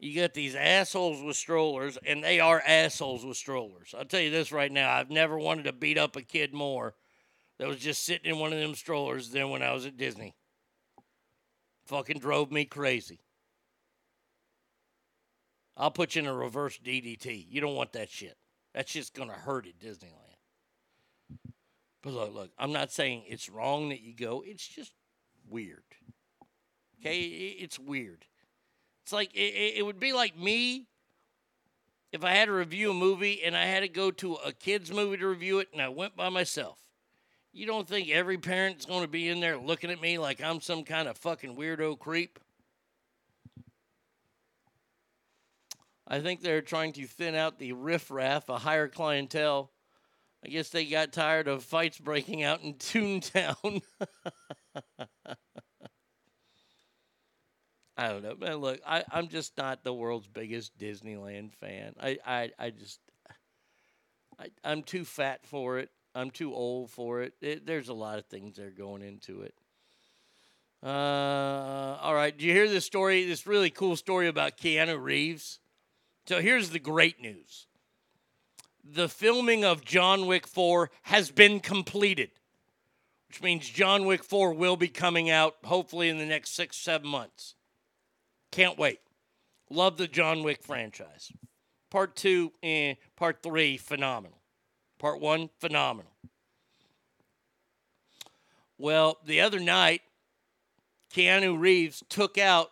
You 0.00 0.20
got 0.20 0.34
these 0.34 0.54
assholes 0.54 1.22
with 1.22 1.36
strollers, 1.36 1.98
and 2.06 2.22
they 2.22 2.38
are 2.38 2.62
assholes 2.64 3.24
with 3.24 3.36
strollers. 3.36 3.94
I'll 3.96 4.04
tell 4.04 4.20
you 4.20 4.30
this 4.30 4.50
right 4.50 4.72
now: 4.72 4.92
I've 4.92 5.10
never 5.10 5.38
wanted 5.38 5.64
to 5.64 5.72
beat 5.72 5.98
up 5.98 6.16
a 6.16 6.22
kid 6.22 6.52
more 6.52 6.94
that 7.58 7.68
was 7.68 7.78
just 7.78 8.04
sitting 8.04 8.30
in 8.32 8.38
one 8.38 8.52
of 8.52 8.58
them 8.58 8.74
strollers 8.74 9.30
than 9.30 9.50
when 9.50 9.62
I 9.62 9.72
was 9.72 9.86
at 9.86 9.96
Disney. 9.96 10.34
Fucking 11.86 12.18
drove 12.18 12.50
me 12.50 12.64
crazy. 12.64 13.20
I'll 15.76 15.92
put 15.92 16.16
you 16.16 16.22
in 16.22 16.28
a 16.28 16.34
reverse 16.34 16.78
DDT. 16.84 17.46
You 17.48 17.60
don't 17.60 17.76
want 17.76 17.92
that 17.92 18.10
shit. 18.10 18.36
That 18.74 18.88
shit's 18.88 19.10
gonna 19.10 19.32
hurt 19.32 19.66
at 19.66 19.78
Disneyland. 19.78 20.27
But 22.02 22.12
look, 22.12 22.34
look, 22.34 22.50
I'm 22.58 22.72
not 22.72 22.92
saying 22.92 23.24
it's 23.26 23.48
wrong 23.48 23.88
that 23.88 24.00
you 24.00 24.14
go. 24.14 24.42
It's 24.46 24.66
just 24.66 24.92
weird. 25.48 25.82
Okay, 27.00 27.20
it's 27.20 27.78
weird. 27.78 28.24
It's 29.04 29.12
like 29.12 29.34
it, 29.34 29.78
it 29.78 29.86
would 29.86 30.00
be 30.00 30.12
like 30.12 30.38
me 30.38 30.86
if 32.12 32.24
I 32.24 32.32
had 32.32 32.46
to 32.46 32.52
review 32.52 32.90
a 32.90 32.94
movie 32.94 33.42
and 33.44 33.56
I 33.56 33.64
had 33.64 33.80
to 33.80 33.88
go 33.88 34.10
to 34.12 34.34
a 34.34 34.52
kids 34.52 34.92
movie 34.92 35.18
to 35.18 35.26
review 35.26 35.58
it 35.58 35.68
and 35.72 35.82
I 35.82 35.88
went 35.88 36.16
by 36.16 36.28
myself. 36.28 36.78
You 37.52 37.66
don't 37.66 37.88
think 37.88 38.10
every 38.10 38.38
parent's 38.38 38.86
going 38.86 39.02
to 39.02 39.08
be 39.08 39.28
in 39.28 39.40
there 39.40 39.58
looking 39.58 39.90
at 39.90 40.00
me 40.00 40.18
like 40.18 40.42
I'm 40.42 40.60
some 40.60 40.84
kind 40.84 41.08
of 41.08 41.16
fucking 41.18 41.56
weirdo 41.56 41.98
creep? 41.98 42.38
I 46.06 46.20
think 46.20 46.40
they're 46.40 46.62
trying 46.62 46.92
to 46.94 47.06
thin 47.06 47.34
out 47.34 47.58
the 47.58 47.72
riffraff, 47.72 48.48
a 48.48 48.58
higher 48.58 48.88
clientele. 48.88 49.70
I 50.44 50.48
guess 50.48 50.70
they 50.70 50.84
got 50.86 51.12
tired 51.12 51.48
of 51.48 51.64
fights 51.64 51.98
breaking 51.98 52.42
out 52.42 52.62
in 52.62 52.74
Toontown. 52.78 53.82
I 57.96 58.08
don't 58.08 58.22
know, 58.22 58.36
man. 58.36 58.56
Look, 58.56 58.80
I, 58.86 59.04
I'm 59.10 59.28
just 59.28 59.56
not 59.58 59.82
the 59.82 59.92
world's 59.92 60.28
biggest 60.28 60.78
Disneyland 60.78 61.54
fan. 61.54 61.94
I, 62.00 62.18
I, 62.24 62.50
I 62.58 62.70
just, 62.70 63.00
I, 64.38 64.46
I'm 64.62 64.84
too 64.84 65.04
fat 65.04 65.44
for 65.44 65.78
it. 65.78 65.90
I'm 66.14 66.30
too 66.30 66.54
old 66.54 66.90
for 66.90 67.22
it. 67.22 67.34
it 67.40 67.66
there's 67.66 67.88
a 67.88 67.94
lot 67.94 68.18
of 68.18 68.26
things 68.26 68.56
that 68.56 68.66
are 68.66 68.70
going 68.70 69.02
into 69.02 69.42
it. 69.42 69.54
Uh, 70.82 71.98
all 72.00 72.14
right. 72.14 72.36
Do 72.36 72.44
you 72.46 72.52
hear 72.52 72.68
this 72.68 72.84
story? 72.84 73.24
This 73.24 73.46
really 73.46 73.70
cool 73.70 73.96
story 73.96 74.28
about 74.28 74.56
Keanu 74.56 75.00
Reeves. 75.02 75.58
So 76.26 76.40
here's 76.40 76.70
the 76.70 76.78
great 76.78 77.20
news 77.20 77.67
the 78.90 79.08
filming 79.08 79.64
of 79.64 79.84
John 79.84 80.26
Wick 80.26 80.46
4 80.46 80.90
has 81.02 81.30
been 81.30 81.60
completed, 81.60 82.30
which 83.28 83.42
means 83.42 83.68
John 83.68 84.06
Wick 84.06 84.24
4 84.24 84.54
will 84.54 84.76
be 84.76 84.88
coming 84.88 85.28
out 85.30 85.56
hopefully 85.64 86.08
in 86.08 86.18
the 86.18 86.24
next 86.26 86.54
six, 86.54 86.76
seven 86.76 87.08
months. 87.08 87.54
Can't 88.50 88.78
wait. 88.78 89.00
Love 89.70 89.98
the 89.98 90.08
John 90.08 90.42
Wick 90.42 90.62
franchise. 90.62 91.30
Part 91.90 92.16
two, 92.16 92.52
eh, 92.62 92.94
part 93.16 93.42
three, 93.42 93.76
phenomenal. 93.76 94.38
Part 94.98 95.20
one, 95.20 95.50
phenomenal. 95.58 96.12
Well, 98.78 99.18
the 99.24 99.40
other 99.40 99.60
night, 99.60 100.02
Keanu 101.12 101.58
Reeves 101.58 102.02
took 102.08 102.38
out 102.38 102.70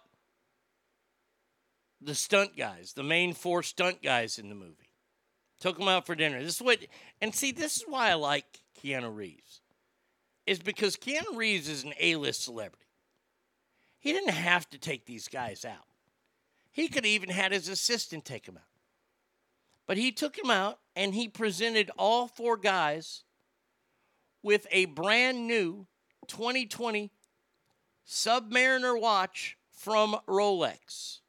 the 2.01 2.15
stunt 2.15 2.57
guys, 2.57 2.93
the 2.93 3.03
main 3.03 3.33
four 3.33 3.63
stunt 3.63 4.03
guys 4.03 4.39
in 4.39 4.49
the 4.49 4.55
movie. 4.55 4.86
Took 5.61 5.79
him 5.79 5.89
out 5.89 6.07
for 6.07 6.15
dinner. 6.15 6.43
This 6.43 6.57
is 6.57 6.63
what, 6.63 6.79
and 7.21 7.35
see, 7.35 7.53
this 7.53 7.79
is 7.79 7.85
why 7.89 8.11
I 8.11 8.15
like 8.15 8.45
Keanu 8.83 9.15
Reeves, 9.15 9.61
is 10.47 10.59
because 10.59 10.97
Keanu 10.97 11.35
Reeves 11.35 11.69
is 11.69 11.85
an 11.85 11.95
A-list 11.99 12.45
celebrity. 12.45 12.85
He 13.99 14.13
didn't 14.13 14.35
have 14.35 14.69
to 14.71 14.79
take 14.79 15.07
these 15.07 15.29
guys 15.29 15.65
out. 15.65 15.87
He 16.71 16.89
could 16.89 17.07
even 17.07 17.31
had 17.31 17.53
his 17.53 17.69
assistant 17.69 18.25
take 18.25 18.45
them 18.45 18.59
out. 18.59 18.63
But 19.87 19.97
he 19.97 20.13
took 20.13 20.39
him 20.39 20.51
out 20.51 20.79
and 20.95 21.15
he 21.15 21.29
presented 21.29 21.91
all 21.97 22.27
four 22.27 22.57
guys 22.57 23.25
with 24.43 24.67
a 24.71 24.85
brand 24.85 25.47
new 25.47 25.87
2020 26.29 27.11
Submariner 28.07 29.01
watch 29.01 29.57
from 29.73 30.17
Rolex 30.29 31.21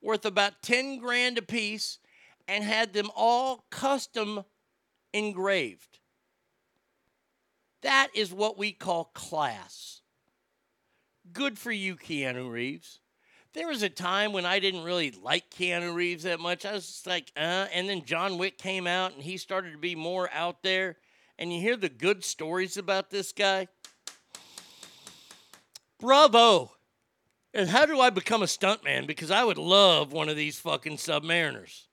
worth 0.00 0.24
about 0.24 0.62
10 0.62 0.98
grand 0.98 1.38
a 1.38 1.42
piece 1.42 1.98
and 2.48 2.64
had 2.64 2.92
them 2.92 3.10
all 3.14 3.64
custom 3.70 4.44
engraved. 5.12 5.98
That 7.82 8.08
is 8.14 8.32
what 8.32 8.56
we 8.58 8.72
call 8.72 9.10
class. 9.14 10.00
Good 11.32 11.58
for 11.58 11.72
you, 11.72 11.96
Keanu 11.96 12.50
Reeves. 12.50 13.00
There 13.52 13.68
was 13.68 13.82
a 13.82 13.88
time 13.88 14.32
when 14.32 14.44
I 14.44 14.58
didn't 14.58 14.82
really 14.82 15.12
like 15.12 15.48
Keanu 15.50 15.94
Reeves 15.94 16.24
that 16.24 16.40
much. 16.40 16.66
I 16.66 16.72
was 16.72 16.86
just 16.86 17.06
like, 17.06 17.30
uh, 17.36 17.66
and 17.72 17.88
then 17.88 18.04
John 18.04 18.36
Wick 18.36 18.58
came 18.58 18.86
out 18.86 19.14
and 19.14 19.22
he 19.22 19.36
started 19.36 19.72
to 19.72 19.78
be 19.78 19.94
more 19.94 20.28
out 20.32 20.62
there. 20.62 20.96
And 21.38 21.52
you 21.52 21.60
hear 21.60 21.76
the 21.76 21.88
good 21.88 22.24
stories 22.24 22.76
about 22.76 23.10
this 23.10 23.32
guy. 23.32 23.68
Bravo. 26.00 26.72
And 27.52 27.68
how 27.68 27.86
do 27.86 28.00
I 28.00 28.10
become 28.10 28.42
a 28.42 28.46
stuntman? 28.46 29.06
Because 29.06 29.30
I 29.30 29.44
would 29.44 29.58
love 29.58 30.12
one 30.12 30.28
of 30.28 30.36
these 30.36 30.58
fucking 30.58 30.96
Submariners. 30.96 31.84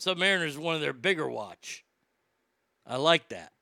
Submariner 0.00 0.46
is 0.46 0.56
one 0.56 0.74
of 0.74 0.80
their 0.80 0.94
bigger 0.94 1.28
watch. 1.28 1.84
I 2.86 2.96
like 2.96 3.28
that. 3.28 3.52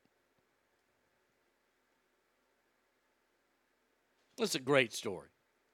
That's 4.39 4.55
a 4.55 4.61
great 4.61 4.93
story. 4.93 5.29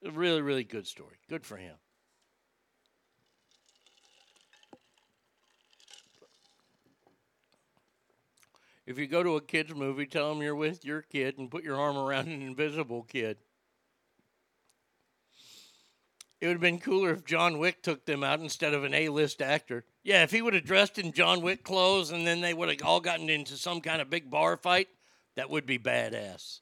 A 0.06 0.10
really, 0.10 0.40
really 0.40 0.64
good 0.64 0.86
story. 0.86 1.16
Good 1.28 1.44
for 1.44 1.58
him. 1.58 1.74
If 8.86 8.98
you 8.98 9.06
go 9.06 9.22
to 9.22 9.36
a 9.36 9.40
kid's 9.40 9.74
movie, 9.74 10.06
tell 10.06 10.30
them 10.30 10.42
you're 10.42 10.54
with 10.54 10.84
your 10.84 11.02
kid 11.02 11.38
and 11.38 11.50
put 11.50 11.64
your 11.64 11.76
arm 11.76 11.96
around 11.96 12.28
an 12.28 12.42
invisible 12.42 13.02
kid. 13.02 13.36
It 16.40 16.46
would 16.46 16.54
have 16.54 16.60
been 16.60 16.80
cooler 16.80 17.10
if 17.10 17.24
John 17.24 17.58
Wick 17.58 17.82
took 17.82 18.04
them 18.04 18.22
out 18.22 18.40
instead 18.40 18.74
of 18.74 18.84
an 18.84 18.92
A 18.92 19.08
list 19.08 19.40
actor. 19.40 19.84
Yeah, 20.04 20.22
if 20.22 20.30
he 20.30 20.42
would 20.42 20.52
have 20.52 20.66
dressed 20.66 20.98
in 20.98 21.12
John 21.12 21.40
Wick 21.40 21.64
clothes 21.64 22.10
and 22.10 22.26
then 22.26 22.42
they 22.42 22.52
would 22.52 22.68
have 22.68 22.86
all 22.86 23.00
gotten 23.00 23.30
into 23.30 23.56
some 23.56 23.80
kind 23.80 24.02
of 24.02 24.10
big 24.10 24.30
bar 24.30 24.58
fight, 24.58 24.88
that 25.34 25.48
would 25.48 25.64
be 25.64 25.78
badass. 25.78 26.60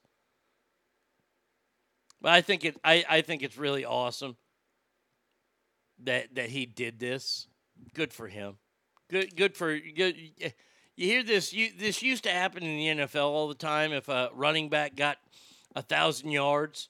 But 2.21 2.33
I 2.33 2.41
think 2.41 2.65
it 2.65 2.77
I, 2.85 3.05
I 3.11 3.21
think 3.21 3.43
it's 3.43 3.59
really 3.59 3.85
awesome 3.85 4.37
that 6.05 6.37
that 6.37 6.51
he 6.51 6.67
did 6.67 7.01
this. 7.01 7.49
Good 7.95 8.13
for 8.13 8.29
him. 8.29 8.59
Good 9.11 9.35
good 9.35 9.57
for 9.57 9.77
good 9.77 10.17
you 10.97 11.09
hear 11.09 11.25
this 11.25 11.53
you, 11.53 11.71
this 11.77 12.01
used 12.01 12.23
to 12.25 12.31
happen 12.31 12.63
in 12.63 12.97
the 12.97 13.05
NFL 13.05 13.25
all 13.25 13.49
the 13.49 13.55
time 13.55 13.93
if 13.93 14.09
a 14.09 14.31
running 14.35 14.69
back 14.69 14.95
got 14.95 15.19
a 15.75 15.83
thousand 15.83 16.31
yards 16.31 16.89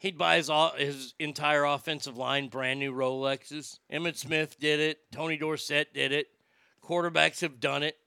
He'd 0.00 0.16
buy 0.16 0.38
his, 0.38 0.48
all, 0.48 0.72
his 0.76 1.12
entire 1.18 1.64
offensive 1.64 2.16
line 2.16 2.48
brand 2.48 2.80
new 2.80 2.90
Rolexes. 2.90 3.80
Emmitt 3.92 4.16
Smith 4.16 4.58
did 4.58 4.80
it. 4.80 4.98
Tony 5.12 5.36
Dorsett 5.36 5.92
did 5.92 6.10
it. 6.10 6.28
Quarterbacks 6.82 7.42
have 7.42 7.60
done 7.60 7.82
it. 7.82 7.98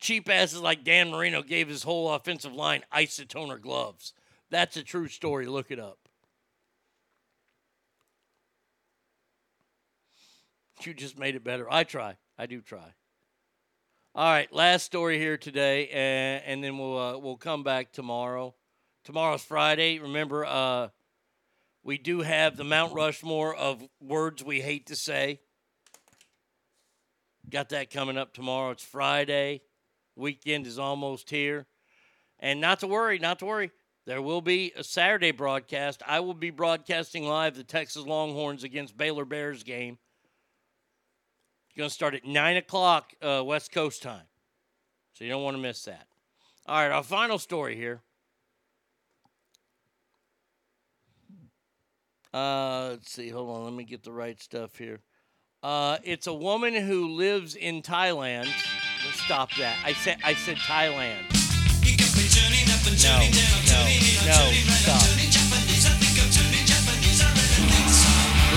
Cheap 0.00 0.28
asses 0.28 0.60
like 0.60 0.82
Dan 0.82 1.12
Marino 1.12 1.42
gave 1.42 1.68
his 1.68 1.84
whole 1.84 2.12
offensive 2.12 2.52
line 2.52 2.82
isotoner 2.92 3.60
gloves. 3.60 4.14
That's 4.50 4.76
a 4.76 4.82
true 4.82 5.06
story. 5.06 5.46
Look 5.46 5.70
it 5.70 5.78
up. 5.78 5.98
You 10.82 10.92
just 10.92 11.18
made 11.18 11.36
it 11.36 11.44
better. 11.44 11.72
I 11.72 11.84
try. 11.84 12.16
I 12.36 12.46
do 12.46 12.60
try. 12.60 12.94
All 14.12 14.28
right, 14.28 14.52
last 14.52 14.84
story 14.84 15.18
here 15.18 15.36
today, 15.36 15.88
and, 15.88 16.42
and 16.44 16.64
then 16.64 16.78
we'll 16.78 16.98
uh, 16.98 17.18
we'll 17.18 17.36
come 17.36 17.62
back 17.62 17.92
tomorrow. 17.92 18.54
Tomorrow's 19.04 19.44
Friday. 19.44 20.00
Remember, 20.00 20.44
uh, 20.44 20.88
we 21.88 21.96
do 21.96 22.20
have 22.20 22.58
the 22.58 22.64
Mount 22.64 22.92
Rushmore 22.92 23.56
of 23.56 23.82
words 23.98 24.44
we 24.44 24.60
hate 24.60 24.88
to 24.88 24.94
say. 24.94 25.40
Got 27.48 27.70
that 27.70 27.90
coming 27.90 28.18
up 28.18 28.34
tomorrow. 28.34 28.72
It's 28.72 28.84
Friday. 28.84 29.62
Weekend 30.14 30.66
is 30.66 30.78
almost 30.78 31.30
here. 31.30 31.64
And 32.40 32.60
not 32.60 32.80
to 32.80 32.86
worry, 32.86 33.18
not 33.18 33.38
to 33.38 33.46
worry. 33.46 33.70
There 34.04 34.20
will 34.20 34.42
be 34.42 34.70
a 34.76 34.84
Saturday 34.84 35.30
broadcast. 35.30 36.02
I 36.06 36.20
will 36.20 36.34
be 36.34 36.50
broadcasting 36.50 37.26
live 37.26 37.56
the 37.56 37.64
Texas 37.64 38.04
Longhorns 38.04 38.64
against 38.64 38.98
Baylor 38.98 39.24
Bears 39.24 39.62
game. 39.62 39.96
It's 41.68 41.78
going 41.78 41.88
to 41.88 41.94
start 41.94 42.14
at 42.14 42.26
9 42.26 42.56
o'clock 42.58 43.14
uh, 43.22 43.42
West 43.42 43.72
Coast 43.72 44.02
time. 44.02 44.26
So 45.14 45.24
you 45.24 45.30
don't 45.30 45.42
want 45.42 45.56
to 45.56 45.62
miss 45.62 45.84
that. 45.84 46.06
All 46.66 46.82
right, 46.82 46.92
our 46.92 47.02
final 47.02 47.38
story 47.38 47.76
here. 47.76 48.02
Uh, 52.32 52.88
let's 52.90 53.10
see. 53.10 53.28
Hold 53.28 53.56
on. 53.56 53.64
Let 53.64 53.72
me 53.72 53.84
get 53.84 54.02
the 54.02 54.12
right 54.12 54.40
stuff 54.40 54.76
here. 54.76 55.00
Uh, 55.62 55.98
it's 56.04 56.26
a 56.26 56.34
woman 56.34 56.74
who 56.74 57.08
lives 57.16 57.54
in 57.56 57.82
Thailand. 57.82 58.48
Let's 59.04 59.20
stop 59.20 59.50
that. 59.58 59.76
I 59.84 59.92
said 59.92 60.18
I 60.24 60.34
said 60.34 60.56
Thailand. 60.56 61.24
No, 63.02 63.18
no, 63.18 63.84
no. 64.26 64.52
Stop. 64.82 65.02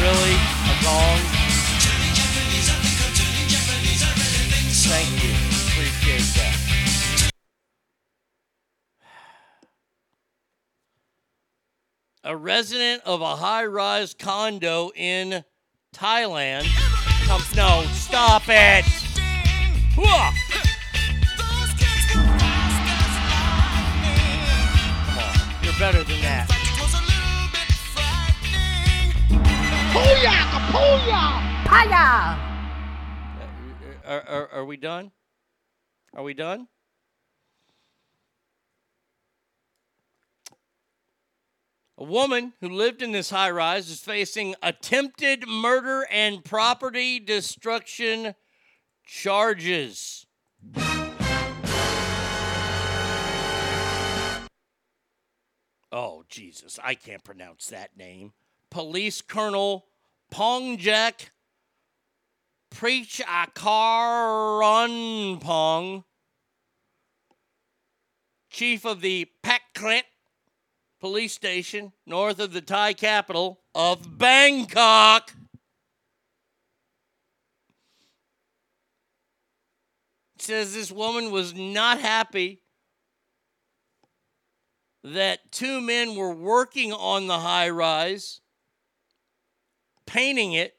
Really? 0.01 0.33
A 0.33 0.83
gong? 0.83 1.19
Thank 4.83 5.20
you. 5.20 5.20
A 12.23 12.37
resident 12.37 13.01
of 13.05 13.21
a 13.21 13.35
high 13.35 13.65
rise 13.65 14.13
condo 14.13 14.91
in 14.95 15.43
Thailand. 15.95 16.67
Come, 17.25 17.41
no, 17.55 17.83
stop 17.93 18.43
it! 18.47 18.85
Come 19.95 20.05
on, 20.05 20.33
you're 25.63 25.73
better 25.79 26.03
than 26.03 26.21
that. 26.21 26.47
Pooyah! 29.91 30.45
Pooyah! 30.71 31.65
Paya! 31.65 32.37
Are, 34.05 34.21
are, 34.21 34.47
are 34.49 34.65
we 34.65 34.77
done? 34.77 35.11
Are 36.13 36.23
we 36.23 36.33
done? 36.33 36.67
A 42.01 42.03
woman 42.03 42.53
who 42.61 42.67
lived 42.67 43.03
in 43.03 43.11
this 43.11 43.29
high 43.29 43.51
rise 43.51 43.91
is 43.91 43.99
facing 43.99 44.55
attempted 44.63 45.47
murder 45.47 46.07
and 46.09 46.43
property 46.43 47.19
destruction 47.19 48.33
charges. 49.05 50.25
Oh, 55.91 56.23
Jesus, 56.27 56.79
I 56.83 56.95
can't 56.95 57.23
pronounce 57.23 57.67
that 57.67 57.95
name. 57.95 58.33
Police 58.71 59.21
Colonel 59.21 59.85
Pongjak 60.33 61.29
Preach 62.71 63.21
Pong, 63.55 64.63
chief 68.49 68.85
of 68.85 69.01
the 69.01 69.27
Pak 69.43 69.61
Kret 69.75 70.05
police 71.01 71.33
station 71.33 71.91
north 72.05 72.39
of 72.39 72.53
the 72.53 72.61
Thai 72.61 72.93
capital 72.93 73.59
of 73.73 74.17
Bangkok. 74.17 75.33
Says 80.37 80.73
this 80.73 80.91
woman 80.91 81.31
was 81.31 81.53
not 81.53 81.99
happy 81.99 82.61
that 85.03 85.51
two 85.51 85.81
men 85.81 86.15
were 86.15 86.33
working 86.33 86.93
on 86.93 87.27
the 87.27 87.39
high 87.39 87.69
rise, 87.69 88.41
painting 90.05 90.53
it, 90.53 90.75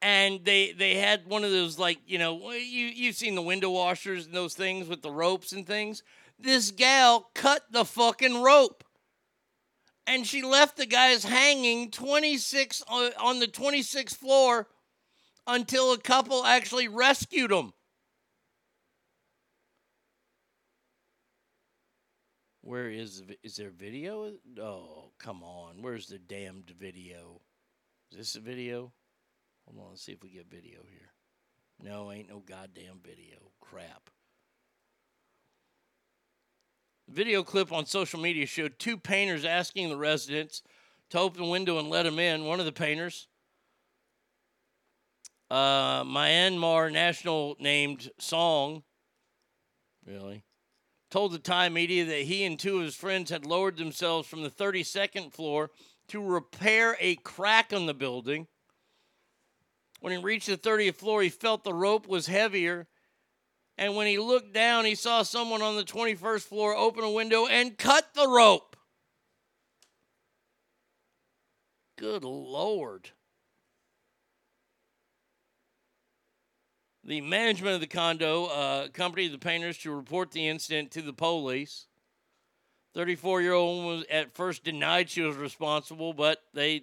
and 0.00 0.44
they 0.44 0.72
they 0.72 0.94
had 0.94 1.26
one 1.26 1.44
of 1.44 1.50
those 1.50 1.78
like 1.78 1.98
you 2.06 2.18
know 2.18 2.52
you 2.52 2.86
you've 2.86 3.16
seen 3.16 3.34
the 3.34 3.42
window 3.42 3.70
washers 3.70 4.26
and 4.26 4.34
those 4.34 4.54
things 4.54 4.88
with 4.88 5.02
the 5.02 5.10
ropes 5.10 5.52
and 5.52 5.66
things. 5.66 6.02
This 6.38 6.70
gal 6.70 7.30
cut 7.34 7.62
the 7.70 7.84
fucking 7.84 8.42
rope, 8.42 8.84
and 10.06 10.26
she 10.26 10.42
left 10.42 10.76
the 10.76 10.86
guys 10.86 11.24
hanging 11.24 11.90
26 11.90 12.82
uh, 12.88 13.10
on 13.20 13.40
the 13.40 13.48
26th 13.48 14.16
floor 14.16 14.68
until 15.46 15.92
a 15.92 15.98
couple 15.98 16.44
actually 16.44 16.86
rescued 16.86 17.50
them. 17.50 17.72
Where 22.60 22.90
is 22.90 23.22
is 23.42 23.56
there 23.56 23.70
video? 23.70 24.30
Oh, 24.60 25.10
come 25.18 25.42
on. 25.42 25.80
Where's 25.80 26.06
the 26.06 26.18
damned 26.18 26.70
video? 26.78 27.40
Is 28.12 28.18
this 28.18 28.34
a 28.36 28.40
video? 28.40 28.92
Hold 29.66 29.80
on, 29.80 29.90
let's 29.90 30.02
see 30.02 30.12
if 30.12 30.22
we 30.22 30.30
get 30.30 30.50
video 30.50 30.80
here. 30.90 31.12
No, 31.82 32.12
ain't 32.12 32.28
no 32.28 32.40
goddamn 32.40 33.00
video. 33.02 33.38
Crap. 33.60 34.10
Video 37.08 37.42
clip 37.42 37.72
on 37.72 37.86
social 37.86 38.20
media 38.20 38.44
showed 38.44 38.78
two 38.78 38.98
painters 38.98 39.44
asking 39.44 39.88
the 39.88 39.96
residents 39.96 40.62
to 41.08 41.18
open 41.18 41.42
the 41.42 41.48
window 41.48 41.78
and 41.78 41.88
let 41.88 42.02
them 42.02 42.18
in. 42.18 42.44
One 42.44 42.60
of 42.60 42.66
the 42.66 42.72
painters, 42.72 43.28
uh, 45.50 46.04
Myanmar 46.04 46.92
national 46.92 47.56
named 47.58 48.10
Song, 48.18 48.82
really, 50.06 50.44
told 51.10 51.32
the 51.32 51.38
Thai 51.38 51.70
media 51.70 52.04
that 52.04 52.22
he 52.22 52.44
and 52.44 52.58
two 52.58 52.78
of 52.78 52.84
his 52.84 52.94
friends 52.94 53.30
had 53.30 53.46
lowered 53.46 53.78
themselves 53.78 54.28
from 54.28 54.42
the 54.42 54.50
32nd 54.50 55.32
floor 55.32 55.70
to 56.08 56.22
repair 56.22 56.96
a 57.00 57.16
crack 57.16 57.72
on 57.72 57.86
the 57.86 57.94
building. 57.94 58.46
When 60.00 60.12
he 60.12 60.18
reached 60.18 60.46
the 60.46 60.58
30th 60.58 60.96
floor, 60.96 61.22
he 61.22 61.30
felt 61.30 61.64
the 61.64 61.72
rope 61.72 62.06
was 62.06 62.26
heavier. 62.26 62.86
And 63.78 63.94
when 63.94 64.08
he 64.08 64.18
looked 64.18 64.52
down, 64.52 64.84
he 64.84 64.96
saw 64.96 65.22
someone 65.22 65.62
on 65.62 65.76
the 65.76 65.84
21st 65.84 66.42
floor 66.42 66.74
open 66.74 67.04
a 67.04 67.10
window 67.10 67.46
and 67.46 67.78
cut 67.78 68.12
the 68.12 68.28
rope. 68.28 68.76
Good 71.96 72.24
Lord. 72.24 73.10
The 77.04 77.20
management 77.20 77.76
of 77.76 77.80
the 77.80 77.86
condo 77.86 78.46
uh, 78.46 78.82
accompanied 78.86 79.28
the 79.28 79.38
painters 79.38 79.78
to 79.78 79.94
report 79.94 80.32
the 80.32 80.48
incident 80.48 80.90
to 80.92 81.02
the 81.02 81.12
police. 81.12 81.86
34 82.94 83.42
year 83.42 83.52
old 83.52 83.84
woman 83.84 83.98
was 83.98 84.06
at 84.10 84.34
first 84.34 84.64
denied 84.64 85.08
she 85.08 85.22
was 85.22 85.36
responsible, 85.36 86.12
but 86.12 86.42
they 86.52 86.82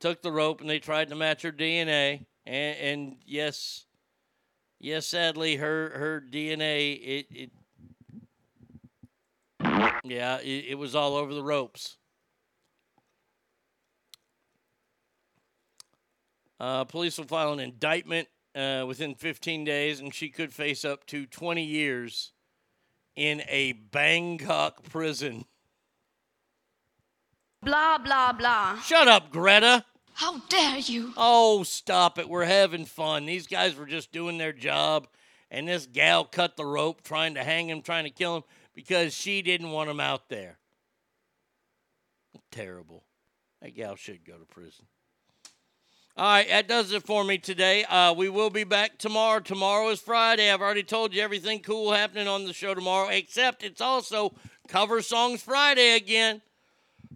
took 0.00 0.22
the 0.22 0.32
rope 0.32 0.62
and 0.62 0.70
they 0.70 0.78
tried 0.78 1.10
to 1.10 1.14
match 1.14 1.42
her 1.42 1.52
DNA. 1.52 2.24
And, 2.46 2.78
and 2.78 3.16
yes, 3.26 3.84
yes, 4.80 5.06
sadly, 5.06 5.56
her 5.56 5.90
her 5.90 6.22
DNA 6.28 6.98
it, 7.00 7.26
it 7.30 7.50
yeah, 10.04 10.38
it, 10.40 10.66
it 10.70 10.78
was 10.78 10.94
all 10.94 11.14
over 11.16 11.34
the 11.34 11.42
ropes. 11.42 11.96
Uh, 16.58 16.84
police 16.84 17.16
will 17.16 17.24
file 17.24 17.52
an 17.52 17.60
indictment 17.60 18.28
uh, 18.54 18.84
within 18.86 19.14
15 19.14 19.64
days, 19.64 20.00
and 20.00 20.14
she 20.14 20.28
could 20.28 20.52
face 20.52 20.84
up 20.84 21.06
to 21.06 21.24
20 21.26 21.64
years 21.64 22.32
in 23.16 23.42
a 23.48 23.72
Bangkok 23.72 24.82
prison. 24.82 25.44
Blah, 27.62 27.98
blah, 27.98 28.32
blah. 28.32 28.78
Shut 28.80 29.08
up, 29.08 29.30
Greta. 29.30 29.84
How 30.20 30.38
dare 30.50 30.76
you? 30.76 31.14
Oh, 31.16 31.62
stop 31.62 32.18
it. 32.18 32.28
We're 32.28 32.44
having 32.44 32.84
fun. 32.84 33.24
These 33.24 33.46
guys 33.46 33.74
were 33.74 33.86
just 33.86 34.12
doing 34.12 34.36
their 34.36 34.52
job, 34.52 35.08
and 35.50 35.66
this 35.66 35.86
gal 35.86 36.26
cut 36.26 36.58
the 36.58 36.64
rope 36.66 37.02
trying 37.02 37.32
to 37.36 37.42
hang 37.42 37.70
him, 37.70 37.80
trying 37.80 38.04
to 38.04 38.10
kill 38.10 38.36
him 38.36 38.42
because 38.74 39.14
she 39.14 39.40
didn't 39.40 39.70
want 39.70 39.88
him 39.88 39.98
out 39.98 40.28
there. 40.28 40.58
Terrible. 42.50 43.02
That 43.62 43.74
gal 43.74 43.96
should 43.96 44.26
go 44.26 44.34
to 44.34 44.44
prison. 44.44 44.84
All 46.18 46.30
right, 46.30 46.48
that 46.48 46.68
does 46.68 46.92
it 46.92 47.06
for 47.06 47.24
me 47.24 47.38
today. 47.38 47.84
Uh, 47.84 48.12
we 48.12 48.28
will 48.28 48.50
be 48.50 48.64
back 48.64 48.98
tomorrow. 48.98 49.40
Tomorrow 49.40 49.88
is 49.88 50.00
Friday. 50.00 50.52
I've 50.52 50.60
already 50.60 50.82
told 50.82 51.14
you 51.14 51.22
everything 51.22 51.60
cool 51.60 51.92
happening 51.92 52.28
on 52.28 52.44
the 52.44 52.52
show 52.52 52.74
tomorrow, 52.74 53.08
except 53.08 53.62
it's 53.62 53.80
also 53.80 54.34
Cover 54.68 55.00
Songs 55.00 55.42
Friday 55.42 55.96
again. 55.96 56.42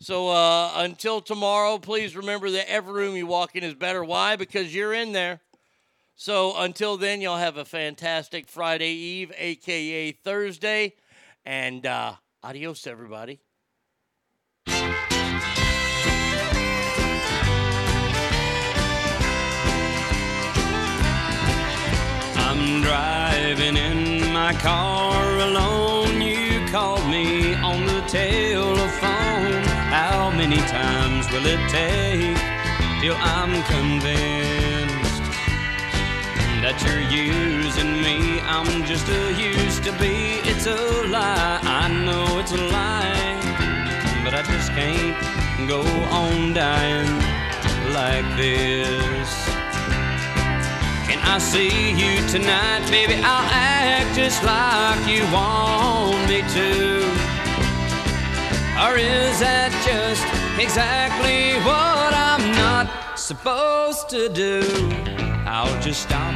So 0.01 0.29
uh, 0.29 0.73
until 0.77 1.21
tomorrow, 1.21 1.79
please 1.79 2.17
remember 2.17 2.51
that 2.51 2.71
every 2.71 2.93
room 2.93 3.17
you 3.17 3.27
walk 3.27 3.55
in 3.55 3.63
is 3.63 3.75
better. 3.75 4.03
Why? 4.03 4.37
Because 4.37 4.75
you're 4.75 4.93
in 4.93 5.13
there. 5.13 5.41
So 6.17 6.57
until 6.57 6.97
then, 6.97 7.21
y'all 7.21 7.39
have 7.39 7.57
a 7.57 7.65
fantastic 7.65 8.49
Friday 8.49 8.93
Eve, 8.93 9.33
aka 9.37 10.13
Thursday, 10.13 10.95
and 11.45 11.85
uh, 11.87 12.15
adios, 12.43 12.87
everybody. 12.87 13.41
I'm 22.37 22.83
driving 22.83 23.77
in 23.77 24.33
my 24.33 24.53
car 24.55 25.39
alone. 25.39 26.21
You 26.21 26.65
called 26.71 27.09
me 27.09 27.55
on 27.55 27.87
the 27.87 28.01
telephone. 28.03 29.14
Many 30.37 30.57
times 30.57 31.31
will 31.31 31.47
it 31.47 31.61
take 31.71 32.37
till 33.01 33.15
I'm 33.17 33.63
convinced 33.71 35.23
that 36.61 36.77
you're 36.85 37.07
using 37.09 38.03
me? 38.03 38.41
I'm 38.41 38.85
just 38.85 39.09
a 39.09 39.33
used 39.33 39.85
to 39.85 39.93
be. 39.93 40.41
It's 40.43 40.67
a 40.67 40.75
lie. 41.09 41.61
I 41.63 41.89
know 41.89 42.41
it's 42.41 42.51
a 42.51 42.57
lie, 42.57 43.41
but 44.25 44.35
I 44.35 44.43
just 44.43 44.73
can't 44.73 45.69
go 45.69 45.83
on 46.11 46.53
dying 46.53 47.15
like 47.95 48.27
this. 48.37 49.31
Can 51.07 51.21
I 51.23 51.39
see 51.39 51.93
you 51.93 52.21
tonight, 52.29 52.85
baby? 52.91 53.15
I'll 53.23 53.49
act 53.51 54.17
just 54.17 54.43
like 54.43 55.07
you 55.07 55.23
want 55.33 56.29
me 56.29 56.43
to. 56.59 57.04
Or 58.75 58.97
is 58.99 59.39
that 59.39 59.71
just 59.87 60.27
exactly 60.59 61.55
what 61.63 62.13
I'm 62.13 62.51
not 62.59 63.19
supposed 63.19 64.09
to 64.09 64.29
do? 64.29 64.63
I'll 65.47 65.81
just 65.81 66.03
stop 66.03 66.35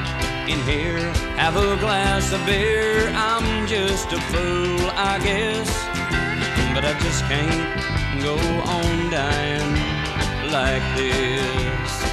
in 0.49 0.61
here, 0.63 1.01
have 1.37 1.57
a 1.57 1.77
glass 1.79 2.33
of 2.33 2.45
beer. 2.47 3.09
I'm 3.15 3.67
just 3.67 4.13
a 4.13 4.21
fool, 4.31 4.91
I 4.95 5.19
guess. 5.19 5.69
But 6.75 6.85
I 6.85 6.97
just 7.01 7.25
can't 7.25 8.23
go 8.23 8.37
on 8.71 9.11
dying 9.11 9.99
like 10.53 10.97
this. 10.97 12.08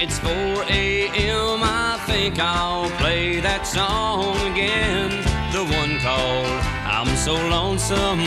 It's 0.00 0.16
4 0.20 0.30
a.m. 0.30 1.60
I 1.64 1.98
think 2.06 2.38
I'll 2.38 2.88
play 2.98 3.40
that 3.40 3.66
song 3.66 4.36
again. 4.52 5.10
The 5.50 5.64
one 5.74 5.98
called 5.98 6.46
I'm 6.86 7.10
So 7.16 7.34
Lonesome 7.34 8.20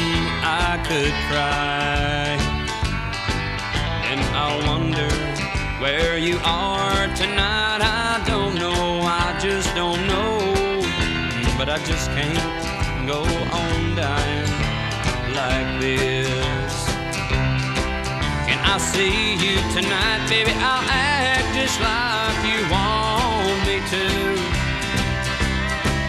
I 0.43 0.83
Could 0.83 1.15
Cry. 1.31 2.35
And 4.11 4.19
I 4.35 4.67
wonder 4.67 5.07
where 5.81 6.17
you 6.17 6.39
are 6.43 7.07
tonight. 7.15 7.79
I 7.79 8.21
don't 8.27 8.55
know, 8.55 8.99
I 9.03 9.39
just 9.39 9.73
don't 9.73 10.05
know. 10.07 10.39
But 11.57 11.69
I 11.69 11.77
just 11.85 12.09
can't 12.11 13.07
go 13.07 13.23
on 13.23 13.95
dying 13.95 14.51
like 15.33 15.79
this. 15.79 16.30
Can 18.71 18.79
I 18.79 18.83
see 18.85 19.33
you 19.33 19.57
tonight, 19.73 20.29
baby? 20.29 20.51
I'll 20.55 20.87
act 20.87 21.53
just 21.53 21.77
like 21.83 22.39
you 22.47 22.63
want 22.71 23.59
me 23.67 23.83
to. 23.91 24.07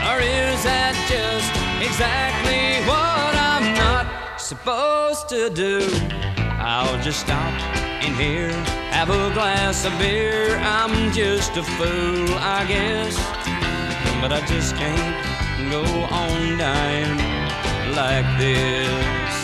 Or 0.06 0.22
is 0.22 0.62
that 0.62 0.94
just 1.10 1.50
exactly 1.82 2.78
what 2.86 3.34
I'm 3.34 3.74
not 3.74 4.40
supposed 4.40 5.28
to 5.30 5.50
do? 5.50 5.90
I'll 6.62 7.02
just 7.02 7.18
stop 7.18 7.52
in 8.00 8.14
here, 8.14 8.52
have 8.94 9.10
a 9.10 9.34
glass 9.34 9.84
of 9.84 9.98
beer. 9.98 10.56
I'm 10.58 11.10
just 11.10 11.56
a 11.56 11.64
fool, 11.64 12.28
I 12.38 12.64
guess. 12.68 13.16
But 14.20 14.32
I 14.32 14.40
just 14.46 14.76
can't 14.76 15.68
go 15.68 15.82
on 16.14 16.58
dying 16.58 17.18
like 17.96 18.38
this. 18.38 19.41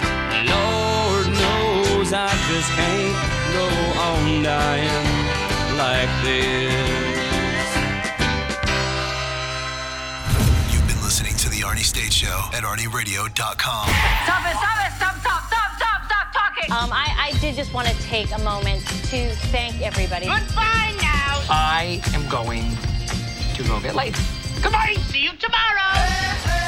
Lord 2.11 2.20
knows 2.20 2.31
I 2.31 2.37
just 2.49 2.70
can't 2.70 3.17
go 3.53 3.67
on 4.01 4.43
dying 4.43 5.17
like 5.77 6.09
this. 6.25 6.73
You've 10.73 10.87
been 10.87 11.03
listening 11.03 11.35
to 11.37 11.49
The 11.51 11.61
Arnie 11.67 11.85
State 11.85 12.12
Show 12.12 12.51
at 12.55 12.62
ArnieRadio.com. 12.62 13.89
Stop 14.25 14.47
it, 14.47 14.57
stop 14.57 14.87
it, 14.87 14.93
stop, 14.97 15.17
stop, 15.20 15.47
stop, 15.49 15.77
stop, 15.77 16.05
stop 16.07 16.33
talking. 16.33 16.73
Um, 16.73 16.91
I, 16.93 17.33
I 17.33 17.39
did 17.41 17.55
just 17.55 17.73
want 17.75 17.89
to 17.89 17.95
take 18.03 18.33
a 18.33 18.39
moment 18.39 18.87
to 18.87 19.31
thank 19.51 19.81
everybody. 19.83 20.27
Goodbye 20.27 20.97
now. 21.01 21.45
I 21.51 22.01
am 22.15 22.28
going 22.28 22.65
to 23.55 23.62
go 23.65 23.81
get 23.81 23.95
laid. 23.95 24.15
Goodbye. 24.62 24.97
See 25.11 25.20
you 25.20 25.33
tomorrow. 25.37 26.67